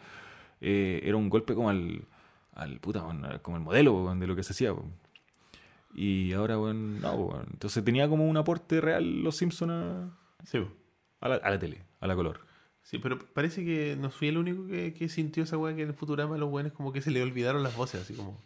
eh, 0.60 1.00
era 1.04 1.16
un 1.16 1.28
golpe 1.30 1.54
como 1.54 1.70
al, 1.70 2.02
al 2.54 2.80
puta, 2.80 3.02
bueno, 3.02 3.28
como 3.42 3.56
el 3.56 3.62
modelo 3.62 3.92
bueno, 3.92 4.20
de 4.20 4.26
lo 4.26 4.36
que 4.36 4.42
se 4.42 4.52
hacía. 4.52 4.72
bueno. 4.72 4.90
Y 5.94 6.32
ahora, 6.34 6.56
bueno, 6.56 6.98
no, 7.00 7.42
entonces 7.50 7.84
tenía 7.84 8.08
como 8.08 8.28
un 8.28 8.36
aporte 8.36 8.80
real 8.80 9.22
los 9.22 9.36
Simpsons 9.36 9.72
a, 9.72 10.10
Sí, 10.44 10.58
a 11.20 11.28
la, 11.28 11.34
a 11.36 11.50
la 11.50 11.58
tele, 11.58 11.82
a 12.00 12.06
la 12.06 12.14
color. 12.14 12.40
Sí, 12.82 12.98
pero 12.98 13.18
parece 13.18 13.64
que 13.64 13.96
no 14.00 14.10
fui 14.10 14.28
el 14.28 14.38
único 14.38 14.66
que, 14.66 14.92
que 14.94 15.08
sintió 15.08 15.42
esa 15.44 15.58
weá 15.58 15.74
que 15.74 15.82
en 15.82 15.88
el 15.88 15.94
Futurama 15.94 16.38
los 16.38 16.48
buenos 16.50 16.72
como 16.72 16.92
que 16.92 17.02
se 17.02 17.10
le 17.10 17.22
olvidaron 17.22 17.62
las 17.62 17.76
voces, 17.76 18.02
así 18.02 18.14
como. 18.14 18.38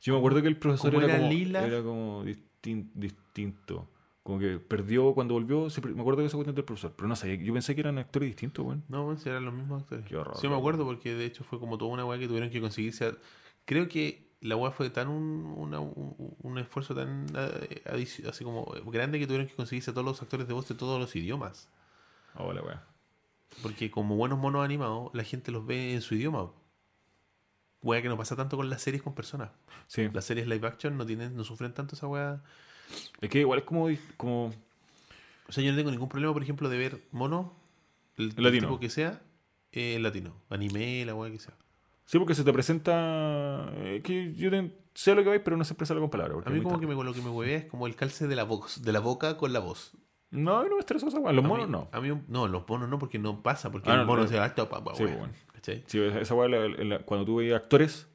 Yo 0.00 0.12
me 0.14 0.18
acuerdo 0.20 0.40
que 0.40 0.48
el 0.48 0.56
profesor 0.56 0.94
era, 0.94 1.04
era 1.06 1.16
como, 1.18 1.30
lila. 1.30 1.66
era 1.66 1.82
como 1.82 2.24
distin- 2.24 2.90
distinto. 2.94 3.88
Como 4.28 4.38
que 4.40 4.58
perdió 4.58 5.14
cuando 5.14 5.32
volvió. 5.32 5.70
se 5.70 5.80
me 5.80 5.98
acuerdo 5.98 6.20
que 6.20 6.26
esa 6.26 6.36
cuestión 6.36 6.54
del 6.54 6.66
profesor. 6.66 6.92
Pero 6.94 7.08
no 7.08 7.16
sabía. 7.16 7.36
Yo 7.36 7.54
pensé 7.54 7.74
que 7.74 7.80
eran 7.80 7.96
actores 7.96 8.28
distintos, 8.28 8.62
weón. 8.62 8.84
No, 8.88 9.04
bueno, 9.06 9.18
eran 9.24 9.42
los 9.42 9.54
mismos 9.54 9.80
actores. 9.84 10.04
Qué 10.04 10.18
horror, 10.18 10.36
sí, 10.36 10.46
me 10.48 10.54
acuerdo 10.54 10.84
porque 10.84 11.14
de 11.14 11.24
hecho 11.24 11.44
fue 11.44 11.58
como 11.58 11.78
toda 11.78 11.90
una 11.92 12.04
weá 12.04 12.18
que 12.18 12.28
tuvieron 12.28 12.50
que 12.50 12.60
conseguirse. 12.60 13.06
a- 13.06 13.16
Creo 13.64 13.88
que 13.88 14.28
la 14.42 14.54
weá 14.56 14.70
fue 14.70 14.90
tan 14.90 15.08
un, 15.08 15.46
una- 15.56 15.80
un, 15.80 16.36
un 16.42 16.58
esfuerzo 16.58 16.94
tan 16.94 17.24
así 18.28 18.44
como 18.44 18.66
grande 18.92 19.18
que 19.18 19.26
tuvieron 19.26 19.46
que 19.46 19.54
conseguirse 19.54 19.92
a 19.92 19.94
todos 19.94 20.04
los 20.04 20.20
actores 20.20 20.46
de 20.46 20.52
voz 20.52 20.68
de 20.68 20.74
todos 20.74 21.00
los 21.00 21.16
idiomas. 21.16 21.70
Oh, 22.34 22.52
la 22.52 22.60
weá. 22.62 22.84
Porque 23.62 23.90
como 23.90 24.14
buenos 24.16 24.38
monos 24.38 24.62
animados, 24.62 25.10
la 25.14 25.24
gente 25.24 25.50
los 25.52 25.64
ve 25.64 25.94
en 25.94 26.02
su 26.02 26.14
idioma. 26.16 26.50
Weá 27.82 28.02
que 28.02 28.08
no 28.10 28.18
pasa 28.18 28.36
tanto 28.36 28.58
con 28.58 28.68
las 28.68 28.82
series 28.82 29.02
con 29.02 29.14
personas. 29.14 29.52
Sí. 29.86 30.06
Las 30.12 30.26
series 30.26 30.46
live 30.48 30.66
action 30.66 30.98
no 30.98 31.06
tienen, 31.06 31.34
no 31.34 31.44
sufren 31.44 31.72
tanto 31.72 31.94
esa 31.94 32.06
weá. 32.06 32.42
Es 33.20 33.28
que 33.30 33.40
igual 33.40 33.60
es 33.60 33.64
como. 33.64 33.88
como 34.16 34.46
O 35.48 35.52
sea, 35.52 35.62
yo 35.64 35.70
no 35.70 35.76
tengo 35.78 35.90
ningún 35.90 36.08
problema, 36.08 36.32
por 36.32 36.42
ejemplo, 36.42 36.68
de 36.68 36.78
ver 36.78 37.02
monos, 37.12 37.46
el, 38.16 38.32
el 38.36 38.42
Latino. 38.44 38.68
tipo 38.68 38.80
que 38.80 38.90
sea, 38.90 39.20
eh, 39.72 39.98
latino. 40.00 40.34
Anime, 40.50 41.04
la 41.04 41.14
weá 41.14 41.30
que 41.30 41.38
sea. 41.38 41.54
sí, 42.04 42.18
porque 42.18 42.34
se 42.34 42.44
te 42.44 42.52
presenta. 42.52 43.70
eh, 43.76 44.00
que 44.04 44.34
yo 44.34 44.50
te- 44.50 44.72
sé 44.94 45.14
lo 45.14 45.22
que 45.22 45.28
vais, 45.28 45.40
pero 45.44 45.56
no 45.56 45.64
sé 45.64 45.72
expresarlo 45.74 46.00
con 46.02 46.10
palabras. 46.10 46.46
A 46.46 46.50
mí 46.50 46.60
como 46.60 46.80
que 46.80 46.86
me, 46.86 46.94
lo 46.94 47.14
que 47.14 47.22
me 47.22 47.30
huevea 47.30 47.58
es 47.58 47.64
como 47.66 47.86
el 47.86 47.94
calce 47.96 48.26
de 48.26 48.36
la 48.36 48.44
voz, 48.44 48.82
de 48.82 48.92
la 48.92 49.00
boca 49.00 49.36
con 49.36 49.52
la 49.52 49.60
voz. 49.60 49.92
No, 50.30 50.58
a 50.58 50.64
no 50.68 50.74
me 50.74 50.80
estresa 50.80 51.06
esa 51.08 51.18
weá. 51.20 51.32
Los 51.32 51.44
A 51.44 51.48
monos 51.48 51.66
mí- 51.66 51.72
no. 51.72 51.88
A 51.92 52.00
mí, 52.02 52.10
no, 52.28 52.48
los 52.48 52.68
monos 52.68 52.88
no, 52.88 52.98
porque 52.98 53.18
no 53.18 53.42
pasa, 53.42 53.72
porque 53.72 53.90
Ah, 53.90 53.94
el 53.94 54.00
no, 54.00 54.06
mono 54.06 54.22
no. 54.22 54.28
se 54.28 54.36
va 54.38 54.44
pa, 54.54 54.94
Sí, 54.94 55.04
bueno. 55.04 55.32
Sí, 55.62 55.98
esa 56.00 56.34
weá, 56.34 57.00
cuando 57.06 57.24
tú 57.24 57.36
veías 57.36 57.56
actores. 57.62 58.06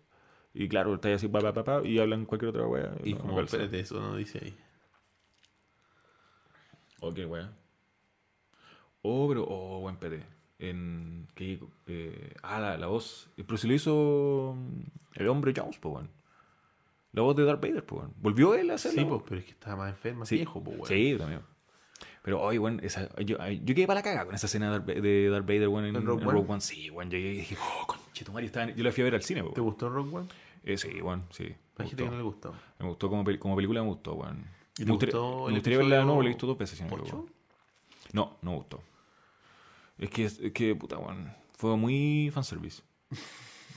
Y 0.54 0.68
claro, 0.68 0.94
estás 0.96 1.14
así, 1.14 1.28
pa, 1.28 1.40
pa, 1.40 1.52
pa, 1.54 1.64
pa, 1.64 1.82
y 1.88 1.98
hablan 2.00 2.26
cualquier 2.26 2.50
otra 2.50 2.68
weá. 2.68 2.94
Y 3.04 3.14
no- 3.14 3.20
no 3.20 3.26
como, 3.26 3.42
espérate, 3.42 3.80
eso 3.80 4.00
no 4.00 4.16
dice 4.16 4.40
ahí. 4.44 4.56
Oh, 7.02 7.14
qué 7.14 7.26
weá. 7.26 7.52
Oh, 9.02 9.28
pero, 9.28 9.46
oh, 9.48 9.80
buen 9.82 9.98
PT. 9.98 10.24
En. 10.60 11.28
Que, 11.36 11.60
eh, 11.88 12.34
ah, 12.44 12.60
la, 12.60 12.78
la 12.78 12.88
voz. 12.88 13.30
Pero 13.36 13.58
se 13.58 13.68
lo 13.68 13.74
hizo 13.74 14.56
mm, 14.56 14.82
el 15.16 15.28
hombre 15.28 15.54
Jones, 15.56 15.78
pues, 15.80 15.96
weón. 15.96 16.10
La 17.12 17.22
voz 17.22 17.36
de 17.36 17.44
Darth 17.44 17.62
Vader, 17.62 17.86
pues, 17.86 18.02
weón. 18.04 18.14
¿Volvió 18.18 18.54
él 18.56 18.70
a 18.72 18.76
hacerlo? 18.76 19.02
Sí, 19.02 19.06
pues, 19.08 19.22
pero 19.28 19.40
es 19.40 19.46
que 19.46 19.52
estaba 19.52 19.76
más 19.78 19.90
enfermo, 19.90 20.20
más 20.20 20.30
Sí. 20.30 20.36
viejo, 20.36 20.64
pues, 20.64 20.78
weón. 20.78 20.88
Sí, 20.88 21.16
también. 21.18 21.42
Pero 22.24 22.42
hoy, 22.42 22.58
weón, 22.58 22.80
esa, 22.84 23.10
yo, 23.22 23.38
yo 23.48 23.76
quedé 23.76 23.86
para 23.86 24.00
la 24.00 24.04
caga 24.04 24.26
con 24.26 24.34
esa 24.34 24.48
escena 24.48 24.68
de 24.68 24.72
Darth, 24.80 24.90
Va- 24.90 25.02
de 25.02 25.30
Darth 25.30 25.46
Vader, 25.46 25.68
weón, 25.68 25.86
en, 25.86 25.96
¿En 25.96 26.06
Rogue 26.06 26.22
en 26.24 26.28
One? 26.30 26.40
Rogue 26.40 26.52
One. 26.54 26.62
Sí, 26.62 26.90
weón, 26.90 27.10
yo 27.12 27.18
llegué 27.18 27.34
y 27.34 27.38
dije, 27.38 27.58
oh, 27.60 27.86
conchetumare, 27.86 28.46
estaba 28.46 28.70
en- 28.70 28.76
yo 28.76 28.84
la 28.84 28.92
fui 28.92 29.02
a 29.02 29.04
ver 29.06 29.16
al 29.16 29.24
cine, 29.24 29.44
¿Te 29.54 29.62
gustó 29.62 29.90
Rock 29.90 30.14
One? 30.14 30.28
Eh, 30.64 30.78
sí, 30.78 31.02
weón, 31.02 31.26
sí. 31.32 31.44
Me 31.44 31.84
Hay 31.84 31.90
gente 31.90 32.04
que 32.06 32.10
no 32.10 32.18
le 32.18 32.24
gustó. 32.24 32.54
Me 32.80 32.88
gustó 32.88 33.10
como, 33.10 33.24
pel- 33.26 33.40
como 33.40 33.56
película, 33.56 33.82
me 33.82 33.88
gustó, 33.90 34.14
weón. 34.16 34.46
¿Y 34.74 34.78
te 34.78 34.86
Me 34.86 34.92
gustaría, 34.92 35.14
gustó 35.20 35.46
me 35.48 35.54
gustaría 35.54 35.78
verla 35.78 35.98
de 35.98 36.06
nuevo, 36.06 36.22
la 36.22 36.28
he 36.28 36.32
visto 36.32 36.48
dos 36.48 36.58
veces. 36.58 36.78
si 36.78 36.84
no. 36.86 37.26
No, 38.14 38.38
no 38.42 38.52
me 38.52 38.58
gustó. 38.58 38.82
Es 39.98 40.10
que, 40.10 40.24
es 40.26 40.40
que 40.54 40.76
puta, 40.76 40.98
weón. 40.98 41.34
Fue 41.58 41.76
muy 41.78 42.30
fanservice. 42.34 42.82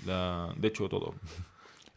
La, 0.07 0.55
de 0.57 0.69
hecho, 0.69 0.89
todo. 0.89 1.15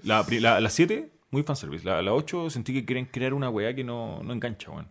La 0.03 0.23
7, 0.23 0.41
la, 0.41 0.59
la 0.59 0.69
siete, 0.69 1.11
muy 1.31 1.43
fanservice. 1.43 1.85
La, 1.85 2.01
la 2.01 2.13
8 2.13 2.49
sentí 2.49 2.73
que 2.73 2.85
quieren 2.85 3.05
crear 3.05 3.33
una 3.33 3.49
weá 3.49 3.73
que 3.75 3.83
no, 3.83 4.21
no 4.23 4.33
engancha, 4.33 4.71
weón. 4.71 4.87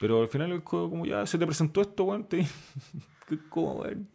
Pero 0.00 0.20
al 0.22 0.28
final, 0.28 0.52
es 0.52 0.62
co- 0.62 0.88
como 0.90 1.04
ya 1.06 1.26
se 1.26 1.38
te 1.38 1.46
presentó 1.46 1.80
esto, 1.80 2.04
weón, 2.04 2.24
te... 2.28 2.46
¿qué- 3.28 3.38
¿Cómo, 3.48 3.74
weón? 3.80 4.08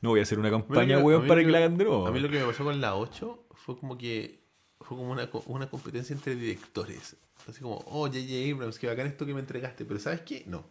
No 0.00 0.10
voy 0.10 0.20
a 0.20 0.22
hacer 0.24 0.38
una 0.38 0.50
campaña, 0.50 0.98
weón, 0.98 1.26
para 1.28 1.40
que 1.42 1.50
la 1.50 1.58
hagan 1.58 1.76
de 1.76 1.84
nuevo. 1.84 2.06
A 2.06 2.10
mí 2.10 2.20
lo 2.20 2.28
que 2.28 2.38
me 2.40 2.44
pasó 2.46 2.64
con 2.64 2.80
la 2.80 2.96
8 2.96 3.44
fue 3.54 3.78
como 3.78 3.96
que 3.96 4.44
fue 4.80 4.96
como 4.96 5.10
una, 5.10 5.28
una 5.46 5.68
competencia 5.70 6.14
entre 6.14 6.36
directores. 6.36 7.16
Así 7.48 7.60
como, 7.60 7.76
oh, 7.86 8.06
J.J. 8.06 8.52
Abrams, 8.54 8.78
que 8.78 8.86
bacán 8.88 9.06
esto 9.06 9.24
que 9.26 9.32
me 9.34 9.40
entregaste, 9.40 9.84
pero 9.84 9.98
¿sabes 10.00 10.20
qué? 10.22 10.44
No. 10.46 10.64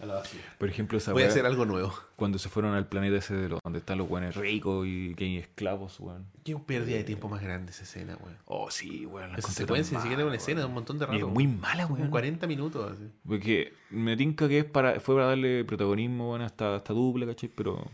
A 0.00 0.06
la. 0.06 0.22
Por 0.58 0.68
ejemplo, 0.68 0.98
esa 0.98 1.12
Voy 1.12 1.22
a 1.22 1.28
hacer 1.28 1.46
algo 1.46 1.64
nuevo. 1.64 1.94
cuando 2.16 2.38
se 2.38 2.48
fueron 2.48 2.74
al 2.74 2.88
planeta 2.88 3.16
ese 3.16 3.34
de 3.34 3.48
los, 3.48 3.60
donde 3.62 3.78
están 3.78 3.98
los 3.98 4.10
weones 4.10 4.34
ricos 4.34 4.86
y 4.88 5.14
que 5.14 5.24
hay 5.24 5.36
esclavos, 5.38 6.00
weón. 6.00 6.26
Qué 6.44 6.56
pérdida 6.56 6.96
de 6.96 7.04
tiempo 7.04 7.28
más 7.28 7.40
grande 7.42 7.70
esa 7.70 7.84
escena, 7.84 8.16
weón. 8.20 8.36
Oh, 8.46 8.70
sí, 8.70 9.06
weón. 9.06 9.30
la 9.32 9.38
Esa 9.38 9.48
encontré 9.48 9.54
secuencia 9.64 9.98
ni 9.98 10.02
siquiera 10.02 10.22
es 10.22 10.26
una 10.26 10.36
escena, 10.36 10.60
es 10.60 10.64
weón. 10.64 10.70
un 10.70 10.74
montón 10.74 10.98
de 10.98 11.04
Y 11.04 11.08
rato. 11.08 11.26
es 11.28 11.32
muy 11.32 11.46
mala, 11.46 11.86
weón. 11.86 12.10
40 12.10 12.46
minutos. 12.48 12.92
así. 12.92 13.10
Porque 13.26 13.74
me 13.90 14.16
tinca 14.16 14.48
que 14.48 14.58
es 14.60 14.64
para, 14.64 14.98
fue 14.98 15.14
para 15.14 15.28
darle 15.28 15.64
protagonismo 15.64 16.30
weón, 16.30 16.42
a 16.42 16.46
esta, 16.46 16.78
dupla, 16.80 17.26
¿cachai? 17.26 17.48
Pero. 17.54 17.84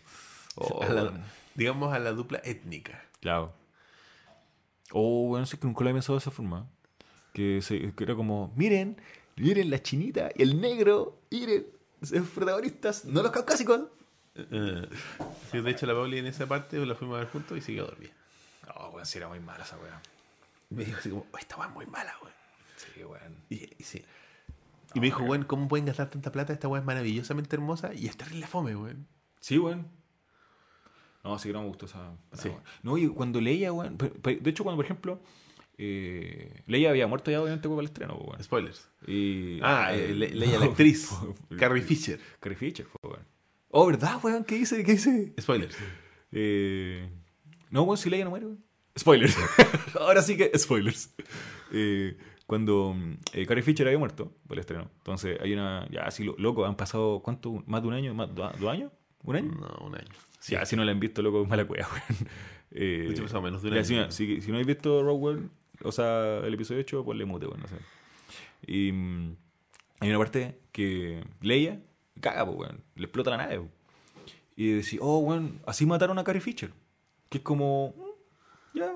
Oh, 0.55 0.83
A 0.83 0.89
la- 0.89 1.03
weón. 1.05 1.23
digamos 1.55 1.93
a 1.93 1.99
la 1.99 2.13
dupla 2.13 2.41
étnica. 2.45 3.03
Claro. 3.21 3.53
Oh, 4.93 5.27
bueno, 5.29 5.45
sé 5.45 5.59
que 5.59 5.67
nunca 5.67 5.85
lo 5.85 5.91
había 5.91 5.99
pensado 5.99 6.17
de 6.19 6.23
esa 6.23 6.31
forma. 6.31 6.67
Que, 7.35 7.61
se, 7.61 7.93
que 7.93 8.05
era 8.05 8.15
como, 8.15 8.53
miren, 8.57 8.97
miren 9.37 9.71
la 9.71 9.83
chinita 9.83 10.31
y 10.35 10.43
el 10.43 10.61
negro, 10.61 11.21
miren, 11.31 11.67
protagonistas, 12.35 13.05
no 13.05 13.23
los 13.23 13.31
caucásicos. 13.33 13.83
Eh, 14.35 14.89
sí, 15.51 15.61
de 15.61 15.71
hecho, 15.71 15.87
la 15.87 15.95
Pauli 15.95 16.19
en 16.19 16.27
esa 16.27 16.47
parte 16.47 16.85
la 16.85 16.95
fuimos 16.95 17.17
a 17.17 17.21
ver 17.21 17.29
juntos 17.29 17.59
y 17.59 17.61
se 17.61 17.75
quedó 17.75 17.87
dormida. 17.87 18.13
Oh, 18.77 18.91
weón, 18.91 19.07
sí 19.07 19.19
era 19.19 19.29
muy 19.29 19.41
mala 19.41 19.65
esa 19.65 19.77
weá. 19.79 20.01
Me 20.71 20.85
dijo 20.85 20.99
así 20.99 21.11
como, 21.11 21.27
"Oh, 21.33 21.39
esta 21.39 21.57
weá 21.57 21.69
es 21.69 21.75
muy 21.75 21.87
mala, 21.87 22.15
weón. 22.23 22.35
Sí, 22.77 23.03
weón. 23.05 23.37
Y, 23.49 23.71
y 23.79 23.85
sí. 23.85 24.05
Y 24.95 25.01
me 25.01 25.07
dijo, 25.07 25.23
weón, 25.25 25.45
¿cómo 25.45 25.67
pueden 25.69 25.87
gastar 25.87 26.09
tanta 26.11 26.31
plata? 26.33 26.53
Esta 26.53 26.69
weá 26.69 26.81
es 26.81 26.87
maravillosamente 26.87 27.57
hermosa 27.57 27.93
y 27.95 28.07
es 28.07 28.17
terrible 28.17 28.47
fome, 28.47 28.77
weón. 28.77 29.07
Sí, 29.41 29.59
weón. 29.59 29.89
No, 31.25 31.39
sí 31.39 31.49
que 31.49 31.53
no 31.53 31.63
me 31.63 31.69
gustó 31.69 31.87
esa. 31.87 32.13
Sí. 32.35 32.49
weón. 32.49 32.63
No, 32.83 32.97
y 32.97 33.09
cuando 33.09 33.41
Leia, 33.41 33.73
weón. 33.73 33.99
De 33.99 34.51
hecho, 34.51 34.63
cuando, 34.63 34.77
por 34.77 34.85
ejemplo, 34.85 35.21
eh, 35.79 36.63
Leia 36.67 36.91
había 36.91 37.07
muerto 37.07 37.31
ya, 37.31 37.41
obviamente, 37.41 37.69
para 37.69 37.81
el 37.81 37.87
estreno, 37.87 38.17
pues, 38.17 38.29
weón. 38.29 38.43
Spoilers. 38.45 38.91
Y, 39.07 39.59
Ah, 39.63 39.95
eh, 39.95 40.13
Le- 40.15 40.31
Leia, 40.35 40.59
la 40.61 40.67
actriz. 40.67 41.09
Carrie 41.59 41.83
Fisher. 41.83 42.19
Carrie 42.41 42.57
Fisher, 42.59 42.87
pues, 43.01 43.15
weón. 43.15 43.27
Oh, 43.71 43.87
¿verdad, 43.87 44.19
weón? 44.23 44.45
¿Qué 44.45 44.57
dice? 44.57 44.83
¿Qué 44.85 44.93
dice? 44.93 45.35
Spoilers. 45.41 45.77
Eh, 46.33 47.09
no, 47.71 47.85
bueno, 47.85 47.97
si 47.97 48.11
Leia 48.11 48.25
no 48.25 48.31
muere, 48.31 48.47
weón. 48.47 48.65
Spoilers. 48.99 49.37
Ahora 50.01 50.23
sí 50.23 50.37
que 50.37 50.51
spoilers. 50.59 51.15
Eh, 51.73 52.17
cuando 52.47 52.97
eh, 53.33 53.47
Carrie 53.47 53.63
Fisher 53.63 53.87
había 53.87 53.99
muerto 53.99 54.33
por 54.47 54.57
el 54.57 54.61
estreno. 54.61 54.91
Entonces 54.99 55.39
hay 55.41 55.53
una. 55.53 55.87
Ya 55.91 56.01
así, 56.03 56.25
lo- 56.25 56.35
loco, 56.39 56.65
han 56.67 56.77
pasado 56.77 57.21
¿cuánto? 57.23 57.63
¿Más 57.67 57.83
de 57.83 57.89
un 57.89 57.95
año? 57.95 58.15
¿Más, 58.15 58.35
¿Dos 58.35 58.59
dos 58.59 58.73
años? 58.73 58.91
¿Un 59.23 59.37
año? 59.37 59.53
No, 59.53 59.87
un 59.87 59.95
año. 59.95 60.09
Sí, 60.41 60.55
así 60.57 60.75
no 60.77 60.85
la 60.85 60.93
han 60.93 61.01
visto, 61.01 61.21
loco, 61.23 61.45
mala 61.45 61.65
cueva, 61.67 61.87
weón. 61.93 62.29
Eh, 62.71 63.15
pasado 63.21 63.43
menos 63.43 63.63
de 63.63 63.69
un 63.69 63.75
ya, 63.75 63.81
año. 63.81 64.11
Si, 64.11 64.27
si, 64.37 64.41
si 64.41 64.49
no 64.49 64.55
habéis 64.55 64.67
visto 64.67 65.03
Rogue 65.03 65.27
One, 65.29 65.49
o 65.83 65.93
sea, 65.93 66.39
el 66.39 66.55
episodio 66.55 66.81
8, 66.81 67.05
ponle 67.05 67.25
mute, 67.25 67.47
weón, 67.47 67.61
no 67.61 67.69
sé. 67.69 67.77
Y 68.67 68.93
mm, 68.93 69.37
hay 70.01 70.09
una 70.09 70.19
parte 70.19 70.59
que 70.73 71.25
Leia 71.41 71.81
caga, 72.21 72.45
pues, 72.45 72.59
weón. 72.59 72.85
Le 72.97 73.05
explota 73.05 73.31
la 73.31 73.39
nave, 73.39 73.59
weón. 73.59 73.73
Y 74.57 74.73
decís, 74.73 74.99
oh, 75.01 75.19
weón, 75.19 75.61
así 75.67 75.87
mataron 75.87 76.19
a 76.19 76.25
Carrie 76.25 76.41
Fisher. 76.41 76.73
Que 77.29 77.39
es 77.39 77.45
como, 77.45 77.95
mm, 77.97 78.79
ya, 78.79 78.93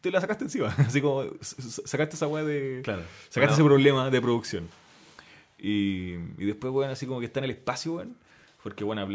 te 0.00 0.10
la 0.10 0.20
sacaste 0.20 0.44
encima. 0.44 0.68
Así 0.78 1.00
como, 1.00 1.24
sacaste 1.40 2.16
esa 2.16 2.26
weá 2.26 2.44
de. 2.44 2.80
Claro. 2.84 3.02
Sacaste 3.28 3.40
Bueno, 3.40 3.54
ese 3.54 3.64
problema 3.64 4.10
de 4.10 4.20
producción. 4.20 4.68
Y, 5.58 6.14
y 6.38 6.46
después, 6.46 6.72
weón, 6.72 6.90
así 6.90 7.06
como 7.06 7.20
que 7.20 7.26
está 7.26 7.40
en 7.40 7.44
el 7.44 7.50
espacio, 7.50 7.94
weón. 7.94 8.16
Porque, 8.62 8.84
bueno, 8.84 9.06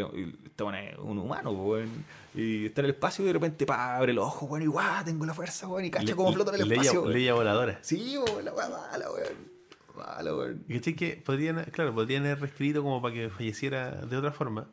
está 0.43 0.63
bueno, 0.63 0.79
es 0.79 0.97
un 0.97 1.19
humano, 1.19 1.51
weón. 1.51 2.03
Y 2.33 2.65
está 2.65 2.81
en 2.81 2.85
el 2.85 2.91
espacio 2.91 3.23
y 3.23 3.27
de 3.27 3.33
repente, 3.33 3.65
pa, 3.65 3.95
abre 3.97 4.11
los 4.13 4.25
ojos, 4.25 4.49
weón, 4.49 4.63
y 4.63 4.67
guau, 4.67 5.05
tengo 5.05 5.25
la 5.25 5.33
fuerza, 5.33 5.67
weón, 5.67 5.85
y 5.85 5.91
cacha 5.91 6.15
cómo 6.15 6.33
flota 6.33 6.55
en 6.55 6.61
el 6.61 6.71
espacio. 6.71 7.07
Leia 7.07 7.33
voladora. 7.33 7.77
Sí, 7.81 8.17
weón, 8.17 8.43
la 8.43 8.53
weá 8.53 8.69
mala, 8.69 9.11
weón. 9.11 9.55
Mala, 9.95 10.35
weón. 10.35 10.63
Y 10.67 10.79
que 10.79 11.21
podrían, 11.23 11.63
claro, 11.65 11.93
podrían 11.93 12.25
haber 12.25 12.41
reescrito 12.41 12.81
como 12.81 13.01
para 13.01 13.13
que 13.13 13.29
falleciera 13.29 13.91
de 13.91 14.17
otra 14.17 14.31
forma. 14.31 14.67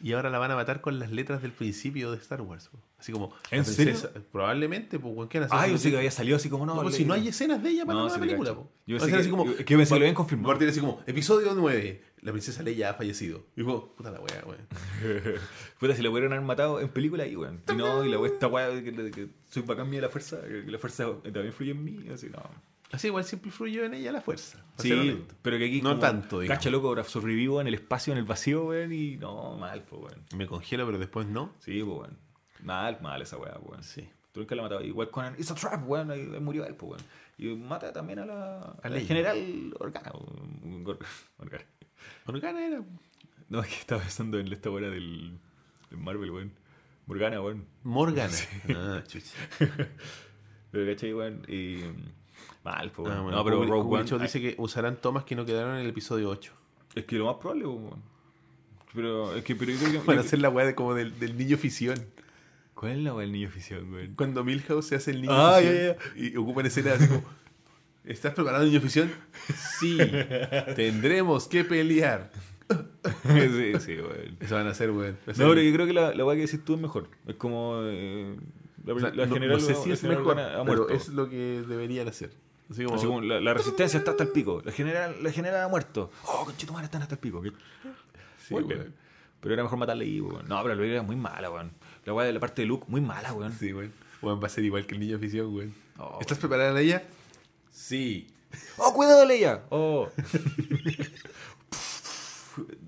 Y 0.00 0.12
ahora 0.12 0.28
la 0.28 0.38
van 0.38 0.50
a 0.50 0.54
matar 0.56 0.82
con 0.82 0.98
las 0.98 1.10
letras 1.10 1.40
del 1.40 1.52
principio 1.52 2.10
de 2.10 2.18
Star 2.18 2.42
Wars. 2.42 2.68
po. 2.68 2.78
Así 2.98 3.10
como. 3.10 3.32
¿En 3.50 3.64
serio? 3.64 3.94
Probablemente, 4.30 4.98
pues, 4.98 5.14
weón, 5.16 5.28
¿qué 5.30 5.40
van 5.40 5.50
a 5.50 5.54
hacer? 5.54 5.70
Ah, 5.70 5.72
yo 5.72 5.78
sé 5.78 5.90
que 5.90 5.96
había 5.96 6.10
salido 6.10 6.36
así 6.36 6.50
como 6.50 6.66
no. 6.66 6.74
No, 6.74 6.82
pues, 6.82 6.96
si 6.96 7.06
no 7.06 7.14
hay 7.14 7.28
escenas 7.28 7.62
de 7.62 7.70
ella 7.70 7.86
para 7.86 8.00
No, 8.00 8.08
la 8.08 8.18
película, 8.18 8.54
po. 8.54 8.68
Yo 8.86 9.00
sé 9.00 9.10
que- 9.10 9.16
así 9.16 9.30
como. 9.30 9.44
que 9.46 9.64
pensé 9.64 9.66
que 9.66 9.98
lo 9.98 10.04
habían 10.04 10.14
confirmado. 10.14 10.48
Martín 10.48 10.68
así 10.68 10.80
como, 10.80 11.00
episodio 11.06 11.54
9. 11.54 12.02
La 12.24 12.32
princesa 12.32 12.62
Leia 12.62 12.88
ha 12.88 12.94
fallecido. 12.94 13.44
Y 13.54 13.62
como, 13.62 13.88
puta 13.88 14.10
la 14.10 14.18
wea, 14.18 14.42
weón. 14.46 14.66
Puta, 15.78 15.94
si 15.94 16.00
lo 16.00 16.08
pudieron 16.08 16.32
haber 16.32 16.44
matado 16.44 16.80
en 16.80 16.88
película 16.88 17.24
ahí, 17.24 17.36
weón. 17.36 17.60
Y 17.70 17.76
no, 17.76 18.02
y 18.02 18.10
la 18.10 18.18
weá, 18.18 18.32
esta 18.32 18.48
weá 18.48 18.82
que, 18.82 18.92
de 18.92 19.10
que 19.10 19.28
soy 19.50 19.62
bacán 19.62 19.90
mía 19.90 20.00
de 20.00 20.06
la 20.06 20.08
fuerza, 20.08 20.40
que 20.40 20.64
la 20.66 20.78
fuerza 20.78 21.06
también 21.22 21.52
fluye 21.52 21.72
en 21.72 21.84
mí, 21.84 22.08
así, 22.10 22.30
no. 22.30 22.42
Así 22.92 23.08
igual 23.08 23.24
siempre 23.24 23.50
fluyó 23.50 23.84
en 23.84 23.92
ella 23.92 24.10
la 24.10 24.22
fuerza. 24.22 24.64
Sí, 24.78 25.22
pero 25.42 25.58
que 25.58 25.66
aquí 25.66 25.82
No 25.82 25.90
como, 25.90 26.00
tanto, 26.00 26.40
digamos. 26.40 26.58
Cacha 26.58 26.70
loco, 26.70 26.88
ahora 26.88 27.04
sobrevivo 27.04 27.60
en 27.60 27.66
el 27.66 27.74
espacio, 27.74 28.14
en 28.14 28.18
el 28.18 28.24
vacío, 28.24 28.64
weón, 28.64 28.90
y 28.94 29.16
no, 29.18 29.58
mal, 29.58 29.82
pues, 29.82 30.00
weón. 30.00 30.24
Me 30.34 30.46
congelo, 30.46 30.86
pero 30.86 30.96
después 30.98 31.26
no. 31.26 31.52
Sí, 31.58 31.82
pues, 31.82 31.98
weón. 31.98 32.18
Mal, 32.62 33.00
mal 33.02 33.20
esa 33.20 33.36
weá, 33.36 33.58
weón. 33.60 33.82
Sí. 33.82 34.08
Tú 34.32 34.40
nunca 34.40 34.54
la 34.54 34.62
matado. 34.62 34.82
Igual 34.82 35.10
con 35.10 35.26
el 35.26 35.34
It's 35.38 35.50
a 35.50 35.54
Trap, 35.54 35.86
weón, 35.86 36.10
ahí 36.10 36.22
murió 36.40 36.64
él, 36.64 36.74
pues, 36.74 36.92
weón. 36.92 37.02
Y 37.36 37.54
mata 37.54 37.92
también 37.92 38.20
a 38.20 38.24
la, 38.24 38.60
a 38.82 38.88
la 38.88 39.00
general 39.00 39.74
Organa, 39.78 40.12
Organa. 41.38 41.64
Morgana 42.26 42.66
era. 42.66 42.82
No, 43.48 43.60
es 43.60 43.68
que 43.68 43.74
estaba 43.74 44.00
pensando 44.00 44.38
en 44.38 44.52
esta 44.52 44.70
weá 44.70 44.88
del, 44.88 45.38
del 45.90 45.98
Marvel, 45.98 46.30
weón. 46.30 46.52
Morgana, 47.06 47.40
weón. 47.40 47.66
Morgana. 47.82 48.32
Ah, 48.74 49.02
chucha. 49.06 49.34
Pero, 50.70 50.92
¿cachai, 50.92 51.14
weón? 51.14 51.42
Y. 51.48 51.80
Mal, 52.64 52.90
pues, 52.90 53.08
Ah, 53.10 53.14
weón. 53.14 53.22
bueno, 53.24 53.38
no, 53.38 53.44
pero 53.44 53.64
Rogue 53.66 54.00
One. 54.14 54.22
Dice 54.24 54.40
que 54.40 54.54
usarán 54.58 54.96
tomas 54.96 55.24
que 55.24 55.36
no 55.36 55.44
quedaron 55.44 55.74
en 55.76 55.82
el 55.82 55.88
episodio 55.88 56.30
8. 56.30 56.52
Es 56.94 57.04
que 57.04 57.16
lo 57.16 57.26
más 57.26 57.36
probable, 57.36 57.66
weón. 57.66 58.02
Pero, 58.94 59.34
es 59.36 59.44
que, 59.44 59.54
pero 59.54 59.72
yo 59.72 59.78
creo 59.78 59.92
que. 59.92 59.98
Para 60.00 60.20
hacer 60.20 60.38
la 60.40 60.48
weá 60.48 60.66
de 60.66 60.74
como 60.74 60.94
del, 60.94 61.18
del 61.18 61.36
niño 61.36 61.56
fisión. 61.58 61.98
¿Cuál 62.74 62.92
es 62.92 62.98
la 62.98 63.14
weá 63.14 63.22
del 63.22 63.32
niño 63.32 63.48
oficial, 63.48 63.84
weón? 63.84 64.14
Cuando 64.14 64.42
Milhouse 64.44 64.86
se 64.88 64.96
hace 64.96 65.10
el 65.12 65.20
niño 65.22 65.32
Ah, 65.32 65.58
fisión 65.60 65.76
ya, 65.76 66.20
y 66.20 66.36
ocupan 66.36 66.66
escenas 66.66 66.94
así 67.00 67.08
como. 67.08 67.22
¿Estás 68.04 68.34
preparado 68.34 68.64
niño 68.64 68.80
fisión? 68.80 69.10
Sí. 69.80 69.98
Tendremos 70.76 71.48
que 71.48 71.64
pelear. 71.64 72.30
sí, 73.24 73.72
sí, 73.80 73.96
weón. 73.96 74.36
Eso 74.40 74.54
van 74.54 74.66
a 74.66 74.70
hacer, 74.70 74.90
weón. 74.90 75.16
No, 75.26 75.48
pero 75.48 75.60
yo 75.62 75.72
creo 75.72 75.86
que 75.86 75.92
la, 75.92 76.14
la 76.14 76.24
weá 76.24 76.36
que 76.36 76.42
decís 76.42 76.64
tú 76.64 76.74
es 76.74 76.80
mejor. 76.80 77.08
Es 77.26 77.36
como. 77.36 77.80
eh, 77.84 78.36
la, 78.84 78.94
o 78.94 79.00
sea, 79.00 79.10
la 79.14 79.26
no, 79.26 79.34
general. 79.34 79.58
no 79.58 79.64
sé 79.64 79.74
si 79.74 79.90
es 79.92 80.02
mejor, 80.04 80.36
pero 80.66 80.88
es 80.90 81.08
lo 81.08 81.28
que 81.28 81.62
deberían 81.66 82.08
hacer. 82.08 82.30
Así 82.70 82.84
como, 82.84 82.96
Así 82.96 83.06
como 83.06 83.20
la, 83.20 83.40
la 83.40 83.54
resistencia 83.54 83.98
está 83.98 84.12
hasta 84.12 84.24
el 84.24 84.30
pico. 84.30 84.62
La 84.64 84.72
general, 84.72 85.16
la 85.22 85.30
general 85.30 85.62
ha 85.62 85.68
muerto. 85.68 86.10
Oh, 86.26 86.44
conchetumare, 86.44 86.86
están 86.86 87.02
hasta 87.02 87.14
el 87.14 87.20
pico. 87.20 87.42
Sí, 87.42 87.52
Vuelven. 88.50 88.78
weón. 88.78 88.94
Pero 89.40 89.54
era 89.54 89.62
mejor 89.62 89.78
matarle 89.78 90.04
ahí, 90.04 90.20
weón. 90.20 90.46
No, 90.48 90.62
pero 90.62 90.74
la 90.74 90.86
era 90.86 91.02
muy 91.02 91.16
mala, 91.16 91.50
weón. 91.50 91.72
La 92.04 92.14
weá 92.14 92.26
de 92.26 92.32
la 92.32 92.40
parte 92.40 92.62
de 92.62 92.66
Luke, 92.66 92.86
muy 92.88 93.00
mala, 93.00 93.32
weón. 93.32 93.52
Sí, 93.52 93.72
weón. 93.72 93.92
Weón, 94.22 94.42
va 94.42 94.46
a 94.46 94.50
ser 94.50 94.64
igual 94.64 94.86
que 94.86 94.94
el 94.94 95.00
niño 95.00 95.18
fisión, 95.18 95.54
weón. 95.54 95.74
Oh, 95.98 96.18
¿Estás 96.20 96.38
preparada 96.38 96.78
ella? 96.80 97.02
Sí. 97.74 98.28
¡Oh, 98.78 98.94
cuidado, 98.94 99.26
Leia! 99.26 99.64
¡Oh! 99.70 100.08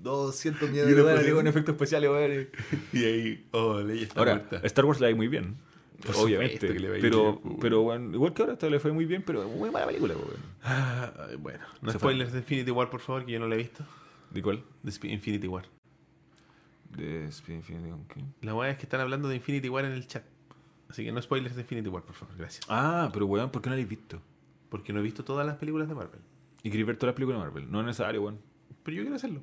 200 0.01 0.69
millones 0.69 0.91
Y 0.91 0.95
de 0.95 1.01
cosa- 1.03 1.33
con 1.33 1.47
efectos 1.47 1.73
especiales, 1.73 2.09
weón. 2.09 2.47
Y 2.93 3.03
ahí, 3.03 3.47
oh, 3.51 3.79
Leia 3.81 4.03
está 4.03 4.19
Ahora, 4.19 4.35
muerta. 4.35 4.61
Star 4.65 4.85
Wars 4.85 4.99
la 5.01 5.07
hay 5.07 5.13
muy 5.13 5.27
bien. 5.27 5.57
Por 6.05 6.15
obviamente. 6.15 6.67
que 6.71 6.79
le 6.79 6.89
va 6.89 6.95
pero, 7.01 7.41
bien, 7.43 7.57
pero, 7.59 7.95
igual 8.13 8.33
que 8.33 8.43
ahora, 8.43 8.53
esta 8.53 8.69
le 8.69 8.79
fue 8.79 8.93
muy 8.93 9.05
bien, 9.05 9.23
pero 9.25 9.47
muy 9.49 9.69
mala 9.71 9.87
película, 9.87 10.13
weón. 10.15 10.37
Ah, 10.63 11.11
bueno, 11.39 11.59
no 11.81 11.91
Se 11.91 11.99
fue. 11.99 12.11
spoilers 12.13 12.31
de 12.31 12.39
Infinity 12.39 12.71
War, 12.71 12.89
por 12.89 13.01
favor, 13.01 13.25
que 13.25 13.33
yo 13.33 13.39
no 13.39 13.47
la 13.47 13.55
he 13.55 13.57
visto. 13.57 13.83
¿De 14.29 14.41
cuál? 14.41 14.63
De 14.83 14.91
Infinity 15.11 15.47
War. 15.47 15.65
De 16.95 17.25
Speed 17.27 17.55
Infinity, 17.55 17.89
¿qué? 18.13 18.23
La 18.41 18.55
weá 18.55 18.69
es 18.71 18.77
que 18.77 18.83
están 18.83 19.01
hablando 19.01 19.27
de 19.27 19.35
Infinity 19.35 19.67
War 19.67 19.83
en 19.85 19.91
el 19.91 20.07
chat. 20.07 20.23
Así 20.87 21.03
que 21.03 21.11
no 21.11 21.21
spoilers 21.21 21.55
de 21.55 21.61
Infinity 21.63 21.89
War, 21.89 22.03
por 22.03 22.15
favor, 22.15 22.33
gracias. 22.37 22.65
Ah, 22.69 23.09
pero 23.11 23.25
weón, 23.25 23.49
¿por 23.51 23.61
qué 23.61 23.69
no 23.69 23.75
la 23.75 23.81
habéis 23.81 23.89
visto? 23.89 24.21
Porque 24.69 24.93
no 24.93 24.99
he 24.99 25.03
visto 25.03 25.23
todas 25.23 25.45
las 25.45 25.55
películas 25.57 25.87
de 25.87 25.95
Marvel. 25.95 26.19
Y 26.63 26.69
queréis 26.69 26.87
ver 26.87 26.97
todas 26.97 27.13
las 27.13 27.15
películas 27.15 27.39
de 27.41 27.45
Marvel. 27.45 27.71
No 27.71 27.79
es 27.79 27.85
necesario, 27.85 28.21
weón. 28.23 28.39
Pero 28.83 28.97
yo 28.97 29.03
quiero 29.03 29.15
hacerlo. 29.15 29.41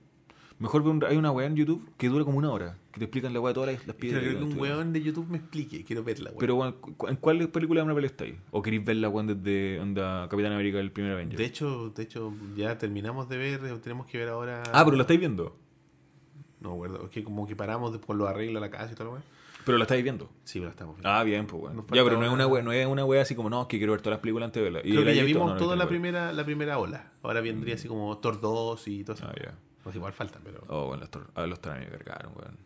Mejor 0.59 0.83
ver 0.85 0.93
un- 0.93 1.05
hay 1.05 1.17
una 1.17 1.33
weá 1.33 1.47
en 1.49 1.57
YouTube 1.57 1.85
que 1.97 2.09
dura 2.09 2.25
como 2.25 2.39
una 2.39 2.51
hora. 2.51 2.77
Que 2.93 3.01
te 3.01 3.05
explican 3.07 3.33
la 3.33 3.41
weá 3.41 3.51
de 3.51 3.55
todas 3.55 3.73
las, 3.75 3.87
las 3.89 3.97
Quiero 3.97 4.21
piedras. 4.21 4.39
que 4.39 4.45
un 4.45 4.59
weón 4.59 4.93
de 4.93 5.03
YouTube 5.03 5.27
me 5.29 5.39
explique. 5.39 5.83
Quiero 5.85 6.05
verla, 6.05 6.31
weón. 6.31 6.39
Pero, 6.39 6.55
weón, 6.57 6.77
¿en 7.09 7.17
cuál 7.17 7.49
película 7.49 7.81
de 7.81 7.87
Marvel 7.87 8.05
estáis? 8.05 8.37
¿O 8.53 8.63
queréis 8.63 8.85
verla, 8.85 9.09
weón, 9.09 9.27
desde 9.27 9.81
onda 9.81 10.29
Capitán 10.29 10.53
América, 10.53 10.79
el 10.79 10.93
primer 10.93 11.13
Avenger? 11.13 11.37
de 11.39 11.45
hecho, 11.45 11.91
de 11.91 12.03
hecho, 12.05 12.33
ya 12.57 12.79
terminamos 12.79 13.29
de 13.29 13.37
ver. 13.37 13.65
eh, 13.65 13.79
Tenemos 13.83 14.07
que 14.07 14.19
ver 14.19 14.29
ahora. 14.29 14.63
Ah, 14.73 14.85
pero 14.85 14.97
la 14.97 15.03
estáis 15.03 15.19
viendo. 15.19 15.57
No, 16.61 16.73
acuerdo. 16.75 17.05
Es 17.05 17.11
que 17.11 17.25
como 17.25 17.47
que 17.47 17.57
paramos 17.57 17.93
de- 17.93 18.01
con 18.01 18.17
los 18.17 18.29
arreglos 18.29 18.57
a 18.59 18.61
la 18.67 18.71
casa 18.71 18.93
y 18.93 18.95
todo 18.95 19.07
lo 19.07 19.11
weón. 19.15 19.25
Pero 19.65 19.79
la 19.79 19.85
estáis 19.85 20.03
viendo. 20.03 20.31
Sí, 20.45 20.59
pero 20.59 20.67
la 20.67 20.71
estamos 20.71 20.97
viendo. 20.97 21.09
Ah, 21.11 21.23
bien, 21.25 21.47
pues. 21.47 21.75
Nos 21.75 21.87
Ya, 21.87 22.05
pero 22.05 22.19
no 22.19 22.27
es 22.27 22.33
una 22.33 22.47
weá, 22.47 22.63
no 22.63 22.73
es 22.73 22.87
una 22.87 23.05
weá 23.05 23.23
así 23.23 23.35
como, 23.35 23.49
no, 23.51 23.63
es 23.63 23.69
que 23.69 23.79
quiero 23.79 23.93
ver 23.93 24.03
todas 24.03 24.17
las 24.17 24.21
películas 24.21 24.47
antes 24.49 24.61
de 24.63 24.65
verla. 24.71 24.81
¿Y 24.87 24.93
Creo 24.93 25.05
que 25.05 25.15
ya 25.15 25.23
vimos 25.25 25.47
No, 25.47 25.55
no, 25.55 25.59
toda 25.59 25.77
la 25.77 25.89
primera, 25.89 26.33
la 26.33 26.45
primera 26.45 26.79
ola. 26.79 27.13
Ahora 27.23 27.41
vendría 27.41 27.75
así 27.75 27.89
como 27.89 28.19
Thor 28.19 28.41
2 28.41 28.89
y 28.89 29.05
todo 29.05 29.17
eso. 29.17 29.27
Ah, 29.27 29.35
ya. 29.43 29.55
Pues 29.83 29.97
igual 29.97 30.13
faltan, 30.13 30.43
pero. 30.45 30.63
Oh, 30.69 30.87
bueno, 30.87 31.03
los, 31.03 31.11
tor- 31.11 31.31
ah, 31.35 31.47
los 31.47 31.59
me 31.63 31.87
cargaron, 31.89 32.33
weón. 32.37 32.59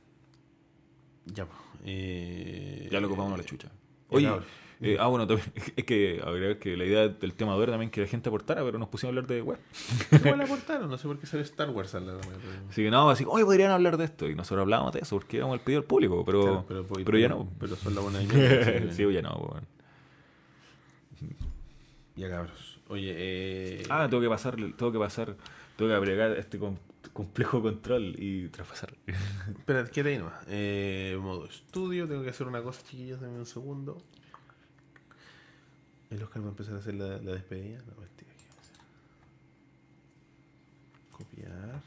Ya, 1.27 1.47
pues. 1.47 1.59
Eh... 1.85 2.89
Ya 2.91 3.01
lo 3.01 3.07
ocupamos 3.09 3.35
a 3.35 3.37
la 3.37 3.45
chucha. 3.45 3.69
Oye. 4.09 4.31
Eh, 4.81 4.97
ah, 5.01 5.07
bueno, 5.09 5.27
también, 5.27 5.51
es 5.77 5.85
que 5.85 6.21
agregar 6.25 6.59
que 6.59 6.77
la 6.77 6.85
idea 6.85 7.09
del 7.09 7.35
tema 7.35 7.53
de 7.53 7.59
ahora 7.59 7.73
también 7.73 7.91
que 7.91 8.01
la 8.01 8.07
gente 8.07 8.29
aportara, 8.29 8.63
pero 8.65 8.79
nos 8.79 8.89
pusimos 8.89 9.09
a 9.09 9.19
hablar 9.19 9.27
de 9.27 9.43
web. 9.43 9.59
Igual 10.13 10.39
la 10.39 10.45
aportaron, 10.45 10.89
no 10.89 10.99
sé 10.99 11.09
por 11.09 11.19
qué 11.19 11.27
sale 11.27 11.43
Star 11.43 11.71
Wars 11.71 11.95
al 11.95 12.07
lado. 12.07 12.21
Así 12.71 12.83
que 12.83 12.91
no, 12.91 13.11
así, 13.11 13.25
hoy 13.27 13.45
podrían 13.45 13.71
hablar 13.73 13.97
de 13.97 14.05
esto. 14.05 14.29
Y 14.29 14.35
nosotros 14.35 14.63
hablábamos 14.63 14.93
de 14.93 15.01
eso 15.01 15.17
porque 15.17 15.39
éramos 15.39 15.55
el 15.55 15.61
pedido 15.61 15.81
del 15.81 15.89
público, 15.89 16.25
pero, 16.25 16.41
Claro, 16.41 16.65
pero, 16.69 17.05
pero, 17.05 17.19
ya 17.19 17.29
no. 17.29 17.49
Pero 17.59 17.77
son 17.77 17.95
la 17.95 18.01
buena 18.01 18.19
de 18.21 18.27
mierda, 18.27 18.93
sí, 18.93 19.13
ya 19.13 19.23
no, 19.23 19.31
weón. 19.31 19.67
Ya 22.17 22.29
cabros. 22.29 22.81
Oye, 22.89 23.15
eh... 23.17 23.83
Ah, 23.91 24.07
tengo 24.09 24.23
que 24.23 24.29
pasar, 24.29 24.57
tengo 24.57 24.91
que 24.93 24.99
pasar, 24.99 25.37
tengo 25.77 25.91
que 25.91 25.97
agregar 25.97 26.33
este 26.33 26.59
com- 26.59 26.79
complejo 27.13 27.63
control 27.63 28.15
y 28.19 28.49
traspasar. 28.49 28.93
Espera, 29.07 29.85
quédate 29.87 30.11
ahí 30.11 30.19
nomás. 30.19 30.45
Eh, 30.49 31.17
modo 31.21 31.47
estudio, 31.47 32.09
tengo 32.09 32.23
que 32.23 32.31
hacer 32.31 32.47
una 32.47 32.63
cosa, 32.63 32.83
chiquillos, 32.85 33.21
denme 33.21 33.39
un 33.39 33.47
segundo. 33.47 34.03
El 36.11 36.23
Oscar 36.23 36.43
va 36.43 36.47
a 36.47 36.51
empezar 36.51 36.75
a 36.75 36.79
hacer 36.79 36.95
la, 36.95 37.19
la 37.19 37.33
despedida. 37.33 37.79
No, 37.87 38.01
mentira, 38.01 38.31
¿qué 38.37 38.45
va 38.49 38.57
a 38.57 38.61
hacer? 38.61 38.81
Copiar. 41.13 41.81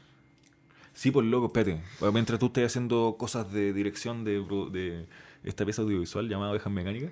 Sí, 0.92 1.10
pues 1.10 1.26
loco, 1.26 1.46
espérate. 1.46 1.82
Mientras 2.12 2.38
tú 2.38 2.46
estés 2.46 2.66
haciendo 2.66 3.16
cosas 3.18 3.50
de 3.52 3.72
dirección 3.72 4.24
de, 4.24 4.40
de 4.70 5.06
esta 5.42 5.64
pieza 5.64 5.82
audiovisual 5.82 6.28
llamada 6.28 6.52
Ovejas 6.52 6.72
Mecánicas, 6.72 7.10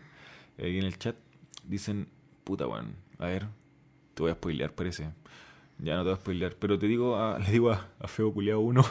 ahí 0.58 0.78
en 0.78 0.84
el 0.84 0.98
chat 0.98 1.16
dicen, 1.64 2.08
puta 2.44 2.66
weón, 2.66 2.94
a 3.18 3.26
ver, 3.26 3.46
te 4.14 4.22
voy 4.22 4.30
a 4.30 4.34
spoilear, 4.34 4.72
parece. 4.74 5.10
Ya 5.78 5.96
no 5.96 6.02
te 6.02 6.10
voy 6.10 6.12
a 6.18 6.20
spoilear, 6.20 6.56
pero 6.56 6.78
te 6.78 6.86
digo, 6.86 7.16
a- 7.16 7.38
le 7.38 7.50
digo 7.50 7.70
a, 7.72 7.88
a 7.98 8.06
Feo 8.08 8.32
Culeado 8.32 8.60
1 8.60 8.84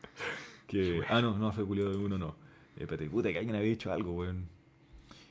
que... 0.66 1.02
Ah, 1.08 1.20
no, 1.22 1.36
no, 1.38 1.48
a 1.48 1.52
Feo 1.52 1.66
Culeado 1.66 1.98
1 1.98 2.18
no. 2.18 2.28
Eh, 2.76 2.82
espérate, 2.82 3.08
puta, 3.08 3.30
que 3.32 3.38
alguien 3.38 3.56
había 3.56 3.70
dicho 3.70 3.92
algo, 3.92 4.12
weón. 4.12 4.48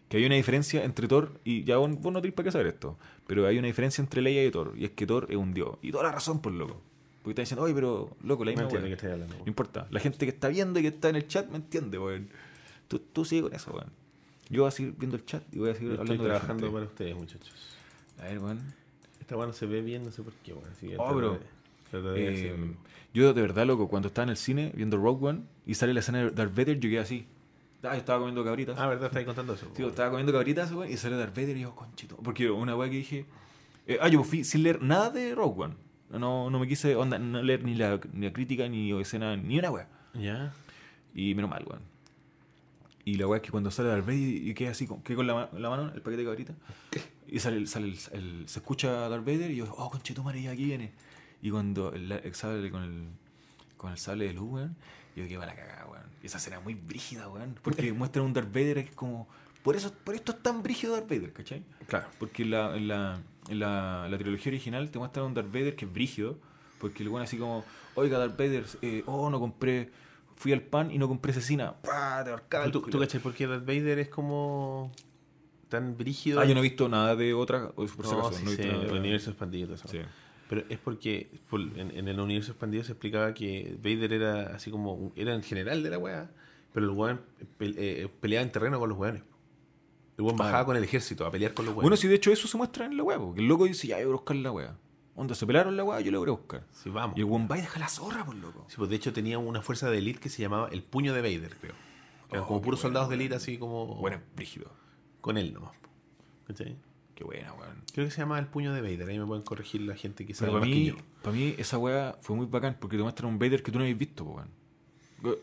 Que 0.10 0.18
hay 0.18 0.26
una 0.26 0.36
diferencia 0.36 0.84
entre 0.84 1.08
Thor 1.08 1.40
y 1.44 1.64
ya 1.64 1.78
vos, 1.78 1.90
vos 2.00 2.14
no 2.14 2.22
tenés 2.22 2.36
para 2.36 2.46
qué 2.46 2.52
saber 2.52 2.68
esto, 2.68 2.98
pero 3.26 3.48
hay 3.48 3.58
una 3.58 3.68
diferencia 3.68 4.02
entre 4.02 4.22
Leia 4.22 4.46
y 4.46 4.52
Thor, 4.52 4.74
y 4.78 4.86
es 4.86 4.92
que 4.92 5.08
Thor 5.08 5.26
es 5.30 5.36
un 5.36 5.54
dios. 5.54 5.78
Y 5.82 5.92
toda 5.92 6.04
la 6.04 6.12
razón, 6.12 6.42
por 6.42 6.54
loco. 6.54 6.80
Porque 7.24 7.32
están 7.32 7.44
diciendo, 7.44 7.64
oye, 7.64 7.74
pero 7.74 8.16
loco, 8.24 8.46
la 8.46 8.52
No 8.52 8.58
misma 8.58 8.64
entiendo 8.64 8.74
weá". 8.76 8.82
de 8.84 8.88
qué 8.90 8.94
estoy 8.94 9.12
hablando. 9.12 9.36
No 9.36 9.48
importa. 9.48 9.88
La 9.90 10.00
gente 10.00 10.26
que 10.26 10.30
está 10.32 10.48
viendo 10.50 10.80
y 10.80 10.84
que 10.84 10.90
está 10.90 11.10
en 11.10 11.16
el 11.16 11.28
chat 11.28 11.50
me 11.50 11.58
entiende, 11.58 11.98
weón. 11.98 12.30
Tú, 12.88 13.00
tú 13.00 13.26
sigue 13.26 13.42
con 13.42 13.54
eso, 13.56 13.72
weón. 13.72 13.90
Yo 14.50 14.62
voy 14.62 14.68
a 14.68 14.72
seguir 14.72 14.94
viendo 14.96 15.18
el 15.18 15.26
chat 15.26 15.42
y 15.52 15.58
voy 15.58 15.72
a 15.72 15.74
seguir 15.74 15.90
Yo 15.90 15.94
estoy 15.96 16.02
hablando 16.04 16.24
de 16.24 16.30
la 16.30 16.36
trabajando 16.36 16.62
gente. 16.68 16.74
para 16.76 16.86
ustedes, 16.86 17.16
muchachos. 17.16 17.76
A 18.20 18.24
ver, 18.26 18.38
weón. 18.40 18.60
Esta 19.20 19.36
weá 19.38 19.48
no 19.48 19.54
se 19.54 19.66
ve 19.66 19.82
bien, 19.82 20.04
no 20.04 20.12
sé 20.12 20.22
por 20.22 20.34
qué, 20.34 20.54
weón. 20.54 20.70
Así 20.72 20.88
que 20.88 20.96
Oh, 21.00 21.16
bro. 21.16 21.40
de- 21.92 22.02
de 22.02 22.48
Eh, 22.52 22.56
yo 23.14 23.34
de 23.34 23.42
verdad, 23.42 23.66
loco, 23.66 23.88
cuando 23.88 24.10
estaba 24.10 24.24
en 24.26 24.30
el 24.30 24.38
cine 24.38 24.72
viendo 24.76 24.98
Rogue 24.98 25.26
One 25.30 25.42
y 25.66 25.74
sale 25.74 25.96
la 25.96 26.02
escena 26.02 26.20
de 26.26 26.30
Darth 26.30 26.54
Vader, 26.56 26.80
yo 26.80 26.90
quedé 26.92 27.00
así. 27.00 27.26
Ah, 27.84 27.96
estaba 27.98 28.20
comiendo 28.20 28.44
cabritas. 28.44 28.78
Ah, 28.80 28.88
¿verdad? 28.88 29.08
Estáis 29.08 29.26
contando 29.26 29.54
eso. 29.54 29.68
Tío, 29.68 29.90
estaba 29.90 30.10
comiendo 30.10 30.34
cabritas, 30.34 30.72
weón, 30.72 30.92
y 30.92 30.98
sale 30.98 31.18
Darth 31.18 31.36
Vader 31.36 31.58
y 31.58 31.62
yo, 31.62 31.76
conchito. 31.76 32.18
Porque 32.18 32.50
una 32.50 32.76
weá 32.76 32.90
que 32.90 32.98
dije. 32.98 33.26
eh, 33.88 33.98
ah, 34.02 34.08
yo 34.08 34.24
fui 34.24 34.44
sin 34.44 34.64
leer 34.64 34.82
nada 34.82 35.10
de 35.12 35.36
Rogue 35.36 35.64
One. 35.66 35.76
No, 36.10 36.50
no 36.50 36.60
me 36.60 36.68
quise 36.68 36.96
onda, 36.96 37.18
no 37.20 37.42
leer 37.44 37.64
ni 37.64 37.76
la, 37.76 38.00
ni 38.14 38.26
la 38.28 38.34
crítica, 38.34 38.68
ni 38.68 38.92
escena, 39.00 39.36
ni 39.38 39.60
una 39.60 39.70
weá. 39.72 39.88
Ya. 40.14 40.54
Y 41.14 41.36
menos 41.36 41.50
mal, 41.52 41.64
weón. 41.68 41.82
Y 43.04 43.16
la 43.16 43.28
weá 43.28 43.38
es 43.38 43.44
que 43.44 43.52
cuando 43.52 43.70
sale 43.70 43.90
Darth 43.90 44.06
Vader 44.06 44.20
y 44.20 44.54
queda 44.56 44.72
así, 44.72 44.88
con, 44.88 45.02
queda 45.04 45.18
con 45.18 45.28
la, 45.28 45.50
la 45.54 45.70
mano, 45.70 45.92
el 45.94 46.02
paquete 46.02 46.18
de 46.18 46.26
cabrita, 46.26 46.54
y 47.28 47.40
sale, 47.40 47.68
sale 47.68 47.88
el, 47.90 47.98
el- 48.14 48.50
se 48.50 48.60
escucha 48.60 49.10
Darth 49.10 49.24
Vader 49.26 49.52
y 49.52 49.58
yo, 49.58 49.66
oh, 49.78 49.92
conchetumare, 49.92 50.42
ya 50.42 50.52
aquí 50.52 50.66
viene. 50.66 50.92
Y 51.42 51.52
cuando 51.52 51.94
el, 51.94 52.20
sale 52.34 52.72
con 52.72 52.82
el, 52.84 53.08
con 53.78 53.92
el 53.92 53.98
sable 54.00 54.26
de 54.26 54.34
luz, 54.34 54.50
weón, 54.54 54.76
yo 55.16 55.24
quedé 55.28 55.38
para 55.38 55.54
la 55.54 55.60
cagada, 55.60 55.86
weón. 55.86 56.05
Esa 56.26 56.38
escena 56.38 56.58
es 56.58 56.64
muy 56.64 56.74
brígida, 56.74 57.28
weón. 57.30 57.58
Porque 57.62 57.94
muestran 57.94 58.26
un 58.26 58.34
Darth 58.34 58.48
Vader 58.52 58.84
que 58.84 58.90
es 58.90 58.96
como. 58.96 59.28
Por 59.64 59.76
eso, 59.76 59.92
por 60.04 60.14
esto 60.16 60.32
es 60.32 60.44
tan 60.44 60.62
brígido 60.64 60.94
Darth 60.94 61.10
Vader, 61.10 61.34
¿cachai? 61.34 61.64
Claro. 61.88 62.08
Porque 62.20 62.46
la, 62.46 62.76
la, 62.80 63.20
la, 63.50 64.08
la 64.10 64.18
trilogía 64.18 64.52
original 64.52 64.90
te 64.92 65.00
muestran 65.00 65.26
un 65.26 65.34
Darth 65.34 65.48
Vader 65.52 65.76
que 65.76 65.86
es 65.86 65.94
brígido. 65.94 66.38
Porque 66.80 67.04
el 67.04 67.10
bueno 67.10 67.24
así 67.24 67.38
como, 67.38 67.64
oiga 67.96 68.18
Darth 68.20 68.38
Vader, 68.38 68.66
eh, 68.82 69.04
oh, 69.08 69.30
no 69.30 69.40
compré, 69.40 69.90
fui 70.36 70.52
al 70.52 70.62
pan 70.62 70.92
y 70.92 70.98
no 70.98 71.08
compré 71.08 71.32
cecina. 71.34 71.74
¡Pah! 71.82 72.24
Te 72.24 72.30
ahorcaba 72.32 72.66
el 72.66 72.72
¿Tú, 72.72 72.82
tú 72.82 73.00
cachai 73.00 73.20
por 73.22 73.34
qué 73.34 73.48
Darth 73.48 73.66
Vader 73.66 73.98
es 74.00 74.10
como 74.10 74.92
tan 75.70 75.96
brígido? 75.98 76.40
Ah, 76.40 76.46
yo 76.46 76.54
no 76.54 76.60
he 76.60 76.64
visto 76.64 76.88
nada 76.90 77.16
de 77.16 77.34
otra, 77.34 77.70
por 77.70 77.88
si 77.90 77.98
No, 77.98 78.20
acaso, 78.20 78.34
sí 78.34 78.44
no 78.44 78.52
he 78.52 78.56
visto 78.56 78.72
nada 78.72 78.84
el 78.84 78.92
de- 78.92 79.00
universo 79.00 79.30
expandido. 79.32 79.78
Sí. 79.78 80.00
Pero 80.56 80.68
es 80.70 80.80
porque 80.80 81.30
por- 81.50 81.60
en, 81.62 81.92
en 81.92 82.08
el 82.08 82.20
universo 82.20 82.52
expandido 82.52 82.84
se 82.84 82.94
explicaba 82.94 83.34
que 83.34 83.76
Vader 83.84 84.14
era 84.14 84.56
así 84.56 84.72
como. 84.72 85.12
Era 85.16 85.34
el 85.36 85.44
general 85.44 85.84
de 85.84 85.90
la 85.90 85.98
weá, 85.98 86.32
pero 86.74 86.86
el 86.86 86.92
weón 86.98 87.22
eh, 87.60 88.08
peleaba 88.22 88.44
en 88.44 88.52
terreno 88.52 88.80
con 88.80 88.88
los 88.90 88.98
weones. 88.98 89.24
El 90.18 90.24
weón 90.24 90.38
bajaba 90.38 90.60
Ah. 90.62 90.66
con 90.66 90.78
el 90.78 90.84
ejército 90.84 91.26
a 91.26 91.32
pelear 91.32 91.54
con 91.54 91.66
los 91.66 91.74
weones. 91.74 91.84
Bueno, 91.84 91.98
sí, 91.98 92.08
de 92.08 92.16
hecho 92.16 92.32
eso 92.32 92.48
se 92.48 92.56
muestra 92.58 92.86
en 92.86 92.96
la 92.96 93.04
weá, 93.04 93.20
porque 93.20 93.42
el 93.42 93.48
loco 93.48 93.66
dice, 93.66 93.88
ya, 93.88 94.00
yo 94.00 94.06
voy 94.06 94.14
a 94.14 94.16
buscar 94.18 94.38
la 94.38 94.52
weá. 94.52 94.78
Onda, 95.18 95.36
se 95.36 95.46
pelaron 95.46 95.76
la 95.76 95.84
weá, 95.84 96.00
yo 96.02 96.12
la 96.12 96.20
voy 96.20 96.30
a 96.30 96.32
buscar. 96.32 96.64
Sí, 96.72 96.90
vamos. 96.90 97.18
Y 97.18 97.22
el 97.22 97.26
weón 97.26 97.48
va 97.52 97.58
y 97.58 97.62
deja 97.62 97.80
la 97.80 97.88
zorra, 97.90 98.26
por 98.26 98.36
loco. 98.36 98.66
Sí, 98.70 98.76
pues 98.78 98.90
de 98.90 98.96
hecho 98.96 99.12
tenía 99.12 99.38
una 99.40 99.62
fuerza 99.62 99.90
de 99.90 99.98
élite 99.98 100.20
que 100.22 100.30
se 100.30 100.42
llamaba 100.42 100.70
el 100.72 100.84
puño 100.84 101.14
de 101.14 101.22
Vader, 101.22 101.56
creo. 101.60 101.74
Eran 102.32 102.44
Oh, 102.44 102.48
como 102.48 102.62
puros 102.62 102.80
bueno, 102.80 102.82
soldados 102.82 103.10
de 103.10 103.14
weón. 103.16 103.22
élite, 103.22 103.36
así 103.36 103.58
como. 103.58 103.96
Bueno, 103.96 104.22
brígido. 104.36 104.72
Con 105.22 105.38
él 105.38 105.54
nomás. 105.54 105.74
¿Cachai? 106.48 106.78
Qué 107.16 107.24
buena, 107.24 107.54
weón. 107.54 107.82
Creo 107.94 108.06
que 108.06 108.12
se 108.12 108.20
llama 108.20 108.38
el 108.40 108.48
puño 108.48 108.74
de 108.74 108.82
Vader. 108.82 109.08
Ahí 109.10 109.18
me 109.18 109.26
pueden 109.26 109.44
corregir 109.44 109.82
la 109.82 109.96
gente 109.96 110.26
que 110.26 110.34
sabe 110.34 110.52
para 110.52 110.60
más 110.62 110.70
que 110.70 110.76
mí, 110.76 110.86
yo. 110.88 110.96
para 111.24 111.36
mí 111.36 111.56
esa 111.58 111.78
weá 111.78 112.18
fue 112.22 112.36
muy 112.36 112.46
bacán 112.46 112.78
porque 112.80 112.98
te 112.98 113.04
muestran 113.04 113.32
un 113.32 113.40
Vader 113.40 113.64
que 113.64 113.72
tú 113.72 113.78
no 113.80 113.84
habías 113.86 113.98
visto, 113.98 114.24
weón. 114.26 114.50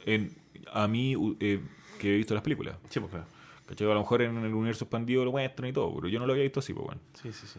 En- 0.07 0.37
a 0.73 0.87
mí, 0.87 1.17
eh, 1.41 1.61
que 1.99 2.15
he 2.15 2.17
visto 2.19 2.35
las 2.35 2.43
películas. 2.43 2.77
Sí, 2.91 3.01
pues 3.01 3.11
claro. 3.11 3.27
¿Cachai? 3.67 3.91
A 3.91 3.95
lo 3.95 4.01
mejor 4.01 4.23
en 4.23 4.37
el 4.37 4.53
universo 4.55 4.85
expandido 4.85 5.25
lo 5.25 5.33
muestran 5.33 5.71
y 5.71 5.73
todo, 5.73 5.95
pero 5.95 6.09
yo 6.09 6.19
no 6.21 6.27
lo 6.27 6.33
había 6.33 6.45
visto 6.45 6.61
así, 6.61 6.73
pues, 6.75 6.87
weón. 6.87 7.01
Sí, 7.15 7.33
sí, 7.33 7.47
sí. 7.47 7.59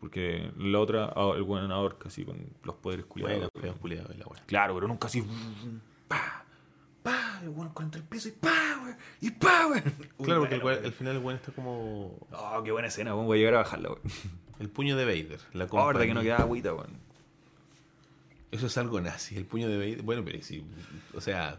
Porque 0.00 0.50
la 0.58 0.80
otra, 0.80 1.12
el 1.36 1.42
weón 1.42 1.70
ahorca 1.70 2.08
así 2.08 2.24
con 2.24 2.36
los 2.64 2.74
poderes 2.76 3.06
culiados. 3.06 3.36
Bueno, 3.38 3.50
feos 3.60 3.76
culiados 3.78 4.16
la 4.18 4.26
weá. 4.26 4.42
Claro, 4.46 4.74
pero 4.74 4.88
nunca 4.88 5.06
así. 5.06 5.22
¡Pa! 6.08 6.44
¡Pa! 7.02 7.40
El 7.42 7.48
weón 7.50 7.70
contra 7.70 8.00
el 8.00 8.06
piso 8.06 8.28
y 8.28 8.32
¡pa! 8.32 8.96
Y 9.20 9.30
¡pa! 9.30 9.68
Claro, 10.22 10.40
porque 10.40 10.54
el 10.56 10.66
al 10.86 10.92
final 10.92 11.16
el 11.16 11.22
weón 11.22 11.36
está 11.38 11.52
como. 11.52 12.16
Oh, 12.32 12.62
qué 12.64 12.70
buena 12.72 12.88
escena, 12.88 13.14
weón. 13.14 13.26
Voy 13.26 13.38
a 13.38 13.40
llegar 13.40 13.54
a 13.54 13.58
bajarla, 13.58 13.88
weón. 13.90 14.00
El 14.60 14.68
puño 14.68 14.96
de 14.96 15.04
Vader. 15.04 15.40
La 15.52 15.64
Oh, 15.70 15.86
verdad 15.86 16.02
que 16.02 16.08
compañía. 16.08 16.14
no 16.14 16.20
queda 16.22 16.36
agüita, 16.36 16.74
weón. 16.74 16.90
Eso 18.52 18.66
es 18.66 18.78
algo 18.78 19.00
nazi. 19.00 19.36
El 19.36 19.46
puño 19.46 19.68
de 19.68 19.76
Vader. 19.78 20.02
Bueno, 20.02 20.22
pero 20.24 20.42
sí. 20.42 20.64
O 21.14 21.20
sea. 21.20 21.58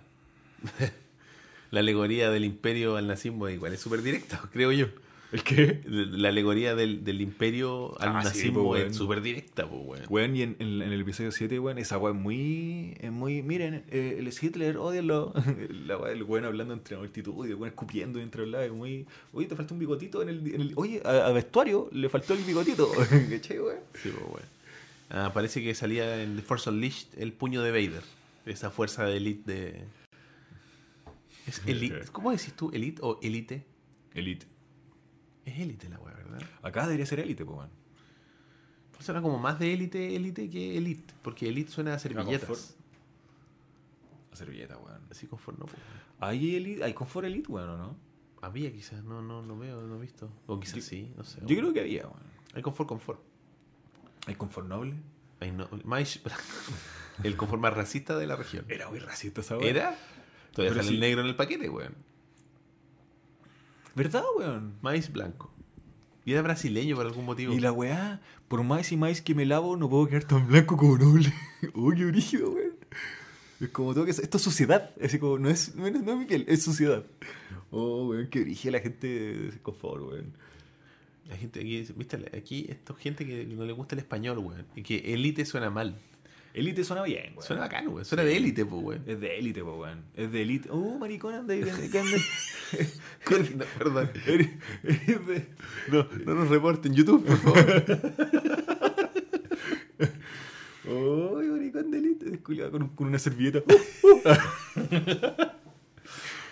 la 1.71 1.79
alegoría 1.79 2.29
del 2.29 2.45
imperio 2.45 2.95
al 2.97 3.07
nazismo 3.07 3.49
igual 3.49 3.73
es 3.73 3.81
súper 3.81 4.01
directa, 4.01 4.41
creo 4.53 4.71
yo. 4.71 4.87
¿El 5.34 5.43
qué? 5.43 5.81
La 5.85 6.30
alegoría 6.30 6.76
del, 6.76 7.03
del 7.03 7.19
imperio 7.19 7.99
al 7.99 8.10
Ah, 8.10 8.22
sí, 8.22 8.27
nazismo 8.27 8.68
pues, 8.68 8.91
es 8.91 8.95
súper 8.95 9.19
directa, 9.22 9.68
pues, 9.68 9.81
weón. 9.84 10.05
Weón, 10.07 10.35
y 10.35 10.43
en, 10.43 10.55
en- 10.60 10.81
en 10.81 10.93
el 10.93 11.01
episodio 11.01 11.31
7, 11.31 11.57
weón, 11.60 11.80
esa 11.80 11.97
weón 11.97 12.18
es 12.18 12.23
muy, 12.23 12.97
es 13.01 13.11
muy. 13.11 13.41
Miren, 13.41 13.84
eh, 13.89 14.23
es 14.26 14.43
Hitler, 14.43 14.77
odienlo. 14.77 15.34
La 15.88 15.97
weón, 15.97 16.15
el 16.18 16.23
weón 16.23 16.45
hablando 16.45 16.73
entre 16.76 16.97
multitud 16.97 17.45
y 17.47 17.49
el 17.49 17.55
weón 17.55 17.69
escupiendo 17.69 18.19
entre 18.22 18.43
los 18.43 18.51
lados. 18.51 18.68
es 18.68 18.73
Muy. 18.73 19.07
Oye, 19.34 19.47
te 19.47 19.55
falta 19.55 19.73
un 19.73 19.80
bigotito 19.80 20.22
en 20.22 20.30
el. 20.30 20.53
en 20.53 20.61
el- 20.61 20.73
oye, 20.76 21.01
a, 21.03 21.26
a 21.26 21.31
vestuario 21.31 21.89
le 21.91 22.07
faltó 22.10 22.35
el 22.35 22.43
bigotito. 22.43 22.88
¿Cachai, 23.30 23.60
weón? 23.60 23.80
Sí, 24.01 24.10
pues, 24.14 24.23
weón. 24.26 24.53
Ah, 25.10 25.31
parece 25.34 25.64
que 25.64 25.73
salía 25.73 26.22
en 26.22 26.35
The 26.35 26.43
Force 26.43 26.69
Unleashed 26.69 27.07
el 27.18 27.34
puño 27.34 27.61
de 27.64 27.72
Vader. 27.72 28.03
Esa 28.45 28.69
fuerza 28.69 29.05
de 29.05 29.18
elite 29.18 29.51
de. 29.51 29.84
¿Es 31.47 31.61
elite? 31.68 32.01
¿Cómo 32.11 32.30
decís 32.31 32.53
tú? 32.53 32.69
¿Elite 32.72 32.99
o 33.03 33.19
elite? 33.23 33.64
Elite. 34.14 34.45
Es 35.45 35.59
élite 35.59 35.89
la 35.89 35.99
weá, 35.99 36.13
¿verdad? 36.13 36.41
Acá 36.61 36.83
debería 36.83 37.05
ser 37.05 37.19
élite, 37.19 37.45
pues, 37.45 37.57
weón. 37.57 37.69
Suena 38.99 39.21
como 39.21 39.37
más 39.37 39.59
de 39.59 39.73
élite, 39.73 40.15
élite 40.15 40.49
que 40.49 40.77
elite. 40.77 41.13
Porque 41.21 41.49
elite 41.49 41.69
suena 41.69 41.93
a 41.95 41.99
servilletas. 41.99 42.75
La 44.31 44.37
servilleta, 44.37 44.77
weón. 44.77 45.01
Así 45.11 45.27
confort 45.27 45.59
no, 45.59 45.65
pues, 45.65 45.77
weón. 45.77 46.31
¿Hay, 46.31 46.55
elite, 46.55 46.83
¿Hay 46.83 46.93
confort 46.93 47.27
elite, 47.27 47.51
weón, 47.51 47.69
o 47.69 47.77
no? 47.77 47.97
Había 48.41 48.71
quizás, 48.71 49.03
no, 49.03 49.21
no, 49.21 49.41
no 49.41 49.57
veo, 49.57 49.81
no 49.81 49.97
he 49.97 50.01
visto. 50.01 50.29
O 50.47 50.59
quizás 50.59 50.83
sí, 50.83 51.13
no 51.17 51.23
sé. 51.23 51.39
Yo 51.45 51.57
creo 51.57 51.73
que 51.73 51.81
había, 51.81 52.03
weón. 52.03 52.23
Hay 52.53 52.61
confort, 52.61 52.87
confort. 52.87 53.19
¿Hay 54.25 54.35
confort 54.35 54.67
noble? 54.67 54.93
Hay 55.41 55.51
no, 55.51 55.67
más, 55.83 56.21
el 57.23 57.35
confort 57.35 57.61
más 57.61 57.73
racista 57.73 58.17
de 58.17 58.27
la 58.27 58.37
región. 58.37 58.65
Era 58.69 58.89
muy 58.89 58.99
racista 58.99 59.41
esa 59.41 59.57
weón. 59.57 59.67
¿Era? 59.67 59.97
Todavía 60.53 60.71
Pero 60.71 60.75
sale 60.75 60.87
sí. 60.87 60.93
el 60.93 60.99
negro 61.01 61.21
en 61.21 61.27
el 61.27 61.35
paquete, 61.35 61.69
weón. 61.69 61.95
¿Verdad, 63.95 64.23
weón? 64.37 64.73
Maíz 64.81 65.11
blanco. 65.11 65.51
Y 66.25 66.31
era 66.31 66.41
brasileño 66.41 66.95
por 66.95 67.05
algún 67.05 67.25
motivo. 67.25 67.53
Y 67.53 67.59
la 67.59 67.71
weá, 67.71 68.21
por 68.47 68.63
más 68.63 68.91
y 68.91 68.97
más 68.97 69.21
que 69.21 69.35
me 69.35 69.45
lavo, 69.45 69.75
no 69.75 69.89
puedo 69.89 70.07
quedar 70.07 70.23
tan 70.23 70.47
blanco 70.47 70.77
como 70.77 70.97
noble. 70.97 71.33
Uy, 71.73 71.95
qué 71.97 72.05
brígido, 72.05 72.51
weón. 72.51 72.73
Es 73.59 73.69
como 73.69 73.93
tengo 73.93 74.05
que 74.05 74.11
Esto 74.11 74.37
es 74.37 74.43
suciedad. 74.43 74.91
Es 74.97 75.17
como, 75.17 75.37
no 75.37 75.49
es, 75.49 75.75
no 75.75 75.85
es, 75.85 76.01
no 76.01 76.13
es 76.13 76.17
mi 76.17 76.25
piel, 76.25 76.45
es 76.47 76.63
suciedad. 76.63 77.03
Oh, 77.71 78.07
weón, 78.07 78.27
qué 78.27 78.41
brígida 78.41 78.71
la 78.71 78.79
gente 78.79 79.07
de 79.07 79.59
confort, 79.61 80.03
weón. 80.03 80.33
La 81.29 81.37
gente 81.37 81.59
aquí, 81.59 81.87
viste, 81.95 82.17
aquí 82.35 82.65
esto 82.69 82.93
es 82.93 82.99
gente 82.99 83.25
que 83.25 83.45
no 83.45 83.65
le 83.65 83.73
gusta 83.73 83.95
el 83.95 83.99
español, 83.99 84.39
weón. 84.39 84.65
Y 84.75 84.81
que 84.81 85.13
élite 85.13 85.45
suena 85.45 85.69
mal. 85.69 85.97
Élite 86.53 86.84
suena 86.84 87.01
bien, 87.01 87.34
weón. 87.34 87.41
Suena 87.43 87.61
bacano, 87.63 87.89
weón. 87.91 88.05
Suena 88.05 88.23
de 88.23 88.38
élite, 88.38 88.63
pues, 88.65 88.84
weón. 88.84 89.03
Es 89.07 89.19
de 89.19 89.39
élite, 89.39 89.63
po, 89.63 89.73
weón. 89.77 90.05
Es 90.13 90.31
de 90.31 90.41
élite. 90.43 90.69
Uh, 90.71 90.99
maricón, 90.99 91.34
anda 91.34 91.53
ahí, 91.55 91.61
No, 93.55 93.65
perdón. 93.80 94.11
No, 95.91 96.07
no 96.25 96.35
nos 96.35 96.49
reporten 96.49 96.93
YouTube, 96.93 97.25
por 97.25 97.38
favor. 97.38 97.84
Uy, 101.38 101.45
maricón 101.47 101.89
de 101.91 101.97
élite. 101.97 102.39
Con, 102.43 102.89
con 102.89 103.07
una 103.07 103.17
servilleta. 103.17 103.63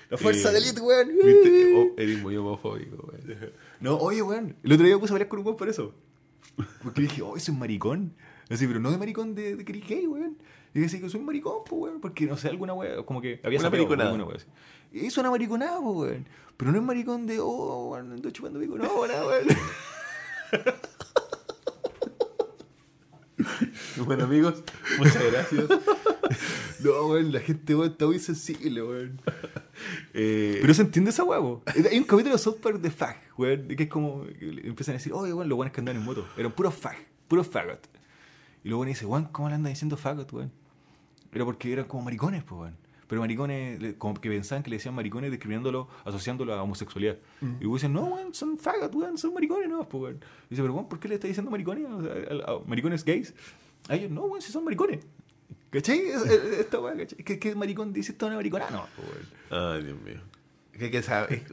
La 0.10 0.18
fuerza 0.18 0.50
Eh, 0.50 0.54
de 0.54 0.58
élite, 0.60 0.82
weón. 0.82 1.10
¿Viste? 1.24 1.74
Oh, 1.76 1.94
eres 1.98 2.20
muy 2.22 2.36
homofóbico, 2.38 3.08
weón. 3.08 3.52
No, 3.80 3.98
oye, 3.98 4.22
weón. 4.24 4.56
El 4.64 4.74
otro 4.74 4.86
día 4.86 4.96
me 4.96 5.00
puse 5.02 5.14
a 5.14 5.16
pelear 5.16 5.30
con 5.30 5.40
un 5.40 5.46
weón 5.46 5.58
por 5.58 5.70
eso. 5.70 5.94
Porque 6.84 7.02
dije, 7.02 7.22
oh, 7.22 7.38
soy 7.38 7.54
un 7.54 7.60
maricón. 7.60 8.14
Así, 8.52 8.68
pero 8.68 8.80
no 8.80 8.92
de 8.92 8.98
maricón 8.98 9.34
de, 9.34 9.56
de 9.56 9.64
gay, 9.64 10.06
weón. 10.08 10.38
Y 10.74 10.80
decía 10.80 11.00
que 11.00 11.10
soy 11.10 11.20
un 11.20 11.26
maricón, 11.26 11.64
pues, 11.66 11.82
weón. 11.82 12.02
Porque, 12.02 12.26
no 12.26 12.38
sé, 12.38 12.50
alguna 12.50 12.74
weón, 12.74 13.04
como 13.06 13.22
que 13.22 13.40
había 13.44 13.60
Una 13.60 13.68
sapeado, 13.68 13.86
mariconada. 13.86 14.10
alguna 14.10 14.26
weón 14.26 14.38
así. 14.38 14.48
Y 14.94 15.06
es 15.06 15.18
una 15.18 15.32
mariconada, 15.32 15.80
pues, 15.82 15.96
weón. 15.96 16.28
Pero 16.58 16.72
no 16.72 16.78
es 16.78 16.84
maricón 16.84 17.26
de, 17.28 17.40
oh, 17.40 17.92
weón, 17.92 18.12
ando 18.12 18.30
chupando 18.32 18.60
pico. 18.60 18.78
No, 18.78 19.08
nada, 19.08 19.26
weón. 19.28 19.48
Bueno, 24.06 24.24
amigos, 24.26 24.64
muchas 24.98 25.32
gracias. 25.32 25.66
No, 26.84 27.08
weón, 27.08 27.32
la 27.32 27.40
gente, 27.40 27.76
weón, 27.76 27.92
está 27.92 28.06
muy 28.08 28.18
sensible, 28.18 28.82
weón. 28.82 29.22
Pero 30.14 30.74
se 30.74 30.82
entiende 30.82 31.12
esa 31.12 31.24
weón. 31.24 31.62
Hay 31.66 31.98
un 31.98 32.06
capítulo 32.06 32.36
de 32.36 32.40
South 32.40 32.58
Park 32.60 32.80
de 32.80 32.90
Fag, 32.90 33.18
weón, 33.38 33.68
que 33.68 33.84
es 33.84 33.90
como, 33.90 34.26
que 34.26 34.62
empiezan 34.64 34.96
a 34.96 34.98
decir, 34.98 35.14
oye, 35.14 35.32
weón, 35.34 35.48
los 35.48 35.58
weones 35.58 35.74
que 35.74 35.82
andan 35.82 35.98
en 35.98 36.04
moto. 36.04 36.28
Eran 36.38 36.52
puro 36.52 36.72
Fag, 36.72 36.98
puro 37.28 37.44
Fagot. 37.44 37.88
Y 38.64 38.70
luego 38.70 38.86
dice, 38.86 39.06
weón, 39.06 39.26
¿cómo 39.26 39.50
le 39.50 39.56
andan 39.56 39.72
diciendo 39.74 39.98
Fagot, 39.98 40.32
weón? 40.34 40.52
Era 41.34 41.46
porque 41.46 41.72
eran 41.72 41.86
como 41.86 42.04
maricones, 42.04 42.44
pues, 42.44 42.60
weón. 42.62 42.76
Pero 43.08 43.20
maricones, 43.22 43.96
como 43.98 44.14
que 44.22 44.30
pensaban 44.30 44.64
que 44.64 44.70
le 44.70 44.78
decían 44.78 44.96
maricones 44.96 45.32
discriminándolo, 45.32 45.90
asociándolo 46.06 46.54
a 46.54 46.62
homosexualidad. 46.64 47.18
Y 47.42 47.66
weón 47.66 47.74
dicen, 47.74 47.94
no, 47.94 48.06
weón, 48.06 48.34
son 48.34 48.58
fagot, 48.58 48.94
weón, 48.96 49.18
son 49.18 49.34
maricones, 49.34 49.70
no, 49.70 49.88
pues, 49.90 50.04
weón. 50.04 50.16
Y 50.16 50.50
dice, 50.52 50.62
pero 50.62 50.74
weón, 50.74 50.88
¿por 50.88 51.00
qué 51.00 51.08
le 51.10 51.16
está 51.16 51.28
diciendo 51.28 51.52
maricones? 51.52 51.86
O 51.90 52.02
sea, 52.02 52.14
a- 52.14 52.52
a- 52.52 52.60
maricones 52.66 53.04
gays. 53.04 53.34
A 53.90 53.96
ellos, 53.96 54.12
no, 54.12 54.24
weón, 54.26 54.42
si 54.42 54.52
son 54.52 54.64
maricones. 54.64 55.06
¿Cachai? 55.72 56.00
Es- 56.08 56.26
es- 56.26 56.60
Esta 56.60 56.80
weón, 56.80 56.98
¿cachai? 57.00 57.18
¿Qué, 57.24 57.40
qué 57.40 57.56
maricón 57.56 57.92
dice 57.94 58.12
esta 58.14 58.28
una 58.28 58.36
maricona? 58.36 58.70
No, 58.70 58.86
pues, 58.96 59.08
weón. 59.10 59.74
Ay, 59.76 59.84
Dios 59.84 60.02
mío. 60.02 60.22
Que, 60.72 60.90
que 60.90 60.98
es, 61.00 61.10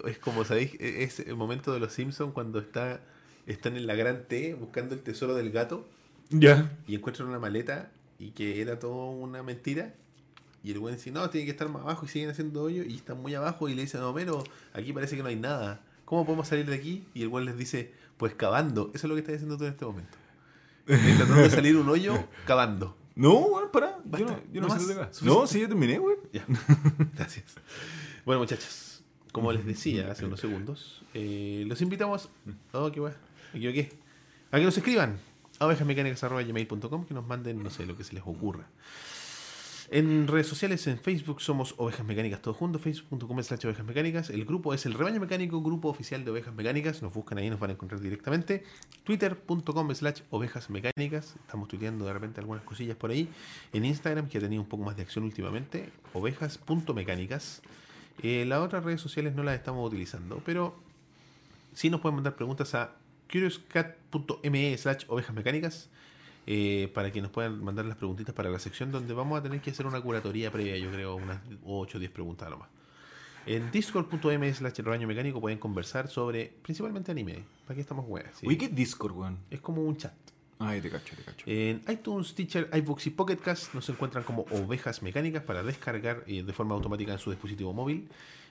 es 0.07 0.19
como, 0.19 0.45
¿sabéis? 0.45 0.75
Es 0.79 1.19
el 1.21 1.35
momento 1.37 1.73
de 1.73 1.81
los 1.81 1.93
Simpsons 1.93 2.33
cuando 2.33 2.61
está, 2.61 3.01
están 3.47 3.77
en 3.77 3.87
la 3.87 3.95
gran 3.97 4.25
T 4.29 4.55
buscando 4.55 4.95
el 4.95 5.01
tesoro 5.03 5.35
del 5.35 5.51
gato 5.51 5.87
Ya. 6.31 6.71
y 6.87 6.95
encuentran 6.95 7.29
una 7.29 7.39
maleta 7.39 7.91
y 8.19 8.31
que 8.31 8.61
era 8.61 8.79
todo 8.79 9.11
una 9.11 9.43
mentira. 9.43 9.95
Y 10.63 10.73
el 10.73 10.81
güey 10.81 10.95
dice, 10.95 11.11
no, 11.13 11.31
tiene 11.31 11.47
que 11.47 11.53
estar 11.53 11.69
más 11.69 11.83
abajo 11.83 12.05
y 12.05 12.09
siguen 12.09 12.31
haciendo 12.31 12.63
hoyo 12.63 12.83
y 12.83 12.97
están 12.97 13.23
muy 13.23 13.35
abajo 13.35 13.69
y 13.69 13.75
le 13.75 13.83
dicen, 13.83 14.01
no, 14.01 14.13
pero 14.13 14.43
aquí 14.73 14.93
parece 14.93 15.17
que 15.17 15.23
no 15.23 15.29
hay 15.29 15.37
nada. 15.37 15.81
¿Cómo 16.05 16.25
podemos 16.25 16.49
salir 16.49 16.67
de 16.67 16.75
aquí? 16.75 17.05
Y 17.15 17.23
el 17.23 17.29
güey 17.29 17.45
les 17.45 17.57
dice, 17.57 17.93
pues 18.17 18.35
cavando. 18.35 18.91
Eso 18.95 19.07
es 19.07 19.09
lo 19.09 19.15
que 19.15 19.21
estás 19.21 19.37
haciendo 19.37 19.57
tú 19.57 19.65
en 19.65 19.71
este 19.71 19.85
momento. 19.85 20.17
Estás 20.87 21.17
tratando 21.17 21.43
de 21.43 21.51
salir 21.51 21.77
un 21.77 21.89
hoyo 21.89 22.29
cavando. 22.47 22.97
No, 23.15 23.35
weón, 23.35 23.71
pará. 23.71 23.99
Yo 24.19 24.27
no, 24.27 24.41
yo 24.53 24.61
no, 24.61 24.69
no 24.69 24.75
más. 24.75 24.87
de 24.87 24.95
acá. 24.95 25.11
No, 25.23 25.47
sí, 25.47 25.61
ya 25.61 25.69
terminé, 25.69 25.99
weón. 25.99 26.19
Ya, 26.33 26.45
gracias. 27.15 27.55
Bueno, 28.25 28.41
muchachos, 28.41 29.03
como 29.33 29.53
les 29.53 29.65
decía 29.65 30.11
hace 30.11 30.25
unos 30.25 30.41
segundos, 30.41 31.03
eh, 31.15 31.65
los 31.67 31.81
invitamos. 31.83 32.29
Oh, 32.73 32.91
qué 32.91 33.01
guay, 33.01 33.15
me 33.53 33.59
equivoqué. 33.59 33.93
A 34.51 34.59
que 34.59 34.65
nos 34.65 34.77
escriban 34.77 35.19
a 35.59 35.67
ovejasmecánicas.gmail.com, 35.67 37.05
que 37.05 37.15
nos 37.15 37.27
manden, 37.27 37.63
no 37.63 37.71
sé, 37.71 37.87
lo 37.87 37.97
que 37.97 38.05
se 38.05 38.15
les 38.15 38.23
ocurra. 38.25 38.67
En 39.91 40.29
redes 40.29 40.47
sociales, 40.47 40.87
en 40.87 40.99
Facebook 40.99 41.41
somos 41.41 41.75
Ovejas 41.79 42.05
Mecánicas 42.05 42.43
todos 42.43 42.59
juntos, 42.59 42.83
facebook.com 42.83 43.43
slash 43.43 43.65
Ovejas 43.65 43.87
Mecánicas. 43.87 44.29
El 44.29 44.45
grupo 44.45 44.75
es 44.75 44.85
el 44.85 44.93
Rebaño 44.93 45.19
Mecánico, 45.19 45.63
grupo 45.63 45.89
oficial 45.89 46.27
de 46.27 46.31
Ovejas 46.31 46.55
Mecánicas. 46.55 47.01
Nos 47.01 47.15
buscan 47.15 47.39
ahí, 47.39 47.49
nos 47.49 47.59
van 47.59 47.71
a 47.71 47.73
encontrar 47.73 47.99
directamente. 47.99 48.65
Twitter.com 49.05 49.95
slash 49.95 50.21
Ovejas 50.29 50.69
Mecánicas. 50.69 51.37
Estamos 51.41 51.69
tuiteando 51.69 52.05
de 52.05 52.13
repente 52.13 52.39
algunas 52.39 52.65
cosillas 52.65 52.99
por 52.99 53.11
ahí. 53.11 53.31
En 53.73 53.87
Instagram, 53.87 54.29
que 54.29 54.37
ha 54.37 54.41
tenido 54.43 54.61
un 54.61 54.69
poco 54.69 54.85
más 54.85 54.95
de 54.95 55.05
acción 55.05 55.25
últimamente, 55.25 55.91
ovejas.mecánicas. 56.13 57.63
Eh, 58.23 58.45
las 58.47 58.59
otras 58.59 58.85
redes 58.85 59.01
sociales 59.01 59.35
no 59.35 59.43
las 59.43 59.55
estamos 59.55 59.87
utilizando, 59.87 60.43
pero 60.45 60.77
sí 61.73 61.89
nos 61.89 62.03
pueden 62.03 62.17
mandar 62.17 62.37
preguntas 62.37 62.75
a 62.75 62.93
curiouscat.me 63.31 64.77
slash 64.79 65.05
ovejas 65.09 65.35
mecánicas 65.35 65.91
eh, 66.47 66.91
para 66.95 67.13
que 67.13 67.21
nos 67.21 67.31
puedan 67.31 67.63
mandar 67.63 67.85
las 67.85 67.97
preguntitas 67.97 68.35
para 68.35 68.49
la 68.49 68.59
sección 68.59 68.91
donde 68.91 69.13
vamos 69.15 69.39
a 69.39 69.43
tener 69.43 69.61
que 69.61 69.71
hacer 69.71 69.87
una 69.87 70.01
curatoría 70.01 70.51
previa, 70.51 70.77
yo 70.79 70.91
creo, 70.91 71.17
unas 71.17 71.41
8 71.65 71.97
o 71.97 72.01
10 72.01 72.11
preguntas 72.11 72.47
a 72.47 72.51
lo 72.51 72.59
más. 72.59 72.69
En 73.47 73.71
discord.m 73.71 74.53
slash 74.53 74.79
rebaño 74.79 75.07
mecánico 75.07 75.41
pueden 75.41 75.59
conversar 75.59 76.09
sobre 76.09 76.52
principalmente 76.62 77.11
anime. 77.12 77.44
¿Para 77.67 77.75
qué 77.75 77.81
estamos 77.81 78.05
weas? 78.09 78.36
sí? 78.39 78.47
Oye, 78.47 78.59
¿qué 78.59 78.65
es 78.67 78.75
Discord, 78.75 79.12
weón? 79.12 79.39
Es 79.51 79.61
como 79.61 79.83
un 79.83 79.97
chat. 79.97 80.15
Ay, 80.59 80.81
te 80.81 80.91
cacho, 80.91 81.15
te 81.15 81.23
cacho. 81.23 81.44
En 81.47 81.83
iTunes, 81.89 82.35
Teacher, 82.35 82.69
iBooks 82.73 83.07
y 83.07 83.11
Pocket 83.11 83.36
Cast 83.36 83.75
nos 83.75 83.89
encuentran 83.89 84.25
como 84.25 84.43
ovejas 84.51 85.02
mecánicas 85.02 85.43
para 85.44 85.62
descargar 85.62 86.25
eh, 86.27 86.43
de 86.43 86.52
forma 86.52 86.75
automática 86.75 87.12
en 87.12 87.19
su 87.19 87.31
dispositivo 87.31 87.73
móvil. 87.73 88.09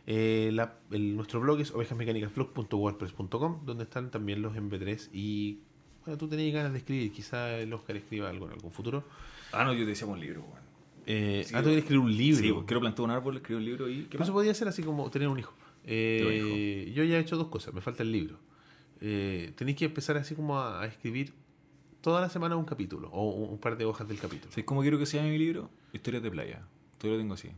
Eh, 0.10 0.52
la- 0.54 0.80
el- 0.92 1.16
nuestro 1.18 1.40
blog 1.42 1.60
es 1.60 1.72
ovejasmecánicasblog.wordpress.com 1.72 3.66
donde 3.66 3.84
están 3.84 4.10
también 4.12 4.42
los 4.42 4.56
MP3 4.56 5.10
y 5.14 5.60
bueno, 6.06 6.18
tú 6.18 6.28
tenías 6.30 6.54
ganas 6.54 6.72
de 6.72 6.78
escribir, 6.80 7.12
quizá 7.12 7.58
el 7.60 7.74
Oscar 7.74 7.98
escriba 7.98 8.30
algo 8.30 8.46
en 8.48 8.54
algún 8.54 8.72
futuro. 8.72 9.04
Ah, 9.52 9.64
no, 9.66 9.74
yo 9.74 9.80
te 9.82 9.88
decía 9.88 10.08
un 10.08 10.20
libro, 10.20 10.42
weón. 10.44 10.66
Eh, 11.06 11.44
Sí, 11.46 11.54
ah, 11.56 11.60
tú 11.60 11.66
quieres 11.66 11.84
escribir 11.84 12.04
un 12.06 12.16
libro. 12.16 12.42
Sí, 12.42 12.54
quiero 12.66 12.80
plantar 12.82 13.04
un 13.06 13.12
árbol, 13.12 13.36
escribir 13.38 13.58
un 13.60 13.66
libro 13.66 13.90
y... 13.90 14.04
¿Qué 14.04 14.08
Pero 14.12 14.24
eso 14.24 14.34
podría 14.34 14.54
ser 14.54 14.68
así 14.70 14.82
como 14.84 15.10
tener 15.12 15.28
un 15.28 15.40
hijo. 15.40 15.54
Eh, 15.86 16.92
Yo 16.96 17.04
ya 17.04 17.18
he 17.18 17.20
hecho 17.20 17.36
dos 17.38 17.48
cosas, 17.48 17.74
me 17.74 17.82
falta 17.82 18.04
el 18.04 18.12
libro. 18.12 18.38
Eh, 19.02 19.52
tenéis 19.56 19.78
que 19.78 19.86
empezar 19.86 20.18
así 20.18 20.36
como 20.36 20.58
a, 20.60 20.82
a 20.82 20.86
escribir 20.86 21.34
toda 22.02 22.20
la 22.22 22.30
semana 22.30 22.56
un 22.56 22.66
capítulo 22.66 23.10
o 23.12 23.30
un, 23.30 23.50
un 23.52 23.58
par 23.58 23.78
de 23.78 23.86
hojas 23.86 24.08
del 24.08 24.18
capítulo. 24.20 24.52
¿Sabes 24.52 24.66
cómo 24.66 24.82
quiero 24.82 24.98
que 24.98 25.06
se 25.06 25.18
llame 25.18 25.32
mi 25.32 25.38
libro? 25.38 25.70
Historias 25.94 26.24
de 26.24 26.32
playa. 26.32 26.66
Todo 26.98 27.12
lo 27.14 27.18
tengo 27.18 27.34
así. 27.36 27.50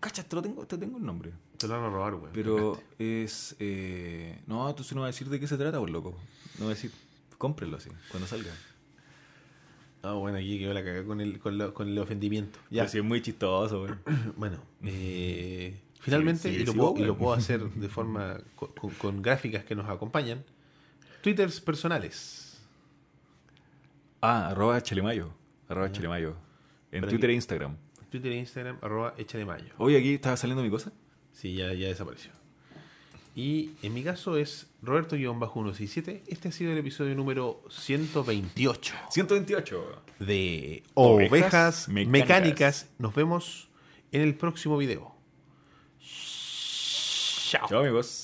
Cacha, 0.00 0.22
te 0.24 0.36
lo 0.36 0.42
tengo, 0.42 0.66
te 0.66 0.76
tengo 0.76 0.98
el 0.98 1.04
nombre. 1.04 1.32
Te 1.56 1.66
lo 1.68 1.74
van 1.74 1.84
a 1.84 1.88
robar, 1.90 2.14
güey. 2.16 2.32
Pero 2.32 2.80
es... 2.98 3.54
Eh... 3.58 4.38
No, 4.46 4.74
tú 4.74 4.82
no 4.94 5.00
vas 5.02 5.08
a 5.08 5.12
decir 5.12 5.28
de 5.28 5.38
qué 5.40 5.46
se 5.46 5.56
trata, 5.56 5.78
por 5.78 5.88
loco. 5.88 6.10
No 6.58 6.66
vas 6.66 6.72
a 6.72 6.74
decir, 6.82 6.90
cómprenlo 7.38 7.76
así, 7.78 7.90
cuando 8.10 8.26
salga. 8.28 8.50
Ah, 10.02 10.12
bueno, 10.12 10.36
aquí 10.36 10.58
quedó 10.58 10.74
la 10.74 10.84
cagada 10.84 11.04
con 11.04 11.20
el, 11.20 11.38
con, 11.38 11.56
lo- 11.56 11.72
con 11.72 11.88
el 11.88 11.98
ofendimiento. 11.98 12.58
Ya, 12.70 12.86
sí, 12.88 12.98
es 12.98 13.04
muy 13.04 13.22
chistoso, 13.22 13.80
güey. 13.82 13.94
bueno. 14.36 14.58
eh, 14.82 15.80
finalmente, 16.00 16.42
Sí, 16.50 16.56
sí, 16.56 16.62
y, 16.62 16.66
lo 16.66 16.72
sí, 16.72 16.78
puedo, 16.78 16.90
bueno. 16.90 17.04
y 17.04 17.08
lo 17.08 17.16
puedo 17.16 17.32
hacer 17.38 17.62
de 17.70 17.88
forma 17.88 18.38
con, 18.98 19.22
gráficas 19.22 19.64
que 19.64 19.74
nos 19.74 19.88
acompañan. 19.88 20.44
Twitters 21.22 21.60
personales. 21.60 22.60
Ah, 24.20 24.48
arroba 24.48 24.82
chelemayo. 24.82 25.30
Arroba 25.68 25.90
chelemayo. 25.90 26.30
En 26.92 27.00
Pero 27.00 27.08
Twitter 27.08 27.30
aquí- 27.30 27.32
e 27.32 27.36
Instagram. 27.36 27.76
Twitter 28.14 28.30
e 28.30 28.38
Instagram, 28.38 28.78
arroba 28.80 29.12
échale 29.18 29.44
mayo. 29.44 29.74
Oye, 29.76 29.98
aquí 29.98 30.14
estaba 30.14 30.36
saliendo 30.36 30.62
mi 30.62 30.70
cosa. 30.70 30.92
Sí, 31.32 31.56
ya, 31.56 31.72
ya 31.72 31.88
desapareció. 31.88 32.30
Y 33.34 33.72
en 33.82 33.92
mi 33.92 34.04
caso 34.04 34.36
es 34.36 34.68
Roberto-167. 34.82 36.22
Este 36.28 36.48
ha 36.48 36.52
sido 36.52 36.70
el 36.70 36.78
episodio 36.78 37.16
número 37.16 37.64
128 37.68 38.94
128. 39.10 40.02
de 40.20 40.84
Ovejas 40.94 41.32
Ovejas 41.32 41.88
Mecánicas. 41.88 42.12
Mecánicas. 42.12 42.88
Nos 42.98 43.12
vemos 43.16 43.68
en 44.12 44.20
el 44.20 44.36
próximo 44.36 44.76
video. 44.76 45.12
Chao. 47.50 47.66
Chao, 47.68 47.80
amigos. 47.80 48.23